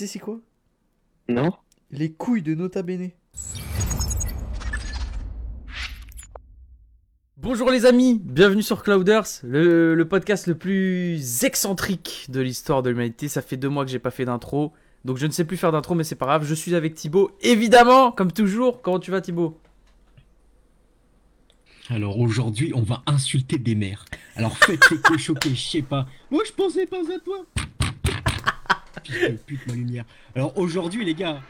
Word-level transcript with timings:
sais 0.00 0.06
c'est 0.06 0.18
quoi? 0.18 0.40
Non 1.28 1.52
Les 1.90 2.10
couilles 2.10 2.42
de 2.42 2.54
Nota 2.54 2.82
Bene. 2.82 3.10
Bonjour 7.36 7.70
les 7.70 7.84
amis, 7.84 8.18
bienvenue 8.22 8.62
sur 8.62 8.82
Clouders, 8.82 9.26
le, 9.42 9.94
le 9.94 10.08
podcast 10.08 10.46
le 10.46 10.54
plus 10.54 11.44
excentrique 11.44 12.26
de 12.30 12.40
l'histoire 12.40 12.82
de 12.82 12.88
l'humanité. 12.88 13.28
Ça 13.28 13.42
fait 13.42 13.58
deux 13.58 13.68
mois 13.68 13.84
que 13.84 13.90
j'ai 13.90 13.98
pas 13.98 14.10
fait 14.10 14.24
d'intro, 14.24 14.72
donc 15.04 15.18
je 15.18 15.26
ne 15.26 15.32
sais 15.32 15.44
plus 15.44 15.58
faire 15.58 15.72
d'intro, 15.72 15.94
mais 15.94 16.04
c'est 16.04 16.14
pas 16.14 16.26
grave. 16.26 16.46
Je 16.46 16.54
suis 16.54 16.74
avec 16.74 16.94
Thibaut, 16.94 17.32
évidemment, 17.42 18.10
comme 18.10 18.32
toujours. 18.32 18.80
Comment 18.80 19.00
tu 19.00 19.10
vas 19.10 19.20
Thibaut? 19.20 19.58
Alors 21.90 22.18
aujourd'hui, 22.18 22.72
on 22.74 22.82
va 22.82 23.02
insulter 23.06 23.58
des 23.58 23.74
mères. 23.74 24.06
Alors 24.36 24.56
faites 24.56 24.82
les 25.10 25.18
choquer, 25.18 25.54
je 25.54 25.60
sais 25.60 25.82
pas. 25.82 26.06
Moi, 26.30 26.42
je 26.46 26.52
pensais 26.52 26.86
pas 26.86 27.00
à 27.00 27.18
toi. 27.22 27.44
Putain, 29.02 29.34
pute 29.46 29.66
ma 29.66 29.74
lumière. 29.74 30.04
Alors 30.34 30.56
aujourd'hui, 30.58 31.04
les 31.04 31.14
gars, 31.14 31.40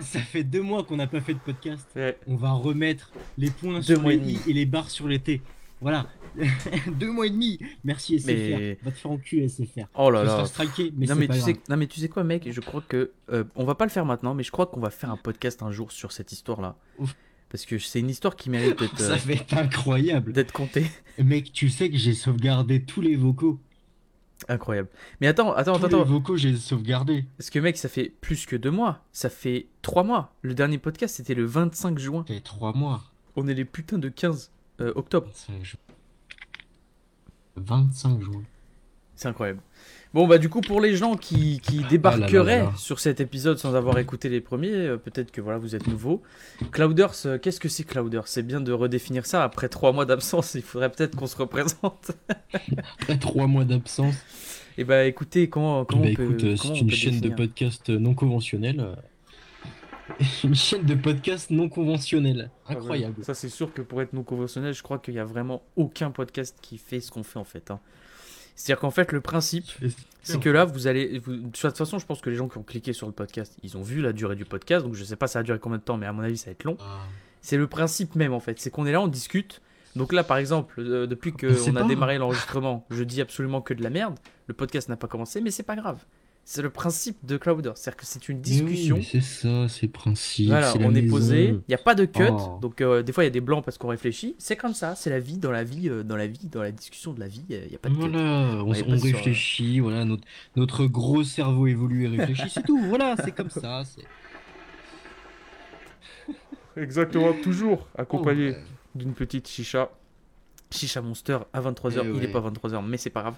ça 0.00 0.20
fait 0.20 0.44
deux 0.44 0.62
mois 0.62 0.84
qu'on 0.84 0.96
n'a 0.96 1.06
pas 1.06 1.20
fait 1.20 1.34
de 1.34 1.38
podcast. 1.38 1.88
Ouais. 1.96 2.16
On 2.26 2.36
va 2.36 2.52
remettre 2.52 3.10
les 3.38 3.50
points 3.50 3.76
Deux 3.80 3.82
sur 3.96 4.08
les 4.08 4.16
i 4.16 4.38
et 4.48 4.52
les 4.52 4.66
barres 4.66 4.90
sur 4.90 5.08
les 5.08 5.18
t. 5.18 5.40
Voilà. 5.80 6.06
deux 6.98 7.10
mois 7.10 7.26
et 7.26 7.30
demi. 7.30 7.58
Merci 7.84 8.18
SFR. 8.20 8.26
Mais- 8.28 8.78
Va 8.82 8.90
te 8.90 8.98
faire 8.98 9.10
enculer 9.10 9.48
SFR. 9.48 9.86
Oh 9.94 10.10
là 10.10 10.22
là. 10.24 10.44
striké, 10.44 10.92
mais 10.96 11.06
non, 11.06 11.14
mais 11.16 11.26
pas 11.26 11.34
tu 11.34 11.40
grave. 11.40 11.54
sais, 11.54 11.60
non 11.68 11.76
mais 11.76 11.86
tu 11.86 12.00
sais 12.00 12.08
quoi 12.08 12.22
mec, 12.22 12.46
je 12.50 12.60
crois 12.60 12.82
que 12.86 13.10
euh, 13.32 13.44
on 13.56 13.64
va 13.64 13.74
pas 13.74 13.84
le 13.86 13.90
faire 13.90 14.04
maintenant, 14.04 14.34
mais 14.34 14.42
je 14.42 14.50
crois 14.52 14.66
qu'on 14.66 14.80
va 14.80 14.90
faire 14.90 15.10
un 15.10 15.16
podcast 15.16 15.62
un 15.62 15.72
jour 15.72 15.90
sur 15.90 16.12
cette 16.12 16.32
histoire-là. 16.32 16.76
Ouf. 16.98 17.14
Parce 17.48 17.64
que 17.66 17.78
c'est 17.78 17.98
une 17.98 18.10
histoire 18.10 18.36
qui 18.36 18.48
mérite 18.50 18.78
d'être 18.80 19.00
Ça 19.00 19.14
euh, 19.14 19.16
va 19.16 19.32
être 19.32 19.54
incroyable. 19.54 20.32
d'être 20.32 20.52
contée. 20.52 20.86
Mec, 21.18 21.52
tu 21.52 21.68
sais 21.68 21.90
que 21.90 21.96
j'ai 21.96 22.14
sauvegardé 22.14 22.82
tous 22.82 23.00
les 23.00 23.16
vocaux. 23.16 23.58
Incroyable. 24.48 24.88
Mais 25.20 25.26
attends, 25.26 25.52
attends, 25.52 25.78
Tous 25.78 25.86
attends, 25.86 25.98
les 25.98 26.04
vocaux, 26.04 26.36
j'ai 26.36 26.56
sauvegardé. 26.56 27.24
Parce 27.36 27.50
que 27.50 27.58
mec, 27.58 27.76
ça 27.76 27.88
fait 27.88 28.12
plus 28.20 28.46
que 28.46 28.56
deux 28.56 28.70
mois. 28.70 29.04
Ça 29.12 29.28
fait 29.30 29.66
trois 29.82 30.02
mois. 30.02 30.34
Le 30.42 30.54
dernier 30.54 30.78
podcast, 30.78 31.16
c'était 31.16 31.34
le 31.34 31.44
25 31.44 31.98
juin. 31.98 32.24
Ça 32.26 32.34
fait 32.34 32.40
trois 32.40 32.72
mois. 32.72 33.02
On 33.36 33.46
est 33.46 33.54
les 33.54 33.64
putains 33.64 33.98
de 33.98 34.08
15 34.08 34.50
euh, 34.80 34.92
octobre. 34.96 35.28
25 35.48 35.64
juin. 35.64 35.80
25 37.56 38.20
juin. 38.22 38.42
C'est 39.14 39.28
incroyable. 39.28 39.60
Bon, 40.12 40.26
bah 40.26 40.38
du 40.38 40.48
coup, 40.48 40.60
pour 40.60 40.80
les 40.80 40.96
gens 40.96 41.14
qui, 41.14 41.60
qui 41.60 41.84
débarqueraient 41.84 42.54
Ah 42.54 42.58
là 42.58 42.64
là 42.64 42.70
là. 42.70 42.76
sur 42.76 42.98
cet 42.98 43.20
épisode 43.20 43.58
sans 43.58 43.76
avoir 43.76 43.96
écouté 43.98 44.28
les 44.28 44.40
premiers, 44.40 44.72
euh, 44.72 44.96
peut-être 44.96 45.30
que 45.30 45.40
voilà, 45.40 45.58
vous 45.58 45.76
êtes 45.76 45.86
nouveaux. 45.86 46.20
Clouders, 46.72 47.14
euh, 47.26 47.38
qu'est-ce 47.38 47.60
que 47.60 47.68
c'est 47.68 47.84
Clouders? 47.84 48.26
C'est 48.26 48.42
bien 48.42 48.60
de 48.60 48.72
redéfinir 48.72 49.24
ça. 49.24 49.44
Après 49.44 49.68
trois 49.68 49.92
mois 49.92 50.06
d'absence, 50.06 50.54
il 50.54 50.62
faudrait 50.62 50.90
peut-être 50.90 51.14
qu'on 51.16 51.28
se 51.28 51.36
représente. 51.36 52.10
Après 53.00 53.18
trois 53.18 53.46
mois 53.46 53.64
d'absence. 53.64 54.16
Et 54.78 54.82
bah 54.84 55.04
écoutez, 55.04 55.48
comment, 55.48 55.84
comment 55.84 56.02
Bah 56.02 56.08
on 56.08 56.12
écoute, 56.12 56.42
euh, 56.42 56.56
c'est 56.56 56.68
une 56.80 56.90
chaîne 56.90 57.20
de 57.20 57.28
podcast 57.28 57.88
non 57.88 58.14
conventionnelle. 58.14 58.84
Une 60.42 60.56
chaîne 60.56 60.82
de 60.84 60.94
podcast 60.94 61.50
non 61.50 61.68
conventionnelle. 61.68 62.50
Ah 62.66 62.70
ouais, 62.72 62.76
Incroyable. 62.78 63.24
Ça, 63.24 63.34
c'est 63.34 63.48
sûr 63.48 63.72
que 63.72 63.80
pour 63.80 64.02
être 64.02 64.12
non 64.12 64.24
conventionnel, 64.24 64.74
je 64.74 64.82
crois 64.82 64.98
qu'il 64.98 65.14
n'y 65.14 65.20
a 65.20 65.24
vraiment 65.24 65.62
aucun 65.76 66.10
podcast 66.10 66.56
qui 66.60 66.78
fait 66.78 66.98
ce 67.00 67.12
qu'on 67.12 67.22
fait 67.22 67.38
en 67.38 67.44
fait. 67.44 67.70
hein. 67.70 67.78
C'est-à-dire 68.62 68.80
qu'en 68.80 68.90
fait, 68.90 69.10
le 69.12 69.20
principe, 69.22 69.64
c'est 70.22 70.38
que 70.38 70.50
là, 70.50 70.64
vous 70.66 70.86
allez. 70.86 71.18
vous- 71.18 71.34
De 71.36 71.48
toute 71.50 71.76
façon, 71.76 71.98
je 71.98 72.04
pense 72.04 72.20
que 72.20 72.28
les 72.28 72.36
gens 72.36 72.46
qui 72.48 72.58
ont 72.58 72.62
cliqué 72.62 72.92
sur 72.92 73.06
le 73.06 73.12
podcast, 73.14 73.56
ils 73.62 73.76
ont 73.78 73.82
vu 73.82 74.02
la 74.02 74.12
durée 74.12 74.36
du 74.36 74.44
podcast. 74.44 74.84
Donc, 74.84 74.94
je 74.94 75.02
sais 75.02 75.16
pas 75.16 75.26
ça 75.28 75.38
a 75.38 75.42
duré 75.42 75.58
combien 75.58 75.78
de 75.78 75.82
temps, 75.82 75.96
mais 75.96 76.06
à 76.06 76.12
mon 76.12 76.22
avis, 76.22 76.36
ça 76.36 76.46
va 76.46 76.52
être 76.52 76.64
long. 76.64 76.76
Ah. 76.80 76.98
C'est 77.40 77.56
le 77.56 77.66
principe 77.66 78.16
même, 78.16 78.34
en 78.34 78.40
fait. 78.40 78.60
C'est 78.60 78.68
qu'on 78.70 78.84
est 78.84 78.92
là, 78.92 79.00
on 79.00 79.08
discute. 79.08 79.62
Donc 79.96 80.12
là, 80.12 80.22
par 80.22 80.36
exemple, 80.36 80.74
euh, 80.78 81.06
depuis 81.06 81.32
qu'on 81.32 81.48
a 81.76 81.82
démarré 81.88 82.18
l'enregistrement, 82.18 82.86
je 82.90 83.02
dis 83.02 83.20
absolument 83.22 83.60
que 83.62 83.72
de 83.74 83.82
la 83.82 83.88
merde. 83.90 84.18
Le 84.46 84.52
podcast 84.54 84.88
n'a 84.90 84.96
pas 84.96 85.08
commencé, 85.08 85.40
mais 85.40 85.50
c'est 85.50 85.62
pas 85.64 85.74
grave. 85.74 86.04
C'est 86.52 86.62
le 86.62 86.70
principe 86.70 87.24
de 87.24 87.36
Clouder. 87.36 87.70
C'est-à-dire 87.76 87.96
que 87.98 88.04
c'est 88.06 88.28
une 88.28 88.40
discussion. 88.40 88.96
oui, 88.96 89.08
c'est 89.08 89.20
ça, 89.20 89.68
c'est 89.68 89.86
principe. 89.86 90.48
Voilà, 90.48 90.72
on 90.80 90.92
est 90.96 91.02
maison. 91.02 91.14
posé, 91.14 91.44
il 91.50 91.62
n'y 91.68 91.76
a 91.76 91.78
pas 91.78 91.94
de 91.94 92.04
cut, 92.06 92.24
Oh. 92.28 92.58
donc 92.60 92.80
euh, 92.80 93.04
des 93.04 93.12
fois 93.12 93.22
il 93.22 93.26
y 93.26 93.28
a 93.28 93.30
des 93.30 93.40
blancs 93.40 93.64
parce 93.64 93.78
qu'on 93.78 93.86
réfléchit. 93.86 94.34
C'est 94.36 94.56
comme 94.56 94.74
ça, 94.74 94.96
c'est 94.96 95.10
la 95.10 95.20
vie, 95.20 95.38
dans 95.38 95.52
la 95.52 95.62
vie, 95.62 95.88
euh, 95.88 96.02
dans 96.02 96.16
la 96.16 96.26
vie, 96.26 96.48
dans 96.50 96.60
la 96.60 96.72
discussion 96.72 97.12
de 97.12 97.20
la 97.20 97.28
vie, 97.28 97.44
il 97.50 97.68
n'y 97.68 97.76
a 97.76 97.78
pas 97.78 97.88
de 97.88 97.94
cut. 97.94 98.00
Voilà, 98.00 98.18
on, 98.64 98.68
Ouais, 98.68 98.82
on 98.84 98.98
sur, 98.98 99.04
réfléchit, 99.04 99.78
voilà, 99.78 100.04
notre, 100.04 100.24
notre 100.56 100.86
gros 100.86 101.22
cerveau 101.22 101.68
évolue 101.68 102.06
et 102.06 102.08
réfléchit, 102.08 102.50
c'est 102.50 102.64
tout, 102.64 102.80
voilà, 102.88 103.14
c'est 103.24 103.30
comme 103.30 103.50
ça. 103.50 103.84
Exactement, 106.76 107.32
toujours 107.44 107.86
accompagné 107.96 108.48
Oh, 108.50 108.52
ouais. 108.54 108.64
d'une 108.96 109.12
petite 109.14 109.46
chicha. 109.46 109.88
Chicha 110.70 111.00
Monster 111.02 111.38
à 111.52 111.60
23h, 111.60 112.00
Eh 112.02 112.06
il 112.06 112.12
ouais. 112.12 112.20
n'est 112.20 112.28
pas 112.28 112.40
23h, 112.40 112.84
mais 112.86 112.96
c'est 112.96 113.10
pas 113.10 113.22
grave. 113.22 113.34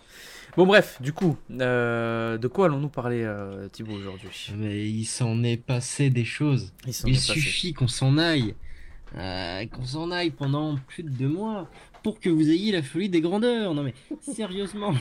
Bon, 0.56 0.66
bref, 0.66 1.00
du 1.00 1.12
coup, 1.12 1.36
euh, 1.60 2.36
de 2.36 2.46
quoi 2.46 2.66
allons-nous 2.66 2.88
parler, 2.90 3.22
euh, 3.24 3.68
Thibaut, 3.68 3.94
aujourd'hui? 3.94 4.52
Mais 4.56 4.86
il 4.88 5.04
s'en 5.06 5.42
est 5.42 5.56
passé 5.56 6.10
des 6.10 6.24
choses. 6.26 6.72
Il 7.06 7.18
suffit 7.18 7.72
qu'on 7.72 7.88
s'en 7.88 8.18
aille, 8.18 8.54
euh, 9.16 9.64
qu'on 9.66 9.84
s'en 9.86 10.10
aille 10.10 10.30
pendant 10.30 10.76
plus 10.88 11.02
de 11.02 11.08
deux 11.10 11.28
mois 11.28 11.68
pour 12.02 12.20
que 12.20 12.28
vous 12.28 12.50
ayez 12.50 12.72
la 12.72 12.82
folie 12.82 13.08
des 13.08 13.20
grandeurs. 13.22 13.74
Non 13.74 13.82
mais 13.82 13.94
sérieusement. 14.20 14.92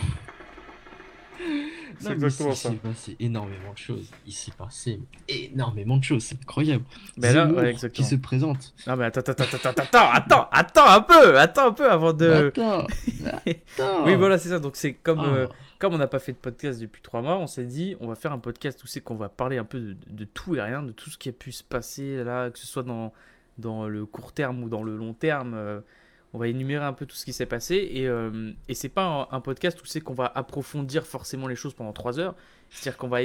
C'est 1.99 2.09
mais 2.09 2.13
exactement 2.15 2.49
il 2.51 2.55
ça. 2.55 2.69
s'est 2.69 2.75
passé 2.75 3.15
énormément 3.19 3.73
de 3.73 3.77
choses. 3.77 4.09
Il 4.25 4.33
s'est 4.33 4.51
passé 4.57 4.99
énormément 5.27 5.97
de 5.97 6.03
choses. 6.03 6.23
C'est 6.23 6.35
incroyable. 6.41 6.83
Ben 7.17 7.35
là, 7.35 7.73
qui 7.89 8.03
se 8.03 8.15
présente. 8.15 8.73
Non, 8.87 8.95
mais 8.95 9.05
attends, 9.05 9.19
attends, 9.21 9.43
attends, 9.43 9.69
attends, 9.69 9.81
attends, 9.81 10.09
attends, 10.11 10.47
attends 10.51 10.87
un 10.89 11.01
peu, 11.01 11.37
attends 11.39 11.67
un 11.67 11.73
peu 11.73 11.89
avant 11.91 12.13
de. 12.13 12.47
Attends, 12.47 12.87
attends. 13.45 14.05
Oui, 14.05 14.15
voilà, 14.15 14.37
c'est 14.37 14.49
ça. 14.49 14.59
Donc, 14.59 14.75
c'est 14.75 14.93
comme. 14.93 15.19
Oh. 15.19 15.23
euh, 15.35 15.47
Comme 15.79 15.93
on 15.93 15.97
n'a 15.97 16.07
pas 16.07 16.19
fait 16.19 16.31
de 16.33 16.37
podcast 16.37 16.79
depuis 16.79 17.01
trois 17.01 17.21
mois, 17.21 17.37
on 17.37 17.47
s'est 17.47 17.65
dit 17.65 17.95
on 17.99 18.07
va 18.07 18.15
faire 18.15 18.31
un 18.31 18.39
podcast 18.39 18.83
où 18.83 18.87
c'est 18.87 19.01
qu'on 19.01 19.15
va 19.15 19.29
parler 19.29 19.57
un 19.57 19.63
peu 19.65 19.79
de, 19.79 19.97
de 20.09 20.25
tout 20.25 20.55
et 20.55 20.61
rien, 20.61 20.83
de 20.83 20.91
tout 20.91 21.09
ce 21.09 21.17
qui 21.17 21.29
a 21.29 21.31
pu 21.33 21.51
se 21.51 21.63
passer 21.63 22.23
là, 22.23 22.49
que 22.51 22.59
ce 22.59 22.67
soit 22.67 22.83
dans, 22.83 23.11
dans 23.57 23.87
le 23.87 24.05
court 24.05 24.31
terme 24.31 24.63
ou 24.63 24.69
dans 24.69 24.83
le 24.83 24.95
long 24.95 25.13
terme. 25.13 25.53
euh, 25.55 25.81
on 26.33 26.37
va 26.37 26.47
énumérer 26.47 26.85
un 26.85 26.93
peu 26.93 27.05
tout 27.05 27.15
ce 27.15 27.25
qui 27.25 27.33
s'est 27.33 27.45
passé 27.45 27.89
et, 27.91 28.07
euh, 28.07 28.51
et 28.69 28.73
c'est 28.73 28.89
pas 28.89 29.27
un, 29.31 29.41
podcast 29.41 29.81
où 29.81 29.85
c'est 29.85 29.99
qu'on 30.01 30.13
va 30.13 30.31
approfondir 30.33 31.05
forcément 31.05 31.47
les 31.47 31.55
choses 31.55 31.73
pendant 31.73 31.91
trois 31.91 32.19
heures. 32.19 32.35
C'est-à-dire 32.69 32.97
qu'on 32.97 33.09
va, 33.09 33.19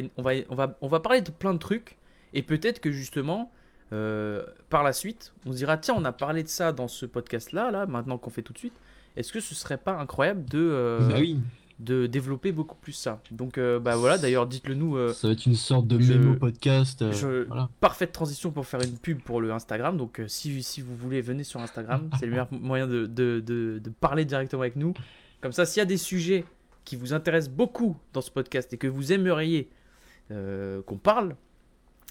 on 0.80 0.88
va, 0.88 1.00
parler 1.00 1.20
de 1.20 1.30
plein 1.30 1.54
de 1.54 1.58
trucs 1.58 1.98
et 2.34 2.42
peut-être 2.42 2.80
que 2.80 2.90
justement 2.90 3.52
euh, 3.92 4.44
par 4.68 4.82
la 4.82 4.92
suite 4.92 5.32
on 5.46 5.52
se 5.52 5.58
dira 5.58 5.76
tiens 5.76 5.94
on 5.96 6.04
a 6.04 6.10
parlé 6.10 6.42
de 6.42 6.48
ça 6.48 6.72
dans 6.72 6.88
ce 6.88 7.06
podcast 7.06 7.52
là 7.52 7.70
là 7.70 7.86
maintenant 7.86 8.18
qu'on 8.18 8.30
fait 8.30 8.42
tout 8.42 8.52
de 8.52 8.58
suite. 8.58 8.80
Est-ce 9.16 9.32
que 9.32 9.40
ce 9.40 9.54
serait 9.54 9.78
pas 9.78 9.92
incroyable 9.92 10.44
de 10.44 10.58
euh, 10.58 11.08
Bah 11.08 11.14
oui, 11.18 11.38
de 11.78 12.06
développer 12.06 12.52
beaucoup 12.52 12.76
plus 12.76 12.92
ça. 12.92 13.20
Donc 13.30 13.58
euh, 13.58 13.78
bah 13.78 13.96
voilà, 13.96 14.16
d'ailleurs 14.16 14.46
dites-le 14.46 14.74
nous, 14.74 14.96
euh, 14.96 15.12
ça 15.12 15.28
va 15.28 15.32
être 15.34 15.44
une 15.44 15.54
sorte 15.56 15.86
de 15.86 16.00
je- 16.00 16.14
mémo 16.14 16.34
podcast. 16.36 17.02
euh, 17.02 17.12
je- 17.12 17.44
Voilà. 17.46 17.68
parfaite 17.80 18.12
transition 18.12 18.50
pour 18.50 18.66
faire 18.66 18.80
une 18.80 18.96
pub 18.96 19.20
pour 19.20 19.40
le 19.42 19.52
Instagram. 19.52 19.96
Donc 19.98 20.22
si, 20.26 20.62
si 20.62 20.80
vous 20.80 20.96
voulez, 20.96 21.20
venez 21.20 21.44
sur 21.44 21.60
Instagram, 21.60 22.08
c'est 22.18 22.24
le 22.26 22.30
meilleur 22.32 22.48
moyen 22.50 22.86
de, 22.86 23.04
de, 23.06 23.40
de, 23.44 23.78
de 23.82 23.90
parler 23.90 24.24
directement 24.24 24.62
avec 24.62 24.76
nous. 24.76 24.94
Comme 25.42 25.52
ça, 25.52 25.66
s'il 25.66 25.80
y 25.80 25.82
a 25.82 25.86
des 25.86 25.98
sujets 25.98 26.44
qui 26.84 26.96
vous 26.96 27.12
intéressent 27.12 27.52
beaucoup 27.54 27.96
dans 28.14 28.22
ce 28.22 28.30
podcast 28.30 28.72
et 28.72 28.78
que 28.78 28.86
vous 28.86 29.12
aimeriez 29.12 29.68
qu'on 30.30 30.96
parle, 30.96 31.36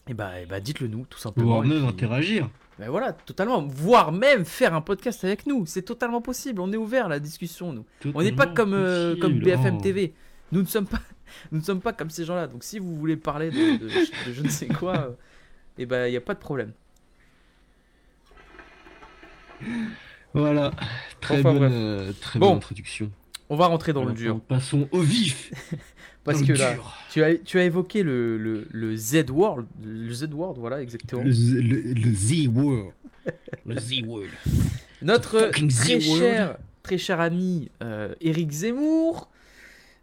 et 0.07 0.13
bah, 0.13 0.33
eh 0.41 0.45
bah, 0.45 0.59
dites-le 0.59 0.87
nous 0.87 1.05
tout 1.09 1.17
simplement. 1.19 1.63
Et 1.63 1.67
même 1.67 1.79
puis- 1.79 1.87
interagir. 1.87 2.49
Ben 2.77 2.89
voilà, 2.89 3.13
totalement. 3.13 3.61
Voire 3.65 4.11
même 4.11 4.43
faire 4.43 4.73
un 4.73 4.81
podcast 4.81 5.23
avec 5.23 5.45
nous. 5.47 5.65
C'est 5.65 5.83
totalement 5.83 6.21
possible. 6.21 6.59
On 6.59 6.71
est 6.73 6.77
ouvert 6.77 7.05
à 7.05 7.09
la 7.09 7.19
discussion, 7.19 7.71
nous. 7.71 7.85
On 8.13 8.21
n'est 8.21 8.33
pas 8.33 8.47
comme, 8.47 8.73
euh, 8.73 9.15
comme. 9.15 9.39
BFM 9.39 9.77
Oh. 9.77 9.81
TV. 9.81 10.13
Nous 10.51 10.61
ne 10.61 10.67
sommes 10.67 10.85
pas, 10.87 10.99
nous 11.51 11.59
ne 11.59 11.63
sommes 11.63 11.79
pas 11.81 11.93
comme 11.93 12.09
ces 12.09 12.25
gens-là. 12.25 12.47
Donc 12.47 12.63
si 12.63 12.79
vous 12.79 12.95
voulez 12.95 13.15
parler 13.17 13.49
de, 13.49 13.77
de- 13.77 13.87
de 13.87 14.33
je 14.33 14.41
ne 14.41 14.49
sais 14.49 14.67
quoi, 14.67 15.15
et 15.77 15.85
ben 15.85 16.05
il 16.07 16.11
n'y 16.11 16.17
a 16.17 16.21
pas 16.21 16.33
de 16.33 16.39
problème. 16.39 16.71
Voilà, 20.33 20.71
très 21.21 21.39
Enfin, 21.39 21.53
bonne, 21.53 21.63
euh, 21.71 22.11
très 22.19 22.39
Bon. 22.39 22.47
bonne 22.49 22.57
introduction. 22.57 23.09
On 23.49 23.55
va 23.55 23.67
rentrer 23.67 23.93
dans 23.93 24.03
le 24.03 24.11
dur. 24.13 24.41
Passons 24.41 24.87
au 24.91 24.99
vif. 24.99 25.51
Parce 26.25 26.41
que 26.41 26.51
là, 26.53 26.75
tu 27.11 27.23
as, 27.23 27.35
tu 27.35 27.57
as 27.59 27.63
évoqué 27.63 28.03
le, 28.03 28.37
le, 28.37 28.67
le 28.71 28.95
Z 28.97 29.29
World. 29.29 29.67
Le 29.83 30.11
Z 30.11 30.27
World, 30.33 30.57
voilà, 30.59 30.81
exactement. 30.81 31.23
Le, 31.23 31.31
Z- 31.31 31.61
le, 31.61 31.93
le 31.93 32.13
Z 32.13 32.47
World. 32.53 32.91
Le 33.66 33.79
Z 33.79 34.01
World. 34.05 34.31
Notre 35.01 35.49
très 35.51 35.69
Z-World. 35.69 36.01
cher, 36.22 36.57
très 36.83 36.97
cher 36.97 37.19
ami 37.22 37.69
euh, 37.83 38.13
Eric 38.22 38.51
Zemmour 38.51 39.29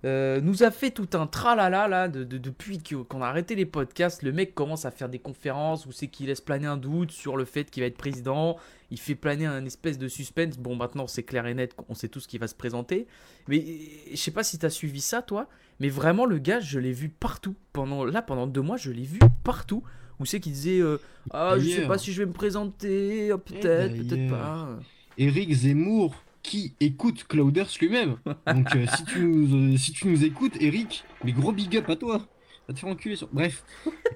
euh, 0.04 0.40
nous 0.40 0.64
a 0.64 0.70
fait 0.72 0.90
tout 0.90 1.08
un 1.14 1.26
tralala 1.28 1.86
là 1.86 2.08
de, 2.08 2.24
de- 2.24 2.38
depuis 2.38 2.80
qu'on 2.80 3.22
a 3.22 3.26
arrêté 3.26 3.54
les 3.54 3.66
podcasts. 3.66 4.22
Le 4.22 4.32
mec 4.32 4.54
commence 4.54 4.84
à 4.84 4.90
faire 4.90 5.08
des 5.08 5.18
conférences 5.20 5.86
où 5.86 5.92
c'est 5.92 6.08
qu'il 6.08 6.26
laisse 6.26 6.40
planer 6.40 6.66
un 6.66 6.76
doute 6.76 7.10
sur 7.12 7.36
le 7.36 7.44
fait 7.44 7.70
qu'il 7.70 7.82
va 7.82 7.86
être 7.86 7.96
président. 7.96 8.56
Il 8.90 8.98
fait 8.98 9.14
planer 9.14 9.46
un 9.46 9.64
espèce 9.64 9.98
de 9.98 10.08
suspense. 10.08 10.58
Bon, 10.58 10.74
maintenant 10.76 11.06
c'est 11.06 11.22
clair 11.22 11.46
et 11.46 11.54
net, 11.54 11.74
on 11.88 11.94
sait 11.94 12.08
tout 12.08 12.20
ce 12.20 12.28
qui 12.28 12.38
va 12.38 12.46
se 12.48 12.54
présenter. 12.54 13.06
Mais 13.48 13.58
euh, 13.58 14.10
je 14.12 14.16
sais 14.16 14.32
pas 14.32 14.42
si 14.44 14.58
t'as 14.58 14.70
suivi 14.70 15.00
ça 15.00 15.22
toi, 15.22 15.48
mais 15.82 15.88
vraiment 15.88 16.26
le 16.26 16.38
gars, 16.38 16.60
je 16.60 16.78
l'ai 16.78 16.92
vu 16.92 17.08
partout. 17.08 17.56
Pendant 17.72 18.04
là, 18.04 18.22
pendant 18.22 18.46
deux 18.46 18.62
mois, 18.62 18.76
je 18.76 18.92
l'ai 18.92 19.02
vu 19.02 19.18
partout. 19.42 19.82
Où 20.20 20.24
c'est 20.24 20.38
qu'il 20.38 20.52
disait 20.52 20.78
euh, 20.78 20.98
ah 21.32 21.56
je 21.58 21.68
sais 21.68 21.88
pas 21.88 21.98
si 21.98 22.12
je 22.12 22.22
vais 22.22 22.26
me 22.26 22.32
présenter, 22.32 23.32
ah, 23.32 23.38
peut-être, 23.38 23.92
peut-être 23.92 24.06
d'ailleurs. 24.06 24.30
pas. 24.30 24.78
Eric 25.18 25.52
Zemmour 25.52 26.14
qui 26.44 26.74
écoute 26.78 27.24
Clouders 27.24 27.68
lui-même. 27.80 28.14
Donc 28.46 28.76
euh, 28.76 28.86
si, 28.96 29.04
tu 29.06 29.24
nous, 29.24 29.74
euh, 29.74 29.76
si 29.76 29.92
tu 29.92 30.06
nous 30.06 30.24
écoutes, 30.24 30.54
Eric, 30.60 31.04
mais 31.24 31.32
gros 31.32 31.50
big 31.50 31.76
up 31.76 31.90
à 31.90 31.96
toi. 31.96 32.28
Va 32.68 32.74
te 32.74 32.78
faire 32.78 32.88
enculer 32.88 33.16
sur. 33.16 33.28
Bref. 33.32 33.64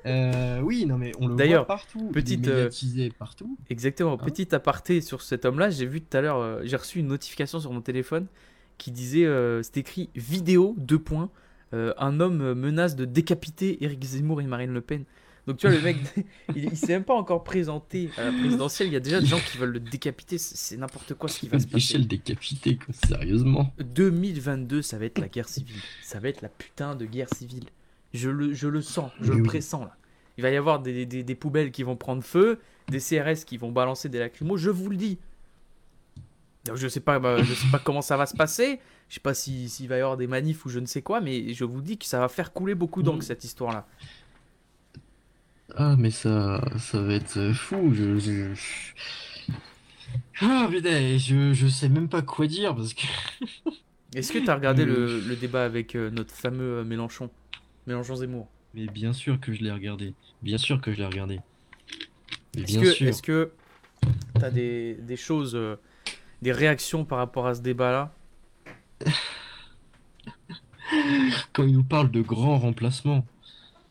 Euh, 0.07 0.61
oui, 0.61 0.87
non, 0.87 0.99
mais 0.99 1.11
on 1.19 1.27
le 1.27 1.35
voit 1.35 1.67
partout. 1.67 2.11
petite, 2.12 2.49
il 2.83 3.01
est 3.01 3.12
partout. 3.12 3.59
Exactement. 3.71 4.15
Hein 4.15 4.25
Petit 4.25 4.55
aparté 4.55 5.01
sur 5.01 5.21
cet 5.21 5.45
homme-là, 5.45 5.71
j'ai 5.71 5.85
vu 5.85 6.01
tout 6.01 6.17
à 6.17 6.21
l'heure, 6.21 6.61
j'ai 6.62 6.77
reçu 6.77 7.01
une 7.01 7.09
notification 7.09 7.59
sur 7.59 7.73
mon 7.73 7.81
téléphone 7.81 8.29
qui 8.79 8.93
disait, 8.93 9.27
c'était 9.65 9.81
écrit 9.81 10.11
vidéo, 10.15 10.77
deux 10.79 11.01
points, 11.01 11.29
euh, 11.75 11.93
un 11.99 12.21
homme 12.21 12.55
menace 12.55 12.97
de 12.97 13.05
décapiter 13.05 13.83
Éric 13.85 14.03
Zemmour 14.05 14.41
et 14.41 14.47
Marine 14.47 14.73
Le 14.73 14.81
Pen. 14.81 15.05
Donc 15.47 15.59
tu 15.59 15.67
vois, 15.69 15.77
le 15.77 15.83
mec, 15.83 15.97
il, 16.57 16.65
il 16.65 16.77
s'est 16.77 16.89
même 16.89 17.05
pas 17.05 17.15
encore 17.15 17.45
présenté 17.45 18.11
à 18.19 18.25
la 18.25 18.33
présidentielle, 18.33 18.89
il 18.89 18.93
y 18.95 18.97
a 18.97 19.01
déjà 19.01 19.21
des 19.21 19.27
gens 19.27 19.39
qui 19.39 19.59
veulent 19.59 19.73
le 19.73 19.79
décapiter, 19.81 20.39
c'est 20.39 20.77
n'importe 20.77 21.15
quoi 21.15 21.29
ce 21.29 21.39
qui 21.39 21.49
va 21.49 21.59
se 21.61 21.67
passer. 21.67 21.77
Michel 21.77 22.07
décapité, 22.09 22.77
quoi, 22.77 22.93
sérieusement? 23.07 23.73
2022, 23.79 24.83
ça 24.83 24.99
va 24.99 25.05
être 25.05 25.19
la 25.21 25.29
guerre 25.29 25.49
civile. 25.49 25.77
Ça 26.03 26.19
va 26.19 26.29
être 26.31 26.43
la 26.43 26.49
putain 26.49 26.97
de 26.97 27.05
guerre 27.07 27.33
civile. 27.33 27.65
Je 28.12 28.29
le, 28.31 28.55
je 28.55 28.67
le 28.67 28.83
sens, 28.83 29.12
je 29.21 29.31
Mais 29.31 29.37
le 29.37 29.43
oui. 29.43 29.49
pressens 29.49 29.85
là. 29.85 29.97
Il 30.39 30.43
va 30.43 30.51
y 30.51 30.57
avoir 30.57 30.81
des, 30.81 31.07
des- 31.07 31.23
des 31.23 31.35
poubelles 31.37 31.71
qui 31.71 31.83
vont 31.85 31.97
prendre 31.97 32.23
feu, 32.25 32.59
des 32.89 32.99
CRS 32.99 33.45
qui 33.47 33.57
vont 33.57 33.71
balancer 33.73 34.09
des 34.09 34.19
lacrymos, 34.19 34.57
je 34.57 34.71
vous 34.71 34.89
le 34.91 34.97
dis. 34.97 35.19
Je 36.75 36.89
sais 36.89 37.01
pas, 37.01 37.21
bah, 37.21 37.41
je 37.43 37.55
sais 37.55 37.69
pas 37.71 37.79
comment 37.79 38.03
ça 38.03 38.17
va 38.17 38.27
se 38.27 38.37
passer. 38.37 38.81
Je 39.08 39.14
sais 39.14 39.20
pas 39.20 39.35
si- 39.35 39.69
s'il 39.69 39.88
va 39.88 39.97
y 39.99 40.00
avoir 40.00 40.17
des 40.17 40.26
manifs 40.26 40.64
ou 40.64 40.69
je 40.69 40.79
ne 40.81 40.87
sais 40.87 41.03
quoi, 41.03 41.20
mais 41.20 41.53
je 41.55 41.64
vous 41.64 41.81
dis 41.81 41.97
que 41.99 42.06
ça 42.06 42.19
va 42.20 42.29
faire 42.29 42.53
couler 42.53 42.75
beaucoup 42.75 43.03
d'encre 43.03 43.19
Mm. 43.19 43.23
cette 43.23 43.44
histoire-là. 43.44 43.87
Ah, 45.76 45.97
mais 45.99 46.11
ça, 46.11 46.61
ça 46.79 47.00
va 47.03 47.14
être 47.14 47.37
euh, 47.38 47.53
fou. 47.55 47.93
Je, 47.94 48.19
je- 48.19 48.94
Ah, 50.41 50.69
putain, 50.70 51.19
je, 51.19 51.53
je 51.53 51.67
sais 51.67 51.88
même 51.88 52.08
pas 52.08 52.23
quoi 52.23 52.47
dire 52.47 52.75
parce 52.75 52.94
que. 52.94 53.03
Est-ce 54.14 54.32
que 54.32 54.38
tu 54.38 54.49
as 54.49 54.55
regardé 54.55 54.85
le, 54.85 55.20
le 55.20 55.37
débat 55.37 55.64
avec 55.64 55.94
euh, 55.94 56.11
notre 56.11 56.32
fameux 56.35 56.79
euh, 56.79 56.85
Mélenchon? 56.85 57.29
Mélenchon 57.87 58.17
Zemmour 58.17 58.49
Mais 58.75 58.87
bien 58.87 59.12
sûr 59.12 59.38
que 59.41 59.52
je 59.52 59.62
l'ai 59.62 59.70
regardé. 59.73 60.14
Bien 60.43 60.59
sûr 60.59 60.81
que 60.81 60.93
je 60.93 60.99
l'ai 60.99 61.06
regardé. 61.06 61.41
Est-ce 62.56 62.79
que, 62.79 63.05
est-ce 63.05 63.23
que 63.23 63.50
tu 64.38 64.44
as 64.44 64.50
des, 64.50 64.94
des 64.94 65.17
choses, 65.17 65.55
euh, 65.55 65.76
des 66.41 66.52
réactions 66.52 67.05
par 67.05 67.19
rapport 67.19 67.47
à 67.47 67.55
ce 67.55 67.61
débat-là? 67.61 68.14
Quand 71.53 71.65
il 71.65 71.73
nous 71.73 71.85
parle 71.85 72.11
de 72.11 72.23
grands 72.23 72.59
remplacements, 72.59 73.27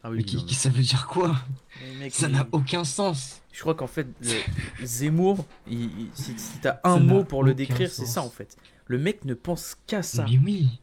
Ah 0.03 0.09
mais 0.09 0.23
qui, 0.23 0.37
non, 0.37 0.47
ça 0.47 0.69
veut 0.69 0.81
dire 0.83 1.07
quoi? 1.07 1.35
Mais 1.81 1.95
mec, 2.05 2.13
Ça 2.13 2.29
n'a 2.29 2.47
aucun 2.51 2.83
sens. 2.83 3.41
Je 3.51 3.59
crois 3.61 3.75
qu'en 3.75 3.87
fait, 3.87 4.07
le- 4.21 4.85
Zemmour, 4.85 5.45
il- 5.67 5.83
il- 5.83 6.09
si, 6.13 6.37
si 6.37 6.59
t'as 6.59 6.79
un 6.83 6.95
Ça 6.97 6.99
mot 7.03 7.23
pour 7.23 7.43
le 7.43 7.53
décrire, 7.53 7.89
c'est 7.89 8.05
ça 8.05 8.21
en 8.21 8.29
fait. 8.29 8.57
Le 8.87 8.97
mec 8.97 9.25
ne 9.25 9.33
pense 9.33 9.75
qu'à 9.87 10.03
ça. 10.03 10.25
Mais 10.29 10.37
oui. 10.37 10.79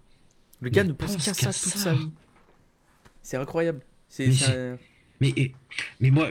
Le 0.61 0.71
gars 0.71 0.85
ne 0.85 0.93
pense 0.93 1.15
pense 1.15 1.25
qu'à 1.25 1.35
ça 1.35 1.47
toute 1.53 1.79
sa 1.79 1.95
vie. 1.95 2.11
C'est 3.23 3.37
incroyable. 3.37 3.81
C'est 4.09 4.29
Mais 5.21 5.35
Mais, 5.35 5.53
mais 6.01 6.11
moi, 6.11 6.31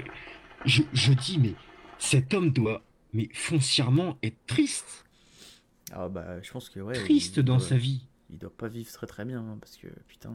je, 0.66 0.84
je 0.94 1.14
dis, 1.14 1.38
mais 1.40 1.54
cet 1.98 2.34
homme 2.34 2.52
doit, 2.52 2.84
mais 3.14 3.30
foncièrement, 3.34 4.18
être 4.22 4.38
triste. 4.48 5.06
Ah 5.94 6.08
bah, 6.10 6.42
je 6.42 6.52
pense 6.52 6.70
que 6.70 6.80
ouais. 6.80 6.94
triste 6.94 7.38
il 7.38 7.44
dans 7.44 7.58
doit- 7.58 7.68
sa 7.68 7.76
vie. 7.78 8.02
Il 8.30 8.38
doit 8.38 8.54
pas 8.56 8.68
vivre 8.70 8.92
très 8.92 9.08
très 9.08 9.26
bien 9.26 9.40
hein, 9.40 9.58
parce 9.60 9.76
que 9.78 9.88
putain. 10.08 10.34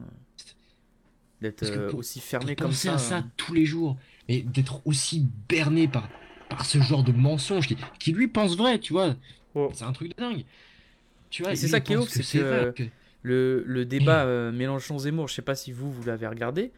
D'être 1.41 1.63
euh, 1.65 1.91
aussi 1.93 2.19
fermé 2.19 2.55
comme 2.55 2.69
penser 2.69 2.87
ça. 2.87 2.95
à 2.95 2.97
ça 2.97 3.17
euh, 3.19 3.21
tous 3.37 3.53
les 3.53 3.65
jours. 3.65 3.95
Et 4.27 4.41
d'être 4.41 4.81
aussi 4.87 5.27
berné 5.47 5.87
par, 5.87 6.09
par 6.49 6.65
ce 6.65 6.79
genre 6.79 7.03
de 7.03 7.11
mensonge 7.11 7.67
qui, 7.67 7.77
qui 7.99 8.11
lui 8.11 8.27
pense 8.27 8.57
vrai, 8.57 8.79
tu 8.79 8.93
vois. 8.93 9.15
Oh. 9.53 9.69
C'est 9.73 9.83
un 9.83 9.91
truc 9.93 10.09
de 10.17 10.21
dingue. 10.21 10.45
Tu 11.29 11.43
vois, 11.43 11.51
Et 11.51 11.55
c'est 11.55 11.67
ça 11.67 11.79
qui 11.79 11.93
est 11.93 11.97
ouf, 11.97 12.09
c'est 12.09 12.39
que- 12.39 12.73
Le, 13.21 13.63
le 13.67 13.85
débat 13.85 14.23
euh, 14.25 14.51
Mélenchon-Zemmour, 14.51 15.27
je 15.27 15.35
sais 15.35 15.41
pas 15.43 15.55
si 15.55 15.71
vous, 15.71 15.91
vous 15.91 16.03
l'avez 16.05 16.25
regardé, 16.27 16.71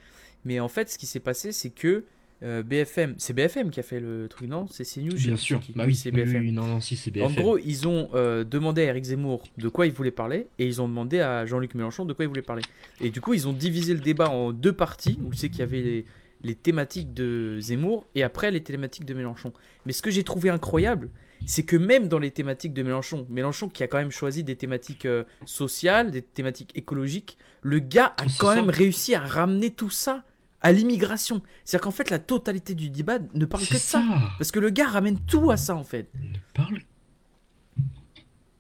mais 0.43 0.59
en 0.59 0.67
fait, 0.67 0.89
ce 0.89 0.97
qui 0.97 1.05
s'est 1.05 1.19
passé, 1.19 1.51
c'est 1.51 1.69
que 1.69 2.03
euh, 2.41 2.63
BFM, 2.63 3.15
c'est 3.17 3.33
BFM 3.33 3.69
qui 3.69 3.79
a 3.79 3.83
fait 3.83 3.99
le 3.99 4.27
truc, 4.29 4.47
non? 4.47 4.65
C'est 4.71 4.83
CNews 4.85 5.13
Bien 5.15 5.35
sûr. 5.35 5.59
qui. 5.59 5.73
Bah 5.73 5.83
Oui, 5.85 5.95
c'est 5.95 6.11
BFM. 6.11 6.41
oui, 6.41 6.51
non, 6.51 6.65
non, 6.67 6.79
si, 6.79 6.95
c'est 6.95 7.09
En 7.21 7.29
BFM. 7.29 7.43
gros, 7.43 7.57
ils 7.57 7.87
ont 7.87 8.09
euh, 8.13 8.43
demandé 8.43 8.83
à 8.83 8.85
Eric 8.85 9.03
Zemmour 9.03 9.43
de 9.57 9.67
quoi 9.69 9.85
il 9.87 9.91
voulait 9.91 10.11
parler 10.11 10.47
et 10.57 10.65
ils 10.65 10.81
ont 10.81 10.87
demandé 10.87 11.19
à 11.19 11.45
Jean-Luc 11.45 11.75
Mélenchon 11.75 12.05
de 12.05 12.13
quoi 12.13 12.25
il 12.25 12.29
voulait 12.29 12.41
parler. 12.41 12.63
Et 13.01 13.09
du 13.09 13.19
coup, 13.21 13.33
ils 13.33 13.47
ont 13.47 13.53
divisé 13.53 13.93
le 13.93 13.99
débat 13.99 14.29
en 14.29 14.51
deux 14.53 14.73
parties 14.73 15.19
où 15.25 15.33
c'est 15.33 15.49
qu'il 15.49 15.59
y 15.59 15.63
avait 15.63 15.81
les, 15.81 16.05
les 16.43 16.55
thématiques 16.55 17.13
de 17.13 17.59
Zemmour 17.59 18.05
et 18.15 18.23
après 18.23 18.51
les 18.51 18.61
thématiques 18.63 19.05
de 19.05 19.13
Mélenchon. 19.13 19.51
Mais 19.85 19.91
ce 19.91 20.01
que 20.01 20.09
j'ai 20.11 20.23
trouvé 20.23 20.49
incroyable, 20.49 21.09
c'est 21.45 21.63
que 21.63 21.75
même 21.75 22.07
dans 22.07 22.19
les 22.19 22.31
thématiques 22.31 22.73
de 22.73 22.83
Mélenchon, 22.83 23.25
Mélenchon 23.29 23.67
qui 23.69 23.83
a 23.83 23.87
quand 23.87 23.97
même 23.97 24.11
choisi 24.11 24.43
des 24.45 24.55
thématiques 24.55 25.05
euh, 25.05 25.23
sociales, 25.45 26.11
des 26.11 26.21
thématiques 26.21 26.71
écologiques, 26.75 27.37
le 27.61 27.79
gars 27.79 28.13
a 28.17 28.25
quand 28.39 28.55
même 28.55 28.69
réussi 28.69 29.13
à 29.15 29.19
ramener 29.19 29.71
tout 29.71 29.89
ça 29.89 30.23
à 30.61 30.71
l'immigration. 30.71 31.41
C'est-à-dire 31.63 31.83
qu'en 31.85 31.91
fait, 31.91 32.09
la 32.09 32.19
totalité 32.19 32.75
du 32.75 32.89
débat 32.89 33.19
ne 33.33 33.45
parle 33.45 33.65
que 33.65 33.73
de 33.73 33.79
ça. 33.79 34.01
ça. 34.01 34.31
Parce 34.37 34.51
que 34.51 34.59
le 34.59 34.69
gars 34.69 34.87
ramène 34.87 35.19
tout 35.19 35.51
à 35.51 35.57
ça 35.57 35.75
en 35.75 35.83
fait. 35.83 36.09
Ne 36.15 36.37
parle 36.53 36.79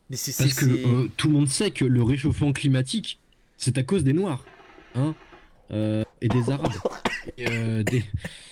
Mais 0.09 0.15
c'est 0.15 0.35
Parce 0.37 0.53
que 0.55 0.65
c'est- 0.65 0.85
euh, 0.87 1.07
tout 1.17 1.27
le 1.27 1.33
monde 1.33 1.47
sait 1.49 1.71
que 1.71 1.85
le 1.85 2.01
réchauffement 2.01 2.51
climatique, 2.51 3.19
c'est 3.57 3.77
à 3.77 3.83
cause 3.83 4.03
des 4.03 4.13
Noirs. 4.13 4.43
Hein 4.95 5.13
Euh, 5.71 6.03
et 6.21 6.27
des 6.29 6.49
Arabes. 6.49 6.71
Et, 7.37 7.45
euh, 7.47 7.83
des... 7.83 8.03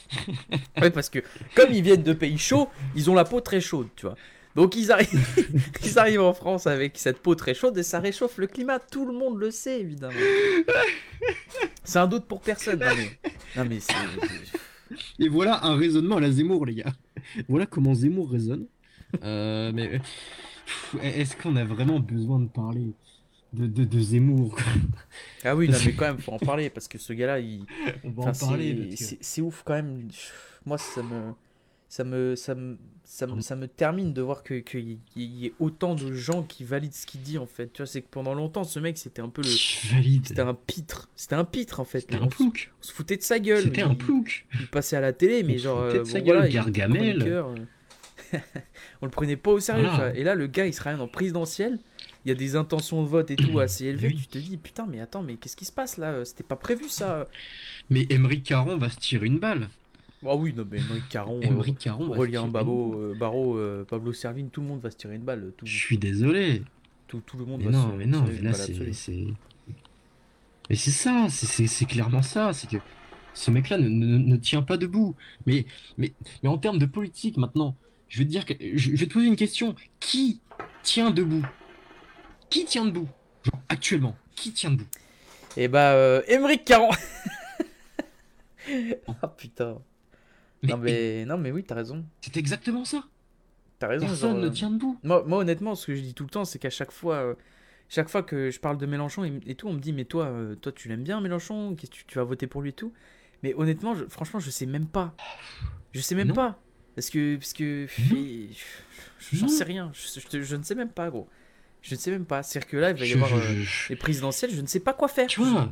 Ouais, 0.81 0.91
parce 0.91 1.09
que 1.09 1.19
comme 1.55 1.71
ils 1.73 1.81
viennent 1.81 2.03
de 2.03 2.13
pays 2.13 2.37
chauds, 2.37 2.69
ils 2.95 3.09
ont 3.09 3.15
la 3.15 3.25
peau 3.25 3.41
très 3.41 3.59
chaude, 3.59 3.87
tu 3.95 4.05
vois. 4.05 4.15
Donc 4.57 4.75
ils 4.75 4.91
arrivent, 4.91 5.27
ils 5.85 5.99
arrivent 5.99 6.21
en 6.21 6.33
France 6.33 6.65
avec 6.67 6.97
cette 6.97 7.19
peau 7.19 7.35
très 7.35 7.53
chaude 7.53 7.77
et 7.77 7.83
ça 7.83 7.99
réchauffe 7.99 8.37
le 8.39 8.47
climat. 8.47 8.79
Tout 8.79 9.05
le 9.05 9.13
monde 9.13 9.39
le 9.39 9.51
sait, 9.51 9.79
évidemment. 9.79 10.15
C'est 11.83 11.99
un 11.99 12.07
doute 12.07 12.25
pour 12.25 12.41
personne. 12.41 12.79
Non 12.79 12.85
mais, 12.95 13.19
non, 13.55 13.65
mais 13.69 13.79
c'est... 13.79 13.93
Et 15.19 15.29
voilà 15.29 15.63
un 15.63 15.75
raisonnement 15.75 16.17
à 16.17 16.21
la 16.21 16.31
Zemmour, 16.31 16.65
les 16.65 16.75
gars. 16.75 16.93
Voilà 17.47 17.65
comment 17.65 17.93
Zemmour 17.93 18.31
raisonne. 18.31 18.65
Euh, 19.23 19.71
mais 19.73 20.01
est-ce 21.01 21.35
qu'on 21.37 21.55
a 21.55 21.63
vraiment 21.63 21.99
besoin 21.99 22.39
de 22.39 22.47
parler 22.47 22.87
de, 23.53 23.67
de, 23.67 23.83
de 23.83 23.99
Zemmour? 23.99 24.57
Ah 25.43 25.55
oui, 25.55 25.69
non 25.69 25.77
mais 25.85 25.93
quand 25.93 26.05
même, 26.05 26.17
faut 26.19 26.31
en 26.33 26.39
parler 26.39 26.69
parce 26.69 26.87
que 26.87 26.97
ce 26.97 27.13
gars-là, 27.13 27.39
il... 27.39 27.63
On 28.03 28.09
va 28.09 28.23
enfin, 28.29 28.45
en 28.47 28.49
parler. 28.49 28.73
c'est- 28.73 28.77
parce 28.87 28.89
que- 28.99 29.05
c'est 29.05 29.17
c'est 29.21 29.41
ouf 29.41 29.61
quand 29.63 29.73
même. 29.75 30.07
Moi, 30.65 30.77
ça 30.77 31.03
me, 31.03 31.33
ça 31.87 32.03
me, 32.03 32.35
ça 32.35 32.55
me, 32.55 32.77
ça 33.09 33.25
me, 33.25 33.39
ça 33.39 33.55
me 33.55 33.69
termine 33.69 34.11
de 34.11 34.21
voir 34.21 34.43
que 34.43 34.55
qu'il 34.55 34.97
y 35.15 35.45
ait 35.45 35.53
autant 35.59 35.95
de 35.95 36.11
gens 36.13 36.43
qui 36.43 36.65
valident 36.65 36.93
ce 36.93 37.05
qu'il 37.05 37.21
dit 37.21 37.37
en 37.37 37.45
fait. 37.45 37.71
Tu 37.71 37.77
vois, 37.81 37.85
c'est 37.87 38.01
que 38.01 38.07
pendant 38.11 38.33
longtemps, 38.33 38.65
ce 38.65 38.79
mec, 38.79 38.97
c'était 38.97 39.21
un 39.21 39.29
peu 39.29 39.41
le, 39.41 39.47
c'était 39.47 40.41
un 40.41 40.53
pitre. 40.53 41.09
C'était 41.15 41.35
un 41.35 41.45
pitre 41.45 41.79
en 41.79 41.85
fait. 41.85 42.01
C'était 42.01 42.15
un 42.17 42.27
plouc. 42.27 42.71
On 42.81 42.83
se 42.83 42.91
foutait 42.91 43.15
de 43.15 43.21
sa 43.23 43.39
gueule. 43.39 43.63
C'était 43.63 43.81
un 43.81 43.95
plouc. 43.95 44.45
Il 44.59 44.67
passait 44.67 44.97
à 44.97 45.01
la 45.01 45.13
télé, 45.13 45.41
mais 45.43 45.55
On 45.55 45.57
genre. 45.57 45.79
euh, 45.79 45.99
de 45.99 46.03
sa 46.03 46.19
bon, 46.19 46.25
gueule, 46.25 46.35
voilà, 46.35 46.49
il- 46.49 46.53
Gargamel. 46.53 47.23
euh. 47.23 47.55
On 49.01 49.05
le 49.05 49.11
prenait 49.11 49.37
pas 49.37 49.51
au 49.51 49.59
sérieux. 49.61 49.87
Voilà. 49.87 50.13
Et 50.15 50.23
là, 50.23 50.35
le 50.35 50.47
gars, 50.47 50.65
il 50.65 50.73
se 50.73 50.81
ramène 50.83 50.99
en 50.99 51.07
présidentielle. 51.07 51.79
Il 52.25 52.29
y 52.29 52.31
a 52.31 52.35
des 52.35 52.57
intentions 52.57 53.01
de 53.03 53.07
vote 53.07 53.31
et 53.31 53.37
tout 53.37 53.57
assez 53.59 53.85
élevées. 53.85 54.09
Oui. 54.09 54.15
Tu 54.17 54.27
te 54.27 54.37
dis, 54.37 54.57
putain, 54.57 54.85
mais 54.85 54.99
attends, 54.99 55.23
mais 55.23 55.35
qu'est-ce 55.37 55.55
qui 55.55 55.63
se 55.63 55.71
passe 55.71 55.97
là? 55.97 56.25
C'était 56.25 56.43
pas 56.43 56.57
prévu 56.57 56.89
ça. 56.89 57.27
Mais 57.89 58.05
Emery 58.09 58.41
Caron 58.41 58.77
va 58.77 58.89
se 58.89 58.97
tirer 58.99 59.27
une 59.27 59.39
balle. 59.39 59.69
Ah 60.25 60.35
oui, 60.35 60.53
non, 60.53 60.65
mais 60.69 60.79
Émeric 60.79 61.09
Caron, 61.09 61.39
euh, 61.43 61.73
Caron 61.79 62.05
se 62.05 62.09
Aurélien 62.09 62.47
Babo, 62.47 62.91
balle. 62.91 62.99
euh, 63.01 63.15
Barreau, 63.15 63.57
euh, 63.57 63.85
Pablo 63.85 64.13
Servine, 64.13 64.49
tout 64.49 64.61
le 64.61 64.67
monde 64.67 64.81
va 64.81 64.89
se 64.89 64.97
tirer 64.97 65.15
une 65.15 65.21
balle. 65.23 65.53
Tout, 65.57 65.65
Je 65.65 65.77
suis 65.77 65.97
désolé. 65.97 66.63
tout, 67.07 67.21
tout 67.25 67.37
le 67.37 67.45
monde 67.45 67.59
Mais 67.59 67.65
va 67.67 67.71
non, 67.71 67.91
se 67.91 67.95
mais 67.95 68.05
non, 68.07 68.23
tirer 68.23 68.33
mais 68.41 68.41
là 68.41 68.53
c'est. 68.53 68.73
Mais 70.69 70.75
c'est 70.75 70.91
ça, 70.91 71.27
c'est- 71.29 71.85
clairement 71.85 72.21
ça. 72.23 72.51
C'est 72.53 72.69
que 72.69 72.77
ce 73.33 73.51
mec-là 73.51 73.77
ne, 73.77 73.87
ne- 73.87 74.17
ne 74.17 74.35
tient 74.37 74.63
pas 74.63 74.75
debout. 74.77 75.15
Mais, 75.45 75.65
mais, 75.97 76.13
mais 76.43 76.49
en 76.49 76.57
termes 76.57 76.79
de 76.79 76.85
politique 76.87 77.37
maintenant, 77.37 77.75
je 78.09 78.17
vais 78.19 78.25
te 78.25 78.29
dire 78.29 78.45
que. 78.45 78.53
Je, 78.75 78.91
vais 78.91 79.05
te 79.05 79.13
poser 79.13 79.27
une 79.27 79.35
question. 79.35 79.75
Qui 79.99 80.41
tient 80.83 81.11
debout? 81.11 81.45
Qui 82.49 82.65
tient 82.65 82.85
debout? 82.85 83.07
Genre, 83.43 83.61
actuellement, 83.69 84.17
qui 84.35 84.51
tient 84.51 84.71
debout? 84.71 84.87
Et 85.55 85.67
bah, 85.67 85.93
euh, 85.93 86.21
Émeric 86.27 86.65
Caron 86.65 86.89
Ah 89.21 89.27
putain. 89.29 89.77
Mais- 90.63 90.69
non, 90.71 90.77
mais, 90.77 91.25
non, 91.25 91.37
mais 91.37 91.51
oui, 91.51 91.63
t'as 91.63 91.75
raison. 91.75 92.05
C'est 92.21 92.37
exactement 92.37 92.83
ça. 92.85 93.03
T'as 93.79 93.87
raison. 93.87 94.07
Personne 94.07 94.31
genre, 94.31 94.39
ne 94.41 94.47
euh, 94.47 94.51
tient 94.51 94.71
debout. 94.71 94.97
Moi, 95.03 95.23
moi, 95.27 95.39
honnêtement, 95.39 95.75
ce 95.75 95.85
que 95.87 95.95
je 95.95 96.01
dis 96.01 96.13
tout 96.13 96.23
le 96.23 96.29
temps, 96.29 96.45
c'est 96.45 96.57
qu'à 96.59 96.69
chaque 96.71 96.91
fois, 96.91 97.15
euh, 97.17 97.35
chaque 97.89 98.09
fois 98.09 98.23
que 98.23 98.49
je 98.49 98.59
parle 98.59 98.77
de 98.77 98.85
Mélenchon 98.87 99.23
et, 99.23 99.39
et 99.45 99.55
tout, 99.55 99.67
on 99.67 99.73
me 99.73 99.79
dit, 99.79 99.93
mais 99.93 100.05
toi, 100.05 100.25
euh, 100.25 100.55
toi, 100.55 100.71
tu 100.71 100.89
l'aimes 100.89 101.03
bien 101.03 101.21
Mélenchon? 101.21 101.75
Qu'est-ce 101.75 101.91
tu, 101.91 102.05
tu 102.05 102.17
vas 102.17 102.23
voter 102.23 102.47
pour 102.47 102.61
lui 102.61 102.71
et 102.71 102.73
tout? 102.73 102.91
Mais 103.43 103.53
honnêtement, 103.55 103.93
je- 103.95 104.05
franchement, 104.05 104.39
je 104.39 104.49
sais 104.49 104.65
même 104.65 104.87
pas. 104.87 105.13
Je 105.93 105.99
sais 106.01 106.15
même 106.15 106.29
Non. 106.29 106.33
pas. 106.33 106.59
Parce 106.95 107.11
que, 107.11 107.35
parce 107.35 107.53
que, 107.53 107.85
j'en 109.33 109.47
sais 109.47 109.63
rien. 109.63 109.91
Je, 109.93 110.19
je- 110.19 110.41
je 110.41 110.55
ne 110.55 110.63
sais 110.63 110.75
même 110.75 110.89
pas, 110.89 111.09
gros. 111.09 111.27
Je 111.83 111.93
ne 111.95 111.99
sais 111.99 112.11
même 112.11 112.25
pas. 112.25 112.41
C'est-à-dire 112.43 112.69
que 112.69 112.77
là, 112.77 112.89
il 112.91 112.97
va 112.97 113.05
y 113.05 113.13
avoir 113.13 113.33
euh, 113.33 113.63
les 113.89 113.95
présidentielles, 113.95 114.51
je 114.51 114.59
ne 114.61 114.65
sais 114.67 114.79
pas 114.79 114.93
quoi 114.93 115.07
faire. 115.07 115.27
Tu 115.27 115.39
vois, 115.41 115.69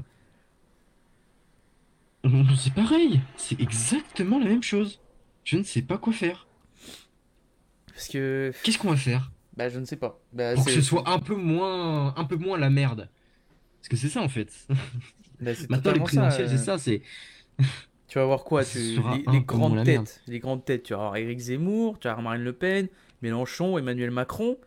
c'est 2.57 2.73
pareil. 2.73 3.21
C'est 3.37 3.59
exactement 3.59 4.39
la 4.39 4.45
même 4.45 4.63
chose. 4.63 4.99
Je 5.43 5.57
ne 5.57 5.63
sais 5.63 5.81
pas 5.81 5.97
quoi 5.97 6.13
faire. 6.13 6.47
Parce 7.87 8.07
que, 8.07 8.51
Qu'est-ce 8.63 8.77
qu'on 8.77 8.89
va 8.89 8.97
faire? 8.97 9.31
Bah, 9.55 9.69
je 9.69 9.79
ne 9.79 9.85
sais 9.85 9.95
pas. 9.95 10.19
Bah, 10.33 10.53
pour 10.55 10.65
que 10.65 10.71
ce 10.71 10.81
soit 10.81 11.07
un 11.09 11.19
peu 11.19 11.35
moins, 11.35 12.15
un 12.17 12.25
peu 12.25 12.35
moins 12.35 12.57
la 12.57 12.69
merde 12.69 13.09
Parce 13.79 13.89
que 13.89 13.95
c'est 13.95 14.09
ça 14.09 14.21
en 14.21 14.27
fait. 14.27 14.51
bah, 15.39 15.51
Maintenant 15.69 15.93
les 15.93 15.99
présidentielles, 15.99 16.49
c'est 16.49 16.55
euh. 16.55 16.57
ça. 16.57 16.77
C'est 16.77 17.01
Tu 18.07 18.17
vas 18.17 18.25
voir 18.25 18.43
quoi? 18.43 18.65
Tu... 18.65 18.99
les, 19.31 19.41
grandes 19.41 19.83
têtes. 19.85 20.21
Les 20.27 20.39
grandes 20.39 20.65
têtes. 20.65 20.83
Tu 20.83 20.93
vas 20.93 20.99
avoir 20.99 21.15
Éric 21.15 21.39
Zemmour, 21.39 21.99
tu 21.99 22.07
vas 22.07 22.11
avoir 22.11 22.23
Marine 22.23 22.43
Le 22.43 22.53
Pen, 22.53 22.89
Mélenchon, 23.21 23.77
Emmanuel 23.77 24.11
Macron. 24.11 24.57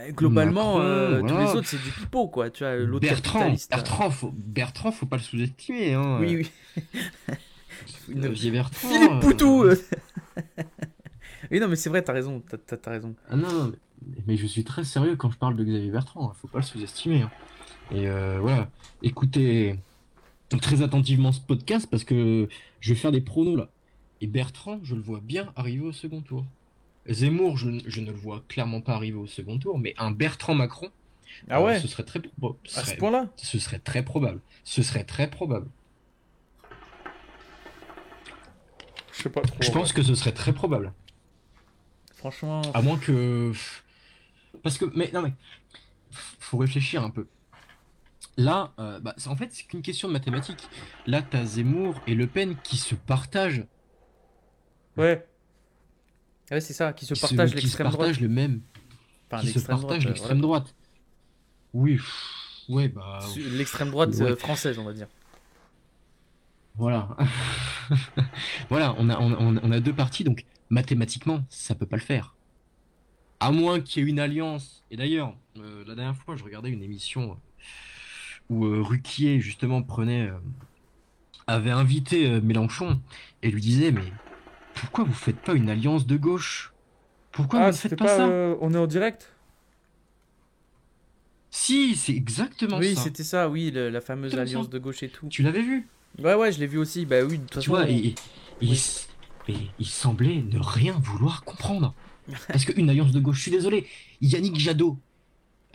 Euh, 0.00 0.10
globalement, 0.12 0.78
Macron, 0.78 0.80
euh, 0.80 1.20
tous 1.22 1.38
les 1.38 1.58
autres, 1.58 1.68
c'est 1.68 1.82
du 1.82 1.90
pipeau, 1.90 2.28
quoi. 2.28 2.50
Tu 2.50 2.64
vois, 2.64 2.76
l'autre 2.76 3.06
Bertrand, 3.06 3.48
là. 3.48 3.56
Bertrand, 3.70 4.10
faut, 4.10 4.32
Bertrand, 4.34 4.92
faut 4.92 5.06
pas 5.06 5.16
le 5.16 5.22
sous-estimer. 5.22 5.94
Hein. 5.94 6.18
Oui, 6.20 6.36
oui. 6.36 6.50
Bertrand. 8.50 8.88
Philippe 8.88 9.12
euh, 9.12 9.20
Poutou 9.20 9.62
euh. 9.64 9.76
Oui, 11.50 11.60
non, 11.60 11.68
mais 11.68 11.76
c'est 11.76 11.88
vrai, 11.90 12.02
t'as 12.02 12.12
raison. 12.12 12.42
T'as, 12.48 12.76
t'as 12.76 12.90
raison. 12.90 13.14
Ah 13.30 13.36
non, 13.36 13.52
non, 13.52 13.72
mais, 14.06 14.16
mais 14.26 14.36
je 14.36 14.46
suis 14.46 14.64
très 14.64 14.84
sérieux 14.84 15.16
quand 15.16 15.30
je 15.30 15.38
parle 15.38 15.56
de 15.56 15.64
Xavier 15.64 15.90
Bertrand, 15.90 16.30
hein, 16.30 16.32
faut 16.40 16.48
pas 16.48 16.58
le 16.58 16.64
sous-estimer. 16.64 17.22
hein. 17.22 17.30
Et 17.90 18.08
euh, 18.08 18.38
voilà, 18.40 18.68
écoutez 19.02 19.78
très 20.60 20.82
attentivement 20.82 21.32
ce 21.32 21.40
podcast 21.40 21.86
parce 21.90 22.04
que 22.04 22.48
je 22.80 22.92
vais 22.92 22.98
faire 22.98 23.12
des 23.12 23.20
pronos 23.20 23.56
là. 23.56 23.68
Et 24.20 24.26
Bertrand, 24.26 24.80
je 24.82 24.94
le 24.94 25.02
vois 25.02 25.20
bien 25.20 25.52
arriver 25.56 25.84
au 25.86 25.92
second 25.92 26.20
tour. 26.22 26.44
Zemmour, 27.08 27.56
je, 27.56 27.70
je 27.86 28.00
ne 28.00 28.06
le 28.10 28.16
vois 28.16 28.42
clairement 28.48 28.80
pas 28.80 28.94
arriver 28.94 29.16
au 29.18 29.26
second 29.26 29.58
tour, 29.58 29.78
mais 29.78 29.94
un 29.98 30.10
Bertrand 30.10 30.54
Macron, 30.54 30.90
Ah 31.48 31.60
euh, 31.60 31.64
ouais 31.66 31.80
ce 31.80 31.88
serait 31.88 32.02
très, 32.04 32.18
proba- 32.20 32.56
ce 32.64 32.80
À 32.80 32.84
ce 32.84 32.94
point-là? 32.96 33.28
ce 33.36 33.58
serait 33.58 33.78
très 33.78 34.02
probable. 34.04 34.40
Ce 34.64 34.82
serait 34.82 35.04
très 35.04 35.28
probable. 35.30 35.68
Je 39.12 39.22
sais 39.22 39.30
pas 39.30 39.40
trop. 39.42 39.56
Je 39.60 39.70
pense 39.70 39.92
que 39.92 40.02
ce 40.02 40.14
serait 40.14 40.32
très 40.32 40.52
probable. 40.52 40.92
Franchement. 42.14 42.62
À 42.74 42.82
moins 42.82 42.98
que. 42.98 43.52
Parce 44.62 44.78
que. 44.78 44.84
Mais 44.94 45.10
non, 45.12 45.22
mais. 45.22 45.32
Faut 46.38 46.58
réfléchir 46.58 47.02
un 47.02 47.10
peu. 47.10 47.26
Là, 48.36 48.72
euh, 48.78 49.00
bah, 49.00 49.14
en 49.26 49.36
fait, 49.36 49.48
c'est 49.52 49.64
qu'une 49.64 49.82
question 49.82 50.08
de 50.08 50.12
mathématiques. 50.12 50.68
Là, 51.06 51.22
t'as 51.22 51.44
Zemmour 51.44 52.00
et 52.06 52.14
Le 52.14 52.26
Pen 52.26 52.56
qui 52.62 52.76
se 52.76 52.94
partagent. 52.94 53.64
Ouais. 54.96 55.26
Ouais, 56.50 56.60
c'est 56.60 56.72
ça, 56.74 56.92
qui 56.92 57.06
se 57.06 57.14
qui 57.14 57.20
partagent 57.20 57.50
qui 57.52 57.56
se 57.58 57.62
l'extrême 57.62 57.86
droite. 57.88 57.98
partagent 57.98 58.20
le 58.20 58.28
même. 58.28 58.60
Enfin, 59.30 59.40
qui 59.42 59.48
se 59.48 59.54
l'extrême 59.54 59.76
droite, 59.78 59.88
partagent 59.88 60.06
euh, 60.06 60.10
l'extrême 60.10 60.40
droite. 60.40 60.74
Oui. 61.72 61.96
pff, 61.96 62.14
Ouais, 62.68 62.88
bah. 62.88 63.20
L'extrême 63.36 63.90
droite 63.90 64.10
Ouais. 64.16 64.22
euh, 64.22 64.36
française, 64.36 64.78
on 64.78 64.84
va 64.84 64.92
dire. 64.92 65.06
Voilà. 66.76 67.16
voilà, 68.68 68.94
on 68.98 69.08
a, 69.08 69.18
on, 69.18 69.32
a- 69.56 69.60
on 69.62 69.70
a 69.70 69.80
deux 69.80 69.92
partis, 69.92 70.24
donc 70.24 70.44
mathématiquement, 70.70 71.44
ça 71.48 71.74
peut 71.74 71.86
pas 71.86 71.96
le 71.96 72.02
faire. 72.02 72.34
À 73.40 73.50
moins 73.50 73.80
qu'il 73.80 74.02
y 74.02 74.06
ait 74.06 74.10
une 74.10 74.18
alliance. 74.20 74.82
Et 74.90 74.96
d'ailleurs, 74.96 75.34
euh, 75.58 75.84
la 75.86 75.94
dernière 75.94 76.16
fois, 76.16 76.36
je 76.36 76.44
regardais 76.44 76.70
une 76.70 76.82
émission 76.82 77.38
où 78.50 78.66
euh, 78.66 78.82
Ruquier, 78.82 79.40
justement, 79.40 79.82
prenait. 79.82 80.28
euh, 80.28 80.38
avait 81.48 81.70
invité 81.70 82.40
Mélenchon 82.40 83.00
et 83.42 83.50
lui 83.52 83.60
disait 83.60 83.92
Mais 83.92 84.02
pourquoi 84.76 85.04
vous 85.04 85.12
faites 85.14 85.42
pas 85.42 85.54
une 85.54 85.70
alliance 85.70 86.06
de 86.06 86.16
gauche? 86.16 86.76
Pourquoi 87.32 87.60
vous 87.60 87.70
ne 87.72 87.76
faites 87.76 87.96
pas, 87.96 88.08
ça? 88.08 88.40
euh, 88.52 88.56
on 88.60 88.74
est 88.74 88.78
en 88.78 88.86
direct? 88.86 89.32
Si, 91.50 91.96
c'est 91.96 92.14
exactement 92.14 92.80
Oui, 92.80 92.82
ça. 92.82 93.12
c'était 93.12 93.24
ça, 93.24 93.48
oui, 93.48 93.70
le- 93.72 93.90
la 93.90 94.00
fameuse 94.00 94.38
alliance 94.38 94.68
ça. 94.68 94.70
de 94.70 94.78
gauche 94.78 95.02
et 95.02 95.10
tout. 95.10 95.32
Tu 95.32 95.42
l'avais 95.42 95.62
vu? 95.62 95.92
Ouais, 96.18 96.34
ouais, 96.34 96.52
je 96.52 96.60
l'ai 96.60 96.66
vu 96.66 96.78
aussi. 96.78 97.06
Bah 97.06 97.22
oui, 97.24 97.38
de 97.38 97.44
toute 97.44 97.54
Tu 97.58 97.70
façon. 97.70 97.74
vois, 97.74 97.88
on- 97.88 97.90
et, 97.90 97.96
et 98.08 98.20
il, 98.60 98.72
Oui. 98.72 98.74
s- 98.74 99.08
et 99.46 99.74
il 99.78 99.86
semblait 99.88 100.42
ne 100.42 100.58
rien 100.58 100.98
vouloir 100.98 101.44
comprendre. 101.44 101.96
Parce 102.50 102.64
qu'une 102.64 102.90
alliance 102.90 103.12
de 103.12 103.20
gauche, 103.20 103.38
je 103.38 103.42
suis 103.42 103.50
désolé, 103.50 103.88
Yannick 104.20 104.58
Jadot, 104.58 105.02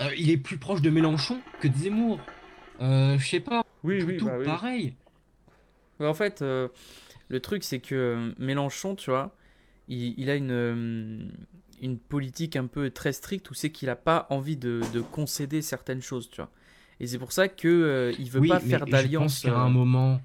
euh, 0.01 0.15
il 0.17 0.31
est 0.31 0.37
plus 0.37 0.59
proche 0.59 0.81
de 0.81 0.91
Mélenchon 0.91 1.45
que 1.59 1.67
de 1.67 1.77
Zemmour. 1.77 2.29
Euh, 2.81 3.17
je 3.19 3.27
sais 3.27 3.39
pas, 3.41 3.63
Oui, 3.83 4.01
oui, 4.03 4.19
bah 4.19 4.37
oui. 4.37 4.59
pareil. 4.59 4.99
En 5.99 6.13
fait, 6.13 6.41
euh, 6.41 6.67
le 7.31 7.39
truc, 7.39 7.63
c'est 7.63 7.79
que 7.79 7.95
euh, 7.95 8.33
Mélenchon, 8.39 8.95
tu 8.95 9.09
vois, 9.11 9.35
il, 9.87 10.13
il 10.19 10.29
a 10.29 10.35
une, 10.35 10.51
euh, 10.51 11.29
une 11.81 11.97
politique 11.99 12.55
un 12.55 12.67
peu 12.67 12.89
très 12.91 13.13
stricte 13.13 13.49
où 13.51 13.53
c'est 13.55 13.71
qu'il 13.71 13.87
n'a 13.87 13.95
pas 13.97 14.27
envie 14.29 14.57
de, 14.57 14.81
de 14.93 15.01
concéder 15.01 15.61
certaines 15.63 16.01
choses, 16.01 16.29
tu 16.29 16.37
vois. 16.41 16.51
Et 16.99 17.07
c'est 17.07 17.19
pour 17.19 17.31
ça 17.31 17.47
que 17.49 17.67
euh, 17.67 18.13
il 18.19 18.29
veut 18.29 18.41
Oui, 18.41 18.49
pas 18.49 18.59
faire 18.59 18.81
je 18.81 18.85
pense 18.85 18.91
d'alliance. 18.91 19.39
qu'à 19.39 19.55
un 19.57 19.69
moment. 19.69 20.21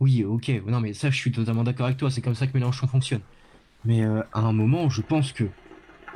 Oui, 0.00 0.24
ok, 0.24 0.50
non, 0.66 0.80
mais 0.80 0.92
ça, 0.92 1.10
je 1.10 1.16
suis 1.16 1.32
totalement 1.32 1.64
d'accord 1.64 1.86
avec 1.86 1.98
toi, 1.98 2.10
c'est 2.10 2.20
comme 2.22 2.34
ça 2.34 2.46
que 2.46 2.52
Mélenchon 2.54 2.86
fonctionne. 2.86 3.22
Mais 3.84 4.04
euh, 4.04 4.22
à 4.32 4.40
un 4.40 4.52
moment, 4.52 4.88
je 4.90 5.02
pense 5.02 5.32
que 5.32 5.44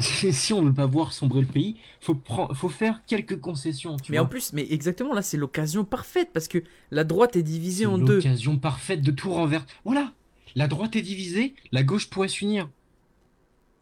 si 0.33 0.53
on 0.53 0.63
veut 0.65 0.73
pas 0.73 0.87
voir 0.87 1.13
sombrer 1.13 1.41
le 1.43 1.47
pays, 1.47 1.77
faut, 2.01 2.15
prendre, 2.15 2.55
faut 2.55 2.69
faire 2.69 3.03
quelques 3.07 3.41
concessions. 3.41 3.97
Tu 3.97 4.13
Mais 4.13 4.19
vois. 4.19 4.27
en 4.27 4.29
plus, 4.29 4.53
mais 4.53 4.67
exactement 4.71 5.15
là, 5.15 5.23
c'est 5.23 5.37
l'occasion 5.37 5.85
parfaite 5.85 6.31
parce 6.33 6.49
que 6.49 6.59
la 6.91 7.05
droite 7.05 7.37
est 7.37 7.43
divisée 7.43 7.87
en 7.87 7.99
deux. 7.99 8.17
l'occasion 8.17 8.59
parfaite 8.59 9.03
de 9.03 9.11
tout 9.11 9.31
renverser. 9.33 9.67
Voilà, 9.85 10.13
la 10.55 10.69
droite 10.69 10.97
est 10.97 11.03
divisée, 11.03 11.55
la 11.73 11.83
gauche 11.83 12.09
pourrait 12.11 12.29
s'unir. 12.29 12.69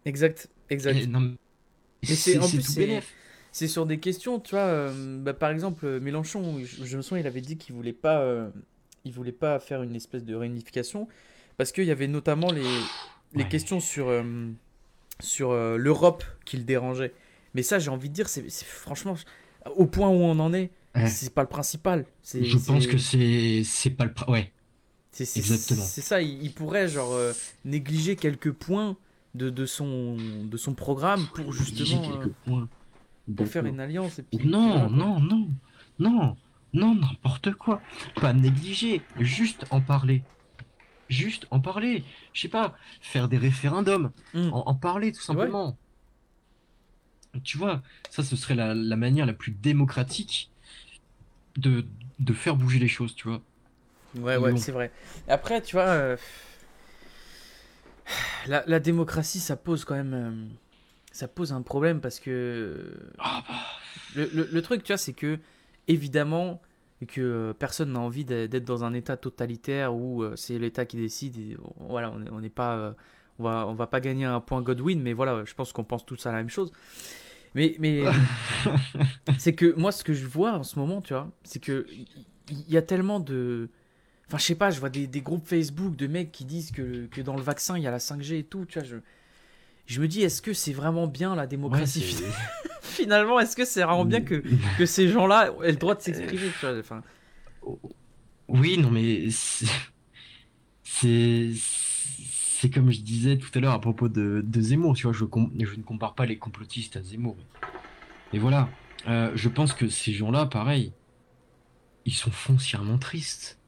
Exact, 0.04 0.48
exact. 0.70 0.96
Et 0.96 1.06
non, 1.06 1.20
mais 1.20 2.14
c'est- 2.14 2.38
en 2.38 2.48
plus, 2.48 2.62
c'est- 3.52 3.68
sur 3.68 3.86
des 3.86 3.98
questions, 4.00 4.40
tu 4.40 4.52
vois. 4.52 4.60
euh, 4.66 5.18
bah, 5.22 5.34
par 5.34 5.50
exemple, 5.50 5.86
euh, 5.86 6.00
Mélenchon, 6.00 6.60
je, 6.64 6.84
je 6.84 6.96
me 6.96 7.02
souviens, 7.02 7.22
il 7.24 7.26
avait 7.26 7.40
dit 7.40 7.56
qu'il 7.58 7.74
voulait 7.74 7.92
pas, 7.92 8.20
euh, 8.22 8.50
il 9.04 9.12
voulait 9.12 9.32
pas 9.32 9.58
faire 9.58 9.82
une 9.82 9.96
espèce 9.96 10.24
de 10.24 10.34
réunification 10.34 11.08
parce 11.56 11.72
qu'il 11.72 11.84
y 11.84 11.90
avait 11.90 12.08
notamment 12.08 12.52
les, 12.52 12.92
les 13.34 13.44
Ouais. 13.44 13.48
questions 13.48 13.80
sur, 13.80 14.08
euh, 14.08 14.22
sur 15.20 15.50
euh, 15.50 15.76
l'Europe 15.76 16.24
qui 16.44 16.56
le 16.56 16.64
dérangeaient. 16.64 17.12
Mais 17.54 17.62
ça, 17.62 17.78
j'ai 17.78 17.90
envie 17.90 18.08
de 18.08 18.14
dire, 18.14 18.28
c'est 18.28 18.48
franchement, 18.64 19.14
au 19.76 19.86
point 19.86 20.08
où 20.08 20.12
on 20.22 20.38
en 20.38 20.52
est, 20.54 20.70
Ouais. 20.94 21.06
c'est 21.08 21.32
pas 21.34 21.42
le 21.42 21.48
principal. 21.48 22.06
Je 22.24 22.56
pense 22.56 22.86
que 22.86 22.96
c'est 22.98 23.90
pas 23.90 24.04
le 24.06 24.12
ouais. 24.32 24.50
c'est 25.12 25.24
c'est- 25.26 25.38
exactement. 25.40 25.82
C'est 25.84 26.00
ça, 26.00 26.20
il, 26.22 26.42
il 26.42 26.52
pourrait 26.52 26.88
genre 26.88 27.12
euh, 27.12 27.32
négliger 27.64 28.16
quelques 28.16 28.52
points 28.52 28.96
de, 29.34 29.50
de 29.50 29.66
son 29.66 30.16
de 30.16 30.56
son 30.56 30.74
programme 30.74 31.26
pour 31.34 31.52
justement 31.52 32.10
euh, 32.22 32.26
points. 32.46 32.68
pour 33.36 33.46
faire 33.46 33.66
une 33.66 33.78
alliance. 33.80 34.18
Et 34.18 34.22
puis, 34.22 34.38
puis 34.38 34.48
Non, 34.48 34.88
non, 34.90 35.20
non, 35.20 35.46
non, 35.98 36.36
non, 36.72 36.94
n'importe 36.94 37.52
quoi. 37.54 37.80
Pas 38.20 38.32
négliger, 38.32 39.02
juste 39.20 39.66
en 39.70 39.80
parler. 39.82 40.22
Juste 41.08 41.46
en 41.50 41.60
parler. 41.60 42.04
Je 42.34 42.40
sais 42.42 42.48
pas, 42.48 42.76
faire 43.00 43.28
des 43.28 43.38
référendums, 43.38 44.12
Hmm. 44.32 44.50
en, 44.52 44.60
en 44.66 44.74
parler 44.74 45.12
tout 45.12 45.22
simplement. 45.22 45.78
Tu 47.44 47.58
vois, 47.58 47.82
ça 48.10 48.22
ce 48.22 48.36
serait 48.36 48.54
la, 48.54 48.74
la 48.74 48.96
manière 48.96 49.26
la 49.26 49.32
plus 49.32 49.52
démocratique 49.52 50.50
de, 51.56 51.86
de 52.18 52.32
faire 52.32 52.56
bouger 52.56 52.78
les 52.78 52.88
choses, 52.88 53.14
tu 53.14 53.28
vois. 53.28 53.42
Ouais, 54.16 54.36
Mais 54.36 54.38
ouais, 54.38 54.52
bon. 54.52 54.56
c'est 54.56 54.72
vrai. 54.72 54.90
Après, 55.28 55.60
tu 55.60 55.76
vois, 55.76 55.82
euh, 55.86 56.16
la, 58.46 58.64
la 58.66 58.80
démocratie, 58.80 59.40
ça 59.40 59.56
pose 59.56 59.84
quand 59.84 59.94
même, 59.94 60.14
euh, 60.14 60.54
ça 61.12 61.28
pose 61.28 61.52
un 61.52 61.62
problème 61.62 62.00
parce 62.00 62.20
que 62.20 62.94
Ah 63.18 63.44
bah, 63.48 63.54
le, 64.14 64.30
le- 64.32 64.48
le 64.50 64.62
truc, 64.62 64.82
tu 64.82 64.92
vois, 64.92 64.98
c'est 64.98 65.12
que 65.12 65.38
évidemment 65.88 66.60
que 67.06 67.20
euh, 67.20 67.52
personne 67.54 67.92
n'a 67.92 68.00
envie 68.00 68.24
d'être 68.24 68.64
dans 68.64 68.84
un 68.84 68.92
État 68.94 69.16
totalitaire 69.16 69.94
où 69.94 70.22
euh, 70.22 70.36
c'est 70.36 70.58
l'État 70.58 70.84
qui 70.86 70.96
décide. 70.96 71.36
Et, 71.38 71.56
on- 71.78 71.88
voilà, 71.88 72.12
on 72.14 72.22
est- 72.24 72.30
on 72.30 72.40
n'est 72.40 72.50
pas, 72.50 72.76
euh, 72.76 72.92
on 73.38 73.44
va, 73.44 73.66
on 73.68 73.74
va 73.74 73.86
pas 73.86 74.00
gagner 74.00 74.24
un 74.24 74.40
point 74.40 74.62
Godwin, 74.62 75.00
mais 75.02 75.12
voilà, 75.12 75.44
je 75.44 75.54
pense 75.54 75.72
qu'on 75.72 75.84
pense 75.84 76.04
tous 76.06 76.26
à 76.26 76.32
la 76.32 76.38
même 76.38 76.48
chose. 76.50 76.72
Mais, 77.54 77.76
mais 77.80 78.04
c'est 79.38 79.54
que 79.54 79.74
moi, 79.76 79.92
ce 79.92 80.04
que 80.04 80.12
je 80.12 80.26
vois 80.26 80.52
en 80.52 80.62
ce 80.62 80.78
moment, 80.78 81.00
tu 81.02 81.12
vois, 81.14 81.30
c'est 81.44 81.60
que 81.62 81.86
il 82.50 82.70
y 82.70 82.76
a 82.76 82.82
tellement 82.82 83.20
de. 83.20 83.68
Enfin, 84.28 84.38
je 84.38 84.44
sais 84.44 84.54
pas, 84.56 84.70
je 84.70 84.80
vois 84.80 84.90
des, 84.90 85.06
des 85.06 85.22
groupes 85.22 85.46
Facebook 85.46 85.96
de 85.96 86.06
mecs 86.08 86.32
qui 86.32 86.44
disent 86.46 86.72
que, 86.72 87.06
que 87.06 87.20
dans 87.22 87.36
le 87.36 87.42
vaccin, 87.42 87.78
il 87.78 87.84
y 87.84 87.88
a 87.88 87.92
la 87.92 88.00
5G 88.00 88.38
et 88.40 88.44
tout, 88.44 88.66
tu 88.66 88.78
vois. 88.80 88.88
Je, 88.88 88.96
je 89.88 90.00
me 90.00 90.06
dis, 90.06 90.22
est-ce 90.22 90.40
que 90.42 90.52
c'est 90.52 90.72
vraiment 90.72 91.06
bien 91.06 91.34
la 91.34 91.42
ouais, 91.42 91.48
démocratie 91.48 92.02
Finalement, 92.82 93.40
est-ce 93.40 93.56
que 93.56 93.64
c'est 93.64 93.82
vraiment 93.82 94.04
bien 94.04 94.20
que, 94.20 94.42
que 94.76 94.86
ces 94.86 95.08
gens-là 95.08 95.52
aient 95.64 95.72
le 95.72 95.76
droit 95.78 95.94
de 95.94 96.00
s'exprimer, 96.02 96.50
enfin, 96.78 97.02
Oui, 98.48 98.78
non, 98.78 98.90
mais 98.90 99.28
c'est- 99.30 99.66
comme 102.74 102.90
je 102.90 103.00
disais 103.00 103.38
tout 103.38 103.50
à 103.54 103.60
l'heure 103.60 103.72
à 103.72 103.80
propos 103.80 104.08
de, 104.08 104.42
de 104.44 104.60
Zemmour, 104.60 104.94
tu 104.96 105.04
vois, 105.04 105.12
je, 105.12 105.24
com- 105.24 105.50
je 105.58 105.74
ne 105.76 105.82
compare 105.82 106.14
pas 106.14 106.26
les 106.26 106.38
complotistes 106.38 106.96
à 106.96 107.02
Zemmour. 107.02 107.36
Et 108.32 108.38
voilà, 108.38 108.68
euh, 109.06 109.30
je 109.34 109.48
pense 109.48 109.72
que 109.72 109.88
ces 109.88 110.12
gens-là, 110.12 110.46
pareil, 110.46 110.92
ils 112.04 112.14
sont 112.14 112.30
foncièrement 112.30 112.98
tristes. 112.98 113.58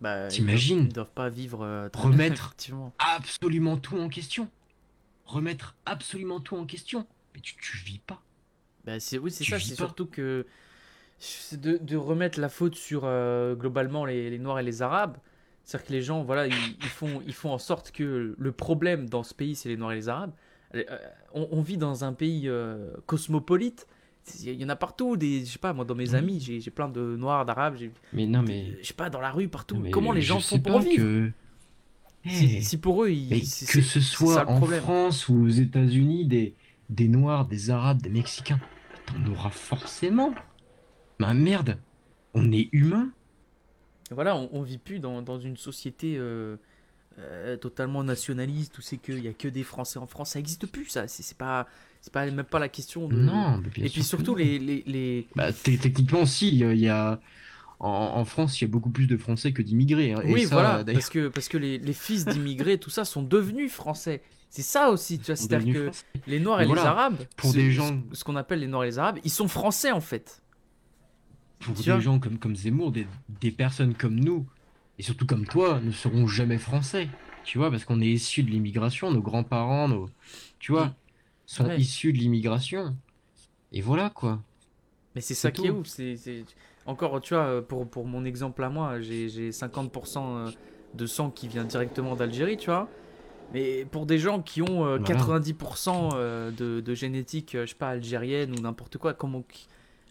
bah, 0.00 0.26
ils 0.28 0.32
T'imagines 0.32 0.76
doivent- 0.78 0.88
Ils 0.88 0.94
doivent 0.94 1.12
pas 1.14 1.28
vivre. 1.28 1.62
euh, 1.62 1.88
Remettre. 1.94 2.54
Absolument 2.98 3.76
tout 3.76 3.98
en 3.98 4.08
question. 4.08 4.48
Remettre 5.34 5.76
absolument 5.86 6.40
tout 6.40 6.56
en 6.56 6.66
question. 6.66 7.06
Mais 7.34 7.40
tu, 7.40 7.54
tu 7.56 7.76
vis 7.78 7.98
pas. 8.00 8.20
Bah, 8.84 8.98
c'est, 8.98 9.18
oui, 9.18 9.30
c'est 9.30 9.44
ça, 9.44 9.58
c'est 9.60 9.74
surtout 9.76 10.06
que. 10.06 10.46
c'est 11.18 11.60
De, 11.60 11.76
de 11.78 11.96
remettre 11.96 12.40
la 12.40 12.48
faute 12.48 12.74
sur 12.74 13.02
euh, 13.04 13.54
globalement 13.54 14.04
les, 14.04 14.30
les 14.30 14.38
Noirs 14.38 14.58
et 14.58 14.62
les 14.62 14.82
Arabes. 14.82 15.16
C'est-à-dire 15.64 15.86
que 15.86 15.92
les 15.92 16.02
gens, 16.02 16.22
voilà, 16.24 16.46
ils, 16.46 16.54
ils 16.80 16.88
font, 16.88 17.22
ils 17.26 17.34
font 17.34 17.52
en 17.52 17.58
sorte 17.58 17.92
que 17.92 18.34
le 18.36 18.52
problème 18.52 19.08
dans 19.08 19.22
ce 19.22 19.34
pays, 19.34 19.54
c'est 19.54 19.68
les 19.68 19.76
Noirs 19.76 19.92
et 19.92 19.96
les 19.96 20.08
Arabes. 20.08 20.32
Euh, 20.74 20.82
On, 21.34 21.48
on 21.52 21.60
vit 21.62 21.76
dans 21.76 22.04
un 22.04 22.12
pays 22.12 22.48
euh, 22.48 22.90
cosmopolite. 23.06 23.86
il 24.42 24.60
y 24.60 24.64
en 24.64 24.68
a 24.68 24.76
partout. 24.76 25.16
Des, 25.16 25.40
je 25.44 25.52
sais 25.52 25.58
pas, 25.58 25.72
moi, 25.72 25.84
dans 25.84 25.94
mes 25.94 26.08
Mhm. 26.08 26.14
amis, 26.14 26.40
j'ai 26.40 26.60
j'ai 26.60 26.70
plein 26.70 26.88
de 26.88 27.00
noirs, 27.16 27.44
d'arabes. 27.44 27.76
j'ai- 27.76 27.92
Mais 28.12 28.26
non, 28.26 28.42
mais. 28.42 28.76
Je 28.80 28.86
sais 28.88 28.94
pas, 28.94 29.10
dans 29.10 29.20
la 29.20 29.30
rue, 29.30 29.48
partout. 29.48 29.84
Comment 29.92 30.12
les 30.12 30.22
gens 30.22 30.40
font 30.40 30.58
pour 30.58 30.74
pas 30.74 30.78
vivre? 30.80 30.96
que- 31.04 31.30
si, 32.28 32.62
si 32.62 32.78
pour 32.78 33.04
eux, 33.04 33.10
ils, 33.12 33.48
que 33.66 33.80
ce 33.82 34.00
soit 34.00 34.40
ça 34.40 34.46
en 34.48 34.62
problème. 34.62 34.62
France 34.62 35.28
ou 35.28 35.42
aux 35.44 35.48
États-Unis, 35.48 36.26
des, 36.26 36.56
des 36.88 37.08
Noirs, 37.08 37.46
des 37.46 37.70
Arabes, 37.70 38.02
des 38.02 38.10
Mexicains, 38.10 38.62
t'en 39.06 39.24
auras 39.26 39.50
forcément. 39.50 40.34
Ma 41.20 41.34
merde, 41.34 41.82
on 42.34 42.52
est 42.52 42.70
humain. 42.72 43.12
Voilà, 44.10 44.36
on, 44.36 44.48
on 44.52 44.62
vit 44.62 44.78
plus 44.78 44.98
dans, 44.98 45.22
dans 45.22 45.38
une 45.38 45.56
société 45.56 46.16
euh, 46.18 46.56
euh, 47.18 47.56
totalement 47.58 48.04
nationaliste 48.04 48.78
où 48.78 48.82
c'est 48.82 48.98
qu'il 48.98 49.20
y 49.20 49.28
a 49.28 49.34
que 49.34 49.48
des 49.48 49.64
Français 49.64 49.98
en 49.98 50.06
France. 50.06 50.32
Ça 50.32 50.40
existe 50.40 50.66
plus, 50.66 50.86
ça. 50.86 51.08
C'est 51.08 51.36
pas, 51.38 51.68
c'est 52.00 52.12
pas 52.12 52.30
même 52.30 52.44
pas 52.46 52.58
la 52.60 52.68
question 52.70 53.08
de. 53.08 53.32
Non, 53.32 53.58
mais 53.58 53.68
bien 53.70 53.84
Et 53.84 53.88
sûr 53.88 53.90
puis 53.90 54.04
surtout 54.04 54.34
les, 54.36 54.58
les, 54.58 54.84
les- 54.86 55.28
Bah, 55.34 55.52
techniquement, 55.52 56.26
si, 56.26 56.48
il 56.58 56.78
y 56.78 56.88
a. 56.88 57.20
En, 57.80 57.88
en 58.16 58.24
France, 58.26 58.60
il 58.60 58.64
y 58.64 58.66
a 58.66 58.70
beaucoup 58.70 58.90
plus 58.90 59.06
de 59.06 59.16
Français 59.16 59.52
que 59.52 59.62
d'immigrés. 59.62 60.12
hein. 60.12 60.20
Et 60.24 60.32
Oui, 60.32 60.42
ça, 60.44 60.54
voilà, 60.54 60.84
parce 60.84 61.08
que, 61.08 61.28
parce 61.28 61.48
que 61.48 61.56
les, 61.56 61.78
les 61.78 61.92
fils 61.94 62.24
d'immigrés, 62.26 62.78
tout 62.78 62.90
ça, 62.90 63.04
sont 63.06 63.22
devenus 63.22 63.72
français. 63.72 64.22
C'est 64.50 64.62
ça 64.62 64.90
aussi, 64.90 65.18
tu 65.18 65.26
vois. 65.26 65.36
C'est-à-dire 65.36 65.72
que 65.74 65.82
Français. 65.84 66.04
les 66.26 66.40
Noirs 66.40 66.60
et 66.60 66.66
les 66.66 66.76
Arabes, 66.78 67.16
pour 67.36 67.50
ce- 67.50 67.56
des 67.56 67.70
gens- 67.72 68.02
ce, 68.12 68.22
qu'on 68.24 68.36
appelle 68.36 68.60
les 68.60 68.66
Noirs 68.66 68.84
et 68.84 68.88
les 68.88 68.98
Arabes, 68.98 69.18
ils 69.24 69.30
sont 69.30 69.48
français 69.48 69.92
en 69.92 70.00
fait. 70.00 70.42
Pour 71.60 71.74
tu 71.74 71.90
des 71.90 72.00
gens 72.00 72.18
comme, 72.18 72.38
comme 72.38 72.56
Zemmour, 72.56 72.90
des, 72.92 73.06
des 73.40 73.50
personnes 73.50 73.94
comme 73.94 74.16
nous, 74.18 74.46
et 74.98 75.02
surtout 75.02 75.26
comme 75.26 75.46
toi, 75.46 75.80
ne 75.82 75.90
seront 75.92 76.26
jamais 76.26 76.58
français. 76.58 77.08
Tu 77.44 77.58
vois, 77.58 77.70
parce 77.70 77.84
qu'on 77.84 78.00
est 78.00 78.08
issus 78.10 78.42
de 78.42 78.50
l'immigration, 78.50 79.10
nos 79.10 79.22
grands-parents, 79.22 79.88
nos. 79.88 80.08
Tu 80.58 80.72
vois, 80.72 80.94
sont 81.46 81.64
Ouais. 81.66 81.80
issus 81.80 82.12
de 82.12 82.18
l'immigration. 82.18 82.96
Et 83.72 83.80
voilà, 83.80 84.10
quoi. 84.10 84.42
Mais 85.14 85.20
c'est 85.20 85.34
ça 85.34 85.50
qui 85.50 85.66
est 85.66 85.70
ouf. 85.70 85.86
c'est- 85.86 86.16
Encore, 86.86 87.20
tu 87.20 87.34
vois, 87.34 87.66
pour, 87.66 87.88
pour 87.88 88.06
mon 88.06 88.24
exemple 88.24 88.62
à 88.64 88.70
moi, 88.70 89.00
j'ai 89.00 89.28
j'ai 89.28 89.50
50% 89.50 90.52
de 90.94 91.06
sang 91.06 91.30
qui 91.30 91.46
vient 91.48 91.64
directement 91.64 92.16
d'Algérie, 92.16 92.56
tu 92.56 92.66
vois. 92.66 92.88
Mais 93.52 93.84
pour 93.84 94.06
des 94.06 94.18
gens 94.18 94.40
qui 94.42 94.62
ont 94.62 94.86
euh, 94.86 94.98
Voilà. 94.98 95.20
90% 95.20 96.10
euh, 96.14 96.50
de, 96.52 96.80
de 96.80 96.94
génétique, 96.94 97.54
euh, 97.54 97.66
je 97.66 97.70
sais 97.70 97.76
pas, 97.76 97.88
algérienne 97.90 98.52
ou 98.52 98.60
n'importe 98.60 98.96
quoi, 98.98 99.12
comment, 99.12 99.42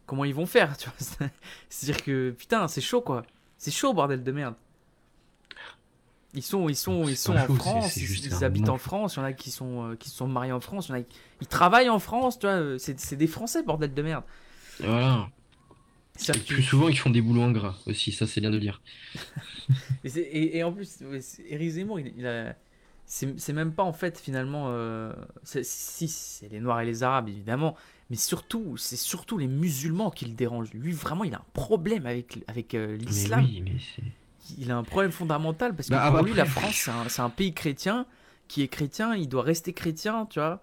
comment 0.05 0.25
ils 0.25 0.33
vont 0.35 0.45
faire, 0.45 0.75
tu 0.77 0.89
vois? 0.89 1.29
C'est-à-dire 1.69 2.03
que, 2.03 2.31
putain, 2.31 2.67
c'est 2.67 2.81
chaud, 2.81 3.01
quoi. 3.01 3.23
C'est 3.57 3.71
chaud, 3.71 3.93
bordel 3.93 4.23
de 4.23 4.31
merde. 4.31 4.55
Ils 6.33 6.43
sont, 6.43 6.69
ils 6.69 6.75
sont, 6.75 7.07
ils 7.07 7.17
sont 7.17 7.33
en 7.35 7.47
chaud, 7.47 7.55
France, 7.55 7.93
c'est 7.93 8.01
ils, 8.01 8.05
juste 8.05 8.25
ils 8.25 8.33
un 8.35 8.41
habitent 8.43 8.69
en 8.69 8.77
France, 8.77 9.15
il 9.15 9.19
y 9.19 9.21
en 9.23 9.25
a 9.25 9.33
qui 9.33 9.49
sont, 9.49 9.91
euh, 9.91 9.95
qui 9.95 10.09
se 10.09 10.15
sont 10.17 10.27
mariés 10.27 10.51
en 10.51 10.59
France, 10.59 10.87
il 10.87 10.91
y 10.91 10.93
en 10.93 10.97
a 10.97 11.01
qui 11.01 11.17
ils 11.41 11.47
travaillent 11.47 11.89
en 11.89 11.97
France, 11.99 12.37
tu 12.37 12.45
vois. 12.45 12.55
euh, 12.57 12.77
C'est 12.77 13.15
des 13.15 13.25
Français, 13.27 13.63
bordel 13.63 13.93
de 13.93 14.01
merde. 14.03 14.23
Voilà. 14.79 15.29
Et 16.27 16.39
plus 16.39 16.63
souvent, 16.63 16.89
ils 16.89 16.97
font 16.97 17.09
des 17.09 17.21
boulots 17.21 17.43
ingrats 17.43 17.77
aussi, 17.85 18.11
ça 18.11 18.27
c'est 18.27 18.41
bien 18.41 18.49
de 18.49 18.55
le 18.55 18.61
dire. 18.61 18.81
Et, 20.03 20.09
c'est- 20.09 20.19
et- 20.21 20.57
et 20.57 20.63
en 20.63 20.71
plus, 20.73 20.99
Éric 21.47 21.69
Zemmour, 21.71 21.99
il, 21.99 22.13
il 22.17 22.27
a. 22.27 22.55
C'est 23.05 23.53
même 23.53 23.73
pas 23.73 23.83
en 23.83 23.93
fait 23.93 24.19
finalement. 24.19 24.65
euh, 24.69 25.13
si, 25.43 26.07
c'est 26.07 26.47
les 26.49 26.59
Noirs 26.59 26.81
et 26.81 26.85
les 26.85 27.01
Arabes 27.03 27.27
évidemment, 27.29 27.75
mais 28.11 28.15
surtout, 28.15 28.77
c'est 28.77 28.97
surtout 28.97 29.37
les 29.39 29.47
musulmans 29.47 30.11
qui 30.11 30.25
le 30.25 30.33
dérangent. 30.33 30.71
Lui, 30.73 30.91
vraiment, 30.91 31.23
il 31.23 31.33
a 31.33 31.37
un 31.37 31.45
problème 31.53 32.05
avec, 32.05 32.37
avec 32.47 32.75
euh, 32.75 32.97
Mais 32.99 33.05
l'islam. 33.05 33.45
oui, 33.45 33.61
mais 33.65 33.77
c'est. 33.95 34.03
Il 34.59 34.69
a 34.71 34.77
un 34.77 34.83
problème 34.83 35.11
fondamental 35.11 35.75
parce 35.75 35.87
que 35.89 35.93
Bah, 35.93 36.07
pour 36.09 36.17
après- 36.19 36.29
lui, 36.31 36.37
la 36.37 36.45
France, 36.45 36.89
c'est 37.07 37.21
un, 37.21 37.29
pays 37.29 37.53
chrétien 37.53 38.05
qui 38.47 38.61
est 38.63 38.67
chrétien, 38.67 39.15
il 39.15 39.27
doit 39.29 39.43
rester 39.43 39.73
chrétien, 39.73 40.25
tu 40.29 40.39
vois. 40.39 40.61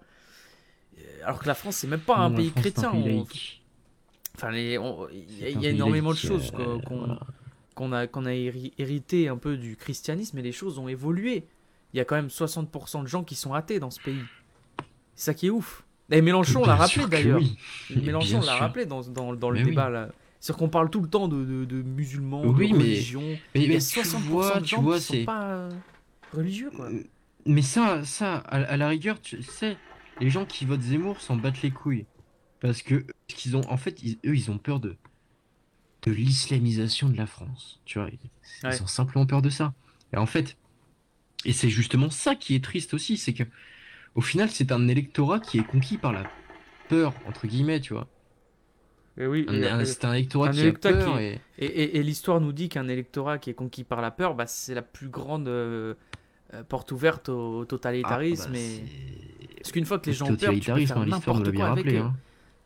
Euh, 0.99 1.01
Alors 1.25 1.39
que 1.39 1.47
la 1.47 1.53
France, 1.53 1.77
c'est 1.77 1.87
même 1.87 1.99
pas 2.01 2.17
un 2.17 2.29
Non, 2.29 2.35
pays 2.37 2.49
France, 2.49 2.61
chrétien. 2.61 2.89
un 2.89 2.91
pays 2.91 3.01
on- 3.03 3.05
laïque. 3.07 3.56
Enfin, 4.37 4.51
il 4.53 4.71
y 4.71 5.45
a, 5.45 5.49
y 5.49 5.65
énormément 5.65 6.11
de 6.11 6.17
choses 6.17 6.51
euh, 6.59 6.79
qu'on 6.81 6.97
voilà. 7.77 8.01
a, 8.01 8.07
qu'on 8.07 8.25
a 8.25 8.33
hérité 8.33 9.27
un 9.27 9.37
peu 9.37 9.57
du 9.57 9.75
christianisme 9.75 10.37
et 10.37 10.41
les 10.41 10.51
choses 10.51 10.77
ont 10.79 10.87
évolué. 10.87 11.45
Il 11.93 11.97
y 11.97 11.99
a 11.99 12.05
quand 12.05 12.15
même 12.15 12.27
60% 12.27 13.01
de 13.03 13.07
gens 13.07 13.23
qui 13.23 13.35
sont 13.35 13.53
athées 13.53 13.79
dans 13.79 13.89
ce 13.91 13.99
pays. 14.01 14.21
C'est 15.15 15.25
ça 15.25 15.33
qui 15.33 15.47
est 15.47 15.49
ouf. 15.49 15.83
Et 16.11 16.21
Mélenchon 16.21 16.63
l'a 16.65 16.75
rappelé 16.75 17.05
d'ailleurs. 17.07 17.39
oui. 17.39 17.57
Mais 17.95 18.01
Mélenchon 18.03 18.39
l'a 18.41 18.55
rappelé 18.55 18.85
dans, 18.85 19.01
dans, 19.01 19.33
dans 19.35 19.49
le 19.49 19.59
Mais 19.59 19.65
oui. 19.65 19.71
débat 19.71 19.89
là. 19.89 20.09
C'est-à-dire 20.39 20.59
qu'on 20.59 20.69
parle 20.69 20.89
tout 20.91 21.01
le 21.01 21.09
temps 21.09 21.27
de, 21.27 21.43
de, 21.43 21.65
de 21.65 21.81
musulmans, 21.81 22.43
Oui, 22.45 22.71
de 22.71 22.77
mais- 22.77 22.83
religion. 22.83 23.23
Mais, 23.55 23.65
a 23.65 23.67
mais 23.67 23.77
60% 23.77 24.03
tu 24.03 24.17
vois, 24.29 24.59
de 24.59 24.65
gens 24.65 24.81
vois, 24.81 24.97
qui 24.99 25.03
sont 25.19 25.25
pas 25.25 25.43
euh, 25.45 25.71
religieux 26.33 26.69
quoi. 26.75 26.89
Mais 27.45 27.61
ça, 27.63 28.03
ça, 28.03 28.35
à, 28.37 28.57
à 28.61 28.77
la 28.77 28.87
rigueur, 28.89 29.19
tu 29.19 29.41
sais, 29.41 29.77
les 30.21 30.29
gens 30.29 30.45
qui 30.45 30.65
votent 30.65 30.81
Zemmour 30.81 31.19
s'en 31.21 31.35
battent 31.37 31.61
les 31.63 31.71
couilles. 31.71 32.05
Parce 32.59 32.81
que, 32.81 33.05
qu'ils 33.35 33.57
ont, 33.57 33.69
en 33.69 33.77
fait, 33.77 34.01
ils- 34.03 34.19
eux, 34.25 34.35
ils 34.35 34.51
ont 34.51 34.57
peur 34.57 34.79
de, 34.79 34.97
de 36.03 36.11
l'islamisation 36.11 37.09
de 37.09 37.17
la 37.17 37.27
France. 37.27 37.81
Tu 37.85 37.99
vois, 37.99 38.09
ils, 38.09 38.81
ont 38.83 38.87
simplement 38.87 39.25
peur 39.25 39.41
de 39.41 39.49
ça. 39.49 39.73
Et 40.13 40.17
en 40.17 40.25
fait, 40.25 40.57
et 41.45 41.53
c'est 41.53 41.69
justement 41.69 42.09
ça 42.11 42.35
qui 42.35 42.55
est 42.55 42.63
triste 42.63 42.93
aussi, 42.93 43.17
c'est 43.17 43.33
que, 43.33 43.43
au 44.15 44.21
final, 44.21 44.51
c'est 44.51 44.71
un 44.73 44.87
électorat 44.89 45.39
qui 45.41 45.59
est 45.59 45.65
conquis 45.65 45.97
par 45.97 46.13
la 46.13 46.27
peur, 46.87 47.21
entre 47.25 47.47
guillemets, 47.47 47.81
tu 47.81 47.93
vois. 47.93 48.09
Et 49.17 49.25
oui, 49.27 49.47
Un- 49.47 49.63
et, 49.63 49.63
un- 49.63 49.83
euh, 49.83 49.85
c'est 49.85 50.05
un 50.05 50.13
électorat 50.13 50.49
un 50.49 50.51
qui 50.51 50.67
électorat 50.67 50.93
a 50.93 50.97
peur 50.97 51.19
qui 51.19 51.19
et. 51.19 51.41
et- 51.57 51.65
et- 51.65 51.97
et 51.97 52.03
l'histoire 52.03 52.39
nous 52.39 52.53
dit 52.53 52.69
qu'un 52.69 52.87
électorat 52.87 53.39
qui 53.39 53.49
est 53.49 53.53
conquis 53.55 53.83
par 53.83 54.01
la 54.01 54.11
peur, 54.11 54.35
bah, 54.35 54.45
c'est 54.47 54.75
la 54.75 54.83
plus 54.83 55.09
grande 55.09 55.47
euh, 55.47 55.95
euh, 56.53 56.63
porte 56.63 56.91
ouverte 56.91 57.29
au 57.29 57.65
totalitarisme. 57.65 58.53
Ah, 58.53 58.55
bah, 58.55 58.59
et... 58.59 59.59
Parce 59.61 59.71
qu'une 59.71 59.85
fois 59.85 59.99
que 59.99 60.07
les 60.07 60.13
Le 60.13 60.17
gens 60.17 60.29
ont 60.29 60.35
peur, 60.35 60.59
tu 60.59 60.71
peux 60.71 60.79
faire 60.79 60.99
n'importe 61.05 61.51
quoi 61.51 61.67
avec 61.69 61.93
hein. 61.93 62.15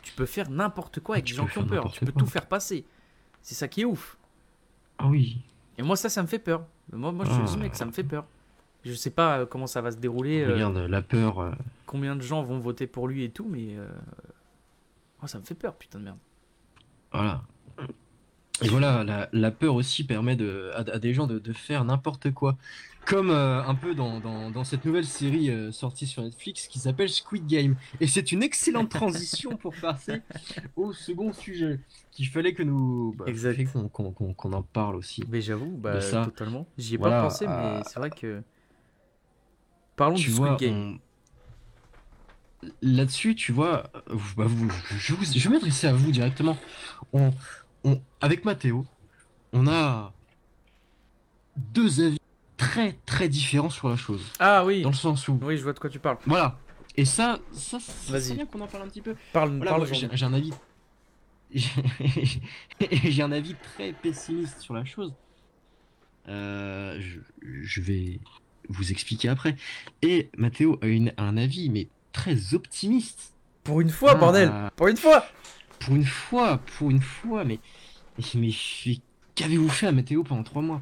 Tu 0.02 0.14
peux 0.14 0.26
faire 0.26 0.50
n'importe 0.50 1.00
quoi 1.00 1.16
avec 1.16 1.26
Tu 1.26 1.34
les 1.34 1.38
gens 1.38 1.46
qui 1.48 1.58
ont 1.60 1.66
peur. 1.66 1.92
Tu 1.92 2.06
peux 2.06 2.12
quoi. 2.12 2.22
tout 2.22 2.28
faire 2.28 2.46
passer. 2.48 2.86
C'est 3.42 3.56
ça 3.56 3.68
qui 3.68 3.82
est 3.82 3.86
ouf. 3.86 4.18
Ah 4.98 5.08
oui. 5.08 5.42
Et 5.78 5.84
moi, 5.84 5.96
ça, 5.96 6.10
ça 6.10 6.22
me 6.22 6.28
fait 6.28 6.40
peur. 6.40 6.66
Moi, 6.92 7.12
moi 7.12 7.26
je 7.26 7.32
te 7.32 7.36
Ah. 7.42 7.46
dis, 7.46 7.58
mec, 7.58 7.76
ça 7.76 7.86
me 7.86 7.92
fait 7.92 8.04
peur. 8.04 8.26
Je 8.84 8.94
sais 8.94 9.10
pas 9.12 9.40
euh, 9.40 9.46
comment 9.46 9.68
ça 9.68 9.82
va 9.82 9.92
se 9.92 9.98
dérouler, 9.98 10.42
euh, 10.44 10.54
Regarde, 10.54 10.78
la 10.78 11.02
peur. 11.02 11.40
euh, 11.40 11.52
combien 11.86 12.16
de 12.16 12.22
gens 12.22 12.42
vont 12.44 12.60
voter 12.60 12.88
pour 12.88 13.08
lui 13.08 13.24
et 13.24 13.30
tout, 13.30 13.48
mais 13.50 13.78
euh, 13.78 13.88
moi, 15.22 15.28
ça 15.28 15.38
me 15.40 15.44
fait 15.44 15.54
peur, 15.56 15.76
putain 15.76 16.00
de 16.00 16.06
merde. 16.06 16.18
Voilà. 17.12 17.44
Et 18.64 18.68
voilà, 18.70 19.04
la, 19.04 19.28
la 19.32 19.52
peur 19.52 19.76
aussi 19.76 20.04
permet 20.04 20.36
de, 20.36 20.72
à, 20.76 20.80
à 20.80 21.00
des 21.00 21.14
gens 21.14 21.26
de, 21.28 21.40
de 21.40 21.54
faire 21.54 21.84
n'importe 21.84 22.32
quoi. 22.32 22.58
Comme 23.06 23.32
euh, 23.32 23.64
un 23.64 23.74
peu 23.76 23.96
dans, 23.96 24.20
dans, 24.20 24.52
dans 24.52 24.64
cette 24.64 24.86
nouvelle 24.86 25.06
série 25.06 25.50
euh, 25.50 25.72
sortie 25.72 26.06
sur 26.06 26.22
Netflix 26.22 26.68
qui 26.68 26.78
s'appelle 26.80 27.10
Squid 27.10 27.48
Game. 27.48 27.76
Et 28.00 28.08
c'est 28.08 28.32
une 28.32 28.44
excellente 28.44 28.90
transition 28.90 29.58
pour 29.58 29.74
passer 29.76 30.22
au 30.76 30.94
second 30.94 31.34
sujet. 31.34 31.80
Qu'il 32.12 32.28
fallait 32.28 32.54
que 32.54 32.62
nous. 32.64 33.16
Bah, 33.18 33.26
qu'on 33.92 34.54
en 34.54 34.62
parle 34.64 34.96
aussi. 34.96 35.24
Mais 35.30 35.42
j'avoue, 35.42 35.78
bah, 35.78 36.00
ça. 36.00 36.26
totalement. 36.26 36.68
J'y 36.78 36.96
ai 36.96 36.98
Voilà, 36.98 37.18
pas 37.22 37.28
pensé, 37.30 37.48
mais 37.48 37.54
euh, 37.54 37.82
c'est 37.88 38.00
vrai 38.00 38.12
que. 38.12 38.44
Parlons 39.96 40.16
du 40.16 40.30
vois, 40.30 40.56
Squid 40.56 40.70
Game. 40.70 41.00
on- 42.64 42.68
là-dessus, 42.84 43.34
tu 43.36 43.52
vois, 43.52 43.90
bah, 44.38 44.46
vous- 44.46 44.70
je, 45.00 45.14
vous- 45.14 45.26
je 45.26 45.50
vais 45.50 45.56
m'adresser 45.56 45.88
à 45.88 45.94
vous 45.94 46.12
directement. 46.12 46.58
On, 47.14 47.32
on- 47.84 48.00
avec 48.22 48.46
Mathéo, 48.46 48.86
on 49.54 49.68
a 49.68 50.14
deux 51.58 52.00
avis 52.06 52.18
très 52.62 52.94
très 53.06 53.28
différents 53.30 53.70
sur 53.70 53.90
la 53.90 53.96
chose. 53.98 54.22
Ah 54.40 54.64
oui, 54.66 54.82
Dans 54.84 54.90
le 54.90 54.96
sens 54.96 55.28
où, 55.28 55.40
oui, 55.42 55.58
je 55.58 55.64
vois 55.64 55.74
de 55.74 55.80
quoi 55.80 55.90
tu 55.90 56.00
parles. 56.00 56.18
voilà. 56.26 56.58
Et 56.98 57.06
ça, 57.06 57.40
ça, 57.54 57.78
c'est 57.80 58.34
bien 58.36 58.46
qu'on 58.46 58.60
en 58.62 58.68
parle 58.68 58.84
un 58.84 58.88
petit 58.90 59.02
peu. 59.02 59.16
Parle, 59.34 59.56
Voilà, 59.58 59.72
parle 59.72 59.88
j'ai 59.94 60.26
un 60.26 60.34
avis, 60.34 60.52
j'ai 61.54 63.22
un 63.24 63.32
avis 63.32 63.56
très 63.76 63.94
pessimiste 63.94 64.60
sur 64.60 64.74
la 64.74 64.84
chose. 64.86 65.14
Euh, 66.28 67.00
je, 67.00 67.20
je 67.64 67.82
vais 67.82 68.20
vous 68.70 68.92
expliquer 68.92 69.30
après. 69.30 69.56
Et 70.02 70.30
Mathéo 70.38 70.78
a 70.82 70.88
une, 70.88 71.14
un 71.18 71.38
avis, 71.38 71.70
mais 71.70 71.88
très 72.12 72.54
optimiste. 72.54 73.34
Pour 73.64 73.82
une 73.82 73.90
fois, 73.90 74.12
Ah. 74.12 74.16
bordel 74.16 74.52
Pour 74.76 74.88
une 74.88 74.98
fois 74.98 75.26
Pour 75.80 75.96
une 75.96 76.06
fois, 76.06 76.58
pour 76.78 76.92
une 76.92 77.02
fois, 77.02 77.44
mais, 77.46 77.60
mais, 78.18 78.26
mais 78.36 78.52
qu'avez-vous 79.42 79.70
fait 79.70 79.88
à 79.88 79.92
Mathéo 79.92 80.24
pendant 80.24 80.44
trois 80.44 80.62
mois? 80.62 80.82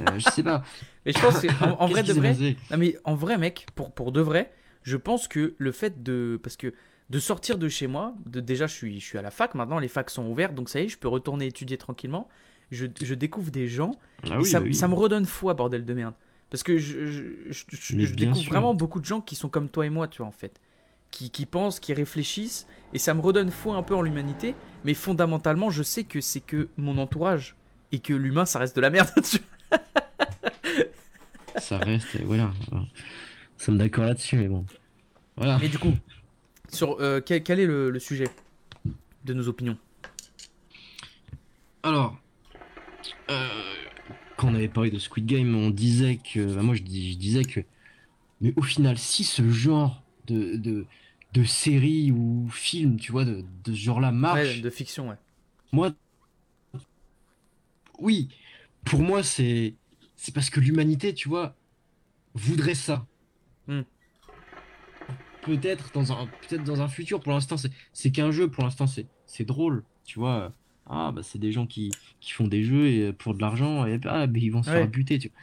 Euh, 0.00 0.18
Je 0.18 0.28
sais 0.30 0.42
pas. 0.42 0.62
Mais 1.06 1.12
je 1.12 1.20
pense 1.20 1.40
qu'en 1.40 1.70
en 1.78 1.86
vrai 1.88 2.02
Qu'est-ce 2.02 2.02
de 2.02 2.12
qui 2.12 2.14
s'est 2.14 2.20
vrai, 2.20 2.28
passé? 2.34 2.56
Non 2.70 2.76
mais 2.78 2.96
en 3.04 3.14
vrai 3.14 3.38
mec, 3.38 3.66
pour, 3.74 3.92
pour 3.92 4.12
de 4.12 4.20
vrai, 4.20 4.52
je 4.82 4.96
pense 4.96 5.28
que 5.28 5.54
le 5.58 5.72
fait 5.72 6.02
de... 6.02 6.38
Parce 6.42 6.56
que 6.56 6.74
de 7.08 7.18
sortir 7.18 7.58
de 7.58 7.68
chez 7.68 7.86
moi, 7.88 8.14
de, 8.26 8.38
déjà 8.40 8.66
je 8.68 8.74
suis, 8.74 9.00
je 9.00 9.04
suis 9.04 9.18
à 9.18 9.22
la 9.22 9.30
fac 9.32 9.54
maintenant, 9.56 9.78
les 9.80 9.88
facs 9.88 10.10
sont 10.10 10.26
ouvertes, 10.26 10.54
donc 10.54 10.68
ça 10.68 10.80
y 10.80 10.84
est, 10.84 10.88
je 10.88 10.96
peux 10.98 11.08
retourner 11.08 11.46
étudier 11.46 11.76
tranquillement. 11.76 12.28
Je, 12.70 12.86
je 13.02 13.14
découvre 13.14 13.50
des 13.50 13.66
gens, 13.66 13.92
Ah 14.22 14.34
et 14.34 14.36
oui, 14.36 14.44
ça, 14.46 14.60
bah 14.60 14.66
oui. 14.68 14.74
ça 14.76 14.86
me 14.86 14.94
redonne 14.94 15.24
foi, 15.26 15.54
bordel 15.54 15.84
de 15.84 15.92
merde. 15.94 16.14
Parce 16.50 16.62
que 16.62 16.78
je, 16.78 17.06
je, 17.50 18.14
découvre 18.14 18.36
sûr. 18.36 18.52
vraiment 18.52 18.74
beaucoup 18.74 19.00
de 19.00 19.04
gens 19.06 19.20
qui 19.20 19.34
sont 19.34 19.48
comme 19.48 19.68
toi 19.68 19.86
et 19.86 19.90
moi, 19.90 20.06
tu 20.06 20.18
vois, 20.18 20.28
en 20.28 20.32
fait. 20.32 20.60
Qui, 21.10 21.30
qui 21.30 21.46
pensent, 21.46 21.80
qui 21.80 21.92
réfléchissent, 21.94 22.68
et 22.92 22.98
ça 23.00 23.12
me 23.14 23.20
redonne 23.20 23.50
foi 23.50 23.74
un 23.74 23.82
peu 23.82 23.96
en 23.96 24.02
l'humanité, 24.02 24.54
mais 24.84 24.94
fondamentalement, 24.94 25.68
je 25.70 25.82
sais 25.82 26.04
que 26.04 26.20
c'est 26.20 26.40
que 26.40 26.68
mon 26.76 26.96
entourage, 26.98 27.56
et 27.92 28.00
que 28.00 28.12
l'humain, 28.14 28.46
ça 28.46 28.58
reste 28.58 28.76
de 28.76 28.80
la 28.80 28.90
merde. 28.90 29.10
vois. 29.16 29.40
Ça 31.56 31.78
reste, 31.78 32.16
voilà. 32.22 32.52
voilà. 32.70 32.84
Nous 32.86 33.64
sommes 33.64 33.78
d'accord 33.78 34.04
là-dessus, 34.06 34.36
mais 34.36 34.48
bon. 34.48 34.66
Voilà. 35.36 35.60
Mais 35.60 35.68
du 35.68 35.78
coup, 35.78 35.92
sur 36.68 37.00
euh, 37.00 37.20
quel, 37.20 37.42
quel 37.42 37.60
est 37.60 37.66
le, 37.66 37.90
le 37.90 37.98
sujet 37.98 38.26
de 39.24 39.34
nos 39.34 39.48
opinions? 39.48 39.78
Alors, 41.82 42.16
euh, 43.30 43.48
quand 44.36 44.48
on 44.48 44.54
avait 44.54 44.68
parlé 44.68 44.90
de 44.90 44.98
Squid 44.98 45.26
Game, 45.26 45.54
on 45.54 45.70
disait 45.70 46.18
que, 46.18 46.54
bah, 46.54 46.62
moi 46.62 46.74
je, 46.74 46.82
dis- 46.82 47.12
je 47.12 47.18
disais 47.18 47.44
que, 47.44 47.60
mais 48.40 48.54
au 48.56 48.62
final, 48.62 48.98
si 48.98 49.24
ce 49.24 49.50
genre 49.50 50.04
de, 50.26 50.56
de, 50.56 50.86
de 51.34 51.44
série 51.44 52.12
ou 52.12 52.48
film, 52.50 52.98
tu 52.98 53.12
vois, 53.12 53.24
de, 53.26 53.44
de 53.64 53.72
ce 53.74 53.78
genre-là 53.80 54.12
marche, 54.12 54.32
Ouais, 54.32 54.54
de 54.60 54.70
fiction, 54.70 55.08
ouais. 55.10 55.16
moi, 55.72 55.92
oui, 58.00 58.28
pour 58.84 59.02
moi, 59.02 59.22
c'est, 59.22 59.76
c'est 60.16 60.34
parce 60.34 60.50
que 60.50 60.60
l'humanité, 60.60 61.14
tu 61.14 61.28
vois, 61.28 61.56
voudrait 62.34 62.74
ça. 62.74 63.06
Hmm. 63.66 63.82
Peut-être 65.40 65.90
dans 65.92 66.12
un, 66.12 66.26
peut-être 66.26 66.64
dans 66.64 66.82
un 66.82 66.88
futur, 66.88 67.20
pour 67.22 67.32
l'instant, 67.32 67.56
c'est, 67.56 67.70
c'est 67.92 68.12
qu'un 68.12 68.30
jeu, 68.30 68.50
pour 68.50 68.62
l'instant, 68.64 68.86
c'est, 68.86 69.08
c'est 69.26 69.44
drôle, 69.44 69.84
tu 70.04 70.18
vois. 70.18 70.54
Ah, 70.86 71.12
bah, 71.12 71.22
c'est 71.22 71.38
des 71.38 71.52
gens 71.52 71.66
qui, 71.66 71.90
qui 72.20 72.32
font 72.32 72.46
des 72.46 72.62
jeux 72.62 72.88
et 72.88 73.12
pour 73.12 73.34
de 73.34 73.40
l'argent, 73.40 73.86
et 73.86 73.98
ah, 74.04 74.26
bah, 74.26 74.38
ils 74.38 74.50
vont 74.50 74.62
se 74.62 74.70
Ouais. 74.70 74.80
faire 74.80 74.88
buter, 74.88 75.18
tu 75.18 75.28
vois. 75.28 75.36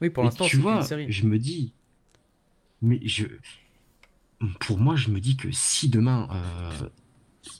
Oui, 0.00 0.10
pour 0.10 0.24
l'instant, 0.24 0.46
tu 0.46 0.56
vois, 0.56 0.80
une 0.80 0.82
série. 0.82 1.12
je 1.12 1.26
me 1.26 1.38
dis, 1.38 1.74
mais 2.82 3.00
je, 3.06 3.26
pour 4.60 4.78
moi, 4.78 4.96
je 4.96 5.10
me 5.10 5.20
dis 5.20 5.36
que 5.36 5.50
si 5.52 5.88
demain 5.88 6.28
euh, 6.32 6.88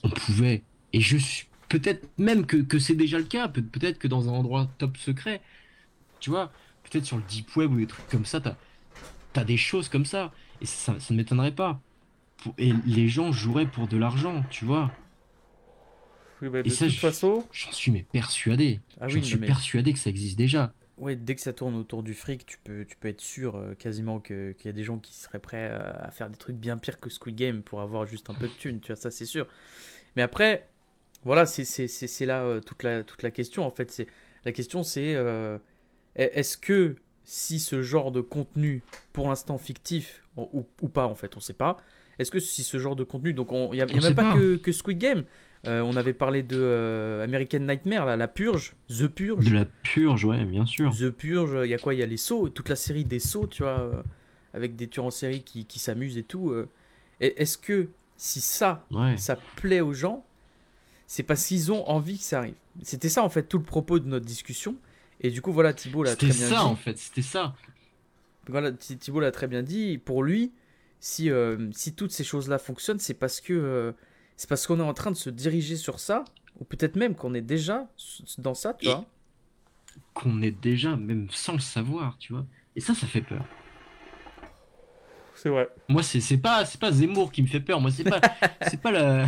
on 0.03 0.09
pouvait, 0.09 0.65
et 0.93 1.01
je 1.01 1.17
suis 1.17 1.50
peut-être 1.71 2.07
même 2.17 2.45
que, 2.45 2.57
que 2.57 2.79
c'est 2.79 2.95
déjà 2.95 3.17
le 3.17 3.23
cas, 3.25 3.47
peut- 3.47 3.63
peut-être 3.63 3.97
que 3.99 4.07
dans 4.07 4.27
un 4.29 4.33
endroit 4.33 4.69
top 4.77 4.97
secret, 4.97 5.41
tu 6.19 6.29
vois, 6.29 6.51
peut-être 6.83 7.05
sur 7.05 7.17
le 7.17 7.23
deep 7.23 7.55
web 7.55 7.71
ou 7.73 7.77
des 7.77 7.87
trucs 7.87 8.07
comme 8.09 8.25
ça, 8.25 8.41
t'as 8.41 8.55
as 9.35 9.45
des 9.45 9.57
choses 9.57 9.89
comme 9.89 10.05
ça, 10.05 10.31
et 10.61 10.65
ça, 10.65 10.99
ça 10.99 11.13
ne 11.13 11.17
m'étonnerait 11.17 11.55
pas. 11.55 11.79
Pour- 12.37 12.53
et 12.57 12.73
les 12.85 13.07
gens 13.07 13.31
joueraient 13.31 13.65
pour 13.67 13.87
de 13.87 13.97
l'argent, 13.97 14.43
tu 14.49 14.65
vois. 14.65 14.91
Oui, 16.41 16.49
bah, 16.49 16.59
Et 16.59 16.63
de 16.63 16.69
ça, 16.69 16.85
toute 16.85 16.95
je- 16.95 16.99
façon, 16.99 17.45
J'en 17.51 17.71
suis 17.71 17.91
mais 17.91 18.03
persuadé. 18.11 18.79
Ah 18.99 19.07
J'en 19.07 19.19
oui, 19.19 19.25
suis 19.25 19.37
mais- 19.37 19.47
persuadé 19.47 19.93
que 19.93 19.99
ça 19.99 20.09
existe 20.09 20.37
déjà. 20.37 20.73
ouais, 20.97 21.15
dès 21.15 21.35
que 21.35 21.41
ça 21.41 21.53
tourne 21.53 21.75
autour 21.75 22.03
du 22.03 22.13
fric, 22.13 22.45
tu 22.45 22.57
peux, 22.63 22.85
tu 22.85 22.95
peux 22.97 23.07
être 23.07 23.21
sûr 23.21 23.55
euh, 23.55 23.73
quasiment 23.75 24.19
que- 24.19 24.51
qu'il 24.53 24.65
y 24.65 24.69
a 24.69 24.73
des 24.73 24.83
gens 24.83 24.97
qui 24.99 25.13
seraient 25.15 25.39
prêts 25.39 25.69
euh, 25.71 25.91
à 25.99 26.11
faire 26.11 26.29
des 26.29 26.37
trucs 26.37 26.57
bien 26.57 26.77
pires 26.77 26.99
que 26.99 27.09
Squid 27.09 27.35
Game 27.35 27.61
pour 27.63 27.81
avoir 27.81 28.05
juste 28.05 28.29
un 28.29 28.33
peu 28.35 28.47
de 28.47 28.53
thunes, 28.53 28.79
tu 28.81 28.87
vois, 28.87 28.95
ça 28.95 29.11
c'est 29.11 29.25
sûr. 29.25 29.47
Mais 30.15 30.21
après, 30.23 30.67
voilà, 31.23 31.45
c'est 31.45 31.65
c'est- 31.65 31.87
c'est- 31.87 32.07
c'est 32.07 32.25
là 32.25 32.43
euh, 32.43 32.59
toute, 32.59 32.83
la, 32.83 33.03
toute 33.03 33.23
la 33.23 33.31
question 33.31 33.65
en 33.65 33.71
fait. 33.71 33.91
c'est 33.91 34.07
La 34.45 34.51
question 34.51 34.83
c'est 34.83 35.13
euh, 35.15 35.57
est- 36.15 36.31
est-ce 36.35 36.57
que 36.57 36.95
si 37.23 37.59
ce 37.59 37.81
genre 37.83 38.11
de 38.11 38.21
contenu, 38.21 38.81
pour 39.13 39.27
l'instant 39.29 39.57
fictif 39.57 40.23
ou, 40.37 40.63
pas 40.87 41.05
en 41.05 41.13
fait, 41.15 41.37
on 41.37 41.39
sait 41.39 41.53
pas, 41.53 41.77
est-ce 42.17 42.31
que 42.31 42.39
si 42.39 42.63
ce 42.63 42.79
genre 42.79 42.95
de 42.95 43.03
contenu, 43.03 43.33
donc 43.33 43.49
il 43.51 43.71
n'y 43.73 43.81
a, 43.81 43.85
y 43.85 43.97
a 43.97 44.01
même 44.01 44.15
pas, 44.15 44.31
pas. 44.31 44.33
Que, 44.35 44.55
que 44.55 44.71
Squid 44.71 44.97
Game, 44.97 45.23
euh, 45.67 45.81
on 45.81 45.95
avait 45.95 46.13
parlé 46.13 46.41
de 46.41 46.57
euh, 46.59 47.23
American 47.23 47.59
Nightmare, 47.59 48.05
là, 48.07 48.17
la 48.17 48.27
purge, 48.27 48.73
The 48.89 49.07
Purge. 49.07 49.45
De 49.45 49.53
la 49.53 49.65
purge, 49.65 50.25
ouais, 50.25 50.43
bien 50.45 50.65
sûr. 50.65 50.91
The 50.97 51.09
Purge, 51.11 51.55
il 51.65 51.69
y 51.69 51.73
a 51.73 51.77
quoi? 51.77 51.93
Il 51.93 51.99
y 51.99 52.03
a 52.03 52.07
les 52.07 52.17
sauts, 52.17 52.49
toute 52.49 52.69
la 52.69 52.75
série 52.75 53.05
des 53.05 53.19
sauts, 53.19 53.45
tu 53.47 53.61
vois, 53.61 53.79
euh, 53.79 54.01
avec 54.55 54.75
des 54.75 54.87
tueurs 54.87 55.05
en 55.05 55.11
série 55.11 55.43
qui, 55.43 55.65
qui 55.65 55.77
s'amusent 55.79 56.17
et 56.17 56.23
tout. 56.23 56.53
Et 57.19 57.39
Est-ce 57.41 57.57
que 57.59 57.89
si 58.17 58.41
ça, 58.41 58.85
Ouais. 58.91 59.15
ça 59.17 59.37
plaît 59.57 59.81
aux 59.81 59.93
gens, 59.93 60.25
c'est 61.13 61.23
parce 61.23 61.45
qu'ils 61.45 61.73
ont 61.73 61.85
envie 61.89 62.17
que 62.17 62.23
ça 62.23 62.37
arrive 62.39 62.53
C'était 62.83 63.09
ça 63.09 63.21
en 63.21 63.27
fait 63.29 63.43
tout 63.43 63.57
le 63.57 63.65
propos 63.65 63.99
de 63.99 64.07
notre 64.07 64.25
discussion. 64.25 64.77
Et 65.19 65.29
du 65.29 65.41
coup, 65.41 65.51
voilà, 65.51 65.73
Thibaut 65.73 66.03
l'a 66.03 66.15
très 66.15 66.27
C'était 66.31 66.39
bien 66.39 66.47
ça 66.57 66.63
dit. 66.63 66.69
en 66.69 66.75
fait, 66.77 66.97
c'était 66.97 67.21
ça. 67.21 67.53
Voilà, 68.47 68.71
Thi- 68.71 68.97
Thibaut 68.97 69.19
l'a 69.19 69.31
très 69.31 69.47
bien 69.47 69.61
dit. 69.61 69.97
Pour 69.97 70.23
lui, 70.23 70.53
si, 71.01 71.29
euh, 71.29 71.69
si 71.73 71.93
toutes 71.95 72.11
ces 72.13 72.23
choses-là 72.23 72.57
fonctionnent, 72.59 72.99
c'est 72.99 73.13
parce 73.13 73.41
que 73.41 73.51
euh, 73.51 73.91
c'est 74.37 74.47
parce 74.47 74.65
qu'on 74.65 74.79
est 74.79 74.83
en 74.83 74.93
train 74.93 75.11
de 75.11 75.17
se 75.17 75.29
diriger 75.29 75.75
sur 75.75 75.99
ça, 75.99 76.23
ou 76.59 76.63
peut-être 76.63 76.95
même 76.95 77.13
qu'on 77.15 77.33
est 77.33 77.41
déjà 77.41 77.87
dans 78.37 78.53
ça, 78.53 78.73
tu 78.73 78.85
Et- 78.85 78.89
vois. 78.89 79.05
qu'on 80.13 80.41
est 80.41 80.51
déjà, 80.61 80.95
même 80.95 81.27
sans 81.29 81.53
le 81.53 81.59
savoir, 81.59 82.17
tu 82.19 82.31
vois. 82.31 82.45
Et 82.77 82.79
ça, 82.79 82.95
ça 82.95 83.05
fait 83.05 83.21
peur. 83.21 83.43
C'est 85.35 85.49
vrai. 85.49 85.67
Moi, 85.89 86.03
c'est 86.03 86.21
c'est 86.21 86.37
pas, 86.37 86.63
c'est 86.65 86.79
pas 86.79 86.91
Zemmour 86.93 87.33
qui 87.33 87.41
me 87.41 87.47
fait 87.47 87.59
peur. 87.59 87.81
Moi, 87.81 87.91
c'est 87.91 88.05
pas, 88.05 88.21
c'est 88.69 88.79
pas 88.81 88.91
la, 88.91 89.25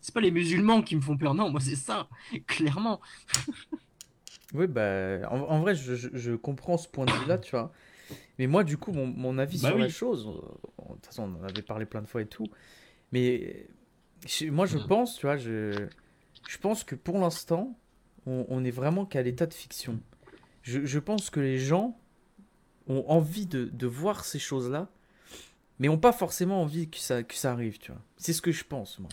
c'est 0.00 0.14
pas 0.14 0.20
les 0.20 0.30
musulmans 0.30 0.82
qui 0.82 0.96
me 0.96 1.00
font 1.00 1.16
peur. 1.16 1.34
Non, 1.34 1.50
moi, 1.50 1.60
c'est 1.60 1.76
ça, 1.76 2.08
clairement. 2.46 3.00
Oui, 4.54 4.66
bah, 4.66 5.28
en, 5.30 5.40
en 5.40 5.60
vrai, 5.60 5.74
je, 5.74 5.94
je- 5.94 6.08
je 6.12 6.32
comprends 6.32 6.78
ce 6.78 6.88
point 6.88 7.06
de 7.06 7.12
vue-là, 7.12 7.38
tu 7.38 7.50
vois. 7.50 7.70
Mais 8.38 8.46
moi, 8.46 8.64
du 8.64 8.78
coup, 8.78 8.92
mon, 8.92 9.06
mon 9.06 9.38
avis 9.38 9.58
Bah 9.58 9.68
sur 9.68 9.78
la 9.78 9.86
oui. 9.86 9.90
chose, 9.90 10.28
euh, 10.28 10.32
de 10.90 10.94
toute 10.94 11.06
façon, 11.06 11.24
on 11.24 11.40
en 11.40 11.44
avait 11.44 11.62
parlé 11.62 11.86
plein 11.86 12.02
de 12.02 12.08
fois 12.08 12.22
et 12.22 12.26
tout, 12.26 12.50
mais 13.12 13.68
moi, 14.50 14.66
Mm. 14.66 14.66
je 14.66 14.78
pense, 14.78 15.16
tu 15.16 15.26
vois, 15.26 15.36
je, 15.36 15.88
je 16.46 16.58
pense 16.58 16.84
que 16.84 16.94
pour 16.96 17.18
l'instant, 17.18 17.78
on, 18.26 18.46
on 18.48 18.64
est 18.64 18.70
vraiment 18.72 19.06
qu'à 19.06 19.22
l'état 19.22 19.46
de 19.46 19.54
fiction. 19.54 20.00
Je, 20.62 20.84
je 20.86 20.98
pense 21.00 21.30
que 21.30 21.40
les 21.40 21.58
gens 21.58 21.98
ont 22.88 23.04
envie 23.08 23.46
de, 23.46 23.66
de 23.66 23.86
voir 23.86 24.24
ces 24.24 24.38
choses-là, 24.40 24.88
mais 25.80 25.88
ont 25.88 25.98
pas 25.98 26.12
forcément 26.12 26.62
envie 26.62 26.88
que 26.90 26.98
ça, 26.98 27.22
que 27.24 27.34
ça 27.34 27.52
arrive, 27.52 27.78
tu 27.78 27.92
vois. 27.92 28.02
C'est 28.18 28.32
ce 28.34 28.42
que 28.42 28.52
je 28.52 28.64
pense, 28.64 28.98
moi. 29.00 29.10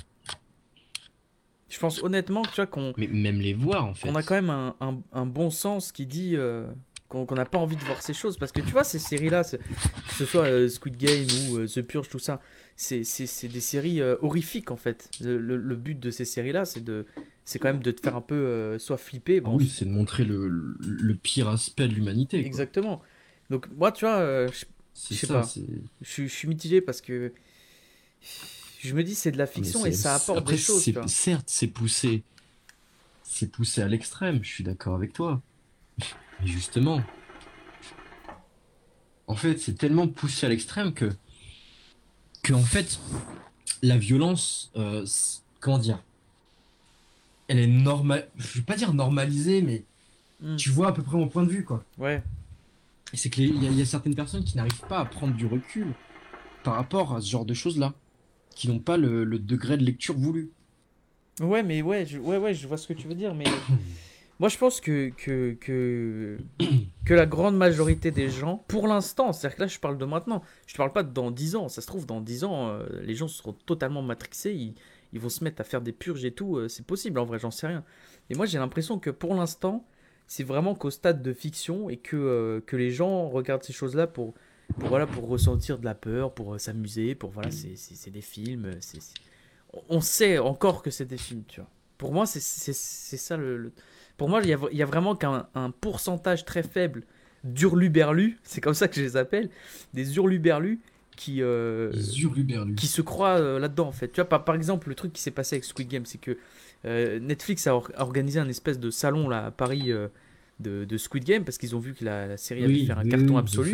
Je 1.76 1.80
pense 1.82 2.02
honnêtement, 2.02 2.42
tu 2.44 2.56
vois, 2.56 2.68
qu'on 2.68 2.94
Mais 2.96 3.08
même 3.08 3.42
les 3.42 3.54
voir, 3.54 3.86
en 3.86 3.94
fait. 3.94 4.08
on 4.08 4.16
a 4.16 4.24
quand 4.24 4.36
même 4.36 4.50
un, 4.50 4.76
un- 4.80 5.02
un 5.12 5.26
bon 5.26 5.50
sens 5.50 5.92
qui 5.92 6.06
dit 6.06 6.38
euh, 6.38 6.66
qu'on 7.10 7.28
n'a 7.36 7.44
pas 7.44 7.58
envie 7.58 7.76
de 7.76 7.82
voir 7.82 8.02
ces 8.02 8.14
choses. 8.14 8.38
Parce 8.38 8.54
que 8.54 8.62
tu 8.62 8.72
vois, 8.72 8.86
ces 8.86 8.98
séries-là, 8.98 9.44
que 9.44 9.58
ce 10.14 10.24
soit 10.24 10.44
euh, 10.46 10.70
Squid 10.70 10.96
Game 10.96 11.26
ou 11.52 11.58
euh, 11.58 11.68
The 11.68 11.82
Purge, 11.82 12.08
tout 12.08 12.20
ça, 12.20 12.40
c'est 12.78 13.02
des 13.02 13.60
séries 13.60 14.00
euh, 14.00 14.16
horrifiques 14.22 14.72
en 14.72 14.78
fait. 14.78 15.10
Le, 15.20 15.38
le- 15.38 15.58
le 15.58 15.76
but 15.76 16.00
de 16.00 16.12
ces 16.12 16.24
séries-là, 16.24 16.64
c'est 16.64 16.84
de 16.84 17.06
c'est 17.44 17.60
quand 17.60 17.68
même 17.68 17.84
de 17.84 17.92
te 17.92 18.00
faire 18.00 18.16
un 18.16 18.22
peu 18.22 18.78
soit 18.80 18.98
flipper. 18.98 19.42
Ah 19.44 19.50
bon, 19.50 19.58
oui, 19.58 19.68
c'est 19.68 19.84
de 19.84 19.92
montrer 19.92 20.24
le, 20.24 20.78
pire 21.22 21.50
aspect 21.50 21.90
de 21.90 21.94
l'humanité. 21.94 22.40
exactement. 22.40 23.02
Donc 23.50 23.68
moi, 23.76 23.92
tu 23.92 24.06
vois, 24.06 24.48
sais 24.96 25.28
pas. 25.28 25.46
je 26.02 26.26
suis 26.26 26.48
mitigé 26.48 26.80
parce 26.80 27.02
que 27.02 27.34
je 28.88 28.96
me 28.96 29.04
dis 29.04 29.16
c'est 29.16 29.32
de 29.32 29.38
la 29.38 29.48
fiction 29.48 29.86
et 29.86 29.92
ça 29.92 30.16
apporte 30.16 30.40
après, 30.40 30.54
des 30.54 30.60
choses. 30.60 30.90
Certes, 31.08 31.46
c'est 31.48 31.68
poussé. 31.68 32.24
C'est 33.24 33.52
poussé 33.52 33.82
à 33.82 33.88
l'extrême, 33.88 34.40
je 34.44 34.50
suis 34.50 34.64
d'accord 34.64 34.96
avec 34.96 35.14
toi. 35.14 35.42
Mais 36.00 36.48
justement, 36.48 37.02
en 39.28 39.36
fait, 39.36 39.58
c'est 39.60 39.78
tellement 39.78 40.08
poussé 40.08 40.46
à 40.46 40.50
l'extrême 40.50 40.94
que, 40.94 41.12
que 42.44 42.54
en 42.54 42.64
fait, 42.64 43.00
la 43.82 43.98
violence, 43.98 44.72
euh, 44.76 45.06
comment 45.60 45.80
dire, 45.80 46.02
elle 47.48 47.60
est 47.60 47.68
normale. 47.68 48.30
Je 48.38 48.60
vais 48.60 48.66
pas 48.66 48.76
dire 48.76 48.94
normalisée, 48.94 49.62
mais 49.62 49.84
Mm. 50.42 50.56
tu 50.58 50.70
vois 50.70 50.90
à 50.90 50.92
peu 50.92 51.02
près 51.02 51.18
mon 51.18 51.28
point 51.28 51.44
de 51.44 51.50
vue, 51.50 51.64
quoi. 51.64 51.84
Ouais. 51.98 52.22
Et 53.14 53.18
c'est 53.18 53.30
qu'il 53.30 53.64
y 53.64 53.82
a 53.82 53.86
certaines 53.86 54.16
personnes 54.16 54.44
qui 54.44 54.58
n'arrivent 54.58 54.86
pas 54.90 55.00
à 55.00 55.06
prendre 55.06 55.34
du 55.34 55.46
recul 55.46 55.88
par 56.64 56.76
rapport 56.76 57.16
à 57.16 57.22
ce 57.22 57.30
genre 57.30 57.46
de 57.46 57.54
choses-là, 57.54 57.94
qui 58.56 58.70
n'ont 58.70 58.80
pas 58.80 58.98
le, 58.98 59.24
le 59.24 59.38
degré 59.38 59.78
de 59.78 59.84
lecture 59.84 60.16
voulu. 60.16 60.52
Ouais, 61.42 61.64
mais 61.64 61.82
ouais, 61.82 62.06
je, 62.06 62.18
ouais, 62.18 62.38
ouais, 62.38 62.54
je 62.54 62.68
vois 62.68 62.78
ce 62.78 62.88
que 62.88 62.94
tu 62.94 63.08
veux 63.08 63.14
dire, 63.14 63.36
mais 63.36 63.44
moi 64.40 64.48
je 64.48 64.58
pense 64.58 64.80
que, 64.80 65.10
que, 65.10 65.54
que, 65.60 66.38
que 67.06 67.14
la 67.14 67.26
grande 67.26 67.58
majorité 67.58 68.10
des 68.12 68.30
gens, 68.30 68.64
pour 68.70 68.88
l'instant, 68.88 69.34
c'est-à-dire 69.34 69.58
que 69.58 69.62
là 69.64 69.68
je 69.68 69.80
parle 69.80 69.98
de 69.98 70.06
maintenant, 70.06 70.42
je 70.66 70.74
te 70.74 70.78
parle 70.78 70.94
pas 70.94 71.04
de 71.04 71.12
dans 71.12 71.32
10 71.32 71.58
ans, 71.58 71.68
ça 71.68 71.82
se 71.82 71.88
trouve 71.88 72.06
dans 72.06 72.22
10 72.22 72.46
ans, 72.46 72.70
euh, 72.70 72.86
les 73.04 73.16
gens 73.16 73.28
seront 73.28 73.54
totalement 73.54 74.02
matrixés, 74.02 74.54
ils, 74.54 74.76
ils 75.12 75.20
vont 75.20 75.30
se 75.30 75.44
mettre 75.44 75.60
à 75.60 75.66
faire 75.66 75.82
des 75.82 75.92
purges 75.92 76.24
et 76.24 76.32
tout, 76.32 76.56
euh, 76.56 76.70
c'est 76.70 76.86
possible 76.86 77.20
en 77.20 77.26
vrai, 77.26 77.38
j'en 77.38 77.52
sais 77.52 77.68
rien. 77.68 77.84
Et 78.30 78.36
moi 78.36 78.46
j'ai 78.46 78.58
l'impression 78.58 78.98
que 78.98 79.10
pour 79.10 79.36
l'instant, 79.36 79.86
c'est 80.28 80.44
vraiment 80.44 80.74
qu'au 80.74 80.90
stade 80.90 81.22
de 81.22 81.34
fiction 81.34 81.90
et 81.90 81.98
que, 81.98 82.16
euh, 82.16 82.62
que 82.66 82.78
les 82.78 82.92
gens 82.92 83.28
regardent 83.28 83.64
ces 83.64 83.74
choses-là 83.74 84.08
pour, 84.08 84.34
pour, 84.80 84.90
voilà, 84.90 85.08
pour 85.08 85.28
ressentir 85.28 85.78
de 85.80 85.86
la 85.86 85.96
peur, 85.96 86.34
pour 86.34 86.56
euh, 86.56 86.58
s'amuser, 86.58 87.16
pour 87.16 87.32
voilà, 87.32 87.50
c'est 87.52 88.10
des 88.12 88.22
films, 88.22 88.66
euh, 88.66 88.74
c'est 88.80 89.02
c'est- 89.02 89.14
on 89.90 90.00
sait 90.02 90.38
encore 90.40 90.82
que 90.84 90.90
c'est 90.92 91.06
des 91.06 91.18
films, 91.18 91.44
tu 91.48 91.60
vois. 91.60 91.70
Pour 91.98 92.14
moi, 92.14 92.26
c'est 92.26 92.40
ça 92.42 93.38
le, 93.38 93.58
le- 93.58 93.72
Pour 94.18 94.30
moi, 94.30 94.40
il 94.44 94.50
y 94.50 94.54
a, 94.54 94.60
y 94.72 94.82
a 94.82 94.86
vraiment 94.86 95.16
qu'un 95.16 95.48
un 95.56 95.72
pourcentage 95.72 96.46
très 96.46 96.64
faible 96.64 97.04
d'hurluberlus, 97.44 98.38
c'est 98.44 98.62
comme 98.62 98.74
ça 98.74 98.88
que 98.88 98.96
je 98.96 99.02
les 99.02 99.18
appelle, 99.18 99.50
des 99.94 100.16
hurluberlus 100.16 100.80
qui, 101.16 101.42
euh, 101.42 101.92
qui 102.76 102.88
se 102.88 103.02
croient 103.02 103.38
euh, 103.40 103.60
là-dedans, 103.60 103.88
en 103.88 103.92
fait. 103.94 104.10
Tu 104.10 104.16
vois, 104.16 104.28
par, 104.30 104.44
par 104.44 104.56
exemple, 104.56 104.90
le 104.90 104.96
truc 104.96 105.14
qui 105.14 105.22
s'est 105.22 105.32
passé 105.32 105.56
avec 105.56 105.64
Squid 105.66 105.88
Game, 105.88 106.06
c'est 106.06 106.18
que 106.18 106.38
euh, 106.86 107.20
Netflix 107.20 107.68
a 107.68 107.76
or- 107.76 107.92
a 107.96 108.04
organisé 108.04 108.40
un 108.40 108.50
espèce 108.50 108.80
de 108.80 108.90
salon 108.92 109.30
là, 109.30 109.46
à 109.48 109.52
Paris 109.52 109.92
de, 110.60 110.86
de 110.86 110.98
Squid 110.98 111.24
Game, 111.24 111.44
parce 111.44 111.58
qu'ils 111.58 111.76
ont 111.76 111.80
vu 111.80 111.94
que 111.94 112.04
la, 112.06 112.28
la 112.28 112.38
série 112.38 112.64
allait 112.64 112.76
faire 112.86 112.98
un 113.00 113.04
carton 113.10 113.36
absolu 113.38 113.72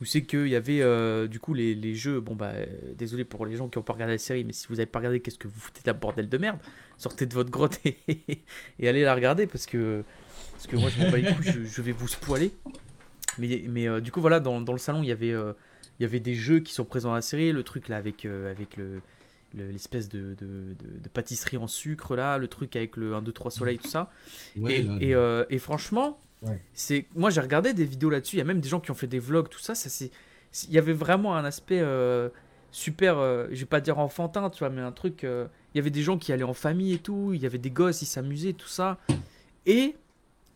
où 0.00 0.04
c'est 0.04 0.22
qu'il 0.22 0.48
y 0.48 0.56
avait 0.56 0.80
euh, 0.82 1.26
du 1.26 1.40
coup 1.40 1.54
les, 1.54 1.74
les 1.74 1.94
jeux. 1.94 2.20
Bon, 2.20 2.34
bah, 2.36 2.52
euh, 2.54 2.66
désolé 2.96 3.24
pour 3.24 3.46
les 3.46 3.56
gens 3.56 3.68
qui 3.68 3.78
n'ont 3.78 3.82
pas 3.84 3.92
regardé 3.94 4.14
la 4.14 4.18
série, 4.18 4.44
mais 4.44 4.52
si 4.52 4.66
vous 4.68 4.74
n'avez 4.76 4.86
pas 4.86 4.98
regardé, 5.00 5.20
qu'est-ce 5.20 5.38
que 5.38 5.48
vous 5.48 5.58
foutez 5.60 5.80
de 5.82 5.86
la 5.88 5.92
bordel 5.94 6.28
de 6.28 6.38
merde? 6.38 6.58
Sortez 6.96 7.26
de 7.26 7.34
votre 7.34 7.50
grotte 7.50 7.78
et, 7.84 7.96
et 8.78 8.88
allez 8.88 9.02
la 9.02 9.14
regarder 9.14 9.46
parce 9.46 9.66
que, 9.66 10.04
parce 10.52 10.66
que 10.66 10.76
moi 10.76 10.90
je 10.90 10.98
m'en 10.98 11.10
bats 11.10 11.16
les 11.18 11.24
couilles, 11.24 11.44
je, 11.46 11.64
je 11.64 11.82
vais 11.82 11.92
vous 11.92 12.08
spoiler. 12.08 12.52
Mais, 13.38 13.64
mais 13.68 13.88
euh, 13.88 14.00
du 14.00 14.10
coup, 14.12 14.20
voilà, 14.20 14.40
dans, 14.40 14.60
dans 14.60 14.72
le 14.72 14.78
salon, 14.78 15.02
il 15.02 15.08
y 15.08 15.12
avait. 15.12 15.32
euh, 15.32 15.52
il 16.00 16.04
y 16.04 16.06
avait 16.06 16.20
des 16.20 16.34
jeux 16.34 16.60
qui 16.60 16.72
sont 16.72 16.84
présents 16.84 17.08
dans 17.08 17.16
la 17.16 17.22
série, 17.22 17.50
le 17.50 17.64
truc 17.64 17.88
là 17.88 17.96
avec, 17.96 18.24
avec 18.24 18.76
le. 18.76 19.00
le- 19.54 19.70
l'espèce 19.70 20.08
de, 20.08 20.34
de, 20.34 20.46
de- 20.74 20.98
de 21.02 21.08
pâtisserie 21.08 21.56
en 21.56 21.66
sucre 21.66 22.14
là, 22.14 22.38
le 22.38 22.46
truc 22.48 22.76
avec 22.76 22.96
le 22.96 23.14
1, 23.14 23.22
2, 23.22 23.32
3 23.32 23.50
soleil, 23.50 23.78
tout 23.78 23.88
ça. 23.88 24.10
Ouais, 24.56 24.78
et, 24.78 24.82
là, 24.82 24.96
et, 25.00 25.14
euh, 25.16 25.44
et 25.50 25.58
franchement, 25.58 26.20
Ouais. 26.42 26.60
c'est 26.72 27.06
moi 27.16 27.30
j'ai 27.30 27.40
regardé 27.40 27.74
des 27.74 27.84
vidéos 27.84 28.10
là-dessus. 28.10 28.36
Il 28.36 28.38
y 28.38 28.42
a 28.42 28.44
même 28.44 28.60
des 28.60 28.68
gens 28.68 28.80
qui 28.80 28.90
ont 28.90 28.94
fait 28.94 29.06
des 29.08 29.18
vlogs, 29.18 29.48
tout 29.48 29.58
ça. 29.58 29.74
Ça 29.74 29.88
c'est, 29.88 30.10
il 30.68 30.72
y 30.74 30.78
avait 30.78 30.92
vraiment 30.92 31.34
un 31.36 31.44
aspect 31.44 31.80
euh, 31.80 32.28
super. 32.70 33.18
euh, 33.18 33.48
je 33.50 33.60
vais 33.60 33.66
pas 33.66 33.80
dire 33.80 33.98
enfantin, 33.98 34.48
tu 34.50 34.60
vois, 34.60 34.70
mais 34.70 34.80
un 34.80 34.92
truc. 34.92 35.24
euh, 35.24 35.46
il 35.74 35.78
y 35.78 35.80
avait 35.80 35.90
des 35.90 36.02
gens 36.02 36.16
qui 36.16 36.32
allaient 36.32 36.44
en 36.44 36.54
famille 36.54 36.94
et 36.94 36.98
tout. 36.98 37.32
Il 37.34 37.42
y 37.42 37.46
avait 37.46 37.58
des 37.58 37.70
gosses, 37.70 38.02
ils 38.02 38.06
s'amusaient, 38.06 38.52
tout 38.54 38.68
ça. 38.68 38.98
Et 39.66 39.96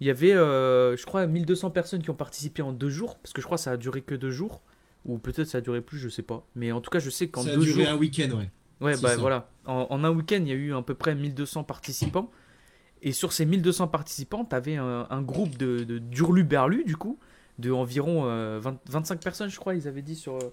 il 0.00 0.06
y 0.06 0.10
avait, 0.10 0.32
je 0.32 1.04
crois, 1.04 1.26
1200 1.26 1.70
personnes 1.70 2.02
qui 2.02 2.10
ont 2.10 2.14
participé 2.14 2.62
en 2.62 2.72
deux 2.72 2.88
jours, 2.90 3.18
parce 3.18 3.32
que 3.32 3.40
je 3.40 3.46
crois 3.46 3.58
que 3.58 3.62
ça 3.62 3.72
a 3.72 3.76
duré 3.76 4.00
que 4.02 4.14
deux 4.14 4.30
jours. 4.30 4.62
Ou 5.04 5.18
peut-être 5.18 5.44
ça 5.48 5.58
a 5.58 5.60
duré 5.60 5.80
plus, 5.80 5.98
je 5.98 6.08
sais 6.08 6.22
pas. 6.22 6.46
Mais 6.54 6.70
en 6.72 6.80
tout 6.80 6.90
cas, 6.90 6.98
je 7.00 7.10
sais 7.10 7.28
qu'en 7.28 7.42
ça 7.42 7.50
a 7.50 7.56
deux 7.56 7.62
duré 7.64 7.84
jours. 7.84 7.92
un 7.92 7.96
week-end, 7.96 8.30
ouais. 8.36 8.50
Ouais, 8.80 8.96
bah 8.96 9.10
ça. 9.10 9.16
voilà. 9.16 9.50
En, 9.66 9.86
en 9.90 10.02
un 10.04 10.10
week-end, 10.10 10.38
il 10.40 10.48
y 10.48 10.52
a 10.52 10.54
eu 10.54 10.74
à 10.74 10.82
peu 10.82 10.94
près 10.94 11.14
1200 11.14 11.64
participants. 11.64 12.30
Et 13.02 13.12
sur 13.12 13.32
ces 13.32 13.44
1200 13.46 13.88
participants, 13.88 14.44
tu 14.44 14.54
avais 14.54 14.76
un, 14.76 15.06
un 15.10 15.22
groupe 15.22 15.56
de, 15.58 15.84
de 15.84 15.98
d'Hurlu-Berlu, 15.98 16.84
du 16.84 16.96
coup, 16.96 17.18
de 17.58 17.70
environ 17.72 18.26
euh, 18.26 18.58
20 18.60 18.78
25 18.88 19.20
personnes, 19.22 19.50
je 19.50 19.58
crois, 19.58 19.74
ils 19.74 19.88
avaient 19.88 20.02
dit 20.02 20.14
sur, 20.16 20.36
euh, 20.36 20.52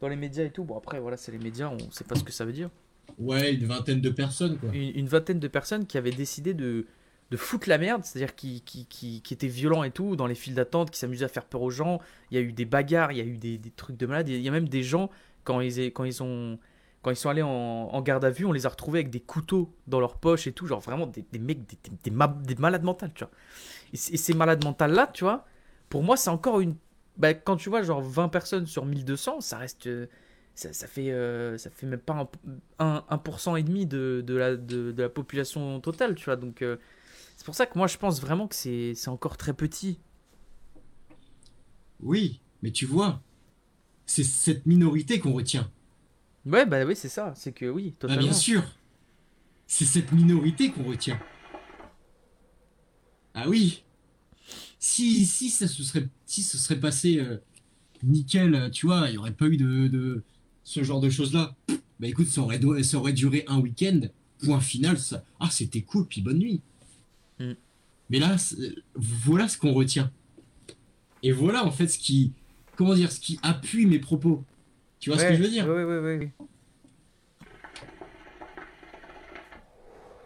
dans 0.00 0.08
les 0.08 0.16
médias 0.16 0.44
et 0.44 0.50
tout. 0.50 0.64
Bon, 0.64 0.76
après, 0.76 0.98
voilà, 1.00 1.16
c'est 1.16 1.32
les 1.32 1.38
médias, 1.38 1.68
on 1.68 1.90
sait 1.90 2.04
pas 2.04 2.16
ce 2.16 2.24
que 2.24 2.32
ça 2.32 2.44
veut 2.44 2.52
dire. 2.52 2.70
Ouais, 3.18 3.54
une 3.54 3.66
vingtaine 3.66 4.00
de 4.00 4.10
personnes, 4.10 4.58
quoi. 4.58 4.70
Une, 4.72 4.98
une 4.98 5.06
vingtaine 5.08 5.38
de 5.38 5.48
personnes 5.48 5.86
qui 5.86 5.96
avaient 5.98 6.10
décidé 6.10 6.52
de, 6.52 6.86
de 7.30 7.36
foutre 7.36 7.68
la 7.68 7.78
merde, 7.78 8.02
c'est-à-dire 8.04 8.34
qui, 8.34 8.62
qui, 8.62 8.86
qui, 8.86 9.22
qui 9.22 9.34
étaient 9.34 9.46
violents 9.46 9.84
et 9.84 9.90
tout, 9.92 10.16
dans 10.16 10.26
les 10.26 10.34
files 10.34 10.54
d'attente, 10.54 10.90
qui 10.90 10.98
s'amusaient 10.98 11.26
à 11.26 11.28
faire 11.28 11.44
peur 11.44 11.62
aux 11.62 11.70
gens. 11.70 12.00
Il 12.30 12.34
y 12.36 12.38
a 12.38 12.42
eu 12.42 12.52
des 12.52 12.64
bagarres, 12.64 13.12
il 13.12 13.18
y 13.18 13.20
a 13.20 13.24
eu 13.24 13.36
des, 13.36 13.56
des 13.58 13.70
trucs 13.70 13.96
de 13.96 14.06
malade. 14.06 14.28
Il 14.28 14.40
y 14.40 14.48
a 14.48 14.52
même 14.52 14.68
des 14.68 14.82
gens, 14.82 15.10
quand 15.44 15.60
ils, 15.60 15.78
est- 15.78 15.90
quand 15.92 16.04
ils 16.04 16.22
ont 16.24 16.58
quand 17.04 17.10
ils 17.10 17.16
sont 17.16 17.28
allés 17.28 17.42
en, 17.42 18.02
garde 18.02 18.24
à 18.24 18.30
vue, 18.30 18.46
on 18.46 18.52
les 18.52 18.66
a 18.66 18.70
retrouvés 18.70 19.00
avec 19.00 19.10
des 19.10 19.20
couteaux 19.20 19.74
dans 19.86 20.00
leurs 20.00 20.16
poches 20.16 20.46
et 20.46 20.52
tout, 20.52 20.66
genre 20.66 20.80
vraiment 20.80 21.06
des, 21.06 21.24
mecs, 21.38 21.66
des, 21.66 21.78
des- 21.84 21.96
des 22.04 22.10
ma- 22.10 22.28
des 22.28 22.56
malades 22.56 22.82
mentales, 22.84 23.12
tu 23.14 23.24
vois. 23.24 23.32
Et, 23.92 23.96
ces 23.98 24.34
malades 24.34 24.64
mentales-là, 24.64 25.10
tu 25.14 25.24
vois, 25.24 25.46
pour 25.90 26.02
moi, 26.02 26.16
c'est 26.16 26.30
encore 26.30 26.60
une. 26.60 26.76
Bah, 27.18 27.34
quand 27.34 27.56
tu 27.56 27.70
vois, 27.70 27.82
genre 27.82 28.02
20 28.02 28.28
personnes 28.28 28.66
sur 28.66 28.86
1200, 28.86 29.40
ça 29.40 29.58
reste. 29.58 29.86
euh, 29.88 30.06
Ça, 30.56 30.72
ça 30.72 30.86
fait, 30.88 31.10
euh, 31.12 31.58
ça 31.58 31.70
fait 31.70 31.86
même 31.86 32.00
pas 32.00 32.28
un, 32.78 32.86
un, 32.86 33.04
1% 33.10 33.56
et 33.56 33.62
demi 33.64 33.86
de, 33.86 34.24
la, 34.96 35.08
population 35.10 35.80
totale, 35.80 36.14
tu 36.16 36.26
vois. 36.26 36.36
Donc, 36.36 36.62
euh, 36.62 36.76
c'est 37.36 37.44
pour 37.46 37.54
ça 37.56 37.66
que 37.66 37.78
moi, 37.78 37.86
je 37.88 37.98
pense 37.98 38.20
vraiment 38.20 38.48
que 38.48 38.54
c'est 38.56 38.94
encore 39.08 39.36
très 39.36 39.54
petit. 39.54 39.98
Oui, 42.00 42.40
mais 42.62 42.70
tu 42.70 42.86
vois, 42.86 43.20
c'est 44.06 44.24
cette 44.24 44.66
minorité 44.66 45.20
qu'on 45.20 45.32
retient. 45.34 45.70
Ouais, 46.46 46.66
bah 46.66 46.84
oui, 46.84 46.94
c'est 46.96 47.08
ça. 47.08 47.32
C'est 47.36 47.52
que 47.52 47.66
oui, 47.66 47.92
Ah, 47.94 48.00
totalement. 48.00 48.22
bien 48.22 48.32
sûr. 48.32 48.62
C'est 49.66 49.84
cette 49.86 50.12
minorité 50.12 50.70
qu'on 50.70 50.84
retient. 50.84 51.18
Ah 53.34 53.48
oui. 53.48 53.82
Si, 54.78 55.24
si 55.26 55.50
ça 55.50 55.66
se 55.66 55.82
serait, 55.82 56.06
si 56.26 56.42
ce 56.42 56.58
serait 56.58 56.78
passé 56.78 57.18
euh, 57.18 57.38
nickel, 58.02 58.54
euh, 58.54 58.70
tu 58.70 58.86
vois, 58.86 59.08
il 59.08 59.12
n'y 59.12 59.18
aurait 59.18 59.32
pas 59.32 59.46
eu 59.46 59.56
de, 59.56 59.88
de 59.88 60.22
ce 60.62 60.82
genre 60.84 61.00
de 61.00 61.08
choses-là. 61.10 61.54
Bah 62.00 62.06
écoute, 62.08 62.26
ça 62.26 62.42
aurait, 62.42 62.60
ça 62.82 62.98
aurait 62.98 63.12
duré 63.14 63.44
un 63.48 63.58
week-end. 63.60 64.00
Point 64.42 64.60
final, 64.60 64.98
ça. 64.98 65.24
Ah, 65.40 65.48
c'était 65.50 65.80
cool, 65.82 66.06
puis 66.06 66.20
bonne 66.20 66.38
nuit. 66.38 66.60
Mm. 67.40 67.52
Mais 68.10 68.18
là, 68.18 68.36
voilà 68.94 69.48
ce 69.48 69.56
qu'on 69.56 69.72
retient. 69.72 70.10
Et 71.22 71.32
voilà 71.32 71.64
en 71.64 71.70
fait 71.70 71.88
ce 71.88 71.98
qui, 71.98 72.32
comment 72.76 72.94
dire, 72.94 73.10
ce 73.10 73.18
qui 73.20 73.38
appuie 73.42 73.86
mes 73.86 73.98
propos. 73.98 74.44
Tu 75.04 75.10
vois 75.10 75.18
ce 75.18 75.26
que 75.26 75.34
je 75.34 75.42
veux 75.42 75.50
dire 75.50 75.68
ouais, 75.68 75.84
ouais, 75.84 75.98
ouais. 75.98 76.32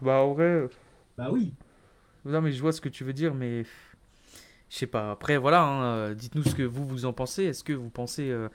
Bah, 0.00 0.20
en 0.20 0.32
vrai. 0.34 0.68
Bah 1.16 1.30
oui. 1.32 1.52
Non, 2.24 2.40
mais 2.40 2.52
je 2.52 2.60
vois 2.60 2.70
ce 2.70 2.80
que 2.80 2.88
tu 2.88 3.02
veux 3.02 3.12
dire, 3.12 3.34
mais. 3.34 3.64
Je 4.70 4.76
sais 4.76 4.86
pas. 4.86 5.10
Après, 5.10 5.36
voilà, 5.36 5.64
hein, 5.64 5.82
euh, 5.82 6.14
dites-nous 6.14 6.44
ce 6.44 6.54
que 6.54 6.62
vous, 6.62 6.86
vous 6.86 7.06
en 7.06 7.12
pensez. 7.12 7.42
Est-ce 7.42 7.64
que 7.64 7.72
vous 7.72 7.90
pensez, 7.90 8.30
euh, 8.30 8.48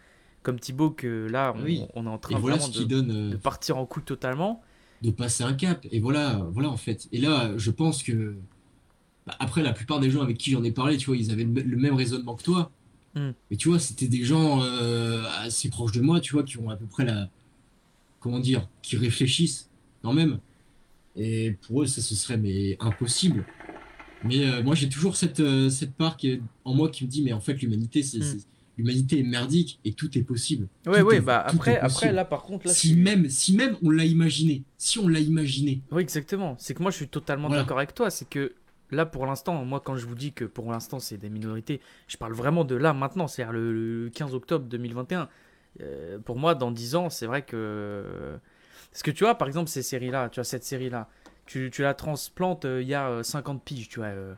comme 0.44 0.60
Thibaut, 0.62 0.92
que 0.92 1.28
là, 1.30 1.54
on, 1.58 1.64
Oui. 1.64 1.84
on 1.96 2.06
est 2.06 2.10
en 2.10 2.18
train 2.18 2.38
voilà 2.38 2.56
vraiment 2.56 2.72
ce 2.72 2.78
qui 2.80 2.86
de, 2.86 3.02
donne. 3.02 3.12
euh, 3.12 3.30
de 3.32 3.36
partir 3.36 3.78
en 3.78 3.86
couille 3.86 4.04
totalement 4.04 4.62
de 5.02 5.12
passer 5.12 5.44
un 5.44 5.54
cap. 5.54 5.86
Et 5.92 6.00
voilà, 6.00 6.40
voilà 6.54 6.70
en 6.70 6.78
fait. 6.78 7.10
Et 7.12 7.18
là, 7.20 7.52
je 7.58 7.72
pense 7.72 8.04
que 8.04 8.36
bah, 9.28 9.36
après 9.40 9.62
la 9.62 9.74
plupart 9.74 10.00
des 10.00 10.10
gens 10.10 10.22
avec 10.22 10.38
qui 10.38 10.52
j'en 10.52 10.64
ai 10.64 10.72
parlé, 10.72 10.96
tu 10.96 11.08
vois, 11.08 11.18
ils 11.18 11.30
avaient 11.30 11.44
le, 11.44 11.62
le 11.62 11.76
même 11.76 11.96
raisonnement 11.96 12.36
que 12.36 12.44
toi. 12.44 12.72
Mais 13.16 13.58
tu 13.58 13.70
vois, 13.70 13.80
c'était 13.80 14.08
des 14.08 14.24
gens 14.24 14.64
euh, 14.64 15.24
assez 15.40 15.70
proches 15.70 15.92
de 15.92 16.02
moi, 16.02 16.20
tu 16.20 16.34
vois, 16.34 16.44
qui 16.44 16.58
ont 16.58 16.70
à 16.70 16.76
peu 16.76 16.86
près 16.86 17.06
la, 17.06 17.30
comment 18.20 18.40
dire, 18.40 18.68
qui 18.82 18.98
réfléchissent 18.98 19.70
quand 20.02 20.14
même. 20.14 20.40
Et 21.16 21.56
pour 21.68 21.84
eux, 21.84 21.86
ça 21.86 22.02
ce 22.02 22.16
serait 22.16 22.38
mais 22.38 22.76
impossible. 22.80 23.44
Mais 24.26 24.46
euh, 24.46 24.64
moi, 24.64 24.74
j'ai 24.74 24.90
toujours 24.90 25.16
cette 25.16 25.40
euh, 25.42 25.70
cette 25.70 25.94
part 25.94 26.18
qui 26.18 26.30
est 26.30 26.42
en 26.66 26.74
moi 26.74 26.90
qui 26.90 27.04
me 27.04 27.10
dit, 27.10 27.22
mais 27.22 27.34
en 27.34 27.42
fait, 27.42 27.54
l'humanité, 27.62 28.02
c'est 28.04 28.22
c'est- 28.24 28.48
l'humanité 28.78 29.20
est 29.20 29.24
merdique 29.24 29.80
et 29.86 29.94
tout 29.94 30.18
est 30.18 30.24
possible. 30.24 30.68
Ouais, 30.88 31.02
est- 31.18 31.22
bah 31.22 31.44
après, 31.46 31.78
après, 31.78 32.12
là, 32.12 32.26
par 32.26 32.42
contre, 32.42 32.66
là, 32.66 32.74
si 32.74 32.96
même, 32.96 33.30
si 33.30 33.56
même 33.56 33.78
on 33.84 33.92
l'a 33.92 34.06
imaginé, 34.06 34.64
si 34.80 34.98
on 34.98 35.08
l'a 35.08 35.20
imaginé, 35.20 35.82
Oui, 35.92 36.02
exactement. 36.02 36.56
C'est 36.58 36.74
que 36.74 36.82
moi, 36.82 36.90
je 36.90 36.96
suis 36.96 37.08
totalement 37.08 37.50
Voilà. 37.50 37.62
d'accord 37.62 37.78
avec 37.78 37.94
toi. 37.94 38.10
C'est 38.10 38.28
que 38.28 38.56
là, 38.94 39.06
pour 39.06 39.26
l'instant, 39.26 39.66
moi, 39.66 39.82
quand 39.84 39.96
je 39.96 40.06
vous 40.06 40.16
dis 40.16 40.34
que 40.34 40.46
pour 40.46 40.72
l'instant, 40.72 41.00
c'est 41.00 41.18
des 41.18 41.30
minorités, 41.30 41.82
je 42.08 42.18
parle 42.18 42.34
vraiment 42.34 42.64
de 42.66 42.76
là, 42.76 42.94
maintenant, 42.94 43.28
c'est-à-dire 43.28 43.54
le, 43.54 44.04
le 44.04 44.10
15 44.10 44.34
octobre 44.34 44.66
2021. 44.68 45.28
Euh, 45.82 46.20
pour 46.20 46.38
moi, 46.38 46.56
dans 46.56 46.72
10 46.72 46.96
ans, 46.96 47.10
c'est 47.10 47.26
vrai 47.26 47.44
que. 47.44 48.38
Parce 48.92 49.04
que 49.04 49.12
tu 49.12 49.24
vois, 49.24 49.36
par 49.36 49.48
exemple, 49.48 49.70
ces 49.70 49.82
séries-là, 49.82 50.30
tu 50.30 50.36
vois, 50.40 50.44
cette 50.44 50.64
série-là, 50.64 51.10
tu, 51.46 51.72
tu 51.72 51.82
la 51.82 51.94
transplantes 51.94 52.66
euh, 52.66 52.82
il 52.82 52.88
y 52.88 52.94
a 52.94 53.10
euh, 53.10 53.24
50 53.24 53.64
piges, 53.64 53.90
tu 53.90 54.00
vois. 54.00 54.10
euh, 54.10 54.36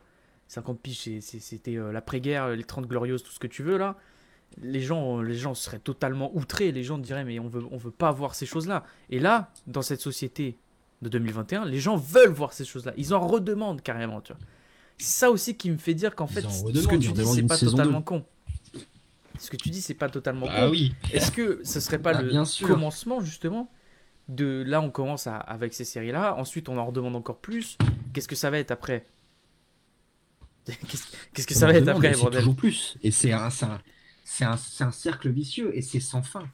50 0.48 0.80
piges, 0.80 1.20
c'était 1.20 1.76
euh, 1.76 1.92
l'après-guerre, 1.92 2.50
les 2.50 2.64
30 2.64 2.86
glorieuses, 2.86 3.22
tout 3.22 3.32
ce 3.32 3.38
que 3.38 3.46
tu 3.46 3.62
veux, 3.62 3.76
là. 3.78 3.96
Les 4.62 4.80
gens, 4.80 5.20
les 5.20 5.34
gens 5.34 5.54
seraient 5.54 5.80
totalement 5.80 6.34
outrés. 6.34 6.72
Les 6.72 6.84
gens 6.84 6.98
diraient, 6.98 7.24
mais 7.24 7.38
on 7.40 7.48
veut, 7.48 7.64
on 7.70 7.76
veut 7.76 7.90
pas 7.90 8.12
voir 8.12 8.34
ces 8.34 8.46
choses-là. 8.46 8.84
Et 9.10 9.18
là, 9.18 9.50
dans 9.66 9.82
cette 9.82 10.00
société 10.00 10.56
de 11.02 11.08
2021, 11.08 11.64
les 11.66 11.78
gens 11.80 11.96
veulent 11.96 12.32
voir 12.32 12.52
ces 12.52 12.64
choses-là. 12.64 12.92
Ils 12.96 13.12
en 13.14 13.26
redemandent 13.26 13.82
carrément, 13.82 14.20
tu 14.20 14.32
vois. 14.32 14.40
C'est 14.98 15.18
ça 15.18 15.30
aussi 15.30 15.56
qui 15.56 15.70
me 15.70 15.76
fait 15.76 15.92
dire 15.94 16.14
qu'en 16.14 16.26
fait, 16.26 16.40
ce 16.48 16.64
que 16.88 16.96
tu 16.96 17.10
dis, 17.10 17.24
c'est 17.34 17.42
pas 17.46 17.58
totalement 17.58 18.02
con. 18.02 18.24
Ce 19.38 19.50
que 19.50 19.56
tu 19.58 19.68
dis, 19.68 19.82
c'est 19.82 19.92
pas 19.94 20.08
totalement 20.08 20.46
Ah 20.48 20.62
con. 20.64 20.70
oui. 20.70 20.94
Est-ce 21.12 21.30
que 21.30 21.60
ce 21.64 21.80
serait 21.80 21.98
pas 21.98 22.14
Bah, 22.14 22.22
le 22.22 22.30
bien 22.30 22.44
commencement, 22.62 23.20
justement 23.20 23.70
de 24.28 24.64
là, 24.66 24.80
on 24.80 24.90
commence 24.90 25.26
à- 25.26 25.36
avec 25.36 25.74
ces 25.74 25.84
séries-là. 25.84 26.34
Ensuite, 26.36 26.68
on 26.70 26.78
en 26.78 26.86
redemande 26.86 27.14
encore 27.14 27.38
plus. 27.38 27.76
Qu'est-ce 28.14 28.26
que 28.26 28.34
ça 28.34 28.50
va 28.50 28.58
être 28.58 28.70
après? 28.70 29.06
Qu'est-ce 31.34 31.46
que 31.46 31.54
ça 31.54 31.66
va 31.66 31.74
être 31.74 31.86
après, 31.88 32.12
bordel? 32.12 32.40
toujours 32.40 32.56
plus. 32.56 32.96
Et 33.02 33.10
c'est 33.12 33.32
un, 33.32 33.48
un, 33.48 33.80
un, 34.40 34.56
c'est 34.56 34.84
un 34.84 34.90
cercle 34.90 35.28
vicieux 35.30 35.76
et 35.76 35.82
c'est 35.82 36.00
sans 36.00 36.22
fin. 36.22 36.48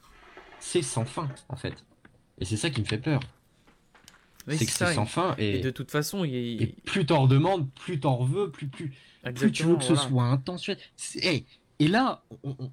C'est 0.59 0.81
sans 0.83 1.05
fin, 1.05 1.27
en 1.49 1.55
fait. 1.55 1.73
Et 2.39 2.45
c'est 2.45 2.57
ça 2.57 2.69
qui 2.69 2.81
me 2.81 2.85
fait 2.85 2.97
peur. 2.99 3.21
Oui, 4.47 4.57
c'est 4.57 4.65
que 4.65 4.71
c'est 4.71 4.93
sans 4.93 5.05
fin 5.05 5.35
Et 5.37 5.57
et, 5.57 5.59
de 5.59 5.69
toute 5.69 5.91
façon, 5.91 6.23
il 6.25 6.61
et 6.61 6.75
plus 6.85 7.05
t'en 7.05 7.23
redemandes, 7.23 7.69
plus 7.71 7.99
t'en 7.99 8.23
veux, 8.23 8.51
plus, 8.51 8.67
plus, 8.67 8.93
plus 9.35 9.51
tu 9.51 9.63
veux 9.63 9.77
que 9.77 9.83
ce 9.83 9.95
soit 9.95 10.23
intentionnel. 10.23 10.81
C'est- 10.95 11.23
hey, 11.25 11.45
et 11.79 11.87
là, 11.87 12.23
on, 12.43 12.55
on 12.59 12.71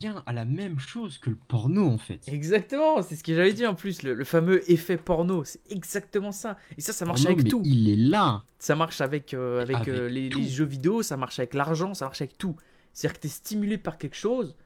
vient 0.00 0.22
à 0.26 0.32
la 0.32 0.44
même 0.44 0.80
chose 0.80 1.18
que 1.18 1.30
le 1.30 1.36
porno, 1.48 1.88
en 1.88 1.98
fait. 1.98 2.20
Exactement, 2.26 3.00
c'est 3.02 3.14
ce 3.14 3.22
que 3.22 3.34
j'avais 3.34 3.52
dit 3.52 3.64
en 3.66 3.74
plus, 3.74 4.02
le, 4.02 4.14
le 4.14 4.24
fameux 4.24 4.68
effet 4.70 4.96
porno, 4.96 5.44
c'est 5.44 5.60
exactement 5.70 6.32
ça. 6.32 6.58
Et 6.76 6.80
ça, 6.80 6.92
ça 6.92 7.04
marche 7.04 7.22
Porno, 7.22 7.34
avec 7.34 7.44
mais 7.44 7.50
tout. 7.50 7.62
Il 7.64 7.88
est 7.88 7.96
là. 7.96 8.42
Ça 8.58 8.74
marche 8.74 9.00
avec, 9.00 9.34
euh, 9.34 9.62
avec, 9.62 9.76
Avec 9.76 9.88
euh, 9.88 10.08
les, 10.08 10.28
les 10.28 10.48
jeux 10.48 10.64
vidéo, 10.64 11.02
ça 11.02 11.16
marche 11.16 11.38
avec 11.38 11.54
l'argent, 11.54 11.94
ça 11.94 12.06
marche 12.06 12.20
avec 12.20 12.36
tout. 12.36 12.56
C'est-à-dire 12.92 13.16
que 13.18 13.22
tu 13.22 13.26
es 13.28 13.30
stimulé 13.30 13.78
par 13.78 13.96
quelque 13.98 14.16
chose, 14.16 14.56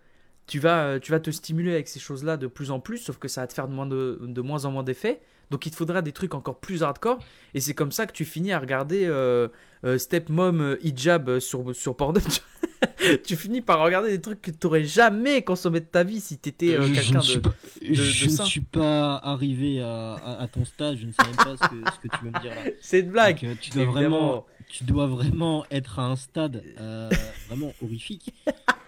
tu 0.46 0.58
vas, 0.58 0.84
euh, 0.84 0.98
tu 1.00 1.10
vas 1.12 1.20
te 1.20 1.30
stimuler 1.30 1.72
avec 1.72 1.88
ces 1.88 1.98
choses-là 2.00 2.36
de 2.36 2.46
plus 2.46 2.70
en 2.70 2.80
plus, 2.80 2.98
sauf 2.98 3.18
que 3.18 3.28
ça 3.28 3.40
va 3.42 3.46
te 3.46 3.52
faire 3.52 3.68
de 3.68 3.72
moins, 3.74 3.86
de, 3.86 4.18
de 4.22 4.40
moins 4.40 4.64
en 4.64 4.70
moins 4.70 4.82
d'effets. 4.84 5.20
Donc 5.50 5.64
il 5.66 5.70
te 5.70 5.76
faudra 5.76 6.02
des 6.02 6.10
trucs 6.12 6.34
encore 6.34 6.58
plus 6.58 6.82
hardcore. 6.82 7.18
Et 7.54 7.60
c'est 7.60 7.74
comme 7.74 7.92
ça 7.92 8.06
que 8.06 8.12
tu 8.12 8.24
finis 8.24 8.52
à 8.52 8.58
regarder 8.58 9.04
euh, 9.06 9.46
euh, 9.84 9.96
Stepmom 9.96 10.76
Hijab 10.82 11.38
sur, 11.38 11.74
sur 11.74 11.96
Pornhub. 11.96 12.22
tu 13.24 13.36
finis 13.36 13.60
par 13.60 13.80
regarder 13.80 14.10
des 14.10 14.20
trucs 14.20 14.42
que 14.42 14.50
tu 14.50 14.58
n'aurais 14.64 14.84
jamais 14.84 15.42
consommé 15.42 15.80
de 15.80 15.84
ta 15.86 16.02
vie 16.02 16.20
si 16.20 16.38
tu 16.38 16.48
étais 16.48 16.74
Euh, 16.76 16.82
je 16.82 16.92
quelqu'un 16.94 17.20
de... 17.20 17.38
pas- 17.38 17.54
de 17.80 17.94
je 17.94 18.26
ne 18.26 18.44
suis 18.44 18.60
pas 18.60 19.16
arrivé 19.16 19.80
à, 19.82 20.14
à- 20.14 20.42
à 20.42 20.48
ton 20.48 20.64
stade, 20.64 20.96
je 20.96 21.06
ne 21.06 21.12
sais 21.12 21.24
même 21.26 21.36
pas 21.36 21.56
ce 21.56 21.68
que, 21.70 21.76
ce 21.94 22.08
que 22.08 22.16
tu 22.16 22.24
veux 22.24 22.30
me 22.30 22.40
dire 22.40 22.54
là. 22.54 22.70
C'est 22.80 23.00
une 23.00 23.10
blague. 23.10 23.40
Donc, 23.44 23.60
tu, 23.60 23.70
dois 23.70 23.82
évidemment. 23.84 24.18
vraiment, 24.18 24.46
tu 24.68 24.84
dois 24.84 25.06
vraiment 25.06 25.64
être 25.70 25.98
à 25.98 26.06
un 26.06 26.16
stade 26.16 26.62
euh, 26.78 27.10
vraiment 27.48 27.72
horrifique. 27.82 28.34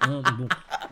Hein, 0.00 0.22
bon. 0.38 0.48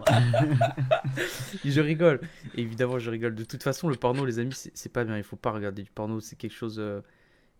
Je 1.64 1.80
rigole. 1.80 2.20
Évidemment, 2.54 2.98
je 2.98 3.10
rigole. 3.10 3.34
De 3.34 3.44
toute 3.44 3.62
façon, 3.62 3.88
le 3.88 3.96
porno, 3.96 4.24
les 4.24 4.38
amis, 4.38 4.54
c'est 4.74 4.92
pas 4.92 5.04
bien. 5.04 5.16
Il 5.16 5.22
faut 5.24 5.36
pas 5.36 5.52
regarder 5.52 5.82
du 5.82 5.90
porno. 5.90 6.20
C'est 6.20 6.36
quelque 6.36 6.54
chose. 6.54 6.76
euh, 6.78 7.00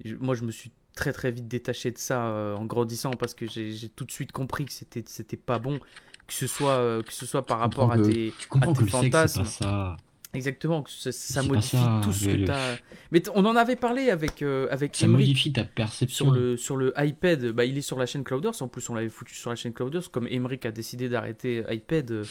je- 0.05 0.15
Moi, 0.17 0.35
je 0.35 0.45
me 0.45 0.51
suis 0.53 0.71
très 0.95 1.13
très 1.13 1.31
vite 1.31 1.47
détaché 1.49 1.91
de 1.91 1.99
ça 1.99 2.27
euh, 2.29 2.55
en 2.57 2.65
grandissant 2.65 3.11
parce 3.13 3.35
que 3.35 3.47
j'ai 3.47 3.89
tout 3.95 4.05
de 4.05 4.11
suite 4.11 4.33
compris 4.33 4.65
que 4.65 4.73
c'était 4.73 5.05
c'était 5.07 5.37
pas 5.37 5.59
bon. 5.59 5.79
Que 6.27 6.33
ce 6.35 6.47
soit, 6.49 6.73
euh, 6.79 7.03
que 7.03 7.13
ce 7.13 7.25
soit 7.27 7.47
par 7.47 7.61
rapport 7.61 7.93
à 7.93 7.97
que- 7.99 8.03
tes, 8.11 8.35
Tu 8.39 8.49
comprends 8.49 8.73
à 8.73 8.75
que 8.75 8.79
tes 8.81 8.85
le 8.87 8.91
sexe, 8.91 9.03
c'est 9.03 9.11
fantasmes. 9.11 9.43
pas 9.45 9.49
ça. 9.49 9.97
Exactement, 10.35 10.85
ça, 10.87 11.43
modifie 11.43 11.77
ça, 11.79 12.01
tout 12.05 12.13
ce 12.13 12.27
que 12.27 12.45
tu 12.45 12.51
as. 12.51 12.77
Mais 13.11 13.23
on 13.35 13.45
en 13.47 13.57
avait 13.57 13.77
parlé 13.77 14.11
avec, 14.11 14.43
euh, 14.43 14.69
avec 14.71 14.95
Ça 14.95 15.07
modifie 15.07 15.53
ta 15.53 15.65
perception. 15.65 16.27
sur 16.27 16.35
le, 16.35 16.57
sur 16.59 16.77
le 16.77 16.93
iPad. 16.99 17.53
Bah, 17.53 17.65
il 17.65 17.79
est 17.79 17.83
sur 17.83 17.99
la 17.99 18.05
chaîne 18.07 18.23
Clouders. 18.25 18.61
En 18.61 18.69
plus, 18.69 18.89
on 18.91 18.95
l'avait 18.95 19.09
foutu 19.09 19.35
sur 19.35 19.49
la 19.51 19.57
chaîne 19.57 19.73
Clouders. 19.73 20.11
Comme 20.11 20.27
Emric 20.31 20.67
a 20.67 20.73
décidé 20.73 21.09
d'arrêter 21.09 21.65
iPad, 21.71 22.11
euh, 22.11 22.25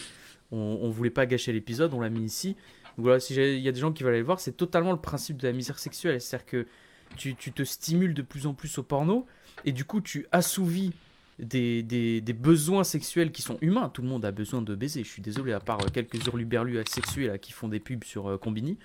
on, 0.51 0.79
on 0.83 0.89
voulait 0.91 1.09
pas 1.09 1.25
gâcher 1.25 1.51
l'épisode, 1.51 1.93
on 1.95 2.01
l'a 2.01 2.09
mis 2.09 2.25
ici. 2.25 2.49
Donc 2.97 3.05
Voilà, 3.05 3.19
si 3.19 3.33
j'ai- 3.33 3.55
il 3.57 3.63
y 3.63 3.67
a 3.67 3.71
des 3.71 3.79
gens 3.79 3.91
qui 3.91 4.03
veulent 4.03 4.13
aller 4.13 4.19
le 4.19 4.25
voir, 4.25 4.39
c'est 4.39 4.55
totalement 4.55 4.91
le 4.91 4.99
principe 4.99 5.37
de 5.37 5.47
la 5.47 5.53
misère 5.53 5.79
sexuelle. 5.79 6.21
C'est-à-dire 6.21 6.45
que 6.45 6.67
tu, 7.17 7.33
tu 7.35 7.51
te 7.51 7.63
stimules 7.63 8.13
de 8.13 8.21
plus 8.21 8.45
en 8.45 8.53
plus 8.53 8.77
au 8.77 8.83
porno 8.83 9.25
et 9.63 9.71
du 9.71 9.83
coup, 9.85 10.01
tu 10.01 10.27
assouvis 10.31 10.91
des, 11.39 11.83
des, 11.83 12.21
des 12.21 12.33
besoins 12.33 12.83
sexuels 12.83 13.31
qui 13.31 13.41
sont 13.41 13.57
humains. 13.61 13.89
Tout 13.89 14.01
le 14.01 14.07
monde 14.07 14.23
a 14.25 14.31
besoin 14.31 14.61
de 14.61 14.73
baiser. 14.75 15.03
Je 15.03 15.09
suis 15.09 15.21
désolé, 15.21 15.51
à 15.53 15.59
part 15.59 15.81
euh, 15.81 15.87
quelques 15.93 16.25
hurluberlus 16.25 16.79
asexués 16.79 17.27
là, 17.27 17.37
qui 17.37 17.51
font 17.51 17.67
des 17.67 17.79
pubs 17.79 18.03
sur 18.03 18.27
euh, 18.29 18.37
Combini. 18.37 18.77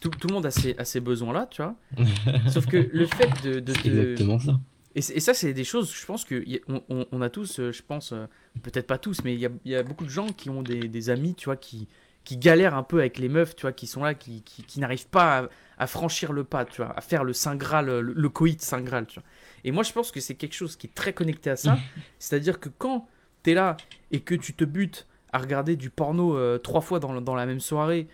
Tout, 0.00 0.08
tout 0.10 0.28
le 0.28 0.34
monde 0.34 0.46
a 0.46 0.50
ces, 0.50 0.74
a 0.78 0.84
ces 0.84 1.00
besoins-là, 1.00 1.46
tu 1.50 1.62
vois. 1.62 1.76
Sauf 2.48 2.66
que 2.66 2.76
le 2.92 3.06
fait 3.06 3.28
de, 3.44 3.60
de, 3.60 3.72
C'est 3.74 3.88
de- 3.90 4.00
exactement 4.12 4.38
ça. 4.38 4.60
et, 4.94 5.02
ça, 5.20 5.34
c'est 5.34 5.52
des 5.52 5.64
choses, 5.64 5.92
je 5.94 6.06
pense 6.06 6.24
a- 6.56 6.60
on, 6.68 6.82
on- 6.88 7.06
a 7.22 7.28
tous, 7.28 7.60
euh, 7.60 7.70
je 7.72 7.82
pense, 7.82 8.12
euh, 8.12 8.26
peut-être 8.62 8.86
pas 8.86 8.98
tous, 8.98 9.22
mais 9.24 9.34
il 9.34 9.40
y 9.40 9.46
a, 9.46 9.50
y 9.66 9.74
a 9.74 9.82
beaucoup 9.82 10.04
de 10.04 10.10
gens 10.10 10.26
qui 10.28 10.48
ont 10.50 10.62
des, 10.62 10.88
des 10.88 11.10
amis, 11.10 11.34
tu 11.34 11.46
vois, 11.46 11.56
qui, 11.56 11.86
qui 12.24 12.38
galèrent 12.38 12.74
un 12.74 12.82
peu 12.82 13.00
avec 13.00 13.18
les 13.18 13.28
meufs, 13.28 13.54
tu 13.56 13.62
vois, 13.62 13.72
qui 13.72 13.86
sont 13.86 14.02
là, 14.02 14.14
qui, 14.14 14.40
qui, 14.42 14.62
qui 14.62 14.80
n'arrivent 14.80 15.08
pas 15.08 15.38
à, 15.40 15.48
à 15.78 15.86
franchir 15.86 16.32
le 16.32 16.44
pas, 16.44 16.64
tu 16.64 16.82
vois, 16.82 16.96
à 16.96 17.00
faire 17.00 17.24
le 17.24 17.32
Saint 17.32 17.56
Graal, 17.56 17.86
le, 17.86 18.00
le 18.00 18.28
coït 18.28 18.60
Saint 18.62 18.80
Graal, 18.80 19.06
tu 19.06 19.20
vois. 19.20 19.28
Et 19.64 19.72
moi, 19.72 19.82
je 19.82 19.92
pense 19.92 20.10
que 20.12 20.20
c'est 20.20 20.34
quelque 20.34 20.54
chose 20.54 20.76
qui 20.76 20.86
est 20.86 20.94
très 20.94 21.12
connecté 21.12 21.50
à 21.50 21.56
ça. 21.56 21.78
C'est-à-dire 22.18 22.60
que 22.60 22.68
quand 22.68 23.08
tu 23.42 23.50
es 23.50 23.54
là 23.54 23.76
et 24.10 24.20
que 24.20 24.34
tu 24.34 24.54
te 24.54 24.64
butes 24.64 25.06
à 25.32 25.38
regarder 25.38 25.74
du 25.76 25.90
porno 25.90 26.36
euh, 26.36 26.58
trois 26.58 26.80
fois 26.80 27.00
dans, 27.00 27.20
dans 27.20 27.34
la 27.34 27.46
même 27.46 27.60
soirée, 27.60 28.06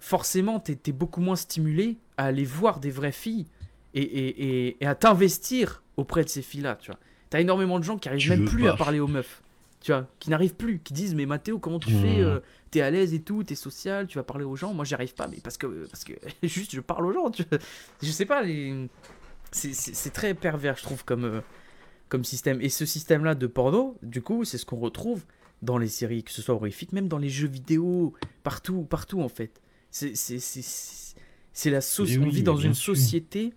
forcément, 0.00 0.60
tu 0.60 0.72
es, 0.72 0.92
beaucoup 0.92 1.20
moins 1.20 1.36
stimulé 1.36 1.96
à 2.16 2.26
aller 2.26 2.44
voir 2.44 2.78
des 2.80 2.90
vraies 2.90 3.12
filles 3.12 3.46
et, 3.94 4.02
et- 4.02 4.66
et- 4.68 4.76
et 4.80 4.86
à 4.86 4.94
t'investir 4.94 5.82
auprès 5.96 6.22
de 6.24 6.28
ces 6.28 6.42
filles-là, 6.42 6.76
tu 6.80 6.90
vois. 6.90 7.00
T'as 7.30 7.40
énormément 7.40 7.78
de 7.78 7.84
gens 7.84 7.98
qui 7.98 8.08
arrivent 8.08 8.20
Tu 8.22 8.30
même 8.30 8.44
plus 8.44 8.62
pas. 8.64 8.72
à 8.72 8.76
parler 8.76 9.00
aux 9.00 9.08
meufs, 9.08 9.42
tu 9.80 9.92
vois, 9.92 10.06
qui 10.18 10.30
n'arrivent 10.30 10.54
plus, 10.56 10.80
qui 10.80 10.92
disent 10.92 11.14
mais 11.14 11.26
Mathéo 11.26 11.58
comment 11.58 11.78
tu 11.78 11.92
Mmh. 11.94 12.00
fais, 12.02 12.20
euh, 12.20 12.40
t'es 12.70 12.80
à 12.80 12.90
l'aise 12.90 13.14
et 13.14 13.20
tout, 13.22 13.44
t'es 13.44 13.54
social, 13.54 14.06
tu 14.06 14.18
vas 14.18 14.24
parler 14.24 14.44
aux 14.44 14.56
gens, 14.56 14.74
moi 14.74 14.84
j'y 14.84 14.94
arrive 14.94 15.14
pas, 15.14 15.28
mais 15.28 15.38
parce 15.42 15.56
que 15.56 15.86
parce 15.90 16.04
que 16.04 16.12
juste 16.42 16.74
je 16.74 16.80
parle 16.80 17.06
aux 17.06 17.12
gens, 17.12 17.30
tu 17.30 17.44
vois. 17.48 17.58
je 18.02 18.10
sais 18.10 18.26
pas, 18.26 18.42
les... 18.42 18.88
c'est- 19.52 20.10
très 20.12 20.34
pervers 20.34 20.76
je 20.76 20.82
trouve 20.82 21.04
comme 21.04 21.24
euh, 21.24 21.40
comme 22.08 22.24
système. 22.24 22.60
Et 22.62 22.68
ce 22.70 22.86
système-là 22.86 23.34
de 23.34 23.46
porno, 23.46 23.96
du 24.02 24.22
coup, 24.22 24.44
c'est 24.44 24.56
ce 24.58 24.64
qu'on 24.66 24.78
retrouve 24.78 25.24
dans 25.62 25.76
les 25.78 25.88
séries, 25.88 26.22
que 26.22 26.30
ce 26.32 26.40
soit 26.40 26.54
horrifique, 26.54 26.92
même 26.92 27.06
dans 27.08 27.18
les 27.18 27.28
jeux 27.28 27.48
vidéo, 27.48 28.14
partout, 28.44 28.82
partout 28.84 29.20
en 29.20 29.28
fait. 29.28 29.60
C'est 29.90 31.70
la 31.70 31.80
oui, 31.98 32.18
on 32.18 32.28
vit 32.28 32.42
dans 32.42 32.56
une 32.56 32.74
sûr. 32.74 32.94
société 32.96 33.52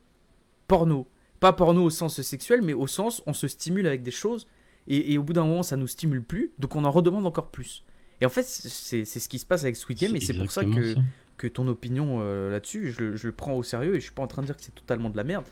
porno. 0.68 1.08
Pas 1.40 1.54
porno 1.54 1.84
au 1.84 1.90
sens 1.90 2.22
sexuel, 2.22 2.62
mais 2.62 2.74
au 2.74 2.88
sens 2.88 3.22
on 3.26 3.34
se 3.34 3.48
stimule 3.48 3.88
avec 3.88 4.04
des 4.04 4.12
choses 4.12 4.48
et, 4.88 5.14
et 5.14 5.18
au 5.18 5.24
bout 5.24 5.34
d'un 5.34 5.46
moment 5.46 5.64
ça 5.64 5.78
nous 5.78 5.88
stimule 5.88 6.24
plus, 6.24 6.52
donc 6.60 6.76
on 6.76 6.84
en 6.86 6.92
redemande 6.92 7.26
encore 7.26 7.50
plus. 7.52 7.84
Et 8.22 8.26
en 8.26 8.30
fait, 8.30 8.44
c'est 8.46 9.04
ce 9.06 9.28
qui 9.30 9.40
se 9.40 9.46
passe 9.48 9.64
avec 9.64 9.76
Squid 9.76 9.98
Game, 9.98 10.16
et 10.16 10.20
c'est 10.20 10.34
pour 10.36 10.52
ça 10.52 10.64
que, 10.64 10.96
que 11.38 11.48
ton 11.48 11.68
opinion 11.68 12.20
euh, 12.22 12.52
là-dessus, 12.52 12.92
je, 12.92 13.04
le- 13.04 13.16
je 13.16 13.26
le 13.28 13.34
prends 13.34 13.54
au 13.54 13.64
sérieux 13.64 13.96
et 13.96 14.00
je 14.00 14.06
suis 14.06 14.14
pas 14.14 14.22
en 14.22 14.28
train 14.28 14.44
de 14.44 14.48
dire 14.48 14.56
que 14.56 14.62
c'est 14.64 14.76
totalement 14.76 15.10
de 15.10 15.18
la 15.18 15.24
merde. 15.24 15.46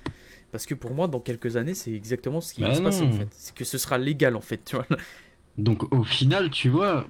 Parce 0.52 0.68
que 0.68 0.76
pour 0.76 0.94
moi, 0.94 1.08
dans 1.08 1.20
quelques 1.20 1.58
années, 1.58 1.74
c'est 1.74 1.92
exactement 1.94 2.42
ce 2.42 2.54
qui 2.54 2.62
va 2.62 2.70
Bah 2.70 2.76
se 2.76 2.82
passer 2.82 3.04
en 3.04 3.12
fait. 3.12 3.28
C'est 3.32 3.56
que 3.56 3.66
ce 3.66 3.78
sera 3.80 3.98
légal 3.98 4.36
en 4.36 4.42
fait, 4.42 4.64
tu 4.66 4.76
vois. 4.76 4.86
Donc 5.58 5.92
au 5.92 6.04
final, 6.04 6.52
tu 6.52 6.70
vois, 6.70 7.08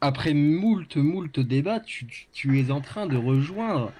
après 0.00 0.32
moult, 0.32 0.96
moult 0.96 1.40
débats, 1.40 1.80
tu, 1.80 2.06
tu- 2.06 2.28
tu 2.32 2.60
es 2.60 2.70
en 2.70 2.80
train 2.80 3.06
de 3.06 3.16
rejoindre 3.16 3.92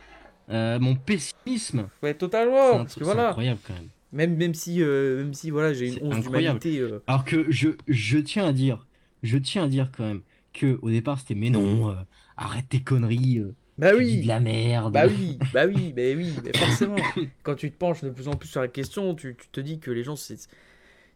euh, 0.51 0.79
mon 0.79 0.95
pessimisme. 0.95 1.89
Ouais, 2.03 2.15
totalement. 2.15 2.87
c'est 2.89 3.03
voilà, 3.03 3.31
incroyable 3.31 3.61
quand 3.67 3.75
même. 3.75 3.89
Même, 4.15 4.37
même 4.37 4.55
si, 4.55 4.83
euh, 4.83 5.19
même 5.19 5.35
si 5.35 5.51
voilà, 5.51 5.73
j'ai 5.73 5.89
une 5.89 5.99
once 6.01 6.21
d'humanité. 6.21 6.79
euh, 6.79 7.01
Alors 7.07 7.25
que 7.25 7.51
je, 7.51 7.71
je 7.89 8.19
tiens 8.19 8.47
à 8.47 8.53
dire, 8.53 8.87
je 9.23 9.37
tiens 9.39 9.65
à 9.65 9.69
dire 9.69 9.91
quand 9.97 10.05
même 10.05 10.23
que 10.53 10.79
au 10.83 10.91
départ 10.91 11.19
c'était 11.21 11.35
mais 11.35 11.51
non, 11.51 11.91
euh, 11.91 11.95
arrête 12.37 12.69
tes 12.69 12.83
conneries, 12.83 13.43
Bah 13.77 13.93
tu 13.97 14.03
dis 14.05 14.19
oui, 14.19 14.23
de 14.23 14.29
la 14.29 14.41
merde. 14.41 14.95
bah 14.95 15.07
oui, 15.09 15.39
bah 15.53 15.67
oui, 15.67 15.93
bah 15.93 16.03
oui, 16.17 16.41
mais 16.45 16.53
forcément. 16.55 16.97
Quand 17.43 17.57
tu 17.57 17.71
te 17.71 17.77
penches 17.77 18.03
de 18.03 18.11
plus 18.11 18.29
en 18.29 18.37
plus 18.37 18.49
sur 18.49 18.61
la 18.61 18.69
question, 18.69 19.15
tu, 19.15 19.37
tu 19.37 19.49
te 19.49 19.61
dis 19.61 19.81
que 19.81 19.91
les 19.91 20.05
gens 20.05 20.17
c'est 20.17 20.39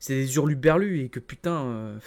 c'est 0.01 0.15
des 0.15 0.37
hurluberlus 0.37 1.01
et 1.03 1.09
que 1.09 1.21
putain, 1.21 1.99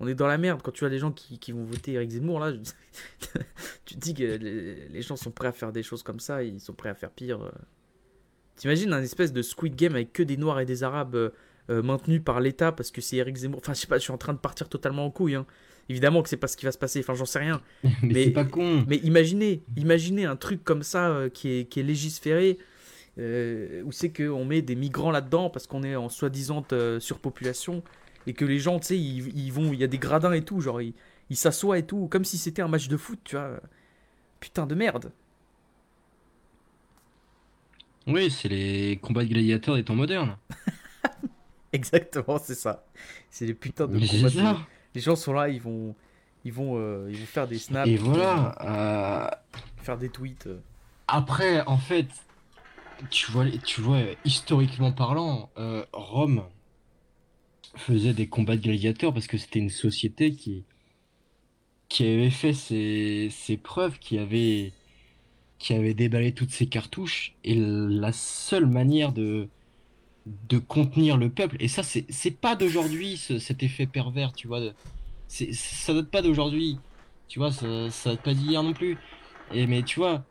on 0.00 0.08
est 0.08 0.14
dans 0.14 0.26
la 0.26 0.38
merde. 0.38 0.62
Quand 0.62 0.72
tu 0.72 0.84
as 0.84 0.90
des 0.90 0.98
gens 0.98 1.12
qui, 1.12 1.38
qui 1.38 1.52
vont 1.52 1.64
voter 1.64 1.92
Eric 1.94 2.10
Zemmour 2.10 2.40
là, 2.40 2.52
je- 2.52 2.58
tu 3.84 3.94
te 3.94 4.00
dis 4.00 4.14
que 4.14 4.22
les, 4.24 4.88
les 4.88 5.02
gens 5.02 5.16
sont 5.16 5.30
prêts 5.30 5.48
à 5.48 5.52
faire 5.52 5.72
des 5.72 5.82
choses 5.82 6.02
comme 6.02 6.20
ça, 6.20 6.42
ils 6.42 6.60
sont 6.60 6.74
prêts 6.74 6.88
à 6.90 6.94
faire 6.94 7.10
pire. 7.10 7.50
T'imagines 8.56 8.92
un 8.92 9.02
espèce 9.02 9.32
de 9.32 9.42
Squid 9.42 9.74
Game 9.74 9.94
avec 9.94 10.12
que 10.12 10.22
des 10.22 10.36
Noirs 10.36 10.60
et 10.60 10.66
des 10.66 10.82
Arabes 10.82 11.14
euh, 11.14 11.30
euh, 11.70 11.82
maintenus 11.82 12.20
par 12.24 12.40
l'État 12.40 12.72
parce 12.72 12.90
que 12.90 13.00
c'est 13.00 13.16
Eric 13.16 13.36
Zemmour. 13.36 13.60
Enfin, 13.62 13.72
je 13.74 13.80
sais 13.80 13.86
pas, 13.86 13.96
je 13.98 14.02
suis 14.02 14.12
en 14.12 14.18
train 14.18 14.32
de 14.34 14.38
partir 14.38 14.68
totalement 14.68 15.06
en 15.06 15.10
couille. 15.10 15.34
hein. 15.34 15.46
Évidemment 15.88 16.22
que 16.22 16.28
c'est 16.28 16.36
pas 16.36 16.46
ce 16.48 16.56
qui 16.56 16.66
va 16.66 16.72
se 16.72 16.78
passer. 16.78 17.00
Enfin, 17.00 17.14
j'en 17.14 17.24
sais 17.24 17.38
rien. 17.38 17.62
mais 17.84 17.90
mais- 18.02 18.24
c'est 18.24 18.30
pas 18.30 18.44
con. 18.44 18.84
Mais 18.86 18.96
imaginez, 18.98 19.62
imaginez 19.76 20.24
un 20.26 20.36
truc 20.36 20.62
comme 20.64 20.82
ça 20.82 21.08
euh, 21.08 21.28
qui, 21.28 21.48
est, 21.50 21.64
qui 21.66 21.80
est 21.80 22.58
euh, 23.18 23.82
où 23.84 23.92
c'est 23.92 24.12
qu'on 24.12 24.44
met 24.44 24.62
des 24.62 24.76
migrants 24.76 25.10
là-dedans 25.10 25.50
parce 25.50 25.66
qu'on 25.66 25.82
est 25.82 25.96
en 25.96 26.08
soi-disant 26.08 26.64
surpopulation, 27.00 27.82
et 28.26 28.34
que 28.34 28.44
les 28.44 28.58
gens, 28.58 28.78
tu 28.78 28.86
sais, 28.88 28.98
ils, 28.98 29.36
ils 29.36 29.52
vont, 29.52 29.72
il 29.72 29.80
y 29.80 29.84
a 29.84 29.88
des 29.88 29.98
gradins 29.98 30.32
et 30.32 30.42
tout, 30.42 30.60
genre 30.60 30.80
ils 30.80 30.94
s'assoient 31.36 31.78
et 31.78 31.86
tout, 31.86 32.08
comme 32.08 32.24
si 32.24 32.38
c'était 32.38 32.62
un 32.62 32.68
match 32.68 32.88
de 32.88 32.96
foot, 32.96 33.18
tu 33.24 33.36
vois. 33.36 33.60
Putain 34.40 34.66
de 34.66 34.74
merde. 34.74 35.12
Oui, 38.10 38.30
c'est 38.30 38.48
les 38.48 38.98
combats 39.02 39.24
de 39.24 39.28
gladiateurs 39.30 39.76
des 39.76 39.84
temps 39.84 39.94
modernes. 39.94 40.36
Exactement, 41.72 42.38
c'est 42.38 42.54
ça. 42.54 42.84
C'est 43.30 43.46
les 43.46 43.54
putains 43.54 43.86
de 43.86 43.98
Mais 43.98 44.06
combats 44.06 44.30
de-. 44.30 44.56
Les 44.94 45.00
gens 45.00 45.16
sont 45.16 45.32
là, 45.32 45.48
ils 45.48 45.60
vont, 45.60 45.94
ils 46.44 46.52
vont, 46.52 46.76
euh, 46.78 47.08
ils 47.10 47.18
vont 47.18 47.26
faire 47.26 47.46
des 47.46 47.58
snaps, 47.58 47.88
Et 47.88 47.96
voilà. 47.96 48.54
euh, 48.62 49.30
faire 49.82 49.98
des 49.98 50.10
tweets. 50.10 50.46
euh. 50.48 50.60
Après, 51.08 51.60
en 51.66 51.76
fait, 51.76 52.08
tu 53.10 53.30
vois, 53.32 53.46
tu 53.50 53.80
vois, 53.80 54.00
historiquement 54.24 54.92
parlant, 54.92 55.50
euh, 55.58 55.84
Rome 55.92 56.44
faisait 57.74 58.14
des 58.14 58.28
combats 58.28 58.54
de 58.56 58.62
gladiateurs 58.62 59.12
parce 59.12 59.26
que 59.26 59.36
c'était 59.36 59.58
une 59.58 59.70
société 59.70 60.32
qui, 60.36 60.64
qui 61.88 62.04
avait 62.06 62.30
fait 62.30 62.52
ses, 62.54 63.28
ses 63.30 63.56
preuves, 63.56 63.98
qui 63.98 64.18
avait, 64.18 64.72
qui 65.60 65.74
avait 65.74 65.94
déballé 65.94 66.34
toutes 66.34 66.52
ses 66.52 66.68
cartouches. 66.68 67.38
Et 67.44 67.56
la 67.56 68.12
seule 68.12 68.66
manière 68.66 69.12
de, 69.14 69.52
de 70.26 70.58
contenir 70.58 71.16
le 71.18 71.32
peuple, 71.32 71.56
et 71.60 71.68
ça, 71.68 71.82
c'est, 71.84 72.06
pas 72.40 72.56
d'aujourd'hui, 72.56 73.16
ce- 73.18 73.38
cet 73.38 73.62
effet 73.62 73.86
pervers, 73.88 74.32
tu 74.34 74.48
vois. 74.48 74.60
C'est, 75.28 75.52
ça 75.54 75.94
date 75.94 76.10
pas 76.10 76.22
d'aujourd'hui, 76.22 76.84
tu 77.28 77.38
vois, 77.40 77.52
ça, 77.52 77.90
ça 77.90 78.12
date 78.12 78.22
pas 78.22 78.34
d'hier 78.34 78.62
non 78.62 78.74
plus. 78.74 78.98
Et, 79.50 79.66
mais 79.66 79.84
tu 79.84 80.00
vois, 80.00 80.28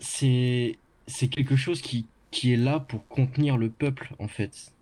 c'est 0.00 0.80
c'est 1.06 1.28
quelque 1.28 1.56
chose 1.56 1.80
qui, 1.82 2.10
qui 2.30 2.52
est 2.52 2.56
là 2.56 2.80
pour 2.80 3.08
contenir 3.08 3.56
le 3.58 3.72
peuple 3.72 4.14
en 4.18 4.28
fait. 4.28 4.74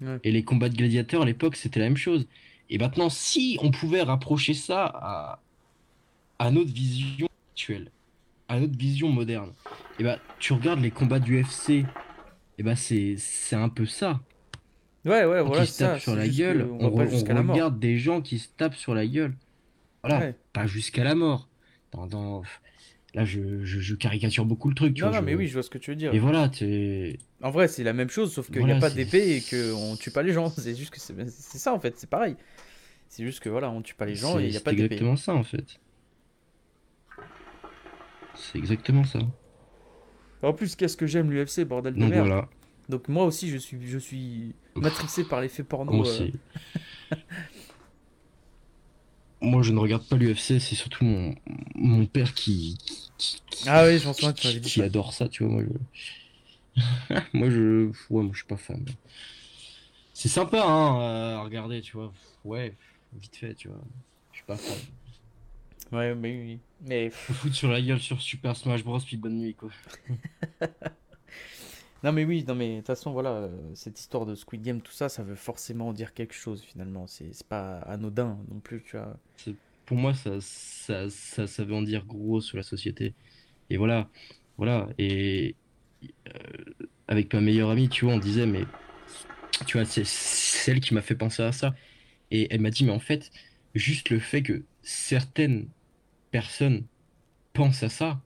Ouais. 0.00 0.20
Et 0.24 0.32
les 0.32 0.44
combats 0.44 0.68
de 0.68 0.76
gladiateurs 0.76 1.22
à 1.22 1.26
l'époque 1.26 1.56
c'était 1.56 1.80
la 1.80 1.86
même 1.86 1.96
chose. 1.96 2.26
Et 2.68 2.78
maintenant 2.78 3.10
si 3.10 3.58
on 3.62 3.70
pouvait 3.70 4.02
rapprocher 4.02 4.54
ça 4.54 4.86
à, 4.86 5.44
à 6.38 6.50
notre 6.50 6.72
vision 6.72 7.28
actuelle, 7.52 7.92
à 8.52 8.60
notre 8.60 8.76
vision 8.78 9.08
moderne, 9.08 9.52
et 9.98 10.04
bah 10.04 10.18
tu 10.38 10.52
regardes 10.52 10.80
les 10.80 10.90
combats 10.90 11.18
du 11.20 11.40
UFC, 11.42 11.70
et 12.58 12.62
bah 12.62 12.76
c'est 12.76 13.16
c'est 13.18 13.56
un 13.56 13.68
peu 13.68 13.86
ça. 13.86 14.20
Ouais, 15.04 15.24
ouais, 15.24 15.42
voilà, 15.42 15.62
qui 15.62 15.66
se 15.68 15.72
c'est 15.78 15.84
ça. 15.84 15.90
tapent 15.92 16.00
sur 16.00 16.12
c'est 16.12 16.18
la 16.18 16.28
gueule, 16.28 16.68
on, 16.78 16.88
re- 16.90 17.28
la 17.34 17.42
regarde 17.52 17.78
des 17.80 17.98
gens 17.98 18.20
qui 18.20 18.38
se 18.38 18.48
tapent 18.56 18.76
sur 18.76 18.94
la 18.94 19.06
gueule. 19.06 19.34
Voilà, 20.04 20.18
Ouais. 20.26 20.34
pas 20.52 20.66
jusqu'à 20.66 21.02
la 21.04 21.14
mort. 21.14 21.48
Dans, 21.92 22.06
dans- 22.06 22.42
Là, 23.14 23.26
je, 23.26 23.62
je, 23.64 23.78
je 23.80 23.94
caricature 23.94 24.46
beaucoup 24.46 24.70
le 24.70 24.74
truc, 24.74 24.94
tu 24.94 25.02
Non, 25.02 25.08
vois. 25.10 25.16
non, 25.20 25.26
je- 25.26 25.26
mais 25.30 25.34
oui, 25.36 25.46
je 25.46 25.52
vois 25.52 25.62
ce 25.62 25.68
que 25.68 25.76
tu 25.76 25.90
veux 25.90 25.96
dire. 25.96 26.14
Et 26.14 26.18
voilà, 26.18 26.48
tu 26.48 27.18
En 27.42 27.50
vrai, 27.50 27.68
c'est 27.68 27.84
la 27.84 27.92
même 27.92 28.08
chose, 28.08 28.32
sauf 28.32 28.46
qu'il 28.46 28.54
n'y 28.56 28.60
Voilà, 28.60 28.76
a 28.76 28.80
pas 28.80 28.88
c'est- 28.88 28.96
d'épée 28.96 29.36
et 29.36 29.40
qu'on 29.42 29.96
tue 29.96 30.10
pas 30.10 30.22
les 30.22 30.32
gens. 30.32 30.48
C'est 30.56 30.74
juste 30.74 30.90
que 30.90 30.98
c'est 31.00 31.14
c'est 31.30 31.58
ça 31.58 31.74
en 31.74 31.80
fait, 31.80 31.94
c'est 31.98 32.08
pareil. 32.08 32.36
C'est 33.08 33.22
juste 33.24 33.40
que 33.40 33.50
voilà, 33.50 33.70
on 33.70 33.82
tue 33.82 33.94
pas 33.94 34.06
les 34.06 34.14
gens 34.14 34.38
et 34.38 34.44
il 34.44 34.48
n'y 34.50 34.56
a 34.56 34.58
c'est 34.60 34.64
pas 34.64 34.70
d'épée. 34.70 34.84
exactement 34.84 35.16
ça 35.16 35.34
en 35.34 35.42
fait. 35.42 35.78
C'est 38.34 38.58
exactement 38.58 39.04
ça. 39.04 39.20
En 40.42 40.52
plus, 40.52 40.76
qu'est-ce 40.76 40.96
que 40.96 41.06
j'aime 41.06 41.30
l'UFC, 41.30 41.64
bordel 41.64 41.96
de 41.96 42.02
Donc 42.02 42.04
merde. 42.04 42.28
voilà, 42.28 42.48
Donc 42.88 43.08
moi 43.08 43.24
aussi, 43.24 43.48
je 43.50 43.56
suis, 43.58 43.86
je 43.86 43.98
suis 43.98 44.54
matrixé 44.76 45.24
par 45.24 45.40
l'effet 45.40 45.64
porno. 45.64 45.92
moi 45.92 46.08
euh, 46.08 46.26
aussi. 46.26 46.40
Moi, 49.42 49.62
je 49.62 49.72
ne 49.72 49.78
regarde 49.78 50.06
pas 50.06 50.16
l'UFC, 50.16 50.58
c'est 50.60 50.74
surtout 50.76 51.04
mon, 51.04 51.34
mon 51.74 52.06
père 52.06 52.32
qui, 52.34 52.78
qui, 53.18 53.42
qui- 53.50 53.66
Ah 53.66 53.84
oui, 53.86 53.98
je 53.98 54.06
m'en 54.06 54.12
souviens, 54.12 54.32
tu 54.32 54.46
m'avais 54.46 54.60
dit 54.60 54.70
qui 54.70 54.82
ça. 54.82 54.84
adore 54.84 55.12
ça, 55.12 55.28
tu 55.28 55.44
vois. 55.44 55.52
Moi, 55.52 55.64
je... 55.64 55.78
moi, 57.32 57.50
je... 57.50 57.86
Ouais, 58.10 58.22
moi, 58.22 58.30
je 58.32 58.38
suis 58.38 58.46
pas 58.46 58.56
fan. 58.56 58.84
C'est 60.12 60.28
sympa, 60.28 60.62
hein, 60.62 61.36
à 61.38 61.42
regarder, 61.42 61.80
tu 61.82 61.96
vois. 61.96 62.12
Ouais, 62.44 62.76
vite 63.12 63.36
fait, 63.36 63.54
tu 63.54 63.68
vois. 63.68 63.82
Je 64.32 64.38
suis 64.38 64.44
pas 64.46 64.58
fan. 64.58 64.84
Ouais, 65.92 66.14
mais 66.14 66.36
oui. 66.36 66.60
Mais 66.82 67.10
Faut 67.10 67.32
foutre 67.32 67.54
sur 67.54 67.70
la 67.70 67.80
gueule 67.80 68.00
sur 68.00 68.20
Super 68.20 68.56
Smash 68.56 68.82
Bros. 68.82 68.98
puis 68.98 69.16
bonne 69.16 69.38
nuit 69.38 69.54
quoi. 69.54 69.70
non, 72.02 72.12
mais 72.12 72.24
oui, 72.24 72.44
non, 72.46 72.54
mais 72.54 72.74
de 72.74 72.76
toute 72.78 72.88
façon, 72.88 73.12
voilà, 73.12 73.30
euh, 73.30 73.56
cette 73.74 73.98
histoire 74.00 74.26
de 74.26 74.34
Squid 74.34 74.62
Game, 74.62 74.80
tout 74.80 74.92
ça, 74.92 75.08
ça 75.08 75.22
veut 75.22 75.36
forcément 75.36 75.92
dire 75.92 76.12
quelque 76.12 76.34
chose 76.34 76.62
finalement. 76.62 77.06
C'est 77.06 77.32
c'est 77.32 77.46
pas 77.46 77.78
anodin 77.80 78.38
non 78.50 78.60
plus, 78.60 78.82
tu 78.82 78.96
vois. 78.96 79.16
Pour 79.86 79.96
moi, 79.96 80.14
ça, 80.14 80.40
ça, 80.40 81.08
ça, 81.10 81.46
ça 81.46 81.64
veut 81.64 81.74
en 81.74 81.82
dire 81.82 82.04
gros 82.04 82.40
sur 82.40 82.56
la 82.56 82.62
société. 82.64 83.14
Et 83.70 83.76
voilà, 83.76 84.08
voilà. 84.58 84.88
Et 84.98 85.56
euh, 86.28 86.86
avec 87.08 87.32
ma 87.34 87.40
meilleure 87.40 87.70
amie, 87.70 87.88
tu 87.88 88.04
vois, 88.04 88.14
on 88.14 88.18
disait, 88.18 88.46
mais 88.46 88.64
tu 89.66 89.78
vois, 89.78 89.86
c'est 89.86 90.04
c'est 90.06 90.72
elle 90.72 90.80
qui 90.80 90.94
m'a 90.94 91.02
fait 91.02 91.14
penser 91.14 91.42
à 91.42 91.52
ça. 91.52 91.74
Et 92.30 92.48
elle 92.52 92.60
m'a 92.60 92.70
dit, 92.70 92.84
mais 92.84 92.92
en 92.92 92.98
fait, 93.00 93.30
juste 93.74 94.10
le 94.10 94.18
fait 94.18 94.42
que 94.42 94.64
certaines 94.82 95.68
personnes 96.32 96.82
pensent 97.52 97.84
à 97.84 97.88
ça, 97.88 98.20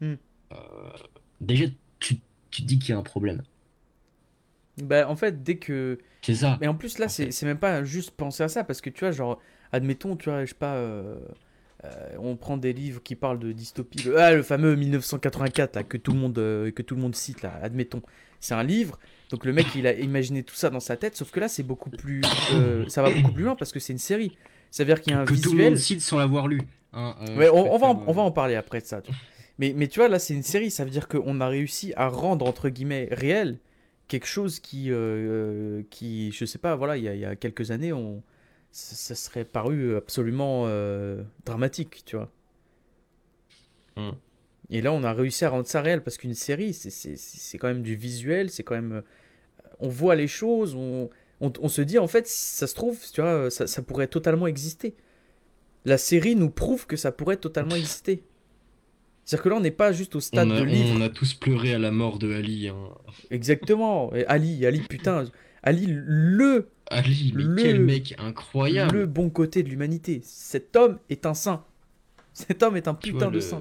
Hmm. 0.00 0.14
euh, 0.52 0.56
déjà, 1.40 1.64
tu, 1.98 2.16
dis 2.62 2.78
qu'il 2.78 2.90
y 2.90 2.92
a 2.92 2.98
un 2.98 3.02
problème. 3.02 3.42
Bah, 4.82 5.08
en 5.08 5.16
fait, 5.16 5.42
dès 5.42 5.56
que. 5.56 5.98
C'est 6.22 6.36
ça. 6.36 6.56
Mais 6.60 6.68
en 6.68 6.74
plus, 6.74 6.98
là, 6.98 7.08
c'est 7.08 7.42
même 7.42 7.58
pas 7.58 7.82
juste 7.84 8.12
penser 8.12 8.42
à 8.44 8.48
ça, 8.48 8.62
parce 8.64 8.80
que 8.80 8.90
tu 8.90 9.00
vois, 9.00 9.10
genre, 9.10 9.40
admettons, 9.72 10.16
tu 10.16 10.30
vois, 10.30 10.44
je 10.44 10.50
sais 10.50 10.54
pas, 10.54 10.74
euh, 10.76 11.18
euh, 11.84 12.16
on 12.20 12.36
prend 12.36 12.56
des 12.56 12.72
livres 12.72 13.02
qui 13.02 13.16
parlent 13.16 13.40
de 13.40 13.50
dystopie. 13.52 14.02
Le, 14.04 14.18
ah, 14.20 14.32
le 14.34 14.42
fameux 14.44 14.76
1984, 14.76 15.74
là, 15.76 15.82
que 15.82 15.96
tout 15.96 16.12
le 16.12 16.18
monde, 16.18 16.38
euh, 16.38 16.70
que 16.70 16.82
tout 16.82 16.94
le 16.94 17.02
monde 17.02 17.14
cite, 17.16 17.42
là, 17.42 17.58
admettons. 17.62 18.02
C'est 18.40 18.54
un 18.54 18.62
livre, 18.62 19.00
donc 19.30 19.44
le 19.44 19.52
mec, 19.52 19.66
il 19.74 19.84
a 19.88 19.94
imaginé 19.94 20.44
tout 20.44 20.54
ça 20.54 20.70
dans 20.70 20.78
sa 20.80 20.96
tête, 20.96 21.16
sauf 21.16 21.32
que 21.32 21.40
là, 21.40 21.48
c'est 21.48 21.64
beaucoup 21.64 21.90
plus. 21.90 22.22
euh, 22.54 22.88
ça 22.88 23.02
va 23.02 23.10
beaucoup 23.10 23.32
plus 23.32 23.42
loin 23.42 23.56
parce 23.56 23.72
que 23.72 23.80
c'est 23.80 23.92
une 23.92 23.98
série. 23.98 24.36
Ça 24.70 24.84
veut 24.84 24.86
dire 24.94 25.00
qu'il 25.02 25.12
y 25.12 25.16
a 25.16 25.20
un 25.20 25.24
que 25.24 25.34
tout 25.34 25.54
le 25.54 25.64
monde 25.64 25.76
cite 25.76 26.00
sans 26.02 26.18
l'avoir 26.18 26.46
lu. 26.46 26.60
Hein, 26.92 27.16
euh, 27.28 27.50
on, 27.52 27.74
on 27.74 27.78
va 27.78 27.86
en, 27.88 28.02
on 28.06 28.12
va 28.12 28.22
euh, 28.22 28.26
en 28.26 28.30
parler 28.32 28.54
après 28.56 28.80
de 28.80 28.86
ça. 28.86 29.02
tu 29.02 29.10
vois. 29.10 29.20
Mais, 29.58 29.72
mais 29.76 29.88
tu 29.88 29.98
vois, 30.00 30.08
là, 30.08 30.18
c'est 30.18 30.34
une 30.34 30.42
série. 30.42 30.70
Ça 30.70 30.84
veut 30.84 30.90
dire 30.90 31.08
qu'on 31.08 31.40
a 31.40 31.48
réussi 31.48 31.92
à 31.96 32.08
rendre, 32.08 32.46
entre 32.46 32.68
guillemets, 32.68 33.08
réel 33.10 33.58
quelque 34.08 34.26
chose 34.26 34.60
qui, 34.60 34.86
euh, 34.90 35.82
qui 35.90 36.32
je 36.32 36.44
sais 36.46 36.58
pas, 36.58 36.76
voilà, 36.76 36.96
il 36.96 37.04
y 37.04 37.08
a, 37.08 37.14
il 37.14 37.20
y 37.20 37.24
a 37.26 37.36
quelques 37.36 37.70
années, 37.72 37.92
on, 37.92 38.22
ça, 38.70 38.96
ça 38.96 39.14
serait 39.14 39.44
paru 39.44 39.96
absolument 39.96 40.64
euh, 40.66 41.22
dramatique, 41.44 42.02
tu 42.06 42.16
vois. 42.16 42.30
Hmm. 43.96 44.10
Et 44.70 44.80
là, 44.82 44.92
on 44.92 45.02
a 45.04 45.12
réussi 45.12 45.44
à 45.44 45.50
rendre 45.50 45.66
ça 45.66 45.80
réel 45.82 46.02
parce 46.02 46.18
qu'une 46.18 46.34
série, 46.34 46.72
c'est- 46.74 46.90
c'est 46.90 47.16
c'est 47.16 47.58
quand 47.58 47.68
même 47.68 47.82
du 47.82 47.96
visuel, 47.96 48.50
c'est 48.50 48.62
quand 48.62 48.74
même. 48.74 48.92
euh, 48.92 49.02
On 49.80 49.88
voit 49.88 50.16
les 50.16 50.28
choses, 50.28 50.74
on, 50.74 51.10
on, 51.40 51.52
on 51.60 51.68
se 51.68 51.82
dit, 51.82 51.98
en 51.98 52.08
fait, 52.08 52.26
si 52.26 52.56
ça 52.56 52.66
se 52.66 52.74
trouve, 52.74 52.98
tu 53.12 53.20
vois, 53.22 53.50
ça, 53.50 53.66
ça 53.66 53.82
pourrait 53.82 54.08
totalement 54.08 54.46
exister. 54.46 54.94
La 55.84 55.98
série 55.98 56.34
nous 56.36 56.50
prouve 56.50 56.86
que 56.86 56.96
ça 56.96 57.12
pourrait 57.12 57.36
totalement 57.36 57.74
exister. 57.76 58.22
C'est-à-dire 59.24 59.42
que 59.44 59.48
là, 59.50 59.56
on 59.56 59.60
n'est 59.60 59.70
pas 59.70 59.92
juste 59.92 60.16
au 60.16 60.20
stade 60.20 60.48
on, 60.48 60.52
a, 60.52 60.60
de 60.60 60.64
livre. 60.64 60.94
on 60.96 61.00
a 61.02 61.08
tous 61.10 61.34
pleuré 61.34 61.74
à 61.74 61.78
la 61.78 61.90
mort 61.90 62.18
de 62.18 62.32
Ali. 62.32 62.68
hein. 62.68 62.76
Exactement. 63.30 64.14
Et 64.14 64.24
Ali, 64.26 64.64
Ali, 64.66 64.80
putain, 64.80 65.24
Ali, 65.62 65.84
le, 65.88 66.68
Ali, 66.90 67.32
mais 67.34 67.42
Le- 67.42 67.62
quel 67.62 67.80
mec 67.80 68.14
incroyable. 68.18 68.98
le 69.00 69.06
bon 69.06 69.28
côté 69.30 69.62
de 69.62 69.68
l'humanité. 69.68 70.20
Cet 70.24 70.76
homme 70.76 70.98
est 71.10 71.26
un 71.26 71.34
saint. 71.34 71.64
Cet 72.32 72.62
homme 72.62 72.76
est 72.76 72.88
un 72.88 72.94
putain 72.94 73.18
vois, 73.18 73.26
de 73.28 73.34
le- 73.34 73.40
saint. 73.40 73.60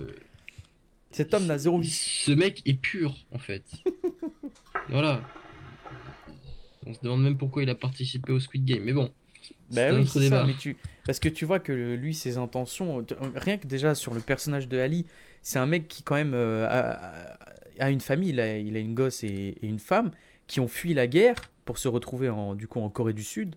Cet 1.12 1.34
homme 1.34 1.46
n'a 1.48 1.58
zéro 1.58 1.80
vie. 1.80 1.90
Ce 1.90 2.32
mec 2.32 2.62
est 2.66 2.80
pur, 2.80 3.16
en 3.32 3.38
fait. 3.40 3.64
voilà. 4.90 5.22
On 6.86 6.94
se 6.94 7.00
demande 7.02 7.24
même 7.24 7.38
pourquoi 7.38 7.64
il 7.64 7.70
a 7.70 7.76
participé 7.76 8.32
au 8.32 8.40
Squid 8.40 8.64
Game. 8.64 8.84
Mais 8.84 8.94
bon, 8.94 9.12
Un 9.76 9.96
oui, 9.96 10.02
autre 10.02 10.12
c'est 10.12 10.20
ça, 10.20 10.24
débat. 10.26 10.46
mais 10.46 10.54
tu... 10.54 10.78
Parce 11.06 11.20
que 11.20 11.30
tu 11.30 11.46
vois 11.46 11.60
que 11.60 11.72
lui, 11.72 12.14
ses 12.14 12.38
intentions, 12.38 13.04
t- 13.04 13.16
rien 13.36 13.58
que 13.58 13.68
déjà 13.68 13.96
sur 13.96 14.14
le 14.14 14.20
personnage 14.22 14.68
de 14.68 14.78
Ali, 14.78 15.06
c'est 15.42 15.60
un 15.60 15.66
mec 15.66 15.88
qui 15.88 16.04
quand 16.04 16.16
même 16.16 16.34
euh, 16.34 16.66
a, 16.68 17.34
a- 17.82 17.86
a 17.86 17.90
une 17.90 18.02
famille, 18.02 18.30
il 18.30 18.40
a, 18.40 18.58
il 18.58 18.76
a 18.76 18.80
une 18.80 18.94
gosse 18.94 19.24
et, 19.24 19.56
et 19.62 19.68
une 19.68 19.80
femme 19.80 20.12
qui 20.48 20.60
ont 20.60 20.68
fui 20.68 20.94
la 20.94 21.08
guerre 21.08 21.36
pour 21.66 21.78
se 21.78 21.88
retrouver 21.88 22.30
en, 22.30 22.56
du 22.56 22.68
coup 22.68 22.80
en 22.80 22.90
Corée 22.90 23.14
du 23.14 23.24
Sud. 23.24 23.56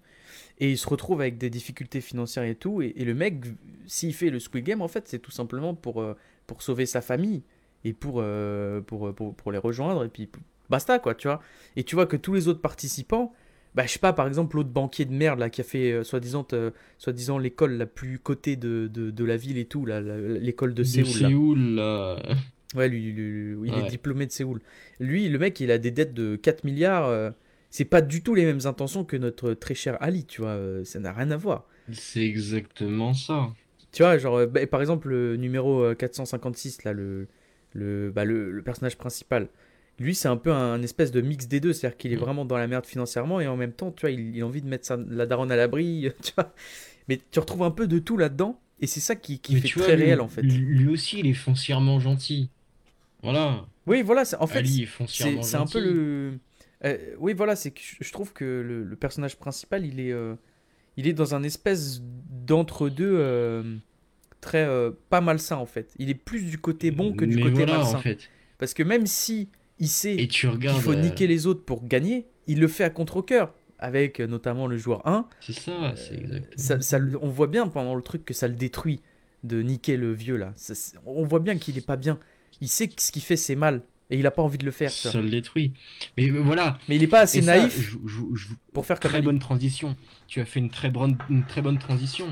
Et 0.58 0.70
il 0.72 0.78
se 0.78 0.88
retrouve 0.88 1.20
avec 1.20 1.38
des 1.38 1.48
difficultés 1.50 2.00
financières 2.00 2.44
et 2.44 2.54
tout. 2.54 2.82
Et, 2.82 2.92
et 2.96 3.04
le 3.04 3.14
mec, 3.14 3.44
s'il 3.86 4.12
fait 4.14 4.30
le 4.30 4.38
Squid 4.38 4.64
Game, 4.64 4.82
en 4.82 4.88
fait, 4.88 5.08
c'est 5.08 5.18
tout 5.18 5.30
simplement 5.30 5.74
pour, 5.74 6.02
euh, 6.02 6.16
pour 6.46 6.62
sauver 6.62 6.86
sa 6.86 7.00
famille 7.00 7.42
et 7.84 7.92
pour, 7.92 8.16
euh, 8.18 8.80
pour, 8.80 9.14
pour, 9.14 9.34
pour 9.34 9.52
les 9.52 9.58
rejoindre. 9.58 10.04
Et 10.04 10.08
puis 10.08 10.28
basta, 10.68 10.98
quoi, 10.98 11.14
tu 11.14 11.28
vois. 11.28 11.40
Et 11.76 11.84
tu 11.84 11.94
vois 11.94 12.06
que 12.06 12.16
tous 12.16 12.34
les 12.34 12.46
autres 12.46 12.60
participants, 12.60 13.32
bah, 13.74 13.84
je 13.86 13.92
sais 13.92 13.98
pas, 13.98 14.12
par 14.12 14.26
exemple, 14.26 14.56
l'autre 14.56 14.70
banquier 14.70 15.04
de 15.04 15.12
merde 15.12 15.38
là, 15.38 15.50
qui 15.50 15.60
a 15.60 15.64
fait 15.64 15.92
euh, 15.92 16.04
soi-disant 16.04 16.46
euh, 16.52 16.70
soi-disant 16.98 17.38
l'école 17.38 17.72
la 17.74 17.86
plus 17.86 18.18
cotée 18.18 18.56
de, 18.56 18.88
de, 18.92 19.10
de 19.10 19.24
la 19.24 19.36
ville 19.36 19.58
et 19.58 19.64
tout, 19.66 19.86
l'école 19.86 20.74
de 20.74 20.82
de 20.82 20.84
Séoul. 20.84 21.06
là. 21.20 21.28
Séoul, 21.28 21.58
là. 21.74 22.22
Ouais, 22.74 22.88
lui, 22.88 23.12
lui- 23.12 23.54
lui- 23.54 23.68
il 23.68 23.74
est 23.86 23.90
diplômé 23.90 24.26
de 24.26 24.32
Séoul. 24.32 24.60
Lui, 25.00 25.28
le 25.28 25.38
mec, 25.38 25.58
il 25.60 25.70
a 25.70 25.78
des 25.78 25.90
dettes 25.90 26.14
de 26.14 26.36
4 26.36 26.64
milliards. 26.64 27.06
euh, 27.06 27.30
c'est 27.70 27.84
pas 27.84 28.00
du 28.02 28.22
tout 28.22 28.34
les 28.34 28.44
mêmes 28.44 28.60
intentions 28.64 29.04
que 29.04 29.16
notre 29.16 29.54
très 29.54 29.74
cher 29.74 29.96
Ali, 30.00 30.24
tu 30.24 30.40
vois. 30.40 30.50
euh, 30.50 30.84
ça 30.84 30.98
n'a 31.00 31.12
rien 31.12 31.30
à 31.30 31.36
voir. 31.36 31.66
C'est 31.92 32.24
exactement 32.24 33.14
ça. 33.14 33.50
Tu 33.92 34.02
vois, 34.02 34.18
genre, 34.18 34.46
bah, 34.46 34.64
par 34.68 34.80
exemple, 34.80 35.08
le 35.08 35.36
numéro 35.36 35.82
euh, 35.82 35.94
456, 35.94 36.84
là, 36.84 36.92
le, 36.92 37.26
le, 37.72 38.10
bah, 38.10 38.24
le, 38.24 38.50
le 38.52 38.62
personnage 38.62 38.96
principal, 38.96 39.48
lui, 40.00 40.14
c'est 40.14 40.28
un 40.28 40.38
peu 40.38 40.50
un, 40.50 40.82
espèce 40.82 41.12
de 41.12 41.20
mix 41.20 41.46
des 41.46 41.60
deux. 41.60 41.72
C'est-à-dire 41.72 41.96
qu'il 41.96 42.12
est 42.12 42.16
Mm. 42.16 42.20
vraiment 42.20 42.44
dans 42.44 42.56
la 42.56 42.66
merde 42.66 42.86
financièrement 42.86 43.40
et 43.40 43.46
en 43.46 43.56
même 43.56 43.72
temps, 43.72 43.92
tu 43.92 44.00
vois, 44.00 44.10
il, 44.10 44.34
il 44.34 44.42
a 44.42 44.46
envie 44.46 44.62
de 44.62 44.66
mettre 44.66 44.86
sa, 44.86 44.96
la 44.96 45.26
daronne 45.26 45.52
à 45.52 45.56
l'abri, 45.56 46.10
tu 46.22 46.32
vois. 46.34 46.52
Mais 47.08 47.20
tu 47.30 47.38
retrouves 47.38 47.62
un 47.62 47.70
peu 47.70 47.86
de 47.86 47.98
tout 47.98 48.16
là-dedans 48.16 48.58
et 48.80 48.86
c'est 48.86 49.00
ça 49.00 49.14
qui, 49.14 49.38
fait 49.44 49.68
très 49.68 49.80
vois, 49.80 49.94
lui, 49.94 50.04
réel, 50.04 50.20
en 50.20 50.28
fait. 50.28 50.42
Lui, 50.42 50.88
aussi, 50.88 51.20
il 51.20 51.26
est 51.26 51.34
foncièrement 51.34 52.00
gentil. 52.00 52.48
Voilà. 53.22 53.66
Oui, 53.86 54.02
voilà, 54.02 54.22
en 54.38 54.46
fait, 54.46 54.64
c'est 55.06 55.56
un 55.56 55.66
peu 55.66 55.80
le. 55.80 56.38
euh, 56.84 56.96
oui, 57.18 57.34
voilà, 57.34 57.56
c'est 57.56 57.70
que 57.72 57.80
je, 58.00 58.12
trouve 58.12 58.32
que 58.32 58.44
le, 58.44 58.84
le 58.84 58.96
personnage 58.96 59.36
principal, 59.36 59.84
il 59.84 60.00
est, 60.00 60.12
euh, 60.12 60.34
il 60.96 61.06
est 61.06 61.12
dans 61.12 61.34
un 61.34 61.42
espèce 61.42 62.00
d'entre-deux 62.46 63.16
euh, 63.18 63.76
très 64.40 64.66
pas 65.10 65.20
malsain 65.20 65.56
en 65.56 65.66
fait. 65.66 65.92
Il 65.98 66.08
est 66.08 66.14
plus 66.14 66.44
du 66.44 66.56
côté 66.56 66.90
bon 66.90 67.12
que 67.12 67.26
du 67.26 67.36
Mais 67.36 67.42
côté 67.42 67.64
voilà, 67.64 67.78
malsain. 67.78 67.98
en 67.98 68.00
fait. 68.00 68.30
Parce 68.58 68.72
que 68.72 68.82
même 68.82 69.06
si 69.06 69.48
il 69.80 69.88
sait 69.88 70.16
qu'il 70.28 70.48
faut 70.80 70.92
euh, 70.92 71.00
niquer 71.00 71.26
les 71.26 71.46
autres 71.46 71.64
pour 71.64 71.84
gagner, 71.86 72.26
il 72.46 72.60
le 72.60 72.68
fait 72.68 72.84
à 72.84 72.90
contre-cœur. 72.90 73.52
Avec 73.82 74.20
euh, 74.20 74.26
notamment 74.26 74.66
le 74.66 74.76
joueur 74.76 75.06
1. 75.08 75.26
C'est 75.40 75.54
ça, 75.54 75.94
c'est 75.96 76.14
exactement. 76.14 76.80
Ça, 76.82 76.98
on 77.22 77.28
voit 77.30 77.46
bien 77.46 77.66
pendant 77.66 77.94
le 77.94 78.02
truc 78.02 78.26
que 78.26 78.34
ça 78.34 78.46
le 78.46 78.54
détruit 78.54 79.00
de 79.42 79.62
niquer 79.62 79.96
le 79.96 80.12
vieux 80.12 80.36
là. 80.36 80.52
Ça, 80.54 80.74
on 81.06 81.24
voit 81.24 81.40
bien 81.40 81.56
qu'il 81.56 81.78
est 81.78 81.86
pas 81.86 81.96
bien. 81.96 82.18
Il 82.60 82.68
sait 82.68 82.88
que 82.88 83.00
ce 83.00 83.10
qu'il 83.10 83.22
fait 83.22 83.36
c'est 83.36 83.56
mal. 83.56 83.80
Et 84.10 84.18
il 84.18 84.26
a 84.26 84.30
pas 84.32 84.42
envie 84.42 84.58
de 84.58 84.66
le 84.66 84.70
faire. 84.70 84.90
Ça 84.90 85.18
le 85.22 85.30
détruit. 85.30 85.72
Mais 86.18 86.28
euh, 86.28 86.40
voilà. 86.40 86.78
Mais 86.90 86.96
il 86.96 87.02
est 87.02 87.06
pas 87.06 87.20
assez 87.20 87.38
Et 87.38 87.42
naïf 87.42 87.80
je- 87.80 87.96
je- 88.06 88.34
je- 88.34 88.48
pour 88.74 88.84
faire 88.84 89.00
comme 89.00 89.10
très 89.12 89.22
bonne 89.22 89.38
transition. 89.38 89.96
Tu 90.26 90.40
as 90.40 90.44
fait 90.44 90.60
une 90.60 90.68
très 90.68 90.90
bonne, 90.90 91.16
une 91.30 91.44
très 91.46 91.62
bonne 91.62 91.78
transition. 91.78 92.26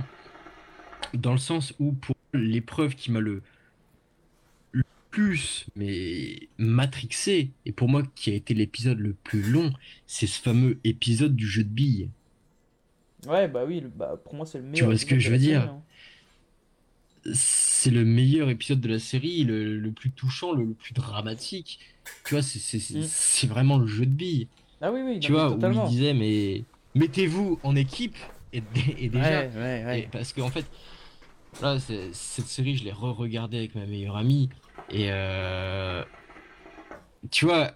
Dans 1.15 1.33
le 1.33 1.39
sens 1.39 1.73
où, 1.79 1.93
pour 1.93 2.15
l'épreuve 2.35 2.95
qui 2.95 3.11
m'a 3.11 3.21
le 3.21 3.43
plus 5.11 5.67
mais 5.77 6.49
matrixé, 6.59 7.53
et 7.67 7.73
pour 7.73 7.89
moi 7.89 8.03
qui 8.15 8.31
a 8.31 8.35
été 8.35 8.55
l'épisode 8.55 8.99
le 9.01 9.15
plus 9.15 9.43
long, 9.43 9.73
c'est 10.07 10.27
ce 10.27 10.41
fameux 10.41 10.79
épisode 10.85 11.37
du 11.37 11.47
jeu 11.49 11.65
de 11.65 11.69
billes. 11.71 12.11
Ouais, 13.27 13.49
bah 13.49 13.65
oui, 13.67 13.81
bah, 13.81 14.17
pour 14.23 14.35
moi 14.35 14.47
c'est 14.47 14.59
le 14.59 14.65
meilleur. 14.65 14.77
Tu 14.79 14.85
vois 14.85 14.97
ce 14.99 15.07
que 15.07 15.19
je 15.19 15.31
veux 15.31 15.39
série, 15.39 15.39
dire 15.39 15.63
hein. 15.63 15.83
C'est 17.35 17.91
le 17.91 18.05
meilleur 18.05 18.49
épisode 18.49 18.81
de 18.81 18.89
la 18.89 18.99
série, 18.99 19.45
le, 19.45 19.79
le 19.79 19.93
plus 19.93 20.11
touchant, 20.13 20.53
le, 20.53 20.65
le 20.65 20.75
plus 20.75 20.95
dramatique. 20.95 21.81
Tu 22.25 22.35
vois, 22.35 22.43
c'est 22.43 22.59
Mm. 22.95 23.47
vraiment 23.49 23.79
le 23.79 23.87
jeu 23.87 24.07
de 24.07 24.11
billes. 24.13 24.49
Ah 24.81 24.93
oui, 24.93 25.01
oui, 25.05 25.19
Tu 25.21 25.33
vois, 25.33 25.51
où 25.51 25.55
totalement. 25.55 25.85
il 25.85 25.91
disait, 25.91 26.15
mais 26.15 26.65
mettez-vous 26.95 27.61
en 27.63 27.77
équipe, 27.77 28.17
et, 28.53 28.63
et 28.99 29.09
déjà, 29.11 29.43
Ouais, 29.43 29.51
ouais, 29.55 29.85
ouais. 29.85 30.01
Et 30.03 30.09
parce 30.09 30.33
qu'en 30.33 30.51
fait, 30.51 30.67
là, 31.61 31.79
c'est- 31.81 32.13
cette 32.15 32.49
série, 32.49 32.77
je 32.77 32.85
l'ai 32.85 32.93
re-regardée 32.93 33.59
avec 33.59 33.75
ma 33.75 33.87
meilleure 33.87 34.17
amie. 34.17 34.51
Et 34.91 35.09
euh, 35.11 36.03
tu 37.31 37.45
vois, 37.45 37.73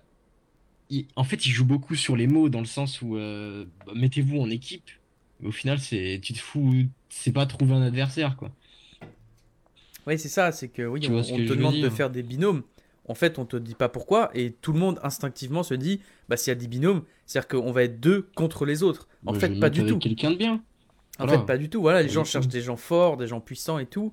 il- 0.90 1.08
en 1.16 1.24
fait, 1.24 1.46
il 1.46 1.50
joue 1.52 1.66
beaucoup 1.66 1.96
sur 1.96 2.16
les 2.16 2.26
mots 2.26 2.48
dans 2.48 2.60
le 2.60 2.66
sens 2.66 3.02
où 3.02 3.16
euh, 3.16 3.66
bah, 3.86 3.92
mettez-vous 3.96 4.38
en 4.40 4.50
équipe. 4.50 4.90
Mais 5.40 5.48
au 5.48 5.52
final, 5.52 5.80
c'est 5.80 6.20
tu 6.22 6.32
te 6.34 6.38
fous, 6.40 6.74
c'est 7.10 7.32
pas 7.32 7.46
trouver 7.46 7.74
un 7.74 7.82
adversaire, 7.82 8.36
quoi. 8.36 8.52
Ouais, 10.06 10.16
c'est 10.18 10.28
ça, 10.28 10.50
c'est 10.52 10.68
que 10.68 10.82
oui, 10.82 11.00
Tu 11.00 11.12
on, 11.12 11.22
que 11.22 11.42
te 11.42 11.52
demande 11.52 11.78
de 11.80 11.88
faire 11.88 12.10
des 12.10 12.22
binômes. 12.22 12.62
En 13.08 13.14
fait, 13.14 13.38
on 13.38 13.44
te 13.46 13.56
dit 13.56 13.74
pas 13.74 13.88
pourquoi, 13.88 14.30
et 14.34 14.52
tout 14.52 14.72
le 14.72 14.78
monde 14.78 14.98
instinctivement 15.02 15.62
se 15.62 15.74
dit, 15.74 16.00
bah 16.28 16.36
s'il 16.36 16.50
y 16.50 16.52
a 16.52 16.54
des 16.56 16.68
binômes, 16.68 17.04
c'est-à-dire 17.26 17.48
qu'on 17.48 17.72
va 17.72 17.84
être 17.84 18.00
deux 18.00 18.22
contre 18.34 18.64
les 18.64 18.82
autres. 18.82 19.08
En 19.26 19.32
Bah, 19.32 19.38
fait, 19.40 19.58
pas 19.58 19.70
du 19.70 19.84
tout. 19.84 19.98
quelqu'un 19.98 20.30
de 20.32 20.36
bien. 20.36 20.64
En 21.18 21.26
Voilà. 21.26 21.38
fait, 21.38 21.44
pas 21.44 21.58
du 21.58 21.68
tout. 21.70 21.80
Voilà, 21.80 22.02
les 22.02 22.08
gens 22.08 22.24
cherchent 22.24 22.48
des 22.48 22.60
gens 22.62 22.76
forts, 22.76 23.16
des 23.16 23.26
gens 23.26 23.40
puissants 23.40 23.78
et 23.78 23.86
tout. 23.86 24.12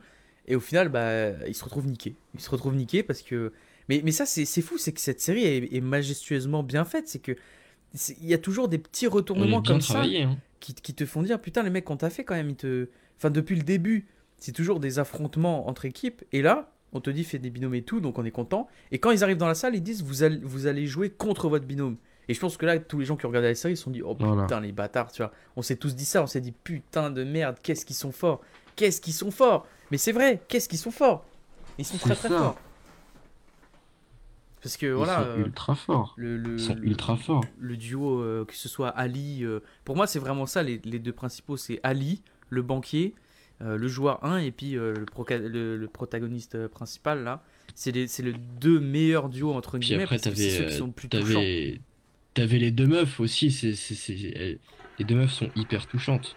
Et 0.49 0.55
au 0.55 0.59
final, 0.59 0.89
bah, 0.89 1.31
ils 1.47 1.55
se 1.55 1.63
retrouvent 1.63 1.87
niqués. 1.87 2.15
Ils 2.33 2.41
se 2.41 2.49
retrouvent 2.49 2.75
niqués 2.75 3.03
parce 3.03 3.21
que. 3.21 3.53
Mais, 3.87 4.01
mais 4.03 4.11
ça, 4.11 4.25
c'est 4.25 4.61
fou, 4.61 4.77
c'est 4.77 4.91
que 4.91 5.01
cette 5.01 5.21
série 5.21 5.45
est, 5.45 5.73
est 5.73 5.81
majestueusement 5.81 6.63
bien 6.63 6.83
faite. 6.83 7.07
C'est 7.07 7.19
que. 7.19 7.35
Il 8.21 8.27
y 8.27 8.33
a 8.33 8.37
toujours 8.37 8.67
des 8.67 8.77
petits 8.77 9.07
On 9.07 9.11
retournements 9.11 9.63
comme 9.63 9.81
ça 9.81 10.01
hein. 10.03 10.37
qui, 10.59 10.75
qui 10.75 10.93
te 10.93 11.05
font 11.05 11.23
dire 11.23 11.39
putain, 11.41 11.63
les 11.63 11.71
mecs, 11.71 11.85
qu'on 11.85 11.97
t'a 11.97 12.09
fait 12.11 12.23
quand 12.23 12.35
même. 12.35 12.49
Ils 12.49 12.55
te... 12.55 12.87
Enfin, 13.17 13.31
depuis 13.31 13.55
le 13.55 13.63
début, 13.63 14.05
c'est 14.37 14.51
toujours 14.51 14.79
des 14.79 14.99
affrontements 14.99 15.67
entre 15.67 15.85
équipes. 15.85 16.23
Et 16.31 16.41
là, 16.43 16.71
on 16.93 17.01
te 17.01 17.09
dit 17.09 17.23
fais 17.23 17.39
des 17.39 17.49
binômes 17.49 17.75
et 17.75 17.81
tout, 17.81 17.99
donc 17.99 18.19
on 18.19 18.25
est 18.25 18.31
content. 18.31 18.67
Et 18.91 18.99
quand 18.99 19.11
ils 19.11 19.23
arrivent 19.23 19.37
dans 19.37 19.47
la 19.47 19.55
salle, 19.55 19.75
ils 19.75 19.83
disent 19.83 20.03
vous 20.03 20.23
allez, 20.23 20.39
vous 20.43 20.67
allez 20.67 20.85
jouer 20.85 21.09
contre 21.09 21.49
votre 21.49 21.65
binôme. 21.65 21.97
Et 22.27 22.35
je 22.35 22.39
pense 22.39 22.57
que 22.57 22.65
là, 22.67 22.77
tous 22.77 22.99
les 22.99 23.05
gens 23.05 23.17
qui 23.17 23.25
ont 23.25 23.29
regardé 23.29 23.47
la 23.47 23.55
série 23.55 23.75
se 23.75 23.83
sont 23.83 23.91
dit 23.91 24.03
oh 24.03 24.15
Voilà. 24.19 24.43
putain 24.43 24.61
les 24.61 24.71
bâtards, 24.71 25.11
tu 25.11 25.23
vois. 25.23 25.31
On 25.55 25.63
s'est 25.63 25.77
tous 25.77 25.95
dit 25.95 26.05
ça, 26.05 26.21
on 26.21 26.27
s'est 26.27 26.41
dit 26.41 26.51
putain 26.51 27.09
de 27.09 27.23
merde, 27.23 27.57
qu'est-ce 27.63 27.85
qu'ils 27.85 27.95
sont 27.95 28.11
forts, 28.11 28.41
qu'est-ce 28.75 29.01
qu'ils 29.01 29.13
sont 29.13 29.31
forts. 29.31 29.67
Mais 29.91 29.97
c'est 29.97 30.11
vrai, 30.11 30.41
qu'est-ce 30.47 30.69
qu'ils 30.69 30.79
sont 30.79 30.91
forts. 30.91 31.25
Ils 31.77 31.85
sont 31.85 31.97
très 31.97 32.15
très 32.15 32.29
ça. 32.29 32.37
forts. 32.37 32.57
Parce 34.61 34.75
que 34.75 34.87
Ils 34.87 34.91
voilà. 34.91 35.19
sont 35.23 35.29
euh, 35.29 35.45
ultra 35.45 35.75
forts. 35.75 36.13
le, 36.17 36.37
le, 36.37 36.53
Ils 36.55 36.59
sont 36.59 36.75
le- 36.75 36.85
ultra 36.85 37.15
forts. 37.15 37.45
le 37.59 37.77
duo, 37.77 38.19
euh, 38.21 38.43
que 38.45 38.53
ce 38.55 38.67
soit 38.67 38.89
Ali, 38.89 39.43
euh, 39.45 39.61
pour 39.85 39.95
moi 39.95 40.05
c'est 40.05 40.19
vraiment 40.19 40.45
ça, 40.45 40.63
les, 40.63 40.81
les 40.83 40.99
deux 40.99 41.13
principaux, 41.13 41.55
c'est 41.55 41.79
Ali, 41.83 42.21
le 42.49 42.61
banquier, 42.61 43.13
le 43.61 43.87
joueur 43.89 44.23
1, 44.23 44.37
et 44.39 44.51
puis 44.51 44.71
le, 44.71 44.93
le, 44.93 45.75
le 45.77 45.87
protagoniste 45.87 46.67
principal, 46.67 47.23
là. 47.25 47.43
C'est 47.75 47.91
les 47.93 48.33
deux 48.61 48.79
meilleurs 48.79 49.27
duos, 49.29 49.53
entre 49.53 49.77
Puis 49.77 49.87
guillemets, 49.87 50.03
après, 50.03 50.17
parce 50.17 50.29
que 50.35 50.41
c'est 50.41 50.47
t'avais 50.49 50.57
ceux 50.65 50.71
qui 50.71 50.77
sont 50.77 50.85
le 50.87 50.91
plus 50.93 51.09
touchants. 51.09 51.25
t'avais 51.33 51.81
t'avais 52.33 52.57
les 52.57 52.71
deux 52.71 52.87
meufs 52.87 53.19
aussi. 53.19 53.51
C'est 53.51 53.73
elles- 54.35 54.59
les 54.97 55.05
deux 55.05 55.15
meufs 55.15 55.31
sont 55.33 55.49
hyper 55.57 55.87
touchantes. 55.87 56.35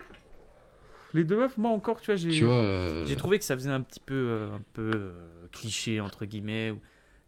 Les 1.15 1.25
deux 1.25 1.37
meufs, 1.37 1.59
moi 1.59 1.71
encore, 1.71 2.01
tu 2.01 2.07
vois, 2.07 2.17
j'ai... 2.17 2.43
Euh, 2.43 3.05
J'ai 3.07 3.17
trouvé 3.17 3.39
que 3.39 3.45
ça 3.45 3.55
faisait 3.55 3.71
un 3.71 3.83
petit 3.83 4.01
peu, 4.01 4.15
euh, 4.15 4.55
un 4.55 4.63
peu 4.73 4.91
euh, 4.95 5.13
cliché, 5.53 6.01
entre 6.01 6.25
guillemets, 6.25 6.71
où 6.71 6.81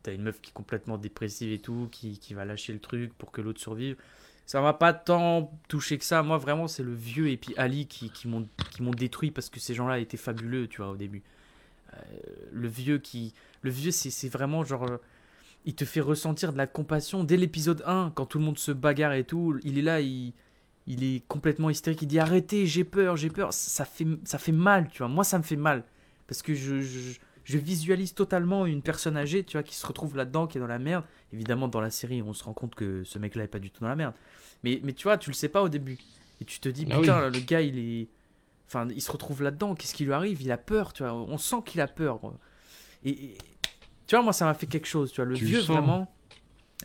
t'as 0.02 0.14
une 0.14 0.22
meuf 0.22 0.40
qui 0.40 0.50
est 0.50 0.54
complètement 0.54 0.96
dépressive 0.96 1.52
et 1.52 1.58
tout, 1.58 1.88
qui, 1.90 2.18
qui 2.18 2.34
va 2.34 2.44
lâcher 2.44 2.72
le 2.72 2.78
truc 2.78 3.12
pour 3.14 3.30
que 3.30 3.40
l'autre 3.40 3.60
survive. 3.60 3.96
Ça 4.46 4.60
m'a 4.60 4.74
pas 4.74 4.92
tant 4.92 5.58
touché 5.68 5.98
que 5.98 6.04
ça. 6.04 6.22
Moi, 6.22 6.36
vraiment, 6.38 6.68
c'est 6.68 6.82
le 6.82 6.94
vieux 6.94 7.28
et 7.28 7.36
puis 7.36 7.54
Ali 7.56 7.86
qui, 7.86 8.10
qui 8.10 8.28
m'ont 8.28 8.46
qui 8.70 8.82
m'ont 8.82 8.90
détruit 8.90 9.30
parce 9.30 9.48
que 9.48 9.58
ces 9.58 9.72
gens-là 9.74 9.98
étaient 9.98 10.18
fabuleux, 10.18 10.68
tu 10.68 10.82
vois, 10.82 10.90
au 10.90 10.96
début. 10.96 11.22
Euh, 11.94 11.96
le 12.52 12.68
vieux 12.68 12.98
qui. 12.98 13.32
Le 13.62 13.70
vieux, 13.70 13.90
c'est 13.90 14.10
c'est 14.10 14.28
vraiment 14.28 14.62
genre. 14.62 14.86
Il 15.64 15.74
te 15.74 15.86
fait 15.86 16.02
ressentir 16.02 16.52
de 16.52 16.58
la 16.58 16.66
compassion 16.66 17.24
dès 17.24 17.38
l'épisode 17.38 17.82
1, 17.86 18.12
quand 18.14 18.26
tout 18.26 18.38
le 18.38 18.44
monde 18.44 18.58
se 18.58 18.70
bagarre 18.70 19.14
et 19.14 19.24
tout. 19.24 19.58
Il 19.64 19.78
est 19.78 19.82
là, 19.82 20.02
il, 20.02 20.34
il 20.86 21.02
est 21.04 21.26
complètement 21.28 21.70
hystérique. 21.70 22.02
Il 22.02 22.06
dit 22.08 22.18
arrêtez, 22.18 22.66
j'ai 22.66 22.84
peur, 22.84 23.16
j'ai 23.16 23.30
peur. 23.30 23.52
Ça 23.52 23.84
fait, 23.84 24.06
ça 24.24 24.38
fait 24.38 24.52
mal, 24.52 24.88
tu 24.88 24.98
vois. 24.98 25.08
Moi, 25.08 25.24
ça 25.24 25.38
me 25.38 25.42
fait 25.42 25.56
mal. 25.56 25.84
Parce 26.26 26.42
que 26.42 26.54
je, 26.54 26.80
je, 26.82 27.18
je 27.44 27.58
visualise 27.58 28.14
totalement 28.14 28.66
une 28.66 28.82
personne 28.82 29.16
âgée, 29.16 29.44
tu 29.44 29.56
vois, 29.56 29.62
qui 29.62 29.74
se 29.74 29.86
retrouve 29.86 30.16
là-dedans, 30.16 30.46
qui 30.46 30.58
est 30.58 30.60
dans 30.60 30.66
la 30.66 30.78
merde. 30.78 31.04
Évidemment, 31.32 31.68
dans 31.68 31.80
la 31.80 31.90
série, 31.90 32.22
on 32.22 32.32
se 32.32 32.44
rend 32.44 32.52
compte 32.54 32.74
que 32.74 33.02
ce 33.04 33.18
mec-là 33.18 33.44
est 33.44 33.48
pas 33.48 33.58
du 33.58 33.70
tout 33.70 33.80
dans 33.82 33.88
la 33.88 33.96
merde. 33.96 34.14
Mais, 34.62 34.80
mais 34.82 34.92
tu 34.92 35.04
vois, 35.04 35.18
tu 35.18 35.30
le 35.30 35.34
sais 35.34 35.48
pas 35.48 35.62
au 35.62 35.68
début. 35.68 35.98
Et 36.40 36.44
tu 36.44 36.60
te 36.60 36.68
dis, 36.68 36.86
Ah 36.90 36.98
putain, 36.98 37.28
le 37.30 37.38
gars, 37.40 37.60
il 37.60 37.78
est. 37.78 38.08
Enfin, 38.66 38.88
il 38.90 39.00
se 39.02 39.12
retrouve 39.12 39.42
là-dedans. 39.42 39.74
Qu'est-ce 39.74 39.94
qui 39.94 40.04
lui 40.04 40.12
arrive? 40.12 40.40
Il 40.42 40.50
a 40.50 40.56
peur, 40.58 40.92
tu 40.92 41.02
vois. 41.02 41.12
On 41.12 41.36
sent 41.38 41.56
qu'il 41.66 41.80
a 41.80 41.86
peur. 41.86 42.18
Et, 43.04 43.10
et- 43.10 43.38
tu 44.06 44.16
vois, 44.16 44.22
moi, 44.24 44.32
ça 44.32 44.44
m'a 44.46 44.54
fait 44.54 44.66
quelque 44.66 44.86
chose, 44.88 45.12
tu 45.12 45.16
vois. 45.20 45.24
Le 45.26 45.34
Tu 45.36 45.44
vieux, 45.46 45.60
sens. 45.60 45.68
vraiment, 45.76 46.12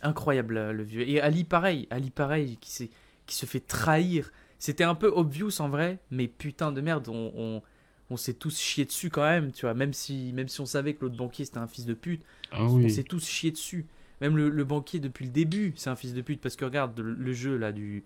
incroyable, 0.02 0.56
euh, 0.56 0.72
le 0.72 0.82
vieux. 0.82 1.08
Et 1.08 1.20
Ali, 1.20 1.44
pareil. 1.44 1.86
Ali, 1.90 2.10
pareil, 2.10 2.56
qui, 2.60 2.70
s'est- 2.70 2.90
qui 3.30 3.36
se 3.36 3.46
fait 3.46 3.60
trahir. 3.60 4.30
C'était 4.58 4.84
un 4.84 4.94
peu 4.94 5.08
obvious 5.08 5.60
en 5.60 5.68
vrai, 5.68 5.98
mais 6.10 6.28
putain 6.28 6.72
de 6.72 6.80
merde, 6.80 7.08
on, 7.08 7.32
on, 7.36 7.62
on 8.10 8.16
s'est 8.16 8.34
tous 8.34 8.58
chié 8.58 8.84
dessus 8.84 9.08
quand 9.10 9.22
même, 9.22 9.52
tu 9.52 9.62
vois. 9.66 9.74
Même 9.74 9.92
si, 9.94 10.32
même 10.34 10.48
si 10.48 10.60
on 10.60 10.66
savait 10.66 10.94
que 10.94 11.02
l'autre 11.02 11.16
banquier 11.16 11.44
c'était 11.44 11.58
un 11.58 11.66
fils 11.68 11.86
de 11.86 11.94
pute, 11.94 12.22
Ah 12.52 12.62
on 12.64 12.76
oui. 12.76 12.90
s'est 12.90 13.04
tous 13.04 13.26
chié 13.26 13.50
dessus. 13.50 13.86
Même 14.20 14.36
le, 14.36 14.50
le 14.50 14.64
banquier 14.64 15.00
depuis 15.00 15.24
le 15.24 15.30
début, 15.30 15.72
c'est 15.76 15.90
un 15.90 15.96
fils 15.96 16.12
de 16.14 16.20
pute 16.20 16.40
parce 16.42 16.56
que 16.56 16.64
regarde 16.66 16.98
le, 17.00 17.14
le 17.14 17.32
jeu 17.32 17.56
là 17.56 17.72
du 17.72 18.04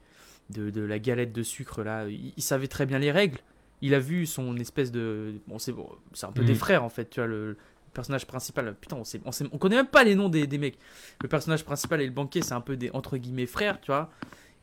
de, 0.51 0.71
de 0.71 0.83
la 0.83 0.99
galette 0.99 1.33
de 1.33 1.43
sucre 1.43 1.83
là, 1.83 2.07
il, 2.09 2.33
il 2.37 2.43
savait 2.43 2.69
très 2.69 2.87
bien 2.87 2.99
les 2.99 3.11
règles. 3.11 3.39
Il 3.83 3.95
a 3.95 3.99
vu 3.99 4.27
son 4.27 4.57
espèce 4.57 4.93
de 4.93 5.35
bon 5.49 5.59
c'est 5.59 5.73
bon, 5.73 5.89
c'est 6.13 6.27
un 6.27 6.33
peu 6.33 6.45
des 6.45 6.55
frères 6.55 6.85
en 6.85 6.89
fait, 6.89 7.11
tu 7.11 7.21
vois 7.21 7.27
le, 7.27 7.49
le 7.51 7.57
personnage 7.93 8.27
principal. 8.27 8.75
Putain, 8.81 8.97
on 8.97 9.05
sait, 9.05 9.21
on 9.25 9.33
sait- 9.33 9.47
on 9.53 9.59
connaît 9.59 9.77
même 9.77 9.87
pas 9.89 10.05
les 10.05 10.15
noms 10.15 10.29
des, 10.29 10.47
des 10.47 10.59
mecs. 10.59 10.79
Le 11.23 11.29
personnage 11.29 11.65
principal 11.65 12.01
et 12.01 12.07
le 12.07 12.13
banquier, 12.13 12.43
c'est 12.43 12.55
un 12.55 12.61
peu 12.61 12.77
des 12.77 12.91
entre 12.93 13.17
guillemets 13.17 13.47
frères, 13.47 13.81
tu 13.81 13.87
vois. 13.91 14.11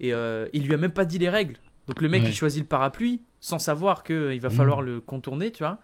Et 0.01 0.13
euh, 0.13 0.49
il 0.51 0.65
lui 0.65 0.73
a 0.73 0.77
même 0.77 0.91
pas 0.91 1.05
dit 1.05 1.17
les 1.19 1.29
règles. 1.29 1.55
Donc 1.87 2.01
le 2.01 2.09
mec 2.09 2.23
Ouais. 2.23 2.29
il 2.29 2.35
choisit 2.35 2.61
le 2.61 2.67
parapluie 2.67 3.21
sans 3.39 3.59
savoir 3.59 4.03
que 4.03 4.33
il 4.33 4.41
va 4.41 4.49
Mhm. 4.49 4.55
falloir 4.55 4.81
le 4.81 4.99
contourner, 4.99 5.51
tu 5.51 5.63
vois. 5.63 5.79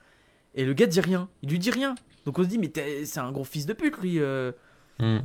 Et 0.55 0.65
le 0.65 0.73
gars 0.73 0.87
dit 0.87 0.99
rien. 1.01 1.29
Il 1.43 1.49
lui 1.49 1.59
dit 1.59 1.71
rien. 1.71 1.95
Donc 2.25 2.37
on 2.39 2.43
se 2.43 2.47
dit 2.49 2.57
mais 2.57 2.71
c'est 3.05 3.19
un 3.19 3.31
gros 3.31 3.43
fils 3.45 3.65
de 3.65 3.73
pute 3.73 3.97
lui. 3.99 4.19
euh. 4.19 4.51
Hmm. 4.99 5.19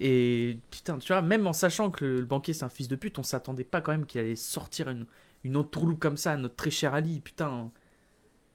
Et 0.00 0.58
putain, 0.70 0.98
tu 0.98 1.12
vois, 1.12 1.20
même 1.22 1.46
en 1.46 1.52
sachant 1.52 1.90
que 1.90 2.04
le, 2.04 2.20
le 2.20 2.24
banquier 2.26 2.54
c'est 2.54 2.64
un 2.64 2.68
fils 2.68 2.88
de 2.88 2.96
pute, 2.96 3.18
on 3.18 3.22
s'attendait 3.22 3.64
pas 3.64 3.80
quand 3.80 3.92
même 3.92 4.06
qu'il 4.06 4.20
allait 4.20 4.36
sortir 4.36 4.88
une, 4.88 5.06
une 5.44 5.56
autre 5.56 5.80
comme 5.98 6.16
ça 6.16 6.32
à 6.32 6.36
notre 6.36 6.56
très 6.56 6.70
cher 6.70 6.94
Ali, 6.94 7.20
putain. 7.20 7.70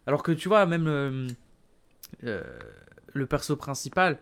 Alors 0.07 0.23
que 0.23 0.31
tu 0.31 0.47
vois, 0.47 0.65
même 0.65 0.87
euh, 0.87 1.27
euh, 2.23 2.41
le 3.13 3.25
perso 3.27 3.55
principal, 3.55 4.17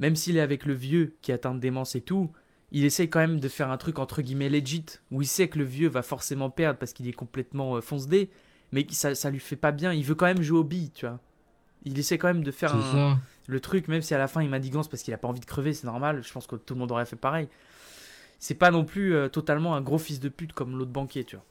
même 0.00 0.16
s'il 0.16 0.36
est 0.36 0.40
avec 0.40 0.66
le 0.66 0.74
vieux 0.74 1.14
qui 1.22 1.32
atteint 1.32 1.54
de 1.54 1.60
démence 1.60 1.94
et 1.94 2.00
tout, 2.00 2.30
il 2.72 2.84
essaye 2.84 3.08
quand 3.10 3.20
même 3.20 3.40
de 3.40 3.48
faire 3.48 3.70
un 3.70 3.76
truc 3.76 3.98
entre 3.98 4.22
guillemets 4.22 4.48
legit, 4.48 4.84
où 5.10 5.22
il 5.22 5.26
sait 5.26 5.48
que 5.48 5.58
le 5.58 5.64
vieux 5.64 5.88
va 5.88 6.02
forcément 6.02 6.50
perdre 6.50 6.78
parce 6.78 6.92
qu'il 6.92 7.08
est 7.08 7.12
complètement 7.12 7.76
euh, 7.76 7.80
fonce-dé, 7.80 8.30
mais 8.72 8.86
ça, 8.90 9.14
ça 9.14 9.30
lui 9.30 9.40
fait 9.40 9.56
pas 9.56 9.72
bien, 9.72 9.92
il 9.92 10.04
veut 10.04 10.14
quand 10.14 10.26
même 10.26 10.42
jouer 10.42 10.58
au 10.58 10.64
billes, 10.64 10.90
tu 10.92 11.06
vois. 11.06 11.18
Il 11.84 11.98
essaie 11.98 12.18
quand 12.18 12.28
même 12.28 12.44
de 12.44 12.50
faire 12.50 12.74
un, 12.74 13.18
le 13.46 13.60
truc, 13.60 13.88
même 13.88 14.02
si 14.02 14.14
à 14.14 14.18
la 14.18 14.28
fin 14.28 14.42
il 14.42 14.50
manigance 14.50 14.86
parce 14.88 15.02
qu'il 15.02 15.14
a 15.14 15.18
pas 15.18 15.28
envie 15.28 15.40
de 15.40 15.46
crever, 15.46 15.72
c'est 15.72 15.86
normal. 15.86 16.22
Je 16.22 16.30
pense 16.30 16.46
que 16.46 16.56
tout 16.56 16.74
le 16.74 16.80
monde 16.80 16.92
aurait 16.92 17.06
fait 17.06 17.16
pareil. 17.16 17.48
C'est 18.38 18.54
pas 18.54 18.70
non 18.70 18.84
plus 18.84 19.14
euh, 19.14 19.28
totalement 19.28 19.74
un 19.74 19.80
gros 19.80 19.98
fils 19.98 20.20
de 20.20 20.28
pute 20.28 20.52
comme 20.52 20.76
l'autre 20.78 20.90
banquier, 20.90 21.24
tu 21.24 21.36
vois. 21.36 21.44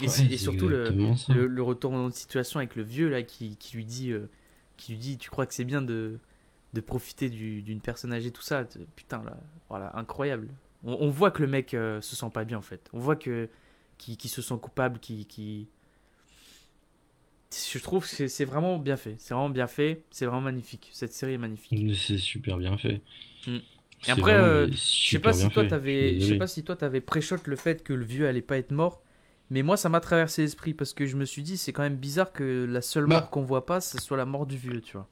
Et, 0.00 0.06
Ouais, 0.06 0.36
surtout 0.36 0.68
le, 0.68 0.88
le, 1.28 1.46
le 1.48 1.62
retournement 1.62 2.08
de 2.08 2.14
situation 2.14 2.58
avec 2.60 2.76
le 2.76 2.84
vieux 2.84 3.08
là 3.08 3.22
qui, 3.22 3.56
qui 3.56 3.76
lui 3.76 3.84
dit, 3.84 4.12
euh, 4.12 4.30
qui 4.76 4.92
lui 4.92 4.98
dit, 4.98 5.18
tu 5.18 5.28
crois 5.28 5.44
que 5.46 5.54
c'est 5.54 5.64
bien 5.64 5.82
de, 5.82 6.20
de 6.74 6.80
profiter 6.80 7.30
du- 7.30 7.62
d'une 7.62 7.80
personne 7.80 8.12
âgée, 8.12 8.30
tout 8.30 8.42
ça. 8.42 8.64
Putain 8.96 9.22
là, 9.24 9.36
voilà, 9.68 9.90
incroyable. 9.96 10.48
On, 10.84 10.96
on 11.00 11.10
voit 11.10 11.30
que 11.30 11.42
le 11.42 11.48
mec 11.48 11.74
euh, 11.74 12.00
se 12.00 12.14
sent 12.16 12.30
pas 12.32 12.44
bien 12.44 12.58
en 12.58 12.62
fait. 12.62 12.88
On 12.92 12.98
voit 12.98 13.16
que 13.16 13.48
qui, 13.96 14.16
se 14.28 14.42
sent 14.42 14.54
coupable, 14.62 15.00
qui, 15.00 15.26
qui... 15.26 15.66
Je 17.72 17.78
trouve 17.78 18.08
que 18.08 18.28
c'est- 18.28 18.44
vraiment 18.44 18.78
bien 18.78 18.96
fait. 18.96 19.16
C'est 19.18 19.34
vraiment 19.34 19.48
bien 19.50 19.66
fait. 19.66 20.04
C'est 20.10 20.26
vraiment 20.26 20.42
magnifique. 20.42 20.90
Cette 20.92 21.12
série 21.12 21.32
est 21.34 21.38
magnifique. 21.38 21.96
C'est 21.96 22.18
super 22.18 22.58
bien 22.58 22.76
fait. 22.76 23.00
Hmm. 23.46 23.58
C'est 24.02 24.12
après, 24.12 24.34
euh, 24.34 24.68
Je 24.70 24.76
sais 24.76 25.18
pas 25.18 25.32
si 25.32 25.48
toi 25.48 25.64
t'avais, 25.66 26.20
je 26.20 26.26
sais 26.26 26.38
pas 26.38 26.46
si 26.46 26.62
toi 26.62 26.76
t'avais 26.76 27.00
pré-shot 27.00 27.38
le 27.46 27.56
fait 27.56 27.82
que 27.82 27.92
le 27.92 28.04
vieux 28.04 28.28
allait 28.28 28.42
pas 28.42 28.56
être 28.58 28.70
mort, 28.70 29.02
mais 29.50 29.62
moi 29.64 29.76
ça 29.76 29.88
m'a 29.88 29.98
traversé 29.98 30.42
l'esprit 30.42 30.72
parce 30.72 30.92
que 30.94 31.04
je 31.06 31.16
me 31.16 31.24
suis 31.24 31.42
dit 31.42 31.56
c'est 31.56 31.72
quand 31.72 31.82
même 31.82 31.96
bizarre 31.96 32.32
que 32.32 32.64
la 32.70 32.80
seule 32.80 33.06
Bah. 33.06 33.18
mort 33.20 33.30
qu'on 33.30 33.42
voit 33.42 33.66
pas, 33.66 33.80
ce 33.80 33.98
soit 33.98 34.16
la 34.16 34.24
mort 34.26 34.46
du 34.46 34.56
vieux, 34.56 34.80
tu 34.80 34.92
vois. 34.92 35.08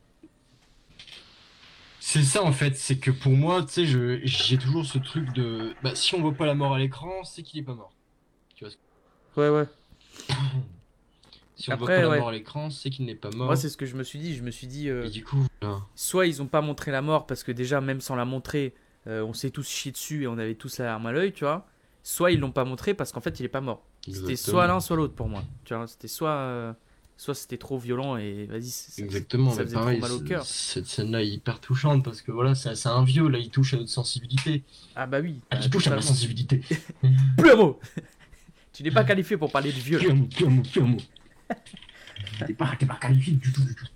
C'est 2.09 2.23
ça 2.23 2.45
en 2.45 2.53
fait, 2.53 2.77
c'est 2.77 2.99
que 2.99 3.11
pour 3.11 3.33
moi, 3.33 3.65
tu 3.65 3.73
sais, 3.73 3.85
je- 3.85 4.21
j'ai 4.23 4.57
toujours 4.59 4.87
ce 4.87 4.97
truc 4.99 5.33
de. 5.33 5.75
Bah, 5.83 5.97
si 5.97 6.15
on 6.15 6.21
voit 6.21 6.35
pas 6.35 6.47
la 6.47 6.55
mort 6.55 6.73
à 6.73 6.79
l'écran, 6.79 7.25
c'est 7.25 7.43
qu'il 7.43 7.59
est 7.59 7.65
pas 7.65 7.75
mort. 7.75 7.93
Ouais 9.37 9.49
ouais. 9.51 9.67
Si 11.57 11.71
on 11.71 11.73
Après, 11.73 11.97
voit 12.03 12.11
pas 12.11 12.15
la 12.15 12.21
mort 12.21 12.29
à 12.29 12.33
l'écran, 12.33 12.71
c'est 12.71 12.91
qu'il 12.91 13.07
n'est 13.07 13.15
pas 13.17 13.31
mort. 13.31 13.47
Moi 13.47 13.57
c'est 13.57 13.69
ce 13.71 13.77
que 13.77 13.87
je 13.87 13.97
me 13.97 14.05
suis 14.05 14.19
dit. 14.21 14.37
Je 14.37 14.43
me 14.45 14.51
suis 14.53 14.67
dit 14.69 14.89
euh, 14.89 15.07
Et 15.07 15.11
du 15.11 15.25
coup, 15.25 15.39
voilà. 15.61 15.81
soit 15.97 16.27
ils 16.27 16.41
ont 16.43 16.47
pas 16.47 16.61
montré 16.61 16.93
la 16.93 17.03
mort 17.03 17.27
parce 17.27 17.43
que 17.43 17.51
déjà 17.51 17.81
même 17.81 18.01
sans 18.01 18.15
la 18.15 18.25
montrer, 18.27 18.75
euh, 19.09 19.25
on 19.25 19.33
s'est 19.33 19.51
tous 19.51 19.67
chié 19.69 19.91
dessus 19.91 20.23
et 20.25 20.27
on 20.29 20.39
avait 20.39 20.55
tous 20.55 20.79
la 20.79 20.85
larme 20.85 21.07
à 21.07 21.13
l'œil, 21.13 21.33
tu 21.33 21.45
vois. 21.45 21.67
Soit 22.05 22.31
ils 22.31 22.39
l'ont 22.39 22.53
pas 22.53 22.65
montré 22.65 22.95
parce 22.95 23.11
qu'en 23.11 23.21
fait 23.23 23.41
il 23.41 23.45
est 23.47 23.49
pas 23.49 23.61
mort. 23.63 23.83
C'était 24.05 24.19
Exactement. 24.33 24.37
soit 24.37 24.67
l'un 24.69 24.81
soit 24.81 24.97
l'autre 24.97 25.15
pour 25.15 25.29
moi. 25.29 25.43
Tu 25.65 25.75
vois, 25.75 25.87
c'était 25.89 26.09
soit 26.09 26.29
euh, 26.31 26.73
soit 27.17 27.35
c'était 27.35 27.57
trop 27.59 27.79
violent 27.79 28.17
et 28.17 28.45
vas-y. 28.47 28.69
c'est- 28.71 29.03
Exactement, 29.03 29.51
ça 29.53 29.65
mais 29.65 29.73
pareil, 29.73 30.01
mal 30.01 30.13
au 30.13 30.21
cœur. 30.21 30.45
cette 30.45 30.87
scène-là 30.87 31.23
est 31.23 31.29
hyper 31.29 31.61
touchante 31.61 32.05
parce 32.05 32.21
que 32.23 32.31
voilà, 32.33 32.55
c'est 32.55 32.87
un 32.87 33.05
vieux, 33.05 33.29
là, 33.29 33.39
il 33.39 33.51
touche 33.51 33.75
à 33.75 33.79
notre 33.79 33.91
sensibilité. 33.91 34.65
Ah 34.95 35.07
bah 35.07 35.21
oui. 35.21 35.41
Ah, 35.51 35.59
il 35.63 35.71
touche 35.71 35.87
à 35.87 35.95
ma 35.97 36.03
sensibilité. 36.03 36.63
Plus 37.39 37.51
un 37.51 37.57
mot 37.57 37.81
Tu 38.73 38.83
n'es 38.83 38.91
pas 38.91 39.05
qualifié 39.05 39.39
pour 39.39 39.51
parler 39.51 39.73
de 39.73 39.79
vieux. 39.79 39.99
Plus 39.99 40.11
un 40.11 40.15
mot, 40.15 40.27
plus 40.27 40.45
un 40.47 40.51
mot, 40.51 40.63
plus 40.63 40.81
un 40.83 40.87
mot. 40.87 40.99
T'es 42.47 42.53
pas, 42.53 42.77
pas 42.87 42.99
qualifié 43.01 43.33
du 43.35 43.51
tout, 43.53 43.63
du 43.65 43.75
tout. 43.75 43.87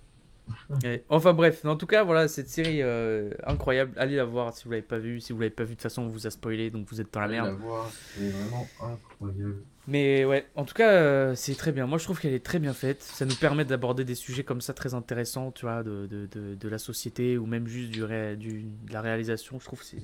Enfin 1.09 1.33
bref, 1.33 1.63
en 1.65 1.75
tout 1.75 1.85
cas, 1.87 2.03
voilà, 2.03 2.27
cette 2.27 2.49
série 2.49 2.81
euh, 2.81 3.31
incroyable. 3.45 3.93
Allez 3.97 4.15
la 4.15 4.25
voir 4.25 4.53
si 4.55 4.65
vous 4.65 4.71
l'avez 4.71 4.81
pas 4.81 4.97
vue. 4.97 5.19
Si 5.21 5.33
vous 5.33 5.39
l'avez 5.39 5.49
pas 5.51 5.63
vue, 5.63 5.71
de 5.71 5.75
toute 5.75 5.83
façon, 5.83 6.03
on 6.03 6.07
vous 6.07 6.27
a 6.27 6.31
spoilé, 6.31 6.69
donc 6.69 6.87
vous 6.89 7.01
êtes 7.01 7.13
dans 7.13 7.19
la 7.19 7.25
Allez 7.25 7.35
merde. 7.35 7.47
la 7.47 7.53
voir, 7.53 7.91
c'est 8.15 8.29
vraiment 8.29 8.67
incroyable. 8.81 9.57
Mais 9.87 10.25
ouais, 10.25 10.45
en 10.55 10.63
tout 10.63 10.73
cas, 10.75 10.89
euh, 10.91 11.35
c'est 11.35 11.55
très 11.55 11.71
bien. 11.71 11.87
Moi, 11.87 11.97
je 11.97 12.03
trouve 12.03 12.19
qu'elle 12.19 12.33
est 12.33 12.45
très 12.45 12.59
bien 12.59 12.73
faite. 12.73 13.01
Ça 13.01 13.25
nous 13.25 13.35
permet 13.35 13.65
d'aborder 13.65 14.03
des 14.05 14.15
sujets 14.15 14.43
comme 14.43 14.61
ça 14.61 14.73
très 14.73 14.93
intéressants, 14.93 15.51
tu 15.51 15.65
vois, 15.65 15.83
de, 15.83 16.07
de, 16.07 16.27
de, 16.31 16.55
de 16.55 16.69
la 16.69 16.77
société 16.77 17.37
ou 17.37 17.45
même 17.45 17.67
juste 17.67 17.89
du, 17.91 18.03
ré- 18.03 18.35
du 18.35 18.63
de 18.87 18.93
la 18.93 19.01
réalisation. 19.01 19.59
Je 19.59 19.65
trouve 19.65 19.79
que 19.79 19.85
c'est. 19.85 20.01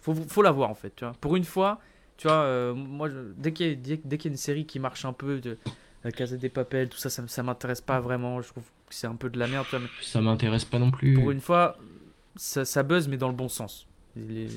Faut, 0.00 0.14
faut 0.14 0.42
la 0.42 0.50
voir 0.50 0.70
en 0.70 0.74
fait, 0.74 0.92
tu 0.96 1.04
vois. 1.04 1.14
Pour 1.20 1.36
une 1.36 1.44
fois, 1.44 1.80
tu 2.16 2.28
vois, 2.28 2.42
euh, 2.44 2.74
moi, 2.74 3.08
je- 3.08 3.32
dès 3.36 3.52
qu'il 3.52 3.86
y, 3.86 3.90
y 3.92 3.94
a 3.94 4.18
une 4.28 4.36
série 4.36 4.66
qui 4.66 4.78
marche 4.78 5.04
un 5.04 5.12
peu, 5.12 5.40
de, 5.40 5.58
la 6.04 6.12
Casa 6.12 6.36
des 6.36 6.50
Papels, 6.50 6.88
tout 6.90 6.98
ça, 6.98 7.08
ça, 7.10 7.22
ça 7.26 7.42
m'intéresse 7.42 7.80
pas 7.80 8.00
vraiment. 8.00 8.40
Je 8.42 8.48
trouve 8.48 8.64
que 8.94 9.00
c'est 9.00 9.06
un 9.06 9.16
peu 9.16 9.28
de 9.30 9.38
la 9.38 9.46
merde, 9.48 9.66
mais 9.72 9.86
Ça 10.02 10.20
m'intéresse 10.20 10.64
pas 10.64 10.78
non 10.78 10.90
plus. 10.90 11.14
pour 11.14 11.30
une 11.30 11.40
fois, 11.40 11.76
ça, 12.36 12.64
ça 12.64 12.82
buzz, 12.82 13.08
mais 13.08 13.16
dans 13.16 13.28
le 13.28 13.34
bon 13.34 13.48
sens. 13.48 13.86
Les, 14.16 14.48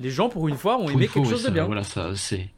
les 0.00 0.10
gens, 0.10 0.28
pour 0.28 0.48
une 0.48 0.56
fois, 0.56 0.76
ont 0.78 0.82
Pour 0.82 0.90
aimé 0.92 1.06
fois, 1.06 1.22
quelque 1.22 1.30
chose 1.32 1.42
de 1.42 1.46
ça- 1.48 1.52
bien. 1.52 1.64
Voilà, 1.66 1.84
ça, 1.84 2.14
c'est. 2.16 2.48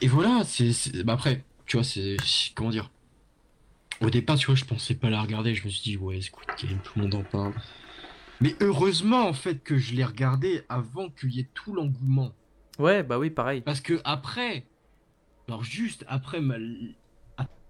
Et 0.00 0.08
voilà, 0.08 0.42
c'est. 0.44 1.04
bah 1.04 1.12
après, 1.14 1.44
tu 1.66 1.76
vois, 1.76 1.84
c'est. 1.84 2.16
Comment 2.54 2.70
dire 2.70 2.90
Au 4.00 4.10
départ, 4.10 4.36
tu 4.36 4.46
vois, 4.46 4.54
je 4.56 4.64
pensais 4.64 4.94
pas 4.94 5.10
la 5.10 5.20
regarder. 5.22 5.54
Je 5.54 5.64
me 5.64 5.70
suis 5.70 5.82
dit, 5.82 5.96
ouais, 5.96 6.20
Squid 6.20 6.48
Game, 6.60 6.78
tout 6.82 6.92
le 6.96 7.02
monde 7.02 7.14
en 7.14 7.22
parle. 7.22 7.54
Mais 8.40 8.56
heureusement, 8.60 9.28
en 9.28 9.32
fait, 9.32 9.62
que 9.62 9.78
je 9.78 9.94
l'ai 9.94 10.04
regardé 10.04 10.62
avant 10.68 11.08
qu'il 11.10 11.30
y 11.32 11.40
ait 11.40 11.48
tout 11.54 11.72
l'engouement. 11.74 12.32
Ouais, 12.78 13.04
bah 13.04 13.18
oui, 13.18 13.30
pareil. 13.30 13.60
Parce 13.60 13.80
que 13.80 14.00
après, 14.04 14.64
alors 15.46 15.62
juste 15.62 16.04
après 16.08 16.40
ma- 16.40 16.56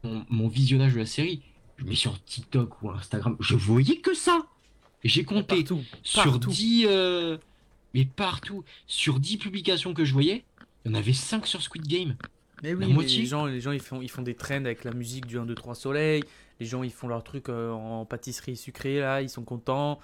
mon, 0.05 0.25
mon 0.29 0.49
visionnage 0.49 0.95
de 0.95 0.99
la 0.99 1.07
série, 1.07 1.43
je 1.79 1.85
mets 1.85 1.95
sur 1.95 2.23
TikTok 2.25 2.83
ou 2.83 2.91
Instagram, 2.91 3.37
je 3.41 3.57
voyais 3.57 3.97
que 3.97 4.15
ça. 4.15 4.47
J'ai 5.05 5.25
compté 5.25 5.57
Partout. 5.65 5.83
sur 6.03 6.25
partout. 6.25 6.51
10 6.51 6.87
euh, 6.89 7.39
mais 7.95 8.05
partout, 8.05 8.65
sur 8.87 9.19
10 9.19 9.39
publications 9.39 9.95
que 9.95 10.05
je 10.05 10.13
voyais, 10.13 10.45
il 10.85 10.93
y 10.93 10.95
en 10.95 10.99
avait 10.99 11.13
5 11.13 11.47
sur 11.47 11.61
Squid 11.61 11.87
Game. 11.87 12.17
Mais 12.63 12.75
oui, 12.75 12.95
mais 12.97 13.05
les 13.05 13.27
gens, 13.27 13.47
les 13.47 13.61
gens 13.61 13.73
ils, 13.73 13.81
font, 13.81 14.01
ils 14.01 14.11
font 14.11 14.23
des 14.23 14.35
trends 14.35 14.65
avec 14.65 14.85
la 14.85 14.93
musique 14.93 15.27
du 15.27 15.39
1, 15.39 15.47
2, 15.47 15.55
3 15.55 15.75
soleil. 15.75 16.23
Les 16.61 16.67
gens, 16.67 16.85
ils 16.85 16.93
font 16.93 17.09
leur 17.09 17.25
truc 17.25 17.49
euh, 17.49 17.73
en 17.73 18.05
pâtisserie 18.05 18.57
sucrée, 18.57 19.01
là, 19.01 19.21
ils 19.21 19.29
sont 19.29 19.43
contents. 19.43 19.99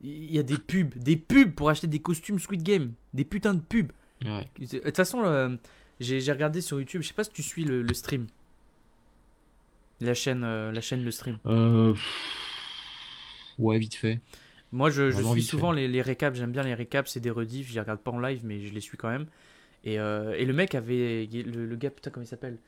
Il 0.00 0.32
y 0.32 0.38
a 0.38 0.44
des 0.44 0.58
pubs, 0.58 0.96
des 0.96 1.16
pubs 1.16 1.52
pour 1.52 1.70
acheter 1.70 1.88
des 1.88 1.98
costumes 1.98 2.38
Squid 2.38 2.62
Game. 2.62 2.92
Des 3.14 3.24
putains 3.24 3.54
de 3.54 3.60
pubs. 3.60 3.90
Ouais. 4.24 4.48
De 4.60 4.78
toute 4.78 4.96
façon, 4.96 5.22
euh, 5.24 5.56
j'ai 5.98 6.20
j'ai 6.20 6.30
regardé 6.30 6.60
sur 6.60 6.78
YouTube, 6.78 7.02
je 7.02 7.08
sais 7.08 7.14
pas 7.14 7.24
si 7.24 7.30
tu 7.30 7.42
suis 7.42 7.64
le, 7.64 7.82
le 7.82 7.94
stream. 7.94 8.26
La 10.04 10.14
chaîne, 10.14 10.42
euh, 10.44 10.70
la 10.72 10.80
chaîne 10.80 11.02
Le 11.04 11.10
Stream. 11.10 11.38
Euh, 11.46 11.94
Ouais, 13.58 13.78
vite 13.78 13.94
fait. 13.94 14.20
Moi, 14.72 14.90
je, 14.90 15.10
je 15.10 15.22
suis 15.22 15.42
souvent 15.42 15.70
les, 15.70 15.86
les 15.86 16.02
récaps, 16.02 16.36
j'aime 16.36 16.50
bien 16.50 16.62
les 16.64 16.74
récaps, 16.74 17.08
c'est 17.08 17.20
des 17.20 17.30
rediffs, 17.30 17.68
je 17.68 17.74
les 17.74 17.80
regarde 17.80 18.00
pas 18.00 18.10
en 18.10 18.18
live, 18.18 18.40
mais 18.44 18.60
je 18.60 18.74
les 18.74 18.80
suis 18.80 18.96
quand 18.96 19.08
même. 19.08 19.26
Et, 19.84 20.00
euh, 20.00 20.34
et 20.36 20.44
le 20.44 20.52
mec 20.52 20.74
avait, 20.74 21.28
le, 21.32 21.66
le 21.66 21.76
gars, 21.76 21.90
putain, 21.90 22.10
comment 22.10 22.24
il 22.24 22.28
s'appelle 22.28 22.58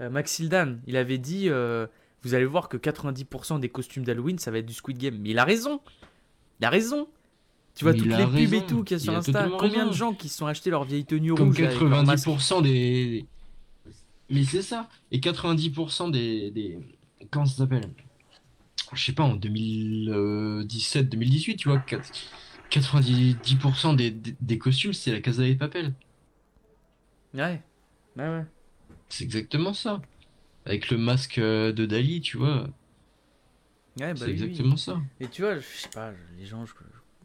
Euh, 0.00 0.10
Max 0.10 0.38
Hildan, 0.38 0.76
il 0.86 0.96
avait 0.96 1.18
dit, 1.18 1.48
euh, 1.48 1.86
vous 2.22 2.34
allez 2.34 2.44
voir 2.44 2.68
que 2.68 2.76
90% 2.76 3.58
des 3.58 3.68
costumes 3.68 4.04
d'Halloween, 4.04 4.38
ça 4.38 4.50
va 4.52 4.58
être 4.58 4.66
du 4.66 4.74
Squid 4.74 4.98
Game. 4.98 5.16
Mais 5.20 5.30
il 5.30 5.38
a 5.38 5.44
raison 5.44 5.80
Il 6.60 6.66
a 6.66 6.70
raison 6.70 7.08
Tu 7.74 7.84
vois 7.84 7.94
Mais 7.94 7.98
toutes 7.98 8.06
il 8.06 8.16
les 8.16 8.46
pubs 8.46 8.54
et 8.54 8.66
tout 8.66 8.84
qu'il 8.84 8.96
y 8.96 9.00
a 9.00 9.02
il 9.02 9.04
sur 9.04 9.14
a 9.14 9.16
Insta, 9.16 9.48
combien 9.58 9.86
de 9.86 9.92
gens 9.92 10.12
qui 10.12 10.28
se 10.28 10.38
sont 10.38 10.46
achetés 10.46 10.70
leur 10.70 10.84
vieille 10.84 11.06
tenue 11.06 11.34
Comme 11.34 11.48
rouge 11.48 11.60
avec 11.62 11.80
leur 11.80 12.04
masque 12.04 12.28
90% 12.28 12.62
des. 12.62 13.26
Mais 14.30 14.44
c'est 14.44 14.62
ça. 14.62 14.88
Et 15.10 15.18
90% 15.20 16.10
des, 16.10 16.50
des. 16.50 16.78
Comment 17.30 17.46
ça 17.46 17.58
s'appelle? 17.58 17.90
Je 18.92 19.04
sais 19.04 19.12
pas, 19.12 19.24
en 19.24 19.36
2017-2018, 19.36 21.56
tu 21.56 21.68
vois, 21.68 21.78
4 21.80 22.12
90% 22.70 23.96
des, 23.96 24.10
des, 24.10 24.36
des 24.40 24.58
costumes, 24.58 24.92
c'est 24.92 25.12
la 25.12 25.20
Casa 25.20 25.46
de 25.46 25.54
Papel. 25.54 25.94
Ouais, 27.34 27.62
ouais, 28.16 28.28
ouais. 28.28 28.44
C'est 29.08 29.24
exactement 29.24 29.74
ça. 29.74 30.00
Avec 30.64 30.90
le 30.90 30.98
masque 30.98 31.38
euh, 31.38 31.72
de 31.72 31.86
Dali, 31.86 32.20
tu 32.20 32.38
vois. 32.38 32.68
Ouais, 33.98 34.12
bah 34.14 34.16
c'est 34.16 34.26
oui, 34.26 34.42
oui. 34.42 34.48
exactement 34.48 34.76
ça. 34.76 35.00
Et 35.20 35.28
tu 35.28 35.42
vois, 35.42 35.58
je 35.58 35.66
sais 35.66 35.88
pas, 35.88 36.12
les 36.36 36.46
gens, 36.46 36.66
je, 36.66 36.74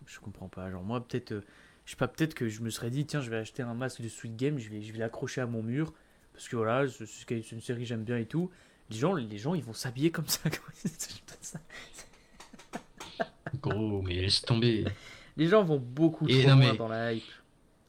je 0.06 0.20
comprends 0.20 0.50
pas. 0.50 0.72
Genre, 0.72 0.84
moi, 0.84 1.06
peut-être, 1.06 1.34
euh, 1.34 1.42
je 1.86 1.92
sais 1.92 1.98
pas, 1.98 2.08
peut-être 2.08 2.34
que 2.34 2.48
je 2.48 2.62
me 2.62 2.70
serais 2.70 2.90
dit, 2.90 3.06
tiens, 3.06 3.22
je 3.22 3.30
vais 3.30 3.38
acheter 3.38 3.64
un 3.64 3.74
masque 3.74 4.02
de 4.02 4.08
Sweet 4.08 4.36
Game, 4.36 4.58
je 4.58 4.70
vais, 4.70 4.82
je 4.82 4.94
vais 4.94 5.00
l'accrocher 5.00 5.42
à 5.42 5.48
mon 5.48 5.64
mur, 5.64 5.94
parce 6.42 6.50
que 6.50 6.56
voilà, 6.56 6.88
c'est 6.90 7.52
une 7.52 7.62
série 7.62 7.82
que 7.82 7.86
j'aime 7.88 8.04
bien 8.04 8.18
et 8.18 8.26
tout. 8.26 8.50
Les 8.90 8.98
gens, 8.98 9.14
les 9.14 9.38
gens, 9.38 9.54
ils 9.54 9.64
vont 9.64 9.74
s'habiller 9.74 10.10
comme 10.10 10.26
ça. 10.28 10.40
Gros, 13.62 14.02
mais 14.02 14.16
laisse 14.16 14.42
tomber. 14.42 14.86
les 15.38 15.48
gens 15.48 15.64
vont 15.64 15.78
beaucoup 15.80 16.28
Et 16.28 16.40
trop 16.42 16.50
non, 16.50 16.56
loin 16.58 16.72
mais- 16.72 16.78
dans 16.78 16.88
la 16.88 17.14
hype. 17.14 17.24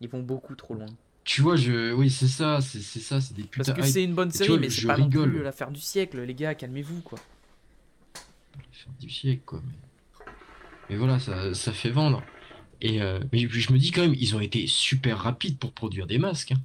Ils 0.01 0.09
vont 0.09 0.23
beaucoup 0.23 0.55
trop 0.55 0.75
loin. 0.75 0.87
Tu 1.25 1.41
vois, 1.41 1.55
je. 1.57 1.93
Oui, 1.93 2.11
c'est 2.11 2.27
ça, 2.27 2.61
c'est 2.61 2.81
ça, 2.83 3.21
c'est 3.21 3.35
des 3.35 3.45
Parce 3.45 3.69
putains. 3.69 3.73
que 3.75 3.81
hype. 3.87 3.93
c'est 3.93 4.03
une 4.05 4.15
bonne 4.15 4.31
série, 4.33 4.49
vois, 4.49 4.59
mais 4.59 4.69
c'est 4.71 4.81
je 4.83 4.87
pas 4.89 4.97
non 4.99 5.05
rigole. 5.05 5.31
plus 5.31 5.43
l'affaire 5.43 5.71
du 5.71 5.81
siècle, 5.81 6.21
les 6.21 6.35
gars, 6.35 6.55
calmez-vous, 6.57 7.01
quoi. 7.03 7.19
faire 8.73 8.93
du 9.01 9.09
siècle, 9.09 9.43
quoi. 9.47 9.63
Mais, 9.65 10.25
mais 10.91 10.97
voilà, 10.97 11.21
ça, 11.21 11.55
ça 11.55 11.73
fait 11.73 11.91
vendre. 11.91 12.23
Et 12.81 13.01
euh, 13.01 13.21
mais 13.33 13.39
je 13.49 13.73
me 13.73 13.79
dis 13.79 13.93
quand 13.93 14.03
même, 14.03 14.15
ils 14.19 14.35
ont 14.35 14.41
été 14.41 14.67
super 14.67 15.19
rapides 15.19 15.57
pour 15.59 15.73
produire 15.73 16.09
des 16.09 16.19
masques. 16.19 16.51
hein. 16.53 16.61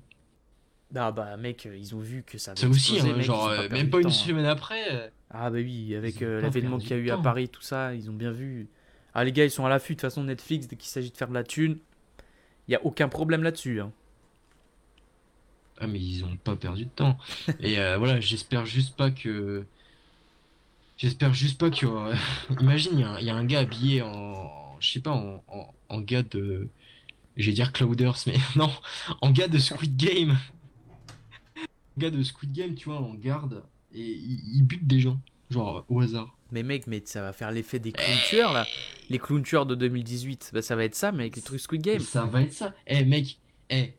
Ah 0.96 1.12
bah, 1.12 1.36
mec, 1.38 1.66
euh, 1.66 1.76
ils 1.78 1.96
ont 1.96 2.00
vu 2.00 2.24
que 2.24 2.38
ça 2.38 2.56
Ça 2.56 2.68
aussi, 2.68 3.00
hein, 3.00 3.14
mec, 3.14 3.24
genre, 3.26 3.48
euh, 3.50 3.68
même 3.70 3.90
pas 3.90 3.98
une 3.98 4.04
temps, 4.04 4.10
hein. 4.10 4.12
semaine 4.12 4.46
après. 4.46 4.92
euh, 4.92 5.10
Ah 5.30 5.50
bah 5.50 5.58
oui, 5.58 5.96
avec 5.96 6.22
euh, 6.22 6.42
perdu 6.42 6.78
qu'il 6.78 6.92
y 6.92 6.94
a 6.94 6.98
eu 6.98 7.10
à. 7.10 7.18
Paris, 7.18 7.50
tout 7.50 7.62
ça, 7.62 7.94
ils 7.94 8.10
ont 8.10 8.14
bien 8.14 8.32
vu. 8.32 8.68
Ah 9.14 9.24
les 9.24 9.32
gars, 9.34 9.44
ils 9.46 9.52
sont 9.52 9.66
à 9.66 9.70
l'affût, 9.70 9.94
de 9.94 9.98
toute 9.98 10.02
façon 10.10 10.24
Netflix, 10.24 10.68
dès 10.68 10.76
qu'il 10.78 10.90
s'agit 10.90 11.12
de 11.12 11.18
faire 11.18 11.28
de 11.30 11.34
la 11.34 11.44
thune, 11.44 11.78
il 12.68 12.74
y 12.74 12.76
a 12.76 12.86
aucun 12.86 13.10
problème 13.10 13.44
là-dessus. 13.44 13.82
hein. 13.82 13.92
Ah, 15.80 15.88
mais 15.88 16.00
ils 16.00 16.24
ont 16.26 16.38
pas 16.38 16.56
perdu 16.56 16.86
de 16.86 16.90
temps. 16.90 17.18
Et 17.60 17.80
euh, 17.80 17.98
voilà, 17.98 18.20
j'espère 18.20 18.66
juste 18.66 18.96
pas 18.96 19.12
que. 19.12 19.66
J'espère 20.98 21.34
juste 21.34 21.60
pas 21.60 21.70
aura- 21.86 22.14
Imagine, 22.60 22.94
il 22.94 23.00
y, 23.02 23.04
a 23.04 23.10
un- 23.12 23.20
il 23.20 23.26
y 23.26 23.30
a 23.30 23.36
un 23.36 23.46
gars 23.46 23.60
habillé 23.60 24.02
en. 24.02 24.50
Je 24.80 24.92
sais 24.92 25.00
pas, 25.02 25.12
en, 25.12 25.44
en, 25.48 25.74
en 25.90 26.02
gars 26.02 26.24
de. 26.24 26.68
Je 27.38 27.48
vais 27.48 27.54
dire 27.54 27.74
Clouders, 27.74 28.18
mais 28.28 28.38
non, 28.58 28.72
en 29.22 29.32
gars 29.32 29.48
de 29.48 29.60
Squid 29.60 29.98
Game. 29.98 30.38
Gars 31.98 32.12
de 32.12 32.22
Squid 32.24 32.52
Game, 32.54 32.76
tu 32.76 32.89
vois, 32.89 33.00
en 33.00 33.14
garde, 33.14 33.64
et 33.93 34.02
il, 34.02 34.58
il 34.58 34.64
bute 34.64 34.88
des 34.88 35.00
gens, 35.00 35.20
genre 35.50 35.86
au 35.89 36.02
hasard. 36.02 36.38
Mais 36.52 36.64
mec, 36.64 36.88
mais 36.88 37.02
ça 37.06 37.22
va 37.22 37.34
faire 37.34 37.52
l'effet 37.52 37.80
des 37.80 37.91
clowns 37.91 38.18
tueurs 38.28 38.54
là. 38.54 38.66
Les 39.10 39.20
clowns 39.20 39.43
tueurs 39.43 39.66
de 39.66 39.76
2018, 39.76 40.52
bah 40.54 40.62
ça 40.62 40.76
va 40.76 40.86
être 40.86 40.95
ça, 40.95 41.12
mais 41.12 41.24
avec 41.24 41.36
les 41.36 41.41
trucs 41.41 41.60
Squid 41.60 41.82
Game. 41.82 42.00
Ça 42.00 42.26
va 42.26 42.41
être 42.41 42.54
ça. 42.54 42.74
Eh 42.88 43.04
mec, 43.04 43.38
eh, 43.70 43.93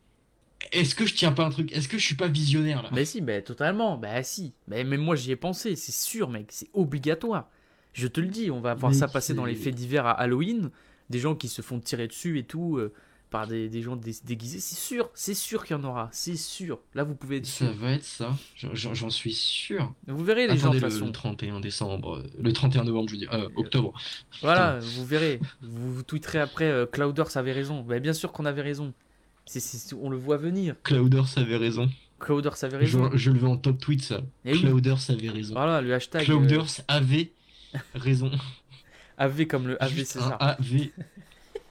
est-ce 0.71 0.95
que 0.95 1.05
je 1.05 1.13
tiens 1.13 1.31
pas 1.31 1.45
un 1.45 1.49
truc? 1.49 1.71
Est-ce 1.71 1.87
que 1.87 1.97
je 1.97 2.05
suis 2.05 2.15
pas 2.15 2.27
visionnaire 2.27 2.83
là? 2.83 2.89
Mais 2.91 3.05
si, 3.05 3.21
bah 3.21 3.41
totalement, 3.41 3.97
bah 3.97 4.23
si. 4.23 4.53
Mais 4.67 4.83
même 4.83 5.01
moi 5.01 5.15
j'y 5.15 5.31
ai 5.31 5.35
pensé, 5.35 5.75
c'est 5.75 5.91
sûr, 5.91 6.29
mec, 6.29 6.47
c'est 6.49 6.69
obligatoire. 6.73 7.49
Je 7.93 8.07
te 8.07 8.19
le 8.19 8.27
dis, 8.27 8.51
on 8.51 8.61
va 8.61 8.73
voir 8.75 8.93
ça 8.93 9.07
passer 9.07 9.33
dans 9.33 9.45
les 9.45 9.55
faits 9.55 9.75
divers 9.75 10.05
à 10.05 10.11
Halloween. 10.11 10.69
Des 11.09 11.19
gens 11.19 11.35
qui 11.35 11.47
se 11.47 11.61
font 11.61 11.79
tirer 11.79 12.07
dessus 12.07 12.37
et 12.37 12.43
tout, 12.43 12.77
euh, 12.77 12.93
par 13.29 13.45
des, 13.47 13.69
des 13.69 13.81
gens 13.81 13.95
dé- 13.95 14.15
déguisés. 14.25 14.59
C'est 14.59 14.75
sûr, 14.75 15.09
c'est 15.13 15.33
sûr 15.33 15.63
qu'il 15.65 15.75
y 15.75 15.79
en 15.79 15.83
aura, 15.83 16.09
c'est 16.11 16.35
sûr. 16.35 16.79
Là 16.95 17.03
vous 17.03 17.15
pouvez 17.15 17.37
être 17.37 17.45
Ça 17.45 17.65
sûr. 17.67 17.73
va 17.75 17.91
être 17.91 18.03
ça. 18.03 18.35
J'en- 18.55 19.09
suis 19.09 19.33
sûr. 19.33 19.93
Vous 20.07 20.23
verrez 20.23 20.47
les 20.47 20.55
gens 20.57 20.67
Attendez 20.69 20.79
de 20.79 20.85
le, 20.85 20.89
façon. 20.91 21.05
le 21.05 21.11
31 21.11 21.59
décembre, 21.59 22.17
euh, 22.17 22.23
le 22.41 22.51
31 22.53 22.83
novembre, 22.85 23.07
je 23.09 23.13
veux 23.13 23.19
dire, 23.19 23.33
euh, 23.33 23.47
octobre. 23.55 23.93
Voilà, 24.41 24.79
vous 24.79 25.05
verrez. 25.05 25.39
Vous, 25.61 25.93
vous 25.95 26.03
tweeterez 26.03 26.39
après, 26.39 26.65
euh, 26.65 26.85
Clouders 26.85 27.35
avait 27.37 27.53
raison. 27.53 27.81
Bah, 27.81 27.99
bien 27.99 28.13
sûr 28.13 28.31
qu'on 28.31 28.45
avait 28.45 28.61
raison. 28.61 28.93
On 29.99 30.09
le 30.09 30.17
voit 30.17 30.37
venir. 30.37 30.75
Clouders 30.83 31.37
avait 31.37 31.57
raison. 31.57 31.89
Clouders 32.19 32.63
avait 32.63 32.77
raison. 32.77 33.09
je 33.13 33.31
le 33.31 33.39
veux 33.39 33.47
en 33.47 33.57
top 33.57 33.79
tweet 33.79 34.01
ça. 34.03 34.21
Eh 34.45 34.53
oui. 34.53 34.59
Clouders 34.61 35.09
avait 35.09 35.29
raison. 35.29 35.53
Voilà, 35.53 35.81
le 35.81 35.93
hashtag 35.93 36.21
euh, 36.21 36.25
Clouders 36.25 36.67
avait 36.87 37.31
raison. 37.95 38.29
AV 39.17 39.45
comme 39.47 39.67
le 39.67 39.81
AV 39.83 40.03
César. 40.03 40.37
AV. 40.39 40.89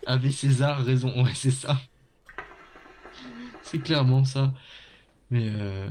AV 0.07 0.31
César 0.31 0.85
raison. 0.85 1.23
Ouais, 1.23 1.35
c'est 1.35 1.51
ça. 1.51 1.81
C'est 3.63 3.81
clairement 3.81 4.25
ça. 4.25 4.53
Mais 5.31 5.51
euh... 5.51 5.89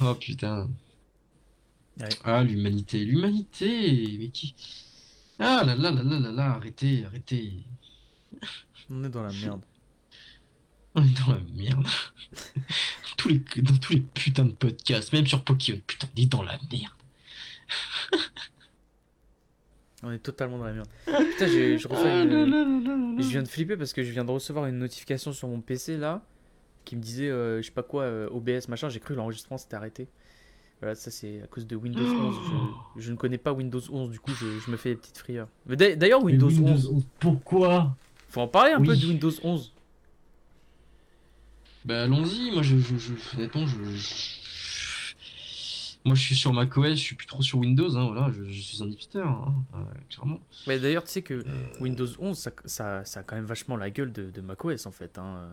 Oh 0.00 0.14
putain. 0.14 0.68
Ouais. 1.98 2.08
Ah, 2.24 2.42
l'humanité. 2.42 3.04
L'humanité. 3.04 4.16
Mais 4.18 4.28
qui? 4.28 4.54
Ah 5.38 5.62
là 5.64 5.76
là 5.76 5.90
là 5.90 6.02
là 6.02 6.18
là 6.18 6.32
là. 6.32 6.44
Arrêtez, 6.54 7.04
arrêtez. 7.04 7.52
On 8.90 9.04
est 9.04 9.08
dans 9.08 9.22
la 9.22 9.32
merde. 9.32 9.62
On 10.94 11.04
est 11.04 11.26
dans 11.26 11.32
la 11.32 11.40
merde. 11.54 11.86
tous 13.16 13.28
les, 13.28 13.38
dans 13.62 13.76
tous 13.76 13.92
les 13.94 14.00
putains 14.00 14.44
de 14.44 14.52
podcasts, 14.52 15.12
même 15.12 15.26
sur 15.26 15.42
Pokémon, 15.44 15.80
putain, 15.86 16.08
on 16.16 16.20
est 16.20 16.26
dans 16.26 16.42
la 16.42 16.58
merde. 16.70 16.92
On 20.02 20.10
est 20.12 20.18
totalement 20.18 20.58
dans 20.58 20.64
la 20.64 20.72
merde. 20.74 20.88
Putain, 21.06 21.46
j'ai- 21.46 21.78
je 21.78 21.88
reçois 21.88 22.04
Ah 22.06 22.22
une- 22.22 23.16
Je 23.20 23.28
viens 23.28 23.42
de 23.42 23.48
flipper 23.48 23.76
parce 23.76 23.92
que 23.92 24.02
je 24.02 24.10
viens 24.10 24.24
de 24.24 24.30
recevoir 24.30 24.66
une 24.66 24.78
notification 24.78 25.32
sur 25.32 25.48
mon 25.48 25.60
PC 25.60 25.96
là 25.96 26.22
qui 26.84 26.96
me 26.96 27.00
disait 27.00 27.28
euh, 27.30 27.58
je 27.62 27.66
sais 27.66 27.72
pas 27.72 27.82
quoi 27.82 28.02
euh, 28.02 28.28
OBS 28.30 28.68
machin. 28.68 28.88
J'ai 28.90 29.00
cru 29.00 29.14
que 29.14 29.18
l'enregistrement 29.18 29.56
s'était 29.58 29.74
arrêté. 29.76 30.06
Voilà, 30.80 30.94
ça 30.94 31.10
c'est 31.10 31.40
à 31.42 31.46
cause 31.46 31.66
de 31.66 31.74
Windows 31.76 32.02
11. 32.04 32.36
Je, 32.96 33.00
je 33.02 33.10
ne 33.10 33.16
connais 33.16 33.38
pas 33.38 33.52
Windows 33.54 33.80
11, 33.90 34.10
du 34.10 34.20
coup 34.20 34.32
je, 34.32 34.46
je 34.60 34.70
me 34.70 34.76
fais 34.76 34.90
des 34.90 34.96
petites 34.96 35.16
frayeurs. 35.16 35.48
Mais 35.66 35.76
d'a- 35.76 35.96
d'ailleurs 35.96 36.22
Windows, 36.22 36.50
11, 36.50 36.92
Pourquoi? 37.18 37.96
Faut 38.28 38.42
en 38.42 38.48
parler 38.48 38.72
un 38.72 38.80
Oui. 38.80 38.88
peu 38.88 38.96
de 38.96 39.06
Windows 39.06 39.32
11. 39.42 39.72
Bah 41.86 42.02
allons-y, 42.02 42.50
moi 42.52 42.62
je, 42.62 42.76
je, 42.78 42.96
je 42.98 43.12
honnêtement 43.36 43.66
je, 43.66 43.76
je- 43.96 44.34
moi 46.06 46.14
je 46.14 46.22
suis 46.22 46.36
sur 46.36 46.52
macOS, 46.54 46.90
je 46.92 46.94
suis 47.02 47.16
plus 47.16 47.26
trop 47.26 47.42
sur 47.42 47.58
Windows, 47.58 47.96
hein, 47.96 48.06
voilà, 48.06 48.30
je, 48.32 48.44
je 48.44 48.60
suis 48.62 48.82
un 48.82 48.86
hipster, 48.88 49.20
hein, 49.20 49.54
euh, 49.74 49.78
clairement. 50.08 50.40
Mais 50.66 50.78
d'ailleurs 50.80 51.04
tu 51.04 51.10
sais 51.10 51.22
que 51.22 51.44
Windows 51.80 52.06
11 52.18 52.38
ça, 52.38 52.50
ça, 52.64 53.04
ça 53.04 53.20
a 53.20 53.22
quand 53.24 53.36
même 53.36 53.44
vachement 53.44 53.76
la 53.76 53.90
gueule 53.90 54.12
de, 54.12 54.30
de 54.30 54.40
macOS 54.40 54.86
en 54.86 54.92
fait. 54.92 55.18
Hein. 55.18 55.48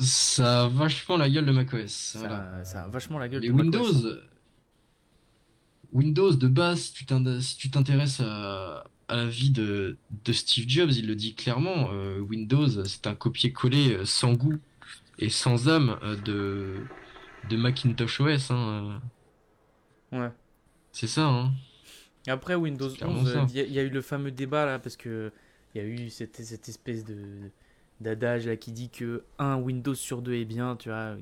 Ça 0.00 0.64
a 0.64 0.68
vachement 0.68 1.16
la 1.16 1.28
gueule 1.30 1.46
de 1.46 1.52
macOS. 1.52 1.90
Ça, 1.92 2.18
voilà. 2.18 2.64
ça 2.64 2.84
a 2.84 2.88
vachement 2.88 3.18
la 3.18 3.28
gueule 3.28 3.42
Les 3.42 3.48
de 3.48 3.52
Windows, 3.52 3.84
macOS. 3.84 4.18
Windows 5.92 6.32
de 6.34 6.48
base, 6.48 6.92
si 7.40 7.56
tu 7.56 7.70
t'intéresses 7.70 8.20
à, 8.20 8.84
à 9.08 9.16
la 9.16 9.26
vie 9.26 9.50
de, 9.50 9.96
de 10.24 10.32
Steve 10.32 10.64
Jobs, 10.68 10.90
il 10.92 11.06
le 11.06 11.14
dit 11.14 11.34
clairement, 11.34 11.90
euh, 11.92 12.18
Windows 12.20 12.84
c'est 12.84 13.06
un 13.06 13.14
copier-coller 13.14 13.92
euh, 13.94 14.04
sans 14.04 14.32
goût 14.32 14.58
et 15.18 15.28
sans 15.30 15.68
âme 15.68 15.98
euh, 16.02 16.16
de, 16.16 16.88
de 17.48 17.56
Macintosh 17.56 18.20
OS. 18.20 18.50
hein, 18.50 18.56
euh. 18.56 18.98
Ouais. 20.12 20.30
C'est 20.92 21.06
ça, 21.08 21.26
hein. 21.26 21.52
Après 22.26 22.54
Windows 22.54 22.88
C'est 22.90 22.96
clairement 22.98 23.20
11, 23.20 23.32
ça. 23.32 23.46
il 23.50 23.56
y, 23.56 23.60
a- 23.60 23.64
il 23.64 23.72
y 23.72 23.78
a 23.78 23.82
eu 23.82 23.90
le 23.90 24.00
fameux 24.00 24.30
débat 24.30 24.64
là 24.64 24.78
parce 24.78 24.96
que 24.96 25.30
il 25.74 25.82
y 25.82 25.84
a 25.84 25.86
eu 25.86 26.08
cette, 26.10 26.36
cette 26.42 26.68
espèce 26.68 27.04
de 27.04 27.16
d'adage 28.00 28.46
là 28.46 28.56
qui 28.56 28.72
dit 28.72 28.88
que 28.90 29.24
un 29.38 29.56
Windows 29.56 29.94
sur 29.94 30.22
deux 30.22 30.34
est 30.34 30.44
bien, 30.44 30.76
tu 30.76 30.88
vois. 30.88 31.16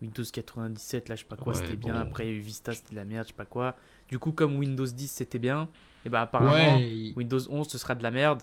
Windows 0.00 0.24
97 0.24 1.08
là, 1.08 1.14
je 1.14 1.20
sais 1.20 1.26
pas 1.26 1.36
quoi, 1.36 1.52
Ouais, 1.52 1.58
c'était 1.60 1.76
bien. 1.76 1.94
Après 1.94 2.26
il 2.26 2.30
y 2.30 2.32
a 2.32 2.36
eu 2.36 2.40
Vista, 2.40 2.72
c'était 2.72 2.90
de 2.90 2.96
la 2.96 3.04
merde, 3.04 3.26
je 3.26 3.28
sais 3.32 3.36
pas 3.36 3.44
quoi. 3.44 3.76
Du 4.08 4.18
coup, 4.18 4.32
comme 4.32 4.56
Windows 4.56 4.84
10 4.86 5.08
c'était 5.10 5.38
bien, 5.38 5.68
et 6.04 6.08
bah 6.08 6.22
apparemment 6.22 6.76
Ouais. 6.78 7.12
Windows 7.16 7.38
11 7.50 7.68
ce 7.68 7.78
sera 7.78 7.94
de 7.94 8.02
la 8.02 8.10
merde. 8.10 8.42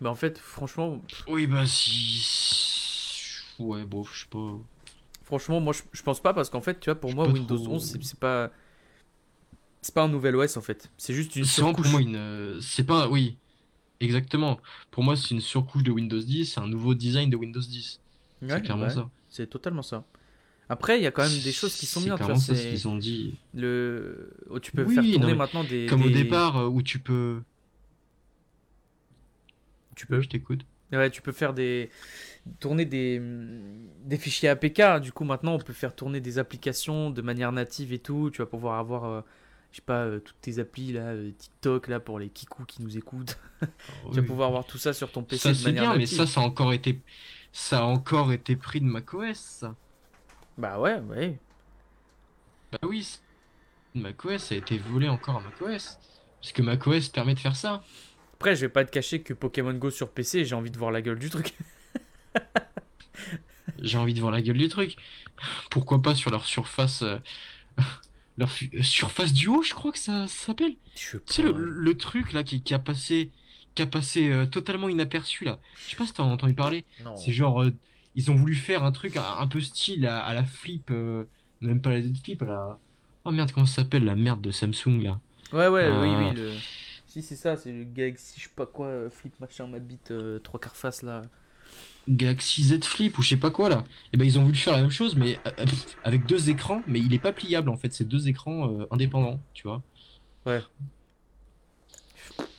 Mais 0.00 0.08
en 0.08 0.14
fait, 0.16 0.38
franchement, 0.38 1.00
Oui, 1.28 1.46
bah 1.46 1.66
si. 1.66 3.36
Ouais, 3.58 3.84
bon, 3.84 4.02
je 4.04 4.20
sais 4.22 4.26
pas. 4.30 4.58
Franchement, 5.30 5.60
moi 5.60 5.72
je, 5.72 5.82
je 5.92 6.02
pense 6.02 6.20
pas 6.20 6.34
parce 6.34 6.50
qu'en 6.50 6.60
fait, 6.60 6.80
tu 6.80 6.90
vois, 6.90 6.98
pour 7.00 7.10
Je 7.10 7.14
moi 7.14 7.28
Windows 7.28 7.58
trop. 7.58 7.68
11 7.68 7.84
c'est 7.84 8.02
c'est 8.02 8.18
pas 8.18 8.50
c'est 9.82 9.94
pas 9.94 10.02
un 10.02 10.08
nouvel 10.08 10.36
OS 10.36 10.56
en 10.56 10.60
fait. 10.62 10.90
C'est 10.96 11.14
juste 11.14 11.36
une 11.36 11.44
C'est 11.44 11.60
vraiment 11.60 11.74
pour 11.74 11.84
surcouche. 11.84 11.86
moi 11.86 12.00
une. 12.00 12.16
euh, 12.16 12.60
C'est 12.60 12.84
pas. 12.84 13.08
Oui, 13.08 13.36
exactement. 14.00 14.60
Pour 14.90 15.04
moi, 15.04 15.16
c'est 15.16 15.32
une 15.32 15.40
surcouche 15.40 15.82
de 15.84 15.92
Windows 15.92 16.20
10, 16.20 16.46
c'est 16.46 16.60
un 16.60 16.68
nouveau 16.68 16.94
design 16.94 17.30
de 17.30 17.36
Windows 17.36 17.60
10. 17.60 18.00
Ouais, 18.42 18.48
c'est 18.48 18.62
clairement 18.62 18.84
ouais, 18.86 18.90
ça. 18.90 19.10
C'est 19.28 19.48
totalement 19.48 19.82
ça. 19.82 20.04
Après, 20.68 20.98
il 20.98 21.02
y 21.02 21.06
a 21.06 21.10
quand 21.12 21.28
même 21.28 21.40
des 21.40 21.52
choses 21.52 21.76
qui 21.76 21.86
sont 21.86 22.00
C'est 22.00 22.06
bien, 22.06 22.18
tu 22.18 22.24
vois. 22.24 22.34
clairement 22.34 22.40
ça 22.40 22.54
ce 22.54 22.62
C'est 22.62 22.68
qu'ils 22.68 22.88
ont 22.88 22.96
dit. 22.96 23.34
le 23.54 24.34
oh, 24.50 24.60
tu 24.60 24.72
peux 24.72 24.84
Oui, 24.84 24.94
faire 24.94 25.10
tourner 25.10 25.34
maintenant 25.34 25.64
des 25.64 25.86
Comme 25.88 26.02
au 26.02 26.10
départ, 26.10 26.56
euh, 26.58 26.68
où 26.68 26.82
tu 26.82 26.98
peux. 27.00 27.42
tu 29.96 30.06
peux 30.06 30.20
Je 30.20 30.28
t'écoute. 30.28 30.64
ouais, 30.92 31.10
tu 31.10 31.22
peux 31.22 31.32
faire 31.32 31.54
des 31.54 31.90
tourner 32.58 32.84
des 32.84 33.20
des 34.04 34.18
fichiers 34.18 34.48
APK. 34.48 35.00
Du 35.00 35.12
coup, 35.12 35.24
maintenant, 35.24 35.54
on 35.54 35.58
peut 35.58 35.72
faire 35.72 35.94
tourner 35.94 36.20
des 36.20 36.38
applications 36.38 37.10
de 37.10 37.22
manière 37.22 37.52
native 37.52 37.92
et 37.92 37.98
tout. 37.98 38.30
Tu 38.30 38.38
vas 38.38 38.46
pouvoir 38.46 38.78
avoir 38.78 39.04
euh, 39.04 39.20
je 39.70 39.76
sais 39.76 39.82
pas, 39.82 40.04
euh, 40.04 40.18
toutes 40.18 40.40
tes 40.40 40.58
applis 40.58 40.92
là, 40.92 41.12
euh, 41.12 41.30
TikTok 41.36 41.88
là 41.88 42.00
pour 42.00 42.18
les 42.18 42.28
kikous 42.28 42.64
qui 42.66 42.82
nous 42.82 42.96
écoutent. 42.96 43.38
Tu 44.10 44.20
vas 44.20 44.22
pouvoir 44.22 44.48
avoir 44.48 44.64
tout 44.64 44.78
ça 44.78 44.92
sur 44.92 45.12
ton 45.12 45.22
PC 45.22 45.54
Ça 45.54 45.60
de 45.60 45.64
manière 45.64 45.82
bien, 45.82 45.92
mais 45.92 46.04
native. 46.04 46.16
ça, 46.16 46.26
ça 46.26 46.40
a 46.40 46.44
encore 46.44 46.72
été, 46.72 46.98
ça 47.52 47.80
a 47.80 47.82
encore 47.82 48.32
été 48.32 48.56
pris 48.56 48.80
de 48.80 48.86
macOS. 48.86 49.36
Ça. 49.36 49.76
Bah 50.58 50.80
ouais, 50.80 50.98
ouais. 50.98 51.38
Bah 52.72 52.78
oui, 52.82 53.18
macOS 53.94 54.52
a 54.52 54.54
été 54.56 54.78
volé 54.78 55.08
encore 55.08 55.36
à 55.36 55.40
macOS, 55.40 55.98
parce 56.40 56.52
que 56.52 56.62
macOS 56.62 57.08
permet 57.10 57.34
de 57.34 57.40
faire 57.40 57.56
ça. 57.56 57.82
Après, 58.34 58.56
je 58.56 58.62
vais 58.62 58.70
pas 58.70 58.84
te 58.84 58.90
cacher 58.90 59.20
que 59.20 59.34
Pokémon 59.34 59.74
Go 59.74 59.90
sur 59.90 60.08
PC, 60.08 60.44
j'ai 60.44 60.54
envie 60.54 60.70
de 60.70 60.78
voir 60.78 60.90
la 60.90 61.02
gueule 61.02 61.18
du 61.18 61.30
truc. 61.30 61.54
J'ai 63.78 63.98
envie 63.98 64.14
de 64.14 64.20
voir 64.20 64.32
la 64.32 64.42
gueule 64.42 64.58
du 64.58 64.68
truc. 64.68 64.96
Pourquoi 65.70 66.02
pas 66.02 66.14
sur 66.14 66.30
leur 66.30 66.44
surface, 66.46 67.02
euh, 67.02 67.18
leur 68.38 68.50
euh, 68.74 68.82
surface 68.82 69.32
du 69.32 69.48
haut, 69.48 69.62
je 69.62 69.74
crois 69.74 69.92
que 69.92 69.98
ça, 69.98 70.26
ça 70.28 70.46
s'appelle. 70.48 70.76
Je 70.94 71.18
sais 71.18 71.20
Tu 71.26 71.34
sais 71.36 71.42
le, 71.42 71.52
pas. 71.52 71.56
le 71.56 71.96
truc 71.96 72.32
là 72.32 72.44
qui, 72.44 72.62
qui 72.62 72.74
a 72.74 72.78
passé, 72.78 73.32
qui 73.74 73.82
a 73.82 73.86
passé 73.86 74.30
euh, 74.30 74.46
totalement 74.46 74.88
inaperçu 74.88 75.44
là. 75.44 75.60
Je 75.86 75.92
sais 75.92 75.96
pas 75.96 76.06
si 76.06 76.14
t'as 76.14 76.24
entendu 76.24 76.54
parler. 76.54 76.86
C'est 77.14 77.32
genre, 77.32 77.62
euh, 77.62 77.72
ils 78.14 78.30
ont 78.30 78.36
voulu 78.36 78.54
faire 78.56 78.84
un 78.84 78.92
truc 78.92 79.16
un, 79.16 79.24
un 79.38 79.48
peu 79.48 79.60
style 79.60 80.06
à, 80.06 80.20
à 80.24 80.34
la 80.34 80.44
flip, 80.44 80.90
euh, 80.90 81.26
même 81.60 81.82
pas 81.82 81.90
la 81.98 82.02
flip, 82.24 82.42
à 82.42 82.46
la... 82.46 82.80
Oh 83.24 83.30
merde, 83.32 83.52
comment 83.52 83.66
ça 83.66 83.82
s'appelle 83.82 84.04
la 84.04 84.16
merde 84.16 84.42
de 84.42 84.50
Samsung 84.50 85.02
là? 85.02 85.20
Ouais, 85.52 85.68
ouais, 85.68 85.90
oui, 85.90 86.14
oui. 86.16 86.30
Le... 86.32 86.62
Si, 87.06 87.22
c'est 87.22 87.36
ça, 87.36 87.56
c'est 87.56 87.72
le 87.72 87.84
Galaxy, 87.84 88.38
je 88.38 88.44
sais 88.48 88.54
pas 88.54 88.66
quoi, 88.66 89.10
flip 89.10 89.38
machin, 89.40 89.66
ma 89.66 89.80
bite, 89.80 90.12
euh, 90.12 90.38
trois 90.38 90.60
quarts 90.60 90.76
face 90.76 91.02
là. 91.02 91.22
Galaxy 92.16 92.64
Z 92.64 92.84
Flip 92.84 93.16
ou 93.18 93.22
je 93.22 93.28
sais 93.30 93.36
pas 93.36 93.50
quoi 93.50 93.68
là. 93.68 93.84
Et 94.12 94.16
ben 94.16 94.24
ils 94.24 94.38
ont 94.38 94.44
voulu 94.44 94.56
faire 94.56 94.74
la 94.74 94.82
même 94.82 94.90
chose 94.90 95.16
mais 95.16 95.38
euh, 95.46 95.50
euh, 95.60 95.64
avec 96.04 96.26
deux 96.26 96.50
écrans, 96.50 96.82
mais 96.86 96.98
il 97.00 97.12
est 97.14 97.18
pas 97.18 97.32
pliable 97.32 97.68
en 97.70 97.76
fait, 97.76 97.92
c'est 97.92 98.06
deux 98.08 98.28
écrans 98.28 98.68
euh, 98.80 98.86
indépendants, 98.90 99.40
tu 99.54 99.66
vois. 99.68 99.82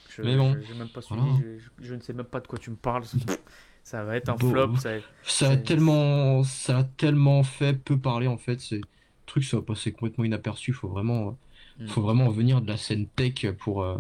Je, 0.10 0.22
Mais 0.22 0.36
bon. 0.36 0.54
je- 0.54 0.68
j'ai 0.68 0.74
même 0.74 0.90
pas 0.90 1.02
suivi, 1.02 1.22
Voilà. 1.22 1.38
je, 1.42 1.58
je- 1.60 1.88
je 1.88 1.96
ne 1.96 2.02
sais 2.02 2.14
même 2.14 2.26
pas 2.26 2.40
de 2.42 2.48
quoi 2.48 2.60
tu 2.60 2.70
me 2.70 2.76
parles. 2.76 3.04
ça 3.84 4.04
va 4.04 4.18
être 4.18 4.30
un 4.30 4.36
Bon. 4.36 4.50
flop. 4.52 4.78
Ça... 4.78 4.90
Ça 5.24 5.50
a 5.52 5.58
tellement, 5.58 6.44
ça 6.44 6.80
a 6.80 6.84
tellement 6.84 7.44
fait 7.44 7.74
peu 7.74 7.98
parler 7.98 8.28
en 8.28 8.38
fait, 8.38 8.60
c'est 8.60 8.82
truc 9.26 9.44
ça 9.46 9.58
va 9.58 9.64
passer 9.64 9.92
complètement 9.94 10.26
inaperçu, 10.26 10.74
faut 10.74 10.90
vraiment, 10.90 11.38
Mm. 11.80 11.88
faut 11.88 12.02
vraiment 12.02 12.28
venir 12.30 12.60
de 12.62 12.68
la 12.68 12.76
scène 12.78 13.08
tech 13.08 13.46
pour, 13.60 13.82
euh, 13.84 13.98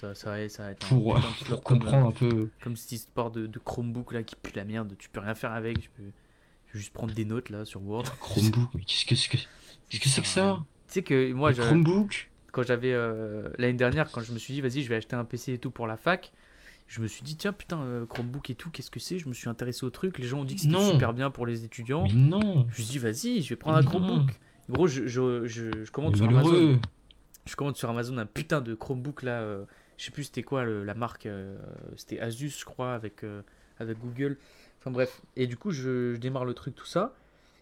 Ça, 0.00 0.12
ça, 0.12 0.30
va, 0.30 0.48
ça 0.48 0.64
va 0.64 0.70
être 0.72 0.84
un 0.86 0.88
pour, 0.88 1.62
comprendre 1.62 2.08
un 2.08 2.10
peu. 2.10 2.50
Comme 2.62 2.76
cette 2.76 2.90
histoire 2.90 3.30
de, 3.30 3.46
de 3.46 3.58
Chromebook 3.60 4.12
là 4.12 4.24
qui 4.24 4.34
pue 4.34 4.50
la 4.56 4.64
merde, 4.64 4.92
tu 4.98 5.08
peux 5.08 5.20
rien 5.20 5.36
faire 5.36 5.52
avec, 5.52 5.78
tu 5.78 5.88
peux, 5.90 6.02
tu 6.02 6.72
peux 6.72 6.78
juste 6.80 6.92
prendre 6.92 7.14
des 7.14 7.24
notes 7.24 7.48
là 7.50 7.64
sur 7.64 7.80
Word. 7.80 8.02
Chromebook, 8.20 8.70
mais 8.74 8.82
qu'est-ce 8.82 9.04
que 9.06 9.14
c'est 9.14 9.28
que, 9.30 9.36
qu'est-ce 9.88 10.02
que 10.02 10.08
c'est 10.08 10.20
que 10.22 10.26
ça? 10.26 10.58
Tu 10.88 10.94
sais 10.94 11.02
que 11.04 11.32
moi, 11.32 11.52
je- 11.52 11.62
Chromebook? 11.62 12.28
quand 12.50 12.64
j'avais 12.64 12.92
euh, 12.92 13.48
l'année 13.58 13.74
dernière, 13.74 14.10
quand 14.10 14.20
je 14.20 14.32
me 14.32 14.38
suis 14.38 14.54
dit, 14.54 14.60
vas-y, 14.60 14.82
je 14.82 14.88
vais 14.88 14.96
acheter 14.96 15.14
un 15.14 15.24
PC 15.24 15.52
et 15.52 15.58
tout 15.58 15.70
pour 15.70 15.86
la 15.86 15.96
fac, 15.96 16.32
je 16.88 17.00
me 17.00 17.06
suis 17.06 17.22
dit, 17.22 17.36
tiens, 17.36 17.52
putain, 17.52 17.80
euh, 17.80 18.04
Chromebook 18.04 18.50
et 18.50 18.56
tout, 18.56 18.70
qu'est-ce 18.70 18.90
que 18.90 18.98
c'est? 19.00 19.20
Je 19.20 19.28
me 19.28 19.32
suis 19.32 19.48
intéressé 19.48 19.84
au 19.86 19.90
truc. 19.90 20.18
Les 20.18 20.26
gens 20.26 20.40
ont 20.40 20.44
dit 20.44 20.56
que 20.56 20.62
c'était 20.62 20.72
Non. 20.74 20.90
super 20.90 21.12
bien 21.14 21.30
pour 21.30 21.46
les 21.46 21.64
étudiants. 21.64 22.02
Mais 22.08 22.14
non, 22.14 22.62
Je 22.62 22.66
me 22.66 22.72
suis 22.72 22.84
dit, 22.84 22.98
vas-y, 22.98 23.42
je 23.42 23.48
vais 23.50 23.56
prendre 23.56 23.76
un 23.78 23.82
Non. 23.82 23.88
Chromebook. 23.90 24.30
Gros, 24.68 24.88
je, 24.88 25.06
je, 25.06 25.46
je, 25.46 25.84
je 25.84 25.90
commande 25.92 26.12
mais 26.12 26.18
sur 26.18 26.28
Amazon. 26.28 26.80
Je 27.46 27.54
commande 27.54 27.76
sur 27.76 27.90
Amazon 27.90 28.18
un 28.18 28.26
putain 28.26 28.60
de 28.60 28.74
Chromebook 28.74 29.22
là. 29.22 29.40
euh, 29.42 29.64
je 29.96 30.04
sais 30.04 30.10
plus 30.10 30.24
c'était 30.24 30.42
quoi 30.42 30.64
le- 30.64 30.84
la 30.84 30.94
marque. 30.94 31.26
euh, 31.26 31.56
c'était 31.96 32.20
Asus, 32.20 32.50
je 32.60 32.64
crois, 32.64 32.94
avec, 32.94 33.24
euh, 33.24 33.42
avec 33.78 33.98
Google. 33.98 34.36
Enfin 34.80 34.90
bref. 34.90 35.22
Et 35.36 35.46
du 35.46 35.56
coup, 35.56 35.70
je, 35.70 36.14
je 36.14 36.18
démarre 36.18 36.44
le 36.44 36.54
truc, 36.54 36.74
tout 36.74 36.86
ça. 36.86 37.14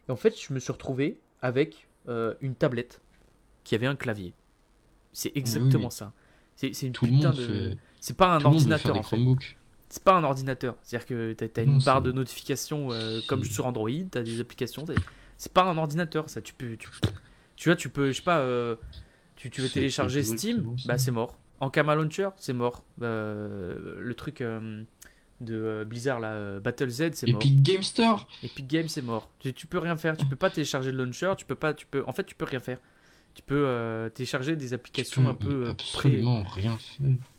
Et 0.09 0.13
en 0.13 0.17
fait, 0.17 0.39
je 0.41 0.53
me 0.53 0.59
suis 0.59 0.73
retrouvé 0.73 1.21
avec 1.41 1.89
euh, 2.09 2.35
une 2.41 2.55
tablette 2.55 3.01
qui 3.65 3.75
avait 3.75 3.87
un 3.87 3.97
clavier. 3.97 4.35
C'est 5.13 5.33
exactement 5.37 5.89
oui. 5.89 5.93
ça. 5.93 6.13
C'est 6.57 6.83
une 6.83 6.93
Tout 6.93 7.07
putain 7.07 7.31
de. 7.31 7.77
C'est 8.01 8.17
pas 8.17 8.29
un 8.35 8.45
ordinateur 8.45 8.97
en 8.97 9.03
fait. 9.03 9.19
C'est 9.89 10.03
pas 10.03 10.15
un 10.15 10.25
ordinateur. 10.25 10.77
C'est-à-dire 10.83 11.07
que 11.07 11.33
t'as 11.35 11.61
as 11.61 11.65
Non, 11.65 11.75
une 11.75 11.83
barre 11.85 12.03
de 12.03 12.13
notification 12.13 12.89
comme 13.29 13.45
sur 13.45 13.67
Android, 13.67 13.91
t'as 14.11 14.23
des 14.23 14.41
applications. 14.41 14.85
C'est 15.37 15.53
pas 15.53 15.65
un 15.65 15.77
ordinateur, 15.77 16.31
ça. 16.31 16.41
Tu 16.41 16.55
peux, 16.55 16.77
tu, 16.77 16.89
tu 17.57 17.69
vois, 17.69 17.77
tu 17.77 17.89
peux, 17.89 18.09
je 18.11 18.17
sais 18.17 18.23
pas, 18.23 18.45
tu, 19.37 19.51
tu 19.51 19.61
veux 19.61 19.69
télécharger 19.69 20.23
Steam, 20.23 20.77
bah 20.87 20.99
c'est 20.99 21.11
mort. 21.11 21.39
En 21.63 21.71
Kama 21.71 21.95
Launcher, 21.95 22.31
c'est 22.39 22.53
mort. 22.53 22.83
Euh, 23.03 23.95
le 24.01 24.15
truc 24.15 24.41
euh, 24.41 24.83
de 25.41 25.55
euh, 25.55 25.85
Blizzard, 25.85 26.19
là, 26.19 26.59
Battle 26.59 26.89
Z, 26.91 27.11
c'est 27.13 27.31
mort. 27.31 27.41
Epic 27.41 27.63
Game 27.63 27.83
Store. 27.85 28.27
Epic 28.43 28.67
Games, 28.67 28.89
c'est 28.89 29.01
mort. 29.03 29.31
Tu, 29.39 29.55
tu 29.55 29.69
peux 29.69 29.79
rien 29.79 29.97
faire. 29.97 30.17
Tu 30.17 30.27
peux 30.27 30.35
pas 30.37 30.51
télécharger 30.51 30.91
le 30.91 31.05
launcher. 31.05 31.33
Tu 31.39 31.45
peux 31.45 31.55
pas, 31.55 31.73
tu 31.73 31.87
peux, 31.87 32.03
en 32.09 32.13
fait, 32.13 32.25
tu 32.25 32.35
peux 32.35 32.47
rien 32.47 32.59
faire. 32.59 32.79
Tu 33.35 33.43
peux 33.43 33.65
euh, 33.67 34.09
télécharger 34.11 34.57
des 34.57 34.75
applications 34.75 35.23
peux 35.23 35.29
un 35.31 35.35
peu 35.35 35.61
pré- 35.63 35.71
absolument 35.71 36.43
rien 36.43 36.77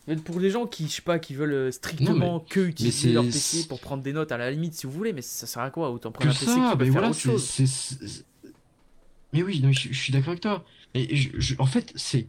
faire. 0.07 0.17
pour 0.23 0.39
les 0.39 0.49
gens 0.49 0.67
qui, 0.67 0.87
je 0.87 0.93
sais 0.93 1.01
pas, 1.01 1.19
qui 1.19 1.35
veulent 1.35 1.71
strictement 1.73 2.39
que 2.39 2.61
utiliser 2.61 3.11
leur 3.11 3.23
PC 3.25 3.67
pour 3.67 3.81
prendre 3.81 4.01
des 4.03 4.13
notes, 4.13 4.31
à 4.31 4.37
la 4.37 4.49
limite, 4.51 4.73
si 4.73 4.87
vous 4.87 4.93
voulez, 4.93 5.11
mais 5.11 5.21
ça 5.21 5.45
sert 5.47 5.61
à 5.61 5.69
quoi 5.69 5.91
Autant 5.91 6.11
prendre 6.13 6.31
Que 6.31 6.35
un 6.35 6.39
PC 6.39 6.45
qui 6.45 6.51
ça, 6.61 6.77
faire 6.77 6.91
voilà, 6.93 7.09
autre 7.09 7.19
chose. 7.19 7.61
Mais 9.33 9.43
oui, 9.43 9.59
non, 9.61 9.71
je, 9.71 9.89
je 9.91 9.99
suis 9.99 10.13
d'accord 10.13 10.29
avec 10.29 10.41
toi. 10.41 10.63
Et 10.93 11.15
je- 11.15 11.31
je- 11.39 11.55
en 11.59 11.65
fait, 11.65 11.91
c'est 11.95 12.27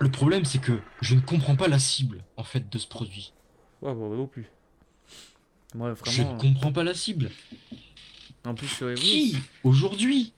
le 0.00 0.10
problème, 0.10 0.44
c'est 0.44 0.60
que 0.60 0.78
je 1.00 1.14
ne 1.14 1.20
comprends 1.20 1.56
pas 1.56 1.68
la 1.68 1.78
cible 1.78 2.22
en 2.36 2.44
fait 2.44 2.68
de 2.70 2.78
ce 2.78 2.86
produit. 2.86 3.32
Ouais, 3.82 3.94
bah, 3.94 4.16
non 4.16 4.26
plus. 4.26 4.46
Moi, 5.74 5.94
Je 6.06 6.22
vraiment. 6.22 6.34
ne 6.34 6.38
comprends 6.40 6.72
pas 6.72 6.84
la 6.84 6.94
cible. 6.94 7.30
En 8.44 8.54
plus, 8.54 8.80
ouais, 8.82 8.94
oui. 8.94 8.94
Qui 8.96 9.36
aujourd'hui 9.64 10.32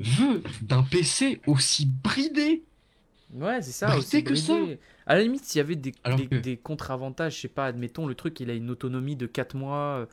veut 0.00 0.42
d'un 0.62 0.82
PC 0.82 1.40
aussi 1.46 1.86
bridé 1.86 2.62
Ouais, 3.34 3.62
c'est 3.62 3.72
ça. 3.72 3.88
Bah, 3.88 3.96
aussi 3.96 4.08
c'est 4.08 4.22
que 4.22 4.34
ça. 4.34 4.56
À 5.06 5.14
la 5.14 5.22
limite, 5.22 5.44
s'il 5.44 5.58
y 5.58 5.60
avait 5.60 5.76
des, 5.76 5.92
Alors 6.04 6.18
des, 6.18 6.26
que- 6.26 6.36
des 6.36 6.56
contre-avantages, 6.56 7.36
je 7.36 7.40
sais 7.40 7.48
pas, 7.48 7.66
admettons, 7.66 8.06
le 8.06 8.14
truc, 8.14 8.38
il 8.40 8.50
a 8.50 8.54
une 8.54 8.70
autonomie 8.70 9.16
de 9.16 9.26
4 9.26 9.56
mois. 9.56 10.00
euh, 10.00 10.06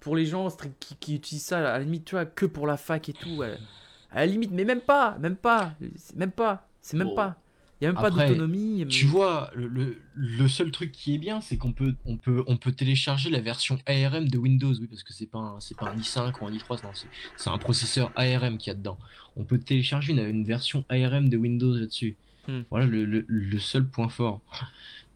Pour 0.00 0.16
les 0.16 0.26
gens 0.26 0.48
qui, 0.80 0.96
qui 0.96 1.14
utilisent 1.16 1.44
ça, 1.44 1.58
à 1.58 1.62
la 1.62 1.78
limite, 1.78 2.04
tu 2.04 2.14
vois, 2.14 2.26
que 2.26 2.46
pour 2.46 2.66
la 2.66 2.76
fac 2.76 3.08
et 3.08 3.12
tout. 3.14 3.42
À 3.42 4.20
la 4.20 4.26
limite, 4.26 4.50
mais 4.52 4.64
même 4.64 4.80
pas, 4.80 5.16
même 5.18 5.36
pas, 5.36 5.74
même 6.14 6.30
pas, 6.32 6.68
c'est 6.82 6.96
même 6.96 7.08
Bon. 7.08 7.14
pas. 7.14 7.36
Il 7.80 7.84
y 7.84 7.86
a 7.88 7.92
même 7.92 7.98
Après, 7.98 8.10
pas 8.10 8.28
d'autonomie. 8.28 8.86
Tu 8.88 9.04
vois, 9.04 9.50
le, 9.54 9.66
le- 9.66 10.00
le 10.14 10.48
seul 10.48 10.70
truc 10.70 10.92
qui 10.92 11.14
est 11.14 11.18
bien, 11.18 11.40
c'est 11.40 11.56
qu'on 11.56 11.72
peut, 11.72 11.94
on 12.06 12.16
peut, 12.16 12.44
on 12.46 12.56
peut 12.56 12.72
télécharger 12.72 13.30
la 13.30 13.40
version 13.40 13.78
ARM 13.86 14.28
de 14.28 14.38
Windows, 14.38 14.72
oui, 14.74 14.86
parce 14.86 15.02
que 15.02 15.12
c'est 15.12 15.26
pas 15.26 15.38
un, 15.40 15.60
c'est 15.60 15.76
pas 15.76 15.86
un 15.90 15.96
i5 15.96 16.32
ou 16.40 16.46
un 16.46 16.52
i3, 16.52 16.82
non, 16.84 16.90
c'est, 16.94 17.08
c'est 17.36 17.50
un 17.50 17.58
processeur 17.58 18.12
ARM 18.14 18.58
qu'il 18.58 18.68
y 18.68 18.70
a 18.70 18.74
dedans. 18.74 18.98
On 19.36 19.44
peut 19.44 19.58
télécharger 19.58 20.12
une, 20.12 20.20
une 20.20 20.44
version 20.44 20.84
ARM 20.88 21.28
de 21.28 21.36
Windows 21.36 21.74
là-dessus. 21.74 22.16
Hmm. 22.46 22.60
Voilà 22.70 22.86
le, 22.86 23.04
le, 23.04 23.24
le 23.26 23.58
seul 23.58 23.84
point 23.86 24.08
fort. 24.08 24.40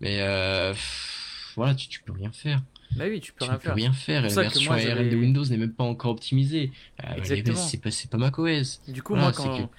Mais 0.00 0.18
euh, 0.20 0.72
pff, 0.72 1.52
voilà, 1.56 1.74
tu, 1.74 1.88
tu 1.88 2.00
peux 2.02 2.12
rien 2.12 2.32
faire. 2.32 2.60
Bah 2.96 3.04
oui, 3.08 3.20
tu 3.20 3.32
peux 3.32 3.44
Tu 3.44 3.50
rien 3.50 3.58
peux 3.58 3.64
faire. 3.66 3.74
rien 3.74 3.92
faire. 3.92 4.24
Et 4.24 4.28
la 4.30 4.42
version 4.42 4.72
moi, 4.72 4.80
ARM 4.82 5.08
de 5.10 5.16
Windows 5.16 5.44
n'est 5.44 5.56
même 5.58 5.72
pas 5.74 5.84
encore 5.84 6.10
optimisée. 6.12 6.72
Euh, 7.04 7.14
Exactement. 7.16 7.56
C'est 7.56 7.76
pas, 7.82 7.90
c'est 7.90 8.10
pas 8.10 8.16
macOS. 8.18 8.80
Du 8.88 9.02
coup, 9.02 9.12
Voilà, 9.14 9.26
moi, 9.28 9.32
c'est 9.34 9.42
quand, 9.42 9.66
que- 9.66 9.72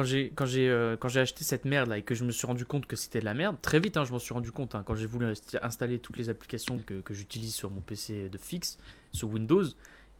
quand 0.00 0.04
j'ai 0.06 0.32
quand 0.34 0.46
j'ai 0.46 0.68
euh, 0.70 0.96
quand 0.96 1.08
j'ai 1.08 1.20
acheté 1.20 1.44
cette 1.44 1.66
merde 1.66 1.90
là 1.90 1.98
et 1.98 2.02
que 2.02 2.14
je 2.14 2.24
me 2.24 2.32
suis 2.32 2.46
rendu 2.46 2.64
compte 2.64 2.86
que 2.86 2.96
c'était 2.96 3.20
de 3.20 3.26
la 3.26 3.34
merde, 3.34 3.56
très 3.60 3.80
vite, 3.80 3.98
hein, 3.98 4.04
je 4.04 4.12
m'en 4.12 4.18
suis 4.18 4.32
rendu 4.32 4.50
compte 4.50 4.74
hein, 4.74 4.82
quand 4.82 4.94
j'ai 4.94 5.04
voulu 5.04 5.26
inst- 5.26 5.58
installer 5.62 5.98
toutes 5.98 6.16
les 6.16 6.30
applications 6.30 6.78
que, 6.78 6.94
que 7.02 7.12
j'utilise 7.12 7.54
sur 7.54 7.70
mon 7.70 7.82
PC 7.82 8.30
de 8.30 8.38
fixe, 8.38 8.78
sur 9.12 9.28
Windows. 9.28 9.64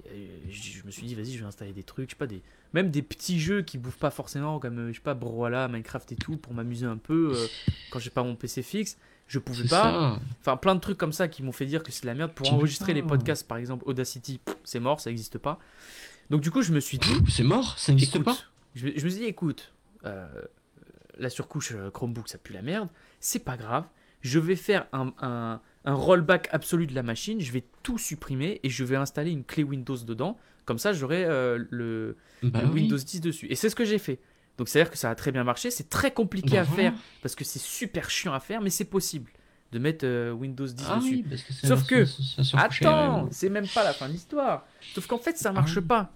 je, 0.04 0.84
me 0.84 0.90
suis 0.90 1.06
dit, 1.06 1.14
vas-y, 1.14 1.32
je 1.32 1.38
vais 1.38 1.46
installer 1.46 1.72
des 1.72 1.82
trucs, 1.82 2.10
je 2.10 2.14
sais 2.14 2.18
pas, 2.18 2.26
des, 2.26 2.42
même 2.74 2.90
des 2.90 3.00
petits 3.02 3.40
jeux 3.40 3.62
qui 3.62 3.78
bouffent 3.78 3.98
pas 3.98 4.10
forcément, 4.10 4.58
comme, 4.58 4.78
euh, 4.78 4.88
je 4.88 4.96
sais 4.96 5.02
pas, 5.02 5.14
Brawlhalla, 5.14 5.68
Minecraft 5.68 6.12
et 6.12 6.16
tout, 6.16 6.36
pour 6.36 6.52
m'amuser 6.52 6.84
un 6.86 6.98
peu 6.98 7.32
euh, 7.34 7.46
quand 7.90 7.98
j'ai 7.98 8.10
pas 8.10 8.22
mon 8.22 8.36
PC 8.36 8.62
fixe. 8.62 8.98
Je 9.28 9.38
pouvais 9.38 9.62
pas. 9.68 9.68
ça. 9.68 10.20
Enfin, 10.40 10.56
plein 10.56 10.74
de 10.74 10.80
trucs 10.80 10.98
comme 10.98 11.12
ça 11.12 11.28
qui 11.28 11.42
m'ont 11.42 11.52
fait 11.52 11.64
dire 11.66 11.82
que 11.84 11.92
c'est 11.92 12.02
de 12.02 12.06
la 12.08 12.14
merde. 12.14 12.32
Pour 12.34 12.52
enregistrer 12.52 12.92
les 12.94 13.02
podcasts, 13.02 13.46
par 13.46 13.58
exemple, 13.58 13.84
Audacity, 13.86 14.40
c'est 14.64 14.80
mort, 14.80 15.00
ça 15.00 15.08
n'existe 15.08 15.38
pas. 15.38 15.58
Donc, 16.30 16.40
du 16.40 16.50
coup, 16.50 16.62
je 16.62 16.72
me 16.72 16.80
suis 16.80 16.98
dit, 16.98 17.12
C'est 17.28 17.44
mort, 17.44 17.78
ça 17.78 17.92
n'existe 17.92 18.18
pas. 18.22 18.36
Je, 18.74 18.86
me- 18.86 18.92
je 18.98 19.04
me 19.04 19.10
suis 19.10 19.20
dit, 19.20 19.26
écoute, 19.26 19.72
euh, 20.04 20.26
la 21.18 21.30
surcouche 21.30 21.72
euh, 21.74 21.90
Chromebook, 21.90 22.28
ça 22.28 22.38
pue 22.38 22.52
la 22.52 22.62
merde, 22.62 22.88
c'est 23.20 23.44
pas 23.44 23.56
grave. 23.56 23.84
Je 24.22 24.38
vais 24.38 24.56
faire 24.56 24.86
un, 24.92 25.12
un- 25.22 25.60
un 25.86 25.94
rollback 25.94 26.48
absolu 26.52 26.86
de 26.86 26.94
la 26.94 27.02
machine, 27.02 27.40
je 27.40 27.52
vais 27.52 27.64
tout 27.82 27.98
supprimer 27.98 28.60
et 28.62 28.68
je 28.70 28.84
vais 28.84 28.96
installer 28.96 29.30
une 29.30 29.44
clé 29.44 29.62
Windows 29.64 29.96
dedans. 29.96 30.38
Comme 30.66 30.78
ça, 30.78 30.92
j'aurai 30.92 31.24
euh, 31.24 31.64
le, 31.70 32.16
Bah 32.42 32.60
le 32.62 32.68
oui. 32.68 32.82
Windows 32.82 32.96
10 32.98 33.20
dessus. 33.22 33.46
Et 33.50 33.54
c'est 33.54 33.70
ce 33.70 33.74
que 33.76 33.84
j'ai 33.84 33.98
fait. 33.98 34.18
Donc, 34.58 34.68
c'est-à-dire 34.68 34.90
que 34.90 34.98
ça 34.98 35.08
a 35.10 35.14
très 35.14 35.32
bien 35.32 35.42
marché. 35.42 35.70
C'est 35.70 35.88
très 35.88 36.10
compliqué 36.12 36.56
Bah 36.56 36.60
à 36.60 36.64
voilà. 36.64 36.82
faire 36.90 36.92
parce 37.22 37.34
que 37.34 37.44
c'est 37.44 37.58
super 37.58 38.10
chiant 38.10 38.34
à 38.34 38.40
faire, 38.40 38.60
mais 38.60 38.68
c'est 38.70 38.84
possible 38.84 39.30
de 39.72 39.78
mettre 39.78 40.04
euh, 40.04 40.32
Windows 40.32 40.66
10 40.66 40.84
Ah 40.90 40.96
dessus. 40.96 41.08
oui, 41.14 41.22
parce 41.28 41.42
que 41.42 41.52
c'est 41.54 41.66
Sauf 41.66 41.80
la- 41.80 41.86
que- 41.86 42.06
Attends, 42.56 43.28
c'est 43.30 43.48
même 43.48 43.66
pas 43.68 43.84
la 43.84 43.92
fin 43.94 44.06
de 44.08 44.12
l'histoire. 44.12 44.66
Sauf 44.94 45.06
qu'en 45.06 45.18
fait, 45.18 45.38
ça 45.38 45.50
marche 45.52 45.76
oui. 45.76 45.82
pas. 45.82 46.12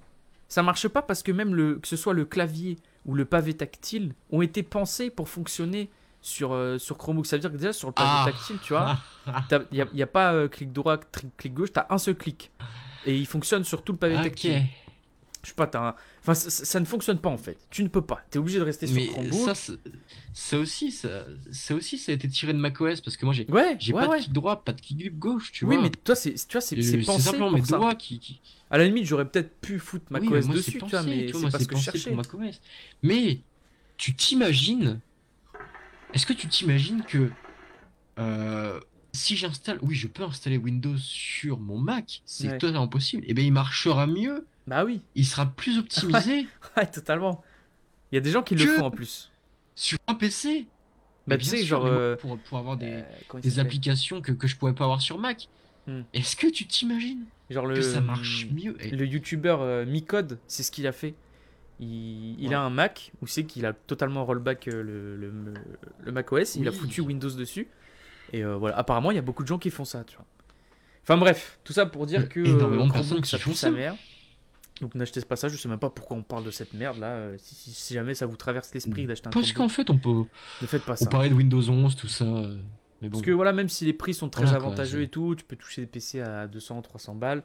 Ça 0.49 0.63
marche 0.63 0.89
pas 0.89 1.03
parce 1.03 1.23
que 1.23 1.33
même 1.33 1.55
le, 1.55 1.77
que 1.77 1.89
ce 1.89 1.97
soit 1.97 2.15
le 2.15 2.25
clavier 2.25 2.77
ou 3.07 3.15
le 3.15 3.25
pavé 3.25 3.55
tactile 3.55 4.15
ont 4.31 4.43
été 4.43 4.63
pensés 4.63 5.11
pour 5.11 5.29
fonctionner 5.29 5.91
sur, 6.21 6.53
euh, 6.53 6.79
sur 6.79 6.97
Chromebook. 6.97 7.27
Ça 7.27 7.37
veut 7.37 7.41
dire 7.41 7.51
que 7.51 7.57
déjà 7.57 7.73
sur 7.73 7.89
le 7.89 7.93
pavé 7.95 8.09
Ah. 8.11 8.25
tactile, 8.27 8.57
tu 8.63 8.73
vois, 8.73 8.97
il 9.73 9.87
n'y 9.93 10.03
a, 10.03 10.07
pas 10.07 10.33
euh, 10.33 10.49
clic 10.49 10.73
droit, 10.73 10.99
clic 11.37 11.55
gauche, 11.55 11.73
tu 11.73 11.81
as 11.81 11.87
un 11.91 11.99
seul 11.99 12.15
clic. 12.15 12.51
Et 13.07 13.17
il 13.17 13.27
fonctionne 13.27 13.65
sur 13.65 13.83
tout 13.83 13.93
le 13.93 13.99
pavé 13.99 14.17
tactile. 14.23 14.63
Je 15.45 15.51
sais 15.51 15.55
pas, 15.55 15.67
t'as 15.69 15.91
un... 15.91 15.95
Enfin, 16.21 16.35
ça, 16.35 16.81
ne 16.81 16.85
fonctionne 16.85 17.19
pas 17.19 17.29
en 17.29 17.37
fait. 17.37 17.57
Tu 17.71 17.83
ne 17.85 17.89
peux 17.89 18.01
pas. 18.03 18.25
Tu 18.31 18.39
es 18.39 18.41
obligé 18.41 18.59
de 18.59 18.65
rester 18.65 18.87
sur 18.87 19.01
Chromebook. 19.07 19.55
ça, 19.55 19.73
ça 20.33 20.59
aussi, 20.59 20.91
ça, 20.91 21.27
ça 21.53 21.75
aussi, 21.75 21.99
ça 21.99 22.13
a 22.13 22.15
été 22.15 22.29
tiré 22.29 22.53
de 22.53 22.59
macOS 22.59 23.01
parce 23.01 23.17
que 23.17 23.25
moi 23.25 23.35
j'ai, 23.35 23.49
Ouais, 23.51 23.77
j'ai 23.79 23.93
ouais, 23.93 24.01
pas 24.01 24.09
ouais. 24.09 24.19
de 24.19 24.23
clic 24.25 24.33
droit, 24.33 24.65
pas 24.65 24.73
de 24.73 24.81
clic 24.81 25.19
gauche, 25.19 25.53
tu 25.53 25.65
Oui, 25.65 25.75
vois. 25.77 25.85
mais 25.85 25.91
toi, 25.91 26.15
c'est, 26.17 26.35
tu 26.35 26.53
vois, 26.53 26.61
c'est, 26.61 26.81
c'est 26.83 26.99
pensé 26.99 27.23
simplement 27.23 27.51
pour 27.51 27.59
mes 27.59 27.65
ça. 27.65 27.77
doigts 27.77 27.95
qui. 27.95 28.19
qui- 28.19 28.41
À 28.71 28.79
la 28.79 28.87
limite, 28.87 29.05
j'aurais 29.05 29.29
peut-être 29.29 29.61
pu 29.61 29.79
foutre 29.79 30.07
Oui, 30.11 30.21
macOS 30.29 30.49
mais 30.49 30.55
dessus, 30.55 30.73
tu 30.73 30.79
vois, 30.87 31.03
mais 31.03 31.31
c'est 31.33 31.51
pas 31.51 31.59
ce 31.59 31.69
que 31.69 31.77
je 31.77 31.83
cherchais. 31.83 32.17
Mais 33.03 33.41
tu 33.97 34.15
t'imagines 34.17 35.01
Est-ce 36.15 36.27
que 36.27 36.33
tu 36.33 36.49
t'imagines 36.49 37.05
que 37.05 37.31
euh, 38.19 38.81
si 39.13 39.37
j'installe, 39.37 39.79
oui, 39.83 39.95
je 39.95 40.09
peux 40.09 40.23
installer 40.25 40.57
Windows 40.57 40.97
sur 40.99 41.59
mon 41.61 41.79
Mac, 41.79 42.23
c'est 42.25 42.59
totalement 42.59 42.89
possible. 42.89 43.25
Et 43.27 43.35
bien, 43.35 43.45
il 43.45 43.53
marchera 43.53 44.07
mieux, 44.07 44.47
Bah 44.67 44.85
oui, 44.85 45.03
il 45.15 45.27
sera 45.27 45.47
plus 45.47 45.79
optimisé 45.79 46.47
ouais, 46.77 46.87
totalement. 46.91 47.43
Il 48.13 48.15
y 48.15 48.19
a 48.19 48.21
des 48.21 48.31
gens 48.31 48.43
qui 48.43 48.55
le 48.55 48.67
font 48.67 48.87
en 48.87 48.91
plus. 48.91 49.31
sur 49.75 49.99
un 50.07 50.15
PC. 50.15 50.67
Bah, 51.27 51.37
Mais 51.37 51.39
tu 51.39 51.45
sais, 51.47 51.65
genre, 51.65 51.87
euh, 51.87 52.17
pour, 52.17 52.39
pour 52.39 52.59
avoir 52.59 52.77
des, 52.77 53.03
Euh, 53.35 53.41
des 53.41 53.59
applications 53.59 54.21
que, 54.21 54.33
que 54.33 54.47
je 54.47 54.57
pourrais 54.57 54.75
pas 54.75 54.85
avoir 54.85 55.01
sur 55.01 55.19
Mac. 55.19 55.49
Hmm. 55.87 56.03
Est-ce 56.13 56.37
que 56.37 56.47
tu 56.47 56.67
t'imagines 56.67 57.25
Genre 57.51 57.67
le, 57.67 57.75
que 57.77 57.83
ça 57.83 58.01
marche 58.01 58.47
mieux 58.53 58.77
Et- 58.81 58.91
Le 58.91 59.07
youtubeur 59.07 59.61
euh, 59.63 59.85
Micode, 59.85 60.39
c'est 60.47 60.63
ce 60.63 60.71
qu'il 60.71 60.87
a 60.87 60.93
fait. 60.93 61.15
Il, 61.81 62.39
il 62.41 62.49
Ouais. 62.49 62.55
a 62.55 62.61
un 62.61 62.71
Mac 62.71 63.11
où 63.21 63.27
c'est 63.27 63.45
qu'il 63.45 63.67
a 63.67 63.73
totalement 63.73 64.25
rollback 64.25 64.69
euh, 64.69 64.83
le, 64.83 65.17
le, 65.17 65.55
le 66.05 66.13
Mac 66.13 66.31
OS, 66.33 66.57
il 66.57 66.69
a 66.69 66.71
Oui. 66.71 66.77
foutu 66.77 67.01
Windows 67.01 67.31
dessus. 67.31 67.69
Et 68.33 68.43
euh, 68.45 68.57
voilà, 68.57 68.77
apparemment, 68.79 69.11
il 69.11 69.15
y 69.17 69.19
a 69.19 69.23
beaucoup 69.23 69.43
de 69.43 69.49
gens 69.49 69.59
qui 69.59 69.71
font 69.71 69.85
ça, 69.85 70.05
tu 70.05 70.17
vois. 70.17 70.25
Enfin 71.03 71.17
bref, 71.19 71.59
tout 71.65 71.73
ça 71.75 71.85
pour 71.87 72.07
dire 72.07 72.21
Euh, 72.21 72.27
que 72.27 72.41
énormément 72.41 72.87
de 72.87 72.93
personnes 72.93 73.21
qui 73.21 73.29
ça 73.31 73.39
font 73.39 73.51
pue 73.51 73.57
sa 73.57 73.67
ça. 73.69 73.71
mère. 73.73 73.95
Donc 74.81 74.95
n'achetez 74.97 75.21
pas 75.23 75.37
ça, 75.37 75.49
je 75.49 75.57
sais 75.57 75.69
même 75.69 75.79
pas 75.79 75.91
pourquoi 75.91 76.17
on 76.17 76.23
parle 76.23 76.45
de 76.45 76.51
cette 76.51 76.73
merde 76.75 76.99
là. 76.99 77.07
Euh, 77.15 77.37
Si, 77.39 77.55
si- 77.55 77.71
si 77.73 77.95
jamais 77.95 78.15
ça 78.15 78.27
vous 78.27 78.37
traverse 78.37 78.73
l'esprit 78.75 79.07
d'acheter 79.07 79.29
un 79.29 79.31
Parce 79.31 79.53
qu'en 79.53 79.69
fait, 79.69 79.89
on 79.91 79.99
peut 79.99 80.25
ne 80.63 80.67
faites 80.67 80.85
pas 80.85 80.95
on 80.95 80.97
ça. 80.97 81.07
parlait 81.11 81.29
de 81.29 81.35
Windows 81.35 81.63
11, 81.69 81.95
tout 81.97 82.09
ça. 82.09 82.25
euh, 82.25 82.57
Mais 83.01 83.09
bon. 83.09 83.13
Parce 83.13 83.23
que 83.23 83.31
voilà, 83.31 83.53
même 83.53 83.69
si 83.69 83.85
les 83.85 83.93
prix 83.93 84.15
sont 84.15 84.29
très 84.29 84.47
avantageux 84.55 85.03
et 85.03 85.09
tout, 85.09 85.35
tu 85.37 85.45
peux 85.45 85.57
toucher 85.57 85.83
des 85.83 85.87
PC 85.87 86.21
à 86.21 86.47
200, 86.49 86.83
300 86.83 87.15
balles. 87.15 87.43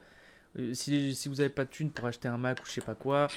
Euh, 0.57 0.73
si, 0.73 1.13
si 1.15 1.29
vous 1.29 1.35
n'avez 1.35 1.49
pas 1.49 1.65
de 1.65 1.69
thune 1.69 1.91
pour 1.91 2.05
acheter 2.07 2.27
un 2.27 2.37
Mac 2.37 2.59
ou 2.61 2.65
je 2.65 2.71
sais 2.71 2.81
pas 2.81 2.95
quoi, 2.95 3.27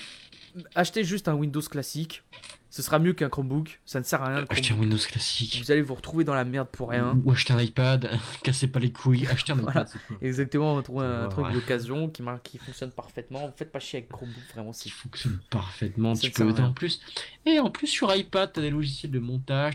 achetez 0.74 1.04
juste 1.04 1.28
un 1.28 1.34
Windows 1.34 1.60
classique. 1.60 2.22
Ce 2.70 2.80
sera 2.80 2.98
mieux 2.98 3.12
qu'un 3.12 3.28
Chromebook. 3.28 3.80
Ça 3.84 3.98
ne 3.98 4.04
sert 4.04 4.22
à 4.22 4.28
rien. 4.28 4.40
le 4.40 4.46
Acheter 4.50 4.72
un. 4.72 4.78
Windows 4.78 4.96
classique. 4.96 5.60
Vous 5.62 5.70
allez 5.70 5.82
vous 5.82 5.94
retrouver 5.94 6.24
dans 6.24 6.32
la 6.32 6.44
merde 6.44 6.68
pour 6.72 6.88
rien. 6.88 7.20
Ou 7.22 7.30
acheter 7.30 7.52
un 7.52 7.60
iPad, 7.60 8.18
cassez 8.42 8.66
pas 8.66 8.80
les 8.80 8.90
couilles, 8.90 9.26
acheter 9.30 9.52
un 9.52 9.56
iPad, 9.56 9.72
Voilà. 9.72 9.86
c'est 9.86 9.98
cool. 10.06 10.16
Exactement, 10.22 10.72
on 10.72 10.76
va 10.76 10.82
trouver 10.82 11.04
un 11.04 11.28
truc 11.28 11.52
d'occasion 11.52 12.08
qui, 12.08 12.22
qui 12.44 12.56
fonctionne 12.56 12.90
parfaitement. 12.90 13.52
Faites 13.54 13.70
pas 13.72 13.78
chier 13.78 13.98
avec 13.98 14.08
Chromebook, 14.08 14.42
vraiment. 14.54 14.72
C'est 14.72 14.88
fonctionne 14.88 15.38
parfaitement, 15.50 16.14
Ça 16.14 16.22
tu 16.22 16.30
peux 16.30 16.48
en 16.62 16.72
plus. 16.72 17.02
Et 17.44 17.58
en 17.58 17.70
plus 17.70 17.88
sur 17.88 18.14
iPad, 18.14 18.50
t'as 18.54 18.62
des 18.62 18.70
logiciels 18.70 19.12
de 19.12 19.18
montage, 19.18 19.74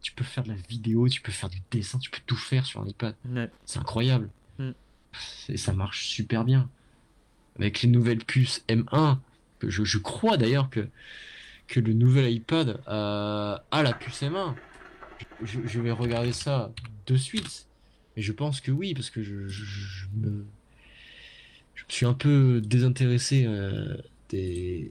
tu 0.00 0.12
peux 0.12 0.24
faire 0.24 0.44
de 0.44 0.48
la 0.48 0.54
vidéo, 0.54 1.08
tu 1.10 1.20
peux 1.20 1.32
faire 1.32 1.50
du 1.50 1.60
dessin, 1.70 1.98
tu 1.98 2.08
peux 2.08 2.20
tout 2.24 2.36
faire 2.36 2.64
sur 2.64 2.80
un 2.80 2.86
iPad. 2.86 3.14
Ouais. 3.28 3.50
C'est 3.66 3.80
incroyable. 3.80 4.30
C'est- 5.12 5.56
Ça 5.56 5.72
marche 5.72 6.06
super 6.06 6.44
bien. 6.44 6.70
Avec 7.58 7.82
les 7.82 7.88
nouvelles 7.88 8.24
puces 8.24 8.64
M1, 8.68 9.18
que 9.58 9.68
je, 9.70 9.98
crois 9.98 10.36
d'ailleurs 10.36 10.70
que, 10.70 10.88
le 11.76 11.92
nouvel 11.92 12.32
iPad 12.32 12.80
euh, 12.88 13.56
a 13.70 13.82
la 13.82 13.92
puce 13.92 14.22
M1. 14.22 14.54
Je, 15.42 15.80
vais 15.80 15.90
regarder 15.90 16.32
ça 16.32 16.72
de 17.06 17.16
suite. 17.16 17.66
Mais 18.16 18.22
je 18.22 18.32
pense 18.32 18.60
que 18.60 18.70
oui, 18.70 18.94
parce 18.94 19.10
que 19.10 19.22
je, 19.22 19.32
me, 20.14 20.46
je 21.74 21.84
suis 21.88 22.06
un 22.06 22.14
peu 22.14 22.60
désintéressé 22.60 23.44
euh, 23.46 23.96
des. 24.30 24.90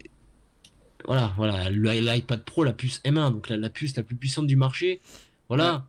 Voilà, 1.06 1.34
voilà, 1.38 1.70
l'iPad 1.70 2.44
Pro, 2.44 2.64
la 2.64 2.74
puce 2.74 3.02
M1, 3.04 3.32
donc 3.32 3.50
la 3.50 3.70
puce 3.70 3.96
la 3.96 4.04
plus 4.04 4.16
puissante 4.16 4.48
du 4.48 4.56
marché. 4.56 5.02
Voilà, 5.48 5.88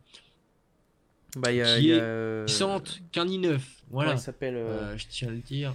Bah, 1.37 1.51
il 1.51 1.57
y 1.57 1.61
a. 1.61 1.77
Qui 1.77 1.83
il 1.83 1.89
y 1.89 1.93
a, 1.93 1.97
est 1.97 1.99
euh, 2.01 2.45
puissante 2.45 3.01
qu'un 3.11 3.25
i9. 3.25 3.59
Voilà. 3.89 4.13
il 4.13 4.19
s'appelle 4.19 4.55
euh, 4.55 4.93
Euh, 4.93 4.97
je 4.97 5.05
tiens 5.09 5.29
à 5.29 5.31
le 5.31 5.37
dire. 5.37 5.73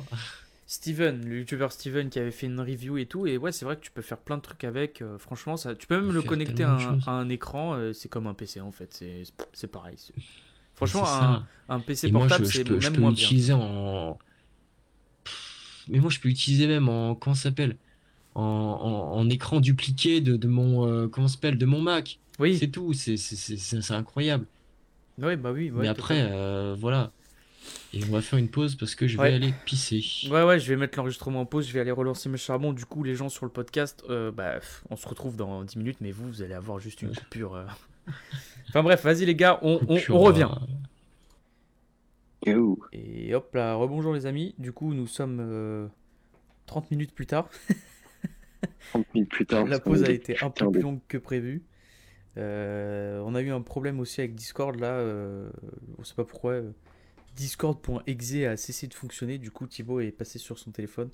Steven, 0.68 1.24
le 1.24 1.38
youtubeur 1.38 1.70
Steven 1.70 2.10
qui 2.10 2.18
avait 2.18 2.32
fait 2.32 2.46
une 2.46 2.60
review 2.60 2.98
et 2.98 3.06
tout. 3.06 3.26
Et 3.26 3.38
ouais, 3.38 3.52
c'est 3.52 3.64
vrai 3.64 3.76
que 3.76 3.82
tu 3.82 3.90
peux 3.92 4.02
faire 4.02 4.18
plein 4.18 4.36
de 4.36 4.42
trucs 4.42 4.64
avec. 4.64 5.00
euh, 5.00 5.16
franchement, 5.18 5.56
ça, 5.56 5.74
tu 5.74 5.86
peux 5.86 6.00
même 6.00 6.12
le 6.12 6.22
connecter 6.22 6.64
à 6.64 6.74
un, 6.74 6.78
choses. 6.78 7.02
à 7.06 7.12
un 7.12 7.28
écran. 7.28 7.74
euh, 7.74 7.92
c'est 7.92 8.08
comme 8.08 8.26
un 8.26 8.34
PC 8.34 8.60
en 8.60 8.72
fait. 8.72 8.92
C'est 8.92 9.22
c'est 9.52 9.68
pareil. 9.68 9.96
Franchement, 10.74 11.04
un, 11.06 11.46
un 11.68 11.80
PC 11.80 12.08
Et 12.08 12.12
portable, 12.12 12.46
c'est 12.46 12.64
peux, 12.64 12.80
je 12.80 12.86
même 12.88 12.94
peux 12.94 13.00
moins 13.00 13.12
bien. 13.12 13.22
l'utiliser 13.22 13.52
en. 13.54 14.18
Mais 15.88 16.00
moi, 16.00 16.10
je 16.10 16.18
peux 16.20 16.28
l'utiliser 16.28 16.66
même 16.66 16.88
en. 16.88 17.14
Comment 17.14 17.34
ça 17.34 17.44
s'appelle? 17.44 17.76
En, 18.34 18.42
en, 18.42 19.18
en 19.18 19.30
écran 19.30 19.60
dupliqué 19.60 20.20
de, 20.20 20.36
de 20.36 20.48
mon. 20.48 20.86
euh, 20.86 21.08
comment 21.08 21.28
s'appelle? 21.28 21.58
De 21.58 21.66
mon 21.66 21.80
Mac. 21.80 22.18
Oui, 22.38 22.58
C'est 22.58 22.68
tout. 22.68 22.92
C'est 22.92 23.90
incroyable. 23.90 24.46
Ouais, 25.18 25.36
bah 25.36 25.52
oui. 25.52 25.70
ouais, 25.70 25.82
Mais 25.82 25.88
après, 25.88 26.26
euh, 26.30 26.74
voilà. 26.78 27.12
Et 27.92 28.00
on 28.08 28.12
va 28.12 28.20
faire 28.22 28.38
une 28.38 28.48
pause 28.48 28.76
parce 28.76 28.94
que 28.94 29.08
je 29.08 29.16
vais 29.16 29.22
Ouais. 29.24 29.34
aller 29.34 29.52
pisser. 29.64 30.02
Ouais, 30.30 30.42
ouais, 30.44 30.60
je 30.60 30.68
vais 30.68 30.76
mettre 30.76 30.96
l'enregistrement 30.98 31.40
en 31.40 31.46
pause, 31.46 31.66
je 31.66 31.72
vais 31.72 31.80
aller 31.80 31.90
relancer 31.90 32.28
mes 32.28 32.36
charbons. 32.36 32.72
Du 32.72 32.84
coup, 32.84 33.02
les 33.02 33.14
gens 33.14 33.28
sur 33.28 33.44
le 33.44 33.50
podcast, 33.50 34.04
euh, 34.08 34.30
bah, 34.30 34.60
on 34.90 34.96
se 34.96 35.08
retrouve 35.08 35.36
dans 35.36 35.64
10 35.64 35.76
minutes, 35.78 35.98
mais 36.00 36.12
vous, 36.12 36.26
vous 36.28 36.42
allez 36.42 36.54
avoir 36.54 36.78
juste 36.78 37.02
une 37.02 37.14
coupure. 37.14 37.54
euh. 37.56 37.64
Enfin 38.68 38.82
bref, 38.82 39.02
vas-y 39.02 39.24
les 39.24 39.34
gars, 39.34 39.58
on, 39.62 39.78
revient. 39.78 40.48
Yo. 42.44 42.78
Et 42.92 43.34
hop 43.34 43.54
là, 43.54 43.74
rebonjour 43.74 44.12
les 44.12 44.26
amis. 44.26 44.54
Du 44.58 44.72
coup, 44.72 44.94
nous 44.94 45.06
sommes 45.06 45.38
euh, 45.40 45.88
30 46.66 46.90
minutes 46.90 47.12
plus 47.12 47.26
tard. 47.26 47.48
30 48.90 49.14
minutes 49.14 49.30
plus 49.30 49.46
tard. 49.46 49.66
La 49.68 49.80
pause 49.80 50.04
a 50.04 50.10
été 50.10 50.36
un 50.42 50.50
peu 50.50 50.70
plus 50.70 50.82
longue 50.82 51.00
que 51.08 51.18
prévu. 51.18 51.62
Euh, 52.38 53.20
on 53.24 53.34
a 53.34 53.40
eu 53.42 53.50
un 53.50 53.62
problème 53.62 54.00
aussi 54.00 54.20
avec 54.20 54.34
Discord 54.34 54.78
là. 54.78 54.92
euh, 54.92 55.48
on 55.98 56.04
sait 56.04 56.14
pas 56.14 56.24
pourquoi. 56.24 56.52
euh, 56.52 56.72
Discord.exe 57.36 58.34
a 58.46 58.56
cessé 58.56 58.86
de 58.86 58.94
fonctionner. 58.94 59.38
Du 59.38 59.50
coup, 59.50 59.66
Thibaut 59.66 60.00
est 60.00 60.10
passé 60.12 60.38
sur 60.38 60.58
son 60.58 60.70
téléphone. 60.70 61.10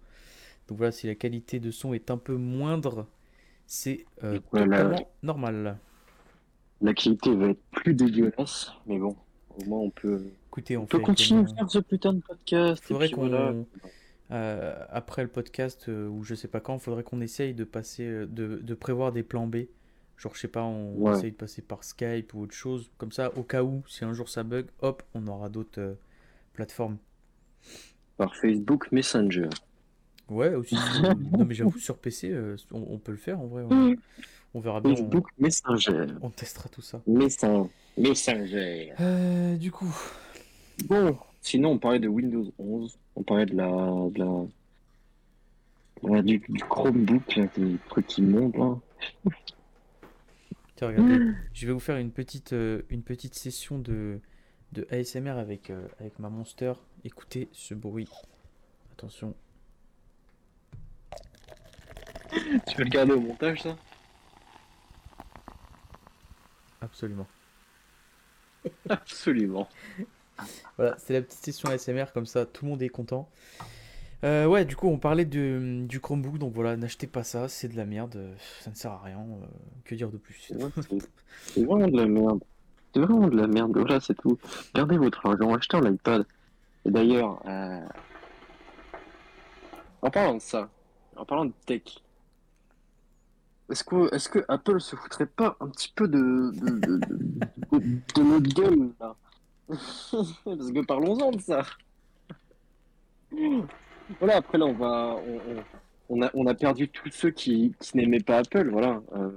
Donc 0.68 0.78
voilà, 0.78 0.92
si 0.92 1.06
la 1.06 1.14
qualité 1.16 1.58
de 1.60 1.70
son 1.70 1.92
est 1.94 2.10
un 2.10 2.16
peu 2.18 2.36
moindre, 2.36 3.06
c'est 3.66 4.04
euh, 4.22 4.38
Voilà. 4.52 4.66
totalement 4.78 5.10
normal. 5.22 5.78
La 6.80 6.94
qualité 6.94 7.34
va 7.34 7.48
être 7.48 7.62
plus 7.72 7.94
dégueulasse, 7.94 8.72
mais 8.86 8.98
bon, 8.98 9.16
au 9.56 9.64
moins 9.64 9.78
on 9.80 9.90
peut, 9.90 10.22
Écoutez, 10.48 10.76
on 10.76 10.82
on 10.82 10.86
peut 10.86 10.98
continuer 11.00 11.44
à 11.44 11.54
faire 11.54 11.70
ce 11.70 11.78
putain 11.78 12.12
de 12.12 12.20
podcast. 12.20 12.82
faudrait 12.84 13.10
qu'on 13.10 13.28
voilà. 13.28 13.54
euh, 14.32 14.86
après 14.90 15.22
le 15.22 15.28
podcast 15.28 15.88
euh, 15.88 16.08
ou 16.08 16.24
je 16.24 16.34
sais 16.34 16.48
pas 16.48 16.60
quand, 16.60 16.78
faudrait 16.78 17.02
qu'on 17.04 17.20
essaye 17.20 17.54
de 17.54 17.64
passer, 17.64 18.06
de, 18.06 18.26
de 18.58 18.74
prévoir 18.74 19.12
des 19.12 19.22
plans 19.22 19.46
B. 19.46 19.56
Genre, 20.22 20.34
je 20.36 20.40
sais 20.40 20.48
pas, 20.48 20.62
on 20.62 20.94
Ouais. 20.98 21.16
essaye 21.18 21.32
de 21.32 21.36
passer 21.36 21.62
par 21.62 21.82
Skype 21.82 22.32
ou 22.34 22.42
autre 22.42 22.54
chose. 22.54 22.90
Comme 22.96 23.10
ça, 23.10 23.36
au 23.36 23.42
cas 23.42 23.64
où, 23.64 23.82
si 23.88 24.04
un 24.04 24.12
jour 24.12 24.28
ça 24.28 24.44
bug, 24.44 24.66
hop, 24.80 25.02
on 25.14 25.26
aura 25.26 25.48
d'autres 25.48 25.80
euh, 25.80 25.94
plateformes. 26.52 26.96
Par 28.16 28.36
Facebook 28.36 28.92
Messenger. 28.92 29.48
Ouais, 30.28 30.54
aussi. 30.54 30.76
si- 30.76 31.02
non, 31.36 31.44
mais 31.44 31.54
j'avoue, 31.54 31.76
sur 31.78 31.98
PC, 31.98 32.30
euh, 32.30 32.56
on, 32.70 32.86
on 32.90 32.98
peut 32.98 33.10
le 33.10 33.18
faire 33.18 33.40
en 33.40 33.46
vrai. 33.46 33.64
On, 33.68 33.96
on 34.54 34.60
verra 34.60 34.80
bien. 34.80 34.92
On, 34.92 34.96
Facebook 34.96 35.26
Messenger. 35.38 36.06
on 36.20 36.30
testera 36.30 36.68
tout 36.68 36.82
ça. 36.82 37.00
Messenger. 37.08 37.68
Messenger. 37.98 38.92
Euh, 39.00 39.56
du 39.56 39.72
coup, 39.72 39.92
Bon, 40.86 41.18
sinon 41.40 41.70
on 41.72 41.78
parlait 41.78 41.98
de 41.98 42.08
Windows 42.08 42.50
11, 42.58 42.96
on 43.16 43.22
parlait 43.24 43.46
de 43.46 43.56
la, 43.56 43.66
de 44.10 44.18
la, 44.20 44.46
Ouais, 46.02 46.22
du, 46.22 46.38
du 46.48 46.60
Chromebook, 46.60 47.36
là, 47.36 47.46
des 47.56 47.76
trucs 47.88 48.06
qui 48.06 48.22
montent. 48.22 48.56
Hein. 48.56 48.80
Tiens, 50.82 50.88
regardez, 50.88 51.32
je 51.52 51.64
vais 51.64 51.72
vous 51.72 51.78
faire 51.78 51.96
une 51.96 52.10
petite, 52.10 52.54
euh, 52.54 52.82
une 52.90 53.04
petite 53.04 53.36
session 53.36 53.78
de, 53.78 54.18
de 54.72 54.84
ASMR 54.90 55.38
avec, 55.38 55.70
euh, 55.70 55.86
avec 56.00 56.18
ma 56.18 56.28
monster. 56.28 56.72
Écoutez 57.04 57.48
ce 57.52 57.72
bruit. 57.72 58.08
Attention. 58.90 59.36
Tu 62.32 62.76
veux 62.76 62.82
le 62.82 62.90
garder 62.90 63.12
au 63.12 63.20
montage, 63.20 63.62
ça? 63.62 63.76
Absolument. 66.80 67.28
Absolument. 68.88 69.68
Voilà, 70.78 70.96
c'est 70.98 71.12
la 71.12 71.22
petite 71.22 71.44
session 71.44 71.68
ASMR, 71.68 72.06
comme 72.12 72.26
ça 72.26 72.44
tout 72.44 72.64
le 72.64 72.72
monde 72.72 72.82
est 72.82 72.88
content. 72.88 73.30
Euh, 74.24 74.46
ouais, 74.46 74.64
du 74.64 74.76
coup, 74.76 74.86
on 74.88 74.98
parlait 74.98 75.24
de, 75.24 75.84
du 75.88 75.98
Chromebook, 76.00 76.38
donc 76.38 76.52
voilà, 76.54 76.76
n'achetez 76.76 77.08
pas 77.08 77.24
ça, 77.24 77.48
c'est 77.48 77.66
de 77.68 77.76
la 77.76 77.84
merde, 77.84 78.36
ça 78.60 78.70
ne 78.70 78.76
sert 78.76 78.92
à 78.92 79.00
rien. 79.02 79.18
euh, 79.18 79.46
que 79.84 79.94
dire 79.96 80.10
de 80.10 80.16
plus? 80.16 80.36
C'est- 80.48 81.60
vraiment 81.64 81.88
de 81.88 81.96
la 81.96 82.06
merde. 82.06 82.40
C'est 82.94 83.00
vraiment 83.00 83.26
de 83.26 83.36
la 83.36 83.46
merde. 83.48 83.76
Voilà, 83.76 83.98
c'est 84.00 84.14
tout. 84.14 84.38
Gardez 84.74 84.96
votre 84.98 85.26
argent, 85.26 85.52
achetez 85.54 85.76
un 85.76 85.92
iPad. 85.92 86.24
Et 86.84 86.90
d'ailleurs, 86.90 87.42
euh, 87.46 87.80
en 90.02 90.10
parlant 90.10 90.34
de 90.34 90.40
ça, 90.40 90.68
en 91.16 91.24
parlant 91.24 91.46
de 91.46 91.52
tech, 91.66 91.82
est-ce 93.70 93.82
que, 93.84 94.14
est-ce 94.14 94.28
que 94.28 94.44
Apple 94.48 94.80
se 94.80 94.94
foutrait 94.94 95.26
pas 95.26 95.56
un 95.60 95.68
petit 95.68 95.90
peu 95.96 96.06
de, 96.06 96.50
de- 96.52 97.00
de 98.14 98.22
notre 98.22 98.54
gueule, 98.54 98.90
là? 99.00 99.16
Parce 99.68 100.70
que 100.72 100.84
parlons-en 100.84 101.30
de 101.32 101.40
ça. 101.40 101.62
Voilà, 104.18 104.36
après 104.36 104.58
là, 104.58 104.66
on 104.66 104.72
va. 104.74 105.16
On, 105.26 105.40
on- 106.08 106.22
a, 106.22 106.30
on 106.34 106.46
a 106.46 106.54
perdu 106.54 106.88
tous 106.88 107.10
ceux 107.10 107.30
qui, 107.30 107.74
qui 107.80 107.96
n'aimaient 107.96 108.20
pas 108.20 108.38
Apple, 108.38 108.68
voilà. 108.70 109.00
Euh, 109.16 109.30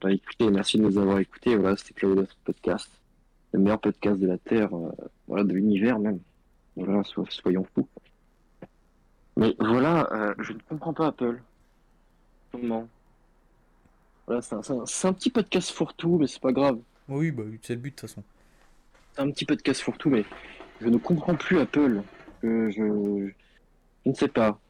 bah, 0.00 0.12
écoutez, 0.12 0.48
merci 0.50 0.78
de 0.78 0.82
nous 0.84 0.96
avoir 0.98 1.18
écoutés. 1.18 1.56
Voilà, 1.56 1.76
c'était 1.76 1.94
Cloud 1.94 2.28
Podcast, 2.44 2.88
le 3.52 3.58
meilleur 3.60 3.80
podcast 3.80 4.20
de 4.20 4.28
la 4.28 4.38
Terre, 4.38 4.72
euh, 4.74 4.90
voilà, 5.26 5.42
de 5.44 5.52
l'univers 5.54 5.98
même. 5.98 6.20
Voilà, 6.76 7.02
so- 7.04 7.26
soyons 7.28 7.66
fous. 7.74 7.88
Mais 9.36 9.56
voilà, 9.58 10.08
euh, 10.12 10.34
je 10.38 10.52
ne 10.52 10.58
comprends 10.68 10.92
pas 10.94 11.08
Apple. 11.08 11.40
Comment? 12.52 12.86
Voilà, 14.26 14.42
c'est 14.42 14.54
un, 14.54 14.62
c'est 14.86 15.08
un- 15.08 15.12
petit 15.12 15.30
podcast 15.30 15.70
fourre-tout, 15.72 16.18
mais 16.18 16.26
c'est 16.28 16.40
pas 16.40 16.52
grave. 16.52 16.78
Oui, 17.08 17.32
bah, 17.32 17.42
c'est 17.62 17.74
le 17.74 17.80
but 17.80 17.90
de 17.90 17.96
toute 17.96 18.08
façon. 18.08 18.22
C'est 19.14 19.22
un 19.22 19.30
petit 19.32 19.44
podcast 19.44 19.80
fourre-tout, 19.80 20.10
mais 20.10 20.24
je 20.80 20.88
ne 20.88 20.98
comprends 20.98 21.34
plus 21.34 21.58
Apple. 21.58 22.02
Euh, 22.44 22.70
je, 22.70 23.32
je 24.04 24.10
ne 24.10 24.14
sais 24.14 24.28
pas. 24.28 24.60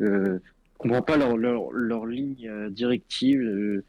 Euh, 0.00 0.38
je 0.72 0.78
comprends 0.78 1.02
pas 1.02 1.16
leur, 1.16 1.36
leur, 1.36 1.70
leur 1.72 2.06
ligne 2.06 2.48
euh, 2.48 2.70
directive. 2.70 3.40
euh, 3.40 3.84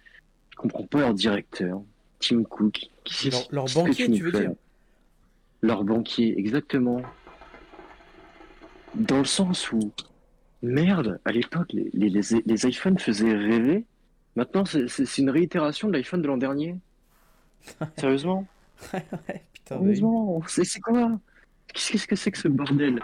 je 0.52 0.56
comprends 0.58 0.86
pas 0.86 1.00
leur 1.00 1.14
directeur, 1.14 1.82
Tim 2.20 2.44
Cook. 2.44 2.82
Qu'est-ce- 3.04 3.32
Leur- 3.32 3.48
leur 3.52 3.66
banquier, 3.74 4.10
tu 4.12 4.24
veux 4.24 4.32
dire 4.32 4.52
Leur 5.62 5.84
banquier, 5.84 6.38
exactement. 6.38 7.02
Dans 8.96 9.18
le 9.20 9.26
sens 9.26 9.72
où, 9.72 9.92
merde, 10.62 11.20
à 11.26 11.32
l'époque, 11.32 11.72
les, 11.74 11.90
les, 11.94 12.10
les, 12.10 12.22
les 12.46 12.68
iPhones 12.68 13.00
faisaient 13.00 13.34
rêver. 13.36 13.86
Maintenant, 14.36 14.64
c'est 14.66 15.18
une 15.18 15.30
réitération 15.30 15.88
de 15.88 15.94
l'iPhone 15.94 16.22
de 16.22 16.28
l'an 16.28 16.38
dernier. 16.38 16.76
Sérieusement? 17.98 18.46
Ouais, 18.94 19.44
putain, 19.54 19.78
bah 19.78 19.82
oui. 19.82 20.02
C'est 20.48 20.64
c'est 20.66 20.80
quoi? 20.80 21.12
Qu'est-ce 21.74 22.06
que 22.08 22.16
c'est 22.16 22.32
que 22.32 22.38
ce 22.38 22.48
bordel? 22.48 23.00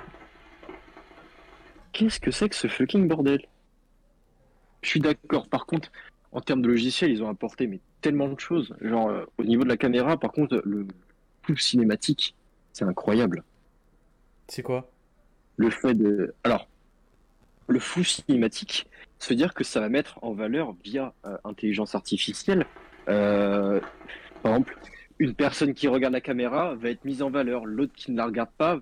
Qu'est-ce 1.92 2.20
que 2.20 2.32
c'est 2.32 2.50
que 2.50 2.56
ce 2.56 2.68
fucking 2.68 3.08
bordel? 3.08 3.46
Je 4.82 4.90
suis 4.90 5.00
d'accord. 5.00 5.48
Par 5.48 5.66
contre, 5.66 5.92
en 6.32 6.42
termes 6.42 6.62
de 6.62 6.68
logiciel, 6.68 7.12
ils 7.12 7.24
ont 7.24 7.30
apporté 7.30 7.68
mais 7.68 7.80
tellement 8.02 8.30
de 8.30 8.40
choses. 8.40 8.76
Genre 8.82 9.10
euh, 9.10 9.26
au 9.38 9.44
niveau 9.44 9.64
de 9.64 9.70
la 9.70 9.78
caméra, 9.78 10.18
par 10.18 10.32
contre, 10.32 10.62
le 10.66 10.88
coup 11.46 11.58
cinématique, 11.58 12.36
c'est 12.74 12.86
incroyable. 12.86 13.44
C'est 14.48 14.64
quoi? 14.64 14.90
Le 15.58 15.70
fait 15.70 15.94
de, 15.94 16.34
alors, 16.44 16.68
le 17.68 17.80
flou 17.80 18.04
cinématique, 18.04 18.88
veut 19.30 19.36
dire 19.36 19.54
que 19.54 19.64
ça 19.64 19.80
va 19.80 19.90
mettre 19.90 20.18
en 20.22 20.34
valeur 20.34 20.76
via 20.84 21.14
euh, 21.26 21.38
intelligence 21.44 21.94
artificielle. 21.94 22.66
euh, 23.10 23.82
par 24.42 24.54
exemple, 24.54 24.78
une 25.20 25.36
personne 25.36 25.74
qui 25.74 25.88
regarde 25.88 26.14
la 26.14 26.22
caméra 26.22 26.76
va 26.76 26.90
être 26.90 27.04
mise 27.04 27.22
en 27.22 27.30
valeur, 27.30 27.66
l'autre 27.66 27.94
qui 27.94 28.12
ne 28.12 28.18
la 28.18 28.26
regarde 28.26 28.50
pas 28.58 28.80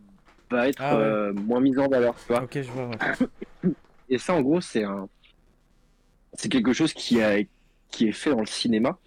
va 0.49 0.67
être 0.69 0.81
Ah 0.81 0.97
ouais. 0.97 1.03
euh, 1.03 1.33
moins 1.33 1.59
mise 1.59 1.77
en 1.79 1.87
valeur. 1.87 2.15
Tu 2.15 2.27
vois 2.33 2.43
Ok, 2.43 2.53
je 2.61 2.71
vois. 2.71 2.87
ouais. 2.89 3.71
Et 4.09 4.17
ça, 4.17 4.33
en 4.33 4.41
gros, 4.41 4.61
c'est 4.61 4.83
un, 4.83 5.09
c'est 6.33 6.49
quelque 6.49 6.73
chose 6.73 6.93
qui 6.93 7.21
a, 7.21 7.39
qui 7.89 8.07
est 8.07 8.11
fait 8.13 8.29
dans 8.29 8.39
le 8.39 8.45
cinéma. 8.45 8.97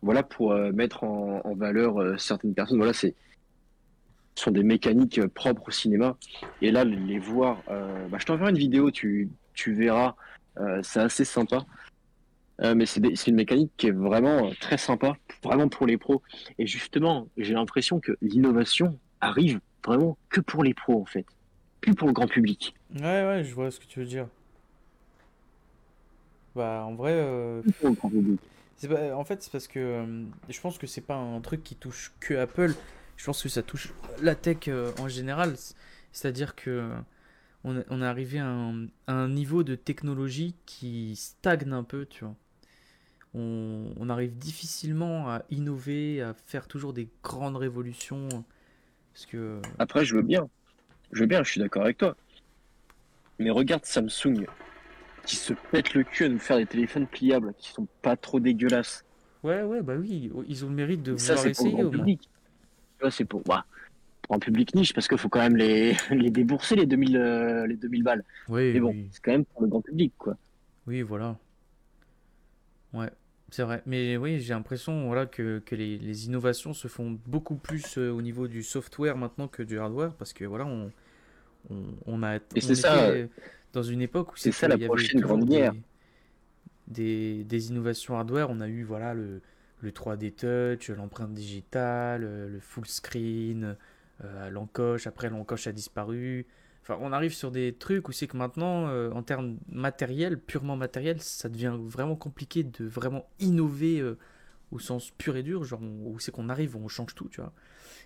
Voilà 0.00 0.22
pour 0.22 0.52
euh, 0.52 0.72
mettre 0.72 1.04
en, 1.04 1.40
en 1.44 1.54
valeur 1.54 2.00
euh, 2.00 2.16
certaines 2.16 2.54
personnes. 2.54 2.78
Voilà, 2.78 2.92
c'est, 2.94 3.14
ce 4.34 4.44
sont 4.44 4.50
des 4.50 4.62
mécaniques 4.62 5.20
propres 5.28 5.68
au 5.68 5.70
cinéma. 5.70 6.16
Et 6.62 6.70
là, 6.70 6.84
les 6.84 7.18
voir, 7.18 7.62
bah, 8.08 8.16
je 8.18 8.24
t'enverrai 8.24 8.50
une 8.50 8.58
vidéo, 8.58 8.90
tu, 8.90 9.28
tu 9.52 9.74
verras. 9.74 10.14
C'est 10.82 11.00
assez 11.00 11.24
sympa. 11.26 11.64
Euh, 12.62 12.74
mais 12.74 12.86
c'est 12.86 13.00
des- 13.00 13.14
une 13.26 13.34
mécanique 13.34 13.72
qui 13.76 13.88
est 13.88 13.92
vraiment 13.92 14.50
très 14.60 14.78
sympa, 14.78 15.16
vraiment 15.42 15.68
pour 15.68 15.86
les 15.86 15.96
pros. 15.98 16.22
Et 16.58 16.66
justement, 16.66 17.28
j'ai 17.36 17.54
l'impression 17.54 17.98
que 18.00 18.12
l'innovation 18.22 18.98
arrive 19.20 19.60
vraiment 19.84 20.16
que 20.30 20.40
pour 20.40 20.64
les 20.64 20.74
pros, 20.74 21.00
en 21.00 21.04
fait. 21.06 21.26
Plus 21.80 21.94
pour 21.94 22.06
le 22.08 22.12
grand 22.14 22.28
public. 22.28 22.74
Ouais, 22.94 23.00
ouais, 23.26 23.44
je 23.44 23.54
vois 23.54 23.70
ce 23.70 23.80
que 23.80 23.86
tu 23.86 24.00
veux 24.00 24.06
dire. 24.06 24.28
Bah, 26.54 26.84
en 26.86 26.94
vrai, 26.94 27.12
euh, 27.14 27.62
Plus 27.62 27.72
pour 27.72 27.88
le 27.88 27.94
grand 27.94 28.10
public. 28.10 28.40
c'est 28.76 28.88
pas- 28.88 29.16
en 29.16 29.24
fait, 29.24 29.42
c'est 29.42 29.50
parce 29.50 29.68
que 29.68 29.78
euh, 29.78 30.24
je 30.48 30.60
pense 30.60 30.78
que 30.78 30.86
c'est 30.86 31.00
pas 31.00 31.16
un 31.16 31.40
truc 31.40 31.62
qui 31.64 31.76
touche 31.76 32.12
que 32.20 32.34
Apple. 32.34 32.74
Je 33.16 33.24
pense 33.24 33.42
que 33.42 33.48
ça 33.48 33.62
touche 33.62 33.92
la 34.20 34.34
tech 34.34 34.68
euh, 34.68 34.92
en 34.98 35.08
général. 35.08 35.54
C'est-à-dire 36.12 36.54
que 36.54 36.70
euh, 36.70 36.94
on, 37.64 37.78
est- 37.78 37.86
on 37.90 38.02
arrivé 38.02 38.38
à 38.38 38.46
un, 38.46 38.86
à 39.06 39.14
un 39.14 39.28
niveau 39.28 39.62
de 39.64 39.74
technologie 39.76 40.54
qui 40.66 41.16
stagne 41.16 41.72
un 41.72 41.84
peu, 41.84 42.06
tu 42.06 42.24
vois. 42.24 42.34
On, 43.34 43.94
on 43.98 44.10
arrive 44.10 44.36
difficilement 44.36 45.30
à 45.30 45.42
innover, 45.50 46.20
à 46.22 46.34
faire 46.34 46.68
toujours 46.68 46.92
des 46.92 47.08
grandes 47.22 47.56
révolutions. 47.56 48.28
Parce 49.12 49.26
que. 49.26 49.60
Après, 49.78 50.04
je 50.04 50.14
veux 50.14 50.22
bien. 50.22 50.48
Je 51.12 51.20
veux 51.20 51.26
bien, 51.26 51.42
je 51.42 51.50
suis 51.50 51.60
d'accord 51.60 51.82
avec 51.82 51.98
toi. 51.98 52.16
Mais 53.38 53.50
regarde 53.50 53.84
Samsung, 53.84 54.46
qui 55.26 55.36
se 55.36 55.52
pète 55.70 55.94
le 55.94 56.04
cul 56.04 56.24
à 56.24 56.28
nous 56.28 56.38
faire 56.38 56.56
des 56.56 56.66
téléphones 56.66 57.06
pliables, 57.06 57.54
qui 57.58 57.70
sont 57.70 57.86
pas 58.00 58.16
trop 58.16 58.40
dégueulasses. 58.40 59.04
Ouais, 59.42 59.62
ouais, 59.62 59.82
bah 59.82 59.94
oui, 59.98 60.30
ils 60.48 60.64
ont 60.64 60.68
le 60.68 60.74
mérite 60.74 61.02
de 61.02 61.14
Et 61.14 61.18
ça, 61.18 61.34
vouloir 61.34 61.54
c'est 61.54 61.56
pour 61.56 61.66
le 61.66 61.72
essayer 61.72 61.90
public. 61.90 62.20
Tu 62.22 63.00
vois, 63.00 63.10
c'est 63.10 63.24
pour, 63.24 63.42
bah, 63.42 63.64
pour 64.22 64.36
un 64.36 64.38
public 64.38 64.74
niche, 64.74 64.94
parce 64.94 65.08
qu'il 65.08 65.18
faut 65.18 65.28
quand 65.28 65.40
même 65.40 65.56
les, 65.56 65.96
les 66.10 66.30
débourser, 66.30 66.76
les 66.76 66.86
2000, 66.86 67.16
euh, 67.16 67.66
les 67.66 67.76
2000 67.76 68.02
balles. 68.02 68.24
Oui, 68.48 68.72
Mais 68.72 68.80
bon, 68.80 68.90
oui. 68.90 69.08
c'est 69.10 69.22
quand 69.22 69.32
même 69.32 69.44
pour 69.44 69.62
le 69.62 69.68
grand 69.68 69.80
public, 69.80 70.12
quoi. 70.16 70.36
Oui, 70.86 71.02
voilà. 71.02 71.36
Ouais, 72.92 73.10
c'est 73.52 73.62
vrai. 73.64 73.82
Mais 73.86 74.16
oui, 74.16 74.40
j'ai 74.40 74.54
l'impression 74.54 75.06
voilà, 75.06 75.26
que, 75.26 75.60
que 75.60 75.76
les, 75.76 75.98
les 75.98 76.26
innovations 76.26 76.74
se 76.74 76.88
font 76.88 77.18
beaucoup 77.26 77.56
plus 77.56 77.98
euh, 77.98 78.10
au 78.10 78.22
niveau 78.22 78.48
du 78.48 78.62
software 78.64 79.16
maintenant 79.16 79.48
que 79.48 79.62
du 79.62 79.78
hardware 79.78 80.14
parce 80.16 80.32
que 80.32 80.44
voilà, 80.46 80.66
on, 80.66 80.92
on, 81.70 81.84
on 82.06 82.22
a, 82.24 82.38
on 82.56 82.60
c'est 82.60 82.74
ça, 82.74 83.16
était 83.16 83.30
dans 83.72 83.82
une 83.84 84.02
époque 84.02 84.32
où 84.34 84.36
c'est 84.36 84.52
ça, 84.52 84.68
la 84.68 84.76
y 84.76 84.86
prochaine 84.86 85.20
grande 85.20 85.46
des, 85.46 85.46
guerre. 85.46 85.74
des, 86.88 87.44
des 87.44 87.68
innovations 87.70 88.16
hardware. 88.18 88.50
On 88.50 88.60
a 88.60 88.68
eu 88.68 88.82
voilà, 88.84 89.14
le, 89.14 89.42
le 89.80 89.92
3D 89.92 90.32
Touch, 90.32 90.90
l'empreinte 90.90 91.34
digitale, 91.34 92.24
euh, 92.24 92.48
le 92.48 92.60
full 92.60 92.86
screen, 92.86 93.76
euh, 94.24 94.50
l'encoche. 94.50 95.06
Après, 95.06 95.30
l'encoche 95.30 95.66
a 95.66 95.72
disparu. 95.72 96.46
Enfin, 96.82 96.98
on 97.00 97.12
arrive 97.12 97.32
sur 97.32 97.50
des 97.52 97.72
trucs 97.74 98.08
où 98.08 98.12
c'est 98.12 98.26
que 98.26 98.36
maintenant, 98.36 98.88
euh, 98.88 99.10
en 99.12 99.22
termes 99.22 99.56
matériel, 99.70 100.38
purement 100.38 100.76
matériel, 100.76 101.20
ça 101.20 101.48
devient 101.48 101.76
vraiment 101.78 102.16
compliqué 102.16 102.64
de 102.64 102.84
vraiment 102.84 103.24
innover 103.38 104.00
euh, 104.00 104.18
au 104.72 104.80
sens 104.80 105.10
pur 105.16 105.36
et 105.36 105.44
dur, 105.44 105.62
genre 105.62 105.80
où 105.82 106.18
c'est 106.18 106.32
qu'on 106.32 106.48
arrive, 106.48 106.76
on 106.76 106.88
change 106.88 107.14
tout, 107.14 107.28
tu 107.28 107.40
vois. 107.40 107.52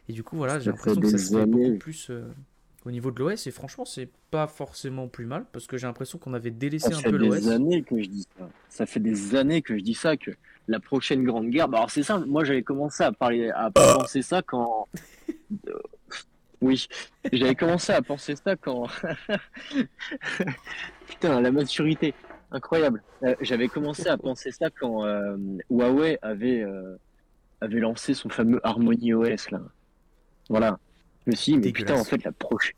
Et 0.09 0.13
du 0.13 0.23
coup, 0.23 0.37
voilà, 0.37 0.59
j'ai 0.59 0.67
Ça 0.67 0.71
l'impression 0.73 1.01
fait 1.01 1.01
que 1.01 1.07
ça 1.09 1.17
des 1.17 1.23
se 1.23 1.39
fait 1.39 1.47
beaucoup 1.47 1.79
plus 1.79 2.11
euh, 2.11 2.29
au 2.85 2.91
niveau 2.91 3.11
de 3.11 3.19
l'OS, 3.19 3.47
et 3.47 3.51
franchement, 3.51 3.87
c'est 3.87 4.11
pas 4.31 4.47
forcément 4.47 5.09
plus 5.09 5.25
mal, 5.25 5.47
parce 5.53 5.67
que 5.67 5.79
j'ai 5.79 5.87
l'impression 5.87 6.19
qu'on 6.19 6.35
avait 6.35 6.51
délaissé 6.51 6.91
Ça 6.91 6.99
un 6.99 7.01
fait 7.01 7.11
peu 7.11 7.19
des 7.19 7.29
l'OS. 7.29 7.49
années 7.49 7.83
que 7.83 8.01
je 8.03 8.09
dis 8.09 8.27
ça. 8.39 8.49
Ça 8.69 8.85
fait 8.85 9.01
des 9.01 9.35
années 9.37 9.63
que 9.63 9.77
je 9.79 9.83
dis 9.83 9.95
ça, 9.95 10.19
que 10.19 10.33
la 10.69 10.81
prochaine 10.81 11.25
grande 11.25 11.49
guerre. 11.49 11.69
Bah 11.69 11.79
alors 11.79 11.91
c'est 11.91 12.03
simple, 12.03 12.27
moi 12.27 12.45
j'avais 12.45 12.63
commencé 12.63 13.03
à 13.03 13.11
parler, 13.13 13.49
à 13.51 13.71
penser 13.71 14.21
ça 14.21 14.43
quand. 14.43 14.87
Oui, 16.63 16.87
j'avais 17.33 17.55
commencé 17.55 17.93
à 17.93 18.03
penser 18.03 18.35
ça 18.37 18.57
quand. 18.57 18.87
Putain, 21.07 21.41
la 21.41 21.53
maturité, 21.53 22.15
incroyable. 22.51 23.03
Euh, 23.23 23.35
j'avais 23.41 23.69
commencé 23.69 24.09
à 24.09 24.17
penser 24.17 24.51
ça 24.51 24.71
quand 24.71 25.05
euh, 25.05 25.37
Huawei 25.71 26.19
avait, 26.23 26.63
euh, 26.63 26.97
avait 27.61 27.81
lancé 27.81 28.15
son 28.15 28.29
fameux 28.29 28.61
Harmony 28.65 29.15
OS 29.15 29.51
là. 29.51 29.61
Voilà. 30.49 30.79
Je 31.27 31.33
me 31.33 31.37
suis 31.37 31.53
dit, 31.53 31.59
mais 31.59 31.73
putain, 31.73 31.99
en 31.99 32.05
fait, 32.05 32.23
la 32.25 32.33
prochaine. 32.33 32.77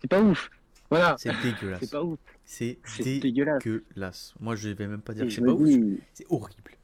C'est 0.00 0.08
pas 0.08 0.20
ouf. 0.20 0.48
Voilà. 0.90 1.16
C'est 1.18 1.32
dégueulasse. 1.42 1.80
C'est 1.80 1.90
pas 1.90 2.02
ouf. 2.02 2.18
C'est 2.44 2.78
dégueulasse. 3.20 3.62
dégueulasse. 3.62 4.34
Moi, 4.40 4.54
je 4.54 4.68
vais 4.68 4.86
même 4.86 5.00
pas 5.00 5.12
dire 5.12 5.24
que 5.24 5.30
c'est 5.30 5.44
pas 5.44 5.52
ouf. 5.52 5.68
C'est 6.14 6.26
horrible. 6.30 6.76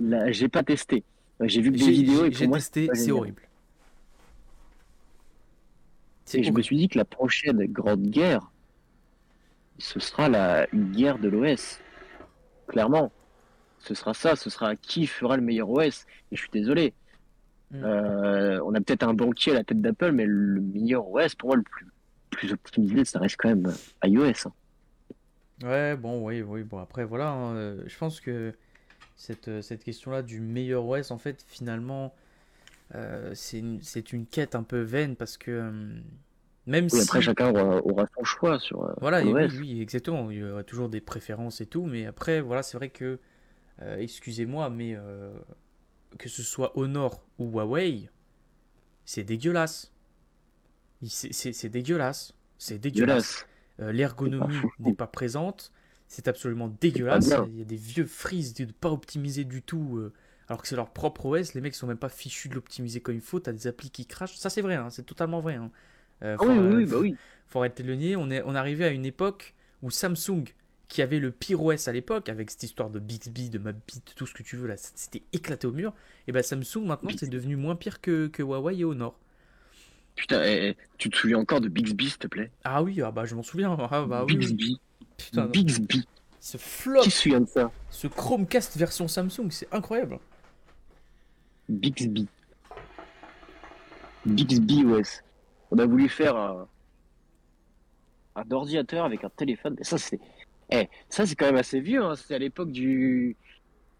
là, 0.00 0.32
j'ai 0.32 0.48
pas 0.48 0.62
testé. 0.62 1.04
J'ai 1.40 1.60
vu 1.60 1.72
que 1.72 1.78
des 1.78 1.90
vidéos 1.90 2.24
et 2.24 2.30
pour 2.30 2.38
j'ai 2.38 2.46
moi, 2.46 2.58
testé, 2.58 2.88
c'est 2.94 3.10
horrible. 3.10 3.42
C'est 6.32 6.38
Et 6.38 6.42
je 6.44 6.50
me 6.50 6.62
suis 6.62 6.76
dit 6.76 6.88
que 6.88 6.96
la 6.96 7.04
prochaine 7.04 7.62
grande 7.66 8.04
guerre, 8.04 8.50
ce 9.76 10.00
sera 10.00 10.30
la 10.30 10.66
une 10.72 10.90
guerre 10.90 11.18
de 11.18 11.28
l'OS. 11.28 11.78
Clairement. 12.68 13.12
Ce 13.78 13.94
sera 13.94 14.14
ça, 14.14 14.34
ce 14.34 14.48
sera 14.48 14.74
qui 14.74 15.06
fera 15.06 15.36
le 15.36 15.42
meilleur 15.42 15.68
OS. 15.68 16.06
Et 16.30 16.36
je 16.36 16.40
suis 16.40 16.50
désolé. 16.50 16.94
Mm. 17.70 17.84
Euh, 17.84 18.60
on 18.64 18.74
a 18.74 18.80
peut-être 18.80 19.02
un 19.02 19.12
banquier 19.12 19.52
à 19.52 19.56
la 19.56 19.64
tête 19.64 19.82
d'Apple, 19.82 20.12
mais 20.12 20.24
le 20.24 20.62
meilleur 20.62 21.06
OS, 21.06 21.34
pour 21.34 21.50
moi, 21.50 21.56
le 21.56 21.62
plus, 21.64 21.86
plus 22.30 22.52
optimisé, 22.52 23.04
ça 23.04 23.18
reste 23.18 23.36
quand 23.38 23.50
même 23.50 23.70
iOS. 24.02 24.46
hein. 24.46 24.52
Ouais, 25.62 25.96
bon, 25.96 26.24
oui, 26.24 26.40
oui, 26.40 26.62
bon, 26.62 26.78
après, 26.78 27.04
voilà, 27.04 27.28
hein, 27.28 27.54
euh, 27.56 27.82
je 27.86 27.98
pense 27.98 28.20
que 28.20 28.54
cette, 29.16 29.48
euh, 29.48 29.60
cette 29.60 29.84
question-là 29.84 30.22
du 30.22 30.40
meilleur 30.40 30.86
OS, 30.86 31.10
en 31.10 31.18
fait, 31.18 31.44
finalement, 31.46 32.14
c'est 33.34 33.58
une, 33.58 33.80
une 34.12 34.26
quête 34.26 34.54
un 34.54 34.62
peu 34.62 34.80
vaine 34.80 35.16
parce 35.16 35.36
que 35.38 35.50
euh, 35.50 36.00
même 36.66 36.88
Oui, 36.92 37.00
si. 37.00 37.02
après, 37.02 37.20
chacun 37.20 37.50
aura, 37.50 37.84
aura 37.84 38.06
son 38.16 38.24
choix 38.24 38.58
sur 38.60 38.84
euh, 38.84 38.92
Voilà, 39.00 39.22
et 39.22 39.32
oui, 39.32 39.80
exactement, 39.80 40.30
il 40.30 40.38
y 40.38 40.44
aura 40.44 40.62
toujours 40.64 40.88
des 40.88 41.00
préférences 41.00 41.60
et 41.60 41.66
tout, 41.66 41.84
mais 41.86 42.06
après, 42.06 42.40
voilà, 42.40 42.62
c'est 42.62 42.76
vrai 42.76 42.90
que, 42.90 43.18
euh, 43.82 43.98
excusez-moi, 43.98 44.70
mais 44.70 44.94
euh, 44.96 45.32
que 46.18 46.28
ce 46.28 46.42
soit 46.42 46.76
Honor 46.78 47.24
ou 47.38 47.50
Huawei, 47.50 48.10
c'est 49.04 49.24
dégueulasse. 49.24 49.92
C'est 51.02 51.68
dégueulasse. 51.68 52.34
C'est 52.58 52.78
dégueulasse. 52.78 53.46
Euh, 53.80 53.92
L'ergonomie 53.92 54.56
n'est 54.78 54.94
pas 54.94 55.06
présente. 55.06 55.72
C'est 56.06 56.28
absolument 56.28 56.68
dégueulasse. 56.80 57.34
Il 57.48 57.58
y 57.58 57.62
a 57.62 57.64
des 57.64 57.76
vieux 57.76 58.06
frises 58.06 58.54
de 58.54 58.66
pas 58.66 58.90
optimiser 58.90 59.44
du 59.44 59.62
tout. 59.62 60.10
Alors 60.52 60.62
que 60.62 60.68
c'est 60.68 60.76
leur 60.76 60.90
propre 60.92 61.26
OS. 61.26 61.54
Les 61.54 61.60
mecs 61.62 61.74
sont 61.74 61.86
même 61.86 61.96
pas 61.98 62.08
fichus 62.10 62.48
de 62.48 62.54
l'optimiser 62.54 63.00
comme 63.00 63.14
il 63.14 63.20
faut. 63.22 63.40
T'as 63.40 63.52
des 63.52 63.66
applis 63.66 63.90
qui 63.90 64.06
crachent. 64.06 64.36
Ça, 64.36 64.50
c'est 64.50 64.62
vrai. 64.62 64.74
hein, 64.76 64.90
c'est 64.90 65.04
totalement 65.04 65.40
vrai. 65.40 65.54
hein. 65.56 65.70
Euh, 66.22 66.36
Ah 66.38 66.44
faut, 66.44 66.50
oui, 66.50 66.58
oui, 66.58 66.84
euh, 66.84 66.86
bah 66.86 66.98
oui. 67.00 67.16
faut 67.46 67.58
arrêter 67.60 67.82
de 67.82 67.88
le 67.88 67.96
nier. 67.96 68.16
On 68.16 68.30
est, 68.30 68.42
on 68.44 68.54
est 68.54 68.58
arrivé 68.58 68.84
à 68.84 68.90
une 68.90 69.06
époque 69.06 69.54
où 69.82 69.90
Samsung, 69.90 70.44
qui 70.88 71.02
avait 71.02 71.18
le 71.18 71.30
pire 71.32 71.62
OS 71.62 71.88
à 71.88 71.92
l'époque, 71.92 72.28
avec 72.28 72.50
cette 72.50 72.62
histoire 72.64 72.90
de 72.90 72.98
Bixby, 73.00 73.50
de 73.50 73.58
Mapbit, 73.58 74.02
tout 74.14 74.26
ce 74.26 74.34
que 74.34 74.42
tu 74.42 74.56
veux, 74.56 74.68
là, 74.68 74.76
c'était 74.76 75.22
éclaté 75.32 75.66
au 75.66 75.72
mur. 75.72 75.94
Et 76.26 76.32
ben 76.32 76.42
Samsung, 76.42 76.84
maintenant, 76.86 77.10
c'est 77.16 77.28
devenu 77.30 77.56
moins 77.56 77.76
pire 77.76 78.00
que, 78.02 78.26
que 78.28 78.42
Huawei 78.42 78.78
et 78.78 78.84
Honor. 78.84 79.18
Putain, 80.14 80.42
eh, 80.44 80.68
eh, 80.70 80.76
tu 80.98 81.10
te 81.10 81.16
souviens 81.16 81.38
encore 81.38 81.60
de 81.60 81.68
Bixby, 81.68 82.08
s'il 82.08 82.18
te 82.18 82.26
plaît? 82.26 82.50
Ah 82.64 82.82
oui, 82.82 83.00
ah 83.02 83.10
bah, 83.10 83.24
je 83.24 83.34
m'en 83.34 83.42
souviens. 83.42 83.76
Ah 83.90 84.04
bah 84.06 84.24
oui. 84.24 84.36
Bixby. 84.36 84.80
Putain. 85.16 85.46
Bixby. 85.46 86.06
ce 86.40 86.58
flop, 86.58 87.00
Qui 87.02 87.10
se 87.10 87.22
souvient 87.22 87.40
de 87.40 87.46
ça? 87.46 87.70
Ce 87.90 88.06
Chromecast 88.06 88.76
version 88.76 89.08
Samsung, 89.08 89.50
c'est 89.50 89.68
incroyable. 89.72 90.18
Bixby. 91.72 92.28
Bixby 94.26 94.84
OS. 94.84 95.22
On 95.70 95.78
a 95.78 95.86
voulu 95.86 96.08
faire 96.08 96.36
un, 96.36 96.68
un 98.36 98.50
ordinateur 98.50 99.04
avec 99.04 99.24
un 99.24 99.30
téléphone. 99.30 99.74
Mais 99.78 99.84
ça, 99.84 99.98
c'est. 99.98 100.20
Eh, 100.70 100.88
ça, 101.08 101.26
c'est 101.26 101.34
quand 101.34 101.46
même 101.46 101.56
assez 101.56 101.80
vieux. 101.80 102.02
Hein. 102.02 102.14
C'était 102.16 102.34
à 102.34 102.38
l'époque 102.38 102.70
du. 102.70 103.36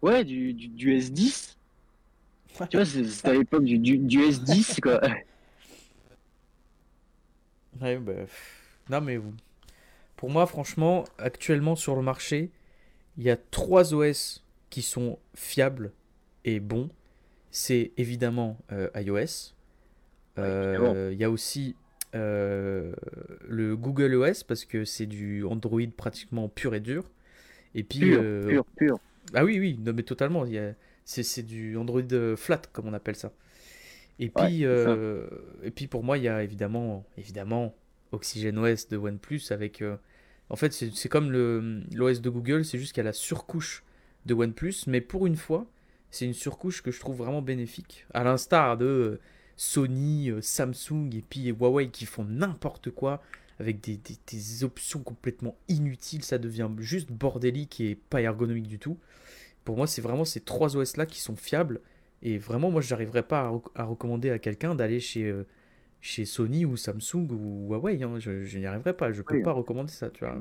Ouais, 0.01 0.23
du, 0.23 0.53
du, 0.53 0.67
du 0.67 0.97
S10. 0.97 1.55
Tu 2.69 2.77
vois, 2.77 2.85
c'est- 2.85 3.03
c'était 3.05 3.29
à 3.29 3.33
l'époque 3.33 3.63
du, 3.63 3.79
du, 3.79 3.97
du 3.97 4.19
S10, 4.19 4.79
quoi. 4.81 5.01
Ouais, 7.81 7.97
bah, 7.97 8.13
non 8.89 9.01
mais 9.01 9.17
vous- 9.17 9.33
pour 10.15 10.29
moi, 10.29 10.45
franchement, 10.45 11.03
actuellement 11.17 11.75
sur 11.75 11.95
le 11.95 12.01
marché, 12.01 12.51
il 13.17 13.23
y 13.23 13.29
a 13.31 13.37
trois 13.37 13.93
OS 13.93 14.43
qui 14.69 14.81
sont 14.81 15.17
fiables 15.35 15.91
et 16.45 16.59
bons. 16.59 16.89
C'est 17.55 17.91
évidemment 17.97 18.57
euh, 18.71 18.89
iOS. 18.95 19.53
Euh. 20.39 21.09
Il 21.13 21.19
y 21.19 21.23
a 21.23 21.29
aussi 21.29 21.75
euh, 22.15 22.93
le 23.47 23.77
Google 23.77 24.15
OS 24.15 24.43
parce 24.43 24.65
que 24.65 24.85
c'est 24.85 25.05
du 25.05 25.45
Android 25.45 25.79
pratiquement 25.95 26.49
pur 26.49 26.73
et 26.73 26.79
dur. 26.79 27.03
Et 27.75 27.83
puis, 27.83 27.99
Pur, 27.99 28.23
pur, 28.47 28.65
pur. 28.75 28.99
ah 29.35 29.45
oui, 29.45 29.59
oui, 29.59 29.79
non, 29.79 29.93
mais 29.93 30.01
totalement. 30.01 30.43
a- 30.45 30.73
C'est 31.05 31.43
du 31.43 31.77
Android 31.77 32.01
flat, 32.35 32.61
comme 32.71 32.87
on 32.87 32.93
appelle 32.93 33.15
ça. 33.15 33.31
Et 34.19 34.29
puis, 34.29 34.63
et 34.63 35.71
puis 35.71 35.85
pour 35.87 36.03
moi, 36.03 36.17
il 36.17 36.23
y 36.23 36.27
a 36.27 36.43
évidemment, 36.43 37.05
évidemment 37.19 37.75
OxygenOS 38.11 38.87
de 38.89 38.97
OnePlus 38.97 39.41
avec. 39.51 39.83
en 40.49 40.55
fait, 40.55 40.71
c'est 40.73 41.09
comme 41.09 41.31
l'OS 41.31 42.19
de 42.21 42.29
Google, 42.31 42.65
c'est 42.65 42.79
juste 42.79 42.93
qu'il 42.93 43.01
y 43.03 43.05
a 43.05 43.09
la 43.09 43.13
surcouche 43.13 43.83
de 44.25 44.33
OnePlus, 44.33 44.73
mais 44.87 45.01
pour 45.01 45.27
une 45.27 45.35
fois, 45.35 45.67
c'est 46.13 46.25
une 46.25 46.33
surcouche 46.33 46.81
que 46.83 46.91
je 46.91 46.99
trouve 46.99 47.17
vraiment 47.17 47.41
bénéfique. 47.41 48.05
À 48.13 48.23
l'instar 48.23 48.77
de 48.77 48.85
euh, 48.85 49.19
Sony, 49.57 50.29
euh, 50.31 50.41
Samsung 50.41 51.09
et 51.13 51.21
puis 51.27 51.47
Huawei 51.49 51.89
qui 51.89 52.05
font 52.05 52.23
n'importe 52.25 52.91
quoi 52.91 53.21
avec 53.59 53.81
des, 53.81 53.97
des- 53.97 54.17
des 54.31 54.63
options 54.63 55.01
complètement 55.03 55.55
inutiles, 55.69 56.23
ça 56.23 56.37
devient 56.37 56.69
juste 56.79 57.11
bordélique 57.11 57.79
et 57.81 57.95
pas 57.95 58.21
ergonomique 58.21 58.67
du 58.67 58.79
tout. 58.79 58.97
Pour 59.65 59.77
moi, 59.77 59.87
c'est 59.87 60.01
vraiment 60.01 60.25
ces 60.25 60.41
trois 60.41 60.75
OS 60.77 60.97
là 60.97 61.05
qui 61.05 61.19
sont 61.21 61.35
fiables. 61.35 61.81
Et 62.21 62.37
vraiment, 62.37 62.71
moi, 62.71 62.81
je 62.81 62.89
n'arriverais 62.93 63.23
pas 63.23 63.41
à, 63.41 63.49
rec- 63.49 63.71
à 63.75 63.83
recommander 63.85 64.29
à 64.31 64.39
quelqu'un 64.39 64.75
d'aller 64.75 64.99
chez, 64.99 65.25
euh, 65.25 65.45
chez 66.01 66.25
Sony 66.25 66.65
ou 66.65 66.77
Samsung 66.77 67.27
ou 67.31 67.67
Huawei. 67.69 68.01
hein. 68.03 68.19
Je, 68.19 68.43
je 68.43 68.57
n'y 68.59 68.65
arriverai 68.65 68.93
pas. 68.95 69.11
Je 69.11 69.21
peux 69.21 69.37
Oui. 69.37 69.43
pas 69.43 69.51
recommander 69.53 69.91
ça, 69.91 70.09
tu 70.09 70.25
vois. 70.25 70.37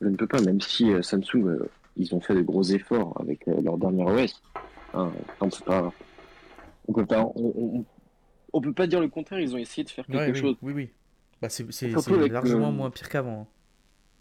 Je 0.00 0.06
ne 0.06 0.16
peux 0.16 0.26
pas, 0.26 0.40
même 0.42 0.60
si 0.60 0.90
euh, 0.92 1.02
Samsung, 1.02 1.46
euh, 1.48 1.68
ils 1.98 2.14
ont 2.14 2.20
fait 2.20 2.34
de 2.34 2.42
gros 2.42 2.62
efforts 2.62 3.16
avec 3.20 3.46
euh, 3.48 3.60
leur 3.60 3.76
dernier 3.78 4.04
OS. 4.04 4.42
Hein, 4.94 5.10
pas... 5.66 5.92
On 6.86 6.92
peut 6.94 7.04
pas, 7.06 7.22
on, 7.34 7.52
on- 7.56 7.84
on 8.54 8.60
peut 8.62 8.72
pas 8.72 8.86
dire 8.86 9.00
le 9.00 9.08
contraire, 9.08 9.40
ils 9.40 9.54
ont 9.54 9.58
essayé 9.58 9.84
de 9.84 9.90
faire 9.90 10.06
quelque 10.06 10.16
Ouais, 10.16 10.30
oui, 10.32 10.40
chose. 10.40 10.56
oui, 10.62 10.72
oui. 10.72 10.88
Bah, 11.42 11.48
c'est 11.50 11.64
avec 11.92 12.32
largement 12.32 12.70
le- 12.70 12.76
moins 12.76 12.90
pire 12.90 13.08
qu'avant. 13.10 13.42
hein. 13.42 13.46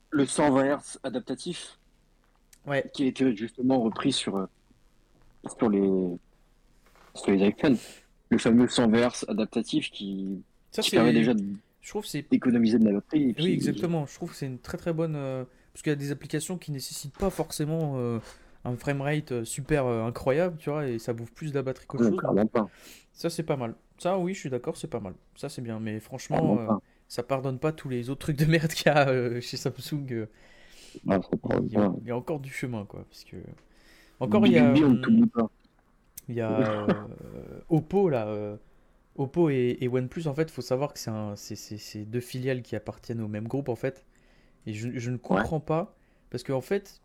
Le 0.09 0.25
120 0.25 0.75
Hz 0.77 0.99
adaptatif, 1.03 1.79
Ouais. 2.65 2.89
qui 2.93 3.03
a 3.03 3.05
été 3.07 3.33
justement 3.35 3.79
repris 3.79 4.11
sur, 4.11 4.35
euh, 4.35 4.45
sur, 5.57 5.69
les, 5.69 5.79
sur 7.15 7.31
les 7.31 7.47
iPhones. 7.47 7.77
Le 8.29 8.37
fameux 8.37 8.67
120 8.67 8.97
Hz 9.07 9.25
adaptatif 9.29 9.89
qui, 9.91 10.41
Ça, 10.71 10.81
qui 10.81 10.91
permet 10.91 11.13
déjà 11.13 11.31
Je 11.81 11.89
trouve 11.89 12.01
que 12.03 12.09
c'est 12.09 12.29
d'économiser 12.29 12.79
de 12.79 12.85
la 12.85 12.91
batterie. 12.93 13.29
et 13.29 13.33
puis- 13.33 13.45
Oui, 13.45 13.51
exactement. 13.53 14.05
Je 14.07 14.13
trouve 14.15 14.31
que 14.31 14.35
c'est 14.35 14.45
une 14.47 14.59
très 14.59 14.77
très 14.77 14.91
bonne. 14.91 15.15
Parce 15.77 15.83
qu'il 15.83 15.91
y 15.91 15.93
a 15.93 15.95
des 15.95 16.11
applications 16.11 16.57
qui 16.57 16.71
nécessitent 16.71 17.15
pas 17.19 17.29
forcément 17.29 17.97
euh, 17.97 18.17
un 18.65 18.75
framerate 18.75 19.31
euh, 19.31 19.45
super 19.45 19.85
euh, 19.85 20.07
incroyable, 20.07 20.57
tu 20.57 20.71
vois, 20.71 20.87
et 20.87 20.97
ça 20.97 21.13
bouffe 21.13 21.31
plus 21.31 21.51
de 21.51 21.55
la 21.55 21.61
batterie 21.61 21.85
qu'autre 21.85 22.09
chose. 22.09 22.49
pas. 22.51 22.67
Ça, 23.13 23.29
c'est 23.29 23.43
pas 23.43 23.57
mal. 23.57 23.75
Ça, 23.99 24.17
oui, 24.17 24.33
je 24.33 24.39
suis 24.39 24.49
d'accord, 24.49 24.75
c'est 24.75 24.87
pas 24.87 24.99
mal. 24.99 25.13
Ça, 25.35 25.49
c'est 25.49 25.61
bien. 25.61 25.79
Mais 25.79 25.99
franchement, 25.99 26.57
euh, 26.59 26.73
ça 27.07 27.21
pardonne 27.21 27.59
pas 27.59 27.71
tous 27.73 27.89
les 27.89 28.09
autres 28.09 28.21
trucs 28.21 28.37
de 28.37 28.45
merde 28.45 28.71
qu'il 28.71 28.87
y 28.87 28.89
a 28.89 29.39
chez 29.39 29.55
Samsung. 29.55 30.07
Il 31.05 31.11
y, 31.11 31.13
a, 31.13 31.19
pas. 31.19 31.59
il 32.01 32.07
y 32.07 32.09
a 32.09 32.17
encore 32.17 32.39
du 32.39 32.49
chemin, 32.49 32.83
quoi. 32.85 33.05
Parce 33.07 33.23
que... 33.23 33.35
Encore, 34.19 34.47
il 34.47 34.53
y 34.53 34.57
a, 34.57 34.71
hum, 34.71 35.29
il 36.27 36.33
y 36.33 36.41
a 36.41 36.87
Oppo, 37.69 38.09
là. 38.09 38.57
Oppo 39.15 39.51
et, 39.51 39.77
et 39.79 39.87
OnePlus, 39.87 40.25
en 40.25 40.33
fait, 40.33 40.49
faut 40.49 40.63
savoir 40.63 40.91
que 40.95 41.07
un, 41.07 41.35
c'est 41.35 42.05
deux 42.05 42.19
filiales 42.19 42.63
qui 42.63 42.75
appartiennent 42.75 43.21
au 43.21 43.27
même 43.27 43.47
groupe, 43.47 43.69
en 43.69 43.75
fait. 43.75 44.03
Et 44.67 44.73
je, 44.73 44.89
je 44.93 45.09
ne 45.09 45.17
comprends 45.17 45.59
pas, 45.59 45.95
parce 46.29 46.43
qu'en 46.43 46.61
fait, 46.61 47.01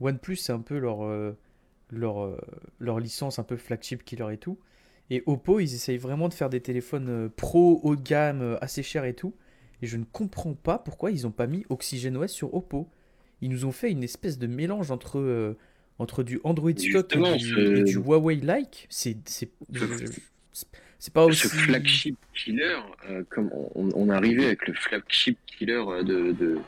OnePlus, 0.00 0.36
c'est 0.36 0.52
un 0.52 0.60
peu 0.60 0.78
leur, 0.78 1.04
euh, 1.04 1.36
leur, 1.90 2.24
euh, 2.24 2.38
leur 2.78 3.00
licence 3.00 3.38
un 3.38 3.42
peu 3.42 3.56
flagship 3.56 4.04
killer 4.04 4.32
et 4.32 4.38
tout. 4.38 4.58
Et 5.10 5.22
Oppo, 5.26 5.58
ils 5.58 5.74
essayent 5.74 5.98
vraiment 5.98 6.28
de 6.28 6.34
faire 6.34 6.48
des 6.48 6.60
téléphones 6.60 7.08
euh, 7.08 7.28
pro, 7.28 7.80
haut 7.82 7.96
de 7.96 8.02
gamme, 8.02 8.56
assez 8.60 8.82
chers 8.82 9.04
et 9.04 9.14
tout. 9.14 9.34
Et 9.82 9.86
je 9.86 9.96
ne 9.96 10.04
comprends 10.04 10.54
pas 10.54 10.78
pourquoi 10.78 11.10
ils 11.10 11.22
n'ont 11.24 11.30
pas 11.32 11.46
mis 11.46 11.66
OxygenOS 11.68 12.28
sur 12.28 12.54
Oppo. 12.54 12.88
Ils 13.40 13.50
nous 13.50 13.64
ont 13.64 13.72
fait 13.72 13.90
une 13.90 14.04
espèce 14.04 14.38
de 14.38 14.46
mélange 14.46 14.90
entre, 14.90 15.18
euh, 15.18 15.56
entre 15.98 16.22
du 16.22 16.40
Android 16.44 16.70
stock 16.76 17.16
et 17.16 17.36
du, 17.38 17.78
et 17.78 17.82
du 17.82 17.96
Huawei-like. 17.96 18.86
C'est 18.88 19.16
c'est- 19.28 19.50
pas 21.12 21.24
aussi... 21.24 21.48
Ce 21.48 21.48
flagship 21.48 22.16
killer, 22.34 22.76
euh, 23.08 23.24
comme 23.30 23.50
on, 23.74 24.10
arrivé 24.10 24.44
avec 24.46 24.68
le 24.68 24.74
flagship 24.74 25.38
killer 25.46 25.82
de, 26.04 26.32
de, 26.32 26.58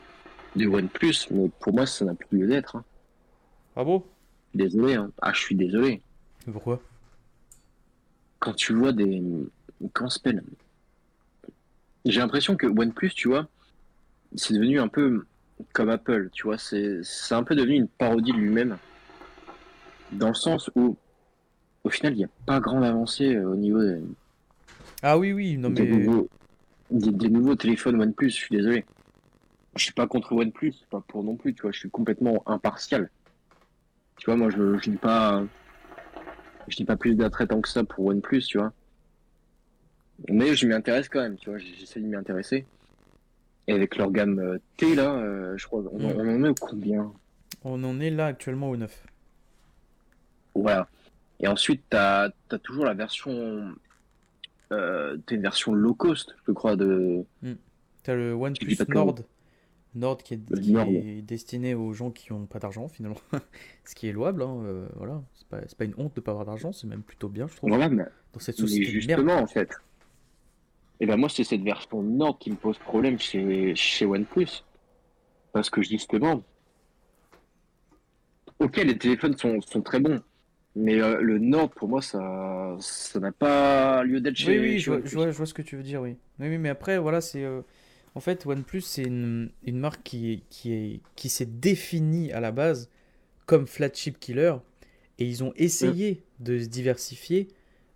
de 0.55 0.67
OnePlus, 0.67 1.27
mais 1.31 1.49
pour 1.59 1.73
moi, 1.73 1.85
ça 1.85 2.05
n'a 2.05 2.13
plus 2.13 2.39
lieu 2.39 2.47
d'être. 2.47 2.75
hein. 2.75 2.83
Ah 3.75 3.83
bon? 3.83 4.03
Désolé. 4.53 4.93
hein. 4.95 5.11
Ah, 5.21 5.31
je 5.33 5.39
suis 5.39 5.55
désolé. 5.55 6.01
Pourquoi? 6.51 6.79
Quand 8.39 8.53
tu 8.53 8.73
vois 8.73 8.91
des. 8.91 9.21
Comment 9.93 10.09
s'appelle? 10.09 10.43
J'ai 12.05 12.19
l'impression 12.19 12.55
que 12.55 12.67
OnePlus, 12.67 13.11
tu 13.11 13.29
vois, 13.29 13.47
c'est 14.35 14.53
devenu 14.53 14.79
un 14.79 14.89
peu 14.89 15.25
comme 15.71 15.89
Apple, 15.89 16.29
tu 16.33 16.43
vois, 16.43 16.57
c'est 16.57 17.01
un 17.31 17.43
peu 17.43 17.55
devenu 17.55 17.75
une 17.75 17.87
parodie 17.87 18.33
de 18.33 18.37
lui-même. 18.37 18.77
Dans 20.11 20.27
le 20.27 20.33
sens 20.33 20.69
où, 20.75 20.97
au 21.85 21.89
final, 21.89 22.13
il 22.13 22.17
n'y 22.17 22.25
a 22.25 22.29
pas 22.45 22.59
grande 22.59 22.83
avancée 22.83 23.35
euh, 23.35 23.49
au 23.49 23.55
niveau 23.55 23.81
des, 23.81 24.01
Ah 25.01 25.17
oui, 25.17 25.31
oui, 25.31 25.57
non 25.57 25.69
des 25.69 25.83
mais... 25.83 25.89
nouveaux, 25.97 26.27
des, 26.91 27.11
des 27.11 27.29
nouveaux 27.29 27.55
téléphones 27.55 28.01
OnePlus, 28.01 28.29
je 28.29 28.35
suis 28.35 28.55
désolé. 28.55 28.83
Je 29.75 29.83
suis 29.83 29.93
pas 29.93 30.07
contre 30.07 30.33
OnePlus, 30.33 30.73
pas 30.89 31.01
pour 31.07 31.23
non 31.23 31.35
plus, 31.35 31.53
tu 31.53 31.63
vois, 31.63 31.71
je 31.71 31.79
suis 31.79 31.89
complètement 31.89 32.43
impartial. 32.45 33.09
Tu 34.17 34.25
vois, 34.25 34.35
moi, 34.35 34.49
je, 34.49 34.77
je 34.77 34.89
dis 34.89 34.97
pas, 34.97 35.43
je 36.67 36.75
dis 36.75 36.85
pas 36.85 36.95
plus 36.95 37.15
d'attrait 37.15 37.47
tant 37.47 37.61
que 37.61 37.69
ça 37.69 37.83
pour 37.83 38.05
OnePlus, 38.05 38.41
tu 38.43 38.57
vois. 38.59 38.71
Mais 40.29 40.55
je 40.55 40.67
m'y 40.67 40.73
intéresse 40.73 41.09
quand 41.09 41.21
même, 41.21 41.37
tu 41.37 41.49
vois, 41.49 41.57
j'essaie 41.59 41.99
de 41.99 42.05
m'y 42.05 42.15
intéresser. 42.15 42.65
Et 43.67 43.73
avec 43.73 43.95
leur 43.95 44.11
gamme 44.11 44.39
euh, 44.39 44.57
T, 44.77 44.93
là, 44.95 45.13
euh, 45.15 45.57
je 45.57 45.65
crois, 45.65 45.81
on, 45.91 45.99
Mm. 45.99 46.19
on 46.19 46.35
en 46.35 46.43
est 46.43 46.49
au 46.49 46.53
combien? 46.55 47.11
On 47.63 47.83
en 47.83 47.99
est 47.99 48.09
là 48.09 48.27
actuellement 48.27 48.69
au 48.69 48.77
9. 48.77 49.05
Voilà. 50.55 50.87
Et 51.39 51.47
ensuite, 51.47 51.81
t'as 51.89 52.29
as 52.51 52.59
toujours 52.59 52.85
la 52.85 52.93
version, 52.93 53.73
euh, 54.71 55.17
t'as 55.25 55.35
une 55.35 55.41
version 55.41 55.73
low 55.73 55.93
cost, 55.93 56.35
je 56.47 56.51
crois, 56.51 56.75
de, 56.75 57.25
T'as 58.03 58.15
le 58.15 58.33
OnePlus 58.33 58.75
de 58.75 58.83
Nord. 59.95 60.17
Qui 60.17 60.35
est, 60.35 60.61
qui 60.61 61.21
destiné 61.23 61.75
aux 61.75 61.93
gens 61.93 62.11
qui 62.11 62.31
n'ont 62.33 62.45
pas 62.45 62.59
d'argent 62.59 62.87
finalement. 62.87 63.17
Ce 63.85 63.95
qui 63.95 64.07
est 64.07 64.11
louable, 64.11 64.41
hein, 64.43 64.61
euh, 64.65 64.87
voilà. 64.95 65.21
C'est 65.35 65.47
pas, 65.47 65.61
pas 65.77 65.85
une 65.85 65.93
honte 65.97 66.15
de 66.15 66.21
pas 66.21 66.31
avoir 66.31 66.45
d'argent, 66.45 66.71
c'est 66.71 66.87
même 66.87 67.03
plutôt 67.03 67.29
bien, 67.29 67.47
je 67.47 67.55
trouve. 67.55 67.69
voilà, 67.69 67.89
mais 67.89 68.03
Dans 68.33 68.39
cette 68.39 68.57
société 68.57 68.85
de 68.91 68.91
justement, 68.91 69.25
merde. 69.25 69.43
en 69.43 69.47
fait. 69.47 69.69
Et 70.99 71.05
ben 71.05 71.17
moi, 71.17 71.29
c'est 71.29 71.43
cette 71.43 71.61
version 71.61 72.01
Nord 72.01 72.39
qui 72.39 72.49
me 72.51 72.55
pose 72.55 72.77
problème 72.79 73.19
chez, 73.19 73.75
chez 73.75 74.05
OnePlus. 74.05 74.63
Parce 75.51 75.69
que 75.69 75.81
justement, 75.81 76.43
ok, 78.59 78.77
les 78.77 78.97
téléphones 78.97 79.37
sont, 79.37 79.61
sont 79.61 79.81
très 79.81 79.99
bons. 79.99 80.21
Mais 80.75 81.01
euh, 81.01 81.21
le 81.21 81.39
Nord, 81.39 81.69
pour 81.71 81.87
moi, 81.89 82.01
ça 82.01 82.75
ça 82.79 83.19
n'a 83.19 83.31
pas 83.31 84.03
lieu 84.03 84.21
d'être 84.21 84.37
Oui, 84.39 84.45
chez, 84.45 84.59
oui, 84.59 84.79
chez 84.79 84.85
je 84.85 84.91
vois, 84.91 84.97
OnePlus. 84.97 85.09
je 85.09 85.15
vois- 85.15 85.31
je 85.31 85.37
vois 85.37 85.45
ce 85.45 85.53
que 85.53 85.61
tu 85.61 85.75
veux 85.77 85.83
dire, 85.83 86.01
oui. 86.01 86.17
Oui, 86.39 86.49
oui, 86.49 86.57
mais 86.57 86.69
après, 86.69 86.97
voilà, 86.99 87.21
c'est. 87.21 87.43
euh, 87.43 87.61
En 88.15 88.19
fait, 88.19 88.45
OnePlus, 88.45 88.81
c'est 88.81 89.03
une, 89.03 89.49
une 89.63 89.79
marque 89.79 90.03
qui, 90.03 90.33
est- 90.33 90.43
qui, 90.49 90.73
est, 90.73 91.01
qui 91.15 91.29
s'est 91.29 91.45
définie 91.47 92.31
à 92.31 92.39
la 92.39 92.51
base 92.51 92.89
comme 93.47 93.67
flagship 93.67 94.19
killer. 94.19 94.55
Et 95.19 95.25
ils 95.27 95.43
ont 95.43 95.53
essayé 95.57 96.23
de 96.39 96.59
se 96.59 96.67
diversifier. 96.67 97.49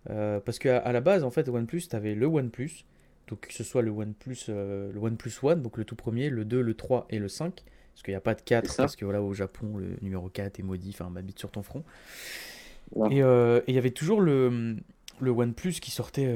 euh, 0.10 0.39
parce 0.41 0.60
qu'à 0.60 0.80
à 0.80 0.91
la 0.94 1.02
base, 1.02 1.23
en 1.23 1.31
fait, 1.31 1.49
OnePlus, 1.49 1.84
tu 1.89 1.95
avais 1.95 2.15
le 2.15 2.27
OnePlus. 2.27 2.85
Donc, 3.30 3.41
que 3.48 3.53
ce 3.53 3.64
soit 3.64 3.81
le 3.84 3.91
OnePlus, 3.91 4.38
euh, 4.49 4.91
le 4.94 4.99
OnePlus 4.99 5.34
One, 5.44 5.61
donc 5.64 5.77
le 5.77 5.85
tout 5.85 5.95
premier, 5.98 6.30
le 6.30 6.45
2, 6.45 6.61
le 6.61 6.73
3 6.76 7.07
et 7.10 7.19
le 7.19 7.30
5. 7.30 7.64
Parce 7.94 8.03
qu'il 8.03 8.14
n'y 8.14 8.18
a 8.18 8.22
pas 8.22 8.35
de 8.35 8.41
4, 8.41 8.69
C'est 8.69 8.76
ça. 8.76 8.84
parce 8.84 8.95
que 8.95 9.06
voilà, 9.06 9.22
au 9.23 9.34
Japon, 9.34 9.77
le 9.77 9.98
numéro 10.02 10.30
4 10.30 10.60
est 10.60 10.64
maudit, 10.64 10.91
enfin, 10.91 11.10
m'habite 11.10 11.39
sur 11.39 11.52
ton 11.52 11.64
front. 11.64 11.84
Ouais. 12.91 13.10
Et 13.10 13.22
euh, 13.23 13.60
et 13.68 13.72
il 13.72 13.76
y 13.76 13.77
avait 13.77 13.91
toujours 13.91 14.22
le, 14.22 14.76
le 15.19 15.31
OnePlus 15.31 15.73
qui 15.81 15.91
sortait, 15.91 16.35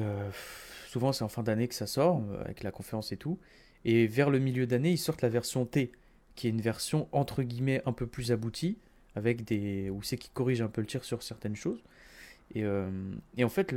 souvent 0.87 1.11
c'est 1.13 1.23
en 1.23 1.29
fin 1.29 1.43
d'année 1.43 1.67
que 1.67 1.75
ça 1.75 1.87
sort, 1.87 2.21
avec 2.45 2.63
la 2.63 2.71
conférence 2.71 3.11
et 3.11 3.17
tout. 3.17 3.39
Et 3.85 4.07
vers 4.07 4.29
le 4.29 4.39
milieu 4.39 4.67
d'année, 4.67 4.91
ils 4.91 4.97
sortent 4.97 5.21
la 5.21 5.29
version 5.29 5.65
T, 5.65 5.91
qui 6.35 6.47
est 6.47 6.49
une 6.49 6.61
version 6.61 7.07
entre 7.11 7.43
guillemets 7.43 7.81
un 7.85 7.93
peu 7.93 8.07
plus 8.07 8.31
aboutie, 8.31 8.77
avec 9.15 9.43
des. 9.43 9.89
où 9.89 10.03
c'est 10.03 10.17
qui 10.17 10.29
corrige 10.29 10.61
un 10.61 10.67
peu 10.67 10.81
le 10.81 10.87
tir 10.87 11.03
sur 11.03 11.23
certaines 11.23 11.55
choses. 11.55 11.81
Et, 12.53 12.63
euh, 12.63 12.89
en 13.41 13.49
fait, 13.49 13.73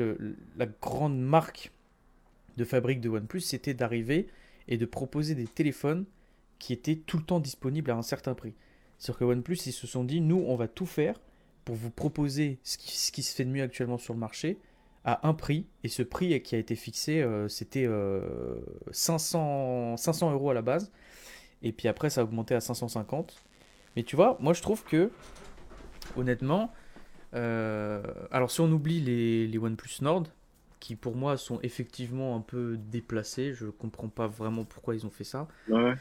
la 0.57 0.67
grande 0.67 1.19
marque 1.19 1.73
de 2.57 2.65
fabrique 2.65 3.01
de 3.01 3.09
OnePlus, 3.09 3.41
c'était 3.41 3.75
d'arriver 3.75 4.29
et 4.69 4.77
de 4.77 4.87
proposer 4.87 5.35
des 5.35 5.47
téléphones 5.47 6.05
qui 6.59 6.73
étaient 6.73 6.97
tout 6.97 7.19
le 7.19 7.25
temps 7.25 7.41
disponibles 7.41 7.91
à 7.91 7.97
un 7.97 8.03
certain 8.03 8.35
prix. 8.35 8.55
C'est-à-dire 8.99 9.19
que 9.19 9.25
OnePlus, 9.25 9.59
ils 9.67 9.73
se 9.73 9.87
sont 9.87 10.05
dit, 10.05 10.21
nous, 10.21 10.43
on 10.47 10.57
va 10.57 10.69
tout 10.69 10.87
faire 10.87 11.21
pour 11.65 11.75
vous 11.75 11.91
proposer 11.91 12.59
ce 12.63 12.77
qui 13.13 13.23
se 13.23 13.35
fait 13.35 13.45
de 13.45 13.51
mieux 13.51 13.63
actuellement 13.63 13.99
sur 13.99 14.15
le 14.15 14.21
marché 14.21 14.59
à 15.05 15.27
un 15.29 15.35
prix. 15.35 15.67
Et 15.83 15.89
ce 15.89 16.03
prix 16.03 16.41
qui 16.43 16.55
a 16.55 16.59
été 16.59 16.75
fixé, 16.75 17.23
euh, 17.23 17.49
c'était 17.49 17.87
euh, 17.87 18.57
500, 18.91 19.97
500 19.97 20.33
euros 20.33 20.51
à 20.51 20.55
la 20.55 20.63
base. 20.63 20.91
Et 21.63 21.73
puis 21.73 21.89
après, 21.89 22.11
ça 22.11 22.23
a 22.23 22.25
augmenté 22.25 22.55
à 22.55 22.61
550. 22.61 23.43
Mais 23.97 24.03
tu 24.03 24.17
vois, 24.17 24.37
moi 24.41 24.53
je 24.53 24.63
trouve 24.63 24.85
que, 24.85 25.11
honnêtement, 26.17 26.73
euh, 27.35 28.03
alors 28.31 28.51
si 28.51 28.61
on 28.61 28.71
oublie 28.71 29.01
les, 29.01 29.47
les 29.47 29.59
OnePlus 29.59 30.03
Nord, 30.03 30.25
qui 30.81 30.97
pour 30.97 31.17
moi 31.17 31.37
sont 31.37 31.61
effectivement 31.63 32.37
un 32.37 32.41
peu 32.41 32.77
déplacés, 32.77 33.55
je 33.55 33.67
comprends 33.67 34.09
pas 34.09 34.27
vraiment 34.27 34.65
pourquoi 34.65 34.95
ils 34.95 35.07
ont 35.07 35.11
fait 35.11 35.25
ça. 35.25 35.49
Ouais. 35.69 35.95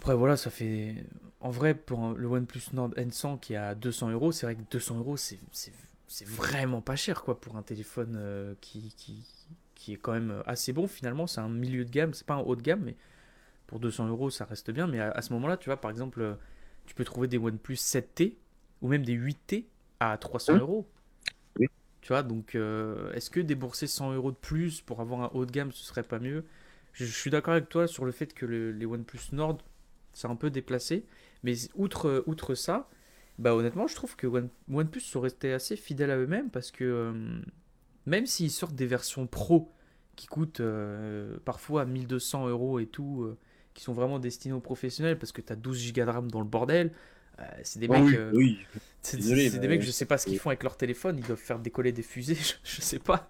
Après, 0.00 0.14
voilà, 0.14 0.36
ça 0.36 0.50
fait. 0.50 0.96
En 1.40 1.50
vrai, 1.50 1.74
pour 1.74 2.12
le 2.14 2.26
OnePlus 2.26 2.62
Nord 2.72 2.90
N100 2.90 3.38
qui 3.40 3.52
est 3.52 3.56
à 3.56 3.74
200 3.74 4.10
euros, 4.10 4.32
c'est 4.32 4.46
vrai 4.46 4.56
que 4.56 4.62
200 4.70 4.98
euros, 4.98 5.16
c'est 5.16 5.38
c'est- 6.08 6.26
vraiment 6.28 6.80
pas 6.82 6.96
cher, 6.96 7.22
quoi, 7.22 7.40
pour 7.40 7.56
un 7.56 7.62
téléphone 7.62 8.16
euh, 8.18 8.54
qui, 8.60 8.94
qui, 8.96 9.24
qui 9.74 9.92
est 9.94 9.96
quand 9.96 10.12
même 10.12 10.42
assez 10.46 10.72
bon. 10.72 10.86
Finalement, 10.86 11.26
c'est 11.26 11.40
un 11.40 11.48
milieu 11.48 11.84
de 11.84 11.90
gamme, 11.90 12.14
c'est 12.14 12.26
pas 12.26 12.34
un 12.34 12.40
haut 12.40 12.56
de 12.56 12.62
gamme, 12.62 12.82
mais 12.84 12.96
pour 13.66 13.80
200 13.80 14.08
euros, 14.08 14.30
ça 14.30 14.44
reste 14.46 14.70
bien. 14.72 14.86
Mais 14.88 15.00
à, 15.00 15.10
à 15.12 15.22
ce 15.22 15.32
moment-là, 15.34 15.56
tu 15.58 15.66
vois, 15.70 15.78
par 15.80 15.90
exemple, 15.90 16.20
euh, 16.22 16.34
tu 16.86 16.94
peux 16.94 17.04
trouver 17.04 17.28
des 17.28 17.38
OnePlus 17.38 17.76
7T 17.76 18.38
ou 18.82 18.88
même 18.88 19.04
des 19.04 19.14
8T 19.14 19.68
à 20.00 20.18
300 20.18 20.40
Oui. 20.48 20.58
euros. 20.58 20.88
Oui. 21.58 21.68
Tu 22.00 22.08
vois, 22.08 22.22
donc 22.22 22.54
euh, 22.54 23.12
est-ce 23.12 23.30
que 23.30 23.40
débourser 23.40 23.86
100 23.86 24.12
euros 24.12 24.30
de 24.30 24.36
plus 24.36 24.80
pour 24.82 25.00
avoir 25.00 25.22
un 25.22 25.30
haut 25.34 25.46
de 25.46 25.50
gamme, 25.50 25.72
ce 25.72 25.84
serait 25.84 26.02
pas 26.02 26.18
mieux? 26.18 26.44
Je, 26.92 27.06
je 27.06 27.10
suis 27.18 27.30
d'accord 27.30 27.54
avec 27.54 27.68
toi 27.68 27.86
sur 27.86 28.04
le 28.04 28.12
fait 28.12 28.34
que 28.34 28.44
le- 28.46 28.72
les 28.72 28.84
OnePlus 28.86 29.20
Nord, 29.32 29.58
c'est 30.12 30.28
un 30.28 30.36
peu 30.36 30.50
déplacé. 30.50 31.06
Mais 31.42 31.54
outre, 31.74 32.22
outre 32.26 32.54
ça, 32.54 32.88
bah 33.38 33.54
honnêtement, 33.54 33.86
je 33.86 33.94
trouve 33.94 34.16
que 34.16 34.26
One- 34.26 34.48
OnePlus 34.72 35.00
sont 35.00 35.20
restés 35.20 35.52
assez 35.52 35.76
fidèles 35.76 36.10
à 36.10 36.16
eux-mêmes 36.18 36.50
parce 36.50 36.70
que 36.70 36.84
euh, 36.84 37.40
même 38.06 38.26
s'ils 38.26 38.50
sortent 38.50 38.74
des 38.76 38.86
versions 38.86 39.26
pro 39.26 39.70
qui 40.16 40.26
coûtent 40.26 40.60
euh, 40.60 41.36
parfois 41.44 41.84
1200 41.84 42.48
euros 42.48 42.78
et 42.78 42.86
tout, 42.86 43.22
euh, 43.24 43.36
qui 43.74 43.82
sont 43.82 43.92
vraiment 43.92 44.18
destinés 44.20 44.54
aux 44.54 44.60
professionnels 44.60 45.18
parce 45.18 45.32
que 45.32 45.40
tu 45.40 45.52
as 45.52 45.56
12 45.56 45.92
Go 45.92 46.04
de 46.04 46.10
RAM 46.10 46.30
dans 46.30 46.38
le 46.40 46.46
bordel, 46.46 46.92
euh, 47.40 47.42
c'est 47.64 47.80
des 47.80 47.88
Oh 47.88 47.94
mecs. 47.94 48.04
oui, 48.04 48.18
oui. 48.34 48.58
c'est 49.02 49.16
des 49.16 49.58
mais- 49.60 49.68
mecs, 49.68 49.82
je 49.82 49.90
sais 49.90 50.04
pas 50.06 50.18
ce 50.18 50.26
qu'ils 50.26 50.38
font 50.38 50.50
avec 50.50 50.62
leur 50.62 50.76
téléphone, 50.76 51.18
ils 51.18 51.26
doivent 51.26 51.36
faire 51.40 51.58
décoller 51.58 51.90
des 51.90 52.02
fusées, 52.02 52.36
je, 52.36 52.52
je 52.62 52.80
sais 52.80 53.00
pas. 53.00 53.28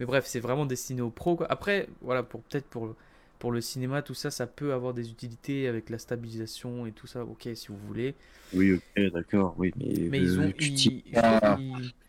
Mais 0.00 0.06
bref, 0.06 0.26
c'est 0.26 0.40
vraiment 0.40 0.66
destiné 0.66 1.00
aux 1.02 1.10
pros. 1.10 1.36
quoi. 1.36 1.46
Après, 1.50 1.88
voilà, 2.00 2.24
pour 2.24 2.42
peut-être 2.42 2.66
pour, 2.66 2.96
pour 3.44 3.52
le 3.52 3.60
cinéma, 3.60 4.00
tout 4.00 4.14
ça, 4.14 4.30
ça 4.30 4.46
peut 4.46 4.72
avoir 4.72 4.94
des 4.94 5.10
utilités 5.10 5.68
avec 5.68 5.90
la 5.90 5.98
stabilisation 5.98 6.86
et 6.86 6.92
tout 6.92 7.06
ça, 7.06 7.26
ok, 7.26 7.46
si 7.54 7.66
vous 7.68 7.76
voulez. 7.76 8.14
Oui, 8.54 8.72
ok, 8.72 9.12
d'accord, 9.12 9.54
oui. 9.58 9.70
Mais, 9.76 10.08
Mais 10.08 10.18
ils 10.18 10.40
ont. 10.40 10.50
tu 10.56 10.64
ils- 10.64 11.02
pas- 11.12 11.60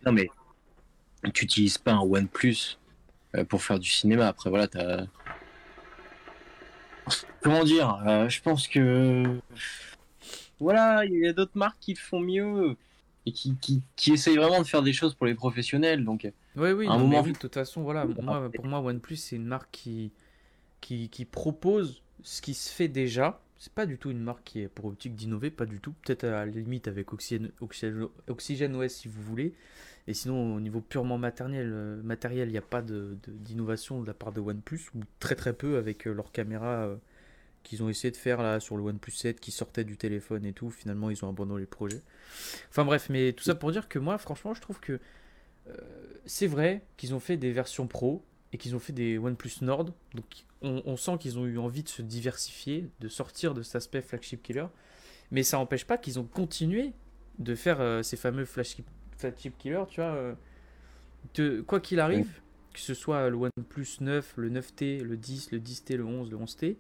Non, 0.06 0.14
mais 0.14 0.30
tu 1.34 1.44
utilises 1.44 1.78
pas 1.78 1.92
un 1.92 2.00
OnePlus 2.00 2.78
euh, 3.36 3.44
pour 3.44 3.62
faire 3.62 3.80
du 3.80 3.90
cinéma. 3.90 4.28
Après, 4.30 4.50
voilà, 4.50 4.70
t'as. 4.70 5.08
Comment 7.42 7.66
dire 7.66 8.02
euh, 8.08 8.30
Je 8.30 8.42
pense 8.42 8.70
que. 8.70 9.38
Voilà, 10.62 11.04
il 11.04 11.20
y 11.20 11.28
a 11.28 11.34
d'autres 11.34 11.58
marques 11.58 11.82
qui 11.82 11.96
le 11.96 12.00
font 12.00 12.22
mieux 12.22 12.78
et 13.26 13.34
qui, 13.34 13.56
qui, 13.60 13.82
qui 13.98 14.14
essayent 14.14 14.38
vraiment 14.38 14.60
de 14.60 14.68
faire 14.68 14.84
des 14.84 14.94
choses 14.94 15.16
pour 15.16 15.26
les 15.26 15.36
professionnels. 15.36 16.06
Donc, 16.06 16.32
Oui, 16.56 16.72
oui, 16.72 16.88
À 16.88 16.92
un 16.92 16.98
non, 16.98 17.10
mais 17.10 17.16
moment- 17.18 17.24
oui, 17.24 17.34
de 17.34 17.38
toute 17.38 17.56
façon, 17.56 17.82
voilà, 17.84 18.06
moi, 18.22 18.50
pour 18.56 18.66
moi, 18.68 18.80
OnePlus, 18.80 19.18
c'est 19.18 19.36
une 19.36 19.48
marque 19.48 19.68
qui, 19.74 20.14
qui, 20.86 21.26
propose 21.26 22.04
ce 22.24 22.42
qui 22.42 22.54
se 22.54 22.72
fait 22.72 22.88
déjà. 22.88 23.42
C'est 23.58 23.74
pas 23.74 23.86
du 23.86 23.98
tout 23.98 24.12
une 24.12 24.20
marque 24.20 24.44
qui 24.44 24.62
est 24.62 24.68
pour 24.68 24.86
optique 24.86 25.16
d'innover, 25.16 25.50
pas 25.50 25.66
du 25.66 25.80
tout. 25.80 25.94
Peut-être 26.04 26.26
à 26.26 26.46
la 26.46 26.46
limite 26.46 26.88
avec 26.88 27.12
Oxygène, 27.14 27.52
OS 28.76 28.94
si 28.94 29.08
vous 29.08 29.22
voulez. 29.22 29.54
Et 30.08 30.14
sinon, 30.14 30.56
au 30.56 30.60
niveau 30.60 30.82
purement 30.82 31.18
matériel, 31.18 31.72
euh, 31.74 32.02
matériel, 32.04 32.50
il 32.50 32.52
n'y 32.52 32.58
a 32.60 32.62
pas 32.62 32.84
de- 32.84 33.18
de- 33.26 33.32
d'innovation 33.32 34.02
de, 34.02 34.06
la 34.08 34.14
part 34.14 34.32
de 34.32 34.40
OnePlus, 34.40 34.92
ou 34.94 35.00
très 35.20 35.34
très 35.36 35.54
peu 35.54 35.78
avec 35.78 36.06
euh, 36.06 36.14
leur 36.14 36.32
caméra 36.32 36.84
euh, 36.86 36.96
qu'ils 37.64 37.82
ont 37.82 37.90
essayé 37.90 38.12
de 38.12 38.18
faire 38.18 38.44
là 38.44 38.60
sur 38.60 38.78
le 38.78 38.84
OnePlus 38.84 39.14
7 39.14 39.40
qui 39.40 39.50
sortait 39.50 39.84
du 39.84 39.98
téléphone 39.98 40.46
et 40.46 40.54
tout. 40.54 40.70
Finalement, 40.70 41.10
ils 41.10 41.26
ont 41.26 41.30
abandonné 41.30 41.62
les 41.62 41.66
projets. 41.66 42.02
Enfin 42.70 42.86
bref, 42.86 43.08
mais 43.10 43.34
tout 43.34 43.44
ça 43.44 43.56
pour 43.56 43.72
dire 43.72 43.90
que 43.90 43.98
moi, 43.98 44.20
franchement, 44.20 44.54
je 44.54 44.62
trouve 44.62 44.80
que 44.80 45.00
c'est 46.26 46.48
vrai 46.48 46.84
qu'ils 46.98 47.16
ont 47.16 47.20
fait 47.20 47.38
des 47.38 47.52
versions 47.52 47.88
pro 47.88 48.24
et 48.54 48.58
qu'ils 48.60 48.76
ont 48.76 48.80
fait 48.80 48.94
des 48.94 49.18
OnePlus 49.18 49.52
Nord. 49.62 49.86
Donc 50.14 50.46
on, 50.66 50.84
on 50.86 50.98
sent 50.98 51.18
qu'ils 51.20 51.40
ont 51.40 51.46
eu 51.46 51.58
envie 51.60 51.84
de 51.84 51.90
se 51.90 52.02
diversifier, 52.02 52.90
de 53.00 53.08
sortir 53.10 53.54
de 53.54 53.64
cet 53.64 53.78
aspect 53.78 54.02
flagship 54.02 54.44
killer. 54.44 54.68
Mais 55.32 55.44
ça 55.44 55.58
n'empêche 55.58 55.86
pas 55.86 55.98
qu'ils 55.98 56.20
ont 56.20 56.26
continué 56.26 56.94
de 57.40 57.56
faire 57.56 57.82
euh, 57.82 58.04
ces 58.04 58.18
fameux 58.18 58.46
flagship, 58.46 58.88
flagship 59.18 59.58
killers, 59.58 59.86
tu 59.90 60.02
vois. 60.02 60.12
euh, 60.12 60.36
de, 61.36 61.62
quoi 61.62 61.80
qu'il 61.80 62.00
arrive, 62.00 62.42
que 62.74 62.80
ce 62.80 62.94
soit 62.94 63.30
le 63.30 63.38
OnePlus 63.38 63.88
9, 64.02 64.34
le 64.38 64.50
9T, 64.50 65.02
le 65.04 65.18
10, 65.18 65.52
le 65.52 65.60
10T, 65.60 65.96
le 65.98 66.06
11, 66.06 66.32
le 66.32 66.38
11T, 66.38 66.78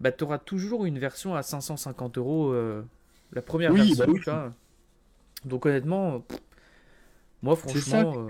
bah, 0.00 0.12
tu 0.12 0.24
auras 0.24 0.38
toujours 0.38 0.84
une 0.86 0.98
version 0.98 1.34
à 1.34 1.42
550 1.42 2.18
euros, 2.18 2.52
euh, 2.52 2.84
la 3.32 3.42
première 3.42 3.72
Oui, 3.72 3.78
version, 3.78 3.96
bah 3.96 4.06
oui. 4.08 4.20
tu 4.22 4.30
vois. 4.30 4.54
Donc 5.44 5.66
honnêtement, 5.66 6.20
pff, 6.20 6.40
moi 7.42 7.56
franchement. 7.56 8.26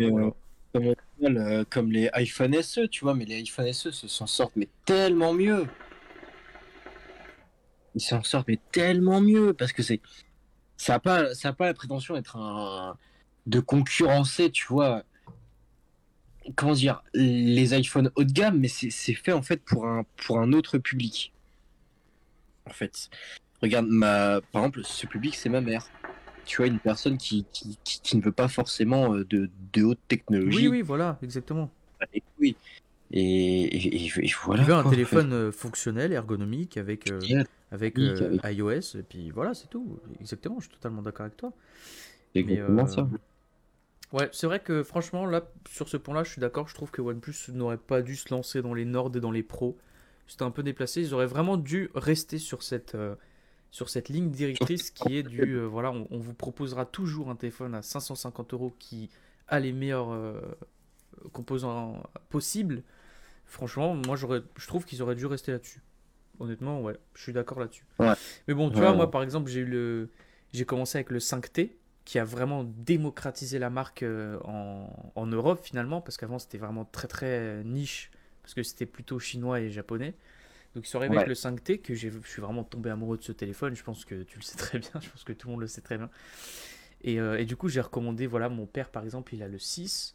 Euh, 0.77 1.65
comme 1.71 1.93
les 1.93 2.09
iPhone 2.13 2.61
SE, 2.63 2.87
tu 2.89 3.05
vois, 3.05 3.15
mais 3.15 3.25
les 3.25 3.37
iPhone 3.37 3.73
SE 3.73 3.91
se 3.91 4.09
s'en 4.09 4.27
sortent 4.27 4.57
mais 4.57 4.69
tellement 4.85 5.33
mieux. 5.33 5.67
Ils 7.95 8.01
s'en 8.01 8.23
sortent 8.23 8.49
mais 8.49 8.59
tellement 8.73 9.21
mieux 9.21 9.55
parce 9.55 9.73
que 9.73 9.83
c'est 9.83 10.01
ça 10.77 10.95
n'a 10.95 10.99
pas 11.01 11.35
ça 11.35 11.53
pas 11.53 11.67
la 11.67 11.75
prétention 11.75 12.15
d'être 12.15 12.37
un 12.37 12.97
de 13.47 13.61
concurrencer, 13.61 14.51
tu 14.51 14.67
vois. 14.67 15.05
Comment 16.55 16.75
dire, 16.75 17.03
les 17.15 17.75
iPhones 17.77 18.11
haut 18.15 18.25
de 18.25 18.33
gamme, 18.33 18.59
mais 18.59 18.69
c'est 18.69 18.91
c'est 18.91 19.15
fait 19.15 19.33
en 19.33 19.43
fait 19.43 19.63
pour 19.65 19.87
un 19.87 20.05
pour 20.17 20.39
un 20.39 20.53
autre 20.53 20.79
public. 20.79 21.33
En 22.67 22.73
fait, 22.73 23.11
regarde, 23.63 23.87
ma, 23.89 24.41
par 24.53 24.63
exemple, 24.63 24.83
ce 24.85 25.07
public, 25.07 25.37
c'est 25.37 25.49
ma 25.49 25.61
mère. 25.61 25.89
Tu 26.47 26.57
vois, 26.59 26.67
une 26.69 26.79
personne 26.79 27.19
qui, 27.19 27.45
qui, 27.53 27.79
qui- 27.85 28.01
qui 28.01 28.17
ne 28.17 28.23
veut 28.23 28.33
pas 28.33 28.49
forcément 28.49 29.15
euh, 29.15 29.25
de, 29.25 29.51
de 29.73 29.83
haute 29.85 30.01
technologie. 30.09 30.69
Oui, 30.69 30.69
oui, 30.69 30.83
voilà, 30.83 31.19
exactement. 31.23 31.71
Et, 32.15 32.23
oui. 32.41 32.57
Et, 33.13 33.65
et- 33.65 34.07
et- 34.07 34.33
voilà. 34.45 34.63
Tu 34.63 34.69
veux 34.69 34.75
un 34.75 34.83
quoi, 34.83 34.91
en 34.91 34.95
téléphone 34.95 35.33
euh, 35.33 35.53
fonctionnel, 35.53 36.13
ergonomique, 36.13 36.77
avec, 36.77 37.11
euh, 37.11 37.21
avec 37.71 37.99
euh, 37.99 38.39
iOS, 38.45 38.97
et 38.99 39.03
puis 39.03 39.31
voilà, 39.31 39.55
c'est 39.55 39.69
tout. 39.69 39.99
Exactement, 40.21 40.57
je 40.61 40.67
suis 40.67 40.75
totalement 40.75 41.03
d'accord 41.03 41.27
avec 41.27 41.37
toi. 41.37 41.53
C'est 42.33 42.41
exactement 42.41 42.87
ça. 42.87 43.09
Ouais, 44.13 44.29
c'est 44.33 44.47
vrai 44.47 44.61
que 44.61 44.83
franchement, 44.83 45.27
là, 45.27 45.43
sur 45.69 45.89
ce 45.89 45.97
point-là, 45.97 46.23
je 46.25 46.31
suis 46.31 46.41
d'accord. 46.41 46.69
Je 46.69 46.75
trouve 46.75 46.91
que 46.91 47.03
OnePlus 47.03 47.35
n'aurait 47.53 47.77
pas 47.77 48.03
dû 48.03 48.15
se 48.15 48.33
lancer 48.33 48.63
dans 48.63 48.73
les 48.75 48.85
Nord 48.85 49.11
et 49.17 49.21
dans 49.21 49.33
les 49.33 49.43
Pros. 49.43 49.77
C'était 50.29 50.45
un 50.45 50.51
peu 50.51 50.63
déplacé. 50.63 51.03
Ils 51.03 51.15
auraient 51.15 51.27
vraiment 51.27 51.57
dû 51.57 51.91
rester 51.95 52.39
sur 52.39 52.63
cette, 52.63 52.95
euh, 52.95 53.17
sur 53.71 53.89
cette 53.91 54.09
ligne 54.09 54.31
directrice 54.31 54.91
qui 54.91 55.17
est 55.17 55.23
du 55.23 55.57
euh, 55.57 55.67
voilà, 55.67 55.91
on, 55.93 56.07
on 56.11 56.19
vous 56.19 56.35
proposera 56.35 56.87
toujours 56.87 57.31
un 57.31 57.37
téléphone 57.37 57.75
à 57.75 57.83
550 57.83 58.55
euros 58.55 58.75
qui 58.79 59.11
a 59.49 59.61
les 59.61 59.73
meilleurs 59.73 60.13
euh, 60.13 60.41
composants 61.33 62.03
possibles. 62.29 62.83
Franchement, 63.47 63.95
moi, 63.95 64.17
j'aurais, 64.17 64.43
je 64.57 64.67
trouve 64.67 64.85
qu'ils 64.85 65.03
auraient 65.03 65.15
dû 65.15 65.27
rester 65.27 65.53
là-dessus. 65.53 65.83
Honnêtement, 66.41 66.83
ouais, 66.83 66.97
je 67.15 67.23
suis 67.23 67.33
d'accord 67.33 67.61
là-dessus. 67.61 67.87
Ouais. 67.99 68.15
Mais 68.49 68.55
bon, 68.55 68.71
tu 68.71 68.81
Ouais, 68.81 68.83
vois, 68.83 68.93
moi, 68.93 69.11
par 69.11 69.23
exemple, 69.23 69.51
j'ai 69.51 69.61
eu 69.61 69.65
le, 69.67 70.11
j'ai 70.53 70.65
commencé 70.65 70.99
avec 70.99 71.11
le 71.11 71.21
5T 71.21 71.77
qui 72.05 72.19
a 72.19 72.25
vraiment 72.25 72.65
démocratisé 72.65 73.59
la 73.59 73.71
marque 73.71 74.03
euh, 74.03 74.39
en, 74.45 75.13
en 75.15 75.27
Europe 75.27 75.61
finalement, 75.63 76.01
parce 76.01 76.17
qu'avant 76.17 76.39
c'était 76.39 76.59
vraiment 76.59 76.85
très 76.85 77.09
très 77.09 77.65
niche, 77.65 78.11
parce 78.43 78.55
que 78.55 78.63
c'était 78.63 78.87
plutôt 78.87 79.19
chinois 79.19 79.61
et 79.61 79.71
japonais. 79.71 80.15
Donc 80.77 80.87
Ouais. 80.95 81.07
avec 81.07 81.27
le 81.27 81.35
5T, 81.35 81.79
que 81.79 81.95
je 81.95 82.11
suis 82.25 82.43
vraiment 82.43 82.63
tombé 82.63 82.91
amoureux 82.91 83.17
de 83.17 83.23
ce 83.23 83.33
téléphone, 83.33 83.75
je 83.75 83.83
pense 83.83 84.05
que 84.05 84.23
tu 84.25 84.37
le 84.37 84.43
sais 84.43 84.59
très 84.59 84.79
bien, 84.79 84.91
je 85.01 85.09
pense 85.09 85.25
que 85.25 85.33
tout 85.33 85.49
le 85.49 85.53
monde 85.53 85.63
le 85.63 85.67
sait 85.67 85.81
très 85.81 85.97
bien. 85.97 86.11
Et, 87.03 87.19
euh, 87.19 87.39
et 87.39 87.47
du 87.47 87.57
coup 87.57 87.69
j'ai 87.69 87.81
recommandé, 87.81 88.27
voilà, 88.27 88.51
mon 88.51 88.67
père 88.67 88.91
par 88.91 89.03
exemple, 89.03 89.35
il 89.35 89.43
a 89.43 89.49
le 89.49 89.59
6, 89.59 90.15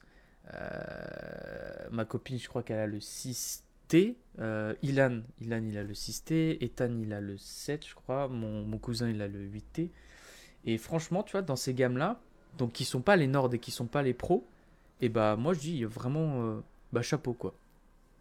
euh, 0.53 1.89
ma 1.91 2.05
copine 2.05 2.37
je 2.37 2.47
crois 2.47 2.61
qu'elle 2.61 2.79
a 2.79 2.87
le 2.87 2.99
6T, 2.99 4.15
euh, 4.39 4.75
Ilan, 4.83 5.21
Ilan 5.41 5.63
il 5.67 5.77
a 5.79 5.83
le 5.83 5.93
6T, 5.93 6.63
Ethan 6.63 6.95
il 7.01 7.11
a 7.13 7.21
le 7.21 7.37
7 7.37 7.87
je 7.87 7.95
crois, 7.95 8.27
mon, 8.27 8.63
mon 8.63 8.77
cousin 8.77 9.09
il 9.09 9.21
a 9.21 9.27
le 9.27 9.39
8T. 9.39 9.89
Et 10.65 10.77
franchement, 10.77 11.23
tu 11.23 11.31
vois, 11.31 11.41
dans 11.41 11.55
ces 11.55 11.73
gammes-là, 11.73 12.21
donc 12.59 12.71
qui 12.73 12.85
sont 12.85 13.01
pas 13.01 13.15
les 13.15 13.25
Nord 13.27 13.51
et 13.53 13.59
qui 13.59 13.71
sont 13.71 13.87
pas 13.87 14.03
les 14.03 14.13
pros, 14.13 14.45
et 15.01 15.09
bah 15.09 15.35
moi 15.37 15.53
je 15.53 15.59
dis 15.59 15.83
vraiment 15.85 16.43
euh, 16.43 16.59
bah 16.93 17.01
chapeau 17.01 17.33
quoi. 17.33 17.55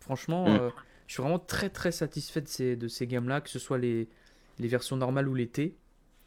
Franchement, 0.01 0.47
Mm. 0.47 0.71
Je 1.11 1.15
suis 1.15 1.23
vraiment 1.25 1.41
très 1.41 1.71
très 1.71 1.91
satisfait 1.91 2.41
de 2.41 2.47
ces, 2.47 2.77
de 2.77 2.87
ces 2.87 3.09
gammes-là, 3.09 3.41
que 3.41 3.51
ce 3.51 3.59
soit 3.59 3.79
les, 3.79 4.09
les 4.61 4.69
versions 4.69 4.97
normales 4.97 5.27
ou 5.29 5.35
les 5.35 5.49
T. 5.49 5.77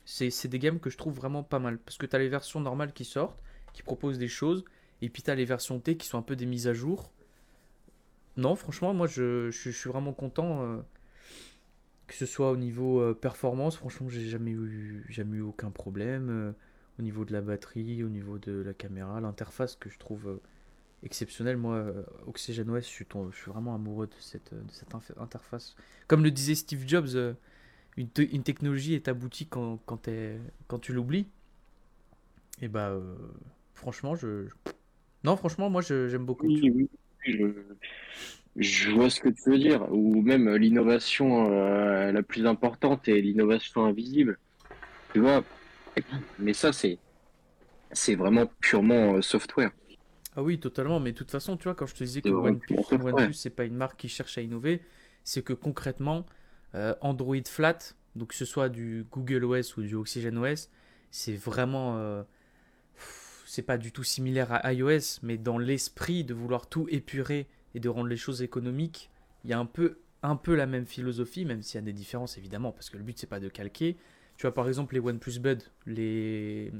C'est 0.05 0.49
des 0.49 0.60
gammes 0.60 0.80
que 0.81 0.89
je 0.89 0.97
trouve 0.97 1.14
vraiment 1.15 1.41
pas 1.41 1.60
mal. 1.60 1.77
Parce 1.80 1.97
que 1.97 2.05
tu 2.05 2.14
as 2.18 2.19
les 2.19 2.27
versions 2.27 2.60
normales 2.60 2.91
qui 2.91 3.05
sortent, 3.05 3.41
qui 3.72 3.81
proposent 3.81 4.18
des 4.19 4.27
choses, 4.27 4.65
et 5.01 5.07
puis 5.10 5.23
tu 5.23 5.31
as 5.31 5.35
les 5.35 5.45
versions 5.45 5.80
T 5.80 5.95
qui 5.95 6.05
sont 6.07 6.18
un 6.18 6.22
peu 6.22 6.35
des 6.35 6.45
mises 6.45 6.68
à 6.68 6.73
jour. 6.73 7.14
Non, 8.38 8.55
franchement, 8.55 8.93
moi 8.93 9.07
je, 9.07 9.49
je- 9.51 9.69
je 9.72 9.77
suis 9.77 9.89
vraiment 9.89 10.14
content. 10.14 10.61
euh, 10.64 10.81
que 12.07 12.14
ce 12.15 12.26
soit 12.26 12.51
au 12.51 12.57
niveau 12.57 12.99
euh, 13.01 13.14
performance, 13.14 13.77
franchement, 13.77 14.10
j'ai 14.10 14.27
jamais 14.30 14.51
eu, 14.51 15.05
jamais 15.10 15.38
eu 15.38 15.41
aucun 15.41 15.72
problème. 15.72 16.30
euh, 16.30 16.51
au 16.99 17.01
niveau 17.01 17.26
de 17.26 17.34
la 17.34 17.41
batterie, 17.41 18.03
au 18.03 18.10
niveau 18.10 18.38
de 18.38 18.51
la 18.51 18.73
caméra, 18.76 19.19
l'interface 19.19 19.76
que 19.76 19.89
je 19.89 19.97
trouve 19.97 20.39
exceptionnelle. 21.03 21.57
Moi, 21.57 21.75
euh, 21.75 22.03
OxygenOS, 22.27 22.81
je 22.81 22.85
suis, 22.85 23.05
vraiment 23.47 23.75
amoureux 23.75 24.07
de 24.07 24.13
cette, 24.19 24.53
euh, 24.53 25.21
interface. 25.21 25.75
Comme 26.07 26.23
le 26.23 26.31
disait 26.31 26.55
Steve 26.55 26.88
Jobs, 26.88 27.09
euh, 27.15 27.34
une, 27.97 28.09
te- 28.09 28.21
une 28.21 28.43
technologie 28.43 28.93
est 28.93 29.07
aboutie 29.07 29.47
quand, 29.47 29.80
tu 30.81 30.93
l'oublies. 30.93 31.27
Et 32.61 32.67
bah, 32.67 32.99
franchement, 33.73 34.15
je. 34.15 34.47
Non, 35.23 35.35
franchement, 35.35 35.69
moi, 35.69 35.81
j'aime 35.81 36.25
beaucoup. 36.25 36.47
Oui, 36.47 36.71
oui, 36.73 36.89
je, 37.25 37.47
je 38.55 38.91
vois 38.91 39.09
ce 39.09 39.19
que 39.19 39.30
tu 39.30 39.49
veux 39.49 39.57
dire. 39.57 39.91
Ou 39.91 40.21
même 40.21 40.53
l'innovation 40.55 41.49
la 41.49 42.23
plus 42.23 42.45
importante 42.45 43.07
est 43.07 43.21
l'innovation 43.21 43.85
invisible. 43.85 44.39
Tu 45.13 45.19
vois? 45.19 45.43
Mais 46.39 46.53
ça, 46.53 46.73
c'est 46.73 46.99
c'est 47.91 48.15
vraiment 48.15 48.47
purement 48.59 49.21
software. 49.21 49.71
Ah 50.35 50.43
oui, 50.43 50.60
totalement. 50.60 50.99
Mais 50.99 51.11
de 51.11 51.18
toute 51.18 51.31
façon, 51.31 51.57
tu 51.57 51.64
vois, 51.65 51.76
quand 51.76 51.85
je 51.85 51.95
te 51.95 52.03
disais 52.03 52.22
que 52.22 52.30
OnePlus. 52.34 52.77
OnePlus, 52.91 53.34
c'est 53.34 53.49
pas 53.49 53.65
une 53.65 53.76
marque 53.76 53.99
qui 53.99 54.10
cherche 54.10 54.38
à 54.38 54.41
innover, 54.41 54.81
c'est 55.23 55.43
que 55.43 55.53
concrètement, 55.53 56.26
euh, 56.76 56.95
Android 57.01 57.35
flat, 57.47 57.77
donc 58.15 58.30
que 58.30 58.35
ce 58.35 58.45
soit 58.45 58.69
du 58.69 59.05
Google 59.11 59.43
OS 59.45 59.77
ou 59.77 59.84
du 59.84 59.95
Oxygen 59.95 60.38
OS, 60.38 60.69
c'est 61.11 61.35
vraiment. 61.35 61.97
euh, 61.97 62.23
c'est 63.45 63.61
pas 63.61 63.77
du 63.77 63.91
tout 63.91 64.03
similaire 64.03 64.51
à 64.51 64.73
iOS, 64.73 65.19
mais 65.22 65.38
dans 65.38 65.57
l'esprit 65.60 66.23
de 66.23 66.34
vouloir 66.34 66.68
tout 66.68 66.88
épurer 66.89 67.47
et 67.76 67.80
de 67.80 67.89
rendre 67.89 68.07
les 68.07 68.18
choses 68.18 68.41
économiques, 68.41 69.11
il 69.43 69.51
y 69.51 69.53
a 69.53 69.60
un 69.60 69.65
peu, 69.65 69.99
un 70.23 70.35
peu 70.35 70.55
la 70.55 70.65
même 70.65 70.85
philosophie, 70.88 71.45
même 71.45 71.61
s'il 71.61 71.76
y 71.76 71.84
a 71.84 71.85
des 71.85 71.93
différences 71.93 72.38
évidemment, 72.38 72.72
parce 72.72 72.89
que 72.89 72.97
le 72.97 73.03
but 73.03 73.18
c'est 73.18 73.27
pas 73.27 73.39
de 73.39 73.49
calquer. 73.49 73.97
Tu 74.38 74.43
vois, 74.43 74.53
par 74.55 74.68
exemple, 74.68 74.95
les 74.95 74.99
OnePlus 74.99 75.39
Bud, 75.39 75.61
les, 75.85 76.72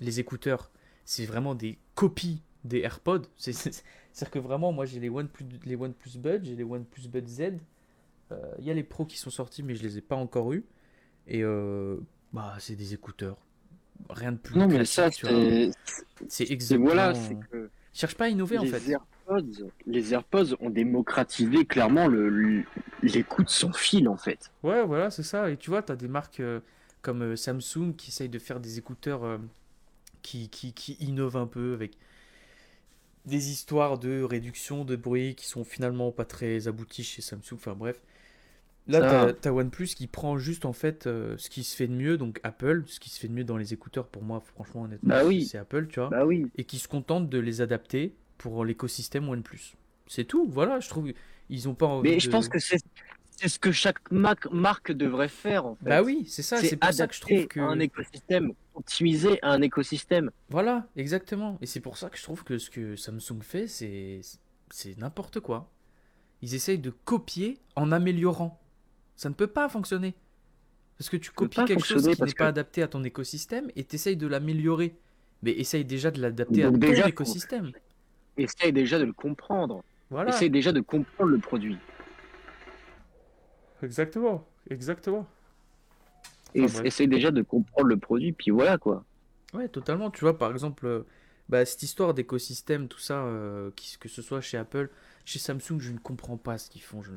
les 0.00 0.20
écouteurs, 0.20 0.70
c'est 1.04 1.26
vraiment 1.26 1.54
des 1.54 1.78
copies 1.94 2.42
des 2.64 2.80
AirPods. 2.80 3.22
C'est- 3.36 3.52
c'est- 3.52 3.84
C'est-à-dire 4.12 4.30
que 4.32 4.38
vraiment, 4.38 4.72
moi 4.72 4.84
j'ai 4.86 5.00
les 5.00 5.08
OnePlus, 5.10 5.46
les 5.64 5.76
OnePlus 5.76 6.18
Bud, 6.18 6.44
j'ai 6.44 6.54
les 6.56 6.64
OnePlus 6.64 7.08
Bud 7.08 7.28
Z. 7.28 7.40
Euh, 8.32 8.54
Il 8.58 8.64
y 8.64 8.70
a 8.70 8.74
les 8.74 8.82
pros 8.84 9.04
qui 9.04 9.18
sont 9.18 9.30
sortis, 9.30 9.62
mais 9.62 9.74
je 9.74 9.82
les 9.82 9.98
ai 9.98 10.00
pas 10.00 10.16
encore 10.16 10.52
eu. 10.52 10.64
Et 11.26 11.42
euh, 11.42 11.96
bah, 12.32 12.54
c'est 12.60 12.76
des 12.76 12.94
écouteurs. 12.94 13.36
Rien 14.10 14.32
de 14.32 14.38
plus 14.38 14.58
Non, 14.58 14.66
mais 14.68 14.84
ça, 14.84 15.10
c'est. 15.10 15.70
Exactement. 16.50 16.86
Voilà, 16.86 17.12
que 17.50 17.70
Ils 17.94 17.98
cherchent 17.98 18.16
pas 18.16 18.24
à 18.24 18.28
innover 18.28 18.58
en 18.58 18.64
fait. 18.64 18.90
AirPods, 18.90 19.70
les 19.86 20.12
AirPods 20.14 20.56
ont 20.60 20.70
démocratisé 20.70 21.64
clairement 21.64 22.08
le- 22.08 22.64
l'écoute 23.02 23.48
sans 23.50 23.72
fil, 23.72 24.08
en 24.08 24.16
fait. 24.16 24.50
Ouais, 24.62 24.84
voilà, 24.84 25.10
c'est 25.10 25.22
ça. 25.22 25.50
Et 25.50 25.56
tu 25.56 25.70
vois, 25.70 25.82
tu 25.82 25.92
as 25.92 25.96
des 25.96 26.08
marques 26.08 26.40
euh, 26.40 26.60
comme 27.02 27.22
euh, 27.22 27.36
Samsung 27.36 27.94
qui 27.96 28.10
essayent 28.10 28.28
de 28.28 28.38
faire 28.38 28.60
des 28.60 28.78
écouteurs 28.78 29.24
euh, 29.24 29.38
qui, 30.22 30.48
qui, 30.48 30.72
qui 30.72 30.94
innovent 31.00 31.36
un 31.36 31.46
peu 31.46 31.74
avec 31.74 31.96
des 33.26 33.50
histoires 33.50 33.98
de 33.98 34.22
réduction 34.22 34.84
de 34.84 34.96
bruit 34.96 35.34
qui 35.34 35.46
sont 35.46 35.64
finalement 35.64 36.12
pas 36.12 36.24
très 36.24 36.68
abouties 36.68 37.04
chez 37.04 37.22
Samsung. 37.22 37.54
Enfin 37.54 37.74
bref. 37.74 38.00
Là, 38.86 39.32
tu 39.32 39.48
as, 39.48 39.52
OnePlus 39.52 39.88
qui 39.96 40.06
prend 40.06 40.36
juste 40.36 40.66
en 40.66 40.74
fait 40.74 41.06
euh, 41.06 41.36
ce 41.38 41.48
qui 41.48 41.64
se 41.64 41.74
fait 41.74 41.86
de 41.86 41.94
mieux, 41.94 42.18
donc 42.18 42.38
Apple, 42.42 42.82
ce 42.86 43.00
qui 43.00 43.08
se 43.08 43.18
fait 43.18 43.28
de 43.28 43.32
mieux 43.32 43.44
dans 43.44 43.56
les 43.56 43.72
écouteurs 43.72 44.06
pour 44.08 44.22
moi, 44.22 44.40
franchement, 44.40 44.82
honnêtement, 44.82 45.08
Bah 45.08 45.24
oui. 45.24 45.46
c'est 45.46 45.56
Apple, 45.56 45.86
tu 45.86 46.00
vois, 46.00 46.10
Bah 46.10 46.26
oui. 46.26 46.50
et 46.58 46.64
qui 46.64 46.78
se 46.78 46.86
contente 46.86 47.30
de 47.30 47.38
les 47.38 47.62
adapter 47.62 48.14
pour 48.36 48.62
l'écosystème 48.62 49.26
OnePlus. 49.26 49.72
C'est 50.06 50.24
tout, 50.24 50.46
voilà, 50.50 50.80
je 50.80 50.88
trouve. 50.90 51.10
Ils 51.48 51.66
ont 51.66 51.74
pas 51.74 51.86
envie 51.86 52.10
Mais 52.10 52.20
je 52.20 52.28
pense 52.28 52.48
que 52.48 52.58
c'est 52.58 52.76
c'est 53.36 53.48
ce 53.48 53.58
que 53.58 53.72
chaque 53.72 53.98
marque 54.10 54.92
devrait 54.92 55.28
faire, 55.28 55.66
en 55.66 55.74
fait. 55.76 55.88
Bah 55.88 56.02
oui, 56.02 56.24
c'est 56.28 56.42
ça, 56.42 56.58
c'est 56.58 56.76
pour 56.76 56.92
ça 56.92 57.06
que 57.06 57.14
je 57.14 57.20
trouve 57.20 57.46
que. 57.46 57.60
un 57.60 57.78
écosystème, 57.80 58.52
optimiser 58.74 59.38
un 59.42 59.62
écosystème. 59.62 60.30
Voilà, 60.50 60.86
exactement. 60.96 61.58
Et 61.60 61.66
c'est 61.66 61.80
pour 61.80 61.96
ça 61.96 62.10
que 62.10 62.18
je 62.18 62.22
trouve 62.22 62.44
que 62.44 62.58
ce 62.58 62.70
que 62.70 62.96
Samsung 62.96 63.42
fait, 63.42 63.66
c'est 63.66 64.20
c'est 64.70 64.98
n'importe 64.98 65.40
quoi. 65.40 65.70
Ils 66.42 66.54
essayent 66.54 66.78
de 66.78 66.90
copier 66.90 67.60
en 67.76 67.92
améliorant. 67.92 68.60
Ça 69.16 69.28
ne 69.28 69.34
peut 69.34 69.46
pas 69.46 69.68
fonctionner. 69.68 70.14
Parce 70.98 71.08
que 71.08 71.16
tu 71.16 71.30
copies 71.30 71.64
quelque 71.64 71.84
chose 71.84 72.02
qui 72.08 72.22
n'est 72.22 72.32
pas 72.32 72.48
adapté 72.48 72.82
à 72.82 72.88
ton 72.88 73.02
écosystème 73.04 73.70
et 73.76 73.84
tu 73.84 73.96
essayes 73.96 74.16
de 74.16 74.26
l'améliorer. 74.26 74.96
Mais 75.42 75.52
essaye 75.52 75.84
déjà 75.84 76.10
de 76.10 76.20
l'adapter 76.20 76.64
à 76.64 76.70
ton 76.70 76.80
écosystème. 76.80 77.72
Essaye 78.36 78.72
déjà 78.72 78.98
de 78.98 79.04
le 79.04 79.12
comprendre. 79.12 79.84
Voilà. 80.10 80.30
Essaye 80.30 80.50
déjà 80.50 80.72
de 80.72 80.80
comprendre 80.80 81.30
le 81.30 81.38
produit. 81.38 81.78
Exactement, 83.82 84.46
exactement. 84.70 85.26
Et 86.54 86.62
Enfin, 86.64 86.82
essaye 86.84 87.08
déjà 87.08 87.30
de 87.30 87.42
comprendre 87.42 87.88
le 87.88 87.96
produit, 87.96 88.32
puis 88.32 88.50
voilà 88.50 88.78
quoi. 88.78 89.04
Ouais, 89.52 89.68
totalement. 89.68 90.10
Tu 90.10 90.20
vois, 90.20 90.36
par 90.38 90.50
exemple, 90.50 90.86
euh, 90.86 91.02
bah, 91.48 91.64
cette 91.64 91.82
histoire 91.82 92.14
d'écosystème, 92.14 92.88
tout 92.88 92.98
ça, 92.98 93.24
euh, 93.24 93.70
que 94.00 94.08
ce 94.08 94.22
soit 94.22 94.40
chez 94.40 94.56
Apple, 94.56 94.90
chez 95.24 95.38
Samsung, 95.38 95.78
je 95.78 95.92
ne 95.92 95.98
comprends 95.98 96.36
pas 96.36 96.58
ce 96.58 96.70
qu'ils 96.70 96.82
font. 96.82 97.02
Je- 97.02 97.12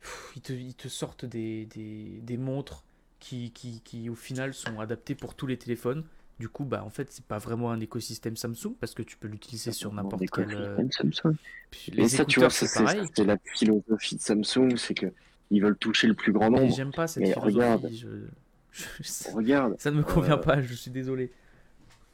Pff, 0.00 0.32
Ils 0.36 0.42
te, 0.42 0.52
ils 0.52 0.74
te 0.74 0.88
sortent 0.88 1.24
des, 1.24 1.66
des, 1.66 2.20
des 2.22 2.36
montres 2.36 2.84
qui, 3.18 3.50
qui, 3.52 3.80
qui, 3.80 4.08
au 4.10 4.14
final, 4.14 4.54
sont 4.54 4.78
adaptées 4.80 5.14
pour 5.14 5.34
tous 5.34 5.46
les 5.46 5.56
téléphones. 5.56 6.04
Du 6.38 6.48
coup, 6.48 6.64
bah, 6.64 6.84
en 6.84 6.90
fait, 6.90 7.10
c'est 7.10 7.24
pas 7.24 7.38
vraiment 7.38 7.70
un 7.72 7.80
écosystème 7.80 8.36
Samsung 8.36 8.74
parce 8.78 8.94
que 8.94 9.02
tu 9.02 9.16
peux 9.16 9.26
l'utiliser 9.26 9.72
sur 9.72 9.92
n'importe 9.92 10.26
quel. 10.30 10.50
euh, 10.52 10.76
Samsung. 10.90 11.34
puis 11.70 11.92
Les 11.92 12.08
ça, 12.08 12.24
tu 12.26 12.40
vois, 12.40 12.50
c'est 12.50 12.66
c'est 12.66 12.84
pareil. 12.84 13.08
c'est 13.14 13.24
la 13.24 13.38
philosophie 13.54 14.16
de 14.16 14.20
Samsung, 14.20 14.76
c'est 14.76 14.94
que 14.94 15.06
ils 15.50 15.62
veulent 15.62 15.78
toucher 15.78 16.06
le 16.08 16.14
plus 16.14 16.32
grand 16.32 16.50
Mais 16.50 16.58
nombre. 16.58 16.76
j'aime 16.76 16.92
pas 16.92 17.06
cette 17.06 17.22
Mais 17.22 17.32
philosophie. 17.32 17.56
regarde. 17.56 17.90
je- 17.92 18.28
je- 18.76 18.84
Regarde, 19.24 19.78
Ça 19.78 19.90
ne 19.90 19.96
me 19.98 20.02
convient 20.04 20.38
Euh, 20.38 20.38
pas, 20.38 20.60
je 20.62 20.74
suis 20.74 20.90
désolé. 20.90 21.32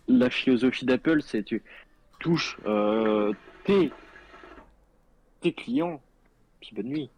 la 0.09 0.30
philosophie 0.30 0.84
d'Apple, 0.84 1.22
c'est 1.22 1.43
tu 1.44 1.62
touches 2.20 2.59
euh, 2.66 3.32
tes, 3.64 3.93
tes 5.40 5.52
clients, 5.52 6.02
puis 6.60 6.74
bonne 6.74 6.89
nuit. 6.89 7.10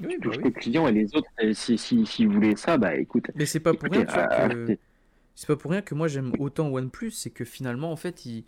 Oui, 0.00 0.18
bah 0.18 0.30
touches 0.30 0.36
oui. 0.36 0.42
tes 0.42 0.52
clients 0.52 0.88
et 0.88 0.92
les 0.92 1.14
autres, 1.14 1.30
euh, 1.42 1.52
si, 1.54 1.78
si, 1.78 2.06
si 2.06 2.26
vous 2.26 2.32
voulez 2.34 2.56
ça, 2.56 2.78
bah 2.78 2.96
écoute. 2.96 3.30
Mais 3.34 3.46
c'est 3.46 3.60
pas 3.60 3.74
pour 3.74 3.90
écoutez, 3.90 3.92
rien, 3.92 4.06
tu 4.06 4.20
euh, 4.20 4.26
que... 4.28 4.72
arrêtez. 4.72 4.80
C'est 5.34 5.48
pas 5.48 5.56
pour 5.56 5.70
rien 5.72 5.82
que 5.82 5.94
moi 5.94 6.08
j'aime 6.08 6.34
autant 6.38 6.68
OnePlus, 6.72 7.12
c'est 7.12 7.30
que 7.30 7.44
finalement 7.44 7.92
en 7.92 7.96
fait 7.96 8.26
ils, 8.26 8.46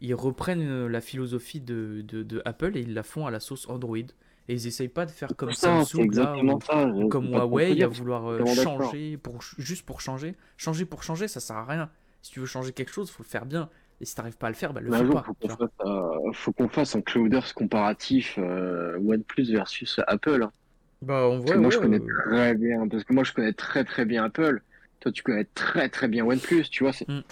ils 0.00 0.14
reprennent 0.14 0.62
euh, 0.68 0.88
la 0.88 1.00
philosophie 1.02 1.60
de, 1.60 2.02
de, 2.02 2.22
de 2.22 2.42
Apple 2.46 2.76
et 2.76 2.82
ils 2.82 2.94
la 2.94 3.02
font 3.04 3.26
à 3.26 3.30
la 3.32 3.40
sauce 3.40 3.68
Android. 3.68 3.98
Et 4.48 4.54
ils 4.54 4.66
essayent 4.66 4.88
pas 4.88 5.04
de 5.04 5.10
faire 5.10 5.28
comme 5.36 5.52
Ça, 5.52 5.84
Samsung 5.84 6.10
là, 6.14 6.36
ou, 6.36 6.60
ça. 6.60 6.90
comme 7.10 7.26
Huawei 7.32 7.82
à 7.82 7.86
vouloir 7.88 8.26
euh, 8.30 8.44
changer 8.54 9.16
pour, 9.18 9.42
juste 9.58 9.84
pour 9.84 10.00
changer. 10.00 10.34
Changer 10.56 10.86
pour 10.86 11.02
changer, 11.02 11.28
ça 11.28 11.40
sert 11.40 11.56
à 11.56 11.64
rien. 11.66 11.90
Si 12.22 12.32
tu 12.32 12.40
veux 12.40 12.46
changer 12.46 12.72
quelque 12.72 12.90
chose, 12.90 13.10
faut 13.10 13.22
le 13.22 13.28
faire 13.28 13.44
bien. 13.46 13.68
Et 14.00 14.04
si 14.04 14.14
t'arrives 14.14 14.36
pas 14.38 14.46
à 14.46 14.50
le 14.50 14.56
faire, 14.56 14.72
bah 14.72 14.80
le 14.80 14.90
fais 14.92 15.04
pas. 15.08 15.22
faut 15.22 15.34
qu'on 15.34 15.48
fasse, 15.48 15.68
euh, 15.84 16.32
faut 16.32 16.52
qu'on 16.52 16.68
fasse 16.68 16.96
un 16.96 17.00
clouders 17.02 17.52
comparatif 17.54 18.36
euh, 18.38 18.96
OnePlus 18.98 19.52
versus 19.52 20.00
Apple. 20.06 20.42
hein. 20.44 20.52
Bah 21.02 21.26
on 21.28 21.38
Parce 21.38 21.42
voit, 21.42 21.54
que 21.54 21.58
moi, 21.58 21.70
je 21.70 21.78
connais 21.78 22.00
euh, 22.00 22.30
très 22.30 22.54
bien. 22.54 22.88
Parce 22.88 23.04
que 23.04 23.12
moi, 23.12 23.24
je 23.24 23.32
connais 23.32 23.52
très 23.52 23.84
très 23.84 24.04
bien 24.04 24.24
Apple. 24.24 24.62
Toi, 25.00 25.12
tu 25.12 25.22
connais 25.22 25.44
très 25.44 25.88
très 25.88 26.08
bien 26.08 26.24
OnePlus. 26.24 26.64
Tu 26.70 26.84
vois, 26.84 26.92
c'est 26.92 27.06
Mm. 27.08 27.22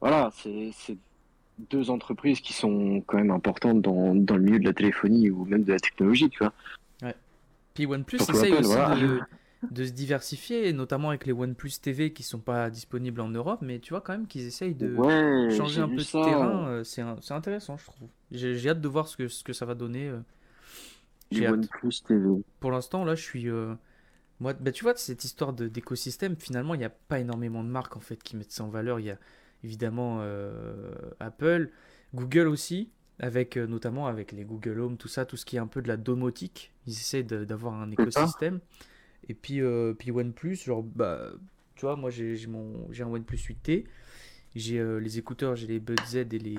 voilà, 0.00 0.30
c'est 0.34 0.70
c'est 0.74 0.98
deux 1.70 1.90
entreprises 1.90 2.40
qui 2.40 2.52
sont 2.52 3.00
quand 3.06 3.16
même 3.16 3.30
importantes 3.30 3.80
dans, 3.82 4.14
dans 4.14 4.36
le 4.36 4.42
milieu 4.42 4.58
de 4.58 4.64
la 4.64 4.72
téléphonie 4.72 5.30
ou 5.30 5.44
même 5.44 5.64
de 5.64 5.72
la 5.72 5.78
technologie. 5.78 6.28
Tu 6.30 6.38
vois. 6.38 6.52
Puis 7.74 7.86
OnePlus 7.86 8.18
essaye 8.20 8.52
aussi 8.52 8.68
voilà. 8.72 8.94
de, 8.96 9.20
de 9.70 9.84
se 9.84 9.90
diversifier, 9.92 10.72
notamment 10.72 11.08
avec 11.08 11.26
les 11.26 11.32
OnePlus 11.32 11.72
TV 11.82 12.12
qui 12.12 12.22
sont 12.22 12.38
pas 12.38 12.70
disponibles 12.70 13.20
en 13.20 13.28
Europe, 13.28 13.60
mais 13.62 13.80
tu 13.80 13.90
vois 13.92 14.00
quand 14.00 14.12
même 14.12 14.26
qu'ils 14.28 14.46
essayent 14.46 14.74
de 14.76 14.94
ouais, 14.96 15.50
changer 15.56 15.80
un 15.80 15.88
peu 15.88 15.96
de 15.96 16.00
ça. 16.02 16.22
terrain. 16.24 16.68
euh, 16.68 16.84
C'est 16.84 17.32
intéressant, 17.32 17.76
je 17.76 17.84
trouve. 17.86 18.08
J'ai 18.30 18.56
j'ai 18.56 18.70
hâte 18.70 18.80
de 18.80 18.88
voir 18.88 19.08
ce 19.08 19.16
que, 19.16 19.26
ce 19.28 19.42
que 19.42 19.52
ça 19.52 19.66
va 19.66 19.74
donner. 19.74 20.08
euh. 20.08 20.20
OnePlus 21.50 22.02
TV. 22.06 22.42
Pour 22.60 22.70
l'instant, 22.70 23.04
là, 23.04 23.14
je 23.14 23.22
suis. 23.22 23.48
euh, 23.48 23.74
Moi, 24.40 24.52
bah, 24.52 24.70
tu 24.70 24.84
vois, 24.84 24.94
cette 24.96 25.24
histoire 25.24 25.52
de- 25.52 25.68
d'écosystème, 25.68 26.36
finalement, 26.36 26.74
il 26.74 26.78
n'y 26.78 26.84
a 26.84 26.90
pas 26.90 27.18
énormément 27.18 27.64
de 27.64 27.68
marques 27.68 27.96
en 27.96 28.00
fait 28.00 28.22
qui 28.22 28.36
mettent 28.36 28.52
ça 28.52 28.62
en 28.64 28.68
valeur. 28.68 29.00
Il 29.00 29.06
y 29.06 29.10
a 29.10 29.18
évidemment 29.64 30.18
euh, 30.20 30.92
Apple, 31.18 31.70
Google 32.14 32.46
aussi, 32.46 32.90
avec 33.18 33.56
euh, 33.56 33.66
notamment 33.66 34.06
avec 34.06 34.32
les 34.32 34.44
Google 34.44 34.80
Home, 34.80 34.96
tout 34.96 35.08
ça, 35.08 35.24
tout 35.24 35.36
ce 35.36 35.44
qui 35.44 35.56
est 35.56 35.60
un 35.60 35.66
peu 35.66 35.82
de 35.82 35.88
la 35.88 35.96
domotique. 35.96 36.72
Ils 36.86 36.92
essaient 36.92 37.22
d'avoir 37.22 37.74
un 37.74 37.90
écosystème. 37.90 38.60
Et 39.28 39.34
puis, 39.34 39.60
euh, 39.60 39.94
puis 39.94 40.10
OnePlus, 40.10 40.56
genre, 40.56 40.82
bah, 40.82 41.30
tu 41.74 41.82
vois, 41.82 41.96
moi 41.96 42.10
j'ai 42.10 42.36
j'ai 42.36 42.46
mon 42.46 42.86
j'ai 42.92 43.02
un 43.02 43.08
OnePlus 43.08 43.38
8T. 43.38 43.86
J'ai 44.54 44.78
euh, 44.78 44.98
les 44.98 45.18
écouteurs, 45.18 45.56
j'ai 45.56 45.66
les 45.66 45.80
Buds 45.80 45.96
Z 46.06 46.16
et 46.16 46.24
les, 46.24 46.56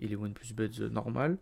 et 0.00 0.08
les 0.08 0.16
OnePlus 0.16 0.54
Buds 0.54 0.88
normal. 0.90 1.36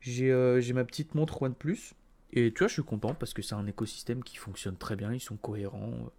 J'ai 0.00 0.32
euh, 0.32 0.60
ma 0.72 0.84
petite 0.84 1.14
montre 1.14 1.42
OnePlus. 1.42 1.92
Et 2.32 2.50
tu 2.52 2.60
vois, 2.60 2.68
je 2.68 2.72
suis 2.72 2.82
content 2.82 3.14
parce 3.14 3.34
que 3.34 3.42
c'est 3.42 3.54
un 3.54 3.66
écosystème 3.66 4.24
qui 4.24 4.36
fonctionne 4.36 4.76
très 4.76 4.96
bien, 4.96 5.12
ils 5.12 5.20
sont 5.20 5.36
cohérents. 5.36 6.10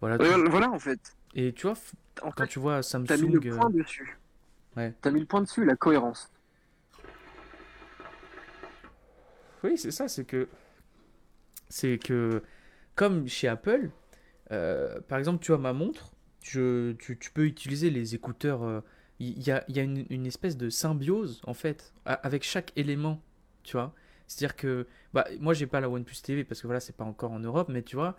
Voilà. 0.00 0.16
Euh, 0.16 0.48
voilà, 0.50 0.70
en 0.70 0.80
fait. 0.80 1.16
Et 1.34 1.52
tu 1.52 1.66
vois, 1.66 1.76
En 2.22 2.32
quand 2.32 2.46
fait, 2.46 2.46
tu 2.46 2.58
vois 2.58 2.82
t'as 3.06 3.16
mis 3.16 3.28
Samsung. 3.28 3.30
le 3.30 3.40
euh, 3.50 3.56
point 3.56 3.70
dessus. 3.70 4.18
Ouais. 4.76 4.94
T'as 5.02 5.10
mis 5.10 5.20
le 5.20 5.26
point 5.26 5.42
dessus, 5.42 5.64
la 5.64 5.76
cohérence. 5.76 6.30
Oui, 9.62 9.78
c'est 9.78 9.90
ça, 9.90 10.08
c'est 10.08 10.24
que. 10.24 10.48
C'est 11.68 11.98
que. 11.98 12.42
Comme 12.94 13.26
chez 13.28 13.48
Apple, 13.48 13.90
euh, 14.52 15.00
par 15.08 15.18
exemple, 15.18 15.42
tu 15.44 15.52
as 15.54 15.58
ma 15.58 15.72
montre, 15.72 16.12
je, 16.42 16.92
tu, 16.94 17.18
tu 17.18 17.30
peux 17.32 17.46
utiliser 17.46 17.90
les 17.90 18.14
écouteurs. 18.14 18.62
euh, 18.64 18.80
Il 19.20 19.42
y, 19.46 19.50
a, 19.50 19.64
y 19.68 19.80
a 19.80 19.82
une, 19.82 20.06
une 20.10 20.26
espèce 20.26 20.56
de 20.58 20.68
symbiose, 20.70 21.40
en 21.46 21.54
fait, 21.54 21.94
avec 22.06 22.42
chaque 22.44 22.72
élément, 22.76 23.22
tu 23.64 23.74
vois. 23.76 23.94
C'est-à-dire 24.28 24.56
que. 24.56 24.86
Bah, 25.14 25.26
moi, 25.40 25.54
j'ai 25.54 25.66
pas 25.66 25.80
la 25.80 25.88
OnePlus 25.90 26.16
TV 26.22 26.44
parce 26.44 26.60
que 26.62 26.66
voilà, 26.68 26.80
c'est 26.80 26.96
pas 26.96 27.04
encore 27.04 27.32
en 27.32 27.40
Europe, 27.40 27.68
mais 27.70 27.82
tu 27.82 27.96
vois, 27.96 28.16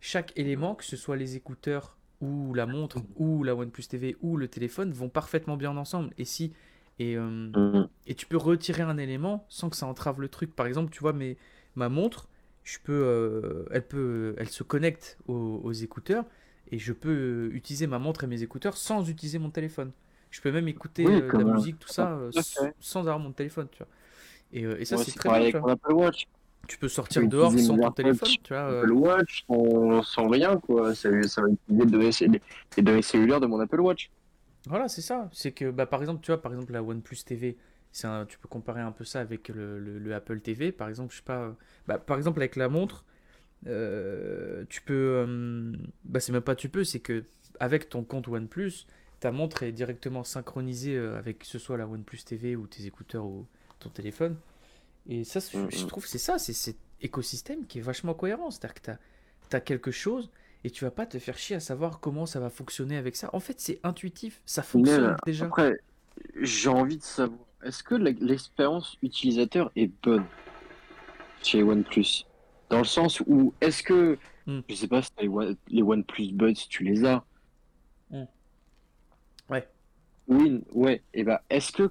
chaque 0.00 0.32
élément, 0.38 0.74
que 0.76 0.84
ce 0.84 0.96
soit 0.96 1.16
les 1.16 1.36
écouteurs 1.36 1.97
ou 2.20 2.54
la 2.54 2.66
montre 2.66 2.98
ou 3.16 3.44
la 3.44 3.54
OnePlus 3.54 3.84
TV 3.88 4.16
ou 4.20 4.36
le 4.36 4.48
téléphone, 4.48 4.92
vont 4.92 5.08
parfaitement 5.08 5.56
bien 5.56 5.76
ensemble. 5.76 6.10
Et 6.18 6.24
si. 6.24 6.52
Et, 6.98 7.16
euh, 7.16 7.50
et 8.06 8.14
tu 8.14 8.26
peux 8.26 8.36
retirer 8.36 8.82
un 8.82 8.98
élément 8.98 9.46
sans 9.48 9.70
que 9.70 9.76
ça 9.76 9.86
entrave 9.86 10.20
le 10.20 10.28
truc. 10.28 10.54
Par 10.56 10.66
exemple, 10.66 10.90
tu 10.92 11.00
vois, 11.00 11.12
mes, 11.12 11.36
ma 11.76 11.88
montre, 11.88 12.28
je 12.64 12.78
peux, 12.82 12.92
euh, 13.04 13.64
elle, 13.70 13.86
peut, 13.86 14.34
elle 14.38 14.48
se 14.48 14.62
connecte 14.64 15.18
aux, 15.28 15.60
aux 15.62 15.72
écouteurs 15.72 16.24
et 16.70 16.78
je 16.78 16.92
peux 16.92 17.10
euh, 17.50 17.54
utiliser 17.54 17.86
ma 17.86 17.98
montre 17.98 18.24
et 18.24 18.26
mes 18.26 18.42
écouteurs 18.42 18.76
sans 18.76 19.08
utiliser 19.08 19.38
mon 19.38 19.50
téléphone. 19.50 19.92
Je 20.30 20.40
peux 20.40 20.52
même 20.52 20.68
écouter 20.68 21.04
Oui, 21.04 21.14
euh, 21.14 21.36
la 21.36 21.44
musique, 21.44 21.78
tout 21.78 21.88
ça, 21.88 22.18
fait. 22.42 22.74
sans 22.80 23.00
avoir 23.00 23.18
mon 23.18 23.32
téléphone, 23.32 23.68
tu 23.70 23.78
vois. 23.78 23.88
Et, 24.52 24.62
et 24.82 24.84
ça, 24.84 24.96
c'est 24.98 25.12
très 25.12 25.30
bien, 25.30 25.44
tu 25.44 25.50
avec 25.50 25.54
vois. 25.56 25.62
mon 25.62 25.68
Apple 25.68 25.92
Watch. 25.92 26.26
Tu 26.66 26.76
peux 26.76 26.88
sortir 26.88 27.26
dehors 27.28 27.52
sans 27.52 27.76
mon 27.76 27.84
ton 27.84 27.90
téléphone, 27.92 28.30
tu 28.42 28.52
vois. 28.52 28.62
euh, 28.62 28.82
Apple 28.82 28.92
Watch 28.92 29.44
sans, 29.46 30.02
sans 30.02 30.28
rien, 30.28 30.56
quoi. 30.58 30.94
Ça, 30.94 31.10
ça 31.28 31.42
va 31.42 31.48
utiliser 31.48 32.40
les 32.76 32.82
données, 32.82 33.02
cellulaires 33.02 33.40
de 33.40 33.46
mon 33.46 33.58
Apple 33.60 33.80
Watch. 33.80 34.10
Voilà, 34.66 34.88
c'est 34.88 35.00
ça. 35.02 35.28
C'est 35.32 35.52
que, 35.52 35.70
bah, 35.70 35.86
par 35.86 36.00
exemple, 36.00 36.20
tu 36.22 36.30
vois, 36.30 36.42
par 36.42 36.52
exemple, 36.52 36.72
la 36.72 36.82
OnePlus 36.82 37.16
TV, 37.24 37.56
c'est 37.92 38.06
un- 38.06 38.26
tu 38.26 38.38
peux 38.38 38.48
comparer 38.48 38.80
un 38.82 38.92
peu 38.92 39.04
ça 39.04 39.20
avec 39.20 39.48
le, 39.48 39.78
le- 39.78 39.98
le 39.98 40.14
Apple 40.14 40.40
TV. 40.40 40.72
Par 40.72 40.88
exemple, 40.88 41.12
je 41.12 41.18
sais 41.18 41.24
pas, 41.24 41.40
euh, 41.42 41.52
bah, 41.86 41.98
par 41.98 42.16
exemple, 42.18 42.40
avec 42.40 42.56
la 42.56 42.68
montre, 42.68 43.04
euh, 43.66 44.64
tu 44.68 44.82
peux, 44.82 45.24
euh, 45.26 45.72
bah, 46.04 46.20
c'est 46.20 46.32
même 46.32 46.42
pas 46.42 46.56
tu 46.56 46.68
peux, 46.68 46.84
c'est 46.84 47.00
que 47.00 47.24
avec 47.60 47.88
ton 47.88 48.04
compte 48.04 48.28
OnePlus, 48.28 48.86
ta 49.20 49.32
montre 49.32 49.62
est 49.64 49.72
directement 49.72 50.24
synchronisée 50.24 50.96
euh, 50.96 51.18
avec 51.18 51.40
que 51.40 51.46
ce 51.46 51.58
soit 51.58 51.76
la 51.78 51.86
OnePlus 51.88 52.18
TV 52.24 52.56
ou 52.56 52.66
tes 52.66 52.86
écouteurs 52.86 53.26
ou 53.26 53.46
ton 53.80 53.90
téléphone. 53.90 54.36
Et 55.08 55.24
ça, 55.24 55.40
je, 55.40 55.58
je 55.70 55.82
Mhm. 55.82 55.86
trouve, 55.86 56.06
c'est 56.06 56.18
ça, 56.18 56.38
c'est 56.38 56.52
cet 56.52 56.76
écosystème 57.00 57.66
qui 57.66 57.78
est 57.78 57.82
vachement 57.82 58.14
cohérent. 58.14 58.50
C'est-à-dire 58.50 58.74
que 58.74 58.92
tu 59.50 59.56
as, 59.56 59.60
quelque 59.60 59.90
chose 59.90 60.30
et 60.64 60.70
tu 60.70 60.84
vas 60.84 60.90
pas 60.90 61.06
te 61.06 61.18
faire 61.18 61.38
chier 61.38 61.56
à 61.56 61.60
savoir 61.60 62.00
comment 62.00 62.26
ça 62.26 62.40
va 62.40 62.50
fonctionner 62.50 62.96
avec 62.96 63.16
ça. 63.16 63.30
En 63.32 63.40
fait, 63.40 63.60
c'est 63.60 63.80
intuitif, 63.82 64.42
ça 64.44 64.62
fonctionne 64.62 65.16
déjà. 65.24 65.46
Après, 65.46 65.78
j'ai 66.40 66.68
envie 66.68 66.98
de 66.98 67.02
savoir, 67.02 67.40
est-ce 67.62 67.82
que 67.82 67.94
l'expérience 67.94 68.96
utilisateur 69.02 69.70
est 69.76 69.90
bonne 70.02 70.26
chez 71.42 71.62
OnePlus? 71.62 72.24
Dans 72.68 72.78
le 72.78 72.84
sens 72.84 73.20
où, 73.26 73.54
est-ce 73.60 73.82
que, 73.82 74.18
Hmm. 74.46 74.60
je 74.68 74.74
sais 74.74 74.88
pas 74.88 75.02
si 75.02 75.10
les, 75.20 75.28
One- 75.28 75.56
les 75.68 75.82
OnePlus 75.82 76.32
Buds, 76.32 76.54
tu 76.68 76.84
les 76.84 77.04
as? 77.04 77.24
Hmm. 78.10 78.24
Ouais. 79.48 79.66
Oui, 80.26 80.62
ouais. 80.72 81.02
Et 81.14 81.24
bah, 81.24 81.42
est-ce 81.48 81.72
que 81.72 81.90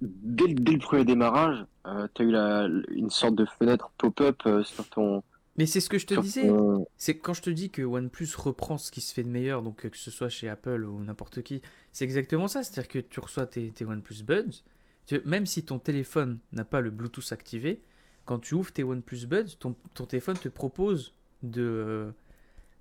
dès, 0.00 0.46
le- 0.46 0.54
dès 0.54 0.72
le 0.72 0.78
premier 0.78 1.04
démarrage, 1.04 1.64
euh, 1.86 2.06
t'as 2.14 2.24
eu 2.24 2.30
la, 2.30 2.68
une 2.90 3.10
sorte 3.10 3.34
de 3.34 3.44
fenêtre 3.44 3.90
pop-up 3.98 4.40
euh, 4.46 4.62
sur 4.64 4.88
ton. 4.88 5.22
Mais 5.58 5.66
c'est 5.66 5.80
ce 5.80 5.90
que 5.90 5.98
je 5.98 6.06
te 6.06 6.14
disais. 6.20 6.48
ton- 6.48 6.86
C'est 6.96 7.18
quand 7.18 7.34
je 7.34 7.42
te 7.42 7.50
dis 7.50 7.68
que 7.70 7.82
OnePlus 7.82 8.28
reprend 8.36 8.78
ce 8.78 8.90
qui 8.90 9.00
se 9.00 9.12
fait 9.12 9.22
de 9.22 9.28
meilleur, 9.28 9.62
donc 9.62 9.84
euh, 9.84 9.90
que 9.90 9.96
ce 9.98 10.10
soit 10.10 10.28
chez 10.30 10.48
Apple 10.48 10.84
ou 10.84 11.02
n'importe 11.04 11.42
qui, 11.42 11.60
c'est 11.92 12.04
exactement 12.04 12.48
ça. 12.48 12.62
C'est-à-dire 12.62 12.88
que 12.88 12.98
tu 13.00 13.20
reçois 13.20 13.46
tes, 13.46 13.70
tes 13.70 13.84
OnePlus 13.84 14.22
Buds, 14.24 14.62
tu- 15.06 15.20
même 15.24 15.44
si 15.46 15.62
ton 15.64 15.78
téléphone 15.78 16.38
n'a 16.52 16.64
pas 16.64 16.80
le 16.80 16.90
Bluetooth 16.90 17.30
activé, 17.32 17.82
quand 18.24 18.38
tu 18.38 18.54
ouvres 18.54 18.72
tes 18.72 18.84
OnePlus 18.84 19.26
Buds, 19.26 19.56
ton, 19.58 19.74
ton 19.94 20.06
téléphone 20.06 20.38
te 20.38 20.48
propose 20.48 21.12
de, 21.42 21.60
euh, 21.62 22.10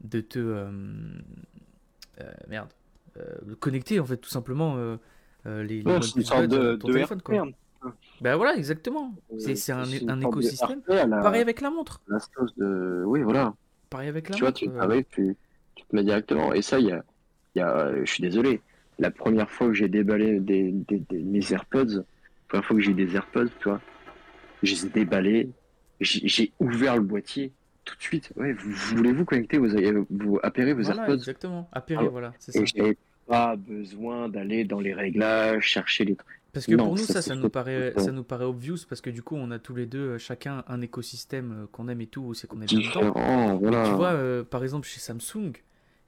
de 0.03 0.21
te. 0.21 0.39
euh, 0.39 0.71
merde. 2.47 2.69
de 3.45 3.53
connecter, 3.55 3.99
en 3.99 4.05
fait, 4.05 4.17
tout 4.17 4.29
simplement 4.29 4.77
euh, 5.45 5.49
euh, 5.59 5.63
les, 5.63 5.81
les 5.81 6.01
c'est 6.01 6.15
une 6.17 6.23
sorte 6.23 6.47
de, 6.47 6.75
ton 6.75 6.87
de 6.87 6.93
téléphone. 6.93 7.21
Quoi. 7.21 7.35
RP, 7.43 7.55
Ben 8.21 8.35
voilà, 8.35 8.55
exactement. 8.55 9.13
Euh, 9.31 9.55
C'est 9.55 9.71
un, 9.71 9.83
un 10.07 10.21
écosystème. 10.21 10.81
La, 10.87 11.05
Pareil 11.07 11.41
avec 11.41 11.61
la 11.61 11.69
montre. 11.71 12.01
la 12.07 12.19
sauce 12.19 12.55
de. 12.57 13.03
Oui, 13.05 13.21
voilà. 13.21 13.53
Pareil 13.89 14.09
avec 14.09 14.29
la 14.29 14.35
tu 14.35 14.41
vois, 14.41 14.49
montre. 14.49 14.59
tu 14.59 14.69
euh, 14.69 14.77
travailles, 14.77 15.05
tu, 15.11 15.35
tu 15.75 15.83
te 15.85 15.95
mets 15.95 16.03
directement. 16.03 16.53
Et 16.53 16.61
ça, 16.61 16.79
il 16.79 16.87
y 16.87 16.91
a, 16.91 17.03
il 17.55 17.59
y 17.59 17.61
a, 17.61 17.77
euh, 17.77 18.01
je 18.05 18.11
suis 18.11 18.21
désolé, 18.21 18.61
la 18.99 19.11
première 19.11 19.49
fois 19.49 19.67
que 19.67 19.73
j'ai 19.73 19.89
déballé 19.89 20.39
des, 20.39 20.71
des, 20.71 20.99
des- 21.09 21.23
mes 21.23 21.51
AirPods, 21.51 21.85
la 21.97 22.03
première 22.47 22.65
fois 22.65 22.75
que 22.75 22.81
j'ai 22.81 22.91
eu 22.91 22.93
des 22.95 23.15
AirPods, 23.15 23.49
tu 23.59 23.69
vois, 23.69 23.81
je 24.63 24.73
les 24.73 24.85
ai 24.85 24.89
déballés, 24.89 25.49
j'ai 25.99 26.53
ouvert 26.59 26.95
le 26.95 27.01
boîtier 27.01 27.51
tout 27.85 27.95
de 27.95 28.01
suite. 28.01 28.31
Ouais, 28.35 28.53
vous, 28.53 28.71
voulez-vous 28.95 29.25
connecter 29.25 29.57
vos, 29.57 29.67
euh, 29.75 30.05
vous 30.09 30.39
appairer 30.43 30.73
vos 30.73 30.83
Voilà, 30.83 31.01
AirPods? 31.01 31.13
exactement. 31.15 31.69
Appairer, 31.71 32.05
Ah, 32.05 32.09
voilà, 32.09 32.33
c'est 32.39 32.51
ça. 32.51 32.59
Et 32.75 32.97
pas 33.27 33.55
besoin 33.55 34.29
d'aller 34.29 34.65
dans 34.65 34.79
les 34.79 34.93
réglages, 34.93 35.63
chercher 35.63 36.05
les 36.05 36.15
trucs. 36.15 36.41
Parce 36.53 36.65
que 36.65 36.73
Non, 36.73 36.85
pour 36.85 36.93
nous, 36.93 36.97
ça, 36.97 37.13
ça, 37.13 37.21
c'est 37.21 37.29
ça 37.29 37.35
nous 37.35 37.49
paraît, 37.49 37.93
ça 37.97 38.11
nous 38.11 38.23
paraît 38.23 38.45
obvious 38.45 38.79
parce 38.89 38.99
que 38.99 39.09
du 39.09 39.23
coup, 39.23 39.35
on 39.37 39.51
a 39.51 39.59
tous 39.59 39.73
les 39.73 39.85
deux, 39.85 39.99
euh, 39.99 40.17
chacun, 40.17 40.65
un 40.67 40.81
écosystème 40.81 41.63
euh, 41.63 41.67
qu'on 41.71 41.87
aime 41.87 42.01
et 42.01 42.07
tout, 42.07 42.33
c'est 42.33 42.47
qu'on 42.47 42.57
dedans. 42.57 42.65
différents. 42.77 43.57
Voilà. 43.57 43.87
Tu 43.87 43.95
vois, 43.95 44.11
euh, 44.11 44.43
par 44.43 44.61
exemple, 44.63 44.85
chez 44.85 44.99
Samsung, 44.99 45.53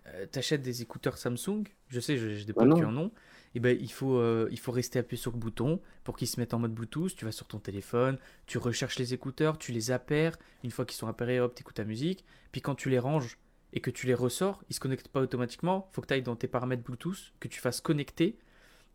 euh, 0.07 0.25
t'achètes 0.29 0.61
des 0.61 0.81
écouteurs 0.81 1.17
Samsung, 1.17 1.63
je 1.87 1.99
sais, 1.99 2.17
j'ai 2.17 2.43
des 2.43 2.51
potes 2.51 2.67
non. 2.67 2.75
qui 2.75 2.83
en 2.83 2.97
ont, 2.97 3.11
et 3.55 3.59
ben 3.59 3.77
il 3.79 3.91
faut, 3.91 4.17
euh, 4.17 4.49
il 4.51 4.59
faut 4.59 4.71
rester 4.71 4.99
appuyé 4.99 5.21
sur 5.21 5.31
le 5.31 5.37
bouton 5.37 5.79
pour 6.03 6.17
qu'ils 6.17 6.27
se 6.27 6.39
mettent 6.39 6.53
en 6.53 6.59
mode 6.59 6.73
Bluetooth, 6.73 7.15
tu 7.15 7.23
vas 7.23 7.31
sur 7.31 7.47
ton 7.47 7.59
téléphone, 7.59 8.17
tu 8.45 8.57
recherches 8.57 8.99
les 8.99 9.13
écouteurs, 9.13 9.57
tu 9.57 9.71
les 9.71 9.91
appaires, 9.91 10.37
une 10.63 10.71
fois 10.71 10.85
qu'ils 10.85 10.97
sont 10.97 11.07
appairés, 11.07 11.39
hop, 11.39 11.55
t'écoutes 11.55 11.75
ta 11.75 11.85
musique, 11.85 12.25
puis 12.51 12.61
quand 12.61 12.75
tu 12.75 12.89
les 12.89 12.99
ranges 12.99 13.37
et 13.73 13.79
que 13.79 13.89
tu 13.89 14.07
les 14.07 14.13
ressors, 14.13 14.63
ils 14.69 14.75
se 14.75 14.79
connectent 14.79 15.07
pas 15.07 15.21
automatiquement, 15.21 15.89
faut 15.91 16.01
que 16.01 16.07
tu 16.07 16.13
ailles 16.13 16.21
dans 16.21 16.35
tes 16.35 16.47
paramètres 16.47 16.83
Bluetooth, 16.83 17.33
que 17.39 17.47
tu 17.47 17.59
fasses 17.59 17.81
connecter. 17.81 18.37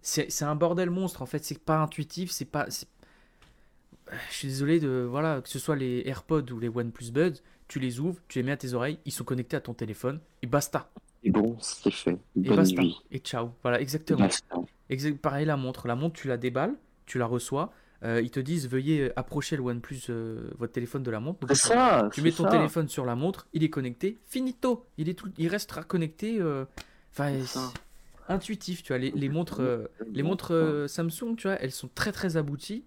C'est 0.01 0.31
c'est 0.31 0.45
un 0.45 0.55
bordel 0.55 0.91
monstre 0.91 1.21
en 1.21 1.27
fait, 1.27 1.45
c'est 1.45 1.59
pas 1.59 1.79
intuitif, 1.79 2.31
c'est 2.31 2.45
pas... 2.45 2.69
je 2.69 4.35
suis 4.35 4.49
désolé 4.49 4.79
de 4.79 5.07
voilà 5.09 5.41
que 5.43 5.49
ce 5.49 5.59
soit 5.59 5.77
les 5.77 6.03
AirPods 6.07 6.53
ou 6.53 6.61
les 6.61 6.69
OnePlus 6.69 7.11
Buds, 7.11 7.43
tu 7.67 7.81
les 7.81 7.99
ouvres, 7.99 8.21
tu 8.29 8.39
les 8.39 8.45
mets 8.45 8.53
à 8.53 8.57
tes 8.57 8.73
oreilles, 8.73 9.01
ils 9.05 9.13
sont 9.13 9.25
connectés 9.25 9.57
à 9.57 9.61
ton 9.61 9.75
téléphone 9.75 10.21
et 10.43 10.47
basta. 10.47 10.91
Et 11.25 11.31
bon, 11.33 11.57
c'est 11.61 11.91
fait. 11.91 12.17
Et 12.37 12.49
basta. 12.49 12.81
nuit. 12.81 12.97
Et 13.11 13.19
ciao. 13.19 13.51
Voilà, 13.63 13.81
exactement. 13.81 14.21
Basta. 14.21 14.57
Exact, 14.89 15.19
pareil 15.21 15.47
la 15.47 15.57
montre. 15.57 15.89
La 15.89 15.97
montre, 15.97 16.21
tu 16.21 16.29
la 16.29 16.37
déballes, 16.37 16.77
tu 17.07 17.19
la 17.19 17.27
reçois. 17.27 17.73
Euh, 18.05 18.20
ils 18.23 18.31
te 18.31 18.41
disent 18.41 18.69
veuillez 18.69 19.11
approcher 19.16 19.57
le 19.57 19.62
OnePlus, 19.62 20.03
euh, 20.11 20.51
votre 20.59 20.73
téléphone 20.73 21.03
de 21.03 21.11
la 21.11 21.20
montre. 21.20 21.41
Donc, 21.41 21.51
C'est 21.57 21.69
ça. 21.69 22.09
tu 22.12 22.23
mets 22.23 22.31
ton 22.31 22.45
ça. 22.45 22.51
téléphone 22.51 22.89
sur 22.89 23.05
la 23.05 23.16
montre, 23.16 23.49
il 23.53 23.65
est 23.65 23.70
connecté, 23.70 24.19
finito. 24.27 24.87
Il 24.99 25.09
est 25.09 25.15
tout, 25.15 25.31
il 25.39 25.49
restera 25.49 25.83
connecté. 25.83 26.41
euh, 26.41 26.65
Enfin, 27.12 27.35
c'est 27.45 27.59
intuitif. 28.29 28.83
Tu 28.83 28.89
vois, 28.93 28.99
les, 28.99 29.11
les 29.11 29.29
montres, 29.29 29.61
euh, 29.61 29.87
les 30.12 30.23
montres 30.23 30.53
euh, 30.53 30.87
Samsung, 30.87 31.35
tu 31.37 31.49
vois, 31.49 31.57
elles 31.61 31.73
sont 31.73 31.89
très 31.95 32.12
très 32.12 32.37
abouties 32.37 32.85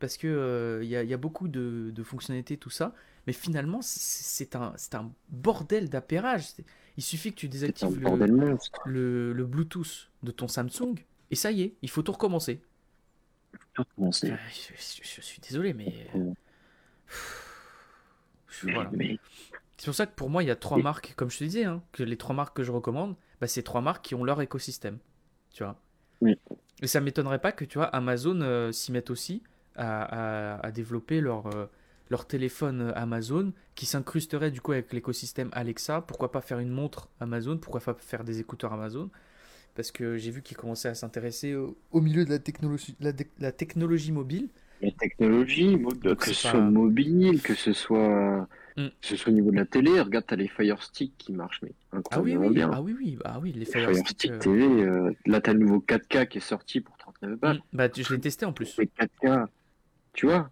parce 0.00 0.16
que 0.16 0.26
euh, 0.28 0.80
il 0.82 0.88
y, 0.88 0.96
a, 0.96 1.02
il 1.02 1.08
y 1.10 1.14
a 1.14 1.18
beaucoup 1.18 1.48
de, 1.48 1.90
de 1.94 2.02
fonctionnalités, 2.02 2.56
tout 2.56 2.70
ça. 2.70 2.94
Mais 3.26 3.32
finalement, 3.32 3.80
c'est- 3.82 4.54
un, 4.56 4.74
un 4.92 5.10
bordel 5.30 5.88
d'appairage. 5.88 6.48
Il 6.96 7.02
suffit 7.02 7.32
que 7.32 7.36
tu 7.36 7.48
désactives 7.48 7.98
le 8.84 9.44
Bluetooth 9.44 10.10
de 10.22 10.30
ton 10.30 10.48
Samsung 10.48 10.94
et 11.30 11.34
ça 11.34 11.50
y 11.50 11.62
est, 11.62 11.74
il 11.82 11.90
faut 11.90 12.02
tout 12.02 12.12
recommencer. 12.12 12.60
Je, 14.48 14.72
je- 14.76 15.16
je 15.16 15.20
suis 15.20 15.40
désolé, 15.40 15.72
mais. 15.74 16.06
euh, 16.14 16.32
je- 18.48 18.68
voilà. 18.70 18.90
Mais 18.92 19.18
C'est 19.76 19.86
pour 19.86 19.94
ça 19.94 20.06
que 20.06 20.14
pour 20.14 20.30
moi, 20.30 20.42
il 20.42 20.46
y 20.46 20.50
a 20.50 20.56
trois 20.56 20.78
marques, 20.78 21.14
comme 21.16 21.30
je 21.30 21.38
te 21.38 21.44
disais, 21.44 21.64
hein, 21.64 21.82
que 21.92 22.02
les 22.02 22.16
trois 22.16 22.34
marques 22.34 22.56
que 22.56 22.62
je 22.62 22.72
recommande, 22.72 23.16
bah, 23.40 23.46
c'est 23.48 23.62
trois 23.62 23.80
marques 23.80 24.04
qui 24.04 24.14
ont 24.14 24.24
leur 24.24 24.40
écosystème. 24.40 24.98
Tu 25.52 25.62
vois. 25.64 25.80
Oui. 26.20 26.38
Et 26.80 26.86
ça 26.86 27.00
m'étonnerait 27.00 27.40
pas 27.40 27.52
que 27.52 27.64
tu 27.64 27.78
vois, 27.78 27.86
Amazon 27.86 28.40
euh, 28.40 28.72
s'y 28.72 28.92
mette 28.92 29.10
aussi 29.10 29.42
à, 29.76 30.54
à- 30.56 30.66
à 30.66 30.70
développer 30.70 31.20
leur, 31.20 31.46
euh, 31.48 31.66
leur 32.10 32.26
téléphone 32.26 32.92
Amazon 32.94 33.52
qui 33.74 33.86
s'incrusterait 33.86 34.50
du 34.50 34.60
coup 34.60 34.72
avec 34.72 34.92
l'écosystème 34.92 35.50
Alexa. 35.52 36.00
Pourquoi 36.02 36.30
pas 36.32 36.40
faire 36.40 36.58
une 36.60 36.70
montre 36.70 37.08
Amazon? 37.20 37.58
Pourquoi 37.58 37.80
pas 37.80 37.94
faire 37.94 38.24
des 38.24 38.40
écouteurs 38.40 38.72
Amazon? 38.72 39.10
Parce 39.74 39.90
que 39.92 40.16
j'ai 40.16 40.30
vu 40.30 40.42
qu'ils 40.42 40.56
commençaient 40.56 40.88
à 40.88 40.94
s'intéresser 40.94 41.54
au, 41.54 41.76
au 41.90 42.00
milieu 42.00 42.24
de 42.24 42.30
la 42.30 42.38
technologie, 42.38 42.96
la, 43.00 43.52
technologie 43.52 44.12
mobile. 44.12 44.48
la 44.80 44.90
technologie, 44.92 45.78
que 46.18 46.24
c'est 46.24 46.34
ce 46.34 46.42
pas- 46.42 46.50
soit 46.50 46.60
mobile, 46.60 47.42
que 47.42 47.54
ce 47.54 47.72
soit, 47.72 48.48
Mm. 48.76 48.88
que 48.88 49.06
ce 49.08 49.16
soit 49.16 49.32
au 49.32 49.34
niveau 49.34 49.50
de 49.50 49.56
la 49.56 49.66
télé, 49.66 50.00
regarde, 50.00 50.26
t'as 50.26 50.36
les 50.36 50.48
Fire 50.48 50.82
Stick 50.82 51.16
qui 51.16 51.32
marchent, 51.32 51.60
mais 51.62 51.72
Ah 52.10 52.20
oui, 52.20 52.32
incroyablement 52.32 52.48
oui, 52.48 52.54
bien. 52.54 52.70
ah 52.72 52.82
oui, 52.82 52.94
oui, 52.98 53.18
ah 53.24 53.38
oui, 53.40 53.52
les 53.52 53.60
Les 53.60 53.66
Fire 53.66 53.86
Fire 53.86 53.96
Stick, 53.96 54.18
Stick 54.18 54.32
euh, 54.32 54.38
TV, 54.38 54.62
euh, 54.82 55.12
là 55.26 55.40
t'as 55.40 55.52
le 55.52 55.60
nouveau 55.60 55.80
4K 55.80 56.26
qui 56.26 56.38
est 56.38 56.40
sorti 56.40 56.80
pour 56.80 56.96
39 56.96 57.38
balles. 57.38 57.56
mm, 57.56 57.76
bah, 57.76 57.88
je 57.94 58.14
l'ai 58.14 58.20
testé 58.20 58.44
en 58.46 58.52
plus. 58.52 58.66
C'est 58.76 58.86
4K, 58.86 59.46
tu 60.12 60.26
vois 60.26 60.50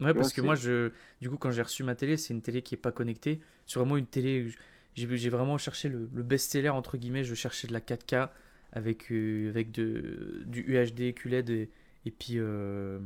Ouais, 0.00 0.12
parce 0.12 0.32
que 0.32 0.40
moi, 0.40 0.54
je, 0.56 0.90
du 1.20 1.30
coup, 1.30 1.36
quand 1.36 1.50
j'ai 1.52 1.62
reçu 1.62 1.84
ma 1.84 1.94
télé, 1.94 2.16
c'est 2.16 2.34
une 2.34 2.42
télé 2.42 2.62
qui 2.62 2.74
est 2.74 2.78
pas 2.78 2.92
connectée. 2.92 3.40
C'est 3.66 3.78
vraiment 3.78 3.96
une 3.96 4.06
télé. 4.06 4.48
J'ai 4.94 5.16
j'ai 5.16 5.30
vraiment 5.30 5.56
cherché 5.58 5.88
le, 5.88 6.08
le 6.12 6.22
best-seller, 6.22 6.68
entre 6.70 6.96
guillemets. 6.98 7.24
Je 7.24 7.34
cherchais 7.34 7.68
de 7.68 7.72
la 7.72 7.80
4K 7.80 8.30
avec, 8.74 9.10
euh, 9.12 9.50
avec 9.50 9.72
de, 9.72 10.42
du 10.46 10.62
UHD, 10.62 11.14
QLED 11.14 11.50
et, 11.50 11.70
et 12.06 12.10
puis. 12.12 12.34
euh, 12.38 12.98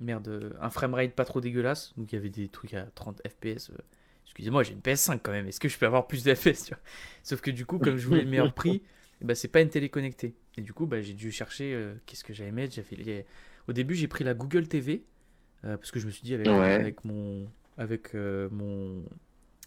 merde, 0.00 0.56
un 0.60 0.70
framerate 0.70 1.12
pas 1.14 1.24
trop 1.24 1.40
dégueulasse. 1.40 1.92
Donc 1.96 2.12
il 2.12 2.16
y 2.16 2.18
avait 2.18 2.30
des 2.30 2.48
trucs 2.48 2.74
à 2.74 2.84
30 2.94 3.20
FPS. 3.28 3.70
euh. 3.70 3.76
Excusez-moi, 4.24 4.62
j'ai 4.62 4.72
une 4.74 4.80
PS5 4.82 5.20
quand 5.22 5.32
même. 5.32 5.46
Est-ce 5.48 5.60
que 5.60 5.68
je 5.68 5.78
peux 5.78 5.86
avoir 5.86 6.06
plus 6.06 6.22
de 6.24 6.34
FPS 6.34 6.64
tu 6.66 6.74
vois? 6.74 6.82
Sauf 7.22 7.40
que 7.40 7.50
du 7.50 7.66
coup, 7.66 7.78
comme 7.80 7.96
je 7.96 8.06
voulais 8.06 8.22
le 8.22 8.28
meilleur 8.28 8.52
prix, 8.54 8.82
ben, 9.22 9.34
c'est 9.34 9.48
pas 9.48 9.60
une 9.60 9.70
télé 9.70 9.88
connectée. 9.88 10.34
Et 10.56 10.60
du 10.62 10.72
coup, 10.72 10.86
bah, 10.86 11.00
j'ai 11.02 11.14
dû 11.14 11.32
chercher 11.32 11.74
euh, 11.74 11.94
qu'est-ce 12.06 12.24
que 12.24 12.32
j'allais 12.32 12.52
mettre. 12.52 12.74
J'ai 12.74 12.82
fait 12.82 12.96
les- 12.96 13.24
Au 13.68 13.72
début, 13.72 13.94
j'ai 13.94 14.08
pris 14.08 14.24
la 14.24 14.34
Google 14.34 14.68
TV. 14.68 15.04
euh, 15.64 15.76
parce 15.76 15.90
que 15.90 15.98
je 16.00 16.06
me 16.06 16.10
suis 16.12 16.22
dit, 16.22 16.34
avec, 16.34 16.48
Ouais. 16.48 16.78
avec 16.78 17.04
mon. 17.04 17.50
Avec 17.78 18.14
euh, 18.14 18.48
mon. 18.52 19.02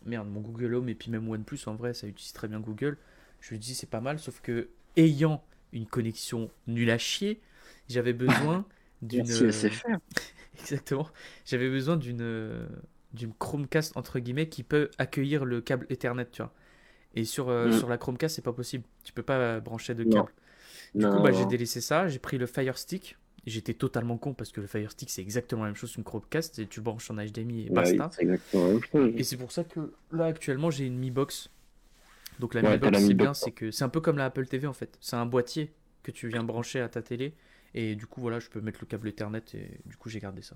Merde, 0.06 0.28
mon 0.30 0.42
Google 0.42 0.76
Home 0.76 0.90
et 0.90 0.96
puis 0.96 1.12
même 1.12 1.28
OnePlus, 1.30 1.60
en 1.68 1.76
vrai, 1.76 1.94
ça 1.94 2.08
utilise 2.08 2.34
très 2.34 2.48
bien 2.48 2.60
Google. 2.60 2.98
Je 3.40 3.54
me 3.54 3.60
dis, 3.60 3.76
c'est 3.76 3.90
pas 3.90 4.02
mal. 4.02 4.20
Sauf 4.20 4.42
que, 4.42 4.70
ayant 4.98 5.44
une 5.74 5.86
connexion 5.86 6.50
nulle 6.68 6.92
à 6.92 6.98
chier, 6.98 7.42
j'avais 7.90 8.14
besoin 8.14 8.66
d'une. 9.02 9.52
SFR. 9.52 9.98
Exactement. 10.60 11.08
J'avais 11.46 11.70
besoin 11.70 11.98
d'une 11.98 12.22
euh, 12.22 12.68
d'une 13.14 13.34
Chromecast 13.34 13.98
entre 13.98 14.20
guillemets 14.20 14.48
qui 14.50 14.64
peut 14.64 14.90
accueillir 14.98 15.46
le 15.46 15.62
câble 15.62 15.86
Ethernet, 15.90 16.28
tu 16.32 16.42
vois. 16.42 16.54
Et 17.16 17.26
sur, 17.26 17.50
euh, 17.50 17.70
Mm. 17.70 17.72
sur 17.72 17.90
la 17.90 17.98
Chromecast, 17.98 18.36
c'est 18.36 18.42
pas 18.42 18.54
possible. 18.54 18.86
Tu 19.04 19.14
peux 19.14 19.24
pas 19.24 19.38
euh, 19.38 19.60
brancher 19.60 19.96
de 19.96 20.04
Non. 20.04 20.10
câble. 20.10 20.34
Du 20.96 21.06
Non, 21.06 21.10
coup, 21.10 21.22
bah, 21.22 21.32
j'ai 21.32 21.46
délaissé 21.46 21.82
ça. 21.82 22.08
J'ai 22.08 22.20
pris 22.20 22.38
le 22.38 22.46
Fire 22.46 22.78
Stick. 22.78 23.18
J'étais 23.46 23.74
totalement 23.74 24.18
con 24.18 24.34
parce 24.34 24.52
que 24.52 24.62
le 24.62 24.68
Fire 24.68 24.92
Stick, 24.92 25.10
c'est 25.10 25.22
exactement 25.22 25.64
la 25.64 25.70
même 25.70 25.76
chose 25.76 25.94
qu'une 25.94 26.04
Chromecast. 26.04 26.60
Et 26.60 26.68
tu 26.68 26.80
branches 26.82 27.10
en 27.12 27.16
HDMI 27.16 27.68
et 27.68 27.70
Bah 27.70 27.82
basta. 27.82 28.10
c'est 28.14 28.22
exactement 28.24 28.66
la 28.68 28.74
même 28.74 28.82
chose. 28.92 29.14
Et 29.18 29.24
c'est 29.24 29.38
pour 29.38 29.52
ça 29.52 29.64
que 29.64 29.94
là, 30.12 30.26
actuellement, 30.26 30.70
j'ai 30.70 30.86
une 30.86 30.98
Mi 30.98 31.12
Box. 31.12 31.50
Donc 32.40 32.54
la 32.54 32.62
Ouais, 32.62 32.72
Mi 32.72 32.80
Box, 32.80 33.00
c'est 33.00 33.14
bien, 33.14 33.34
c'est 33.34 33.52
que 33.52 33.72
c'est 33.72 33.84
un 33.84 33.90
peu 33.90 34.02
comme 34.02 34.18
la 34.18 34.26
Apple 34.26 34.46
TV 34.48 34.68
en 34.68 34.74
fait. 34.74 34.98
C'est 35.02 35.16
un 35.16 35.26
boîtier 35.26 35.72
que 36.04 36.12
tu 36.12 36.28
viens 36.28 36.44
brancher 36.44 36.80
à 36.80 36.90
ta 36.90 37.02
télé. 37.02 37.34
Et 37.74 37.96
du 37.96 38.06
coup, 38.06 38.22
voilà, 38.22 38.40
je 38.40 38.50
peux 38.50 38.60
mettre 38.60 38.80
le 38.82 38.88
câble 38.88 39.08
Ethernet 39.08 39.44
et 39.54 39.80
du 39.86 39.96
coup, 39.96 40.10
j'ai 40.10 40.20
gardé 40.20 40.42
ça. 40.42 40.56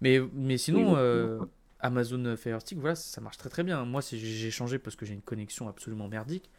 Mais, 0.00 0.20
mais 0.34 0.58
sinon, 0.58 0.96
euh, 0.96 1.38
Amazon 1.78 2.36
Fire 2.36 2.60
Stick, 2.60 2.78
voilà, 2.78 2.94
ça 2.94 3.20
marche 3.20 3.38
très 3.38 3.48
très 3.48 3.62
bien. 3.62 3.84
Moi, 3.84 4.02
j'ai 4.02 4.50
changé 4.50 4.78
parce 4.78 4.96
que 4.96 5.06
j'ai 5.06 5.14
une 5.14 5.22
connexion 5.22 5.68
absolument 5.68 6.08
merdique. 6.08 6.50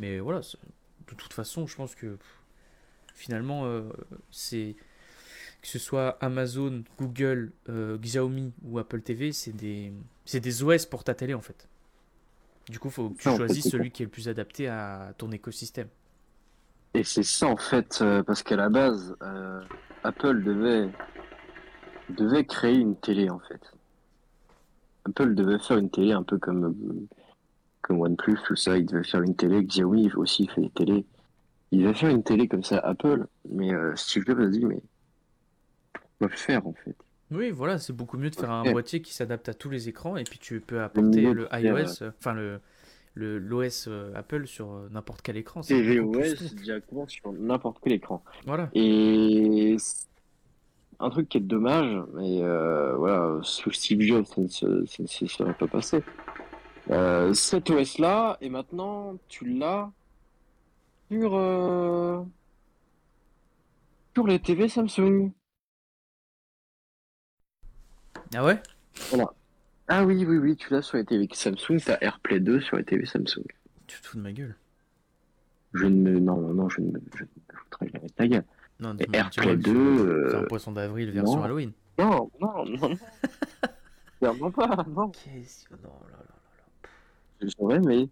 Mais 0.00 0.18
voilà, 0.18 0.40
de 0.40 1.14
toute 1.14 1.32
façon, 1.32 1.66
je 1.66 1.76
pense 1.76 1.94
que 1.94 2.06
pff, 2.06 2.42
finalement, 3.14 3.66
euh, 3.66 3.82
c'est 4.30 4.76
que 5.62 5.68
ce 5.68 5.78
soit 5.78 6.18
Amazon, 6.20 6.84
Google, 6.98 7.52
euh, 7.68 7.96
Xiaomi 7.98 8.52
ou 8.62 8.78
Apple 8.78 9.00
TV, 9.00 9.32
c'est 9.32 9.52
des, 9.52 9.92
c'est 10.24 10.40
des 10.40 10.62
OS 10.62 10.86
pour 10.86 11.02
ta 11.02 11.14
télé 11.14 11.34
en 11.34 11.40
fait. 11.40 11.68
Du 12.68 12.78
coup, 12.78 12.90
faut 12.90 13.10
que 13.10 13.16
tu 13.16 13.22
Ça, 13.22 13.30
en 13.30 13.32
fait, 13.34 13.46
choisisses 13.46 13.70
celui 13.70 13.90
qui 13.90 14.02
est 14.02 14.06
le 14.06 14.10
plus 14.10 14.28
adapté 14.28 14.68
à 14.68 15.12
ton 15.16 15.30
écosystème. 15.30 15.88
Et 16.94 17.04
c'est 17.04 17.22
ça 17.22 17.46
en 17.46 17.56
fait, 17.56 17.98
euh, 18.00 18.22
parce 18.22 18.42
qu'à 18.42 18.56
la 18.56 18.68
base, 18.70 19.14
euh, 19.22 19.60
Apple 20.02 20.42
devait 20.42 20.88
devait 22.08 22.44
créer 22.44 22.76
une 22.76 22.96
télé 22.96 23.28
en 23.28 23.38
fait. 23.38 23.60
Apple 25.04 25.34
devait 25.34 25.58
faire 25.58 25.76
une 25.76 25.90
télé 25.90 26.12
un 26.12 26.22
peu 26.22 26.38
comme 26.38 27.06
comme 27.82 28.00
OnePlus 28.00 28.38
tout 28.46 28.56
ça. 28.56 28.78
Il 28.78 28.86
devait 28.86 29.04
faire 29.04 29.22
une 29.22 29.36
télé. 29.36 29.62
Xiaomi 29.62 30.10
aussi 30.14 30.46
fait 30.48 30.62
des 30.62 30.70
télés. 30.70 31.06
Il 31.70 31.82
devait 31.82 31.94
faire 31.94 32.10
une 32.10 32.22
télé 32.22 32.48
comme 32.48 32.64
ça 32.64 32.78
Apple, 32.78 33.26
mais 33.50 33.74
euh, 33.74 33.94
Steve 33.94 34.24
Jobs 34.26 34.40
a 34.40 34.46
dit 34.46 34.64
mais 34.64 34.80
on 36.20 36.24
va 36.24 36.30
le 36.30 36.36
faire 36.36 36.66
en 36.66 36.72
fait. 36.72 36.96
Oui, 37.30 37.50
voilà, 37.50 37.78
c'est 37.78 37.92
beaucoup 37.92 38.18
mieux 38.18 38.30
de 38.30 38.36
faire 38.36 38.50
un 38.50 38.70
boîtier 38.70 39.02
qui 39.02 39.12
s'adapte 39.12 39.48
à 39.48 39.54
tous 39.54 39.68
les 39.68 39.88
écrans 39.88 40.16
et 40.16 40.24
puis 40.24 40.38
tu 40.38 40.60
peux 40.60 40.80
apporter 40.80 41.22
le 41.22 41.48
iOS, 41.52 42.02
euh, 42.02 42.10
enfin 42.18 42.34
le 42.34 42.60
le 43.14 43.38
l'OS 43.38 43.86
euh, 43.88 44.12
Apple 44.14 44.46
sur 44.46 44.70
euh, 44.70 44.88
n'importe 44.92 45.22
quel 45.22 45.36
écran. 45.36 45.62
tvOS 45.62 46.54
directement 46.54 47.08
sur 47.08 47.32
n'importe 47.32 47.78
quel 47.82 47.94
écran. 47.94 48.22
Voilà. 48.44 48.70
Et 48.74 49.74
c'est 49.78 50.06
un 51.00 51.10
truc 51.10 51.28
qui 51.28 51.38
est 51.38 51.40
dommage, 51.40 52.00
mais 52.14 52.42
voilà, 52.96 53.40
sous 53.42 53.72
Steve 53.72 54.02
Jobs, 54.02 54.24
ça 54.24 54.40
ne 54.40 54.86
serait 55.06 55.54
pas 55.54 55.66
passé. 55.66 56.02
Cet 57.32 57.70
OS-là, 57.70 58.38
et 58.40 58.48
maintenant, 58.48 59.18
tu 59.28 59.46
l'as 59.46 59.90
sur, 61.10 61.32
sur 64.14 64.26
les 64.26 64.38
TV 64.38 64.68
Samsung. 64.68 65.32
Ah 68.34 68.44
ouais? 68.44 68.60
Ah 69.88 70.04
oui, 70.04 70.24
oui, 70.26 70.38
oui, 70.38 70.56
tu 70.56 70.72
l'as 70.72 70.82
sur 70.82 70.96
les 70.96 71.04
TV 71.04 71.28
Samsung, 71.32 71.78
t'as 71.84 71.98
AirPlay 72.00 72.40
2 72.40 72.60
sur 72.60 72.76
les 72.76 72.84
TV 72.84 73.06
Samsung. 73.06 73.44
Tu 73.86 74.00
te 74.00 74.06
fous 74.08 74.16
de 74.16 74.22
ma 74.22 74.32
gueule. 74.32 74.56
Je 75.74 75.84
ne 75.86 76.10
me... 76.10 76.18
Non, 76.18 76.36
non, 76.40 76.54
non, 76.54 76.68
je 76.68 76.80
ne 76.80 76.86
me, 76.92 77.00
je 77.14 77.22
ne 77.22 77.28
me 77.28 77.58
foutrais 77.58 77.86
de 77.86 78.08
ta 78.08 78.26
gueule. 78.26 78.44
Non, 78.80 78.94
dis-moi- 78.94 79.16
AirPlay 79.16 79.56
dis-moi 79.56 79.56
que 79.56 79.60
2, 79.60 79.96
c'est- 80.24 80.30
C'est 80.30 80.36
un 80.36 80.42
euh, 80.42 80.46
poisson 80.46 80.72
d'avril 80.72 81.10
version 81.12 81.36
non. 81.36 81.42
Halloween. 81.44 81.72
Non, 81.98 82.30
non, 82.40 82.64
non, 82.64 82.88
non. 82.88 82.96
Clairement 84.18 84.50
pas, 84.50 84.84
non. 84.88 85.10
Qu'est-ce 85.10 85.64
que- 85.68 85.74
non, 85.74 85.92
là, 86.10 86.16
là, 86.18 86.24
là. 86.82 86.88
Je 87.42 87.48
saurais, 87.48 87.80
mais 87.80 88.08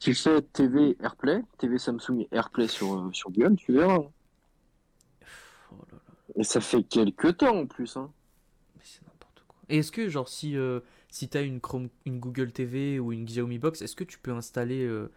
tu 0.00 0.14
fais 0.14 0.42
TV 0.42 0.96
AirPlay, 1.00 1.42
TV 1.58 1.78
Samsung 1.78 2.26
AirPlay 2.32 2.66
sur, 2.66 2.94
euh, 2.98 3.12
sur 3.12 3.30
Google, 3.30 3.54
tu 3.56 3.72
verras. 3.74 3.98
Oh 3.98 5.76
là 5.92 5.92
là, 5.92 5.98
Et 6.36 6.42
ça 6.42 6.60
fait 6.60 6.82
quelques 6.82 7.36
temps 7.36 7.54
en 7.56 7.66
plus. 7.66 7.96
Hein. 7.96 8.10
mais 8.76 8.82
c'est 8.84 9.02
n'importe 9.02 9.42
quoi. 9.46 9.59
Et 9.70 9.78
est-ce 9.78 9.92
que, 9.92 10.08
genre, 10.08 10.28
si, 10.28 10.56
euh, 10.56 10.80
si 11.08 11.28
t'as 11.28 11.42
une 11.44 11.60
Chrome, 11.60 11.88
une 12.04 12.18
Google 12.18 12.50
TV 12.50 12.98
ou 12.98 13.12
une 13.12 13.24
Xiaomi 13.24 13.58
Box, 13.58 13.80
est-ce 13.82 13.94
que 13.94 14.04
tu 14.04 14.18
peux 14.18 14.32
installer, 14.32 14.84
euh, 14.84 15.10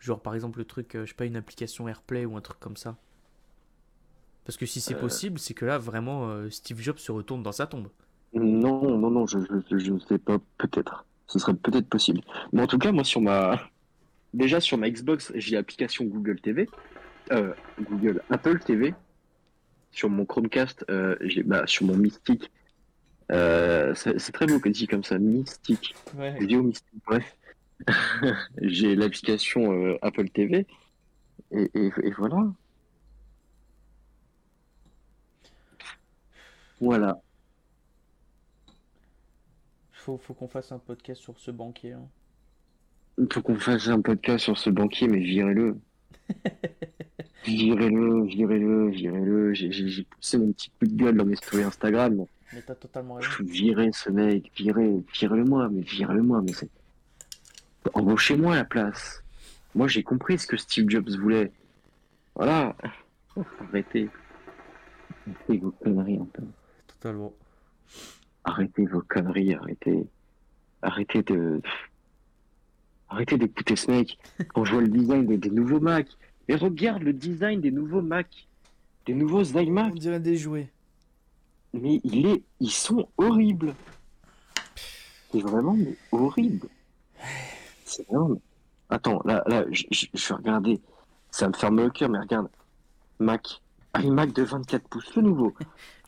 genre, 0.00 0.20
par 0.20 0.34
exemple, 0.34 0.58
le 0.58 0.64
truc, 0.64 0.96
euh, 0.96 1.06
je 1.06 1.10
sais 1.10 1.16
pas, 1.16 1.26
une 1.26 1.36
application 1.36 1.88
AirPlay 1.88 2.24
ou 2.24 2.36
un 2.36 2.40
truc 2.40 2.58
comme 2.58 2.76
ça? 2.76 2.96
Parce 4.44 4.56
que 4.56 4.66
si 4.66 4.80
c'est 4.80 4.96
possible, 4.96 5.38
c'est 5.38 5.54
que 5.54 5.64
là, 5.64 5.78
vraiment, 5.78 6.50
Steve 6.50 6.80
Jobs 6.80 6.98
se 6.98 7.12
retourne 7.12 7.42
dans 7.42 7.52
sa 7.52 7.68
tombe. 7.68 7.88
Non, 8.32 8.98
non, 8.98 9.10
non, 9.10 9.26
je, 9.26 9.38
ne 9.38 9.98
sais 10.00 10.18
pas, 10.18 10.38
peut-être. 10.58 11.04
Ce 11.28 11.38
serait 11.38 11.54
peut-être 11.54 11.86
possible. 11.88 12.20
Mais 12.52 12.60
en 12.62 12.66
tout 12.66 12.78
cas, 12.78 12.90
moi, 12.90 13.04
sur 13.04 13.20
ma. 13.20 13.60
Déjà, 14.34 14.60
sur 14.60 14.76
ma 14.76 14.90
Xbox, 14.90 15.30
j'ai 15.36 15.54
l'application 15.54 16.04
Google 16.04 16.40
TV. 16.40 16.68
Google 17.80 18.22
Apple 18.30 18.58
TV. 18.58 18.92
Sur 19.92 20.10
mon 20.10 20.24
Chromecast, 20.24 20.84
j'ai, 21.20 21.44
bah, 21.44 21.64
sur 21.68 21.86
mon 21.86 21.96
Mystic, 21.96 22.50
Euh, 23.30 23.94
c'est 23.94 24.32
très 24.32 24.46
beau 24.46 24.58
que 24.58 24.68
dit 24.68 24.86
comme 24.86 25.04
ça, 25.04 25.18
mystique. 25.18 25.94
Ouais. 26.16 26.36
Vidéo 26.38 26.62
mystique, 26.62 27.02
bref. 27.06 27.36
J'ai 28.62 28.96
l'application 28.96 29.72
euh, 29.72 29.98
Apple 30.02 30.28
TV. 30.30 30.66
Et, 31.52 31.70
et, 31.74 31.90
et 32.02 32.10
voilà. 32.16 32.52
Voilà. 36.80 37.20
Faut, 39.92 40.16
faut 40.18 40.34
qu'on 40.34 40.48
fasse 40.48 40.72
un 40.72 40.78
podcast 40.78 41.20
sur 41.20 41.38
ce 41.38 41.50
banquier. 41.50 41.92
hein. 41.92 42.08
Faut 43.32 43.42
qu'on 43.42 43.56
fasse 43.56 43.88
un 43.88 44.00
podcast 44.00 44.44
sur 44.44 44.56
ce 44.56 44.70
banquier, 44.70 45.08
mais 45.08 45.20
virez-le. 45.20 45.76
Virez-le, 47.44 48.26
virez-le, 48.26 48.90
virez-le. 48.90 49.54
J'ai 49.54 50.04
poussé 50.04 50.38
mon 50.38 50.52
petit 50.52 50.70
coup 50.70 50.86
de 50.86 50.94
gueule 50.94 51.16
dans 51.16 51.24
mes 51.24 51.36
stories 51.36 51.64
Instagram. 51.64 52.26
Mais 52.52 52.62
t'as 52.62 52.74
totalement 52.74 53.14
raison. 53.14 53.30
Virez 53.40 53.90
ce 53.92 54.10
mec, 54.10 54.50
virez, 54.56 55.04
virez-le-moi, 55.12 55.68
mais 55.70 55.82
virez-le-moi, 55.82 56.42
mais 56.42 56.52
c'est. 56.52 56.68
Embauchez-moi 57.94 58.56
la 58.56 58.64
place. 58.64 59.22
Moi 59.74 59.86
j'ai 59.88 60.02
compris 60.02 60.38
ce 60.38 60.46
que 60.46 60.56
Steve 60.56 60.88
Jobs 60.88 61.10
voulait. 61.10 61.52
Voilà. 62.34 62.76
Arrêtez. 63.60 64.08
Arrêtez 65.26 65.58
vos 65.58 65.70
conneries 65.70 66.18
un 66.18 66.28
peu. 66.32 66.42
Totalement. 66.88 67.32
Arrêtez 68.44 68.86
vos 68.86 69.02
conneries, 69.02 69.54
arrêtez. 69.54 70.06
Arrêtez 70.82 71.22
de. 71.22 71.60
Arrêtez 73.08 73.38
d'écouter 73.38 73.76
ce 73.76 73.90
mec. 73.90 74.18
Quand 74.54 74.64
je 74.64 74.72
vois 74.72 74.82
le 74.82 74.88
design 74.88 75.26
des, 75.26 75.38
des 75.38 75.50
nouveaux 75.50 75.80
Mac. 75.80 76.08
Mais 76.48 76.56
regarde 76.56 77.02
le 77.02 77.12
design 77.12 77.60
des 77.60 77.70
nouveaux 77.70 78.02
Mac. 78.02 78.48
Des 79.06 79.14
nouveaux 79.14 79.44
iMac. 79.44 79.92
On 79.92 79.96
dirait 79.96 80.20
des 80.20 80.36
jouets. 80.36 80.68
Mais 81.72 82.00
il 82.04 82.26
est, 82.26 82.42
ils 82.60 82.70
sont 82.70 83.08
horribles. 83.16 83.74
C'est 85.32 85.40
vraiment 85.40 85.74
mais 85.74 85.96
horrible. 86.12 86.66
C'est 87.84 88.08
énorme. 88.10 88.38
Attends, 88.88 89.20
là, 89.24 89.42
là, 89.46 89.64
je, 89.70 89.84
vais 90.12 90.34
regarder. 90.34 90.80
Ça 91.30 91.48
me 91.48 91.52
ferme 91.52 91.76
le 91.80 91.90
cœur, 91.90 92.08
mais 92.08 92.18
regarde. 92.18 92.48
Mac. 93.20 93.60
iMac 93.96 94.32
de 94.32 94.42
24 94.42 94.88
pouces, 94.88 95.14
le 95.16 95.22
nouveau. 95.22 95.54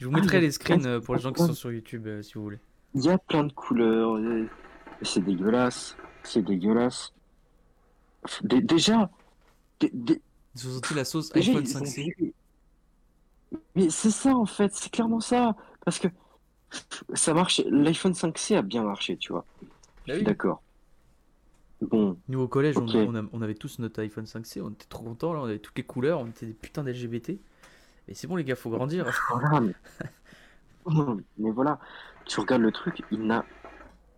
Je 0.00 0.06
vous 0.06 0.12
mettrai 0.12 0.38
Ah, 0.38 0.40
les 0.40 0.50
screens 0.50 0.86
euh, 0.86 1.00
pour 1.00 1.14
les 1.14 1.20
gens 1.20 1.32
qui 1.32 1.44
sont 1.44 1.54
sur 1.54 1.70
YouTube 1.72 2.06
euh, 2.06 2.22
si 2.22 2.34
vous 2.34 2.42
voulez. 2.44 2.58
Il 2.94 3.04
y 3.04 3.08
a 3.10 3.18
plein 3.18 3.44
de 3.44 3.52
couleurs. 3.52 4.16
euh, 4.16 4.48
C'est 5.02 5.22
dégueulasse. 5.24 5.96
C'est 6.24 6.42
dégueulasse. 6.42 7.12
Dé- 8.42 8.60
déjà, 8.60 9.10
dé- 9.80 9.90
dé- 9.92 10.20
Ils 10.56 10.68
ont 10.68 10.72
sorti 10.72 10.94
la 10.94 11.04
sauce 11.04 11.30
déjà, 11.30 11.50
iPhone 11.52 11.64
ils 11.66 11.76
ont 11.76 11.80
5C. 11.84 12.02
viré- 12.02 12.34
Mais 13.74 13.90
c'est 13.90 14.10
ça 14.10 14.34
en 14.36 14.46
fait, 14.46 14.72
c'est 14.74 14.90
clairement 14.90 15.20
ça. 15.20 15.54
Parce 15.84 15.98
que 15.98 16.08
ça 17.14 17.34
marche. 17.34 17.60
L'iPhone 17.66 18.14
5C 18.14 18.56
a 18.56 18.62
bien 18.62 18.82
marché, 18.84 19.16
tu 19.16 19.32
vois. 19.32 19.46
Bah 20.06 20.14
Je 20.14 20.16
oui. 20.16 20.24
suis 20.26 20.26
d'accord. 20.26 20.62
Bon, 21.80 22.22
Nous 22.28 22.40
au 22.40 22.48
collège, 22.48 22.78
on- 22.78 22.86
Ok. 22.86 22.96
on, 23.04 23.14
a- 23.14 23.28
on 23.32 23.42
avait 23.42 23.54
tous 23.54 23.78
notre 23.78 24.00
iPhone 24.02 24.26
5C, 24.26 24.60
on 24.60 24.70
était 24.70 24.86
trop 24.86 25.04
contents, 25.04 25.32
là, 25.32 25.40
on 25.40 25.44
avait 25.44 25.58
toutes 25.58 25.76
les 25.78 25.84
couleurs, 25.86 26.20
on 26.20 26.28
était 26.28 26.46
des 26.46 26.54
putains 26.54 26.84
d'LGBT. 26.84 27.40
Et 28.08 28.14
c'est 28.14 28.26
bon 28.28 28.36
les 28.36 28.44
gars, 28.44 28.56
faut 28.56 28.70
grandir. 28.70 29.06
voilà. 29.28 29.60
Mais... 29.60 29.74
mais 31.38 31.50
voilà, 31.50 31.78
tu 32.26 32.40
regardes 32.40 32.62
le 32.62 32.72
truc, 32.72 33.04
il 33.10 33.22
n'a. 33.26 33.48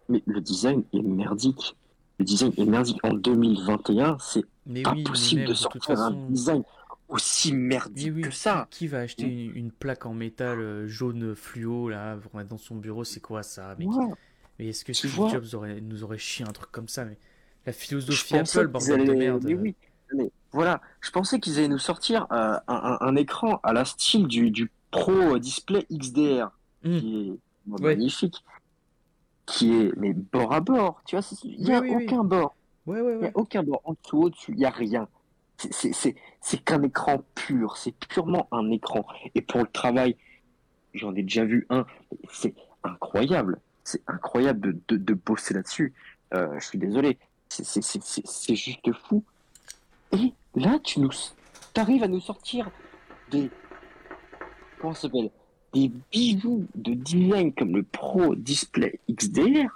Mais 0.09 0.23
le 0.27 0.41
design 0.41 0.85
est 0.93 1.03
merdique. 1.03 1.77
Le 2.19 2.25
design 2.27 2.53
est 2.59 2.67
merdique. 2.67 2.99
En 3.05 3.15
2021, 3.15 4.19
c'est 4.21 4.45
Mais 4.67 4.85
pas 4.85 4.95
oui, 4.95 5.09
mais 5.19 5.31
possible 5.31 5.45
même, 5.45 5.55
de 5.55 5.55
sortir 5.55 6.01
un 6.01 6.13
façon, 6.13 6.29
design 6.29 6.65
aussi 7.09 7.53
merdique 7.53 8.13
oui, 8.17 8.23
que 8.23 8.31
ça. 8.31 8.67
qui 8.71 8.87
va 8.89 9.01
acheter 9.01 9.25
une, 9.25 9.57
une 9.57 9.71
plaque 9.71 10.07
en 10.07 10.15
métal 10.15 10.59
euh, 10.61 10.89
jaune 10.89 11.35
fluo 11.35 11.89
là 11.89 12.17
pour 12.17 12.35
mettre 12.37 12.49
dans 12.49 12.59
son 12.59 12.77
bureau 12.77 13.05
C'est 13.05 13.21
quoi 13.21 13.43
ça 13.43 13.77
Ouais. 13.79 13.87
Mais 14.59 14.69
est-ce 14.69 14.85
que 14.85 14.93
Steve 14.93 15.11
vois 15.11 15.29
Jobs 15.31 15.55
aurait, 15.55 15.81
nous 15.81 16.05
aurait 16.05 16.19
chié 16.19 16.47
un 16.47 16.53
truc 16.53 16.71
comme 16.71 16.89
ça 16.89 17.05
Mais 17.05 17.19
la 17.67 17.73
philosophie 17.73 18.37
Apple, 18.37 18.69
bordel 18.69 19.05
de 19.05 19.11
allaient- 19.11 19.17
merde. 19.19 19.45
Mais 19.45 19.55
oui, 19.55 19.75
mais 20.15 20.31
voilà, 20.53 20.81
je 21.01 21.11
pensais 21.11 21.41
qu'ils 21.41 21.59
allaient 21.59 21.69
nous 21.69 21.79
sortir 21.79 22.27
euh, 22.33 22.57
un, 22.57 22.61
un- 22.69 22.99
un 23.01 23.17
écran 23.17 23.59
à 23.65 23.73
la 23.73 23.85
style 23.85 24.27
du, 24.29 24.51
du 24.51 24.71
Pro 24.91 25.39
Display 25.39 25.87
XDR, 25.93 26.51
Hmm. 26.85 26.99
qui 27.01 27.29
est 27.29 27.39
bon, 27.67 27.77
Ouais. 27.79 27.97
magnifique, 27.97 28.45
qui 29.47 29.73
est 29.75 29.93
mais 29.97 30.13
bord 30.13 30.53
à 30.53 30.61
bord, 30.61 31.03
tu 31.07 31.17
vois, 31.17 31.25
il 31.45 31.65
n'y 31.65 31.73
a 31.73 31.81
aucun 31.83 32.23
bord, 32.25 32.55
il 32.87 32.93
n'y 33.19 33.27
a 33.27 33.31
aucun 33.35 33.63
bord, 33.63 33.81
en 33.85 33.95
dessous, 34.03 34.19
au-dessus, 34.25 34.53
il 34.53 34.59
n'y 34.59 34.65
a 34.67 34.71
rien. 34.71 35.09
C'est- 35.71 36.65
qu'un 36.65 36.83
écran 36.83 37.25
pur, 37.35 37.77
c'est 37.77 37.95
purement 38.09 38.49
un 38.53 38.71
écran. 38.71 39.07
Et 39.35 39.43
pour 39.43 39.61
le 39.61 39.67
travail, 39.67 40.17
j'en 40.93 41.15
ai 41.15 41.23
déjà 41.23 41.45
vu 41.45 41.67
un, 41.71 41.87
c'est 42.31 42.55
incroyable, 42.83 43.61
c'est 43.83 44.03
incroyable 44.07 44.79
de, 44.89 45.15
bosser 45.15 45.55
là-dessus. 45.55 45.93
Euh, 46.35 46.59
je 46.59 46.67
suis 46.67 46.79
désolé, 46.79 47.19
c'est- 47.49 48.55
juste 48.55 48.93
fou. 48.93 49.25
Et 50.13 50.33
là, 50.55 50.79
tu 50.83 51.01
arrives 51.77 52.03
à 52.03 52.09
nous 52.09 52.21
sortir 52.21 52.71
des, 53.31 53.51
comment 54.81 54.95
s'appelle, 54.95 55.31
des 55.73 55.91
bijoux 56.13 56.67
de 56.75 56.95
design 56.95 57.53
comme 57.53 57.75
le 57.75 57.83
Pro 57.83 58.35
Display 58.37 59.01
XDR, 59.11 59.69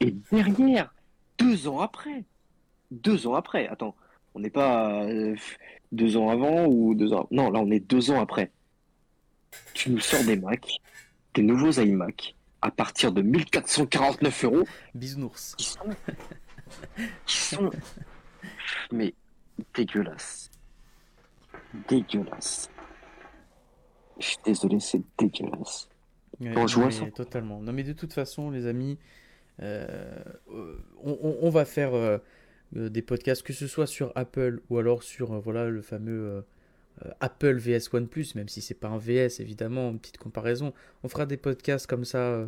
et 0.00 0.14
derrière, 0.30 0.92
deux 1.38 1.66
ans 1.66 1.80
après, 1.80 2.24
deux 2.90 3.26
ans 3.26 3.34
après, 3.34 3.68
attends, 3.68 3.94
on 4.36 4.40
n'est 4.40 4.50
pas 4.50 5.02
euh, 5.04 5.34
deux 5.92 6.18
ans 6.18 6.28
avant 6.28 6.66
ou 6.66 6.94
deux 6.94 7.12
ans, 7.14 7.26
non, 7.30 7.50
là 7.50 7.58
on 7.60 7.70
est 7.70 7.80
deux 7.80 8.10
ans 8.10 8.20
après. 8.20 8.50
Tu 9.72 9.90
nous 9.90 10.00
sors 10.00 10.22
des 10.24 10.36
Mac, 10.36 10.68
des 11.34 11.42
nouveaux 11.42 11.70
iMac, 11.72 12.34
à 12.60 12.70
partir 12.70 13.12
de 13.12 13.22
1449 13.22 14.44
euros, 14.44 14.64
Bisounours. 14.94 15.54
qui 15.56 15.64
sont, 15.64 15.88
qui 17.24 17.36
sont, 17.38 17.70
mais 18.92 19.14
dégueulasses. 19.74 20.50
Dégueulasses. 21.88 22.70
Je 24.18 24.26
suis 24.26 24.38
désolé, 24.44 24.80
c'est 24.80 25.00
dégueulasse. 25.18 25.88
Ouais, 26.40 26.52
Quand 26.52 26.66
je 26.66 26.78
vois 26.78 26.90
ça. 26.90 27.06
Totalement. 27.10 27.60
Non, 27.60 27.72
mais 27.72 27.82
de 27.84 27.92
toute 27.94 28.12
façon, 28.12 28.50
les 28.50 28.66
amis, 28.66 28.98
euh, 29.62 29.86
euh, 30.52 30.76
on, 31.02 31.18
on- 31.22 31.36
on 31.42 31.50
va 31.50 31.64
faire 31.64 31.94
euh, 31.94 32.18
des 32.72 33.02
podcasts, 33.02 33.42
que 33.42 33.52
ce 33.52 33.66
soit 33.66 33.86
sur 33.86 34.12
Apple 34.14 34.60
ou 34.68 34.78
alors 34.78 35.02
sur 35.02 35.32
euh, 35.32 35.38
voilà, 35.38 35.68
le 35.68 35.82
fameux 35.82 36.28
euh, 36.28 36.40
euh, 37.04 37.10
Apple 37.20 37.56
VS 37.56 37.92
OnePlus, 37.92 38.28
même 38.34 38.48
si 38.48 38.60
c'est 38.60 38.74
pas 38.74 38.88
un 38.88 38.98
VS, 38.98 39.40
évidemment, 39.40 39.90
une 39.90 39.98
petite 39.98 40.18
comparaison. 40.18 40.72
On 41.02 41.08
fera 41.08 41.26
des 41.26 41.36
podcasts 41.36 41.86
comme 41.86 42.04
ça, 42.04 42.46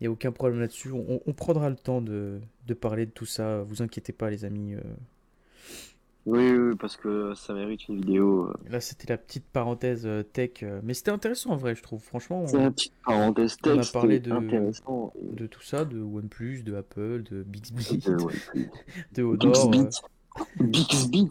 il 0.00 0.04
n'y 0.04 0.06
a 0.06 0.10
aucun 0.10 0.32
problème 0.32 0.60
là-dessus. 0.60 0.92
On, 0.92 1.20
on 1.24 1.32
prendra 1.32 1.70
le 1.70 1.76
temps 1.76 2.00
de, 2.00 2.40
de 2.66 2.74
parler 2.74 3.06
de 3.06 3.10
tout 3.10 3.26
ça, 3.26 3.62
vous 3.62 3.82
inquiétez 3.82 4.12
pas, 4.12 4.30
les 4.30 4.44
amis. 4.44 4.74
Oui, 6.24 6.52
oui, 6.52 6.76
parce 6.78 6.96
que 6.96 7.34
ça 7.34 7.52
mérite 7.52 7.88
une 7.88 7.96
vidéo. 7.96 8.46
euh. 8.48 8.54
Là, 8.70 8.80
c'était 8.80 9.08
la 9.08 9.18
petite 9.18 9.44
parenthèse 9.44 10.06
euh, 10.06 10.22
tech, 10.22 10.62
euh, 10.62 10.80
mais 10.84 10.94
c'était 10.94 11.10
intéressant 11.10 11.50
en 11.50 11.56
vrai, 11.56 11.74
je 11.74 11.82
trouve. 11.82 12.00
Franchement, 12.00 12.46
C'est 12.46 12.56
on- 12.58 12.66
une 12.66 12.72
petite 12.72 12.92
parenthèse 13.04 13.56
on 13.64 13.78
a 13.78 13.84
parlé 13.92 14.20
de- 14.20 14.30
de 15.36 15.46
tout 15.48 15.62
ça, 15.62 15.84
de 15.84 15.98
OnePlus, 16.00 16.62
de 16.62 16.74
Apple, 16.76 17.24
de 17.28 17.42
Bixby, 17.42 17.98
ouais, 18.06 18.68
de 19.14 19.22
euh, 19.24 19.36
Bixbit. 19.36 20.00
Bixbit. 20.60 21.30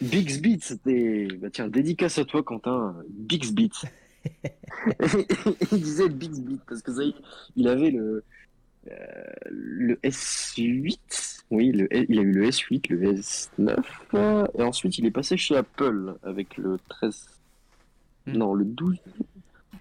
Bixbit, 0.00 0.58
c'était. 0.64 1.28
Bah 1.40 1.48
tiens, 1.52 1.68
dédicace 1.68 2.18
à 2.18 2.24
toi, 2.24 2.42
Quentin. 2.42 2.96
Bixbit. 3.10 3.70
il 5.72 5.80
disait 5.80 6.08
Bixbit 6.08 6.58
parce 6.68 6.82
que 6.82 6.92
ça, 6.92 7.02
il 7.54 7.68
avait 7.68 7.90
le. 7.92 8.24
euh, 8.90 8.94
le 9.50 9.94
S8. 10.02 11.31
Oui, 11.52 11.70
le, 11.70 11.86
il 11.94 12.18
a 12.18 12.22
eu 12.22 12.32
le 12.32 12.46
S8, 12.48 12.88
le 12.88 13.12
S9. 13.12 13.76
euh, 14.14 14.46
et 14.58 14.62
ensuite, 14.62 14.96
il 14.98 15.04
est 15.06 15.10
passé 15.10 15.36
chez 15.36 15.54
Apple 15.56 16.14
avec 16.22 16.56
le 16.56 16.78
13. 16.88 17.26
Hmm. 18.26 18.32
Non, 18.32 18.54
le 18.54 18.64
12. 18.64 18.98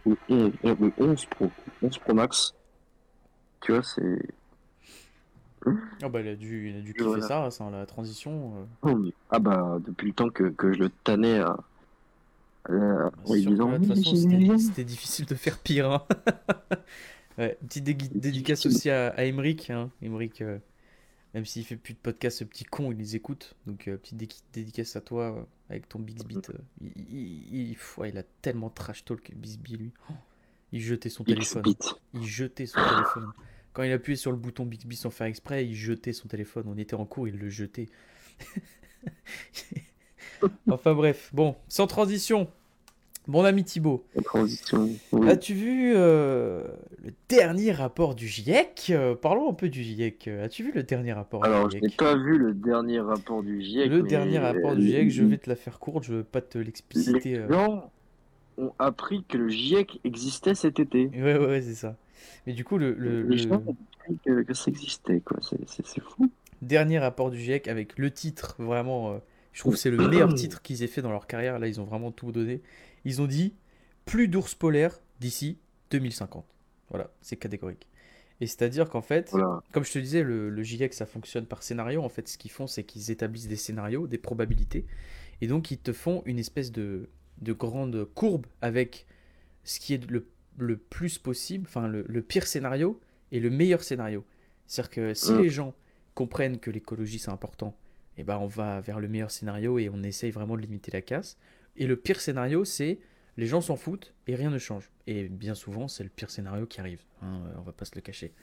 ou 0.06 0.10
le 0.11 0.18
11, 0.30 0.52
euh, 0.65 0.76
le 0.81 0.91
11 0.98 1.26
Pro. 1.26 1.49
11 1.81 1.98
Pro 1.99 2.14
Max. 2.14 2.53
Tu 3.61 3.72
vois, 3.72 3.84
c'est. 3.84 4.19
Ah 6.02 6.10
bah 6.10 6.22
il 6.22 6.27
a 6.27 6.35
dû, 6.35 6.72
il 6.72 6.77
a 6.77 6.81
dû 6.81 6.91
kiffer 6.93 7.06
Voilà. 7.06 7.27
ça, 7.27 7.52
ça, 7.52 7.69
la 7.69 7.85
transition. 7.85 8.53
euh. 8.57 8.89
Oh, 8.91 8.99
Ah 9.30 9.39
bah, 9.39 9.77
depuis 9.85 10.07
le 10.07 10.14
temps 10.14 10.30
que, 10.30 10.45
que 10.45 10.73
je 10.73 10.80
le 10.80 10.89
tannais 10.89 11.39
à. 11.39 11.56
à- 12.68 13.11
Oui, 13.27 13.48
c'était 14.60 14.84
difficile 14.84 15.26
de 15.27 15.35
faire 15.35 15.57
pire. 15.60 15.89
hein. 15.91 16.03
ouais, 17.38 17.57
petite 17.61 17.84
dé- 17.84 17.93
dédicace 17.93 18.65
aussi 18.65 18.89
à, 18.89 19.10
à 19.10 19.23
Emeric. 19.23 19.69
Hein. 19.69 19.89
Emeric, 20.02 20.41
euh, 20.41 20.57
même 21.34 21.45
s'il 21.45 21.66
fait 21.66 21.78
plus 21.78 21.94
de 21.94 21.99
podcast, 21.99 22.40
ce 22.40 22.44
petit 22.44 22.66
con, 22.66 22.91
il 22.91 22.98
les 22.98 23.16
écoute. 23.16 23.56
Donc, 23.66 23.88
euh, 23.88 23.98
petite 23.98 24.18
dé- 24.18 24.28
dédicace 24.53 24.95
à 24.95 25.02
toi 25.02 25.38
euh, 25.38 25.44
avec 25.70 25.88
ton 25.88 25.99
Bixby. 25.99 26.38
euh, 26.38 26.41
il, 26.82 26.91
il, 27.10 27.70
il- 27.72 27.78
ouais, 27.98 28.10
il 28.10 28.18
a 28.18 28.24
tellement 28.41 28.70
trash 28.70 29.06
talk, 29.06 29.32
Bixby, 29.36 29.78
lui. 29.78 29.91
Oh, 30.10 30.14
il 30.74 30.82
jetait 30.82 31.10
son 31.10 31.24
téléphone. 31.24 31.64
Il 32.14 32.26
jetait 32.26 32.66
son 32.66 32.80
téléphone. 32.84 33.32
Quand 33.74 33.84
il 33.84 33.91
appuyait 33.94 34.18
sur 34.18 34.32
le 34.32 34.38
bouton 34.38 34.66
Bixby 34.66 34.95
sans 34.98 35.10
faire 35.10 35.28
exprès, 35.28 35.66
il 35.66 35.76
jetait 35.76 36.14
son 36.14 36.28
téléphone. 36.28 36.66
On 36.68 36.78
était 36.78 36.95
en 36.95 37.06
cours, 37.06 37.28
il 37.28 37.38
le 37.38 37.49
jetait. 37.49 37.88
enfin 40.70 40.94
bref, 40.94 41.30
bon, 41.34 41.56
sans 41.68 41.88
transition. 41.88 42.49
Mon 43.32 43.45
ami 43.45 43.64
Thibaut, 43.64 44.03
La 44.16 44.22
transition. 44.24 44.90
Oui. 45.14 45.30
as-tu 45.30 45.53
vu 45.53 45.94
euh, 45.95 46.68
le 47.02 47.12
dernier 47.30 47.72
rapport 47.72 48.14
du 48.14 48.28
GIEC 48.28 48.88
Euh, 48.90 49.16
Parlons 49.16 49.49
un 49.49 49.53
peu 49.53 49.70
du 49.70 49.82
GIEC. 49.84 50.28
As-tu 50.28 50.64
vu 50.64 50.72
le 50.74 50.84
dernier 50.84 51.14
rapport 51.14 51.44
Alors, 51.45 51.70
du 51.70 51.78
je 51.78 51.82
n'ai 51.82 51.88
GIEC 51.90 51.98
pas 51.99 52.16
vu 52.18 52.38
le 52.38 52.53
dernier 52.53 52.99
rapport 52.99 53.41
du 53.41 53.62
GIEC. 53.62 53.90
Le 53.90 54.03
mais, 54.03 54.10
dernier 54.10 54.38
rapport 54.40 54.76
du 54.76 54.82
euh, 54.82 54.86
GIEC, 54.86 55.10
je 55.12 55.24
vais 55.24 55.38
te 55.38 55.49
la 55.49 55.56
faire 55.56 55.80
courte, 55.80 56.03
je 56.03 56.14
veux 56.14 56.24
pas 56.26 56.41
te 56.41 56.58
l'expliciter. 56.58 57.30
Les 57.34 57.40
euh. 57.40 57.52
gens 57.53 57.90
ont 58.58 58.74
appris 58.80 59.24
que 59.24 59.38
le 59.38 59.48
GIEC 59.48 60.02
existait 60.03 60.53
cet 60.53 60.80
été. 60.82 61.08
Ouais, 61.14 61.38
ouais, 61.38 61.45
ouais, 61.48 61.62
c'est 61.62 61.74
ça. 61.76 61.95
Mais 62.45 62.52
du 62.53 62.66
coup, 62.66 62.78
le, 62.78 62.94
le- 62.94 63.22
Les 63.24 63.30
le 63.30 63.38
gens 63.38 63.64
ont 63.66 63.76
appris 64.02 64.18
que, 64.26 64.41
que 64.44 64.53
ça 64.53 64.70
existait, 64.70 65.22
quoi. 65.22 65.38
C'est- 65.41 66.02
fou. 66.02 66.30
dernier 66.62 66.99
rapport 66.99 67.32
du 67.32 67.38
GIEC 67.40 67.70
avec 67.70 67.98
le 67.98 68.12
titre, 68.12 68.56
vraiment, 68.60 69.12
euh, 69.14 69.18
je 69.53 69.62
trouve 69.62 69.74
que 69.76 69.80
c'est 69.80 69.90
le 69.91 70.06
meilleur 70.08 70.34
titre 70.34 70.62
qu'ils 70.62 70.84
aient 70.84 70.88
fait 70.88 71.02
dans 71.02 71.12
leur 71.12 71.28
carrière. 71.28 71.60
Là, 71.60 71.68
ils 71.68 71.80
ont 71.80 71.86
vraiment 71.86 72.12
tout 72.12 72.32
donné. 72.32 72.62
Ils 73.06 73.22
ont 73.22 73.28
dit 73.28 73.56
plus 74.06 74.28
d'ours 74.28 74.56
polaires 74.56 74.99
d'ici 75.19 75.57
2050. 75.91 76.45
Voilà, 76.90 77.10
c'est 77.22 77.38
catégorique. 77.38 77.88
Et 78.40 78.48
c'est-à-dire 78.48 78.90
qu'en 78.90 79.02
fait, 79.02 79.30
Voilà. 79.32 79.61
comme 79.72 79.84
je 79.86 79.91
te 79.94 79.99
disais, 79.99 80.23
le, 80.23 80.49
le 80.49 80.64
GIEC, 80.64 80.94
ça 80.94 81.06
fonctionne 81.06 81.45
par 81.45 81.61
scénario. 81.64 82.02
En 82.03 82.10
fait, 82.10 82.28
ce 82.28 82.38
qu'ils 82.38 82.49
font, 82.52 82.65
c'est 82.68 82.84
qu'ils 82.84 83.11
établissent 83.11 83.48
des 83.48 83.56
scénarios, 83.56 84.07
des 84.07 84.18
probabilités. 84.18 84.86
Et 85.41 85.48
donc, 85.48 85.69
ils 85.72 85.78
te 85.78 85.94
font 85.94 86.23
une 86.26 86.40
espèce 86.40 86.72
de, 86.72 87.10
de 87.41 87.53
grande 87.53 88.06
courbe 88.15 88.48
avec 88.61 89.06
ce 89.64 89.80
qui 89.80 89.94
est 89.94 90.10
le, 90.10 90.28
le 90.57 90.78
plus 90.78 91.19
possible, 91.19 91.65
enfin, 91.68 91.88
le, 91.88 92.03
le 92.07 92.22
pire 92.23 92.48
scénario 92.48 92.99
et 93.32 93.40
le 93.40 93.52
meilleur 93.52 93.84
scénario. 93.84 94.26
C'est-à-dire 94.65 94.90
que 94.90 95.14
si 95.14 95.32
Mm. 95.34 95.41
les 95.41 95.49
gens 95.49 95.73
comprennent 96.15 96.57
que 96.60 96.72
l'écologie, 96.72 97.19
c'est 97.19 97.32
important, 97.32 97.78
et 98.18 98.23
ben, 98.23 98.38
on 98.40 98.48
va 98.48 98.82
vers 98.82 98.99
le 98.99 99.07
meilleur 99.07 99.30
scénario 99.32 99.78
et 99.80 99.88
on 99.90 100.02
essaye 100.03 100.32
vraiment 100.32 100.57
de 100.57 100.61
limiter 100.61 100.91
la 100.91 101.02
casse. 101.02 101.38
Et 101.77 101.88
le 101.88 101.95
pire 101.95 102.19
scénario, 102.19 102.65
c'est 102.65 102.99
les 103.38 103.45
gens 103.48 103.61
s'en 103.61 103.76
foutent 103.76 104.14
et 104.27 104.35
rien 104.35 104.49
ne 104.49 104.57
change. 104.57 104.91
Et 105.07 105.30
bien 105.30 105.56
souvent, 105.56 105.88
c'est 105.88 106.03
le 106.03 106.10
pire 106.10 106.30
scénario 106.30 106.65
qui 106.65 106.80
arrive. 106.80 107.02
hein, 107.22 107.43
euh, 107.48 107.53
on 107.60 107.61
va 107.61 107.72
pas 107.72 107.85
se 107.85 107.95
le 107.95 108.02
cacher. 108.02 108.34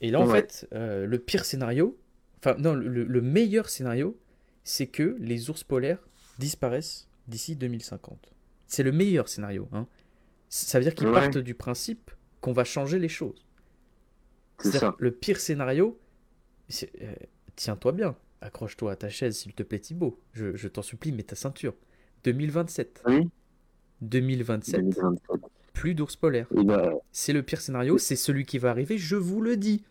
Et 0.00 0.10
là, 0.10 0.20
en 0.20 0.26
Ouais. 0.28 0.40
fait, 0.40 0.68
euh, 0.72 1.06
le 1.06 1.18
pire 1.18 1.44
scénario, 1.44 1.96
enfin, 2.38 2.56
non, 2.58 2.74
le, 2.74 3.04
le 3.04 3.20
meilleur 3.22 3.68
scénario, 3.70 4.18
c'est 4.64 4.86
que 4.88 5.16
les 5.20 5.48
ours 5.50 5.62
polaires 5.64 6.06
disparaissent 6.38 7.08
d'ici 7.28 7.56
2050. 7.56 8.32
C'est 8.66 8.82
le 8.82 8.92
meilleur 8.92 9.28
scénario. 9.28 9.68
Hein. 9.72 9.86
Ça 10.48 10.78
veut 10.78 10.84
dire 10.84 10.94
qu'ils 10.94 11.06
Ouais. 11.06 11.12
partent 11.14 11.38
du 11.38 11.54
principe 11.54 12.10
qu'on 12.40 12.52
va 12.52 12.64
changer 12.64 12.98
les 12.98 13.08
choses. 13.08 13.44
C'est 14.58 14.64
C'est-à-dire 14.70 14.80
ça. 14.90 14.96
Le 14.98 15.10
pire 15.12 15.38
scénario, 15.40 15.98
c'est- 16.68 16.90
euh, 17.02 17.14
tiens-toi 17.56 17.92
bien, 17.92 18.16
accroche-toi 18.40 18.92
à 18.92 18.96
ta 18.96 19.08
chaise, 19.08 19.36
s'il 19.38 19.54
te 19.54 19.62
plaît, 19.62 19.80
Thibaut. 19.80 20.20
Je, 20.32 20.54
je 20.56 20.68
t'en 20.68 20.82
supplie, 20.82 21.12
mets 21.12 21.22
ta 21.22 21.36
ceinture. 21.36 21.74
2027. 22.24 23.02
Oui. 23.06 23.28
2027, 24.00 24.80
2027. 24.80 25.40
plus 25.72 25.94
d'ours 25.94 26.16
polaires. 26.16 26.46
Et 26.56 26.64
bah, 26.64 26.92
C'est 27.12 27.32
le 27.32 27.42
pire 27.42 27.60
scénario, 27.60 27.98
c'est 27.98 28.16
celui 28.16 28.44
qui 28.44 28.58
va 28.58 28.70
arriver, 28.70 28.98
je 28.98 29.16
vous 29.16 29.40
le 29.40 29.56
dis. 29.56 29.84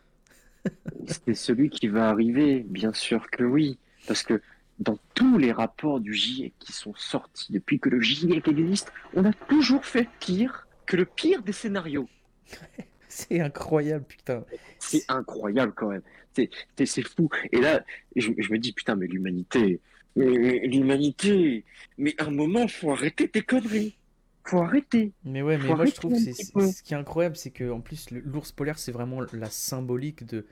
c'est 1.26 1.34
celui 1.34 1.69
qui 1.69 1.88
va 1.88 2.10
arriver, 2.10 2.65
bien 2.68 2.93
sûr 2.93 3.30
que 3.30 3.43
oui. 3.43 3.77
Parce 4.07 4.23
que 4.23 4.41
dans 4.80 4.97
tous 5.14 5.38
les 5.38 5.51
rapports 5.51 5.99
du 5.99 6.14
GIEC 6.14 6.53
qui 6.60 6.73
sont 6.73 6.93
sortis 6.95 7.51
depuis 7.51 7.80
que 7.80 7.89
le 7.89 8.01
GIEC 8.01 8.47
existe, 8.47 8.91
on 9.14 9.26
a 9.26 9.34
toujours 9.34 9.85
fait 9.85 10.07
pire 10.19 10.68
que 10.85 10.97
le 10.97 11.05
pire 11.05 11.43
des 11.43 11.53
scénarios. 11.53 12.10
C'est 13.07 13.39
incroyable, 13.39 14.05
putain. 14.05 14.43
C'est 14.80 15.03
incroyable 15.07 15.73
quand 15.76 15.89
même. 15.89 16.01
C'est 16.34 17.03
fou. 17.03 17.30
Et 17.51 17.61
là, 17.61 17.85
je, 18.15 18.31
je 18.35 18.51
me 18.51 18.57
dis, 18.57 18.73
putain, 18.73 18.95
mais 18.95 19.05
l'humanité, 19.05 19.80
mais 20.15 20.60
l'humanité, 20.68 21.65
mais 21.98 22.15
à 22.19 22.26
un 22.26 22.31
moment, 22.31 22.68
faut 22.68 22.91
arrêter 22.91 23.30
tes 23.30 23.44
conneries. 23.44 23.99
Faut 24.48 24.60
arrêter. 24.60 25.14
Mais 25.26 25.41
ouais, 25.41 25.57
mais 25.57 25.72
Faut 25.72 25.73
moi 25.73 25.85
je 25.85 25.94
trouve 25.95 26.14
que 26.14 26.19
ce 26.61 26.84
qui 26.84 26.94
est 26.94 26.98
incroyable, 26.98 27.38
c'est 27.38 27.52
que 27.52 27.69
en 27.72 27.80
plus 27.81 28.10
l'ours 28.11 28.52
polaire 28.52 28.77
c'est 28.77 28.91
vraiment 28.91 29.22
la 29.31 29.49
symbolique 29.49 30.26
de 30.26 30.45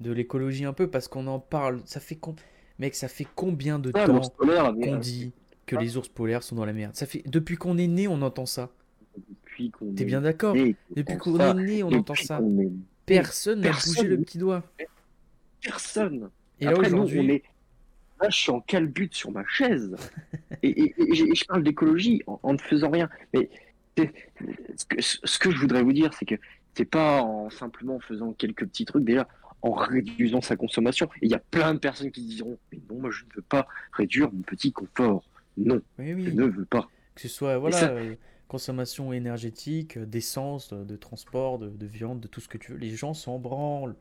de 0.00 0.12
l'écologie 0.12 0.64
un 0.66 0.72
peu 0.74 0.90
parce 0.90 1.08
qu'on 1.08 1.26
en 1.28 1.40
parle. 1.40 1.82
Ça 1.86 2.00
fait 2.00 2.16
com- 2.16 2.36
mec, 2.78 2.94
ça 2.96 3.08
fait 3.08 3.26
combien 3.36 3.78
de 3.80 3.92
Ah, 3.94 4.04
temps 4.04 4.34
qu'on 4.80 4.96
euh, 4.96 4.98
dit 4.98 5.32
que 5.66 5.76
les 5.76 5.96
ours 5.98 6.08
polaires 6.08 6.42
sont 6.44 6.56
dans 6.56 6.66
la 6.66 6.72
merde? 6.74 6.96
Ça 6.96 7.06
fait 7.06 7.22
depuis 7.26 7.56
qu'on 7.56 7.78
est 7.78 7.88
né, 7.88 8.08
on 8.08 8.22
entend 8.22 8.46
ça. 8.46 8.72
depuis 9.16 9.70
qu'on 9.70 9.94
T'es 9.94 10.04
est 10.04 10.04
bien 10.04 10.20
d'accord? 10.20 10.64
né, 10.64 10.76
Depuis 10.96 11.16
qu'on 11.16 11.40
est 11.42 11.54
né, 11.54 11.82
on 11.82 11.92
depuis 11.92 11.94
entend 11.94 12.16
ça. 12.16 12.44
est 12.58 12.72
Personne 13.06 13.62
n'a 13.62 13.72
bougé 13.74 14.08
le 14.08 14.18
petit 14.18 14.38
doigt. 14.38 14.64
personne. 15.60 16.30
Et 16.60 16.66
là 16.66 16.78
Après, 16.78 16.90
aujourd'hui. 16.90 17.42
Là, 18.22 18.30
je 18.30 18.36
suis 18.38 18.50
en 18.52 18.60
calbute 18.60 19.14
sur 19.14 19.30
ma 19.32 19.44
chaise. 19.46 19.94
et, 20.62 20.68
et- 20.68 20.94
et 20.98 21.14
je, 21.14 21.24
et 21.26 21.34
je 21.34 21.44
parle 21.44 21.62
d'écologie 21.64 22.22
en, 22.26 22.38
en 22.42 22.52
ne 22.52 22.58
faisant 22.58 22.90
rien. 22.90 23.08
Mais 23.34 23.50
ce 23.96 24.84
que, 24.86 25.00
ce 25.02 25.38
que 25.38 25.50
je 25.50 25.58
voudrais 25.58 25.82
vous 25.82 25.92
dire, 25.92 26.12
c'est 26.14 26.24
que 26.24 26.36
c'est 26.74 26.84
pas 26.84 27.22
en 27.22 27.50
simplement 27.50 28.00
faisant 28.00 28.32
quelques 28.32 28.66
petits 28.66 28.84
trucs, 28.84 29.04
déjà, 29.04 29.28
en 29.62 29.72
réduisant 29.72 30.40
sa 30.40 30.56
consommation. 30.56 31.08
Et 31.20 31.26
il 31.26 31.30
y 31.30 31.34
a 31.34 31.38
plein 31.50 31.74
de 31.74 31.78
personnes 31.78 32.10
qui 32.10 32.22
diront 32.22 32.58
Mais 32.72 32.80
non, 32.90 33.00
moi, 33.00 33.10
je 33.10 33.24
ne 33.24 33.30
veux 33.36 33.42
pas 33.42 33.66
réduire 33.92 34.32
mon 34.32 34.42
petit 34.42 34.72
confort. 34.72 35.22
Non, 35.56 35.80
oui, 35.98 36.10
je 36.10 36.14
oui, 36.14 36.34
ne 36.34 36.44
veux 36.44 36.64
pas. 36.64 36.88
que 37.14 37.20
ce 37.20 37.28
soit 37.28 37.58
voilà 37.58 37.76
ça- 37.76 37.90
euh, 37.90 38.14
consommation 38.48 39.12
énergétique, 39.12 39.96
euh, 39.98 40.06
d'essence, 40.06 40.72
de, 40.72 40.84
de 40.84 40.96
transport, 40.96 41.58
de, 41.58 41.68
de 41.68 41.86
viande, 41.86 42.20
de 42.20 42.28
tout 42.28 42.40
ce 42.40 42.48
que 42.48 42.58
tu 42.58 42.72
veux, 42.72 42.78
les 42.78 42.94
gens 42.94 43.14
s'en 43.14 43.38
branlent. 43.38 43.96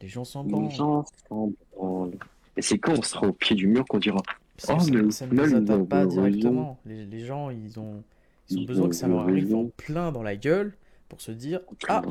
Les 0.00 0.08
gens 0.08 0.24
s'en 0.24 0.44
Les 0.44 0.50
branlent. 0.50 0.70
gens 0.70 1.04
s'en 1.28 1.52
branlent. 1.76 2.18
Et 2.56 2.62
c'est 2.62 2.78
quand 2.78 2.98
on 2.98 3.02
sera 3.02 3.26
au 3.26 3.32
pied 3.32 3.56
du 3.56 3.66
mur 3.66 3.84
qu'on 3.86 3.98
dira 3.98 4.22
Ça, 4.58 4.76
Oh, 4.78 4.84
mais 4.92 5.10
ça 5.10 5.26
ne 5.26 5.34
ils 5.34 5.54
atteint 5.54 5.84
pas 5.84 6.06
directement. 6.06 6.78
Les, 6.86 7.04
les 7.04 7.24
gens, 7.24 7.50
ils 7.50 7.78
ont, 7.80 8.02
ils 8.48 8.58
ont 8.58 8.60
Ils 8.60 8.66
besoin 8.66 8.86
ont 8.86 8.88
que 8.88 8.94
ça 8.94 9.08
leur 9.08 9.20
arrive 9.20 9.54
en 9.54 9.66
plein 9.76 10.12
dans 10.12 10.22
la 10.22 10.36
gueule 10.36 10.74
pour 11.08 11.20
se 11.20 11.32
dire 11.32 11.60
Ah, 11.88 12.02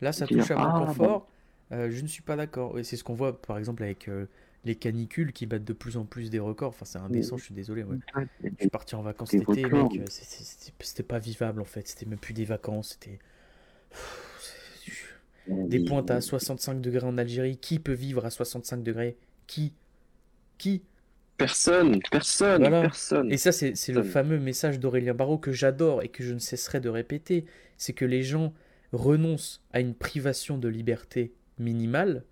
là, 0.00 0.12
ça 0.12 0.26
touche 0.26 0.50
à 0.50 0.56
mon 0.56 0.62
Ah, 0.62 0.84
confort, 0.86 1.28
euh, 1.72 1.90
je 1.90 2.00
ne 2.02 2.06
suis 2.06 2.22
pas 2.22 2.36
d'accord. 2.36 2.78
Et 2.78 2.84
c'est 2.84 2.96
ce 2.96 3.04
qu'on 3.04 3.14
voit, 3.14 3.40
par 3.40 3.58
exemple, 3.58 3.82
avec 3.82 4.08
euh, 4.08 4.26
les 4.64 4.74
canicules 4.76 5.32
qui 5.32 5.46
battent 5.46 5.64
de 5.64 5.72
plus 5.72 5.96
en 5.96 6.04
plus 6.04 6.30
des 6.30 6.38
records. 6.38 6.68
Enfin, 6.70 6.84
c'est 6.86 6.98
indécent, 6.98 7.36
je 7.36 7.44
suis 7.44 7.54
désolé. 7.54 7.84
ouais. 7.84 7.96
Je 8.42 8.48
suis 8.60 8.68
parti 8.70 8.94
en 8.94 9.02
vacances 9.02 9.30
cet 9.30 9.42
été, 9.42 9.68
mec. 9.68 10.00
euh, 10.00 10.04
c'était 10.80 11.02
pas 11.02 11.18
vivable 11.18 11.60
en 11.60 11.64
fait. 11.66 11.86
C'était 11.86 12.06
même 12.06 12.18
plus 12.18 12.34
des 12.34 12.44
vacances. 12.44 12.92
C'était. 13.00 13.18
Des 15.48 15.84
pointes 15.84 16.10
à 16.10 16.20
65 16.20 16.80
degrés 16.80 17.06
en 17.06 17.18
Algérie. 17.18 17.56
Qui 17.56 17.78
peut 17.78 17.92
vivre 17.92 18.24
à 18.24 18.30
65 18.30 18.82
degrés? 18.82 19.16
Qui 19.46 19.72
Qui 20.58 20.82
Personne, 21.36 22.00
personne, 22.10 22.62
Voilà. 22.62 22.80
personne. 22.80 23.30
Et 23.30 23.36
ça, 23.36 23.52
c'est 23.52 23.76
c'est 23.76 23.92
le 23.92 24.02
fameux 24.02 24.38
message 24.38 24.80
d'Aurélien 24.80 25.12
Barraud 25.12 25.38
que 25.38 25.52
j'adore 25.52 26.02
et 26.02 26.08
que 26.08 26.24
je 26.24 26.32
ne 26.32 26.38
cesserai 26.38 26.80
de 26.80 26.88
répéter. 26.88 27.44
C'est 27.76 27.92
que 27.92 28.06
les 28.06 28.22
gens 28.22 28.54
renoncent 28.92 29.62
à 29.72 29.80
une 29.80 29.94
privation 29.94 30.56
de 30.56 30.68
liberté 30.68 31.34
minimale 31.58 32.24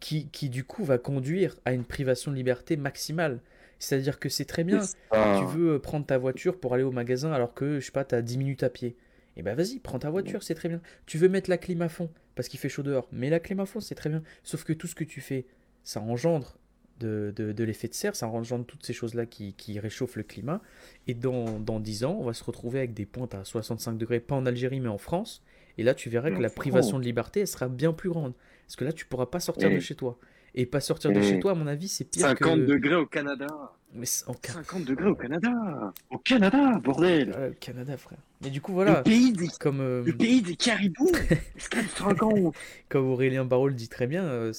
qui, 0.00 0.28
qui 0.28 0.48
du 0.48 0.64
coup 0.64 0.84
va 0.84 0.96
conduire 0.96 1.56
à 1.66 1.72
une 1.74 1.84
privation 1.84 2.30
de 2.30 2.36
liberté 2.36 2.76
maximale. 2.78 3.40
C'est-à-dire 3.78 4.18
que 4.18 4.30
c'est 4.30 4.46
très 4.46 4.64
bien. 4.64 4.80
Tu 4.80 5.44
veux 5.46 5.74
euh, 5.74 5.78
prendre 5.78 6.06
ta 6.06 6.16
voiture 6.16 6.58
pour 6.58 6.72
aller 6.72 6.82
au 6.84 6.92
magasin 6.92 7.32
alors 7.32 7.52
que, 7.52 7.80
je 7.80 7.84
sais 7.86 7.92
pas, 7.92 8.04
tu 8.04 8.14
as 8.14 8.22
10 8.22 8.38
minutes 8.38 8.62
à 8.62 8.70
pied. 8.70 8.96
Et 9.36 9.42
ben 9.42 9.54
vas-y, 9.54 9.80
prends 9.80 9.98
ta 9.98 10.08
voiture, 10.10 10.42
c'est 10.42 10.54
très 10.54 10.68
bien. 10.70 10.80
Tu 11.06 11.18
veux 11.18 11.28
mettre 11.28 11.50
la 11.50 11.58
clim 11.58 11.82
à 11.82 11.88
fond 11.90 12.08
parce 12.36 12.48
qu'il 12.48 12.58
fait 12.58 12.68
chaud 12.70 12.82
dehors. 12.82 13.08
Mais 13.12 13.28
la 13.28 13.40
clim 13.40 13.60
à 13.60 13.66
fond, 13.66 13.80
c'est 13.80 13.94
très 13.96 14.08
bien. 14.08 14.22
Sauf 14.44 14.64
que 14.64 14.72
tout 14.72 14.86
ce 14.86 14.94
que 14.94 15.04
tu 15.04 15.20
fais, 15.20 15.44
ça 15.84 16.00
engendre 16.00 16.56
de, 17.00 17.32
de, 17.36 17.52
de 17.52 17.64
l'effet 17.64 17.88
de 17.88 17.94
serre, 17.94 18.16
ça 18.16 18.28
engendre 18.28 18.64
toutes 18.64 18.84
ces 18.86 18.92
choses-là 18.92 19.26
qui, 19.26 19.52
qui 19.54 19.78
réchauffent 19.80 20.16
le 20.16 20.22
climat. 20.22 20.60
Et 21.06 21.14
dans, 21.14 21.58
dans 21.60 21.80
10 21.80 22.04
ans, 22.04 22.16
on 22.20 22.24
va 22.24 22.32
se 22.34 22.44
retrouver 22.44 22.78
avec 22.78 22.94
des 22.94 23.06
pointes 23.06 23.34
à 23.34 23.44
65 23.44 23.98
degrés, 23.98 24.20
pas 24.20 24.34
en 24.34 24.46
Algérie, 24.46 24.80
mais 24.80 24.88
en 24.88 24.98
France. 24.98 25.42
Et 25.76 25.82
là, 25.82 25.94
tu 25.94 26.08
verras 26.08 26.30
que 26.30 26.40
la 26.40 26.50
privation 26.50 26.98
de 26.98 27.04
liberté, 27.04 27.40
elle 27.40 27.48
sera 27.48 27.68
bien 27.68 27.92
plus 27.92 28.08
grande. 28.10 28.32
Parce 28.66 28.76
que 28.76 28.84
là, 28.84 28.92
tu 28.92 29.06
pourras 29.06 29.26
pas 29.26 29.40
sortir 29.40 29.70
de 29.70 29.80
chez 29.80 29.94
toi. 29.96 30.18
Et 30.56 30.66
pas 30.66 30.78
sortir 30.80 31.10
de 31.10 31.18
et 31.18 31.22
chez 31.22 31.40
toi, 31.40 31.50
à 31.50 31.54
mon 31.56 31.66
avis, 31.66 31.88
c'est 31.88 32.04
pire 32.04 32.28
50 32.28 32.60
que... 32.60 32.64
degrés 32.66 32.94
au 32.94 33.06
Canada. 33.06 33.48
Mais 33.92 34.06
c'est- 34.06 34.28
en 34.28 34.34
Ca- 34.40 34.52
50 34.52 34.84
degrés 34.84 35.08
au 35.08 35.16
Canada. 35.16 35.92
Au 36.10 36.18
Canada, 36.18 36.78
bordel. 36.78 37.30
Le 37.36 37.54
Canada, 37.54 37.96
frère. 37.96 38.18
Mais 38.40 38.50
du 38.50 38.60
coup, 38.60 38.70
Le 38.70 38.74
voilà, 38.76 39.02
pays 39.02 39.32
des, 39.32 39.48
comme, 39.58 39.80
euh, 39.80 40.04
le 40.04 40.16
pays 40.16 40.42
des 40.42 40.54
caribous. 40.54 41.10
Est-ce 41.56 41.68
qu'elle 41.68 41.88
se 41.88 42.00
rend 42.04 42.14
compte 42.14 42.54
comme 42.88 43.06
Aurélien 43.08 43.44
Barraud 43.44 43.66
le 43.68 43.74
dit 43.74 43.88
très 43.88 44.06
bien, 44.06 44.22
euh, 44.22 44.52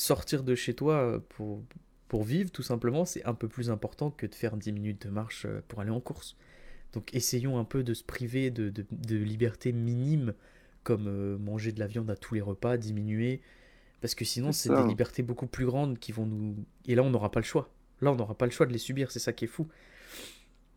sortir 0.00 0.42
de 0.44 0.54
chez 0.54 0.74
toi 0.74 0.94
euh, 0.94 1.18
pour, 1.30 1.62
pour 2.08 2.24
vivre, 2.24 2.50
tout 2.50 2.62
simplement, 2.62 3.04
c'est 3.04 3.24
un 3.24 3.34
peu 3.34 3.48
plus 3.48 3.70
important 3.70 4.10
que 4.10 4.26
de 4.26 4.34
faire 4.34 4.56
10 4.56 4.72
minutes 4.72 5.06
de 5.06 5.10
marche 5.10 5.44
euh, 5.46 5.60
pour 5.68 5.80
aller 5.80 5.90
en 5.90 6.00
course. 6.00 6.36
Donc 6.92 7.14
essayons 7.14 7.58
un 7.58 7.64
peu 7.64 7.82
de 7.84 7.94
se 7.94 8.04
priver 8.04 8.50
de, 8.50 8.70
de, 8.70 8.86
de 8.90 9.16
libertés 9.16 9.72
minimes, 9.72 10.34
comme 10.84 11.06
euh, 11.08 11.38
manger 11.38 11.72
de 11.72 11.80
la 11.80 11.86
viande 11.86 12.10
à 12.10 12.16
tous 12.16 12.34
les 12.34 12.40
repas, 12.40 12.76
diminuer, 12.78 13.42
parce 14.00 14.14
que 14.14 14.24
sinon 14.24 14.52
C'est 14.52 14.70
des 14.70 14.88
libertés 14.88 15.22
beaucoup 15.22 15.46
plus 15.46 15.66
grandes 15.66 15.98
qui 15.98 16.12
vont 16.12 16.26
nous... 16.26 16.56
Et 16.86 16.94
là, 16.94 17.02
on 17.02 17.10
n'aura 17.10 17.30
pas 17.30 17.40
le 17.40 17.44
choix. 17.46 17.72
Là, 18.00 18.12
on 18.12 18.16
n'aura 18.16 18.34
pas 18.36 18.46
le 18.46 18.52
choix 18.52 18.66
de 18.66 18.72
les 18.72 18.78
subir, 18.78 19.10
c'est 19.10 19.18
ça 19.18 19.32
qui 19.32 19.44
est 19.44 19.48
fou. 19.48 19.68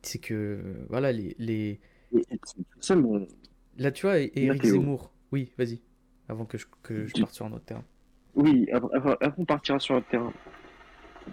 C'est 0.02 0.20
que, 0.20 0.86
voilà, 0.90 1.12
les... 1.12 1.36
les... 1.40 1.80
Là, 3.78 3.92
tu 3.92 4.06
vois, 4.06 4.20
et- 4.20 4.32
Eric. 4.36 4.64
Zemmour, 4.66 5.12
oui, 5.32 5.52
vas-y, 5.58 5.82
avant 6.28 6.46
que 6.46 6.58
je, 6.58 6.66
que 6.84 7.06
je 7.08 7.14
parte 7.14 7.34
sur 7.34 7.46
un 7.46 7.52
autre 7.54 7.66
terrain. 7.66 7.86
Oui, 8.36 8.68
avant, 8.72 8.90
on 9.38 9.46
partira 9.46 9.80
sur 9.80 9.96
le 9.96 10.04
terrain. 10.04 10.34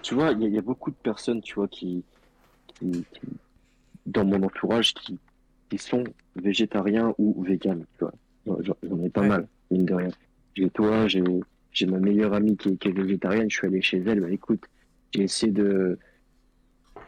Tu 0.02 0.14
vois, 0.14 0.32
il 0.32 0.40
y, 0.43 0.44
a- 0.44 0.48
il 0.48 0.55
y 0.55 0.59
a 0.59 0.62
beaucoup 0.62 0.90
de 0.90 0.97
personnes, 0.97 1.40
tu 1.43 1.55
vois, 1.55 1.68
qui, 1.68 2.05
qui, 2.81 3.06
qui- 3.12 3.40
dans 4.06 4.24
mon 4.27 4.43
entourage 4.44 4.94
qui, 4.94 5.20
qui 5.70 5.78
sont 5.78 6.05
végétariens 6.36 7.14
ou 7.18 7.43
véganes. 7.44 7.86
Tu 7.98 8.06
vois. 8.06 8.60
J'en 8.82 9.05
ai 9.05 9.10
pas 9.10 9.22
Ouais. 9.22 9.28
mal, 9.28 9.48
mine 9.70 9.86
de 9.86 9.94
rien. 9.94 10.14
J'ai 10.56 10.70
toi, 10.70 11.09
j'ai 11.09 11.24
j'ai 11.72 11.86
ma 11.86 12.01
meilleure 12.01 12.35
amie 12.35 12.56
qui 12.56 12.70
est, 12.70 12.78
qui 12.78 12.89
est 12.89 12.93
végétarienne. 12.93 13.51
Je 13.51 13.56
suis 13.59 13.66
allé 13.68 13.82
chez 13.82 13.98
elle. 13.98 14.20
Bah, 14.20 14.31
écoute, 14.32 14.64
j'ai 15.14 15.22
essayé 15.24 15.52
de 15.52 15.98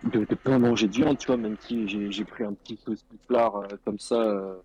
de, 0.03 0.25
de 0.25 0.35
pas 0.37 0.59
manger 0.59 0.89
de 0.89 0.95
viande, 0.95 1.19
tu 1.19 1.27
vois, 1.27 1.37
même 1.37 1.57
si 1.59 1.89
j'ai 1.89 2.11
j'ai 2.11 2.25
pris 2.25 2.45
un 2.45 2.55
petit 2.55 2.77
peu 2.77 2.95
de 2.95 3.01
lard 3.29 3.57
euh, 3.57 3.77
comme 3.85 3.99
ça 3.99 4.15
euh, 4.17 4.61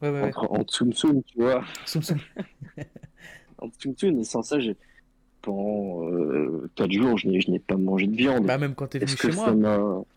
Ouais, 0.00 0.10
ouais, 0.10 0.22
ouais. 0.22 0.36
en, 0.36 0.60
en 0.60 0.64
tsum 0.64 0.92
tsum, 0.92 1.22
tu 1.24 1.38
vois, 1.38 1.64
Soum, 1.84 2.02
soum. 2.02 2.20
en 3.58 3.68
tsum 3.68 3.94
tsum. 3.94 4.18
Et 4.18 4.24
sans 4.24 4.42
ça, 4.42 4.58
j'ai 4.58 4.76
pendant 5.42 6.08
euh, 6.08 6.68
quatre 6.74 6.90
jours, 6.90 7.16
je 7.16 7.28
n'ai 7.28 7.58
pas 7.58 7.76
mangé 7.76 8.06
de 8.06 8.16
viande. 8.16 8.44
Bah, 8.46 8.58
même 8.58 8.74
quand 8.74 8.88
t'es 8.88 8.98
venu 8.98 9.16
chez 9.16 9.30
moi, 9.30 9.54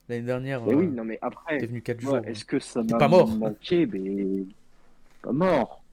l'année 0.10 0.24
dernière, 0.24 0.64
Mais 0.66 0.74
euh, 0.74 0.78
oui, 0.78 0.88
non 0.88 1.03
mais 1.03 1.20
après, 1.22 1.60
t'es 1.60 1.68
venu 1.68 1.82
4 1.82 2.02
jours. 2.02 2.14
Ouais, 2.14 2.22
est-ce 2.26 2.45
que 2.45 2.60
ça 2.60 2.82
m'a 2.84 2.98
pas 2.98 3.07
mort. 3.07 3.28
manqué 3.38 3.86
Mais 3.86 4.44
pas 5.22 5.32
mort. 5.32 5.84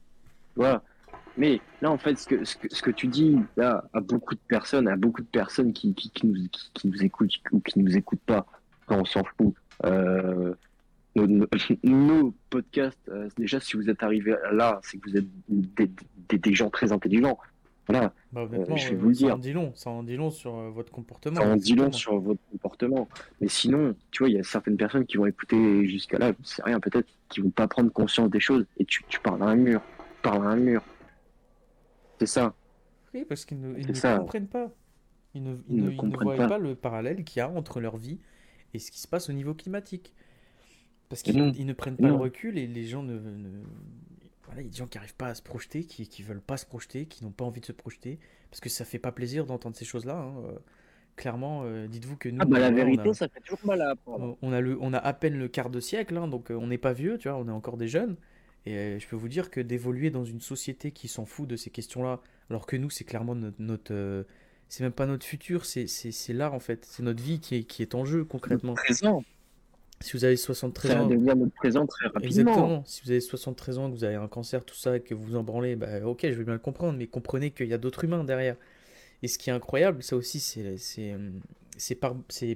Voilà. 0.55 0.81
Mais 1.37 1.61
là, 1.83 1.91
en 1.91 1.99
fait, 1.99 2.17
ce 2.17 2.27
que, 2.27 2.43
ce 2.45 2.55
que, 2.55 2.73
ce 2.73 2.81
que 2.81 2.89
tu 2.89 3.05
dis 3.05 3.37
là, 3.57 3.83
à 3.93 3.99
beaucoup 3.99 4.33
de 4.33 4.39
personnes, 4.47 4.87
à 4.87 4.95
beaucoup 4.95 5.21
de 5.21 5.27
personnes 5.27 5.71
qui, 5.71 5.93
qui, 5.93 6.09
qui 6.09 6.25
nous, 6.25 6.33
qui, 6.51 6.71
qui 6.73 6.87
nous 6.87 7.03
écoutent 7.03 7.31
ou 7.51 7.59
qui 7.59 7.77
nous 7.79 7.95
écoutent 7.95 8.25
pas, 8.25 8.47
quand 8.87 8.97
on 8.99 9.05
s'en 9.05 9.23
fout. 9.23 9.53
Euh, 9.85 10.55
nos, 11.17 11.27
nos- 11.27 11.47
nos 11.83 12.33
podcasts, 12.49 13.09
euh, 13.09 13.29
déjà, 13.37 13.59
si 13.59 13.77
vous 13.77 13.89
êtes 13.89 14.03
arrivé 14.03 14.35
là, 14.51 14.79
c'est 14.83 14.97
que 14.97 15.09
vous 15.09 15.17
êtes 15.17 15.25
des, 15.49 15.89
des, 16.29 16.37
des 16.37 16.53
gens 16.53 16.69
très 16.69 16.91
intelligents. 16.91 17.37
Voilà, 17.89 18.13
Bah, 18.33 18.43
honnêtement, 18.43 18.75
je 18.75 18.89
vais 18.89 18.95
euh, 18.95 18.97
vous 18.97 19.07
le 19.09 19.13
ça 19.13 19.25
dire. 19.25 19.35
en 19.35 19.37
dit 19.37 19.53
long, 19.53 19.71
ça 19.75 19.89
en 19.89 20.03
dit 20.03 20.17
long 20.17 20.29
sur 20.29 20.55
euh, 20.57 20.69
votre 20.69 20.91
comportement. 20.91 21.37
ça 21.41 21.47
en 21.47 21.55
dit 21.55 21.73
long 21.73 21.91
sur 21.93 22.19
votre 22.19 22.41
comportement. 22.51 23.07
Mais 23.39 23.47
sinon, 23.47 23.95
tu 24.11 24.23
vois, 24.23 24.29
il 24.29 24.35
y 24.35 24.39
a 24.39 24.43
certaines 24.43 24.75
personnes 24.75 25.05
qui 25.05 25.15
vont 25.17 25.25
écouter 25.25 25.87
jusqu'à 25.87 26.17
là, 26.17 26.33
c'est 26.43 26.63
rien 26.65 26.81
peut-être, 26.81 27.07
qui 27.29 27.39
vont 27.39 27.49
pas 27.49 27.67
prendre 27.69 27.89
conscience 27.91 28.29
des 28.29 28.41
choses. 28.41 28.65
Et 28.77 28.83
tu, 28.85 29.03
tu 29.07 29.19
parles 29.21 29.41
à 29.41 29.45
un 29.47 29.55
mur. 29.55 29.81
Tu 29.97 30.21
parles 30.21 30.45
à 30.45 30.49
un 30.49 30.57
mur. 30.57 30.83
C'est 32.19 32.25
ça. 32.25 32.53
Oui, 33.13 33.25
parce 33.25 33.45
qu'ils 33.45 33.59
ne, 33.61 33.77
ils 33.79 33.87
comprennent 34.01 34.47
pas. 34.47 34.71
Ils 35.33 35.43
ne, 35.43 35.55
Ils 35.69 35.77
ils 35.77 35.77
ne 35.77 35.81
ne- 35.83 35.91
ils 35.91 35.93
ne 35.93 35.97
comprennent 35.97 36.23
voient 36.23 36.35
pas. 36.35 36.47
pas 36.47 36.57
le 36.57 36.75
parallèle 36.75 37.23
qu'il 37.23 37.39
y 37.39 37.41
a 37.41 37.49
entre 37.49 37.79
leur 37.79 37.95
vie 37.97 38.19
et 38.73 38.79
ce 38.79 38.91
qui 38.91 38.99
se 38.99 39.07
passe 39.07 39.29
au 39.29 39.33
niveau 39.33 39.53
climatique. 39.53 40.13
Parce 41.09 41.21
qu'ils 41.21 41.65
ne 41.65 41.73
prennent 41.73 41.97
pas 41.97 42.07
le 42.07 42.13
Non. 42.13 42.19
recul 42.19 42.57
et 42.57 42.67
les 42.67 42.85
gens 42.85 43.01
ne, 43.03 43.13
ne- 43.17 43.63
Voilà, 44.45 44.61
il 44.61 44.65
y 44.65 44.67
a 44.67 44.71
des 44.71 44.77
gens 44.77 44.87
qui 44.87 44.97
n'arrivent 44.97 45.15
pas 45.15 45.27
à 45.27 45.35
se 45.35 45.41
projeter, 45.41 45.83
qui, 45.83 46.07
qui 46.07 46.23
veulent 46.23 46.41
pas 46.41 46.57
se 46.57 46.65
projeter, 46.65 47.05
qui 47.05 47.23
n'ont 47.23 47.31
pas 47.31 47.43
envie 47.45 47.61
de 47.61 47.65
se 47.65 47.71
projeter, 47.73 48.17
parce 48.49 48.59
que 48.61 48.69
ça 48.69 48.85
fait 48.85 48.99
pas 48.99 49.11
plaisir 49.11 49.45
d'entendre 49.45 49.75
ces 49.75 49.85
choses-là. 49.85 50.17
hein. 50.17 50.35
Euh, 50.45 50.57
Clairement, 51.15 51.63
euh, 51.65 51.87
dites-vous 51.87 52.15
que 52.15 52.29
nous, 52.29 52.37
Ah 52.41 52.45
bah 52.45 52.59
la 52.59 52.67
a- 52.67 52.71
vérité, 52.71 53.11
ça 53.11 53.27
fait 53.27 53.39
toujours 53.39 53.59
mal 53.65 53.81
à 53.81 53.89
apprendre. 53.89 54.37
on 54.43 54.53
a, 54.53 54.61
le, 54.61 54.77
on 54.79 54.93
a 54.93 54.99
à 54.99 55.13
peine 55.13 55.35
le 55.35 55.47
quart 55.47 55.71
de 55.71 55.79
siècle, 55.79 56.15
hein, 56.15 56.27
donc 56.27 56.51
euh, 56.51 56.53
on 56.55 56.67
n'est 56.67 56.77
pas 56.77 56.93
vieux, 56.93 57.17
tu 57.17 57.27
vois, 57.27 57.39
on 57.39 57.47
est 57.47 57.51
encore 57.51 57.75
des 57.77 57.87
jeunes. 57.87 58.17
Et 58.67 58.99
je 58.99 59.07
peux 59.07 59.15
vous 59.15 59.27
dire 59.27 59.49
que 59.49 59.59
d'évoluer 59.59 60.11
dans 60.11 60.25
une 60.25 60.41
société 60.41 60.91
qui 60.91 61.07
s'en 61.07 61.25
fout 61.25 61.47
de 61.49 61.55
ces 61.55 61.71
questions-là, 61.71 62.21
alors 62.51 62.67
que 62.67 62.75
nous, 62.75 62.91
c'est 62.91 63.03
clairement 63.03 63.33
notre. 63.33 63.59
notre, 63.59 63.93
euh, 63.95 64.23
c'est 64.69 64.83
même 64.83 64.91
pas 64.93 65.07
notre 65.07 65.25
futur, 65.25 65.65
c'est 65.65 65.87
là 66.33 66.51
en 66.51 66.59
fait. 66.59 66.85
C'est 66.85 67.01
notre 67.01 67.23
vie 67.23 67.39
qui 67.39 67.55
est, 67.55 67.63
qui 67.63 67.81
est 67.81 67.95
en 67.95 68.05
jeu 68.05 68.23
concrètement. 68.23 68.75
Présent. 68.75 69.23
Si 69.99 70.13
vous 70.15 70.23
avez 70.25 70.35
73 70.37 70.91
Ça 70.91 71.01
ans. 71.03 71.07
devenir 71.07 71.35
notre 71.35 71.53
présent 71.55 71.85
très 71.87 72.05
rapidement. 72.05 72.25
Exactement. 72.27 72.83
Si 72.85 73.01
vous 73.03 73.11
avez 73.11 73.19
73 73.21 73.77
ans, 73.79 73.89
que 73.89 73.95
vous 73.95 74.03
avez 74.03 74.15
un 74.15 74.27
cancer, 74.27 74.63
tout 74.63 74.75
ça, 74.75 74.97
et 74.97 75.01
que 75.01 75.13
vous 75.15 75.23
vous 75.23 75.35
en 75.35 75.43
branlez, 75.43 75.75
bah, 75.75 76.05
ok, 76.05 76.21
je 76.23 76.33
vais 76.33 76.43
bien 76.43 76.53
le 76.53 76.59
comprendre, 76.59 76.97
mais 76.97 77.07
comprenez 77.07 77.51
qu'il 77.51 77.67
y 77.67 77.73
a 77.73 77.77
d'autres 77.77 78.03
humains 78.03 78.23
derrière. 78.23 78.55
Et 79.23 79.27
ce 79.27 79.37
qui 79.39 79.49
est 79.49 79.53
incroyable, 79.53 80.03
ça 80.03 80.15
aussi, 80.15 80.39
c'est 80.39 81.95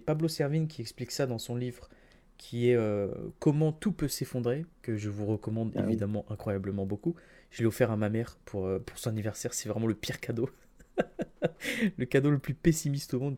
Pablo 0.06 0.28
Servine 0.28 0.68
qui 0.68 0.82
explique 0.82 1.12
ça 1.12 1.26
dans 1.26 1.40
son 1.40 1.56
livre, 1.56 1.90
qui 2.38 2.70
est 2.70 2.76
euh, 2.76 3.08
Comment 3.40 3.72
tout 3.72 3.92
peut 3.92 4.08
s'effondrer, 4.08 4.66
que 4.84 4.96
je 4.96 5.10
vous 5.10 5.26
recommande 5.26 5.72
Ah 5.76 5.82
oui. 5.82 5.90
évidemment 5.90 6.26
incroyablement 6.30 6.86
beaucoup. 6.86 7.16
Je 7.50 7.62
l'ai 7.64 7.68
offert 7.68 7.92
à 7.92 7.98
ma 7.98 8.10
mère 8.10 8.38
pour, 8.46 8.68
euh, 8.68 8.80
pour 8.80 8.98
son 9.00 9.10
anniversaire, 9.10 9.54
c'est 9.54 9.68
vraiment 9.70 9.88
le 9.88 9.96
pire 9.96 10.20
cadeau. 10.20 10.50
le 11.98 12.06
cadeau 12.06 12.30
le 12.30 12.38
plus 12.40 12.54
pessimiste 12.54 13.14
au 13.16 13.20
monde. 13.20 13.38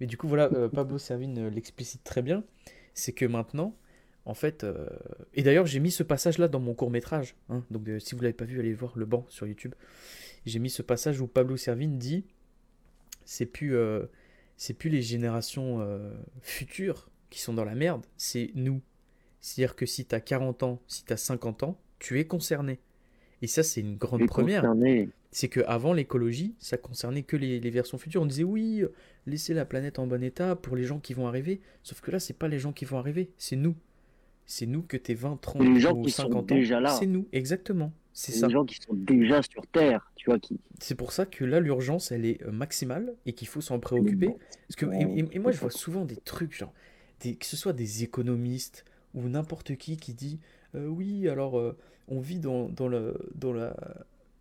Mais 0.00 0.06
du 0.06 0.16
coup, 0.18 0.28
voilà, 0.28 0.50
euh, 0.52 0.68
Pablo 0.68 0.98
Servine 0.98 1.48
l'explicite 1.48 2.04
très 2.04 2.20
bien. 2.22 2.44
C'est 2.98 3.12
que 3.12 3.24
maintenant, 3.24 3.76
en 4.24 4.34
fait, 4.34 4.64
euh, 4.64 4.88
et 5.34 5.44
d'ailleurs, 5.44 5.66
j'ai 5.66 5.78
mis 5.78 5.92
ce 5.92 6.02
passage-là 6.02 6.48
dans 6.48 6.58
mon 6.58 6.74
court 6.74 6.90
métrage. 6.90 7.36
hein. 7.48 7.64
donc, 7.70 7.88
euh, 7.88 8.00
si 8.00 8.16
vous 8.16 8.20
l'avez 8.22 8.32
pas 8.32 8.44
vu, 8.44 8.58
allez 8.58 8.74
voir 8.74 8.92
le 8.98 9.06
banc 9.06 9.24
sur 9.28 9.46
YouTube. 9.46 9.74
J'ai 10.46 10.58
mis 10.58 10.68
ce 10.68 10.82
passage 10.82 11.20
où 11.20 11.28
Pablo 11.28 11.56
Servine 11.56 11.96
dit 11.96 12.24
c'est 13.24 13.46
plus, 13.46 13.76
euh, 13.76 14.06
c'est 14.56 14.74
plus 14.74 14.90
les 14.90 15.02
générations 15.02 15.86
futures 16.42 17.08
qui 17.30 17.40
sont 17.40 17.54
dans 17.54 17.64
la 17.64 17.76
merde, 17.76 18.04
c'est 18.16 18.50
nous. 18.56 18.80
C'est-à-dire 19.40 19.76
que 19.76 19.86
si 19.86 20.04
tu 20.04 20.14
as 20.16 20.20
40 20.20 20.64
ans, 20.64 20.82
si 20.88 21.04
tu 21.04 21.12
as 21.12 21.18
50 21.18 21.62
ans, 21.62 21.78
tu 22.00 22.18
es 22.18 22.26
concerné. 22.26 22.80
Et 23.42 23.46
ça, 23.46 23.62
c'est 23.62 23.80
une 23.80 23.96
grande 23.96 24.26
première 24.26 24.62
concernés. 24.62 25.10
C'est 25.30 25.48
que 25.48 25.60
avant 25.66 25.92
l'écologie, 25.92 26.54
ça 26.58 26.76
concernait 26.78 27.22
que 27.22 27.36
les, 27.36 27.60
les 27.60 27.70
versions 27.70 27.98
futures. 27.98 28.22
On 28.22 28.26
disait 28.26 28.44
oui, 28.44 28.82
laissez 29.26 29.54
la 29.54 29.64
planète 29.64 29.98
en 29.98 30.06
bon 30.06 30.22
état 30.22 30.56
pour 30.56 30.74
les 30.76 30.84
gens 30.84 30.98
qui 31.00 31.14
vont 31.14 31.26
arriver. 31.26 31.60
Sauf 31.82 32.00
que 32.00 32.10
là, 32.10 32.18
c'est 32.20 32.32
pas 32.38 32.48
les 32.48 32.58
gens 32.58 32.72
qui 32.72 32.84
vont 32.84 32.98
arriver, 32.98 33.30
c'est 33.36 33.56
nous. 33.56 33.74
C'est 34.46 34.64
nous 34.66 34.82
que 34.82 34.96
t'es 34.96 35.12
20, 35.14 35.38
30 35.40 35.62
Les 35.62 35.78
gens 35.80 35.92
ou 35.94 36.02
qui 36.02 36.10
sont 36.10 36.22
50 36.22 36.52
ans. 36.52 36.54
déjà 36.54 36.80
là. 36.80 36.90
C'est 36.90 37.04
nous, 37.06 37.28
exactement. 37.32 37.92
C'est 38.14 38.32
C'est 38.32 38.38
ça. 38.40 38.46
les 38.46 38.52
gens 38.54 38.64
qui 38.64 38.76
sont 38.76 38.94
déjà 38.94 39.42
sur 39.42 39.66
Terre, 39.66 40.10
tu 40.16 40.30
vois, 40.30 40.38
qui. 40.38 40.58
C'est 40.80 40.94
pour 40.94 41.12
ça 41.12 41.26
que 41.26 41.44
là, 41.44 41.60
l'urgence, 41.60 42.10
elle 42.10 42.24
est 42.24 42.42
euh, 42.44 42.50
maximale 42.50 43.14
et 43.26 43.34
qu'il 43.34 43.46
faut 43.46 43.60
s'en 43.60 43.78
préoccuper. 43.78 44.28
Parce 44.66 44.76
que, 44.76 44.86
et, 44.86 45.20
et- 45.20 45.36
et 45.36 45.38
moi, 45.38 45.52
je 45.52 45.58
vois 45.58 45.70
souvent 45.70 46.04
des 46.06 46.16
trucs, 46.16 46.54
genre, 46.56 46.72
des, 47.20 47.36
que 47.36 47.44
ce 47.44 47.56
soit 47.56 47.74
des 47.74 48.02
économistes 48.04 48.84
ou 49.14 49.28
n'importe 49.28 49.76
qui 49.76 49.96
qui 49.98 50.14
dit 50.14 50.40
euh, 50.74 50.86
oui, 50.86 51.28
alors 51.28 51.58
euh, 51.58 51.76
on 52.08 52.20
vit 52.20 52.38
dans, 52.38 52.68
dans, 52.70 52.88
le, 52.88 53.14
dans, 53.34 53.52
la, 53.52 53.76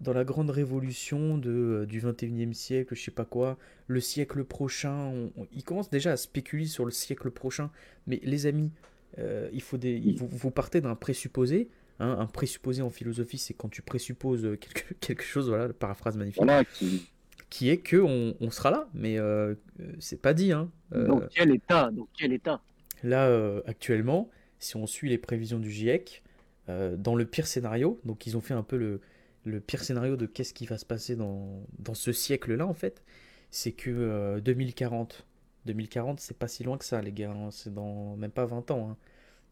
dans 0.01 0.13
la 0.13 0.23
grande 0.23 0.49
révolution 0.51 1.37
de, 1.37 1.49
euh, 1.49 1.85
du 1.85 1.99
21e 1.99 2.53
siècle, 2.53 2.95
je 2.95 3.01
sais 3.01 3.11
pas 3.11 3.25
quoi, 3.25 3.57
le 3.87 3.99
siècle 3.99 4.43
prochain. 4.43 4.93
on- 5.07 5.31
on- 5.37 5.47
ils 5.53 5.63
commencent 5.63 5.89
déjà 5.89 6.11
à 6.11 6.17
spéculer 6.17 6.65
sur 6.65 6.85
le 6.85 6.91
siècle 6.91 7.31
prochain. 7.31 7.71
Mais 8.05 8.19
les 8.23 8.45
amis, 8.45 8.71
euh, 9.17 9.49
il 9.53 9.61
faut 9.61 9.77
des, 9.77 9.99
vous, 10.17 10.27
vous 10.27 10.51
partez 10.51 10.81
d'un 10.81 10.95
présupposé. 10.95 11.69
hein, 11.99 12.15
un 12.19 12.27
présupposé 12.27 12.83
en 12.83 12.91
philosophie, 12.91 13.39
c'est 13.39 13.55
quand 13.55 13.69
tu 13.69 13.81
présupposes 13.81 14.45
euh, 14.45 14.55
quelque, 14.55 14.93
quelque 14.99 15.23
chose, 15.23 15.49
voilà, 15.49 15.73
paraphrase 15.73 16.15
magnifique 16.15 16.43
Voilà, 16.43 16.63
qui. 16.63 17.07
qui 17.49 17.69
est 17.69 17.77
que 17.77 17.97
on, 17.97 18.35
on 18.39 18.51
sera 18.51 18.69
là, 18.69 18.87
mais 18.93 19.17
euh, 19.17 19.55
c'est 19.99 20.21
pas 20.21 20.35
dit. 20.35 20.51
Hein. 20.51 20.69
Euh, 20.93 21.07
Dans 21.07 21.21
quel 21.33 21.49
état 21.55 21.89
Dans 21.91 22.07
quel 22.15 22.33
état? 22.33 22.61
Là, 23.03 23.61
actuellement, 23.65 24.29
si 24.59 24.75
on 24.75 24.85
suit 24.85 25.09
les 25.09 25.17
prévisions 25.17 25.57
du 25.59 25.71
GIEC, 25.71 26.21
dans 26.67 27.15
le 27.15 27.25
pire 27.25 27.47
scénario, 27.47 27.99
donc 28.05 28.27
ils 28.27 28.35
ont 28.37 28.41
fait 28.41 28.53
un 28.53 28.61
peu 28.63 28.75
le, 28.77 28.99
le 29.47 29.59
pire 29.61 29.83
scénario 29.83 30.15
de 30.17 30.25
qu'est-ce 30.25 30.53
qui 30.53 30.65
va 30.65 30.77
se 30.77 30.85
passer 30.85 31.15
dans, 31.15 31.65
dans 31.79 31.93
ce 31.95 32.11
siècle-là, 32.13 32.65
en 32.67 32.73
fait, 32.73 33.03
c'est 33.51 33.71
que 33.73 33.89
euh, 33.91 34.39
2040, 34.41 35.25
2040, 35.65 36.19
c'est 36.19 36.37
pas 36.37 36.47
si 36.47 36.63
loin 36.63 36.77
que 36.77 36.85
ça, 36.85 37.01
les 37.01 37.11
gars, 37.13 37.31
hein, 37.31 37.51
c'est 37.51 37.73
dans 37.73 38.15
même 38.17 38.31
pas 38.31 38.45
20 38.45 38.71
ans. 38.71 38.91
hein. 38.91 38.97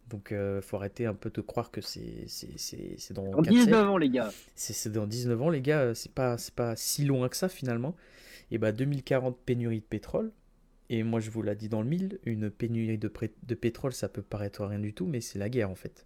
Donc, 0.09 0.31
euh, 0.31 0.61
faut 0.61 0.77
arrêter 0.77 1.05
un 1.07 1.15
peu 1.15 1.29
de 1.31 1.41
croire 1.41 1.71
que 1.71 1.81
c'est 1.81 2.25
c'est- 2.27 2.57
c'est- 2.57 2.95
c'est 2.99 3.13
dans 3.13 3.25
En 3.33 3.41
4 3.41 3.59
siècles. 3.59 3.81
19 3.81 3.89
ans, 3.89 3.97
les 3.97 4.09
gars. 4.09 4.35
C'est 4.55 4.73
c'est 4.73 4.91
dans 4.91 5.07
19 5.07 5.41
ans, 5.41 5.49
les 5.49 5.61
gars, 5.61 5.95
c'est 5.95 6.11
pas, 6.13 6.37
c'est 6.37 6.53
pas 6.53 6.75
si 6.75 7.05
loin 7.05 7.27
que 7.29 7.35
ça 7.37 7.49
finalement. 7.49 7.95
Et 8.51 8.57
bah 8.59 8.71
2040, 8.71 9.37
pénurie 9.45 9.79
de 9.79 9.85
pétrole. 9.85 10.31
Et 10.89 11.03
moi 11.03 11.19
je 11.19 11.31
vous 11.31 11.41
l'ai 11.41 11.55
dit 11.55 11.69
dans 11.69 11.81
le 11.81 11.87
mille, 11.89 12.19
une 12.25 12.51
pénurie 12.51 12.97
de, 12.99 13.07
pétrole, 13.55 13.93
ça 13.93 14.09
peut 14.09 14.21
paraître 14.21 14.65
rien 14.65 14.79
du 14.79 14.93
tout, 14.93 15.07
mais 15.07 15.21
c'est 15.21 15.39
la 15.39 15.49
guerre 15.49 15.69
en 15.71 15.75
fait. 15.75 16.05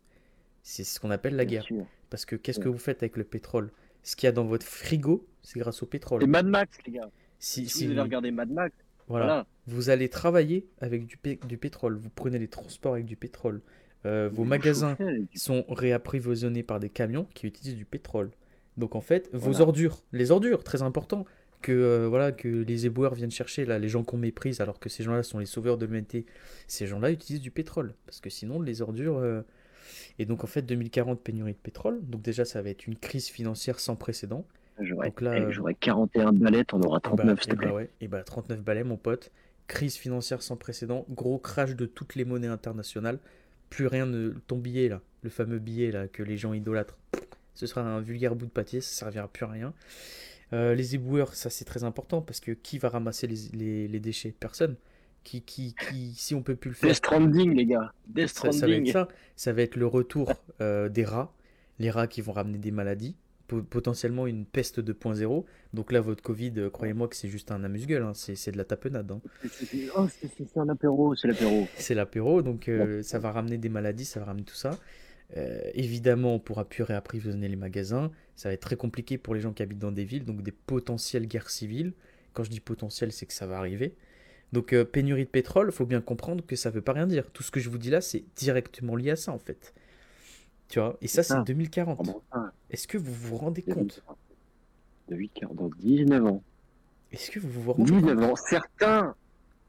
C'est 0.63 0.83
ce 0.85 0.99
qu'on 0.99 1.11
appelle 1.11 1.35
la 1.35 1.45
Bien 1.45 1.59
guerre. 1.59 1.65
sûr. 1.65 1.85
Parce 2.09 2.25
que 2.25 2.35
qu'est-ce 2.35 2.59
Ouais. 2.59 2.65
que 2.65 2.69
vous 2.69 2.77
faites 2.77 3.03
avec 3.03 3.17
le 3.17 3.23
pétrole? 3.23 3.71
Ce 4.03 4.15
qu'il 4.15 4.27
y 4.27 4.29
a 4.29 4.31
dans 4.31 4.45
votre 4.45 4.65
frigo, 4.65 5.27
c'est 5.43 5.59
grâce 5.59 5.83
au 5.83 5.85
pétrole. 5.85 6.21
C'est 6.21 6.27
Mad 6.27 6.47
Max, 6.47 6.77
les 6.85 6.93
gars. 6.93 7.09
Si, 7.37 7.67
Si, 7.67 7.69
si 7.69 7.83
vous 7.85 7.93
vous- 7.93 7.99
avez 7.99 8.03
regardé 8.07 8.31
Mad 8.31 8.49
Max, 8.51 8.75
voilà. 9.07 9.25
voilà. 9.25 9.47
Vous 9.67 9.89
allez 9.89 10.09
travailler 10.09 10.65
avec 10.81 11.05
du, 11.05 11.17
pé- 11.17 11.39
du 11.47 11.57
pétrole, 11.57 11.95
vous 11.97 12.09
prenez 12.09 12.39
les 12.39 12.47
transports 12.47 12.93
avec 12.93 13.05
du 13.05 13.15
pétrole. 13.15 13.61
Euh, 14.05 14.29
vos 14.31 14.45
magasins, 14.45 14.95
sont 15.35 15.65
réapprovisionnés 15.69 16.63
par 16.63 16.79
des 16.79 16.89
camions 16.89 17.27
qui 17.33 17.47
utilisent 17.47 17.75
du 17.75 17.85
pétrole. 17.85 18.31
Donc 18.77 18.95
en 18.95 19.01
fait, 19.01 19.29
vos 19.33 19.51
Voilà. 19.51 19.61
ordures, 19.61 20.03
les 20.13 20.31
ordures, 20.31 20.63
très 20.63 20.81
important, 20.81 21.25
que 21.61 21.73
euh, 21.73 22.07
voilà 22.07 22.31
que 22.31 22.47
les 22.47 22.85
éboueurs 22.85 23.13
viennent 23.13 23.29
chercher 23.31 23.65
là, 23.65 23.77
les 23.77 23.89
gens 23.89 24.03
qu'on 24.05 24.17
méprise, 24.17 24.61
alors 24.61 24.79
que 24.79 24.87
ces 24.87 25.03
gens-là 25.03 25.23
sont 25.23 25.39
les 25.39 25.45
sauveurs 25.45 25.77
de 25.77 25.85
l'humanité, 25.85 26.25
ces 26.67 26.87
gens-là 26.87 27.11
utilisent 27.11 27.41
du 27.41 27.51
pétrole, 27.51 27.93
parce 28.05 28.21
que 28.21 28.29
sinon 28.29 28.61
les 28.61 28.81
ordures. 28.81 29.17
euh, 29.17 29.41
Et 30.19 30.25
donc 30.25 30.43
en 30.43 30.47
fait 30.47 30.61
2040 30.63 31.21
pénurie 31.21 31.53
de 31.53 31.57
pétrole, 31.57 32.01
donc 32.05 32.21
déjà 32.21 32.45
ça 32.45 32.61
va 32.61 32.69
être 32.69 32.87
une 32.87 32.97
crise 32.97 33.27
financière 33.29 33.79
sans 33.79 33.95
précédent. 33.95 34.45
J'aurais 34.79 35.13
Donc 35.13 35.21
là, 35.21 35.31
eh, 35.31 35.45
euh, 35.45 35.51
j'aurais 35.51 35.75
41 35.75 36.33
ballettes, 36.33 36.73
on 36.73 36.81
aura 36.81 36.99
Et 37.07 37.11
bah, 37.11 37.27
39, 37.27 37.39
s'il 37.39 37.47
et 37.47 37.53
te 37.53 37.55
bah 37.55 37.71
plaît. 37.71 37.73
ouais, 37.73 37.89
et 38.01 38.07
bah 38.07 38.23
39 38.23 38.61
balais 38.61 38.83
mon 38.83 38.97
pote, 38.97 39.31
crise 39.67 39.95
financière 39.95 40.41
sans 40.41 40.57
précédent, 40.57 41.05
gros 41.09 41.39
crash 41.39 41.75
de 41.75 41.85
toutes 41.85 42.15
les 42.15 42.25
monnaies 42.25 42.47
internationales, 42.47 43.19
plus 43.69 43.87
rien 43.87 44.05
ne 44.05 44.29
ton 44.47 44.57
billet 44.57 44.89
là, 44.89 45.01
le 45.23 45.29
fameux 45.29 45.59
billet 45.59 45.91
là 45.91 46.07
que 46.07 46.23
les 46.23 46.37
gens 46.37 46.53
idolâtrent. 46.53 46.97
Ce 47.55 47.67
sera 47.67 47.81
un 47.81 48.01
vulgaire 48.01 48.35
bout 48.35 48.45
de 48.47 48.51
papier, 48.51 48.81
ça 48.81 48.91
servira 49.05 49.27
plus 49.27 49.45
à 49.45 49.49
rien. 49.49 49.73
Euh, 50.53 50.75
les 50.75 50.95
éboueurs, 50.95 51.33
ça 51.35 51.49
c'est 51.49 51.65
très 51.65 51.83
important 51.83 52.21
parce 52.21 52.39
que 52.39 52.51
qui 52.51 52.79
va 52.79 52.89
ramasser 52.89 53.27
les, 53.27 53.37
les- 53.53 53.87
les 53.87 53.99
déchets? 53.99 54.33
Personne. 54.39 54.75
Qui, 55.23 55.41
qui, 55.41 55.75
qui, 55.75 56.13
si 56.15 56.33
on 56.35 56.41
peut 56.41 56.55
plus 56.55 56.69
le 56.69 56.73
Death 56.75 56.81
faire, 56.81 56.95
Stranding, 56.95 57.53
les 57.53 57.65
gars. 57.65 57.93
Death 58.07 58.29
ça, 58.29 58.51
ça 58.51 58.67
va 58.67 58.73
être 58.73 58.87
Stranding. 58.87 58.91
ça. 58.93 59.07
Ça 59.35 59.53
va 59.53 59.61
être 59.61 59.75
le 59.75 59.85
retour 59.87 60.31
euh, 60.61 60.89
des 60.89 61.03
rats. 61.05 61.33
Les 61.79 61.89
rats 61.91 62.07
qui 62.07 62.21
vont 62.21 62.31
ramener 62.31 62.57
des 62.57 62.71
maladies. 62.71 63.15
po- 63.47 63.61
Potentiellement 63.63 64.27
une 64.27 64.45
peste 64.45 64.79
2.0. 64.81 65.45
Donc 65.73 65.91
là, 65.91 66.01
votre 66.01 66.21
Covid, 66.23 66.53
euh, 66.57 66.69
croyez-moi 66.69 67.07
que 67.07 67.15
c'est 67.15 67.29
juste 67.29 67.51
un 67.51 67.63
amuse-gueule. 67.63 68.03
hein. 68.03 68.13
C'est 68.13 68.51
de 68.51 68.57
la 68.57 68.65
tapenade. 68.65 69.11
hein. 69.11 69.21
Oh, 69.95 70.07
c'est 70.37 70.57
un 70.57 70.67
apéro, 70.69 71.15
c'est 71.15 71.27
l'apéro. 71.27 71.67
C'est 71.77 71.95
l'apéro. 71.95 72.41
Donc 72.41 72.67
euh, 72.67 73.01
ça 73.03 73.19
va 73.19 73.31
ramener 73.31 73.57
des 73.57 73.69
maladies, 73.69 74.05
ça 74.05 74.19
va 74.19 74.25
ramener 74.27 74.43
tout 74.45 74.55
ça. 74.55 74.71
Évidemment, 75.75 76.35
on 76.35 76.39
pourra 76.39 76.65
plus 76.67 76.83
réapprivoiser 76.83 77.37
les 77.47 77.55
magasins. 77.55 78.11
Ça 78.35 78.49
va 78.49 78.53
être 78.53 78.61
très 78.61 78.75
compliqué 78.75 79.17
pour 79.17 79.35
les 79.35 79.41
gens 79.41 79.53
qui 79.53 79.61
habitent 79.61 79.79
dans 79.79 79.91
des 79.91 80.03
villes. 80.05 80.25
Donc 80.25 80.41
des 80.41 80.51
potentielles 80.51 81.27
guerres 81.27 81.49
civiles. 81.49 81.93
Quand 82.33 82.43
je 82.43 82.49
dis 82.49 82.59
potentiel, 82.59 83.11
c'est 83.11 83.25
que 83.25 83.33
ça 83.33 83.45
va 83.47 83.57
arriver. 83.57 83.93
Donc 84.51 84.73
euh, 84.73 84.83
pénurie 84.85 85.25
de 85.25 85.29
pétrole, 85.29 85.71
faut 85.71 85.85
bien 85.85 86.01
comprendre 86.01 86.43
que 86.45 86.55
ça 86.55 86.69
veut 86.69 86.81
pas 86.81 86.93
rien 86.93 87.07
dire. 87.07 87.29
Tout 87.31 87.43
ce 87.43 87.51
que 87.51 87.59
je 87.59 87.69
vous 87.69 87.77
dis 87.77 87.89
là, 87.89 88.01
c'est 88.01 88.23
directement 88.35 88.95
lié 88.95 89.11
à 89.11 89.15
ça 89.15 89.31
en 89.31 89.39
fait. 89.39 89.73
Tu 90.67 90.79
vois, 90.79 90.97
et 91.01 91.07
ça 91.07 91.23
c'est 91.23 91.33
ça. 91.33 91.43
2040. 91.43 91.97
Comment 91.97 92.21
ça 92.31 92.51
Est-ce 92.69 92.87
que 92.87 92.97
vous 92.97 93.13
vous 93.13 93.37
rendez 93.37 93.61
compte? 93.61 94.03
De 95.07 95.15
8 95.15 95.29
quarts, 95.29 95.53
dans 95.53 95.69
19 95.79 96.25
ans. 96.25 96.43
Est-ce 97.11 97.31
que 97.31 97.39
vous 97.39 97.49
vous 97.49 97.73
rendez 97.73 97.91
compte? 97.91 98.01
19 98.01 98.23
ans. 98.23 98.35
Certains 98.35 99.15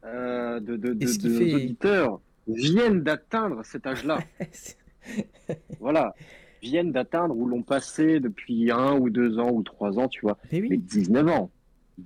euh, 0.03 0.59
de, 0.59 0.75
de, 0.77 1.05
fait- 1.07 1.53
auditeurs 1.55 2.21
viennent 2.47 3.01
d'atteindre 3.01 3.63
cet 3.63 3.85
âge-là. 3.87 4.19
voilà. 5.79 6.13
Viennent 6.61 6.91
d'atteindre 6.91 7.35
ou 7.35 7.47
l'ont 7.47 7.63
passé 7.63 8.19
depuis 8.19 8.69
un 8.71 8.93
ou 8.99 9.09
deux 9.09 9.39
ans 9.39 9.49
ou 9.51 9.63
trois 9.63 9.97
ans, 9.97 10.07
tu 10.07 10.21
vois. 10.21 10.37
Mais 10.51 10.61
Mais 10.61 10.69
oui, 10.69 10.77
19 10.77 11.27
ans. 11.29 11.51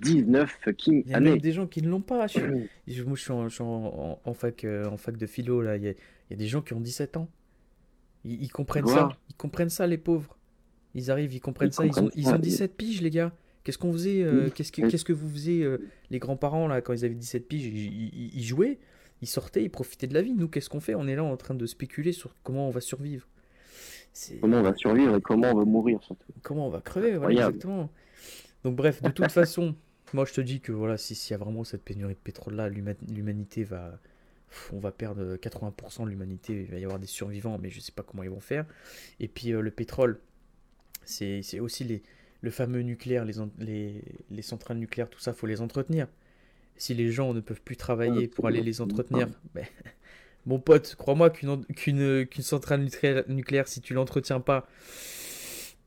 19 0.02 0.58
fucking 0.62 1.04
il 1.06 1.12
y 1.12 1.14
a 1.14 1.20
même 1.20 1.38
des 1.40 1.52
gens 1.52 1.68
qui 1.68 1.82
ne 1.82 1.90
l'ont 1.90 2.02
pas. 2.02 2.28
Je, 2.28 2.40
je- 2.88 3.04
moi, 3.04 3.16
je 3.16 3.22
suis 3.22 3.32
en, 3.32 3.48
je 3.48 3.54
suis 3.56 3.64
en- 3.64 3.68
en- 3.68 4.20
en 4.24 4.34
fac, 4.34 4.64
euh, 4.64 4.86
en 4.90 4.98
fac 4.98 5.18
de 5.18 5.26
philo 5.26 5.62
là. 5.62 5.78
Il 5.78 5.84
y 5.84 5.88
a, 5.88 5.92
il 5.92 5.96
y 6.32 6.34
a 6.34 6.38
des 6.38 6.48
gens 6.48 6.62
qui 6.62 6.74
ont 6.74 6.80
17 6.82 7.18
ans. 7.18 7.30
Ils, 8.24 8.44
ils 8.44 8.50
comprennent 8.52 8.88
ça. 8.88 9.10
Ils 9.30 9.36
comprennent 9.36 9.70
ça, 9.70 9.88
les 9.88 9.98
pauvres. 9.98 10.38
Ils 10.94 11.12
arrivent, 11.12 11.34
ils 11.34 11.40
comprennent 11.42 11.70
Ils 11.70 11.74
ça. 11.74 11.86
Ils 11.86 11.90
ont, 11.92 11.94
comprennent 11.94 12.12
ils 12.16 12.24
ça. 12.26 12.36
ont 12.36 12.40
17 12.40 12.76
piges, 12.78 13.02
les 13.02 13.10
gars. 13.10 13.34
Qu'est-ce 13.64 13.78
qu'on 13.80 13.92
faisait 13.92 14.22
euh, 14.24 14.50
qu'est-ce, 14.50 14.72
que, 14.72 14.84
Oui. 14.84 14.90
qu'est-ce 14.92 15.04
que 15.06 15.14
vous 15.14 15.28
faisiez, 15.30 15.64
euh, 15.64 15.80
les 16.12 16.20
grands-parents, 16.20 16.68
là, 16.68 16.82
quand 16.82 16.94
ils 16.94 17.04
avaient 17.04 17.16
17 17.16 17.48
piges 17.48 17.66
ils, 17.66 18.44
jouaient, 18.44 18.78
ils 19.24 19.28
sortaient, 19.28 19.64
ils 19.64 19.70
profitaient 19.72 20.06
de 20.06 20.14
la 20.14 20.22
vie. 20.22 20.34
Nous, 20.34 20.48
qu'est-ce 20.48 20.70
qu'on 20.70 20.80
fait? 20.80 20.94
On 20.94 21.08
est 21.08 21.16
là 21.16 21.24
en 21.24 21.36
train 21.36 21.56
de 21.56 21.66
spéculer 21.66 22.12
sur 22.12 22.36
comment 22.44 22.68
on 22.68 22.70
va 22.72 22.80
survivre. 22.82 23.28
C'est... 24.14 24.36
Comment 24.38 24.58
on 24.60 24.62
va 24.64 24.76
survivre 24.76 25.16
et 25.18 25.22
comment 25.22 25.52
on 25.52 25.56
va 25.56 25.66
mourir 25.66 26.02
surtout. 26.04 26.32
Comment 26.44 26.68
on 26.68 26.70
va 26.70 26.80
crever, 26.80 27.18
voilà, 27.18 27.48
exactement. 27.48 27.90
Donc 28.64 28.76
bref, 28.76 29.02
de 29.02 29.10
toute 29.10 29.32
façon, 29.32 29.76
moi 30.16 30.26
je 30.26 30.34
te 30.34 30.42
dis 30.42 30.62
que 30.62 30.72
voilà, 30.72 30.98
si- 30.98 31.16
s'il 31.16 31.32
y 31.32 31.36
a 31.36 31.38
vraiment 31.38 31.64
cette 31.64 31.84
pénurie 31.84 32.16
de 32.16 32.20
pétrole 32.20 32.56
là, 32.56 32.70
l'huma- 32.70 32.96
l'humanité 33.10 33.64
va, 33.64 34.00
on 34.74 34.80
va 34.80 34.92
perdre 34.92 35.36
80% 35.38 36.06
de 36.06 36.10
l'humanité, 36.12 36.54
il 36.64 36.72
va 36.72 36.80
y 36.80 36.84
avoir 36.86 37.00
des 37.00 37.08
survivants, 37.08 37.58
mais 37.62 37.70
je 37.70 37.80
sais 37.82 37.92
pas 37.92 38.04
comment 38.04 38.24
ils 38.24 38.30
vont 38.30 38.40
faire. 38.42 38.66
Et 39.20 39.28
puis 39.28 39.52
euh, 39.54 39.62
le 39.62 39.72
pétrole, 39.72 40.20
c'est 41.06 41.60
aussi 41.60 41.84
les, 41.84 42.02
le 42.42 42.52
fameux 42.52 42.82
nucléaire, 42.82 43.26
les, 43.26 43.34
les, 43.60 44.02
les 44.32 44.42
centrales 44.42 44.78
nucléaires, 44.78 45.10
tout 45.10 45.20
ça, 45.20 45.34
faut 45.34 45.48
les 45.48 45.62
entretenir. 45.62 46.08
Si 46.78 46.94
les 46.94 47.12
gens 47.12 47.34
ne 47.34 47.40
peuvent 47.42 47.62
plus 47.62 47.78
travailler 47.78 48.28
pour 48.28 48.48
aller 48.48 48.62
les 48.62 48.82
entretenir, 48.82 49.28
ben, 49.54 49.66
mon 50.46 50.60
pote, 50.60 50.96
crois-moi 50.98 51.30
qu'une 51.30 51.50
en- 51.50 51.62
qu'une 51.64 52.26
qu'une 52.28 52.44
centrale 52.44 52.82
nucléaire, 52.82 53.24
nucléaire, 53.30 53.68
si 53.68 53.82
tu 53.82 53.94
l'entretiens 53.94 54.40
pas, 54.42 54.68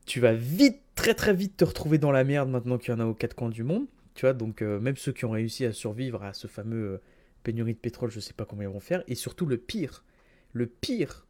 tu 0.05 0.19
vas 0.19 0.33
vite, 0.33 0.81
très 0.95 1.13
très 1.13 1.33
vite 1.33 1.57
te 1.57 1.63
retrouver 1.65 1.97
dans 1.97 2.11
la 2.11 2.23
merde 2.23 2.49
maintenant 2.49 2.77
qu'il 2.77 2.91
y 2.93 2.97
en 2.97 2.99
a 2.99 3.05
aux 3.05 3.13
quatre 3.13 3.35
coins 3.35 3.49
du 3.49 3.63
monde. 3.63 3.85
Tu 4.19 4.25
vois, 4.25 4.33
donc 4.33 4.61
euh, 4.61 4.81
même 4.81 4.97
ceux 4.97 5.13
qui 5.13 5.23
ont 5.23 5.31
réussi 5.31 5.63
à 5.63 5.71
survivre 5.71 6.21
à 6.25 6.33
ce 6.33 6.47
fameux 6.47 6.95
euh, 6.95 7.01
pénurie 7.41 7.73
de 7.73 7.79
pétrole, 7.79 8.11
je 8.11 8.19
sais 8.19 8.33
pas 8.33 8.43
comment 8.43 8.63
ils 8.63 8.67
vont 8.67 8.81
faire. 8.81 9.01
Et 9.07 9.15
surtout 9.15 9.45
le 9.45 9.57
pire, 9.57 10.03
le 10.51 10.67
pire, 10.67 11.25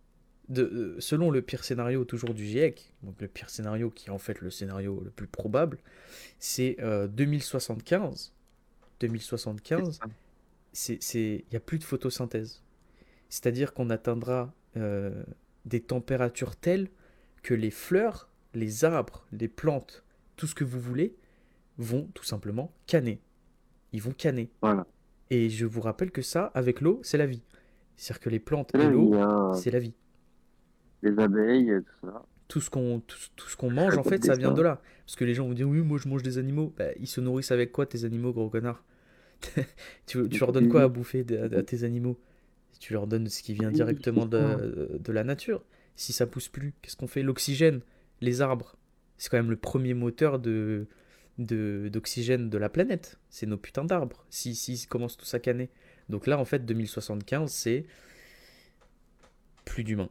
de, 0.47 0.63
euh, 0.63 0.95
selon 0.99 1.29
le 1.29 1.43
pire 1.43 1.63
scénario 1.63 2.03
toujours 2.03 2.33
du 2.33 2.47
GIEC, 2.47 2.95
donc 3.03 3.21
le 3.21 3.27
pire 3.27 3.51
scénario 3.51 3.91
qui 3.91 4.07
est 4.07 4.11
en 4.11 4.17
fait 4.17 4.41
le 4.41 4.49
scénario 4.49 5.03
le 5.05 5.11
plus 5.11 5.27
probable, 5.27 5.77
c'est 6.39 6.77
euh, 6.79 7.07
2075. 7.07 8.33
2075, 9.01 9.99
c'est, 10.73 10.97
c'est, 10.99 11.45
il 11.45 11.49
n'y 11.51 11.57
a 11.57 11.59
plus 11.59 11.77
de 11.77 11.83
photosynthèse. 11.83 12.63
C'est-à-dire 13.29 13.75
qu'on 13.75 13.91
atteindra 13.91 14.51
des 15.65 15.81
températures 15.81 16.55
telles 16.55 16.89
que 17.43 17.53
les 17.53 17.69
fleurs, 17.69 18.31
les 18.55 18.83
arbres, 18.83 19.27
les 19.31 19.47
plantes, 19.47 20.03
tout 20.37 20.47
ce 20.47 20.55
que 20.55 20.63
vous 20.63 20.79
voulez, 20.79 21.15
vont 21.79 22.07
tout 22.13 22.23
simplement 22.23 22.71
canner. 22.85 23.19
Ils 23.93 24.01
vont 24.01 24.11
canner. 24.11 24.51
Voilà. 24.61 24.85
Et 25.31 25.49
je 25.49 25.65
vous 25.65 25.81
rappelle 25.81 26.11
que 26.11 26.21
ça, 26.21 26.45
avec 26.53 26.81
l'eau, 26.81 26.99
c'est 27.03 27.17
la 27.17 27.25
vie. 27.25 27.41
C'est-à-dire 27.95 28.19
que 28.19 28.29
les 28.29 28.39
plantes 28.39 28.73
et 28.75 28.77
l'eau, 28.89 29.13
hein. 29.15 29.53
c'est 29.55 29.71
la 29.71 29.79
vie. 29.79 29.93
Les 31.01 31.17
abeilles, 31.19 31.71
tout 31.85 32.07
ça. 32.07 32.25
Tout 32.47 32.61
ce 32.61 32.69
qu'on 32.69 32.99
tout, 32.99 33.17
tout 33.35 33.47
ce 33.49 33.55
qu'on 33.55 33.69
mange, 33.71 33.97
en 33.97 34.03
fait, 34.03 34.23
ça 34.23 34.33
vient 34.35 34.49
de 34.57 34.61
là. 34.61 34.81
Parce 35.05 35.15
que 35.15 35.25
les 35.25 35.33
gens 35.33 35.47
vont 35.47 35.53
dire, 35.53 35.67
oui, 35.67 35.79
moi 35.81 35.97
je 36.01 36.07
mange 36.09 36.23
des 36.23 36.37
animaux. 36.37 36.73
Bah, 36.77 36.85
ils 36.99 37.07
se 37.07 37.21
nourrissent 37.21 37.51
avec 37.51 37.71
quoi, 37.71 37.85
tes 37.85 38.05
animaux, 38.05 38.33
gros 38.33 38.49
connard? 38.49 38.83
Tu, 40.05 40.27
tu 40.29 40.39
leur 40.39 40.51
donnes 40.51 40.69
quoi 40.69 40.81
à 40.83 40.87
bouffer 40.87 41.23
de- 41.23 41.37
à, 41.37 41.59
à 41.59 41.63
tes 41.63 41.83
animaux? 41.83 42.19
Tu 42.79 42.93
leur 42.93 43.07
donnes 43.07 43.27
ce 43.27 43.41
qui 43.43 43.53
vient 43.53 43.69
directement 43.71 44.25
de, 44.25 44.97
de 44.99 45.11
la 45.11 45.23
nature. 45.23 45.63
Si 45.95 46.11
ça 46.13 46.25
pousse 46.25 46.47
plus, 46.49 46.73
qu'est-ce 46.81 46.95
qu'on 46.95 47.07
fait? 47.07 47.21
L'oxygène, 47.23 47.81
les 48.21 48.41
arbres. 48.41 48.75
C'est 49.17 49.29
quand 49.29 49.37
même 49.37 49.49
le 49.51 49.57
premier 49.57 49.93
moteur 49.93 50.39
de- 50.39 50.87
d'oxygène 51.39 52.49
de, 52.49 52.57
la 52.57 52.69
planète. 52.69 53.19
C'est 53.29 53.45
nos 53.45 53.57
putains 53.57 53.85
d'arbres. 53.85 54.25
Si, 54.29 54.55
si, 54.55 54.73
ils 54.73 54.87
commencent 54.87 55.17
tous 55.17 55.33
à 55.33 55.39
canner. 55.39 55.69
Donc 56.09 56.27
là, 56.27 56.37
en 56.37 56.45
fait, 56.45 56.65
2075, 56.65 57.51
c'est 57.51 57.85
plus 59.65 59.83
d'humains. 59.83 60.09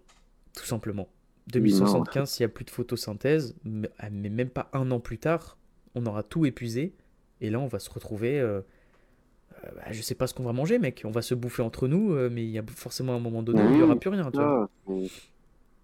Tout 0.56 0.64
simplement. 0.64 1.08
2075, 1.48 2.28
s'il 2.28 2.44
n'y 2.44 2.50
a 2.50 2.54
plus 2.54 2.64
de 2.64 2.70
photosynthèse, 2.70 3.56
mais 3.64 3.88
ah, 3.98 4.10
mais 4.10 4.28
même 4.28 4.50
pas 4.50 4.68
un 4.72 4.90
an 4.90 5.00
plus 5.00 5.18
tard, 5.18 5.56
on 5.94 6.04
aura 6.06 6.22
tout 6.22 6.44
épuisé. 6.44 6.94
Et 7.40 7.50
là, 7.50 7.60
on 7.60 7.66
va 7.66 7.78
se 7.78 7.90
retrouver. 7.90 8.38
euh, 8.40 8.60
euh, 9.64 9.68
bah, 9.76 9.82
je 9.90 10.02
sais 10.02 10.14
pas 10.14 10.26
ce 10.26 10.34
qu'on 10.34 10.42
va 10.44 10.52
manger, 10.52 10.78
mec. 10.78 11.02
On 11.04 11.10
va 11.10 11.22
se 11.22 11.34
bouffer 11.34 11.62
entre 11.62 11.88
nous, 11.88 12.12
euh, 12.12 12.28
mais 12.30 12.44
il 12.44 12.50
y 12.50 12.58
a 12.58 12.62
forcément 12.66 13.14
un 13.14 13.18
moment 13.20 13.42
donné 13.42 13.62
où 13.62 13.70
il 13.70 13.76
n'y 13.76 13.82
aura 13.82 13.96
plus 13.96 14.10
rien. 14.10 14.30
Tu 14.30 14.38
vois. 14.38 14.68
C'est- 14.86 15.10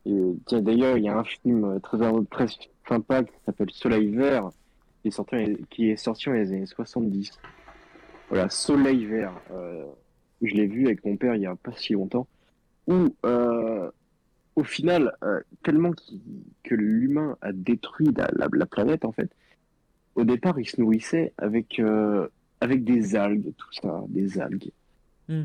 et, 0.07 0.37
tiens, 0.47 0.61
d'ailleurs, 0.61 0.99
il 0.99 1.05
y 1.05 1.09
a 1.09 1.17
un 1.17 1.25
film 1.25 1.65
euh, 1.65 1.79
très, 1.79 1.99
très 2.31 2.47
sympa 2.89 3.25
qui 3.25 3.33
s'appelle 3.47 3.71
Soleil 3.71 4.09
Vert, 4.15 4.51
qui 5.05 5.09
est 5.09 5.11
sorti, 5.11 5.37
qui 5.69 5.91
est 5.91 5.97
sorti 5.97 6.25
dans 6.27 6.33
les 6.33 6.51
années 6.53 6.65
70. 6.67 7.39
Voilà, 8.31 8.49
Soleil 8.49 9.05
Vert. 9.05 9.35
euh, 9.51 9.85
je 10.41 10.55
l'ai 10.55 10.67
vu 10.67 10.87
avec 10.87 11.05
mon 11.05 11.17
père 11.19 11.35
il 11.37 11.43
y 11.43 11.47
a 11.47 11.55
pas 11.57 11.73
si 11.77 11.93
longtemps. 11.93 12.27
Où, 12.87 13.15
euh, 13.27 13.91
au 14.57 14.65
final, 14.65 15.15
euh, 15.23 15.41
tellement 15.63 15.93
que 16.63 16.75
l'humain 16.75 17.37
a 17.43 17.53
détruit 17.53 18.09
la, 18.17 18.29
la- 18.35 18.49
la 18.51 18.67
planète, 18.67 19.05
en 19.05 19.13
fait, 19.13 19.31
au 20.15 20.25
départ, 20.25 20.59
il 20.59 20.67
se 20.67 20.81
nourrissait 20.81 21.35
avec, 21.37 21.81
avec 22.61 22.85
des 22.85 23.15
algues, 23.17 23.53
tout 23.59 23.73
ça, 23.73 24.05
des 24.09 24.39
algues. 24.41 24.71
Hmm, 25.29 25.43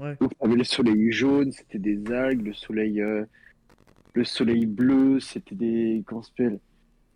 ouais. 0.00 0.16
Donc, 0.20 0.32
on 0.40 0.46
avait 0.46 0.56
le 0.56 0.64
soleil 0.64 1.12
jaune, 1.12 1.52
c'était 1.52 1.78
des 1.78 2.10
algues, 2.12 2.46
le 2.46 2.54
soleil, 2.54 3.02
le 4.14 4.24
soleil 4.24 4.64
bleu, 4.66 5.20
c'était 5.20 5.54
des, 5.54 6.02
comment 6.06 6.22
s'appelle, 6.22 6.58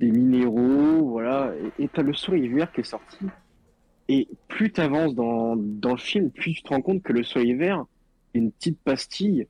des 0.00 0.10
minéraux, 0.10 1.08
voilà. 1.08 1.52
Et 1.78 1.88
t'as 1.88 2.02
le 2.02 2.12
soleil 2.14 2.48
vert 2.48 2.70
qui 2.72 2.80
est 2.80 2.84
sorti. 2.84 3.26
Et 4.08 4.28
plus 4.48 4.70
t'avances 4.72 5.14
dans, 5.14 5.56
dans 5.56 5.92
le 5.92 5.96
film, 5.98 6.30
plus 6.30 6.54
tu 6.54 6.62
te 6.62 6.68
rends 6.68 6.82
compte 6.82 7.02
que 7.02 7.12
le 7.12 7.22
soleil 7.24 7.54
vert, 7.54 7.84
c'est 8.32 8.38
une 8.40 8.52
petite 8.52 8.78
pastille 8.80 9.46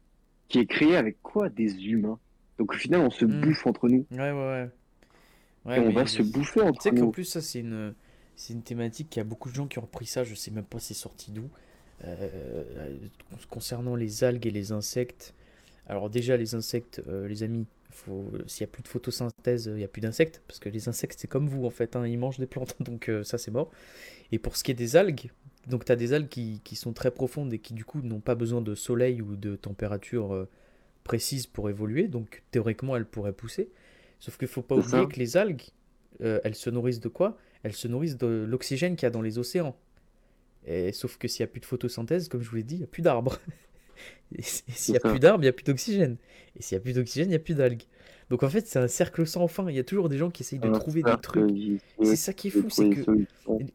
qui 0.49 0.59
est 0.61 0.67
créée 0.67 0.97
avec 0.97 1.21
quoi? 1.23 1.49
Des 1.49 1.87
humains. 1.87 2.19
Donc 2.59 2.73
au 2.73 2.77
final, 2.77 3.01
on 3.01 3.11
se 3.11 3.25
Mm. 3.25 3.41
bouffe 3.41 3.67
entre 3.67 3.89
nous. 3.89 4.07
Ouais, 4.13 4.19
ouais, 4.19 4.33
ouais. 4.33 4.71
Ouais, 5.67 5.77
et 5.77 5.81
on 5.81 5.91
va 5.93 6.07
se 6.07 6.23
bouffer 6.23 6.61
Tu 6.61 6.67
entre 6.67 6.83
sais 6.83 6.91
qu'en 6.91 7.07
nous. 7.07 7.11
plus, 7.11 7.25
ça, 7.25 7.43
c'est 7.43 7.59
une, 7.61 7.93
c'est 8.37 8.53
une 8.55 8.63
thématique 8.63 9.11
qui 9.11 9.19
a 9.21 9.25
beaucoup 9.25 9.51
de 9.51 9.55
gens 9.55 9.67
qui 9.67 9.79
ont 9.79 9.83
repris 9.83 10.07
ça. 10.07 10.23
Je 10.25 10.35
sais 10.35 10.51
même 10.53 10.65
pas 10.65 10.79
c'est 10.79 10.95
sorti 10.95 11.33
d'où. 11.33 11.49
Euh, 12.05 12.97
concernant 13.51 13.97
les 13.97 14.23
algues 14.25 14.47
et 14.47 14.51
les 14.51 14.73
insectes. 14.73 15.35
Alors, 15.89 16.09
déjà, 16.11 16.37
les 16.37 16.55
insectes, 16.55 17.03
euh, 17.09 17.27
les 17.29 17.43
amis, 17.43 17.67
s'il 18.47 18.65
n'y 18.65 18.71
a 18.71 18.73
plus 18.73 18.83
de 18.83 18.89
photosynthèse, 18.89 19.67
il 19.67 19.75
n'y 19.75 19.85
a 19.85 19.89
plus 19.89 20.01
d'insectes. 20.01 20.43
Parce 20.47 20.59
que 20.59 20.69
les 20.69 20.89
insectes, 20.89 21.19
c'est 21.19 21.29
comme 21.29 21.49
vous, 21.49 21.65
en 21.65 21.71
fait. 21.71 21.97
hein, 21.97 22.07
ils 22.07 22.19
mangent 22.19 22.39
des 22.39 22.47
plantes. 22.47 22.77
Donc, 22.81 23.09
euh, 23.09 23.25
ça, 23.25 23.39
c'est 23.39 23.51
mort. 23.51 23.71
Et 24.33 24.39
pour 24.39 24.57
ce 24.57 24.65
qui 24.65 24.71
est 24.71 24.75
des 24.75 24.97
algues, 24.97 25.31
donc 25.67 25.85
tu 25.85 25.93
as 25.93 25.97
des 25.97 26.13
algues 26.13 26.29
qui, 26.29 26.61
qui 26.63 26.77
sont 26.77 26.93
très 26.93 27.11
profondes 27.11 27.53
et 27.53 27.59
qui, 27.59 27.75
du 27.75 27.85
coup, 27.85 28.01
n'ont 28.01 28.21
pas 28.21 28.35
besoin 28.35 28.61
de 28.61 28.75
soleil 28.75 29.21
ou 29.21 29.37
de 29.37 29.57
température 29.57 30.33
euh, 30.33 30.49
précise 31.05 31.47
pour 31.47 31.69
évoluer. 31.71 32.09
Donc, 32.09 32.43
théoriquement, 32.51 32.97
elles 32.97 33.07
pourraient 33.07 33.33
pousser. 33.33 33.71
Sauf 34.21 34.37
qu'il 34.39 34.49
faut 34.49 34.63
pas 34.63 34.77
oublier 34.77 35.03
ça. 35.03 35.07
que 35.07 35.19
les 35.19 35.37
algues, 35.37 35.63
euh, 36.23 36.41
elles 36.45 36.55
se 36.55 36.71
nourrissent 36.71 37.01
de 37.01 37.09
quoi? 37.09 37.37
Elles 37.63 37.75
se 37.75 37.89
nourrissent 37.89 38.17
de 38.17 38.45
l'oxygène 38.49 38.97
qu'il 38.97 39.07
y 39.07 39.09
a 39.09 39.11
dans 39.11 39.23
les 39.23 39.39
océans. 39.39 39.77
Et, 40.67 40.93
sauf 40.93 41.17
que 41.17 41.29
s'il 41.29 41.45
n'y 41.45 41.49
a 41.49 41.53
plus 41.53 41.61
de 41.61 41.67
photosynthèse, 41.67 42.29
comme 42.29 42.43
je 42.43 42.51
vous 42.51 42.57
l'ai 42.57 42.63
dit, 42.63 42.77
il 42.77 42.79
n'y 42.79 42.85
a 42.85 42.89
plus 42.89 43.03
d'arbres. 43.03 43.39
S'il 44.39 44.93
n'y 44.93 44.99
a 44.99 45.01
plus 45.01 45.19
d'arbres, 45.19 45.43
il 45.43 45.47
n'y 45.47 45.51
a 45.51 45.53
plus 45.53 45.65
d'oxygène. 45.65 46.17
Et 46.57 46.63
s'il 46.63 46.77
n'y 46.77 46.81
a 46.81 46.83
plus 46.83 46.93
d'oxygène, 46.95 47.27
il 47.27 47.31
n'y 47.31 47.37
a 47.37 47.41
plus 47.41 47.55
d'algues. 47.55 47.83
Donc 48.31 48.43
en 48.43 48.49
fait, 48.49 48.67
c'est 48.67 48.79
un 48.79 48.89
cercle 48.89 49.27
sans 49.27 49.47
fin. 49.47 49.69
Il 49.71 49.77
y 49.77 49.79
a 49.79 49.85
toujours 49.85 50.09
des 50.09 50.19
gens 50.19 50.31
qui 50.31 50.43
essayent 50.43 50.59
de 50.59 50.71
trouver 50.71 51.03
des 51.03 51.17
trucs. 51.23 51.81
C'est 52.03 52.17
ça 52.17 52.33
qui 52.33 52.49
est 52.49 52.51
fou, 52.51 52.69
c'est 52.71 52.91
que 52.91 53.05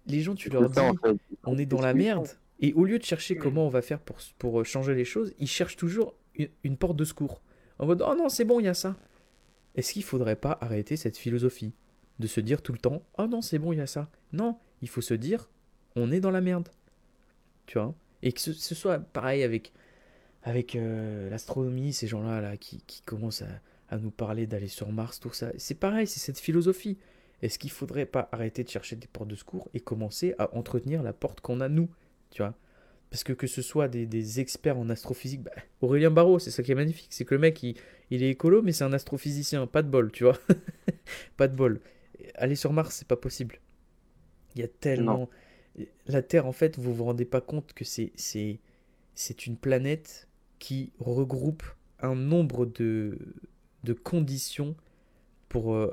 les 0.07 0.21
gens, 0.21 0.35
tu 0.35 0.49
leur 0.49 0.69
dis, 0.69 0.79
on 1.45 1.57
est 1.57 1.65
dans 1.65 1.81
la 1.81 1.93
merde. 1.93 2.27
Et 2.59 2.73
au 2.73 2.85
lieu 2.85 2.99
de 2.99 3.03
chercher 3.03 3.35
comment 3.35 3.65
on 3.65 3.69
va 3.69 3.81
faire 3.81 3.99
pour, 3.99 4.17
pour 4.37 4.63
changer 4.65 4.93
les 4.93 5.05
choses, 5.05 5.33
ils 5.39 5.47
cherchent 5.47 5.77
toujours 5.77 6.13
une, 6.35 6.49
une 6.63 6.77
porte 6.77 6.95
de 6.95 7.05
secours. 7.05 7.41
En 7.79 7.87
mode, 7.87 8.03
oh 8.07 8.13
non, 8.15 8.29
c'est 8.29 8.45
bon, 8.45 8.59
il 8.59 8.65
y 8.65 8.69
a 8.69 8.75
ça. 8.75 8.95
Est-ce 9.73 9.93
qu'il 9.93 10.03
faudrait 10.03 10.35
pas 10.35 10.59
arrêter 10.61 10.95
cette 10.95 11.17
philosophie 11.17 11.73
De 12.19 12.27
se 12.27 12.39
dire 12.39 12.61
tout 12.61 12.71
le 12.71 12.77
temps, 12.77 13.01
oh 13.17 13.25
non, 13.25 13.41
c'est 13.41 13.57
bon, 13.57 13.73
il 13.73 13.77
y 13.77 13.81
a 13.81 13.87
ça. 13.87 14.11
Non, 14.31 14.59
il 14.83 14.89
faut 14.89 15.01
se 15.01 15.15
dire, 15.15 15.49
on 15.95 16.11
est 16.11 16.19
dans 16.19 16.29
la 16.29 16.41
merde. 16.41 16.69
Tu 17.65 17.79
vois? 17.79 17.95
Et 18.21 18.31
que 18.31 18.39
ce, 18.39 18.53
ce 18.53 18.75
soit 18.75 18.99
pareil 18.99 19.41
avec, 19.41 19.73
avec 20.43 20.75
euh, 20.75 21.29
l'astronomie, 21.29 21.93
ces 21.93 22.07
gens-là 22.07 22.41
là, 22.41 22.57
qui, 22.57 22.81
qui 22.87 23.01
commencent 23.01 23.43
à, 23.43 23.61
à 23.89 23.97
nous 23.97 24.11
parler 24.11 24.47
d'aller 24.47 24.67
sur 24.67 24.91
Mars, 24.91 25.19
tout 25.19 25.33
ça. 25.33 25.51
C'est 25.57 25.75
pareil, 25.75 26.07
c'est 26.07 26.19
cette 26.19 26.39
philosophie. 26.39 26.97
Est-ce 27.41 27.59
qu'il 27.59 27.71
faudrait 27.71 28.05
pas 28.05 28.29
arrêter 28.31 28.63
de 28.63 28.69
chercher 28.69 28.95
des 28.95 29.07
portes 29.07 29.29
de 29.29 29.35
secours 29.35 29.69
et 29.73 29.79
commencer 29.79 30.35
à 30.37 30.55
entretenir 30.55 31.03
la 31.03 31.13
porte 31.13 31.41
qu'on 31.41 31.59
a 31.59 31.69
nous 31.69 31.89
Tu 32.29 32.41
vois? 32.41 32.55
Parce 33.09 33.23
que 33.23 33.33
que 33.33 33.47
ce 33.47 33.61
soit 33.61 33.87
des, 33.87 34.05
des 34.05 34.39
experts 34.39 34.77
en 34.77 34.89
astrophysique, 34.89 35.41
bah, 35.41 35.51
Aurélien 35.81 36.11
Barraud, 36.11 36.39
c'est 36.39 36.51
ça 36.51 36.63
qui 36.63 36.71
est 36.71 36.75
magnifique, 36.75 37.09
c'est 37.09 37.25
que 37.25 37.35
le 37.35 37.41
mec, 37.41 37.61
il, 37.61 37.75
il 38.09 38.23
est 38.23 38.29
écolo, 38.29 38.61
mais 38.61 38.71
c'est 38.71 38.85
un 38.85 38.93
astrophysicien, 38.93 39.67
pas 39.67 39.81
de 39.81 39.89
bol, 39.89 40.11
tu 40.11 40.23
vois? 40.23 40.37
Pas 41.37 41.47
de 41.49 41.55
bol. 41.55 41.81
Aller 42.35 42.55
sur 42.55 42.71
Mars, 42.71 42.95
c'est 42.95 43.07
pas 43.07 43.17
possible. 43.17 43.59
Il 44.55 44.61
y 44.61 44.63
a 44.63 44.67
tellement... 44.67 45.29
La 46.07 46.21
Terre, 46.21 46.45
en 46.45 46.51
fait, 46.51 46.77
vous 46.77 46.93
vous 46.93 47.03
rendez 47.05 47.25
pas 47.25 47.41
compte 47.41 47.73
que 47.73 47.85
c'est 47.85 48.11
c'est 48.15 48.59
c'est 49.15 49.47
une 49.47 49.57
planète 49.57 50.27
qui 50.61 50.93
regroupe 50.99 51.63
un 51.99 52.13
nombre 52.15 52.67
de, 52.67 53.17
de 53.83 53.93
conditions 53.93 54.75
pour 55.49 55.73
euh, 55.73 55.91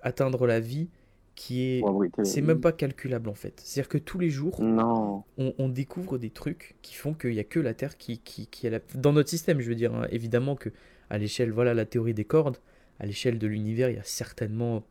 atteindre 0.00 0.46
la 0.46 0.60
vie 0.60 0.88
qui 1.34 1.62
est 1.62 1.82
c'est 2.22 2.40
même 2.40 2.60
pas 2.60 2.70
calculable 2.70 3.28
en 3.28 3.34
fait 3.34 3.60
c'est 3.64 3.80
à 3.80 3.82
dire 3.82 3.88
que 3.88 3.98
tous 3.98 4.20
les 4.20 4.30
jours 4.30 4.62
Non. 4.62 5.24
on, 5.38 5.52
on 5.58 5.68
découvre 5.68 6.16
des 6.18 6.30
trucs 6.30 6.76
qui 6.82 6.94
font 6.94 7.14
qu'il 7.14 7.34
y 7.34 7.40
a 7.40 7.44
que 7.44 7.58
la 7.58 7.74
Terre 7.74 7.96
qui 7.98 8.20
qui, 8.20 8.46
qui 8.46 8.68
est 8.68 8.70
la... 8.70 8.78
dans 8.94 9.12
notre 9.12 9.28
système 9.28 9.60
je 9.60 9.68
veux 9.68 9.74
dire 9.74 9.92
hein. 9.92 10.06
évidemment 10.10 10.54
que 10.54 10.70
à 11.10 11.18
l'échelle 11.18 11.50
voilà 11.50 11.74
la 11.74 11.84
théorie 11.84 12.14
des 12.14 12.24
cordes 12.24 12.58
à 13.00 13.06
l'échelle 13.06 13.40
de 13.40 13.48
l'univers 13.48 13.90
il 13.90 13.96
y 13.96 13.98
a 13.98 14.04
certainement 14.04 14.84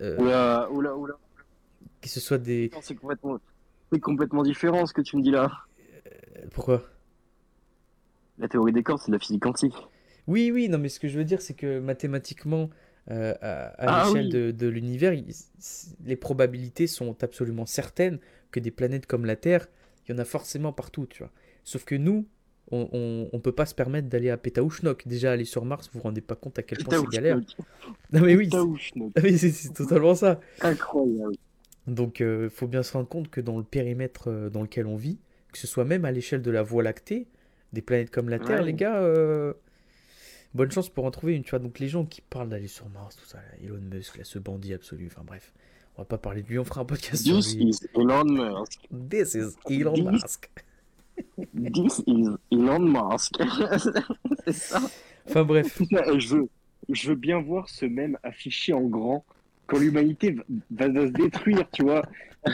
euh, 0.00 0.18
Oula, 0.18 0.68
oula, 0.72 0.96
oula. 0.96 1.14
que 2.00 2.08
ce 2.08 2.18
soit 2.18 2.38
des 2.38 2.72
C'est 2.82 2.96
complètement, 2.96 3.38
c'est 3.92 4.00
complètement 4.00 4.42
différent 4.42 4.86
ce 4.86 4.92
que 4.92 5.02
tu 5.02 5.16
me 5.16 5.22
dis 5.22 5.30
là. 5.30 5.52
pourquoi? 6.50 6.82
La 8.38 8.48
théorie 8.48 8.72
des 8.72 8.82
cordes, 8.82 9.00
c'est 9.00 9.08
de 9.08 9.16
la 9.16 9.18
physique 9.20 9.42
quantique. 9.42 9.74
Oui, 10.26 10.50
oui, 10.52 10.68
non, 10.68 10.78
mais 10.78 10.88
ce 10.88 10.98
que 11.00 11.08
je 11.08 11.18
veux 11.18 11.24
dire, 11.24 11.40
c'est 11.42 11.54
que 11.54 11.78
mathématiquement, 11.78 12.70
euh, 13.10 13.34
à, 13.40 13.66
à 13.66 14.02
Ah 14.02 14.04
l'échelle 14.08 14.26
oui. 14.26 14.30
de, 14.32 14.50
de 14.50 14.66
l'univers, 14.68 15.12
les 16.04 16.16
probabilités 16.16 16.86
sont 16.86 17.22
absolument 17.22 17.66
certaines 17.66 18.18
que 18.50 18.60
des 18.60 18.70
planètes 18.70 19.06
comme 19.06 19.24
la 19.26 19.36
Terre, 19.36 19.68
il 20.06 20.12
y 20.12 20.14
en 20.14 20.18
a 20.18 20.24
forcément 20.24 20.72
partout, 20.72 21.06
tu 21.06 21.18
vois. 21.18 21.30
Sauf 21.64 21.84
que 21.84 21.94
nous, 21.94 22.26
on, 22.70 22.88
on, 22.92 23.28
on 23.32 23.40
peut 23.40 23.52
pas 23.52 23.66
se 23.66 23.74
permettre 23.74 24.08
d'aller 24.08 24.30
à 24.30 24.36
Pétaouchnok. 24.36 25.06
Déjà, 25.06 25.32
aller 25.32 25.44
sur 25.44 25.64
Mars, 25.64 25.90
vous 25.92 25.98
vous 25.98 26.02
rendez 26.04 26.20
pas 26.22 26.34
compte 26.34 26.58
à 26.58 26.62
quel 26.62 26.78
point 26.82 26.98
c'est 26.98 27.06
galère. 27.10 27.40
Non, 28.12 28.20
mais 28.22 28.34
oui, 28.36 28.50
c'est- 29.38 29.72
totalement 29.74 30.14
ça. 30.14 30.40
Incroyable. 30.62 31.34
Donc, 31.86 32.20
il 32.20 32.48
faut 32.50 32.66
bien 32.66 32.82
se 32.82 32.92
rendre 32.94 33.08
compte 33.08 33.28
que 33.30 33.40
dans 33.42 33.58
le 33.58 33.64
périmètre 33.64 34.28
euh, 34.28 34.48
dans 34.50 34.62
lequel 34.62 34.86
on 34.86 34.96
vit, 34.96 35.18
que 35.52 35.58
ce 35.58 35.66
soit 35.66 35.84
même 35.84 36.04
à 36.06 36.10
l'échelle 36.12 36.40
de 36.42 36.50
la 36.50 36.62
Voie 36.62 36.82
lactée, 36.82 37.26
des 37.74 37.82
planètes 37.82 38.10
comme 38.10 38.28
la 38.30 38.38
Terre, 38.38 38.60
Ouais. 38.60 38.66
les 38.66 38.72
gars, 38.74 38.96
euh, 38.96 39.52
bonne 40.54 40.70
chance 40.70 40.88
pour 40.88 41.04
en 41.04 41.10
trouver 41.10 41.34
une, 41.34 41.42
tu 41.44 41.50
vois. 41.50 41.58
Donc, 41.58 41.78
les 41.78 41.88
gens 41.88 42.04
qui 42.06 42.20
parlent 42.22 42.48
d'aller 42.48 42.68
sur 42.68 42.88
Mars, 42.88 43.16
tout 43.16 43.26
ça, 43.26 43.38
là, 43.38 43.44
Elon 43.62 43.80
Musk, 43.92 44.16
là, 44.16 44.24
ce 44.24 44.38
bandit 44.38 44.72
absolu, 44.72 45.06
enfin 45.10 45.22
bref, 45.26 45.52
on 45.96 46.02
va 46.02 46.06
pas 46.06 46.18
parler 46.18 46.42
de 46.42 46.48
lui, 46.48 46.58
on 46.58 46.64
fera 46.64 46.80
un 46.80 46.84
podcast 46.84 47.22
sur 47.24 47.36
This 47.38 47.54
lui. 47.56 47.68
is 47.70 47.78
Elon 47.94 48.24
Musk. 48.24 48.80
This 49.10 49.34
is 49.34 49.56
Elon 49.70 49.94
This- 49.94 50.04
Musk. 50.04 50.50
This 51.54 52.02
is 52.06 52.26
Elon 52.50 52.80
Musk. 52.80 53.34
c'est 54.44 54.52
ça. 54.52 54.80
Enfin, 55.28 55.44
bref, 55.44 55.80
je 56.18 56.34
veux, 56.36 56.48
je 56.88 57.08
veux 57.10 57.14
bien 57.14 57.40
voir 57.40 57.68
ce 57.68 57.86
même 57.86 58.18
affiché 58.22 58.72
en 58.72 58.82
grand 58.82 59.24
quand 59.66 59.78
l'humanité 59.78 60.32
va, 60.70 60.88
va 60.88 61.06
se 61.06 61.12
détruire, 61.12 61.70
tu 61.72 61.82
vois. 61.84 62.02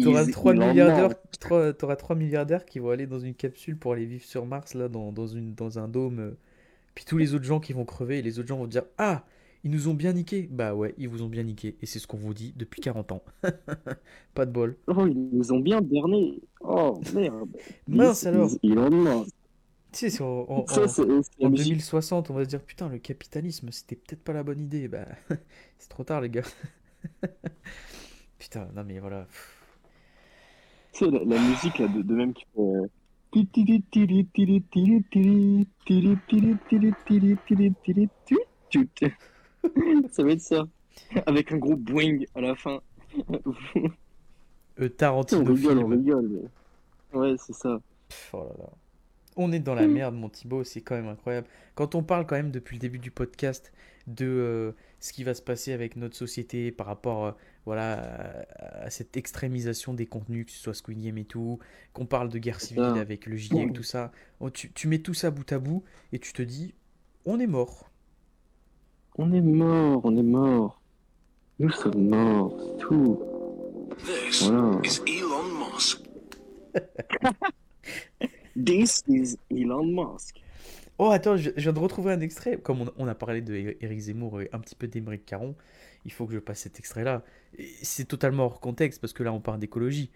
T'auras 0.00 0.26
3 0.26 0.54
Elon 0.54 0.66
milliardaires, 0.68 1.08
Musk. 1.08 1.18
trois- 1.40 1.72
t'auras 1.72 1.96
3 1.96 2.16
milliardaires 2.16 2.64
qui 2.64 2.78
vont 2.78 2.90
aller 2.90 3.06
dans 3.06 3.18
une 3.20 3.34
capsule 3.34 3.76
pour 3.78 3.92
aller 3.92 4.06
vivre 4.06 4.24
sur 4.24 4.46
Mars, 4.46 4.74
là, 4.74 4.88
dans, 4.88 5.12
dans, 5.12 5.26
une, 5.26 5.54
dans 5.54 5.78
un 5.78 5.88
dôme. 5.88 6.18
euh, 6.20 6.30
Puis 6.94 7.04
tous 7.06 7.18
les 7.18 7.34
autres 7.34 7.44
gens 7.44 7.60
qui 7.60 7.72
vont 7.74 7.84
crever, 7.86 8.18
et 8.20 8.22
les 8.22 8.38
autres 8.38 8.48
gens 8.48 8.58
vont 8.58 8.66
dire 8.68 8.84
Ah, 8.98 9.24
ils 9.64 9.70
nous 9.70 9.88
ont 9.88 9.94
bien 9.94 10.12
niqué. 10.14 10.48
Bah 10.50 10.74
ouais, 10.74 10.94
ils 10.98 11.08
vous 11.08 11.22
ont 11.22 11.28
bien 11.28 11.44
niqué. 11.44 11.76
Et 11.82 11.86
c'est 11.86 11.98
ce 12.00 12.06
qu'on 12.08 12.18
vous 12.18 12.34
dit 12.34 12.54
depuis 12.56 12.80
40 12.82 13.12
ans. 13.12 13.24
Pas 14.34 14.46
de 14.46 14.52
bol. 14.52 14.76
Oh, 14.88 15.06
ils 15.06 15.30
nous 15.32 15.52
ont 15.52 15.60
bien 15.60 15.80
berné. 15.82 16.40
Oh, 16.60 17.00
merde. 17.14 17.50
Mince 17.88 18.26
alors. 18.26 18.50
Elon 18.64 18.90
Musk. 18.90 19.34
Tu 19.92 20.10
sais, 20.10 20.22
en, 20.22 20.46
en- 20.48 20.66
Ça, 20.66 20.84
en- 20.84 20.88
c'est 20.88 21.02
c'est 21.22 21.40
la 21.40 21.48
en 21.48 21.50
musique. 21.50 21.68
2060, 21.74 22.30
on 22.30 22.34
va 22.34 22.44
se 22.44 22.48
dire 22.50 22.62
Putain, 22.62 22.88
le 22.88 22.98
capitalisme, 22.98 23.70
c'était 23.72 23.96
peut-être 23.96 24.22
pas 24.24 24.32
la 24.34 24.42
bonne 24.44 24.60
idée. 24.60 24.88
Bah, 24.88 25.06
c'est 25.78 25.88
trop 25.90 26.04
tard, 26.04 26.20
les 26.22 26.30
gars. 26.30 26.42
Putain, 28.42 28.68
non 28.74 28.82
mais 28.82 28.98
voilà. 28.98 29.28
Tu 30.92 31.04
sais, 31.04 31.10
la, 31.12 31.20
la 31.24 31.40
musique 31.40 31.78
là, 31.78 31.86
de, 31.86 32.02
de 32.02 32.14
même 32.14 32.34
qui 32.34 32.44
fait. 38.98 39.14
Ça 40.10 40.24
va 40.24 40.32
être 40.32 40.40
ça. 40.40 40.64
Avec 41.24 41.52
un 41.52 41.58
gros 41.58 41.76
boing 41.76 42.24
à 42.34 42.40
la 42.40 42.56
fin. 42.56 42.80
Euh, 44.80 44.88
on 44.88 44.88
Tarantino 44.88 45.44
rigole, 45.44 45.78
on 45.78 45.86
rigole. 45.86 46.50
Ouais, 47.12 47.36
c'est 47.38 47.52
ça. 47.54 47.80
Pff, 48.08 48.34
oh 48.34 48.42
là 48.42 48.54
là. 48.58 48.70
On 49.36 49.50
est 49.52 49.60
dans 49.60 49.74
la 49.74 49.86
merde, 49.86 50.14
mon 50.14 50.28
Thibaut, 50.28 50.62
c'est 50.64 50.82
quand 50.82 50.94
même 50.94 51.08
incroyable. 51.08 51.46
Quand 51.74 51.94
on 51.94 52.02
parle 52.02 52.26
quand 52.26 52.36
même 52.36 52.50
depuis 52.50 52.76
le 52.76 52.80
début 52.80 52.98
du 52.98 53.10
podcast 53.10 53.72
de 54.06 54.26
euh, 54.26 54.72
ce 55.00 55.12
qui 55.12 55.24
va 55.24 55.32
se 55.32 55.40
passer 55.42 55.72
avec 55.72 55.96
notre 55.96 56.16
société 56.16 56.70
par 56.70 56.86
rapport 56.86 57.24
euh, 57.26 57.32
voilà, 57.64 58.44
à, 58.58 58.82
à 58.84 58.90
cette 58.90 59.16
extrémisation 59.16 59.94
des 59.94 60.06
contenus, 60.06 60.46
que 60.46 60.52
ce 60.52 60.58
soit 60.58 60.74
Squid 60.74 61.00
Game 61.02 61.16
et 61.18 61.24
tout, 61.24 61.58
qu'on 61.94 62.04
parle 62.04 62.28
de 62.28 62.38
guerre 62.38 62.60
civile 62.60 62.82
avec 63.00 63.26
le 63.26 63.36
GIEC, 63.36 63.72
tout 63.72 63.82
ça, 63.84 64.12
oh, 64.40 64.50
tu, 64.50 64.70
tu 64.72 64.86
mets 64.88 64.98
tout 64.98 65.14
ça 65.14 65.30
bout 65.30 65.50
à 65.52 65.58
bout 65.58 65.82
et 66.12 66.18
tu 66.18 66.32
te 66.32 66.42
dis, 66.42 66.74
on 67.24 67.38
est 67.40 67.46
mort. 67.46 67.90
On 69.16 69.32
est 69.32 69.40
mort, 69.40 70.00
on 70.04 70.16
est 70.16 70.22
mort. 70.22 70.82
Nous 71.58 71.70
sommes 71.70 72.08
morts, 72.08 72.56
c'est 72.58 72.78
tout. 72.86 73.22
This 74.04 74.42
Voilà. 74.48 74.80
is 74.84 75.00
Elon 75.06 75.44
Musk. 75.74 76.00
This 78.56 79.02
is 79.08 79.36
Elon 79.50 79.84
Musk. 79.84 80.36
Oh, 80.98 81.10
attends, 81.10 81.36
je, 81.36 81.50
je 81.56 81.60
viens 81.62 81.72
de 81.72 81.78
retrouver 81.78 82.12
un 82.12 82.20
extrait. 82.20 82.58
Comme 82.58 82.82
on, 82.82 82.92
on 82.96 83.08
a 83.08 83.14
parlé 83.14 83.40
de 83.40 83.54
Éric 83.80 83.98
Zemmour 83.98 84.42
et 84.42 84.50
un 84.52 84.58
petit 84.60 84.74
peu 84.74 84.86
d'Émeric 84.86 85.24
Caron, 85.24 85.56
il 86.04 86.12
faut 86.12 86.26
que 86.26 86.34
je 86.34 86.38
passe 86.38 86.60
cet 86.60 86.78
extrait-là. 86.78 87.22
C'est 87.82 88.06
totalement 88.06 88.44
hors 88.44 88.60
contexte 88.60 89.00
parce 89.00 89.12
que 89.12 89.22
là, 89.22 89.32
on 89.32 89.40
parle 89.40 89.58
d'écologie. 89.58 90.10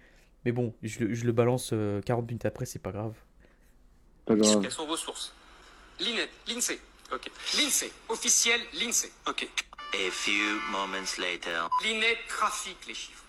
Mais 0.44 0.52
bon, 0.52 0.74
je, 0.82 1.00
le- 1.00 1.14
je 1.14 1.24
le 1.24 1.32
balance 1.32 1.70
euh, 1.72 2.00
40 2.02 2.26
minutes 2.28 2.44
après, 2.46 2.66
c'est 2.66 2.78
pas 2.78 2.92
grave. 2.92 3.14
Pas 4.26 4.36
grave. 4.36 4.60
Quelles 4.62 4.70
sont 4.70 4.86
vos 4.86 4.96
sources? 4.96 5.34
L'INET, 5.98 6.28
l'INSEE. 6.46 6.78
Ok. 7.12 7.30
L'INSEE, 7.56 7.90
officiel, 8.08 8.60
l'INSEE. 8.74 9.10
Ok. 9.28 9.48
A 9.94 10.10
few 10.10 10.32
moments 10.70 11.16
later. 11.18 11.68
L'INET 11.84 12.16
trafique 12.28 12.86
les 12.86 12.94
chiffres. 12.94 13.24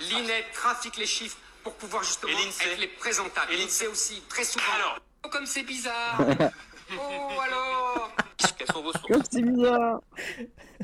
L'INET 0.00 0.44
trafique 0.52 0.96
les 0.96 1.06
chiffres 1.06 1.36
pour 1.66 1.74
pouvoir 1.74 2.04
justement 2.04 2.30
Et 2.32 2.44
l'INSEE 2.46 2.72
être 2.72 2.80
les 2.80 2.86
présentables. 2.86 3.52
Et 3.52 3.56
l'INSEE 3.56 3.88
aussi, 3.88 4.22
très 4.28 4.44
souvent. 4.44 4.64
Alors 4.76 5.00
Oh, 5.24 5.28
comme 5.32 5.46
c'est 5.46 5.64
bizarre 5.64 6.20
Oh, 6.92 7.40
alors 7.42 8.12
Quelles 8.56 8.68
sont 8.68 8.82
vos 8.82 8.92
sources 8.92 9.08
Comme 9.08 9.22
c'est 9.28 9.42
bizarre 9.42 10.00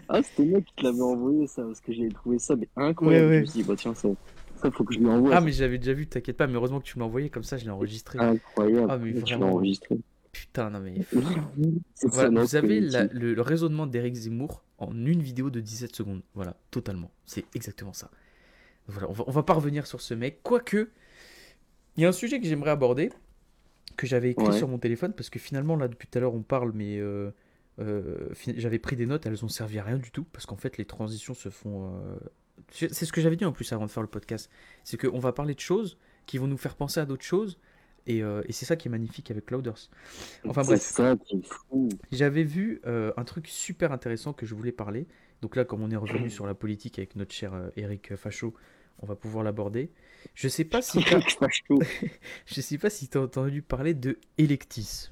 Ah, 0.08 0.20
c'était 0.22 0.42
moi 0.44 0.60
qui 0.60 0.74
te 0.74 0.82
l'avais 0.82 1.00
envoyé 1.02 1.46
ça, 1.46 1.62
parce 1.62 1.80
que 1.80 1.92
j'ai 1.92 2.08
trouvé 2.08 2.40
ça 2.40 2.56
mais 2.56 2.68
incroyable. 2.74 3.26
Ouais, 3.26 3.30
ouais. 3.30 3.36
Je 3.36 3.40
me 3.42 3.46
suis 3.46 3.62
dit, 3.62 3.68
bah 3.68 3.74
tiens, 3.78 3.94
ça, 3.94 4.08
ça 4.60 4.70
faut 4.72 4.82
que 4.82 4.92
je 4.94 4.98
lui 4.98 5.06
envoie. 5.06 5.36
Ah, 5.36 5.40
mais 5.40 5.52
j'avais 5.52 5.78
déjà 5.78 5.92
vu, 5.92 6.08
t'inquiète 6.08 6.36
pas, 6.36 6.48
mais 6.48 6.54
heureusement 6.54 6.80
que 6.80 6.86
tu 6.86 6.98
me 6.98 7.02
l'as 7.02 7.06
envoyé, 7.06 7.30
comme 7.30 7.44
ça 7.44 7.56
je 7.56 7.64
l'ai 7.64 7.70
enregistré. 7.70 8.18
Incroyable. 8.18 8.88
Ah, 8.90 8.98
mais 8.98 9.10
tu 9.12 9.20
l'as 9.20 9.36
vraiment. 9.36 9.52
enregistré. 9.52 9.96
Putain, 10.32 10.70
non 10.70 10.80
mais. 10.80 10.94
Voilà, 11.12 12.28
ça, 12.28 12.30
non, 12.30 12.40
vous 12.40 12.56
avez 12.56 12.80
la- 12.80 13.04
le, 13.04 13.34
le 13.34 13.42
raisonnement 13.42 13.86
d'Éric 13.86 14.14
Zemmour 14.16 14.64
en 14.78 14.90
une 14.92 15.22
vidéo 15.22 15.50
de 15.50 15.60
17 15.60 15.94
secondes. 15.94 16.22
Voilà, 16.34 16.56
totalement. 16.72 17.12
C'est 17.26 17.44
exactement 17.54 17.92
ça. 17.92 18.10
Voilà, 18.88 19.08
on 19.08 19.12
va, 19.12 19.24
on 19.26 19.30
va 19.30 19.42
pas 19.42 19.54
revenir 19.54 19.86
sur 19.86 20.00
ce 20.00 20.14
mec. 20.14 20.40
Quoique, 20.42 20.90
il 21.96 22.02
y 22.02 22.06
a 22.06 22.08
un 22.08 22.12
sujet 22.12 22.40
que 22.40 22.46
j'aimerais 22.46 22.70
aborder, 22.70 23.10
que 23.96 24.06
j'avais 24.06 24.30
écrit 24.30 24.46
Ouais. 24.48 24.56
sur 24.56 24.68
mon 24.68 24.78
téléphone, 24.78 25.12
parce 25.12 25.30
que 25.30 25.38
finalement, 25.38 25.76
là, 25.76 25.88
depuis 25.88 26.08
tout 26.08 26.18
à 26.18 26.20
l'heure, 26.20 26.34
on 26.34 26.42
parle, 26.42 26.72
mais 26.74 26.98
euh, 26.98 27.30
euh, 27.80 28.28
j'avais 28.56 28.78
pris 28.78 28.96
des 28.96 29.06
notes, 29.06 29.26
elles 29.26 29.44
ont 29.44 29.48
servi 29.48 29.78
à 29.78 29.84
rien 29.84 29.98
du 29.98 30.10
tout, 30.10 30.24
parce 30.24 30.46
qu'en 30.46 30.56
fait, 30.56 30.78
les 30.78 30.84
transitions 30.84 31.34
se 31.34 31.48
font. 31.50 31.94
euh, 31.94 32.16
C'est 32.70 32.92
ce 32.92 33.12
que 33.12 33.20
j'avais 33.20 33.36
dit 33.36 33.44
en 33.44 33.52
plus 33.52 33.72
avant 33.72 33.86
de 33.86 33.90
faire 33.90 34.02
le 34.02 34.08
podcast. 34.08 34.50
C'est 34.84 34.96
qu'on 35.00 35.18
va 35.18 35.32
parler 35.32 35.54
de 35.54 35.60
choses 35.60 35.98
qui 36.26 36.38
vont 36.38 36.46
nous 36.46 36.56
faire 36.58 36.74
penser 36.76 37.00
à 37.00 37.04
d'autres 37.06 37.24
choses, 37.24 37.58
et, 38.06 38.18
et 38.18 38.52
c'est 38.52 38.64
ça 38.64 38.74
qui 38.76 38.88
est 38.88 38.90
magnifique 38.90 39.30
avec 39.30 39.46
Clouders. 39.46 39.88
Enfin 40.44 40.62
bref. 40.62 40.80
J'avais 42.10 42.44
vu 42.44 42.80
un 42.84 43.24
truc 43.24 43.46
super 43.48 43.92
intéressant 43.92 44.32
que 44.32 44.44
je 44.46 44.54
voulais 44.54 44.72
parler. 44.72 45.06
Donc 45.42 45.56
là, 45.56 45.64
comme 45.64 45.82
on 45.82 45.90
est 45.90 45.96
revenu 45.96 46.30
sur 46.30 46.46
la 46.46 46.54
politique 46.54 46.98
avec 46.98 47.16
notre 47.16 47.34
cher 47.34 47.52
euh, 47.52 47.68
Eric 47.76 48.14
Facho, 48.16 48.54
on 49.00 49.06
va 49.06 49.16
pouvoir 49.16 49.44
l'aborder. 49.44 49.90
Je 50.34 50.48
sais 50.48 50.64
pas 50.64 50.80
si 50.82 51.00
je 52.46 52.60
sais 52.60 52.78
pas 52.78 52.88
si 52.90 53.08
t'as 53.08 53.20
entendu 53.20 53.60
parler 53.60 53.92
de 53.92 54.18
Electis. 54.38 55.10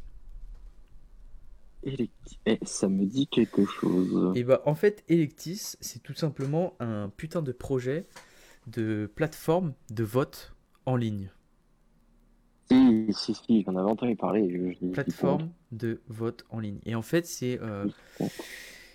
Eh, 1.83 2.59
ça 2.63 2.89
me 2.89 3.07
dit 3.07 3.27
quelque 3.27 3.65
chose. 3.65 4.33
Et 4.37 4.45
bah 4.45 4.63
en 4.67 4.75
fait 4.75 5.03
Electis, 5.09 5.77
c'est 5.81 6.03
tout 6.03 6.15
simplement 6.15 6.75
un 6.79 7.09
putain 7.09 7.43
de 7.43 7.53
projet 7.53 8.07
de 8.67 9.11
plateforme 9.15 9.73
de 9.91 10.05
vote 10.05 10.55
en 10.87 10.95
ligne. 10.97 11.31
Si, 12.71 13.07
si, 13.15 13.35
si, 13.35 13.63
j'en 13.65 13.75
avais 13.77 13.91
entendu 13.91 14.15
parler. 14.15 14.49
je- 14.49 14.73
je- 14.75 14.87
je- 14.87 14.93
Plateforme 14.93 15.51
de 15.73 16.03
vote 16.09 16.45
en 16.51 16.61
ligne. 16.61 16.79
Et 16.85 16.95
en 16.95 17.03
fait 17.03 17.27
c'est 17.27 17.59
euh, 17.63 17.87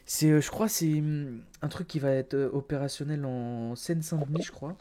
c'est 0.05 0.29
euh, 0.29 0.41
je 0.41 0.49
crois 0.51 0.67
c'est 0.67 0.99
hum, 0.99 1.41
un 1.61 1.67
truc 1.67 1.87
qui 1.87 1.99
va 1.99 2.11
être 2.11 2.33
euh, 2.35 2.49
opérationnel 2.53 3.25
en 3.25 3.75
Seine-Saint-Denis, 3.75 4.43
je 4.43 4.51
crois. 4.51 4.77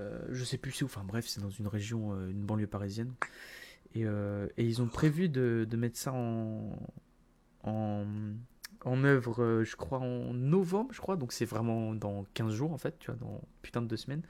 Euh, 0.00 0.20
je 0.30 0.44
sais 0.44 0.58
plus 0.58 0.72
c'est 0.72 0.82
où. 0.82 0.86
Enfin 0.86 1.04
bref, 1.06 1.26
c'est 1.28 1.40
dans 1.40 1.50
une 1.50 1.68
région, 1.68 2.12
euh, 2.14 2.30
une 2.30 2.42
banlieue 2.44 2.66
parisienne. 2.66 3.12
Et, 3.94 4.04
euh, 4.04 4.48
et 4.56 4.64
ils 4.64 4.82
ont 4.82 4.88
prévu 4.88 5.28
de, 5.28 5.66
de 5.68 5.76
mettre 5.76 5.96
ça 5.96 6.12
en, 6.12 6.78
en, 7.64 8.04
en 8.84 9.04
œuvre, 9.04 9.62
je 9.64 9.76
crois, 9.76 9.98
en 9.98 10.34
novembre, 10.34 10.90
je 10.92 11.00
crois. 11.00 11.16
Donc 11.16 11.32
c'est 11.32 11.46
vraiment 11.46 11.94
dans 11.94 12.26
15 12.34 12.52
jours, 12.52 12.72
en 12.72 12.78
fait, 12.78 12.98
tu 12.98 13.10
vois, 13.10 13.18
dans 13.20 13.40
putain 13.62 13.80
de 13.80 13.86
deux 13.86 13.96
semaines. 13.96 14.22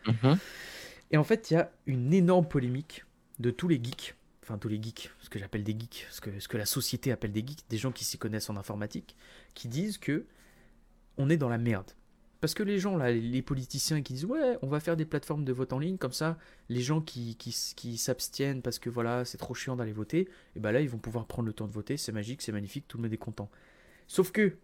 Et 1.10 1.16
en 1.16 1.24
fait, 1.24 1.50
il 1.50 1.54
y 1.54 1.56
a 1.56 1.72
une 1.86 2.12
énorme 2.12 2.46
polémique 2.46 3.04
de 3.40 3.50
tous 3.50 3.66
les 3.66 3.82
geeks, 3.82 4.14
enfin 4.48 4.58
tous 4.58 4.68
les 4.68 4.82
geeks, 4.82 5.10
ce 5.20 5.28
que 5.28 5.38
j'appelle 5.38 5.62
des 5.62 5.76
geeks, 5.78 6.06
ce 6.10 6.20
que, 6.20 6.40
ce 6.40 6.48
que 6.48 6.56
la 6.56 6.64
société 6.64 7.12
appelle 7.12 7.32
des 7.32 7.44
geeks, 7.46 7.68
des 7.68 7.76
gens 7.76 7.92
qui 7.92 8.04
s'y 8.04 8.16
connaissent 8.16 8.48
en 8.48 8.56
informatique, 8.56 9.14
qui 9.54 9.68
disent 9.68 9.98
que 9.98 10.24
on 11.18 11.28
est 11.28 11.36
dans 11.36 11.50
la 11.50 11.58
merde. 11.58 11.90
Parce 12.40 12.54
que 12.54 12.62
les 12.62 12.78
gens, 12.78 12.96
là, 12.96 13.10
les 13.10 13.42
politiciens 13.42 14.00
qui 14.00 14.14
disent 14.14 14.24
ouais, 14.24 14.56
on 14.62 14.68
va 14.68 14.80
faire 14.80 14.96
des 14.96 15.04
plateformes 15.04 15.44
de 15.44 15.52
vote 15.52 15.72
en 15.72 15.78
ligne, 15.78 15.98
comme 15.98 16.12
ça, 16.12 16.38
les 16.68 16.80
gens 16.80 17.00
qui, 17.00 17.36
qui, 17.36 17.54
qui 17.76 17.98
s'abstiennent 17.98 18.62
parce 18.62 18.78
que 18.78 18.88
voilà, 18.88 19.24
c'est 19.24 19.38
trop 19.38 19.54
chiant 19.54 19.76
d'aller 19.76 19.92
voter, 19.92 20.28
et 20.56 20.60
ben 20.60 20.72
là, 20.72 20.80
ils 20.80 20.88
vont 20.88 20.98
pouvoir 20.98 21.26
prendre 21.26 21.46
le 21.46 21.52
temps 21.52 21.66
de 21.66 21.72
voter, 21.72 21.96
c'est 21.96 22.12
magique, 22.12 22.40
c'est 22.40 22.52
magnifique, 22.52 22.86
tout 22.88 22.96
le 22.96 23.02
monde 23.02 23.12
est 23.12 23.18
content. 23.18 23.50
Sauf 24.06 24.32
que, 24.32 24.56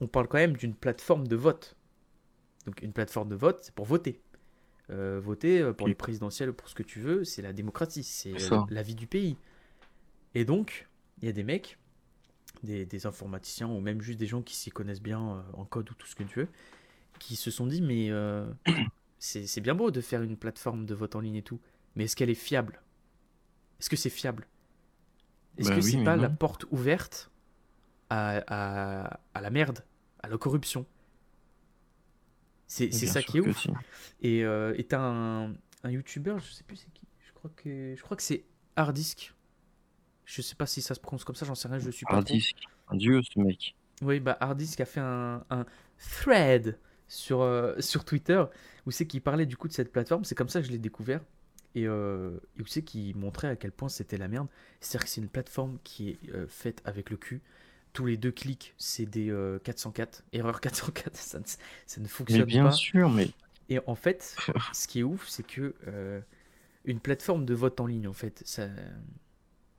on 0.00 0.08
parle 0.08 0.28
quand 0.28 0.38
même 0.38 0.56
d'une 0.56 0.74
plateforme 0.74 1.26
de 1.28 1.36
vote. 1.36 1.76
Donc 2.66 2.82
une 2.82 2.92
plateforme 2.92 3.28
de 3.28 3.36
vote, 3.36 3.60
c'est 3.62 3.74
pour 3.74 3.86
voter. 3.86 4.20
Euh, 4.90 5.20
voter 5.20 5.60
euh, 5.62 5.72
pour 5.72 5.88
les 5.88 5.94
présidentielles, 5.94 6.52
pour 6.52 6.68
ce 6.68 6.74
que 6.74 6.82
tu 6.82 7.00
veux, 7.00 7.24
c'est 7.24 7.42
la 7.42 7.52
démocratie, 7.52 8.02
c'est 8.04 8.64
la 8.68 8.82
vie 8.82 8.94
du 8.96 9.06
pays. 9.06 9.38
Et 10.34 10.44
donc, 10.44 10.88
il 11.20 11.26
y 11.26 11.28
a 11.28 11.32
des 11.32 11.44
mecs, 11.44 11.78
des, 12.64 12.86
des 12.86 13.06
informaticiens, 13.06 13.68
ou 13.68 13.80
même 13.80 14.00
juste 14.02 14.18
des 14.20 14.26
gens 14.26 14.42
qui 14.42 14.56
s'y 14.56 14.70
connaissent 14.70 15.02
bien 15.02 15.36
euh, 15.38 15.42
en 15.54 15.64
code 15.66 15.90
ou 15.90 15.94
tout 15.94 16.06
ce 16.06 16.16
que 16.16 16.24
tu 16.24 16.40
veux, 16.40 16.48
qui 17.18 17.36
se 17.36 17.50
sont 17.50 17.66
dit, 17.66 17.82
mais 17.82 18.10
euh, 18.10 18.46
c'est 19.18 19.60
bien 19.62 19.74
beau 19.74 19.90
de 19.90 20.00
faire 20.02 20.22
une 20.22 20.36
plateforme 20.36 20.86
de 20.86 20.94
vote 20.94 21.16
en 21.16 21.20
ligne 21.20 21.36
et 21.36 21.42
tout, 21.42 21.60
mais 21.96 22.04
est-ce 22.04 22.16
qu'elle 22.16 22.30
est 22.30 22.34
fiable? 22.34 22.82
Est-ce 23.80 23.90
que 23.90 23.96
c'est 23.96 24.10
fiable? 24.10 24.46
Est-ce 25.56 25.70
Bah 25.70 25.72
que 25.72 25.80
oui, 25.80 25.92
c'est 25.92 25.98
pas 25.98 26.16
la 26.16 26.28
porte 26.30 26.64
ouverte 26.70 27.30
à, 28.10 28.42
à- 28.48 29.20
à 29.34 29.40
la 29.40 29.50
merde, 29.50 29.84
à 30.22 30.28
la 30.28 30.38
corruption? 30.38 30.86
C'est 32.70 32.90
ça 32.90 33.22
qui 33.22 33.38
est 33.38 33.40
ouf. 33.40 33.58
si. 33.58 33.70
Et 34.22 34.44
euh, 34.44 34.74
t'as 34.88 35.00
un, 35.00 35.52
un 35.82 35.90
youtubeur, 35.90 36.38
je 36.38 36.52
sais 36.52 36.64
plus 36.64 36.76
c'est 36.76 36.92
qui, 36.92 37.06
je 37.26 37.32
crois 37.32 37.50
que, 37.56 37.94
je 37.96 38.02
crois 38.02 38.16
que 38.16 38.22
c'est 38.22 38.44
Hardisk. 38.76 39.34
Je 40.24 40.42
sais 40.42 40.54
pas 40.54 40.66
si 40.66 40.80
ça 40.80 40.94
se 40.94 41.00
prononce 41.00 41.24
comme 41.24 41.34
ça, 41.34 41.44
j'en 41.46 41.56
sais 41.56 41.68
rien, 41.68 41.78
je 41.80 41.90
suis 41.90 42.06
pas. 42.06 42.14
Hardisk, 42.16 42.56
un 42.88 42.96
dieu 42.96 43.20
ce 43.22 43.40
mec. 43.40 43.74
Oui, 44.02 44.20
bah 44.20 44.36
Hardisk 44.40 44.80
a 44.80 44.84
fait 44.84 45.00
un, 45.00 45.44
un 45.50 45.66
thread 45.98 46.78
sur, 47.08 47.40
euh, 47.42 47.74
sur 47.80 48.04
Twitter 48.04 48.42
où 48.86 48.90
c'est 48.92 49.06
qu'il 49.06 49.20
parlait 49.20 49.46
du 49.46 49.56
coup 49.56 49.68
de 49.68 49.72
cette 49.72 49.92
plateforme. 49.92 50.24
C'est 50.24 50.36
comme 50.36 50.48
ça 50.48 50.60
que 50.60 50.66
je 50.66 50.72
l'ai 50.72 50.78
découvert. 50.78 51.20
Et, 51.74 51.86
euh, 51.86 52.38
et 52.56 52.62
où 52.62 52.66
c'est 52.66 52.82
qu'il 52.82 53.16
montrait 53.16 53.48
à 53.48 53.56
quel 53.56 53.72
point 53.72 53.88
c'était 53.88 54.16
la 54.16 54.28
merde. 54.28 54.48
C'est-à-dire 54.80 55.04
que 55.04 55.10
c'est 55.10 55.20
une 55.20 55.28
plateforme 55.28 55.78
qui 55.84 56.10
est 56.10 56.18
euh, 56.32 56.46
faite 56.48 56.80
avec 56.84 57.10
le 57.10 57.16
cul. 57.16 57.42
Tous 57.92 58.06
les 58.06 58.16
deux 58.16 58.30
clics, 58.32 58.74
c'est 58.78 59.06
des 59.06 59.30
euh, 59.30 59.58
404. 59.60 60.24
Erreur 60.32 60.60
404, 60.62 61.16
ça 61.16 61.38
ne, 61.40 61.44
ça 61.86 62.00
ne 62.00 62.08
Mais 62.28 62.44
fonctionne 62.44 62.44
bien 62.44 62.64
pas. 62.64 62.70
sûr, 62.70 63.10
mais 63.10 63.30
Et 63.68 63.78
en 63.86 63.94
fait, 63.94 64.36
ce 64.72 64.86
qui 64.88 65.00
est 65.00 65.02
ouf, 65.02 65.28
c'est 65.28 65.46
que 65.46 65.74
euh, 65.88 66.20
une 66.84 67.00
plateforme 67.00 67.44
de 67.44 67.54
vote 67.54 67.80
en 67.80 67.86
ligne, 67.86 68.08
en 68.08 68.12
fait, 68.12 68.42
ça... 68.46 68.68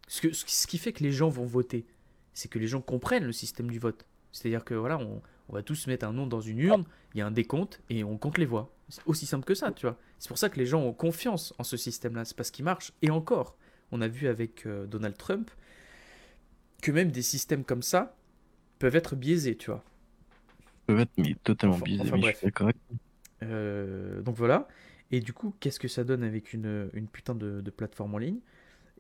ce, 0.07 0.21
que, 0.21 0.33
ce 0.33 0.67
qui 0.67 0.77
fait 0.77 0.93
que 0.93 1.03
les 1.03 1.11
gens 1.11 1.29
vont 1.29 1.45
voter, 1.45 1.85
c'est 2.33 2.49
que 2.49 2.59
les 2.59 2.67
gens 2.67 2.81
comprennent 2.81 3.25
le 3.25 3.31
système 3.33 3.69
du 3.69 3.79
vote. 3.79 4.05
C'est-à-dire 4.31 4.63
que 4.63 4.73
voilà, 4.73 4.97
on, 4.97 5.21
on 5.49 5.53
va 5.53 5.63
tous 5.63 5.88
mettre 5.88 6.05
un 6.05 6.13
nom 6.13 6.27
dans 6.27 6.41
une 6.41 6.59
urne, 6.59 6.85
il 7.13 7.19
y 7.19 7.21
a 7.21 7.27
un 7.27 7.31
décompte 7.31 7.81
et 7.89 8.03
on 8.03 8.17
compte 8.17 8.38
les 8.38 8.45
voix. 8.45 8.73
C'est 8.89 9.01
aussi 9.05 9.25
simple 9.25 9.45
que 9.45 9.55
ça, 9.55 9.71
tu 9.71 9.85
vois. 9.85 9.97
C'est 10.19 10.27
pour 10.29 10.38
ça 10.38 10.49
que 10.49 10.57
les 10.59 10.65
gens 10.65 10.81
ont 10.81 10.93
confiance 10.93 11.53
en 11.57 11.63
ce 11.63 11.77
système-là, 11.77 12.25
c'est 12.25 12.35
parce 12.35 12.51
qu'il 12.51 12.65
marche. 12.65 12.91
Et 13.01 13.09
encore, 13.09 13.57
on 13.91 14.01
a 14.01 14.07
vu 14.07 14.27
avec 14.27 14.65
euh, 14.65 14.85
Donald 14.85 15.17
Trump 15.17 15.51
que 16.82 16.91
même 16.91 17.12
des 17.12 17.22
systèmes 17.22 17.64
comme 17.66 17.82
ça 17.84 18.16
peuvent 18.80 18.95
être 18.95 19.16
biaisés, 19.16 19.58
tu 19.58 19.72
vois. 19.72 19.84
peut 20.86 20.99
être 20.99 21.12
mais 21.18 21.36
totalement 21.44 21.76
Enfin- 21.76 21.86
biaisé. 21.86 22.02
enfin, 22.02 22.18
mais 22.18 22.24
je 22.24 22.28
bref. 22.28 22.38
suis 22.38 22.45
d'accord 22.48 22.68
avec 22.68 22.78
Euh, 23.44 24.22
donc 24.22 24.36
voilà. 24.38 24.68
Et 25.12 25.20
du 25.20 25.34
coup, 25.34 25.56
qu'est-ce 25.60 25.80
que 25.80 25.88
ça 25.88 26.03
donne 26.03 26.24
avec 26.24 26.53
une, 26.53 26.90
une 26.94 27.08
putain 27.08 27.36
de, 27.36 27.62
de 27.62 27.72
plateforme 27.72 28.16
en 28.16 28.18
ligne? 28.20 28.40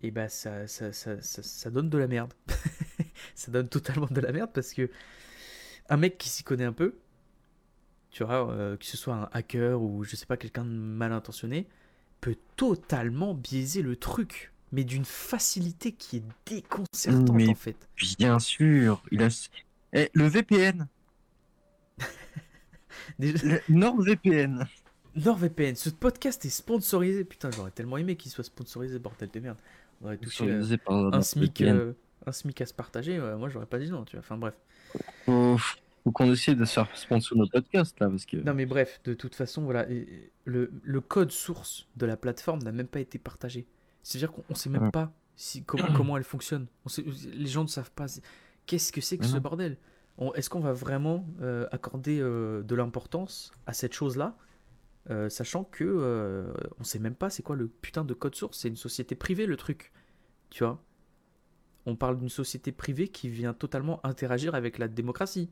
Et 0.03 0.11
bah 0.11 0.29
ça, 0.29 0.67
ça, 0.67 0.93
ça, 0.93 1.21
ça, 1.21 1.43
ça 1.43 1.71
donne 1.71 1.89
de 1.89 1.97
la 1.97 2.07
merde. 2.07 2.33
ça 3.35 3.51
donne 3.51 3.69
totalement 3.69 4.07
de 4.11 4.21
la 4.21 4.31
merde 4.33 4.51
parce 4.53 4.73
que 4.73 4.89
un 5.89 5.97
mec 5.97 6.17
qui 6.17 6.29
s'y 6.29 6.43
connaît 6.43 6.65
un 6.65 6.73
peu, 6.73 6.95
tu 8.09 8.23
vois, 8.23 8.51
euh, 8.51 8.77
que 8.77 8.85
ce 8.85 8.97
soit 8.97 9.15
un 9.15 9.29
hacker 9.31 9.81
ou 9.81 10.03
je 10.03 10.15
sais 10.15 10.25
pas, 10.25 10.37
quelqu'un 10.37 10.65
de 10.65 10.69
mal 10.69 11.13
intentionné, 11.13 11.67
peut 12.21 12.35
totalement 12.57 13.33
biaiser 13.33 13.81
le 13.81 13.95
truc. 13.95 14.51
Mais 14.71 14.83
d'une 14.85 15.05
facilité 15.05 15.91
qui 15.91 16.17
est 16.17 16.23
déconcertante 16.45 17.31
Mais- 17.35 17.49
en 17.49 17.55
fait. 17.55 17.75
Bien 18.17 18.39
sûr, 18.39 19.03
il 19.11 19.21
a. 19.23 19.27
Eh, 19.93 20.09
le 20.13 20.27
VPN, 20.27 20.87
Déjà- 23.19 23.45
le 23.45 23.59
NordVPN. 23.69 24.65
NordVPN, 25.15 25.75
ce 25.75 25.89
podcast 25.89 26.45
est 26.45 26.49
sponsorisé. 26.49 27.25
Putain, 27.25 27.51
j'aurais 27.51 27.71
tellement 27.71 27.97
aimé 27.97 28.15
qu'il 28.15 28.31
soit 28.31 28.43
sponsorisé, 28.45 28.97
bordel 28.99 29.29
de 29.33 29.39
merde. 29.39 29.57
On 30.01 30.05
aurait 30.05 30.17
touché 30.17 30.45
euh, 30.49 30.77
par 30.85 31.13
un 31.13 31.21
SMIC, 31.21 31.61
euh, 31.61 31.93
un 32.25 32.31
SMIC 32.31 32.61
à 32.61 32.65
se 32.65 32.73
partager, 32.73 33.19
moi 33.19 33.49
j'aurais 33.49 33.65
pas 33.65 33.77
dit 33.79 33.89
non, 33.91 34.05
tu 34.05 34.15
vois. 34.15 34.21
Enfin 34.23 34.37
bref. 34.37 34.53
Faut, 35.25 35.57
faut 36.03 36.11
qu'on 36.11 36.31
essaie 36.31 36.55
de 36.55 36.65
se 36.65 36.73
faire 36.73 36.95
sponsor 36.97 37.37
nos 37.37 37.47
podcasts 37.47 37.99
là, 37.99 38.09
parce 38.09 38.25
que. 38.25 38.37
Non 38.37 38.53
mais 38.53 38.65
bref, 38.65 38.99
de 39.03 39.13
toute 39.13 39.35
façon, 39.35 39.63
voilà, 39.63 39.89
et- 39.91 39.97
et 39.97 40.31
le, 40.45 40.71
le 40.81 41.01
code 41.01 41.31
source 41.31 41.87
de 41.97 42.05
la 42.05 42.15
plateforme 42.17 42.63
n'a 42.63 42.71
même 42.71 42.87
pas 42.87 42.99
été 43.01 43.19
partagé. 43.19 43.67
C'est-à-dire 44.03 44.31
qu'on 44.31 44.43
on 44.49 44.55
sait 44.55 44.69
même 44.69 44.83
Ouais. 44.83 44.91
pas 44.91 45.11
si, 45.35 45.63
comment, 45.63 45.87
comment 45.95 46.17
elle 46.17 46.23
fonctionne. 46.23 46.67
On 46.85 46.89
sait- 46.89 47.03
les 47.03 47.47
gens 47.47 47.63
ne 47.63 47.67
savent 47.69 47.91
pas. 47.91 48.05
Qu'est-ce 48.65 48.91
que 48.91 49.01
c'est 49.01 49.17
que 49.17 49.25
ce 49.25 49.37
bordel 49.37 49.77
On- 50.17 50.33
Est-ce 50.33 50.49
qu'on 50.49 50.59
va 50.59 50.73
vraiment 50.73 51.25
euh, 51.41 51.67
accorder 51.71 52.19
euh, 52.19 52.61
de 52.63 52.75
l'importance 52.75 53.51
à 53.65 53.73
cette 53.73 53.93
chose-là 53.93 54.37
euh, 55.09 55.29
sachant 55.29 55.63
que 55.63 55.83
euh, 55.83 56.53
on 56.79 56.83
sait 56.83 56.99
même 56.99 57.15
pas 57.15 57.31
c'est 57.31 57.41
quoi 57.41 57.55
le 57.55 57.67
putain 57.67 58.05
de 58.05 58.13
code 58.13 58.35
source, 58.35 58.59
c'est 58.59 58.67
une 58.67 58.75
société 58.75 59.15
privée 59.15 59.47
le 59.47 59.57
truc. 59.57 59.91
Tu 60.51 60.63
vois? 60.63 60.83
On 61.87 61.95
parle 61.95 62.19
d'une 62.19 62.29
société 62.29 62.71
privée 62.71 63.07
qui 63.07 63.27
vient 63.27 63.53
totalement 63.55 63.99
interagir 64.05 64.53
avec 64.53 64.77
la 64.77 64.87
démocratie. 64.87 65.49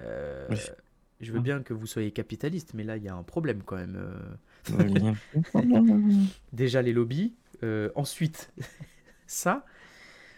Euh, 0.00 0.48
Oui. 0.50 0.58
Je 1.22 1.32
veux 1.32 1.40
bien 1.40 1.62
que 1.62 1.72
vous 1.74 1.86
soyez 1.86 2.10
capitaliste, 2.12 2.74
mais 2.74 2.84
là 2.84 2.96
il 2.96 3.04
y 3.04 3.08
a 3.08 3.14
un 3.14 3.22
problème 3.22 3.62
quand 3.64 3.76
même. 3.76 3.96
euh. 3.96 4.18
Déjà 6.52 6.82
les 6.82 6.92
lobbies, 6.92 7.34
euh, 7.62 7.90
ensuite 7.94 8.50
ça. 9.26 9.64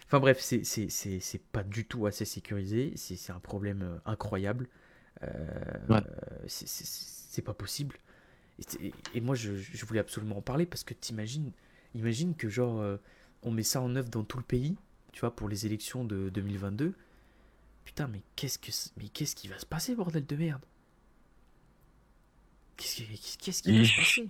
Enfin 0.06 0.20
bref, 0.20 0.40
c'est- 0.40 0.64
pas 1.52 1.62
du 1.64 1.86
tout 1.86 2.06
assez 2.06 2.24
sécurisé, 2.24 2.92
c'est 2.96 3.32
un 3.32 3.40
problème 3.40 3.82
euh, 3.82 3.96
incroyable. 4.06 4.68
Euh, 5.22 5.28
Ouais. 5.88 6.02
c'est- 6.48 7.42
pas 7.42 7.54
possible. 7.54 7.96
Et, 9.14 9.20
moi 9.20 9.34
je, 9.34 9.54
je 9.56 9.84
voulais 9.86 10.00
absolument 10.00 10.38
en 10.38 10.42
parler 10.42 10.66
parce 10.66 10.84
que 10.84 10.94
t'imagines, 10.94 11.50
imagine 11.94 12.34
que 12.34 12.48
genre 12.48 12.80
euh, 12.80 12.96
on 13.42 13.50
met 13.50 13.62
ça 13.64 13.80
en 13.80 13.94
œuvre 13.96 14.08
dans 14.08 14.24
tout 14.24 14.38
le 14.38 14.44
pays, 14.44 14.76
tu 15.12 15.20
vois, 15.20 15.34
pour 15.34 15.48
les 15.48 15.66
élections 15.66 16.04
de 16.04 16.28
2022. 16.30 16.94
Putain, 17.84 18.08
mais 18.08 18.22
qu'est-ce 18.36 18.58
que 18.58 18.70
mais 18.98 19.08
qu'est-ce 19.08 19.36
qui 19.36 19.48
va 19.48 19.58
se 19.58 19.66
passer, 19.66 19.94
bordel 19.94 20.26
de 20.26 20.36
merde? 20.36 20.62
Qu'est-ce 22.76 22.96
qui, 22.96 23.38
qu'est-ce 23.38 23.62
qui 23.62 23.72
va 23.78 23.84
se 23.84 23.96
passer? 23.96 24.28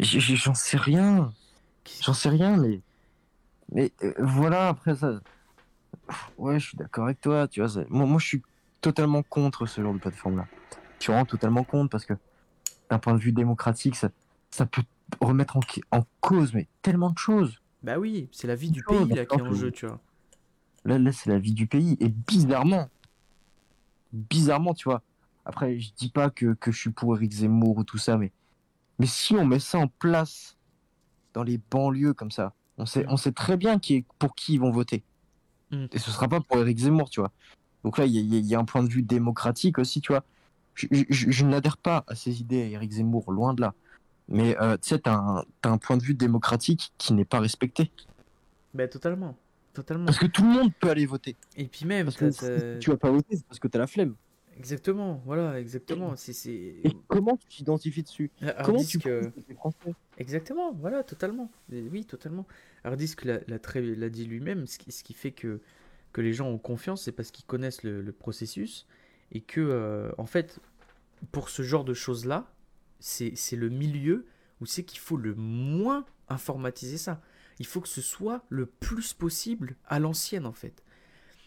J'en 0.00 0.54
sais 0.54 0.76
rien. 0.76 1.32
J'en 2.02 2.14
sais 2.14 2.28
rien, 2.28 2.56
mais. 2.56 2.80
Mais 3.72 3.92
euh, 4.02 4.12
voilà, 4.18 4.68
après 4.68 4.94
ça. 4.96 5.20
Ouais, 6.36 6.58
je 6.58 6.68
suis 6.68 6.76
d'accord 6.76 7.04
avec 7.04 7.20
toi, 7.20 7.48
tu 7.48 7.60
vois. 7.60 7.68
ça- 7.68 7.84
Moi, 7.88 8.06
moi, 8.06 8.18
je 8.18 8.26
suis 8.26 8.42
totalement 8.80 9.22
contre 9.22 9.66
ce 9.66 9.80
genre 9.80 9.94
de 9.94 9.98
plateforme-là. 9.98 10.46
Je 10.98 11.04
suis 11.04 11.12
vraiment 11.12 11.24
totalement 11.26 11.64
contre 11.64 11.90
parce 11.90 12.04
que, 12.04 12.14
d'un 12.90 12.98
point 12.98 13.14
de 13.14 13.18
vue 13.18 13.32
démocratique, 13.32 13.96
ça, 13.96 14.10
ça 14.50 14.66
peut 14.66 14.82
remettre 15.20 15.56
en, 15.56 15.60
en 15.90 16.04
cause 16.20 16.52
mais 16.54 16.68
tellement 16.82 17.10
de 17.10 17.18
choses. 17.18 17.58
Bah 17.82 17.98
oui, 17.98 18.28
c'est 18.32 18.46
la 18.46 18.54
vie 18.54 18.70
du 18.70 18.82
Oh, 18.86 19.04
pays 19.04 19.14
là 19.14 19.24
qui 19.26 19.36
est 19.36 19.42
en 19.42 19.52
jeu, 19.52 19.66
je- 19.68 19.72
tu 19.72 19.86
vois. 19.86 20.00
Là, 20.84 20.98
là 20.98 21.12
c'est 21.12 21.30
la 21.30 21.38
vie 21.38 21.52
du 21.54 21.66
pays. 21.66 21.96
Et 22.00 22.08
bizarrement, 22.08 22.88
bizarrement, 24.12 24.74
tu 24.74 24.84
vois. 24.88 25.02
Après, 25.44 25.78
je 25.78 25.92
dis 25.94 26.08
pas 26.10 26.30
que, 26.30 26.54
que 26.54 26.72
je 26.72 26.78
suis 26.78 26.90
pour 26.90 27.16
Eric 27.16 27.32
Zemmour 27.32 27.78
ou 27.78 27.84
tout 27.84 27.98
ça, 27.98 28.16
mais 28.16 28.32
Mais 28.98 29.06
si 29.06 29.34
on 29.34 29.44
met 29.44 29.58
ça 29.60 29.78
en 29.78 29.88
place 29.88 30.56
dans 31.32 31.42
les 31.42 31.58
banlieues 31.70 32.14
comme 32.14 32.30
ça, 32.30 32.54
on 32.78 32.86
sait, 32.86 33.04
on 33.08 33.16
sait 33.16 33.32
très 33.32 33.56
bien 33.56 33.78
qui 33.78 33.94
est, 33.96 34.04
pour 34.18 34.34
qui 34.34 34.54
ils 34.54 34.60
vont 34.60 34.70
voter. 34.70 35.02
Mm. 35.70 35.86
Et 35.92 35.98
ce 35.98 36.10
sera 36.10 36.28
pas 36.28 36.40
pour 36.40 36.58
Eric 36.58 36.78
Zemmour, 36.78 37.10
tu 37.10 37.20
vois. 37.20 37.32
Donc 37.82 37.98
là, 37.98 38.06
il 38.06 38.12
y, 38.12 38.36
a- 38.36 38.40
y 38.40 38.54
un 38.54 38.64
point 38.64 38.82
de 38.82 38.88
vue 38.88 39.02
démocratique 39.02 39.78
aussi, 39.78 40.00
tu 40.00 40.12
vois. 40.12 40.24
Je, 40.74 40.86
je- 40.90 41.04
je- 41.10 41.30
je 41.30 41.44
n'adhère 41.44 41.76
pas 41.76 42.04
à 42.06 42.14
ces 42.14 42.40
idées, 42.40 42.70
Eric 42.72 42.92
Zemmour, 42.92 43.30
loin 43.32 43.52
de 43.54 43.60
là. 43.60 43.74
Mais 44.28 44.56
euh, 44.60 44.76
tu 44.78 44.88
sais, 44.88 44.98
t'as 45.00 45.14
un, 45.16 45.44
t'as 45.60 45.70
un 45.70 45.78
point 45.78 45.96
de 45.98 46.02
vue 46.02 46.14
démocratique 46.14 46.92
qui 46.98 47.12
n'est 47.12 47.26
pas 47.26 47.40
respecté. 47.40 47.90
Ben, 48.72 48.88
totalement. 48.88 49.36
Totalement. 49.74 50.06
Parce 50.06 50.18
que 50.18 50.26
tout 50.26 50.42
le 50.42 50.48
monde 50.50 50.72
peut 50.80 50.88
aller 50.90 51.04
voter. 51.04 51.36
Et 51.56 51.66
puis 51.66 51.84
même, 51.84 52.06
Parce 52.06 52.16
que 52.16 52.30
si 52.30 52.78
tu 52.80 52.90
vas 52.90 52.96
pas 52.96 53.10
voter, 53.10 53.36
c'est 53.36 53.46
parce 53.46 53.58
que 53.58 53.68
t'as 53.68 53.80
la 53.80 53.86
flemme. 53.88 54.14
Exactement, 54.56 55.22
voilà, 55.24 55.60
exactement. 55.60 56.16
C'est, 56.16 56.32
c'est... 56.32 56.50
Et 56.52 56.96
comment 57.08 57.36
tu 57.36 57.46
t'identifies 57.48 58.02
dessus? 58.02 58.30
Comment 58.64 58.84
tu 58.84 58.98
euh, 59.06 59.30
français? 59.56 59.94
Exactement, 60.18 60.72
voilà, 60.72 61.02
totalement. 61.02 61.50
Oui, 61.70 62.04
totalement. 62.04 62.46
Hardisk 62.84 63.24
l'a, 63.24 63.40
l'a 63.48 63.58
très- 63.58 63.82
l'a 63.82 64.08
dit 64.08 64.24
lui-même, 64.24 64.66
ce 64.66 64.78
qui, 64.78 64.92
ce 64.92 65.02
qui 65.02 65.14
fait 65.14 65.32
que, 65.32 65.60
que 66.12 66.20
les 66.20 66.32
gens 66.32 66.48
ont 66.48 66.58
confiance, 66.58 67.02
c'est 67.02 67.12
parce 67.12 67.30
qu'ils 67.30 67.46
connaissent 67.46 67.82
le, 67.82 68.02
le 68.02 68.12
processus 68.12 68.86
et 69.32 69.40
que, 69.40 69.60
euh, 69.60 70.12
en 70.18 70.26
fait, 70.26 70.60
pour 71.32 71.48
ce 71.48 71.62
genre 71.62 71.84
de 71.84 71.94
choses-là, 71.94 72.52
c'est, 73.00 73.34
c'est 73.36 73.56
le 73.56 73.68
milieu 73.68 74.26
où 74.60 74.66
c'est 74.66 74.84
qu'il 74.84 75.00
faut 75.00 75.16
le 75.16 75.34
moins 75.34 76.04
informatiser 76.28 76.98
ça. 76.98 77.20
Il 77.58 77.66
faut 77.66 77.80
que 77.80 77.88
ce 77.88 78.00
soit 78.00 78.44
le 78.48 78.66
plus 78.66 79.12
possible 79.12 79.76
à 79.86 79.98
l'ancienne, 79.98 80.46
en 80.46 80.52
fait. 80.52 80.83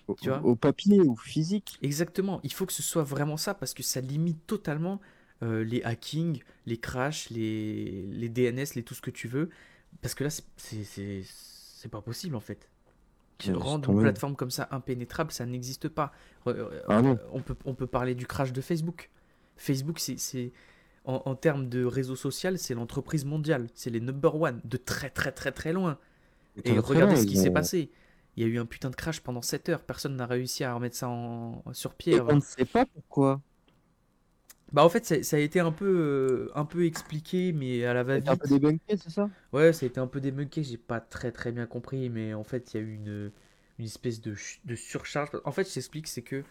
Au, 0.07 0.15
Tu 0.15 0.29
vois 0.29 0.41
au 0.43 0.55
papier 0.55 0.99
ou 1.01 1.15
physique 1.15 1.77
Exactement, 1.81 2.39
il 2.43 2.53
faut 2.53 2.65
que 2.65 2.73
ce 2.73 2.83
soit 2.83 3.03
vraiment 3.03 3.37
ça 3.37 3.53
parce 3.53 3.73
que 3.73 3.83
ça 3.83 4.01
limite 4.01 4.45
totalement 4.47 4.99
euh, 5.43 5.63
les 5.63 5.83
hackings, 5.83 6.41
les 6.65 6.77
crashs, 6.77 7.29
les, 7.29 8.03
les 8.07 8.29
DNS, 8.29 8.65
les 8.75 8.83
tout 8.83 8.93
ce 8.95 9.01
que 9.01 9.11
tu 9.11 9.27
veux. 9.27 9.49
Parce 10.01 10.15
que 10.15 10.23
là, 10.23 10.29
c'est- 10.29 11.87
pas 11.91 12.01
possible 12.01 12.35
en 12.35 12.39
fait. 12.41 12.67
Laisse 13.45 13.55
Rendre 13.55 13.91
une 13.91 13.97
plateforme 14.01 14.35
comme 14.35 14.49
ça 14.49 14.67
impénétrable, 14.71 15.31
ça 15.31 15.45
n'existe 15.45 15.89
pas. 15.89 16.11
Re- 16.45 16.55
euh, 16.57 16.81
Ah 16.89 17.01
on, 17.31 17.41
peut, 17.41 17.55
on 17.65 17.75
peut 17.75 17.85
parler 17.87 18.15
du 18.15 18.25
crash 18.25 18.51
de 18.51 18.61
Facebook. 18.61 19.09
Facebook, 19.57 19.99
c'est- 19.99 20.51
en, 21.05 21.21
en 21.25 21.35
termes 21.35 21.69
de 21.69 21.85
réseau 21.85 22.15
social, 22.15 22.57
c'est 22.57 22.73
l'entreprise 22.73 23.23
mondiale. 23.25 23.67
C'est 23.75 23.89
les 23.91 24.01
number 24.01 24.35
one, 24.35 24.59
de 24.65 24.75
très 24.77 25.09
très 25.11 25.31
très 25.31 25.51
très 25.51 25.71
loin. 25.71 25.97
Et 26.65 26.77
regardez 26.79 27.13
loin, 27.13 27.21
ce 27.21 27.27
qui 27.27 27.37
s'est 27.37 27.49
ont- 27.49 27.53
passé. 27.53 27.91
Il 28.37 28.43
y 28.43 28.45
a 28.45 28.49
eu 28.49 28.59
un 28.59 28.65
putain 28.65 28.89
de 28.91 28.95
crash 28.95 29.21
pendant 29.21 29.41
7 29.41 29.69
heures. 29.69 29.83
Personne 29.83 30.15
n'a 30.15 30.25
réussi 30.27 30.63
à 30.63 30.73
remettre 30.73 30.95
ça 30.95 31.09
en, 31.09 31.63
sur 31.73 31.95
pied. 31.95 32.15
Et 32.15 32.21
on 32.21 32.35
ne 32.35 32.41
sait 32.41 32.65
pas 32.65 32.85
pourquoi. 32.85 33.41
Bah 34.73 34.83
en 34.83 34.89
fait 34.89 35.05
ça, 35.05 35.23
ça 35.23 35.37
a 35.37 35.39
été 35.39 35.59
un 35.61 35.71
peu 35.71 35.85
euh, 35.85 36.51
un 36.55 36.65
peu 36.65 36.85
expliqué 36.85 37.53
mais 37.53 37.85
à 37.85 37.93
la 37.93 38.03
C'est 38.09 38.27
un 38.29 38.35
va-vite. 38.35 38.37
peu 38.37 38.47
débunké, 38.49 38.97
c'est 38.97 39.09
ça? 39.09 39.31
Ouais, 39.53 39.71
ça 39.73 39.85
a 39.85 39.87
été 39.89 39.99
un 39.99 40.07
peu 40.07 40.19
débunké, 40.19 40.63
j'ai 40.63 40.77
pas 40.77 40.99
très 40.99 41.31
très 41.31 41.51
bien 41.51 41.65
compris 41.65 42.09
mais 42.09 42.33
en 42.33 42.43
fait 42.43 42.73
il 42.73 42.77
y 42.77 42.79
a 42.79 42.83
eu 42.83 42.93
une, 42.95 43.31
une 43.79 43.85
espèce 43.85 44.21
de, 44.21 44.35
de 44.65 44.75
surcharge. 44.75 45.29
En 45.45 45.51
fait, 45.51 45.67
je 45.67 45.73
t'explique, 45.73 46.07
c'est 46.07 46.21
que 46.21 46.43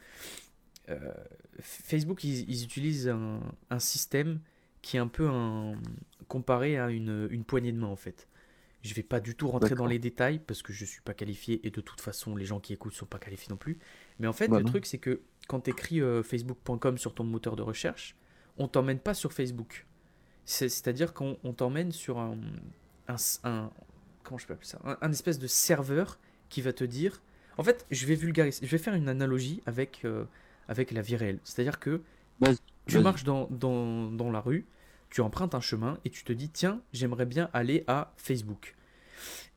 euh, 0.90 1.14
Facebook 1.60 2.24
ils, 2.24 2.48
ils 2.50 2.64
utilisent 2.64 3.08
un, 3.08 3.40
un 3.70 3.78
système 3.80 4.40
qui 4.82 4.96
est 4.98 5.00
un 5.00 5.08
peu 5.08 5.28
un 5.28 5.74
comparé 6.28 6.78
à 6.78 6.90
une, 6.90 7.28
une 7.30 7.44
poignée 7.44 7.72
de 7.72 7.78
main 7.78 7.88
en 7.88 7.96
fait. 7.96 8.28
Je 8.86 8.94
vais 8.94 9.02
pas 9.02 9.20
du 9.20 9.34
tout 9.34 9.48
rentrer 9.48 9.74
dans 9.74 9.86
les 9.86 9.98
détails 9.98 10.38
parce 10.38 10.62
que 10.62 10.72
je 10.72 10.84
suis 10.84 11.00
pas 11.02 11.12
qualifié 11.14 11.66
et 11.66 11.70
de 11.70 11.80
toute 11.80 12.00
façon 12.00 12.36
les 12.36 12.44
gens 12.44 12.60
qui 12.60 12.72
écoutent 12.72 12.94
sont 12.94 13.06
pas 13.06 13.18
qualifiés 13.18 13.48
non 13.50 13.56
plus. 13.56 13.78
Mais 14.18 14.26
en 14.26 14.32
fait, 14.32 14.48
Bah 14.48 14.58
le 14.58 14.62
non. 14.64 14.70
truc 14.70 14.86
c'est 14.86 14.98
que 14.98 15.20
quand 15.48 15.60
tu 15.60 15.70
écris 15.70 16.00
facebook.com 16.24 16.98
sur 16.98 17.14
ton 17.14 17.24
moteur 17.24 17.56
de 17.56 17.62
recherche, 17.62 18.16
on 18.58 18.68
t'emmène 18.68 18.98
pas 18.98 19.14
sur 19.14 19.32
Facebook. 19.32 19.86
C'est- 20.44 20.68
C'est-à-dire 20.68 21.12
qu'on 21.14 21.38
on 21.44 21.52
t'emmène 21.52 21.92
sur 21.92 22.18
un, 22.18 22.36
un, 23.08 23.16
un- 23.44 23.70
comment 24.22 24.38
je 24.38 24.46
peux 24.46 24.54
appeler 24.54 24.68
ça, 24.68 24.78
un, 24.84 24.96
un 25.00 25.10
espèce 25.12 25.38
de 25.38 25.46
serveur 25.46 26.18
qui 26.48 26.62
va 26.62 26.72
te 26.72 26.84
dire. 26.84 27.20
En 27.58 27.62
fait, 27.64 27.86
je 27.90 28.06
vais 28.06 28.14
vulgariser, 28.14 28.64
je 28.66 28.70
vais 28.70 28.78
faire 28.78 28.94
une 28.94 29.08
analogie 29.08 29.62
avec 29.66 30.04
euh, 30.04 30.24
avec 30.68 30.90
la 30.90 31.00
vie 31.02 31.16
réelle. 31.16 31.38
C'est-à-dire 31.44 31.78
que 31.80 32.02
tu 32.86 32.98
marches 33.00 33.24
dans, 33.24 33.46
dans, 33.50 34.10
dans 34.10 34.30
la 34.30 34.40
rue, 34.40 34.66
tu 35.16 35.22
empruntes 35.22 35.54
un 35.54 35.62
chemin 35.62 35.98
et 36.04 36.10
tu 36.10 36.24
te 36.24 36.32
dis 36.34 36.50
tiens, 36.50 36.82
j'aimerais 36.92 37.24
bien 37.24 37.48
aller 37.54 37.84
à 37.86 38.12
Facebook. 38.18 38.76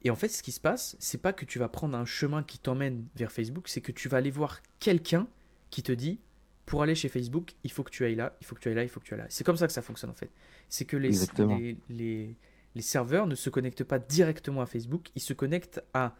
Et 0.04 0.10
en 0.10 0.16
fait, 0.16 0.30
ce 0.30 0.42
qui 0.42 0.54
se 0.54 0.62
passe, 0.62 0.96
c'est 1.00 1.18
pas 1.18 1.34
que 1.34 1.44
tu 1.44 1.60
vas 1.60 1.68
prendre 1.68 1.98
un 1.98 2.06
chemin 2.06 2.44
qui 2.44 2.60
t'emmène 2.60 3.06
vers 3.18 3.30
Facebook, 3.30 3.68
c'est 3.68 3.82
que 3.82 3.92
tu 3.92 4.08
vas 4.08 4.20
aller 4.20 4.32
voir 4.32 4.62
quelqu'un 4.80 5.28
qui 5.70 5.84
te 5.84 5.92
dit 5.92 6.22
pour 6.66 6.82
aller 6.82 6.96
chez 6.96 7.10
Facebook, 7.10 7.56
il 7.66 7.74
faut 7.74 7.84
que 7.84 7.90
tu 7.90 8.06
ailles 8.06 8.16
là, 8.16 8.38
il 8.40 8.48
faut 8.48 8.56
que 8.56 8.62
tu 8.62 8.70
ailles 8.70 8.76
là, 8.76 8.84
il 8.84 8.90
faut 8.90 9.02
que 9.02 9.06
tu 9.06 9.14
ailles 9.14 9.20
là. 9.20 9.26
C'est 9.28 9.44
comme 9.44 9.58
ça 9.58 9.68
que 9.68 9.74
ça 9.74 9.82
fonctionne 9.82 10.12
en 10.12 10.14
fait. 10.14 10.32
C'est 10.70 10.86
que 10.86 10.96
les, 10.96 11.12
les, 11.40 11.78
les, 11.90 12.38
les 12.76 12.82
serveurs 12.82 13.28
ne 13.28 13.36
se 13.36 13.50
connectent 13.50 13.84
pas 13.84 14.00
directement 14.00 14.62
à 14.62 14.66
Facebook, 14.66 15.10
ils 15.16 15.22
se 15.22 15.34
connectent 15.34 15.84
à 15.94 16.16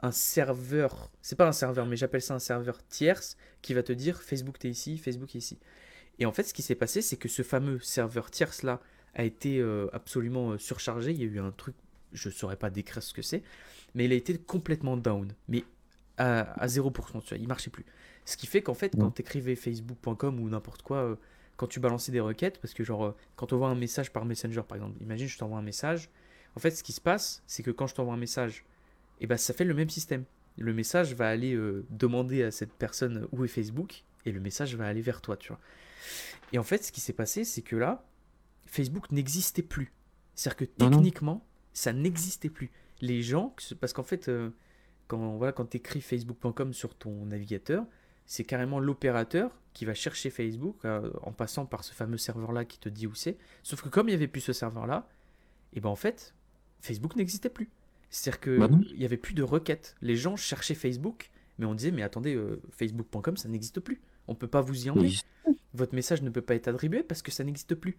un 0.00 0.10
serveur, 0.10 1.12
c'est 1.22 1.36
pas 1.36 1.46
un 1.46 1.52
serveur, 1.52 1.86
mais 1.86 1.94
j'appelle 1.94 2.22
ça 2.22 2.34
un 2.34 2.40
serveur 2.40 2.84
tierce 2.88 3.36
qui 3.62 3.72
va 3.72 3.84
te 3.84 3.92
dire 3.92 4.20
Facebook 4.20 4.58
t'es 4.58 4.68
ici, 4.68 4.98
Facebook 4.98 5.36
est 5.36 5.38
ici. 5.38 5.60
Et 6.20 6.26
en 6.26 6.32
fait, 6.32 6.44
ce 6.44 6.54
qui 6.54 6.62
s'est 6.62 6.74
passé, 6.74 7.02
c'est 7.02 7.16
que 7.16 7.28
ce 7.28 7.42
fameux 7.42 7.80
serveur 7.80 8.30
tierce 8.30 8.62
là 8.62 8.80
a 9.14 9.24
été 9.24 9.58
euh, 9.58 9.88
absolument 9.92 10.52
euh, 10.52 10.58
surchargé. 10.58 11.12
Il 11.12 11.18
y 11.18 11.22
a 11.22 11.26
eu 11.26 11.40
un 11.40 11.50
truc, 11.50 11.74
je 12.12 12.28
ne 12.28 12.34
saurais 12.34 12.56
pas 12.56 12.70
décrire 12.70 13.02
ce 13.02 13.12
que 13.12 13.22
c'est, 13.22 13.42
mais 13.94 14.04
il 14.04 14.12
a 14.12 14.14
été 14.14 14.36
complètement 14.38 14.96
down, 14.96 15.32
mais 15.48 15.64
à, 16.18 16.40
à 16.60 16.66
0%, 16.66 16.92
tu 17.22 17.28
vois, 17.28 17.38
il 17.38 17.48
marchait 17.48 17.70
plus. 17.70 17.86
Ce 18.26 18.36
qui 18.36 18.46
fait 18.46 18.62
qu'en 18.62 18.74
fait, 18.74 18.94
quand 18.96 19.10
tu 19.10 19.22
écrivais 19.22 19.56
facebook.com 19.56 20.38
ou 20.38 20.48
n'importe 20.48 20.82
quoi, 20.82 20.98
euh, 20.98 21.16
quand 21.56 21.66
tu 21.66 21.80
balançais 21.80 22.12
des 22.12 22.20
requêtes, 22.20 22.60
parce 22.60 22.74
que 22.74 22.84
genre, 22.84 23.14
quand 23.36 23.52
on 23.52 23.58
voit 23.58 23.68
un 23.68 23.74
message 23.74 24.12
par 24.12 24.24
Messenger 24.24 24.62
par 24.68 24.76
exemple, 24.76 25.02
imagine 25.02 25.26
je 25.26 25.38
t'envoie 25.38 25.58
un 25.58 25.62
message, 25.62 26.10
en 26.56 26.60
fait, 26.60 26.70
ce 26.70 26.82
qui 26.82 26.92
se 26.92 27.00
passe, 27.00 27.42
c'est 27.46 27.62
que 27.62 27.70
quand 27.70 27.86
je 27.86 27.94
t'envoie 27.94 28.14
un 28.14 28.18
message, 28.18 28.64
et 29.20 29.26
ben 29.26 29.36
ça 29.36 29.54
fait 29.54 29.64
le 29.64 29.74
même 29.74 29.90
système. 29.90 30.24
Le 30.58 30.74
message 30.74 31.14
va 31.14 31.28
aller 31.28 31.54
euh, 31.54 31.84
demander 31.90 32.42
à 32.42 32.50
cette 32.50 32.72
personne 32.72 33.26
où 33.32 33.44
est 33.44 33.48
Facebook, 33.48 34.04
et 34.26 34.32
le 34.32 34.40
message 34.40 34.74
va 34.74 34.86
aller 34.86 35.00
vers 35.00 35.20
toi, 35.20 35.36
tu 35.36 35.48
vois. 35.48 35.60
Et 36.52 36.58
en 36.58 36.62
fait, 36.62 36.84
ce 36.84 36.92
qui 36.92 37.00
s'est 37.00 37.12
passé, 37.12 37.44
c'est 37.44 37.62
que 37.62 37.76
là, 37.76 38.04
Facebook 38.66 39.10
n'existait 39.12 39.62
plus. 39.62 39.92
C'est-à-dire 40.34 40.68
que 40.68 40.82
non. 40.82 40.90
techniquement, 40.90 41.46
ça 41.72 41.92
n'existait 41.92 42.50
plus. 42.50 42.70
Les 43.00 43.22
gens, 43.22 43.54
parce 43.80 43.92
qu'en 43.92 44.02
fait, 44.02 44.28
euh, 44.28 44.50
quand, 45.08 45.36
voilà, 45.36 45.52
quand 45.52 45.66
tu 45.66 45.78
écris 45.78 46.00
facebook.com 46.00 46.72
sur 46.72 46.94
ton 46.94 47.26
navigateur, 47.26 47.84
c'est 48.26 48.44
carrément 48.44 48.78
l'opérateur 48.78 49.50
qui 49.72 49.84
va 49.84 49.94
chercher 49.94 50.30
Facebook 50.30 50.76
euh, 50.84 51.10
en 51.22 51.32
passant 51.32 51.66
par 51.66 51.84
ce 51.84 51.92
fameux 51.92 52.18
serveur-là 52.18 52.64
qui 52.64 52.78
te 52.78 52.88
dit 52.88 53.06
où 53.06 53.14
c'est. 53.14 53.38
Sauf 53.62 53.82
que 53.82 53.88
comme 53.88 54.08
il 54.08 54.12
n'y 54.12 54.16
avait 54.16 54.28
plus 54.28 54.40
ce 54.40 54.52
serveur-là, 54.52 55.08
et 55.72 55.80
ben 55.80 55.88
en 55.88 55.96
fait, 55.96 56.34
Facebook 56.80 57.16
n'existait 57.16 57.48
plus. 57.48 57.70
C'est-à-dire 58.08 58.58
Bah 58.58 58.68
qu'il 58.68 58.98
n'y 58.98 59.04
avait 59.04 59.16
plus 59.16 59.34
de 59.34 59.42
requêtes. 59.42 59.96
Les 60.00 60.16
gens 60.16 60.36
cherchaient 60.36 60.74
Facebook, 60.74 61.30
mais 61.58 61.66
on 61.66 61.74
disait, 61.74 61.90
mais 61.92 62.02
attendez, 62.02 62.34
euh, 62.34 62.60
facebook.com, 62.72 63.36
ça 63.36 63.48
n'existe 63.48 63.80
plus. 63.80 64.00
On 64.28 64.34
peut 64.34 64.48
pas 64.48 64.60
vous 64.60 64.86
y 64.86 64.90
emmener 64.90 65.12
votre 65.74 65.94
message 65.94 66.22
ne 66.22 66.30
peut 66.30 66.42
pas 66.42 66.54
être 66.54 66.68
attribué 66.68 67.02
parce 67.02 67.22
que 67.22 67.30
ça 67.30 67.44
n'existe 67.44 67.74
plus. 67.74 67.96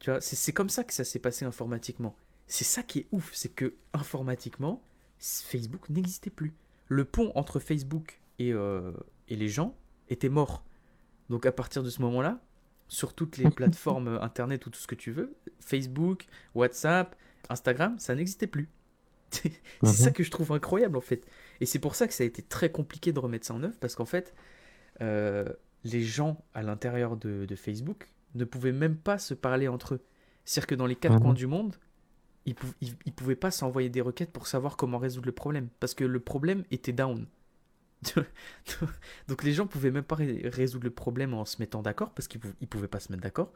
Tu 0.00 0.10
vois, 0.10 0.20
c'est 0.20 0.52
comme 0.52 0.68
ça 0.68 0.84
que 0.84 0.92
ça 0.92 1.04
s'est 1.04 1.18
passé 1.18 1.44
informatiquement. 1.44 2.16
C'est 2.46 2.64
ça 2.64 2.82
qui 2.82 3.00
est 3.00 3.06
ouf, 3.12 3.30
c'est 3.34 3.48
que 3.48 3.74
informatiquement, 3.92 4.82
Facebook 5.18 5.88
n'existait 5.88 6.30
plus. 6.30 6.52
Le 6.88 7.04
pont 7.04 7.32
entre 7.34 7.58
Facebook 7.60 8.20
et, 8.38 8.52
euh, 8.52 8.92
et 9.28 9.36
les 9.36 9.48
gens 9.48 9.74
était 10.08 10.28
mort. 10.28 10.64
Donc 11.30 11.46
à 11.46 11.52
partir 11.52 11.82
de 11.82 11.88
ce 11.90 12.02
moment-là, 12.02 12.40
sur 12.88 13.14
toutes 13.14 13.38
les 13.38 13.48
plateformes 13.50 14.08
euh, 14.08 14.20
internet 14.20 14.66
ou 14.66 14.70
tout 14.70 14.78
ce 14.80 14.86
que 14.86 14.94
tu 14.94 15.10
veux, 15.10 15.34
Facebook, 15.60 16.26
WhatsApp, 16.54 17.16
Instagram, 17.48 17.98
ça 17.98 18.14
n'existait 18.14 18.46
plus. 18.46 18.68
c'est 19.30 19.52
Mhm. 19.82 19.92
ça 19.92 20.10
que 20.10 20.22
je 20.22 20.30
trouve 20.30 20.52
incroyable 20.52 20.96
en 20.98 21.00
fait. 21.00 21.26
Et 21.60 21.66
c'est 21.66 21.78
pour 21.78 21.94
ça 21.94 22.06
que 22.06 22.12
ça 22.12 22.24
a 22.24 22.26
été 22.26 22.42
très 22.42 22.70
compliqué 22.70 23.12
de 23.12 23.18
remettre 23.18 23.46
ça 23.46 23.54
en 23.54 23.62
œuvre 23.62 23.76
parce 23.80 23.94
qu'en 23.94 24.04
fait, 24.04 24.34
euh, 25.00 25.46
les 25.84 26.02
gens 26.02 26.44
à 26.54 26.62
l'intérieur 26.62 27.16
de, 27.16 27.46
de 27.46 27.56
Facebook 27.56 28.12
ne 28.34 28.44
pouvaient 28.44 28.72
même 28.72 28.96
pas 28.96 29.18
se 29.18 29.34
parler 29.34 29.68
entre 29.68 29.94
eux. 29.94 30.00
C'est-à-dire 30.44 30.66
que 30.68 30.74
dans 30.74 30.86
les 30.86 30.96
quatre 30.96 31.14
Mhm. 31.14 31.20
coins 31.20 31.34
du 31.34 31.46
monde, 31.46 31.76
ils, 32.46 32.54
pou- 32.54 32.74
ils- 32.80 32.96
ils 33.06 33.12
pouvaient 33.12 33.36
pas 33.36 33.50
s'envoyer 33.50 33.90
des 33.90 34.00
requêtes 34.02 34.32
pour 34.32 34.46
savoir 34.46 34.76
comment 34.76 34.98
résoudre 34.98 35.26
le 35.26 35.32
problème. 35.32 35.68
Parce 35.80 35.94
que 35.94 36.04
le 36.04 36.20
problème 36.20 36.64
était 36.70 36.92
down. 36.92 37.26
Donc 39.28 39.42
les 39.44 39.52
gens 39.52 39.66
pouvaient 39.66 39.90
même 39.90 40.04
pas 40.04 40.16
ré- 40.16 40.42
résoudre 40.52 40.84
le 40.84 40.90
problème 40.90 41.34
en 41.34 41.44
se 41.44 41.56
mettant 41.60 41.82
d'accord 41.82 42.10
parce 42.10 42.28
qu'ils 42.28 42.40
pou- 42.40 42.52
pouvaient 42.68 42.88
pas 42.88 43.00
se 43.00 43.10
mettre 43.12 43.22
d'accord. 43.22 43.52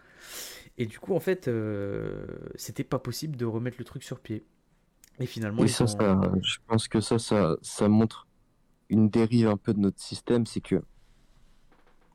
Et 0.78 0.86
du 0.86 0.98
coup, 0.98 1.14
en 1.14 1.20
fait, 1.20 1.48
euh, 1.48 2.26
c'était 2.54 2.84
pas 2.84 2.98
possible 2.98 3.36
de 3.36 3.44
remettre 3.44 3.76
le 3.78 3.84
truc 3.84 4.02
sur 4.02 4.20
pied. 4.20 4.44
Et 5.20 5.26
finalement, 5.26 5.64
Et 5.64 5.66
ils 5.66 5.68
ça, 5.68 5.84
ont- 5.84 5.86
ça, 5.86 6.20
je 6.42 6.56
pense 6.66 6.88
que 6.88 7.00
ça, 7.00 7.18
ça, 7.18 7.56
ça 7.62 7.88
montre 7.88 8.26
une 8.88 9.08
dérive 9.10 9.48
un 9.48 9.56
peu 9.56 9.74
de 9.74 9.80
notre 9.80 10.00
système, 10.00 10.46
c'est 10.46 10.60
que 10.60 10.82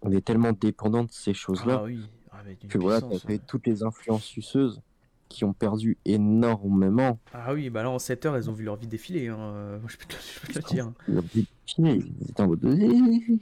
on 0.04 0.12
est 0.12 0.24
tellement 0.24 0.52
dépendant 0.54 1.04
de 1.04 1.12
ces 1.12 1.34
choses-là 1.34 1.80
Ah 1.82 1.84
oui, 1.84 2.00
ah, 2.32 2.38
que 2.70 2.78
voilà, 2.78 3.02
puissance, 3.02 3.22
t'as 3.22 3.28
fait 3.28 3.34
ouais. 3.36 3.42
toutes 3.48 3.68
les 3.68 3.84
influences 3.84 4.24
suceuses 4.26 4.82
qui 5.30 5.46
ont 5.46 5.54
perdu 5.54 5.98
énormément. 6.06 7.20
Ah 7.34 7.54
oui, 7.54 7.70
bah 7.70 7.82
là 7.84 7.90
en 7.90 7.98
7 8.00 8.26
heures, 8.26 8.36
elles 8.36 8.50
ont 8.50 8.54
vu 8.54 8.64
leur 8.64 8.76
vie 8.76 8.88
défiler. 8.88 9.30
hein. 9.30 9.38
Euh, 9.40 9.80
moi, 9.80 9.90
je 9.90 9.98
peux 9.98 10.06
te, 10.06 10.14
je 10.14 10.40
peux 10.46 10.54
te 10.54 10.60
le 10.60 10.64
dire. 10.74 10.92
Leur 11.08 11.24
vie 11.24 11.48
finie, 11.66 12.04
Ils 12.22 12.30
étaient 12.30 12.42
en 12.42 12.48
mode 12.48 12.64
Eh, 12.66 13.40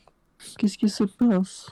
Qu'est-ce 0.58 0.78
qui 0.78 0.90
se 0.90 1.04
passe? 1.04 1.70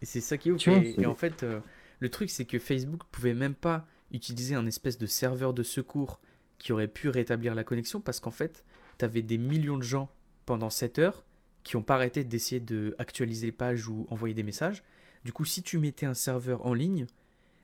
Et 0.00 0.06
c'est 0.06 0.20
ça 0.20 0.36
qui 0.38 0.50
est 0.50 0.52
ouf. 0.52 0.58
Tu 0.58 0.70
et, 0.70 1.06
en 1.06 1.14
fait, 1.14 1.42
euh, 1.42 1.60
le 1.98 2.08
truc, 2.08 2.30
c'est 2.30 2.44
que 2.44 2.58
Facebook 2.58 3.02
pouvait 3.10 3.34
même 3.34 3.54
pas 3.54 3.84
utiliser 4.12 4.54
un 4.54 4.66
espèce 4.66 4.96
de 4.96 5.06
serveur 5.06 5.52
de 5.54 5.62
secours 5.62 6.20
qui 6.58 6.72
aurait 6.72 6.88
pu 6.88 7.08
rétablir 7.08 7.54
la 7.54 7.64
connexion 7.64 8.00
parce 8.00 8.20
qu'en 8.20 8.30
fait, 8.30 8.64
tu 8.98 9.04
avais 9.04 9.22
des 9.22 9.38
millions 9.38 9.76
de 9.76 9.82
gens 9.82 10.08
pendant 10.46 10.70
7 10.70 10.98
heures 11.00 11.24
qui 11.68 11.76
n'ont 11.76 11.82
pas 11.82 11.96
arrêté 11.96 12.24
d'essayer 12.24 12.60
de 12.60 12.94
actualiser 12.98 13.48
les 13.48 13.52
pages 13.52 13.88
ou 13.88 14.06
envoyer 14.08 14.34
des 14.34 14.42
messages. 14.42 14.82
Du 15.24 15.34
coup, 15.34 15.44
si 15.44 15.62
tu 15.62 15.76
mettais 15.76 16.06
un 16.06 16.14
serveur 16.14 16.64
en 16.64 16.72
ligne, 16.72 17.06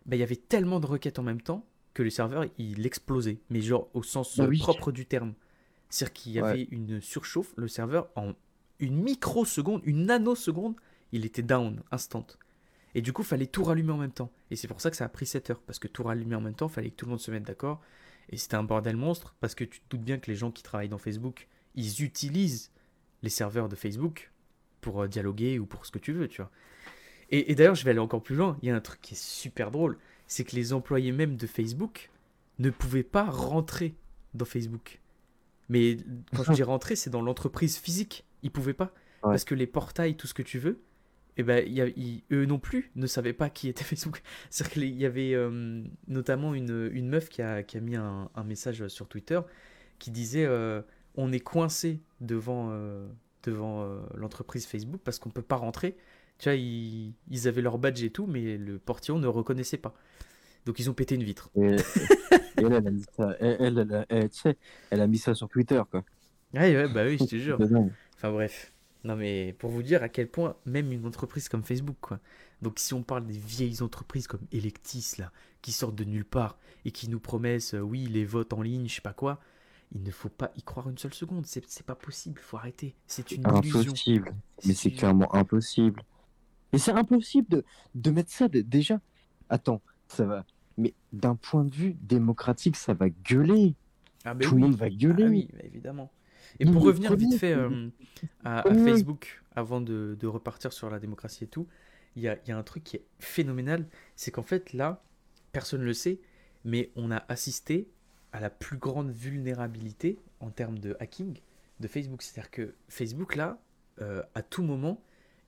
bah, 0.05 0.15
il 0.17 0.19
y 0.19 0.23
avait 0.23 0.37
tellement 0.37 0.79
de 0.79 0.85
requêtes 0.87 1.19
en 1.19 1.23
même 1.23 1.41
temps 1.41 1.65
que 1.95 2.03
le 2.03 2.11
serveur 2.11 2.45
il 2.59 2.85
explosait, 2.85 3.39
mais 3.49 3.63
genre 3.63 3.89
au 3.95 4.03
sens 4.03 4.37
Bah 4.37 4.45
oui. 4.47 4.59
propre 4.59 4.93
du 4.93 5.07
terme. 5.07 5.33
C'est-à-dire 5.89 6.13
qu'il 6.13 6.33
y 6.33 6.43
Ouais. 6.43 6.49
avait 6.51 6.69
une 6.71 7.01
surchauffe, 7.01 7.55
le 7.57 7.67
serveur 7.67 8.11
en 8.15 8.35
une 8.79 9.03
microseconde, 9.03 9.81
une 9.85 10.05
nanoseconde, 10.05 10.75
il 11.13 11.25
était 11.25 11.43
down, 11.43 11.81
instant. 11.91 12.27
Et 12.95 13.01
du 13.01 13.15
coup, 13.15 13.23
fallait 13.23 13.47
tout 13.47 13.65
rallumer 13.65 13.93
en 13.93 13.97
même 13.99 14.13
temps. 14.13 14.31
Et 14.51 14.57
c'est 14.57 14.69
pour 14.69 14.83
ça 14.83 14.91
que 14.91 14.97
ça 14.97 15.07
a 15.07 15.09
pris 15.09 15.25
7 15.25 15.49
heures, 15.51 15.63
parce 15.63 15.79
que 15.79 15.89
tout 15.89 16.03
rallumer 16.03 16.35
en 16.35 16.41
même 16.43 16.55
temps, 16.55 16.69
fallait 16.69 16.91
que 16.91 16.97
tout 16.97 17.07
le 17.07 17.11
monde 17.11 17.21
se 17.21 17.31
mette 17.31 17.45
d'accord. 17.45 17.81
Et 18.29 18.37
c'était 18.37 18.57
un 18.57 18.65
bordel 18.65 18.97
monstre, 18.97 19.35
parce 19.41 19.55
que 19.55 19.65
tu 19.65 19.81
te 19.81 19.85
doutes 19.97 20.05
bien 20.05 20.19
que 20.19 20.31
les 20.31 20.37
gens 20.37 20.51
qui 20.51 20.63
travaillent 20.63 20.89
dans 20.91 20.99
Facebook, 20.99 21.49
ils 21.75 22.03
utilisent 22.03 22.71
les 23.25 23.31
serveurs 23.31 23.69
de 23.69 23.75
Facebook 23.75 24.31
pour 24.81 25.03
euh, 25.03 25.09
dialoguer 25.09 25.59
ou 25.59 25.67
pour 25.67 25.85
ce 25.87 25.91
que 25.91 25.99
tu 25.99 26.13
veux, 26.13 26.29
tu 26.29 26.41
vois. 26.43 26.51
Et, 27.31 27.51
et 27.51 27.55
d'ailleurs, 27.55 27.75
je 27.75 27.85
vais 27.85 27.91
aller 27.91 27.99
encore 28.01 28.23
plus 28.23 28.37
loin. 28.37 28.57
Il 28.63 28.69
y 28.69 28.71
a 28.71 28.77
un 28.77 28.81
truc 28.81 29.01
qui 29.01 29.15
est 29.15 29.21
super 29.23 29.71
drôle, 29.71 29.99
c'est 30.27 30.45
que 30.45 30.55
les 30.55 30.73
employés 30.73 31.11
même 31.11 31.37
de 31.37 31.47
Facebook 31.47 32.11
ne 32.59 32.71
pouvaient 32.71 33.03
pas 33.03 33.25
rentrer 33.25 33.95
dans 34.35 34.45
Facebook. 34.45 35.01
Mais 35.69 35.97
quand 36.37 36.45
je 36.45 36.53
dis 36.59 36.63
rentrer, 36.63 36.95
c'est 36.97 37.11
dans 37.11 37.23
l'entreprise 37.23 37.79
physique. 37.79 38.25
Ils 38.43 38.51
pouvaient 38.51 38.75
pas. 38.75 38.93
Ouais. 39.23 39.31
Parce 39.31 39.45
que 39.45 39.55
les 39.55 39.67
portails, 39.67 40.17
tout 40.17 40.27
ce 40.27 40.35
que 40.35 40.43
tu 40.43 40.59
veux, 40.59 40.81
eh 41.39 41.43
ben, 41.43 41.67
y 41.67 41.81
a- 41.81 41.89
ils- 41.97 42.23
eux 42.31 42.45
non 42.45 42.59
plus 42.59 42.91
ne 42.95 43.07
savaient 43.07 43.33
pas 43.33 43.49
qui 43.49 43.69
était 43.69 43.85
Facebook. 43.93 44.23
C'est-à-dire 44.51 44.73
qu'il 44.75 44.95
y 45.01 45.07
avait 45.07 45.33
euh, 45.35 45.83
notamment 46.09 46.55
une, 46.55 46.91
une 46.93 47.09
meuf 47.09 47.29
qui 47.31 47.41
a, 47.43 47.63
qui 47.63 47.79
a 47.79 47.81
mis 47.81 47.97
un, 47.97 48.31
un 48.35 48.45
message 48.45 48.87
sur 48.89 49.09
Twitter 49.09 49.41
qui 49.99 50.11
disait 50.11 50.45
euh, 50.45 50.83
on 51.17 51.33
est 51.33 51.41
coincé 51.41 52.01
devant, 52.21 52.69
euh, 52.71 53.07
devant 53.43 53.83
euh, 53.83 54.01
l'entreprise 54.15 54.67
Facebook 54.67 55.01
parce 55.05 55.19
qu'on 55.19 55.31
peut 55.31 55.43
pas 55.43 55.57
rentrer. 55.57 55.97
Tu 56.39 56.49
vois, 56.49 56.57
ils, 56.57 57.15
ils 57.31 57.49
avaient 57.49 57.63
leur 57.63 57.79
badge 57.79 58.03
et 58.03 58.11
tout, 58.11 58.27
mais 58.27 58.57
le 58.57 58.79
portillon 58.79 59.19
ne 59.19 59.27
reconnaissait 59.27 59.79
pas. 59.79 59.95
Donc 60.67 60.79
ils 60.79 60.91
ont 60.91 60.95
pété 60.95 61.15
une 61.15 61.23
vitre. 61.23 61.51
Et, 61.55 61.77
et 61.77 61.77
elle, 62.57 62.73
elle 62.73 62.87
a 62.87 62.91
mis 62.91 63.05
ça, 63.17 63.37
elle, 63.41 64.05
elle, 64.91 65.01
a- 65.01 65.07
mis 65.07 65.19
sur 65.19 65.49
Twitter, 65.49 65.81
quoi. 65.91 66.05
Ouais, 66.55 66.75
ouais, 66.75 66.89
bah 66.89 67.05
oui, 67.05 67.19
je 67.21 67.25
te 67.25 67.37
jure. 67.37 67.59
Enfin 68.17 68.33
bref. 68.33 68.73
Non 69.05 69.17
mais 69.17 69.55
pour 69.59 69.71
vous 69.71 69.83
dire 69.83 70.03
à 70.03 70.09
quel 70.09 70.29
point 70.29 70.57
même 70.65 70.91
une 70.91 71.05
entreprise 71.05 71.51
comme 71.51 71.63
Facebook 71.63 71.97
quoi. 72.01 72.21
Donc 72.63 72.79
si 72.79 72.95
on 72.95 73.03
parle 73.03 73.27
des 73.27 73.37
vieilles 73.37 73.83
entreprises 73.83 74.27
comme 74.27 74.41
Electis 74.51 75.17
là, 75.19 75.31
qui 75.61 75.73
sortent 75.73 75.95
de 75.95 76.05
nulle 76.05 76.25
part 76.25 76.59
et 76.87 76.91
qui 76.91 77.11
nous 77.11 77.21
promettent 77.21 77.75
euh, 77.75 77.81
oui 77.81 78.07
les 78.07 78.25
votes 78.25 78.55
en 78.55 78.63
ligne, 78.63 78.89
je 78.89 78.95
sais 78.95 79.01
pas 79.03 79.13
quoi, 79.13 79.41
il 79.93 80.03
ne 80.03 80.11
faut 80.11 80.29
pas 80.29 80.53
y 80.57 80.63
croire 80.63 80.89
une 80.89 80.99
seule 80.99 81.15
seconde. 81.15 81.47
C'est 81.47 81.65
c'est 81.69 81.87
pas 81.87 81.95
possible, 81.95 82.41
faut 82.41 82.57
arrêter. 82.57 82.95
C'est 83.07 83.31
une 83.33 83.43
illusion. 83.57 83.81
Impossible. 83.81 84.35
Mais 84.67 84.75
c'est 84.75 84.91
clairement 84.91 85.35
impossible. 85.35 86.03
Et 86.73 86.79
c'est 86.79 86.93
impossible 86.93 87.49
de, 87.49 87.65
de 87.95 88.11
mettre 88.11 88.31
ça 88.33 88.49
de- 88.49 88.61
déjà. 88.63 89.01
Attends, 89.49 89.81
ça 90.09 90.25
va. 90.25 90.45
Mais 90.77 90.95
d'un 91.13 91.37
point 91.37 91.65
de 91.65 91.75
vue 91.75 91.95
démocratique, 92.03 92.77
ça 92.77 92.95
va 92.95 93.09
gueuler. 93.11 93.75
Ah, 94.25 94.35
ben 94.35 94.49
Tout 94.49 94.55
oui. 94.55 94.61
le 94.63 94.67
monde 94.69 94.77
va 94.77 94.91
gueuler. 94.91 95.25
Ah 95.25 95.29
oui, 95.29 95.49
bah, 95.53 95.61
évidemment. 95.65 96.11
Et 96.59 96.65
Mais 96.65 96.73
pour 96.73 96.83
revenir 96.83 97.15
vite 97.17 97.35
fait 97.39 97.53
euh, 97.53 97.89
à. 98.45 98.63
Facebook, 98.63 99.43
avant 99.55 99.81
de, 99.81 100.17
de 100.19 100.27
repartir 100.27 100.73
sur 100.73 100.91
la 100.91 100.99
démocratie 100.99 101.45
et 101.45 101.49
tout, 101.49 101.69
il 102.17 102.23
y 102.23 102.29
a, 102.29 102.39
il 102.45 102.49
y 102.49 102.53
a 102.53 102.59
un 102.59 102.63
truc 102.63 102.85
qui 102.85 102.97
est 102.97 103.05
phénoménal, 103.19 103.87
c'est 104.17 104.31
qu'en 104.31 104.43
fait 104.43 104.73
là, 104.73 105.03
personne 105.53 105.81
ne 105.81 105.87
le 105.87 105.95
sait, 105.95 106.21
mais 106.65 106.91
on 106.97 107.11
a 107.11 107.25
assisté 107.29 107.89
à 108.35 108.41
la 108.41 108.51
plus 108.51 108.79
grande 108.79 109.13
vulnérabilité 109.13 110.19
en 110.41 110.51
termes 110.51 110.81
de 110.81 110.97
hacking 110.99 111.39
de 111.79 111.87
Facebook. 111.87 112.21
C'est-à-dire 112.21 112.51
que 112.51 112.75
Facebook 112.89 113.37
là, 113.37 113.63
euh, 114.03 114.23
à 114.35 114.43
tout 114.43 114.65
moment, 114.65 115.01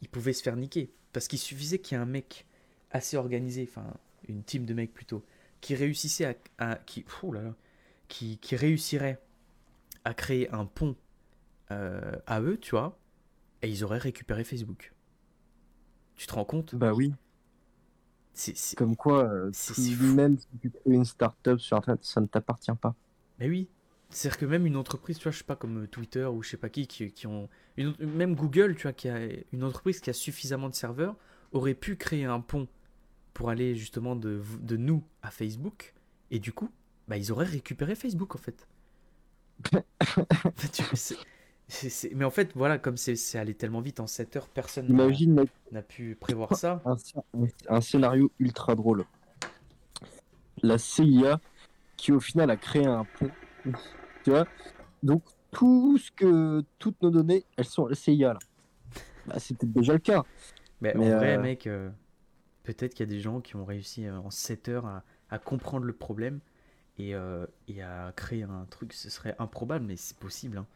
il 0.03 0.09
pouvait 0.09 0.33
se 0.33 0.43
faire 0.43 0.57
niquer. 0.57 0.93
Parce 1.13 1.27
qu'il 1.27 1.41
suffisait 1.41 1.81
qu'il 1.81 1.97
y 1.97 2.01
ait 2.01 2.03
un 2.03 2.07
mec 2.07 2.47
assez 2.93 3.17
organisé, 3.17 3.69
enfin 3.69 3.93
une 4.29 4.45
team 4.45 4.65
de 4.65 4.73
mecs 4.73 4.95
plutôt, 4.95 5.25
qui 5.61 5.75
réussissait 5.75 6.39
à... 6.59 6.79
oh 7.23 7.35
qui 8.09 8.39
réussirait 8.53 9.21
à 10.05 10.15
créer 10.15 10.49
un 10.51 10.65
pont 10.65 10.95
euh, 11.73 12.13
à 12.29 12.41
eux, 12.41 12.57
tu 12.57 12.71
vois, 12.71 12.97
et 13.63 13.69
ils 13.69 13.83
auraient 13.83 13.99
récupéré 13.99 14.45
Facebook. 14.45 14.93
Tu 16.15 16.29
te 16.29 16.35
rends 16.35 16.45
compte? 16.45 16.77
Bah 16.77 16.93
oui. 16.93 17.13
C'est, 18.37 18.77
Comme 18.77 18.97
quoi, 18.97 19.25
euh, 19.25 19.51
même 20.15 20.37
si 20.39 20.47
tu 20.61 20.71
crées 20.71 20.93
une 20.93 21.07
start-up 21.07 21.59
sur 21.59 21.79
Internet, 21.79 22.05
ça 22.05 22.21
ne 22.21 22.27
t'appartient 22.27 22.75
pas. 22.81 22.95
Mais 23.39 23.49
oui. 23.49 23.69
C'est-à-dire 24.11 24.39
que 24.39 24.47
même 24.47 24.67
une 24.67 24.77
entreprise, 24.77 25.17
tu 25.17 25.25
vois, 25.25 25.33
je 25.33 25.39
sais 25.39 25.45
pas, 25.45 25.57
comme 25.57 25.85
euh, 25.85 25.87
Twitter 25.87 26.27
ou 26.27 26.43
je 26.43 26.51
sais 26.51 26.57
pas 26.59 26.69
qui, 26.69 26.87
qui, 26.87 27.11
qui 27.11 27.27
ont. 27.27 27.49
une 27.79 27.95
même 27.99 28.35
Google, 28.35 28.77
tu 28.77 28.83
vois, 28.83 28.93
qui 28.93 29.09
a 29.09 29.19
une 29.53 29.65
entreprise 29.65 30.01
qui 30.01 30.11
a 30.11 30.13
suffisamment 30.13 30.69
de 30.69 30.75
serveurs, 30.75 31.17
aurait 31.53 31.75
pu 31.75 31.97
créer 31.97 32.27
un 32.27 32.41
pont 32.41 32.69
pour 33.33 33.49
aller 33.49 33.75
justement 33.75 34.17
de, 34.17 34.43
de 34.61 34.77
nous 34.77 35.03
à 35.23 35.31
Facebook. 35.31 35.95
Et 36.31 36.39
du 36.39 36.53
coup, 36.53 36.71
bah, 37.09 37.17
ils 37.17 37.33
auraient 37.33 37.47
récupéré 37.47 37.95
Facebook 37.95 38.35
en 38.35 38.39
fait. 38.39 38.69
Tu 40.73 40.83
Mais 42.15 42.25
en 42.25 42.31
fait, 42.31 42.53
voilà, 42.55 42.79
comme 42.79 42.97
c'est 42.97 43.39
allé 43.39 43.55
tellement 43.55 43.81
vite 43.81 44.01
en 44.01 44.07
7 44.07 44.37
heures, 44.37 44.49
personne 44.49 44.89
n'a- 45.73 45.83
pu 45.83 46.17
prévoir 46.21 46.55
ça. 46.55 46.81
un, 46.85 46.97
un- 47.69 47.81
scénario 47.81 48.31
ultra 48.39 48.75
drôle. 48.75 49.05
La 50.63 50.79
CIA 50.79 51.41
qui 51.97 52.13
au 52.13 52.21
final 52.21 52.51
a 52.51 52.57
créé 52.57 52.87
un 52.87 53.05
pont. 53.05 53.31
tu 54.23 54.31
vois? 54.31 54.47
Donc 55.03 55.23
tout 55.53 55.99
ce 55.99 56.11
que 56.13 56.65
toutes 56.79 57.01
nos 57.03 57.11
données, 57.11 57.45
elles 57.57 57.65
sont 57.65 57.87
à 57.87 57.91
la 57.91 57.95
CIA 57.95 58.33
là. 58.35 58.39
Bah, 59.27 59.39
c'était 59.39 59.67
déjà 59.67 59.93
le 59.95 59.99
cas. 59.99 60.25
Mais, 60.81 60.95
Mais, 60.95 61.13
en 61.13 61.17
vrai, 61.19 61.37
euh, 61.37 61.43
mec, 61.43 61.67
euh, 61.67 61.91
peut-être 62.65 62.95
qu'il 62.95 63.07
y 63.07 63.11
a 63.11 63.13
des 63.13 63.21
gens 63.21 63.41
qui 63.41 63.57
ont 63.57 63.65
réussi 63.65 64.07
euh, 64.07 64.19
en 64.19 64.31
7 64.31 64.69
heures 64.69 64.87
à, 64.87 65.05
à 65.31 65.39
comprendre 65.39 65.87
le 65.87 65.93
problème 65.93 66.41
et, 66.99 67.15
euh, 67.15 67.47
et 67.69 67.83
à 67.83 68.13
créer 68.17 68.45
un 68.45 68.67
truc. 68.71 68.93
Ce 68.93 69.11
serait 69.11 69.37
improbable, 69.39 69.85
mais 69.87 69.97
c'est 69.97 70.19
possible. 70.19 70.59
hein. 70.59 70.67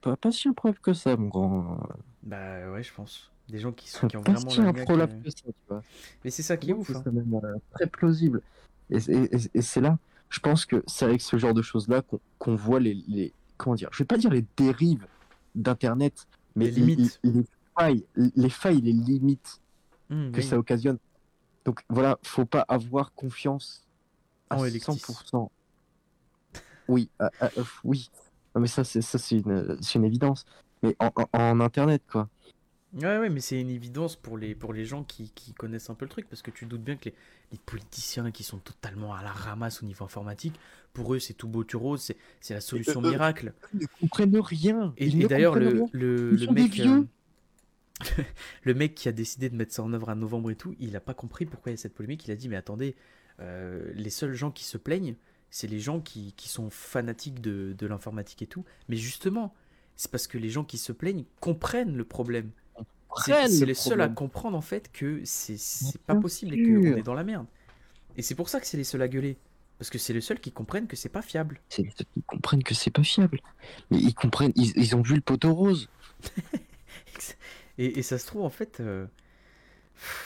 Pas, 0.00 0.16
pas 0.16 0.30
si 0.32 0.48
improbable 0.48 0.78
que 0.80 0.92
ça, 0.92 1.16
mon 1.16 1.28
grand. 1.28 1.80
Bah 2.22 2.70
ouais, 2.70 2.82
je 2.82 2.92
pense. 2.92 3.30
Des 3.48 3.58
gens 3.58 3.72
qui, 3.72 3.88
sont, 3.88 4.06
qui 4.08 4.16
ont 4.16 4.22
Pas 4.22 4.32
vraiment 4.34 4.50
si 4.50 4.60
improbable 4.60 5.12
euh. 5.14 5.22
que 5.24 5.30
ça, 5.30 5.42
tu 5.46 5.52
vois. 5.68 5.82
Mais 6.24 6.30
c'est 6.30 6.42
ça 6.42 6.56
qui 6.56 6.70
est 6.70 6.74
ouf. 6.74 6.86
C'est 6.88 6.96
hein. 6.96 7.02
quand 7.04 7.12
même, 7.12 7.34
euh, 7.42 7.56
très 7.74 7.86
plausible. 7.86 8.42
Et, 8.90 9.00
c'est- 9.00 9.12
et- 9.12 9.34
et- 9.36 9.50
et 9.54 9.62
c'est 9.62 9.80
là, 9.80 9.98
je 10.28 10.40
pense 10.40 10.66
que 10.66 10.82
c'est 10.86 11.04
avec 11.04 11.20
ce 11.20 11.36
genre 11.38 11.54
de 11.54 11.62
choses-là 11.62 12.02
qu'on 12.02 12.20
qu'on 12.38 12.54
voit 12.54 12.80
les, 12.80 12.94
les- 13.08 13.32
Comment 13.56 13.74
dire 13.74 13.88
Je 13.92 13.98
vais 13.98 14.06
pas 14.06 14.18
dire 14.18 14.30
les 14.30 14.44
dérives 14.56 15.04
d'Internet, 15.54 16.26
mais 16.54 16.66
Les 16.66 16.70
limites. 16.70 17.18
Les, 17.24 17.32
les 17.32 17.44
failles, 17.76 18.04
les 18.14 18.50
failles, 18.50 18.80
les 18.80 18.92
limites 18.92 19.60
Hum, 20.10 20.30
que 20.32 20.40
oui. 20.40 20.46
ça 20.46 20.56
occasionne. 20.58 20.96
Donc 21.64 21.80
voilà, 21.90 22.18
faut 22.22 22.44
pas 22.46 22.64
avoir 22.68 23.12
confiance 23.14 23.82
à 24.48 24.56
En 24.56 24.64
Electis. 24.64 24.90
100%. 24.92 25.50
Oui, 26.88 27.10
à- 27.18 27.30
à- 27.40 27.50
euh, 27.58 27.64
oui. 27.84 28.08
Non, 28.58 28.62
mais 28.62 28.66
ça, 28.66 28.82
c'est 28.82 29.02
ça, 29.02 29.18
c'est 29.18 29.36
une, 29.38 30.04
évidence. 30.04 30.44
Mais 30.82 30.96
en, 30.98 31.12
en- 31.14 31.28
en 31.32 31.60
Internet, 31.60 32.02
quoi. 32.10 32.28
Ouais, 32.92 33.18
ouais, 33.18 33.28
mais 33.28 33.38
c'est 33.38 33.60
une 33.60 33.70
évidence 33.70 34.16
pour 34.16 34.36
les, 34.36 34.56
pour 34.56 34.72
les 34.72 34.84
gens 34.84 35.04
qui, 35.04 35.30
qui 35.30 35.52
connaissent 35.52 35.90
un 35.90 35.94
peu 35.94 36.06
le 36.06 36.08
truc, 36.08 36.26
parce 36.28 36.42
que 36.42 36.50
tu 36.50 36.64
te 36.64 36.70
doutes 36.70 36.82
bien 36.82 36.96
que 36.96 37.04
les, 37.04 37.14
les 37.52 37.58
politiciens 37.58 38.32
qui 38.32 38.42
sont 38.42 38.58
totalement 38.58 39.14
à 39.14 39.22
la 39.22 39.30
ramasse 39.30 39.80
au 39.80 39.86
niveau 39.86 40.04
informatique, 40.04 40.58
pour 40.92 41.14
eux, 41.14 41.20
c'est 41.20 41.34
tout 41.34 41.46
beau, 41.46 41.62
tout 41.62 41.78
rose, 41.78 42.12
c'est 42.40 42.54
la 42.54 42.60
solution 42.60 43.04
euh, 43.04 43.10
miracle. 43.10 43.52
Ils 43.74 43.82
ne 43.82 43.86
comprennent 44.00 44.40
rien. 44.40 44.92
Et, 44.96 45.08
d'ailleurs, 45.10 45.54
le, 45.54 45.86
le, 45.92 46.52
mec, 46.52 46.80
euh, 46.80 47.04
le 48.64 48.74
mec 48.74 48.96
qui 48.96 49.08
a 49.08 49.12
décidé 49.12 49.50
de 49.50 49.54
mettre 49.54 49.72
ça 49.72 49.84
en 49.84 49.92
œuvre 49.92 50.08
à 50.08 50.16
novembre 50.16 50.50
et 50.50 50.56
tout, 50.56 50.74
il 50.80 50.90
n'a 50.90 51.00
pas 51.00 51.14
compris 51.14 51.46
pourquoi 51.46 51.70
il 51.70 51.74
y 51.74 51.78
a 51.78 51.80
cette 51.80 51.94
polémique. 51.94 52.26
Il 52.26 52.32
a 52.32 52.36
dit, 52.36 52.48
mais 52.48 52.56
attendez, 52.56 52.96
euh, 53.38 53.92
les 53.94 54.10
seuls 54.10 54.34
gens 54.34 54.50
qui 54.50 54.64
se 54.64 54.78
plaignent, 54.78 55.14
c'est 55.50 55.66
les 55.66 55.80
gens 55.80 56.00
qui, 56.00 56.32
qui 56.34 56.48
sont 56.48 56.70
fanatiques 56.70 57.40
de, 57.40 57.74
de 57.76 57.86
l'informatique 57.86 58.42
et 58.42 58.46
tout. 58.46 58.64
Mais 58.88 58.96
justement, 58.96 59.54
c'est 59.96 60.10
parce 60.10 60.26
que 60.26 60.38
les 60.38 60.50
gens 60.50 60.64
qui 60.64 60.78
se 60.78 60.92
plaignent 60.92 61.24
comprennent 61.40 61.96
le 61.96 62.04
problème. 62.04 62.50
C'est 63.16 63.48
le 63.60 63.66
les 63.66 63.74
seuls 63.74 64.00
à 64.00 64.08
comprendre 64.08 64.56
en 64.56 64.60
fait 64.60 64.92
que 64.92 65.20
c'est 65.24 65.56
pas 66.06 66.14
possible 66.14 66.54
et 66.54 66.62
qu'on 66.62 66.96
est 66.96 67.02
dans 67.02 67.14
la 67.14 67.24
merde. 67.24 67.46
Et 68.16 68.22
c'est 68.22 68.34
pour 68.34 68.48
ça 68.48 68.60
que 68.60 68.66
c'est 68.66 68.76
les 68.76 68.84
seuls 68.84 69.02
à 69.02 69.08
gueuler. 69.08 69.38
Parce 69.78 69.90
que 69.90 69.98
c'est 69.98 70.12
les 70.12 70.20
seuls 70.20 70.40
qui 70.40 70.50
comprennent 70.50 70.88
que 70.88 70.96
c'est 70.96 71.08
pas 71.08 71.22
fiable. 71.22 71.60
C'est 71.68 71.82
les 71.82 71.90
seuls 71.90 72.06
qui 72.14 72.22
comprennent 72.22 72.64
que 72.64 72.74
c'est 72.74 72.90
pas 72.90 73.04
fiable. 73.04 73.40
Mais 73.90 73.98
ils 73.98 74.14
comprennent, 74.14 74.52
ils, 74.56 74.76
ils 74.76 74.96
ont 74.96 75.02
vu 75.02 75.14
le 75.14 75.20
poteau 75.20 75.54
rose. 75.54 75.88
Et, 77.78 77.98
et 77.98 78.02
ça 78.02 78.18
se 78.18 78.26
trouve, 78.26 78.42
en 78.42 78.50
fait, 78.50 78.80
euh, 78.80 79.06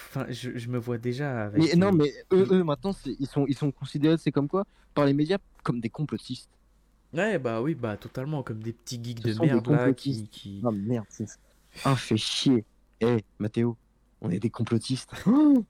enfin, 0.09 0.27
je, 0.29 0.57
je 0.57 0.69
me 0.69 0.79
vois 0.79 0.99
déjà 0.99 1.45
avec. 1.47 1.63
Mais 1.63 1.75
non, 1.77 1.93
mais 1.93 2.13
eux, 2.33 2.47
eux 2.51 2.65
maintenant, 2.65 2.95
ils 3.07 3.27
sont, 3.27 3.47
ils 3.47 3.57
sont 3.57 3.71
considérés, 3.71 4.17
c'est 4.19 4.33
comme 4.33 4.49
quoi, 4.49 4.65
par 4.95 5.07
les 5.07 5.15
médias, 5.15 5.39
comme 5.63 5.81
des 5.81 5.91
complotistes. 5.91 6.51
Ouais, 7.13 7.39
bah 7.39 7.61
oui, 7.61 7.75
bah 7.75 7.97
totalement, 7.97 8.43
comme 8.43 8.63
des 8.63 8.73
petits 8.73 9.01
geeks 9.03 9.21
Ce 9.23 9.29
de 9.29 9.41
merde 9.41 9.69
là 9.69 9.93
qui. 9.93 10.29
qui... 10.29 10.63
Ah 10.65 10.71
merde, 10.71 11.07
c'est 11.11 11.27
Ah, 11.85 11.97
fait 11.97 12.17
chier. 12.17 12.65
Eh, 13.01 13.19
Mathéo, 13.39 13.77
on 14.21 14.31
est 14.31 14.41
des 14.41 14.51
complotistes. 14.51 15.13
Oh 15.27 15.65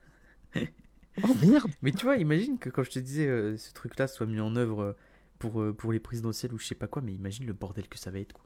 Oh 1.22 1.34
merde 1.42 1.70
Mais 1.82 1.92
tu 1.92 2.04
vois, 2.06 2.16
imagine 2.16 2.58
que 2.58 2.70
quand 2.70 2.82
je 2.84 2.90
te 2.90 2.98
disais 2.98 3.26
euh, 3.26 3.56
ce 3.56 3.72
truc-là 3.72 4.08
soit 4.08 4.26
mis 4.26 4.40
en 4.40 4.56
œuvre 4.56 4.82
euh, 4.82 4.92
pour, 5.38 5.60
euh, 5.60 5.72
pour 5.74 5.92
les 5.92 6.00
présidentielles 6.00 6.54
ou 6.54 6.58
je 6.58 6.66
sais 6.66 6.74
pas 6.74 6.86
quoi, 6.86 7.02
mais 7.02 7.12
imagine 7.12 7.46
le 7.46 7.52
bordel 7.52 7.86
que 7.88 7.98
ça 7.98 8.10
va 8.10 8.18
être. 8.18 8.32
Quoi. 8.32 8.44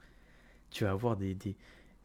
Tu 0.70 0.84
vas 0.84 0.90
avoir 0.90 1.16
des, 1.16 1.34
des, 1.34 1.56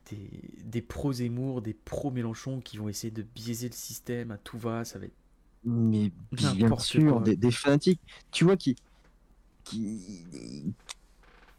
des, 0.10 0.30
des 0.64 0.82
pros 0.82 1.14
Zemmour, 1.14 1.61
des 1.61 1.73
pros 1.73 2.11
Mélenchon 2.11 2.61
qui 2.61 2.78
vont 2.78 2.90
essayer 2.90 3.11
de 3.11 3.23
biaiser 3.23 3.69
le 3.69 3.76
système 3.76 4.32
à 4.32 4.38
tout 4.38 4.57
va, 4.57 4.86
ça 4.86 4.99
va 4.99 5.06
être. 5.06 5.15
Mais 5.64 6.11
bien 6.32 6.78
sûr, 6.78 7.14
quoi. 7.14 7.22
des, 7.22 7.36
des 7.36 7.52
fanatiques, 7.52 8.02
tu 8.32 8.45
vois, 8.45 8.57
qui, 8.57 8.76
qui, 9.64 10.26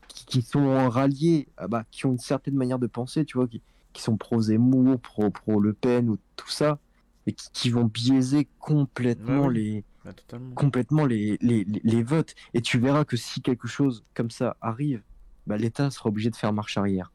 qui, 0.08 0.42
sont 0.42 0.88
ralliés, 0.90 1.46
ah 1.56 1.68
bah, 1.68 1.84
qui 1.90 2.06
ont 2.06 2.12
une 2.12 2.18
certaine 2.18 2.54
manière 2.54 2.80
de 2.80 2.88
penser, 2.88 3.24
tu 3.24 3.38
vois, 3.38 3.46
qui, 3.46 3.62
qui 3.92 4.02
sont 4.02 4.16
pro 4.16 4.40
Zemmour, 4.40 4.98
pro, 4.98 5.30
pro 5.30 5.60
Le 5.60 5.72
Pen 5.72 6.10
ou 6.10 6.18
tout 6.34 6.50
ça, 6.50 6.80
et 7.26 7.32
qui, 7.32 7.48
qui 7.52 7.70
vont 7.70 7.84
biaiser 7.84 8.48
complètement 8.58 9.46
Ouais, 9.46 9.54
les 9.54 9.84
bah, 10.04 10.12
complètement 10.56 11.04
les, 11.04 11.38
les, 11.40 11.64
les, 11.64 11.80
les 11.84 12.02
votes. 12.02 12.34
Et 12.54 12.60
tu 12.60 12.78
verras 12.78 13.04
que 13.04 13.16
si 13.16 13.40
quelque 13.40 13.68
chose 13.68 14.04
comme 14.14 14.30
ça 14.30 14.56
arrive, 14.60 15.02
bah, 15.46 15.56
l'État 15.56 15.90
sera 15.90 16.08
obligé 16.08 16.30
de 16.30 16.36
faire 16.36 16.52
marche 16.52 16.76
arrière. 16.76 17.12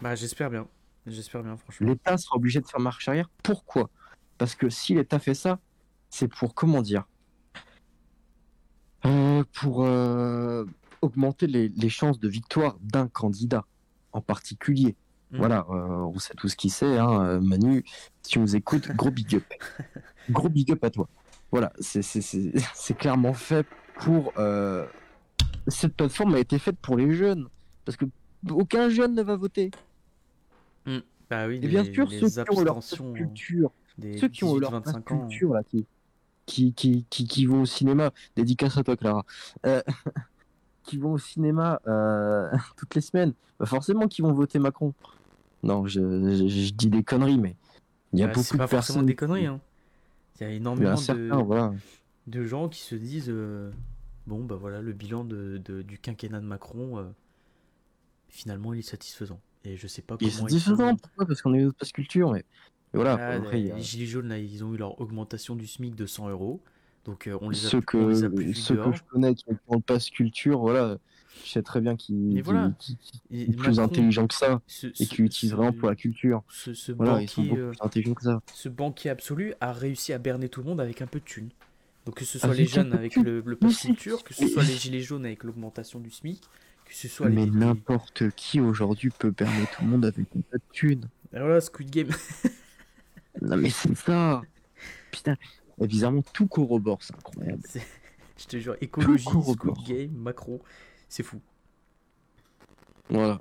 Bah, 0.00 0.14
j'espère 0.14 0.50
bien. 0.50 0.66
J'espère 1.06 1.42
bien, 1.42 1.56
franchement. 1.56 1.86
L'État 1.88 2.16
sera 2.16 2.36
obligé 2.36 2.60
de 2.60 2.66
faire 2.66 2.80
marche 2.80 3.08
arrière. 3.08 3.28
Pourquoi? 3.42 3.90
Parce 4.38 4.54
que 4.54 4.68
si 4.70 4.94
l'État 4.94 5.18
fait 5.18 5.34
ça, 5.34 5.58
c'est 6.10 6.28
pour, 6.28 6.54
comment 6.54 6.82
dire? 6.82 7.04
Euh, 9.06 9.44
Pour 9.54 9.84
euh, 9.84 10.64
augmenter 11.00 11.46
les, 11.46 11.68
les 11.68 11.88
chances 11.88 12.18
de 12.20 12.28
victoire 12.28 12.76
d'un 12.80 13.08
candidat 13.08 13.64
en 14.12 14.20
particulier. 14.20 14.94
Mm. 15.30 15.36
Voilà, 15.38 15.66
euh, 15.70 15.74
on 16.12 16.18
sait 16.18 16.34
tout 16.34 16.48
ce 16.48 16.56
qu'il 16.56 16.70
sait. 16.70 16.98
Hein, 16.98 17.40
Manu, 17.40 17.84
si 18.22 18.32
tu 18.32 18.38
nous 18.40 18.56
écoutes, 18.56 18.90
gros 18.92 19.10
big 19.10 19.36
up. 19.36 19.44
gros 20.30 20.48
big 20.48 20.70
up 20.72 20.84
à 20.84 20.90
toi. 20.90 21.08
Voilà, 21.50 21.72
c'est- 21.80 22.94
clairement 22.96 23.32
fait 23.34 23.66
pour... 23.96 24.32
Cette 25.66 25.94
plateforme 25.94 26.34
a 26.34 26.38
été 26.38 26.58
faite 26.58 26.76
pour 26.80 26.96
les 26.96 27.14
jeunes. 27.14 27.48
Parce 27.84 27.96
que 27.96 28.04
aucun 28.50 28.88
jeune 28.88 29.14
ne 29.14 29.22
va 29.22 29.36
voter. 29.36 29.70
Bah 30.86 31.46
oui, 31.46 31.60
Et 31.62 31.68
bien 31.68 31.82
les- 31.84 31.94
sûr, 31.94 32.08
les 32.08 32.28
ceux 32.28 32.44
qui 32.44 32.50
ont 32.58 32.64
leur 32.64 32.80
culture, 33.14 33.70
des 33.98 34.18
ceux 34.18 34.28
qui 34.28 34.44
ont 34.44 34.56
leur 34.56 34.72
18-25 34.80 35.12
ans. 35.12 35.28
culture 35.28 35.54
là, 35.54 35.62
qui, 35.62 35.86
qui, 36.46 36.72
qui, 36.72 37.06
qui, 37.08 37.24
qui 37.26 37.46
vont 37.46 37.62
au 37.62 37.66
cinéma, 37.66 38.10
dédicace 38.34 38.76
à 38.78 38.82
toi 38.82 38.96
Clara, 38.96 39.24
euh, 39.66 39.80
qui 40.82 40.98
vont 40.98 41.12
au 41.12 41.18
cinéma 41.18 41.80
euh, 41.86 42.50
toutes 42.76 42.94
les 42.96 43.00
semaines, 43.00 43.32
bah 43.60 43.66
forcément 43.66 44.08
qu'ils 44.08 44.24
vont 44.24 44.32
voter 44.32 44.58
Macron. 44.58 44.92
Non, 45.62 45.86
je, 45.86 46.00
je, 46.00 46.48
je 46.48 46.72
dis 46.72 46.88
des 46.88 47.04
conneries, 47.04 47.38
mais 47.38 47.54
il 48.12 48.18
y 48.18 48.22
a 48.22 48.26
Bah, 48.26 48.32
beaucoup 48.34 48.54
de 48.54 48.58
pas 48.58 48.66
forcément 48.66 48.96
personnes. 48.96 49.06
des 49.06 49.14
conneries. 49.14 49.46
Hein. 49.46 49.60
Il 50.40 50.44
y 50.44 50.46
a 50.46 50.52
y 50.52 50.56
énormément 50.56 50.94
a 50.94 51.14
de, 51.14 51.30
voilà. 51.44 51.74
de 52.26 52.44
gens 52.44 52.68
qui 52.68 52.80
se 52.80 52.94
disent 52.96 53.28
euh, 53.28 53.70
bon 54.26 54.42
bah 54.42 54.56
voilà 54.58 54.80
le 54.80 54.92
bilan 54.94 55.22
de, 55.24 55.60
de- 55.64 55.82
du 55.82 55.98
quinquennat 55.98 56.40
de 56.40 56.46
Macron 56.46 56.98
euh, 56.98 57.04
finalement 58.30 58.72
il 58.72 58.78
est 58.78 58.82
satisfaisant 58.82 59.38
et 59.64 59.76
je 59.76 59.86
sais 59.86 60.02
pas 60.02 60.16
comment 60.16 60.46
est 60.46 60.50
différent, 60.50 60.96
pourquoi 60.96 61.26
Parce 61.26 61.42
qu'on 61.42 61.54
est 61.54 61.60
une 61.60 61.72
passe 61.72 61.92
culture, 61.92 62.32
mais, 62.32 62.44
voilà. 62.92 63.12
Ah, 63.20 63.34
après, 63.34 63.70
a 63.70 63.76
les 63.76 63.82
gilets 63.82 64.06
jaunes 64.06 64.28
là 64.28 64.38
ils 64.38 64.64
ont 64.64 64.74
eu 64.74 64.76
leur 64.76 65.00
augmentation 65.00 65.54
du 65.56 65.66
SMIC 65.66 65.94
de 65.94 66.06
100 66.06 66.28
euros 66.30 66.60
donc 67.06 67.26
euh, 67.26 67.38
on 67.40 67.48
les 67.48 67.64
a 67.66 67.68
ceux 67.70 67.80
plus, 67.80 67.98
on 67.98 68.08
les 68.08 68.24
a 68.24 68.28
que, 68.28 68.34
plus 68.34 68.54
ceux 68.54 68.76
que 68.76 68.92
je 68.92 69.02
connais 69.10 69.34
qui 69.34 69.44
ont 69.68 69.76
le 69.76 69.80
passe 69.80 70.10
culture, 70.10 70.58
voilà, 70.60 70.98
je 71.44 71.50
sais 71.50 71.62
très 71.62 71.80
bien 71.80 71.96
qu'ils 71.96 72.16
qu'ils- 72.34 72.42
voilà. 72.42 72.72
qu'ils- 72.78 72.98
qu'ils 72.98 73.20
Et 73.40 73.46
sont 73.46 73.52
plus 73.52 73.80
intelligents 73.80 74.26
que 74.26 74.34
ça 74.34 74.60
ce, 74.66 74.88
et 74.88 74.92
ce- 74.94 75.08
qui 75.08 75.22
utilisent 75.22 75.54
vraiment 75.54 75.72
pour 75.72 75.88
la 75.88 75.96
culture. 75.96 76.42
ce, 76.50 76.74
ce 76.74 76.92
Voilà, 76.92 77.22
ils 77.22 77.28
sont 77.28 77.40
banquier, 77.42 77.56
beaucoup 77.56 77.62
euh, 77.62 77.70
plus 77.70 77.80
intelligents 77.86 78.14
que 78.14 78.22
ça. 78.24 78.40
ce 78.52 78.68
banquier 78.68 79.08
absolu 79.10 79.54
a 79.60 79.72
réussi 79.72 80.12
à 80.12 80.18
berner 80.18 80.50
tout 80.50 80.60
le 80.60 80.66
monde 80.68 80.80
avec 80.80 81.00
un 81.00 81.06
peu 81.06 81.20
de 81.20 81.24
thunes. 81.24 81.48
Donc 82.04 82.16
que 82.16 82.24
ce 82.26 82.38
soit 82.38 82.48
Avec 82.50 82.58
les 82.58 82.64
un 82.64 82.82
jeunes 82.82 82.92
avec 82.92 83.16
le, 83.16 83.22
le 83.40 83.42
Mais 83.46 83.56
pass 83.56 83.76
c'est- 83.76 83.88
culture, 83.88 84.22
que 84.22 84.34
ce 84.34 84.46
soit 84.46 84.62
les 84.64 84.74
gilets 84.74 85.00
jaunes 85.00 85.24
avec 85.24 85.42
l'augmentation 85.44 86.00
du 86.00 86.10
SMIC, 86.10 86.42
que 86.90 86.96
ce 86.96 87.06
soit 87.08 87.28
Mais 87.28 87.44
les- 87.44 87.50
n'importe 87.52 88.30
qui 88.32 88.60
aujourd'hui 88.60 89.10
peut 89.16 89.30
berner 89.30 89.64
tout 89.72 89.82
le 89.84 89.88
monde 89.90 90.04
avec 90.04 90.26
une 90.34 90.42
peu 90.42 90.58
de 90.58 90.62
thunes. 90.72 91.08
Et 91.32 91.38
voilà, 91.38 91.60
Squid 91.60 91.88
Game. 91.90 92.08
Non 93.40 93.56
mais 93.56 93.70
c'est 93.70 93.94
ça 93.96 94.42
Putain, 95.12 95.36
et 95.80 95.86
bizarrement 95.86 96.22
tout 96.34 96.48
corrobore, 96.48 97.00
c'est 97.00 97.14
incroyable. 97.14 97.62
C'est- 97.64 97.86
Je 98.36 98.44
te 98.46 98.56
jure, 98.58 98.76
écologie, 98.80 99.24
Squid. 99.24 99.74
Game, 99.86 100.10
Macron, 100.16 100.60
c'est 101.08 101.22
fou. 101.22 101.40
Voilà. 103.08 103.40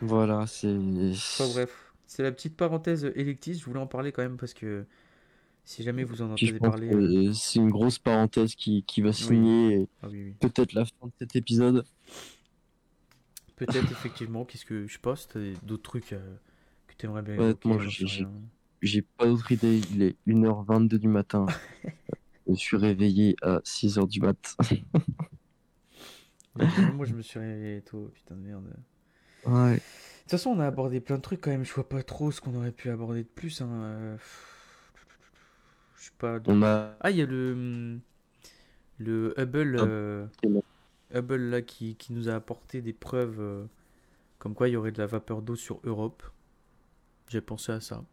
Voilà, 0.00 0.46
c'est... 0.46 0.68
Enfin 0.68 1.48
bref, 1.52 1.92
c'est 2.06 2.22
la 2.22 2.30
petite 2.30 2.56
parenthèse 2.56 3.04
électrice, 3.16 3.58
je 3.60 3.64
voulais 3.64 3.80
en 3.80 3.86
parler 3.88 4.12
quand 4.12 4.22
même 4.22 4.36
parce 4.36 4.54
que 4.54 4.84
si 5.66 5.82
jamais 5.82 6.04
vous 6.04 6.22
en 6.22 6.26
entendez 6.30 6.58
parler... 6.60 6.88
que 6.88 6.94
euh, 6.94 7.32
c'est 7.32 7.58
une 7.58 7.70
grosse 7.70 7.98
parenthèse 7.98 8.54
qui, 8.54 8.84
qui 8.84 9.02
va 9.02 9.12
signer 9.12 9.88
Ah 10.00 10.08
oui, 10.08 10.22
oui. 10.26 10.34
peut-être 10.40 10.72
la 10.74 10.84
fin 10.84 11.06
de 11.08 11.12
cet 11.18 11.34
épisode. 11.34 11.84
Peut-être 13.56 13.90
effectivement, 13.90 14.44
qu'est-ce 14.44 14.64
que 14.64 14.86
je 14.86 14.98
des- 15.34 15.54
d'autres 15.64 15.82
trucs 15.82 16.12
euh, 16.12 16.36
que 16.86 16.94
t'aimerais 16.94 17.22
bien 17.22 17.36
Honnêtement, 17.38 17.78
j'ai- 17.80 18.26
pas 19.02 19.26
d'autre 19.26 19.50
idée, 19.50 19.80
il 19.92 20.02
est 20.02 20.16
1h22 20.26 20.98
du 20.98 21.08
matin. 21.08 21.46
je 22.48 22.54
suis 22.54 22.76
réveillé 22.76 23.34
à 23.42 23.58
6h 23.64 24.06
du 24.06 24.20
mat. 24.20 24.56
Moi 26.94 27.06
je 27.06 27.14
me 27.14 27.22
suis 27.22 27.40
réveillé 27.40 27.82
tôt, 27.82 28.10
putain 28.14 28.36
de 28.36 28.40
merde. 28.40 28.72
ouais. 29.46 29.74
De 29.74 29.80
toute 30.30 30.30
façon, 30.30 30.50
on 30.50 30.60
a 30.60 30.66
abordé 30.66 31.00
plein 31.00 31.16
de 31.16 31.22
trucs 31.22 31.40
quand 31.40 31.50
même. 31.50 31.64
Je 31.64 31.72
vois 31.72 31.88
pas 31.88 32.02
trop 32.02 32.30
ce 32.32 32.40
qu'on 32.40 32.54
aurait 32.56 32.72
pu 32.72 32.90
aborder 32.90 33.22
de 33.22 33.28
plus. 33.28 33.60
Hein. 33.62 33.68
euh, 33.70 34.16
Pas. 36.12 36.40
On 36.46 36.62
a... 36.62 36.96
Ah, 37.00 37.10
il 37.10 37.16
y 37.16 37.22
a 37.22 37.26
le 37.26 37.98
le 38.98 39.34
Hubble, 39.38 39.76
euh. 39.78 40.26
Hubble 41.14 41.50
là 41.50 41.62
qui, 41.62 41.96
qui 41.96 42.12
nous 42.12 42.28
a 42.28 42.34
apporté 42.34 42.80
des 42.80 42.92
preuves 42.92 43.36
euh, 43.40 43.64
comme 44.38 44.54
quoi 44.54 44.68
il 44.68 44.72
y 44.72 44.76
aurait 44.76 44.92
de 44.92 44.98
la 44.98 45.06
vapeur 45.06 45.42
d'eau 45.42 45.56
sur 45.56 45.80
Europe. 45.84 46.22
J'ai 47.28 47.40
pensé 47.40 47.72
à 47.72 47.80
ça. 47.80 48.04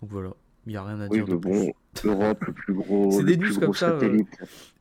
Donc 0.00 0.10
voilà, 0.10 0.34
il 0.66 0.72
y 0.72 0.76
a 0.76 0.84
rien 0.84 1.00
à 1.00 1.08
Oui, 1.08 1.18
dire. 1.18 1.26
de 1.26 1.36
plus. 1.36 1.72
Europe, 2.04 2.44
le 2.44 2.52
plus 2.52 2.74
gros, 2.74 3.10
C'est 3.10 3.24
des 3.24 3.36
news 3.36 3.58
comme 3.58 3.74
ça, 3.74 3.90
euh. 3.90 4.22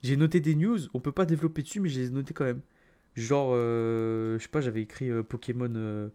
J'ai 0.01 0.17
noté 0.17 0.39
des 0.39 0.55
news, 0.55 0.79
on 0.93 0.99
peut 0.99 1.11
pas 1.11 1.25
développer 1.25 1.61
dessus, 1.61 1.79
mais 1.79 1.89
je 1.89 1.99
les 1.99 2.07
ai 2.07 2.11
notés 2.11 2.33
quand 2.33 2.45
même. 2.45 2.61
Genre, 3.15 3.53
je 3.55 4.37
sais 4.39 4.49
pas, 4.49 4.61
j'avais 4.61 4.81
écrit 4.81 5.09
Pokémon, 5.23 6.09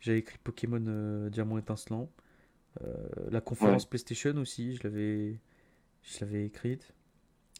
j'avais 0.00 0.18
écrit 0.18 0.38
Pokémon 0.42 1.28
Diamant 1.30 1.58
étincelant. 1.58 2.10
La 3.30 3.40
conférence 3.40 3.86
PlayStation 3.86 4.36
aussi, 4.36 4.76
je 4.76 4.82
l'avais, 4.84 5.38
je 6.04 6.20
l'avais 6.20 6.46
écrite. 6.46 6.92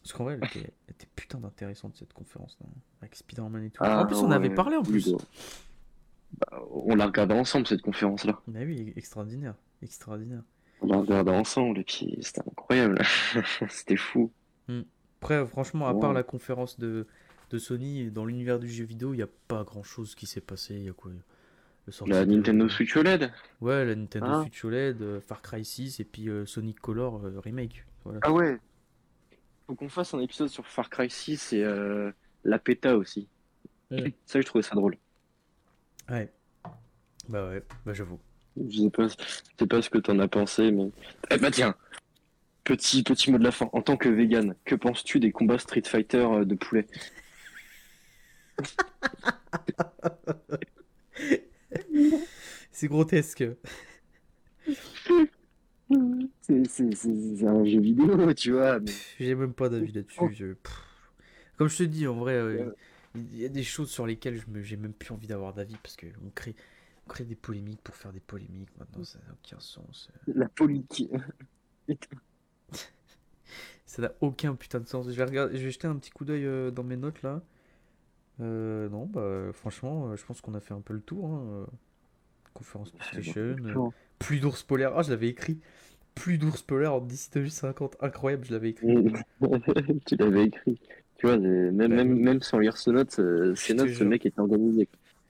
Parce 0.01 0.13
qu'en 0.13 0.25
vrai, 0.25 0.37
elle 0.39 0.47
était, 0.47 0.73
elle 0.87 0.93
était 0.93 1.07
putain 1.15 1.39
d'intéressante 1.39 1.95
cette 1.95 2.13
conférence 2.13 2.57
là, 2.61 2.67
avec 3.01 3.15
Spider-Man 3.15 3.63
et 3.63 3.69
tout. 3.71 3.81
Ah, 3.83 4.03
en 4.03 4.05
plus, 4.05 4.17
on 4.17 4.29
avait 4.31 4.53
parlé 4.53 4.77
en 4.77 4.83
plus. 4.83 5.11
bah, 5.11 5.17
bah, 6.51 6.61
on 6.71 6.95
l'a 6.95 7.07
regardé 7.07 7.33
ensemble 7.33 7.65
cette 7.65 7.81
conférence-là. 7.81 8.39
Mais 8.47 8.65
oui, 8.65 8.93
extraordinaire, 8.95 9.55
extraordinaire. 9.81 10.43
On 10.81 10.87
l'a 10.87 10.97
regardé 10.97 11.31
ensemble 11.31 11.79
et 11.79 11.83
puis 11.83 12.17
c'était 12.21 12.41
incroyable. 12.41 13.01
c'était 13.69 13.97
fou. 13.97 14.31
Après, 15.21 15.43
franchement, 15.47 15.87
à 15.87 15.95
part 15.95 16.13
la 16.13 16.21
conférence 16.21 16.77
de, 16.77 17.07
de 17.49 17.57
Sony, 17.57 18.11
dans 18.11 18.25
l'univers 18.25 18.59
du 18.59 18.69
jeu 18.69 18.85
vidéo, 18.85 19.13
il 19.13 19.17
n'y 19.17 19.23
a 19.23 19.29
pas 19.47 19.63
grand 19.63 19.81
chose 19.81 20.13
qui 20.13 20.27
s'est 20.27 20.41
passé. 20.41 20.75
Il 20.75 20.83
y 20.83 20.89
a 20.89 20.93
quoi? 20.93 21.11
Le 21.87 22.09
La 22.11 22.25
de- 22.25 22.31
Nintendo 22.35 22.67
Switch 22.69 22.95
OLED. 22.97 23.31
Ouais, 23.61 23.85
la 23.85 23.95
Nintendo 23.95 24.25
Ah. 24.29 24.41
Switch 24.41 24.65
OLED, 24.65 25.01
euh, 25.01 25.21
Far 25.21 25.41
Cry 25.41 25.63
6 25.63 25.99
et 25.99 26.03
puis 26.03 26.29
euh, 26.29 26.45
Sonic 26.45 26.79
Color 26.79 27.25
euh, 27.25 27.39
Remake. 27.39 27.85
Voilà. 28.03 28.19
Ah 28.23 28.31
ouais. 28.33 28.57
Faut 29.67 29.75
qu'on 29.75 29.89
fasse 29.89 30.13
un 30.13 30.19
épisode 30.19 30.49
sur 30.49 30.65
Far 30.67 30.89
Cry 30.89 31.09
6 31.09 31.53
et 31.53 31.63
euh, 31.63 32.11
la 32.43 32.59
PETA 32.59 32.97
aussi. 32.97 33.27
Ouais. 33.91 34.13
Ça, 34.25 34.39
je 34.41 34.45
trouvais 34.45 34.63
ça 34.63 34.75
drôle. 34.75 34.97
Ouais. 36.09 36.31
Bah 37.29 37.47
ouais, 37.49 37.63
bah 37.85 37.93
j'avoue. 37.93 38.19
Je 38.69 38.77
sais 38.83 38.89
pas, 38.89 39.07
je 39.07 39.15
sais 39.59 39.67
pas 39.67 39.81
ce 39.81 39.89
que 39.89 39.97
t'en 39.97 40.19
as 40.19 40.27
pensé, 40.27 40.71
mais. 40.71 40.91
Eh 41.31 41.37
bah 41.37 41.49
tiens, 41.51 41.75
petit 42.63 43.03
petit 43.03 43.31
mot 43.31 43.37
de 43.39 43.43
la 43.43 43.51
fin. 43.51 43.69
En 43.73 43.81
tant 43.81 43.97
que 43.97 44.07
vegan, 44.09 44.55
que 44.65 44.75
penses-tu 44.75 45.19
des 45.19 45.31
combats 45.31 45.57
Street 45.59 45.81
Fighter 45.85 46.45
de 46.45 46.55
poulet? 46.55 46.87
C'est 52.71 52.87
grotesque. 52.87 53.43
C'est 56.41 57.45
un 57.45 57.63
jeu 57.63 57.79
vidéo, 57.79 58.33
tu 58.33 58.51
vois. 58.51 58.79
Mais... 58.79 58.91
J'ai 59.19 59.35
même 59.35 59.53
pas 59.53 59.69
d'avis 59.69 59.91
Oh. 60.17 60.29
là-dessus. 60.29 60.33
je- 60.33 60.53
pff. 60.53 60.81
Comme 61.57 61.69
je 61.69 61.77
te 61.77 61.83
dis, 61.83 62.07
en 62.07 62.15
vrai, 62.15 62.33
euh, 62.33 62.71
il 63.15 63.37
y 63.37 63.45
a 63.45 63.49
des 63.49 63.63
choses 63.63 63.89
sur 63.89 64.05
lesquelles 64.07 64.37
je 64.37 64.47
me... 64.49 64.61
j'ai 64.61 64.77
même 64.77 64.93
plus 64.93 65.11
envie 65.13 65.27
d'avoir 65.27 65.53
d'avis 65.53 65.77
parce 65.81 65.95
qu'on 65.97 66.29
crée... 66.33 66.55
on 67.05 67.09
crée 67.09 67.25
des 67.25 67.35
polémiques 67.35 67.81
pour 67.83 67.95
faire 67.95 68.11
des 68.13 68.19
polémiques. 68.19 68.69
Maintenant, 68.77 69.03
ça 69.03 69.19
n'a 69.27 69.33
aucun 69.33 69.59
sens. 69.59 70.09
La 70.27 70.49
politique. 70.49 71.11
Ça 73.85 74.01
n'a 74.01 74.11
aucun 74.21 74.55
putain 74.55 74.79
de 74.79 74.87
sens. 74.87 75.05
Je 75.07 75.11
vais, 75.11 75.23
regarder... 75.23 75.57
je 75.57 75.63
vais 75.63 75.71
jeter 75.71 75.87
un 75.87 75.95
petit 75.97 76.11
coup 76.11 76.25
d'œil 76.25 76.45
euh, 76.45 76.71
dans 76.71 76.83
mes 76.83 76.97
notes 76.97 77.21
là. 77.21 77.41
Euh, 78.41 78.89
non, 78.89 79.05
bah 79.05 79.51
franchement, 79.53 80.09
euh, 80.09 80.15
je 80.17 80.25
pense 80.25 80.41
qu'on 80.41 80.55
a 80.55 80.59
fait 80.59 80.73
un 80.73 80.81
peu 80.81 80.93
le 80.93 81.01
tour. 81.01 81.27
hein, 81.27 81.43
euh. 81.51 81.65
Conférence 82.55 82.91
PlayStation. 82.91 83.93
Pluie 84.17 84.39
d'ours 84.39 84.63
polaire. 84.63 84.93
Ah, 84.95 85.03
je 85.03 85.11
l'avais 85.11 85.27
écrit. 85.27 85.59
Plus 86.15 86.37
d'ours 86.37 86.61
polaire 86.63 86.93
en 86.95 87.01
d'ici 87.01 87.29
2050. 87.33 87.97
Incroyable, 87.99 88.45
je 88.45 88.53
l'avais 88.53 88.69
écrit. 88.69 88.87
tu 90.07 90.15
l'avais 90.15 90.45
écrit. 90.45 90.79
Tu 91.17 91.27
vois, 91.27 91.37
même, 91.37 91.77
Bah 91.89 92.03
même, 92.03 92.41
sans 92.41 92.59
lire 92.59 92.77
ce 92.77 92.89
note, 92.91 93.19
euh, 93.19 93.53
ces 93.55 93.75
te 93.75 93.81
notes, 93.81 93.89
ce 93.93 94.03
mec 94.05 94.25
est 94.25 94.39
organisé. 94.39 94.87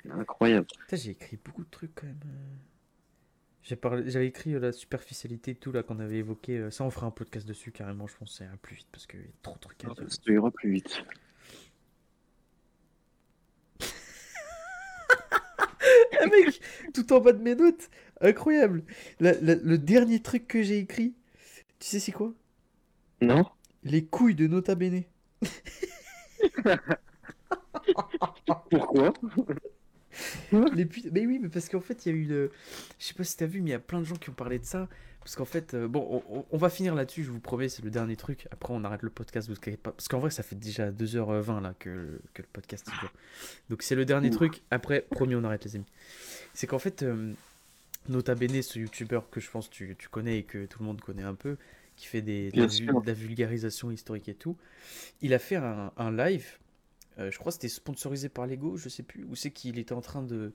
Incroyable. 0.10 0.68
J'ai 0.94 1.12
écrit 1.12 1.38
beaucoup 1.44 1.64
de 1.64 1.70
trucs 1.70 1.96
quand 1.96 2.06
même. 2.08 2.20
euh. 2.26 3.76
Parlé, 3.76 4.10
j'avais 4.12 4.28
écrit 4.28 4.54
euh, 4.54 4.60
la 4.60 4.72
superficialité 4.72 5.52
et 5.52 5.56
tout 5.56 5.72
là 5.72 5.82
qu'on 5.82 6.00
avait 6.00 6.18
évoqué. 6.18 6.70
Ça, 6.70 6.84
on 6.84 6.92
fera 6.92 7.08
un 7.08 7.12
podcast 7.12 7.48
dessus 7.48 7.72
carrément. 7.72 8.06
Je 8.06 8.16
pense 8.16 8.38
ça 8.38 8.46
ira 8.46 8.58
plus 8.58 8.76
vite 8.76 8.88
parce 8.92 9.08
qu'il 9.08 9.20
y 9.22 9.24
a 9.24 9.28
trop 9.42 9.56
de 9.56 9.60
trucs 9.60 9.84
à 9.84 9.88
dire. 9.88 10.06
Ça 10.08 10.32
ira 10.32 10.52
plus 10.52 10.72
vite. 10.72 11.04
Ah, 16.20 16.26
mec, 16.28 16.60
tout 16.94 17.12
en 17.14 17.20
bas 17.20 17.34
de 17.34 17.42
mes 17.42 17.56
notes, 17.56 17.90
incroyable. 18.22 18.84
La- 19.20 19.34
la- 19.42 19.56
le 19.56 19.78
dernier 19.78 20.22
truc 20.22 20.48
que 20.48 20.64
j'ai 20.64 20.78
écrit, 20.80 21.14
tu 21.80 21.88
sais 21.88 22.00
c'est 22.00 22.12
quoi? 22.12 22.34
Non 23.22 23.46
Les 23.84 24.06
couilles 24.06 24.36
de 24.36 24.48
Nota 24.48 24.76
Bene. 24.76 25.04
Pourquoi? 28.70 29.14
Les 30.76 30.86
put- 30.86 31.10
Mais 31.12 31.26
oui, 31.26 31.40
mais 31.42 31.50
parce 31.50 31.70
qu'en 31.70 31.82
fait, 31.82 32.06
il 32.06 32.12
y 32.12 32.16
a 32.16 32.18
eu 32.18 32.26
le. 32.26 32.52
Je 33.00 33.06
sais 33.06 33.14
pas 33.14 33.24
si 33.24 33.36
t'as 33.38 33.46
vu, 33.46 33.62
mais 33.62 33.70
il 33.70 33.74
y 33.74 33.76
a 33.76 33.80
plein 33.80 34.00
de 34.00 34.06
gens 34.06 34.16
qui 34.16 34.30
ont 34.30 34.34
parlé 34.34 34.60
de 34.60 34.66
ça. 34.66 34.88
Parce 35.20 35.36
qu'en 35.36 35.46
fait, 35.46 35.74
euh, 35.74 35.88
bon, 35.88 36.24
on, 36.52 36.58
va 36.58 36.70
finir 36.70 36.94
là-dessus, 36.94 37.24
je 37.24 37.32
vous 37.32 37.40
promets, 37.40 37.68
c'est 37.68 37.84
le 37.84 37.90
dernier 37.90 38.16
truc. 38.16 38.48
Après, 38.52 38.72
on 38.76 38.84
arrête 38.84 39.02
le 39.02 39.10
podcast. 39.10 39.48
Parce 39.48 39.58
qu'avec 39.60 39.82
pas- 39.82 39.92
parce 39.92 40.08
qu'en 40.08 40.20
vrai, 40.20 40.30
ça 40.30 40.44
fait 40.44 40.56
déjà 40.56 40.92
2h20 40.92 41.62
là 41.62 41.74
que, 41.80 42.20
que 42.36 42.44
le 42.44 42.48
podcast. 42.54 42.88
Donc, 43.72 43.82
c'est 43.82 43.96
le 43.96 44.06
dernier 44.06 44.30
Ouh. 44.30 44.36
truc. 44.36 44.62
Après, 44.70 45.02
promis, 45.10 45.34
on 45.34 45.44
arrête, 45.44 45.66
les 45.66 45.76
amis. 45.78 45.86
C'est 46.54 46.68
qu'en 46.68 46.78
fait, 46.78 47.02
euh, 47.02 47.34
Nota 48.08 48.36
Bene, 48.36 48.62
ce 48.62 48.78
youtubeur 48.78 49.28
que 49.32 49.40
je 49.40 49.50
pense 49.50 49.68
tu, 49.72 49.96
tu 49.98 50.10
connais 50.10 50.38
et 50.40 50.44
que 50.44 50.68
tout 50.68 50.78
le 50.82 50.86
monde 50.86 51.02
connaît 51.02 51.24
un 51.24 51.34
peu, 51.34 51.58
qui 51.96 52.06
fait 52.06 52.22
des, 52.22 52.52
de, 52.52 52.62
la, 52.62 52.68
de 52.68 53.12
vulgarisation 53.12 53.90
historique 53.90 54.30
et 54.30 54.36
tout, 54.36 54.58
il 55.22 55.34
a 55.34 55.40
fait 55.40 55.56
un, 55.56 55.92
un 55.98 56.12
live. 56.16 56.46
Euh, 57.20 57.32
je 57.32 57.38
crois 57.38 57.52
que 57.52 57.56
c'était 57.56 57.68
sponsorisé 57.68 58.30
par 58.30 58.48
Lego, 58.48 58.78
je 58.78 58.90
sais 58.90 59.04
plus. 59.04 59.24
Ou 59.26 59.36
c'est 59.36 59.52
qu'il 59.52 59.80
était 59.80 59.94
en 59.94 60.02
train 60.02 60.24
de, 60.24 60.54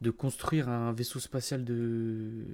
de 0.00 0.10
construire 0.10 0.68
un 0.68 0.92
vaisseau 0.92 1.18
spatial 1.18 1.64
de, 1.64 2.44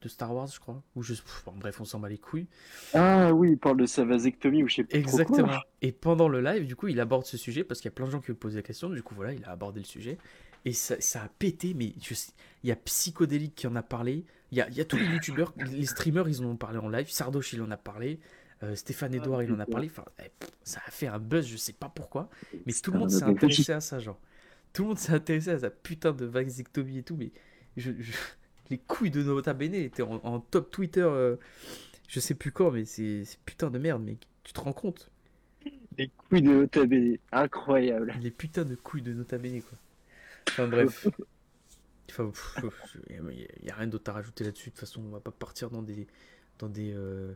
de 0.00 0.08
Star 0.08 0.34
Wars, 0.34 0.46
je 0.46 0.60
crois. 0.60 0.82
Ou 0.96 1.02
je, 1.02 1.14
pff, 1.14 1.44
bref, 1.56 1.80
on 1.80 1.84
s'en 1.84 2.00
bat 2.00 2.08
les 2.08 2.18
couilles. 2.18 2.46
Ah 2.94 3.32
oui, 3.32 3.52
il 3.52 3.58
parle 3.58 3.76
de 3.76 3.86
sa 3.86 4.04
vasectomie 4.04 4.62
ou 4.62 4.68
je 4.68 4.76
sais 4.76 4.84
trop 4.84 4.90
quoi. 4.90 5.00
Exactement. 5.00 5.58
Et 5.82 5.92
pendant 5.92 6.28
le 6.28 6.40
live, 6.40 6.66
du 6.66 6.76
coup, 6.76 6.88
il 6.88 6.98
aborde 7.00 7.26
ce 7.26 7.36
sujet 7.36 7.64
parce 7.64 7.80
qu'il 7.80 7.88
y 7.88 7.92
a 7.92 7.96
plein 7.96 8.06
de 8.06 8.10
gens 8.10 8.20
qui 8.20 8.28
lui 8.28 8.34
posent 8.34 8.56
la 8.56 8.62
question. 8.62 8.88
Du 8.88 9.02
coup, 9.02 9.14
voilà, 9.14 9.32
il 9.32 9.44
a 9.44 9.50
abordé 9.50 9.80
le 9.80 9.86
sujet. 9.86 10.18
Et 10.64 10.72
ça, 10.72 10.98
ça 11.00 11.22
a 11.22 11.28
pété, 11.28 11.74
mais 11.74 11.92
je 12.00 12.14
il 12.62 12.68
y 12.68 12.72
a 12.72 12.76
Psychodélique 12.76 13.54
qui 13.54 13.66
en 13.66 13.76
a 13.76 13.82
parlé. 13.82 14.24
Il 14.50 14.56
y 14.58 14.62
a, 14.62 14.68
il 14.70 14.74
y 14.74 14.80
a 14.80 14.84
tous 14.86 14.96
les 14.96 15.04
youtubeurs, 15.04 15.52
les 15.56 15.84
streamers, 15.84 16.28
ils 16.28 16.40
en 16.40 16.46
ont 16.46 16.56
parlé 16.56 16.78
en 16.78 16.88
live. 16.88 17.10
Sardoche, 17.10 17.52
il 17.52 17.60
en 17.60 17.70
a 17.70 17.76
parlé. 17.76 18.18
Euh, 18.64 18.74
Stéphane 18.74 19.14
Edouard, 19.14 19.42
il 19.42 19.52
en 19.52 19.60
a 19.60 19.66
parlé. 19.66 19.88
Enfin, 19.88 20.04
eh, 20.22 20.30
ça 20.62 20.80
a 20.86 20.90
fait 20.90 21.06
un 21.06 21.18
buzz, 21.18 21.46
je 21.46 21.56
sais 21.56 21.72
pas 21.72 21.88
pourquoi. 21.88 22.30
Mais 22.66 22.72
tout 22.72 22.92
le 22.92 22.98
monde 22.98 23.10
s'est 23.10 23.24
intéressé 23.24 23.72
à 23.72 23.80
ça, 23.80 23.98
genre. 23.98 24.18
Tout 24.72 24.82
le 24.82 24.88
monde 24.88 24.98
s'est 24.98 25.12
intéressé 25.12 25.50
à 25.50 25.58
sa 25.60 25.70
putain 25.70 26.12
de 26.12 26.24
vasectomie 26.24 26.98
et 26.98 27.02
tout, 27.02 27.16
mais 27.16 27.30
je, 27.76 27.92
je- 27.98 28.12
les 28.70 28.78
couilles 28.78 29.10
de 29.10 29.22
Nota 29.22 29.54
Bene 29.54 29.74
étaient 29.74 30.02
en, 30.02 30.20
en 30.24 30.40
top 30.40 30.70
Twitter, 30.70 31.02
euh, 31.02 31.36
je 32.08 32.18
sais 32.20 32.34
plus 32.34 32.50
quand, 32.50 32.70
mais 32.70 32.84
c'est 32.84 33.24
putain 33.44 33.70
de 33.70 33.78
merde, 33.78 34.02
mec. 34.02 34.26
Tu 34.42 34.52
te 34.52 34.60
rends 34.60 34.72
compte? 34.72 35.10
Les 35.96 36.08
couilles 36.08 36.42
de 36.42 36.50
Nota 36.50 36.84
Bene. 36.84 37.18
Incroyable. 37.32 38.14
Les 38.20 38.30
putains 38.30 38.64
de 38.64 38.74
couilles 38.74 39.02
de 39.02 39.12
Nota 39.12 39.38
Bene, 39.38 39.62
quoi. 39.62 39.78
Enfin 40.48 40.68
bref. 40.68 41.06
Enfin, 42.16 42.30
il 43.10 43.22
n'y 43.62 43.70
a, 43.70 43.74
rien 43.74 43.86
d'autre 43.88 44.10
à 44.10 44.14
rajouter 44.14 44.44
là-dessus. 44.44 44.70
De 44.70 44.74
toute 44.74 44.80
façon, 44.80 45.02
on 45.04 45.08
va 45.10 45.20
pas 45.20 45.32
partir 45.32 45.70
dans 45.70 45.82
des, 45.82 46.06
dans 46.58 46.68
des, 46.68 46.92
euh, 46.94 47.34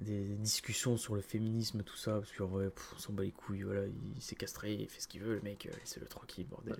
des 0.00 0.24
discussions 0.36 0.96
sur 0.96 1.14
le 1.14 1.20
féminisme, 1.20 1.82
tout 1.82 1.96
ça, 1.96 2.14
parce 2.18 2.32
qu'en 2.32 2.46
vrai, 2.46 2.70
pff, 2.70 2.94
on 2.96 2.98
s'en 2.98 3.12
bat 3.12 3.22
les 3.22 3.30
couilles. 3.32 3.62
Voilà, 3.62 3.82
il 3.86 4.22
s'est 4.22 4.34
castré, 4.34 4.74
il 4.74 4.88
fait 4.88 5.00
ce 5.00 5.08
qu'il 5.08 5.20
veut, 5.22 5.34
le 5.36 5.40
mec, 5.42 5.66
euh, 5.66 5.70
laissez-le 5.78 6.06
tranquille, 6.06 6.46
bordel. 6.48 6.76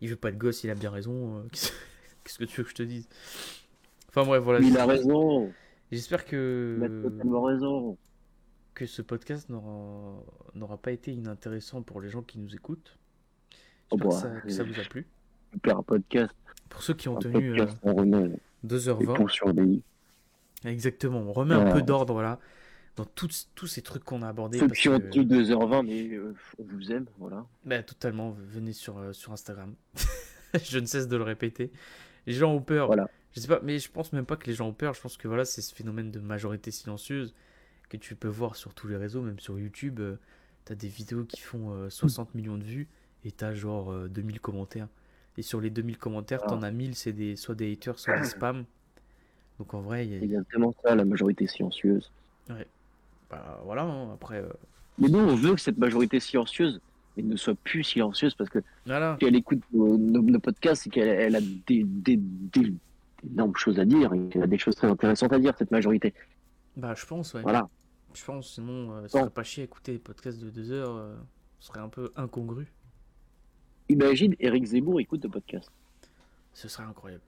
Il 0.00 0.08
veut 0.08 0.16
pas 0.16 0.30
de 0.32 0.36
gosse, 0.36 0.64
il 0.64 0.70
a 0.70 0.74
bien 0.74 0.90
raison. 0.90 1.38
euh, 1.38 1.42
Qu'est-ce 2.24 2.38
que 2.38 2.44
tu 2.44 2.56
veux 2.58 2.64
que 2.64 2.70
je 2.70 2.74
te 2.74 2.82
dise? 2.82 3.08
Enfin 4.08 4.24
bref, 4.24 4.42
voilà. 4.42 4.60
Il 4.60 4.76
a 4.76 4.86
raison. 4.86 5.52
J'espère 5.92 6.20
Il 6.32 6.82
a 6.84 6.88
que, 6.88 7.00
totalement 7.04 7.42
raison. 7.42 7.98
que 8.74 8.86
ce 8.86 9.02
podcast 9.02 9.48
n'aura 9.48 10.22
n'aura 10.54 10.76
pas 10.78 10.90
été 10.92 11.12
inintéressant 11.12 11.82
pour 11.82 12.00
les 12.00 12.08
gens 12.08 12.22
qui 12.22 12.38
nous 12.38 12.54
écoutent. 12.54 12.98
Oh, 13.90 13.96
J'espère 13.98 13.98
que, 13.98 14.04
bah, 14.04 14.10
ça, 14.20 14.40
que 14.40 14.48
ça 14.50 14.64
vous 14.64 14.80
a 14.80 14.84
plu. 14.84 15.06
Un 15.64 15.82
podcast. 15.82 16.34
Pour 16.68 16.82
ceux 16.82 16.94
qui 16.94 17.08
ont 17.08 17.16
Un 17.16 17.20
tenu 17.20 17.52
euh, 17.52 17.56
podcast, 17.58 17.78
on 17.82 17.94
remet 17.94 18.28
les 18.28 18.68
2h20, 18.68 19.14
ponts 19.14 19.28
sur 19.28 19.54
des. 19.54 19.80
Exactement, 20.70 21.20
on 21.20 21.32
remet 21.32 21.54
un 21.54 21.72
peu 21.72 21.82
d'ordre 21.82 22.12
voilà, 22.12 22.38
dans 22.96 23.04
tous, 23.04 23.50
tous 23.54 23.66
ces 23.66 23.82
trucs 23.82 24.04
qu'on 24.04 24.22
a 24.22 24.28
abordés. 24.28 24.58
Ceux 24.58 24.68
parce 24.68 24.78
qui 24.80 24.88
ont 24.88 24.98
que- 25.00 25.06
tenu 25.10 25.24
2h20, 25.24 25.86
mais 25.86 26.14
euh, 26.14 26.34
on 26.58 26.64
vous 26.64 26.92
aime, 26.92 27.06
voilà. 27.18 27.44
Bah, 27.64 27.82
totalement, 27.82 28.30
venez 28.48 28.72
sur, 28.72 28.98
euh, 28.98 29.12
sur 29.12 29.32
Instagram. 29.32 29.74
je 30.64 30.78
ne 30.78 30.86
cesse 30.86 31.08
de 31.08 31.16
le 31.16 31.22
répéter. 31.24 31.70
Les 32.26 32.32
gens 32.32 32.52
ont 32.52 32.62
peur. 32.62 32.86
Voilà. 32.86 33.08
Je 33.34 33.40
sais 33.40 33.48
pas, 33.48 33.60
mais 33.62 33.78
je 33.78 33.90
pense 33.90 34.12
même 34.12 34.24
pas 34.24 34.36
que 34.36 34.46
les 34.46 34.54
gens 34.54 34.68
ont 34.68 34.72
peur. 34.72 34.94
Je 34.94 35.00
pense 35.00 35.16
que 35.18 35.28
voilà, 35.28 35.44
c'est 35.44 35.60
ce 35.60 35.74
phénomène 35.74 36.10
de 36.10 36.20
majorité 36.20 36.70
silencieuse 36.70 37.34
que 37.90 37.96
tu 37.98 38.16
peux 38.16 38.28
voir 38.28 38.56
sur 38.56 38.72
tous 38.74 38.88
les 38.88 38.96
réseaux, 38.96 39.20
même 39.22 39.38
sur 39.38 39.58
YouTube. 39.58 40.00
euh, 40.00 40.16
T'as 40.64 40.74
des 40.74 40.88
vidéos 40.88 41.24
qui 41.24 41.40
font 41.40 41.70
euh, 41.72 41.90
60 41.90 42.34
millions 42.34 42.56
de 42.58 42.64
vues 42.64 42.88
et 43.24 43.30
t'as 43.30 43.52
genre 43.54 43.92
euh, 43.92 44.08
2000 44.08 44.40
commentaires. 44.40 44.88
Et 45.36 45.42
sur 45.42 45.60
les 45.60 45.70
2000 45.70 45.98
commentaires, 45.98 46.40
Ah. 46.44 46.48
t'en 46.48 46.62
as 46.62 46.70
1000, 46.72 46.94
c'est 46.96 47.12
des, 47.12 47.36
soit 47.36 47.54
des 47.54 47.70
haters, 47.72 47.98
soit 47.98 48.18
des 48.18 48.24
spams. 48.26 48.64
Donc 49.58 49.72
en 49.74 49.80
vrai, 49.80 50.06
il 50.06 50.12
y 50.12 50.14
a- 50.18 50.22
exactement 50.22 50.74
ça, 50.82 50.94
la 50.94 51.04
majorité 51.04 51.46
silencieuse. 51.46 52.10
bah, 52.48 53.60
voilà, 53.64 53.82
hein, 53.82 54.12
après. 54.14 54.38
euh, 54.40 54.48
Mais 54.98 55.08
nous, 55.08 55.18
on 55.18 55.34
veut 55.34 55.54
que 55.54 55.60
cette 55.60 55.78
majorité 55.78 56.20
silencieuse 56.20 56.80
elle 57.18 57.28
ne 57.28 57.36
soit 57.36 57.54
plus 57.64 57.82
silencieuse 57.82 58.34
parce 58.34 58.50
que 58.50 58.58
Voilà. 58.84 59.16
si 59.18 59.26
elle 59.26 59.36
écoute 59.36 59.62
nos, 59.72 59.96
nos- 59.96 60.20
nos 60.20 60.38
podcasts, 60.38 60.82
c'est 60.82 60.90
qu'elle 60.90 61.08
elle 61.08 61.34
a 61.36 61.40
des, 61.40 61.82
des, 61.84 62.16
des, 62.18 62.74
d'énormes 63.22 63.56
choses 63.56 63.78
à 63.80 63.86
dire 63.86 64.12
et 64.12 64.28
qu'elle 64.28 64.42
a 64.42 64.46
des 64.46 64.58
choses 64.58 64.74
très 64.74 64.86
intéressantes 64.86 65.32
à 65.32 65.38
dire, 65.38 65.54
cette 65.56 65.70
majorité. 65.70 66.12
Bah, 66.76 66.92
je 66.94 67.06
pense, 67.06 67.32
ouais. 67.32 67.40
Voilà. 67.40 67.70
Je 68.12 68.22
pense, 68.22 68.52
sinon, 68.54 68.92
euh, 68.92 69.08
ça 69.08 69.16
Bon. 69.18 69.24
serait 69.24 69.30
pas 69.34 69.42
chier 69.44 69.62
à 69.62 69.64
écouter 69.64 69.92
des 69.92 69.98
podcasts 69.98 70.38
de 70.38 70.50
deux 70.50 70.70
heures. 70.72 70.94
euh, 70.94 71.14
ce 71.58 71.68
serait 71.68 71.80
un 71.80 71.88
peu 71.88 72.12
incongru. 72.16 72.70
Imagine 73.88 74.34
Eric 74.38 74.64
Zemmour 74.66 75.00
écoute 75.00 75.24
le 75.24 75.30
podcast. 75.30 75.70
Ce 76.52 76.68
serait 76.68 76.84
incroyable. 76.84 77.22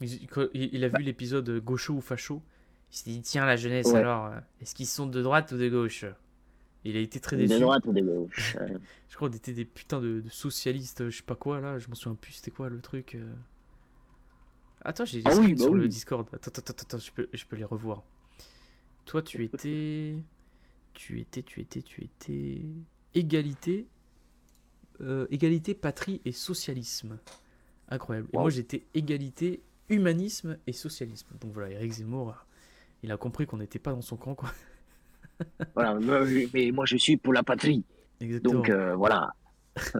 Il, 0.00 0.84
a 0.84 0.88
vu 0.88 1.02
l'épisode 1.02 1.50
Gaucho 1.60 1.94
ou 1.94 2.00
Facho. 2.00 2.42
Il 2.92 2.96
s'est 2.96 3.10
dit 3.10 3.20
tiens, 3.22 3.44
la 3.46 3.56
jeunesse, 3.56 3.86
Ouais. 3.88 3.96
alors, 3.96 4.26
euh, 4.26 4.40
est-ce 4.60 4.74
qu'ils 4.74 4.86
sont 4.86 5.06
de 5.06 5.22
droite 5.22 5.52
ou 5.52 5.58
de 5.58 5.68
gauche? 5.68 6.04
Il 6.84 6.96
a 6.96 7.00
été 7.00 7.20
très 7.20 7.36
déçu. 7.36 7.58
droites 7.60 7.84
ou 7.86 7.92
des 7.92 8.02
gauches. 8.02 8.56
euh, 8.60 8.78
Je 9.08 9.16
crois 9.16 9.28
qu'on 9.28 9.36
était 9.36 9.52
des 9.52 9.64
putains 9.64 10.00
de, 10.00 10.20
de 10.20 10.28
socialistes, 10.28 11.10
je 11.10 11.16
sais 11.16 11.22
pas 11.24 11.34
quoi 11.34 11.60
là. 11.60 11.78
Je 11.78 11.88
m'en 11.88 11.94
souviens 11.94 12.14
plus, 12.14 12.32
c'était 12.34 12.50
quoi 12.52 12.68
le 12.68 12.80
truc 12.80 13.14
euh. 13.16 13.34
Attends, 14.82 15.04
j'ai 15.04 15.22
Ah 15.24 15.30
des 15.34 15.38
oui, 15.38 15.44
screens 15.44 15.56
bah 15.58 15.64
sur 15.64 15.74
le. 15.74 15.88
Discord. 15.88 16.26
Attends, 16.32 16.50
attends, 16.50 16.60
attends, 16.72 16.82
attends, 16.82 16.98
je 16.98 17.12
peux, 17.12 17.28
je 17.32 17.44
peux 17.44 17.56
les 17.56 17.64
revoir. 17.64 18.04
Toi, 19.04 19.22
tu 19.22 19.44
étais. 19.44 20.14
Tu 20.94 21.20
étais, 21.20 21.42
tu 21.42 21.60
étais, 21.60 21.82
tu 21.82 22.04
étais. 22.04 22.62
Égalité. 23.14 23.88
euh, 25.00 25.26
égalité, 25.30 25.74
patrie 25.74 26.20
et 26.24 26.32
socialisme. 26.32 27.18
Incroyable. 27.88 28.28
Et 28.32 28.38
moi, 28.38 28.50
j'étais 28.50 28.86
égalité, 28.94 29.62
humanisme 29.88 30.58
et 30.66 30.72
socialisme. 30.72 31.28
Donc 31.40 31.52
voilà, 31.52 31.70
Eric 31.70 31.92
Zemmour, 31.92 32.46
il 33.02 33.12
a 33.12 33.16
compris 33.16 33.46
qu'on 33.46 33.58
n'était 33.58 33.78
pas 33.78 33.92
dans 33.92 34.02
son 34.02 34.16
camp, 34.16 34.34
quoi. 34.34 34.52
Voilà, 35.74 35.96
mais 36.52 36.72
moi 36.72 36.84
je 36.84 36.96
suis 36.96 37.16
pour 37.16 37.32
la 37.32 37.44
patrie. 37.44 37.84
Exactement. 38.20 38.54
Donc 38.54 38.70
euh, 38.70 38.96
voilà. 38.96 39.34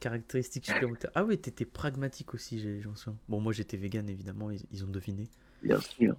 Caractéristiques 0.00 0.66
supplémentaires. 0.66 1.12
Ah 1.14 1.22
oui, 1.22 1.38
t'étais 1.38 1.64
pragmatique 1.64 2.34
aussi, 2.34 2.80
j'en 2.80 2.96
souviens. 2.96 3.16
Bon, 3.28 3.40
moi 3.40 3.52
j'étais 3.52 3.76
vegan, 3.76 4.08
évidemment, 4.08 4.50
ils, 4.50 4.64
ils 4.72 4.82
ont 4.84 4.88
deviné. 4.88 5.28
Bien 5.62 5.78
sûr. 5.78 6.16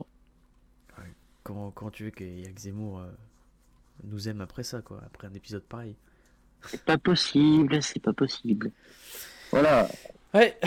Comment, 1.43 1.71
comment 1.71 1.91
tu 1.91 2.05
veux 2.05 2.11
que 2.11 2.23
Zemmour 2.57 2.99
euh, 2.99 3.11
nous 4.03 4.29
aime 4.29 4.41
après 4.41 4.63
ça, 4.63 4.81
quoi, 4.81 5.01
après 5.05 5.27
un 5.27 5.33
épisode 5.33 5.63
pareil? 5.63 5.95
C'est 6.67 6.83
pas 6.83 6.97
possible, 6.97 7.81
c'est 7.81 7.99
pas 8.01 8.13
possible. 8.13 8.71
Voilà. 9.49 9.89
Ouais. 10.33 10.57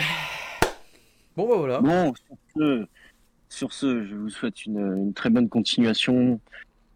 Bon, 1.35 1.47
bah 1.47 1.55
voilà. 1.57 1.81
Bon, 1.81 2.13
sur 2.15 2.37
ce, 2.55 2.87
sur 3.49 3.73
ce, 3.73 4.05
je 4.05 4.15
vous 4.15 4.29
souhaite 4.29 4.65
une, 4.65 4.79
une 4.79 5.13
très 5.13 5.29
bonne 5.29 5.49
continuation. 5.49 6.39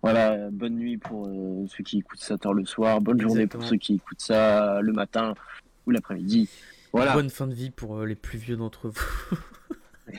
Voilà, 0.01 0.50
bonne 0.51 0.76
nuit 0.76 0.98
pour 0.98 1.27
euh, 1.27 1.66
ceux 1.68 1.84
qui 1.84 2.00
écoutent 2.00 2.22
ça 2.22 2.38
tard 2.38 2.53
le 2.53 2.66
soir, 2.66 3.01
bonne 3.01 3.19
journée 3.19 3.48
pour 3.48 3.64
ceux 3.64 3.76
qui 3.76 3.95
écoutent 3.95 4.22
ça 4.22 4.82
le 4.82 4.93
matin 4.93 5.34
ou 5.85 5.92
l'après-midi. 5.92 6.50
Voilà. 6.93 7.14
Bonne 7.14 7.30
fin 7.30 7.48
de 7.48 7.53
vie 7.53 7.69
pour 7.69 7.98
euh, 7.98 8.06
les 8.06 8.16
plus 8.16 8.38
vieux 8.38 8.56
d'entre 8.56 8.90
vous. 8.90 9.38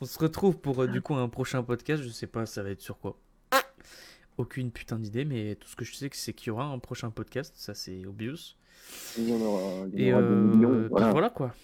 On 0.00 0.04
se 0.04 0.18
retrouve 0.18 0.58
pour 0.58 0.82
euh, 0.82 0.86
du 0.86 1.00
coup 1.00 1.14
un 1.14 1.28
prochain 1.28 1.62
podcast. 1.62 2.02
Je 2.02 2.08
sais 2.10 2.26
pas, 2.26 2.44
ça 2.46 2.62
va 2.62 2.70
être 2.70 2.82
sur 2.82 2.98
quoi. 2.98 3.16
Aucune 4.36 4.70
putain 4.70 4.98
d'idée, 4.98 5.24
mais 5.24 5.54
tout 5.54 5.66
ce 5.66 5.76
que 5.76 5.86
je 5.86 5.94
sais, 5.94 6.10
c'est 6.12 6.34
qu'il 6.34 6.48
y 6.48 6.50
aura 6.50 6.66
un 6.66 6.78
prochain 6.78 7.08
podcast. 7.08 7.54
Ça, 7.56 7.72
c'est 7.72 8.04
obvious. 8.04 8.54
Il 9.16 9.30
y 9.30 9.32
en 9.32 9.40
aura, 9.40 9.86
il 9.92 10.00
y 10.00 10.04
Et 10.04 10.12
en 10.12 10.18
aura 10.18 10.28
des 10.28 10.34
euh, 10.34 10.42
millions, 10.42 10.88
voilà 10.90 11.30
quoi. 11.30 11.54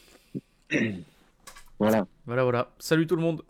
Voilà. 1.79 2.07
Voilà, 2.27 2.43
voilà. 2.45 2.71
Salut 2.79 3.07
tout 3.07 3.17
le 3.17 3.23
monde. 3.23 3.43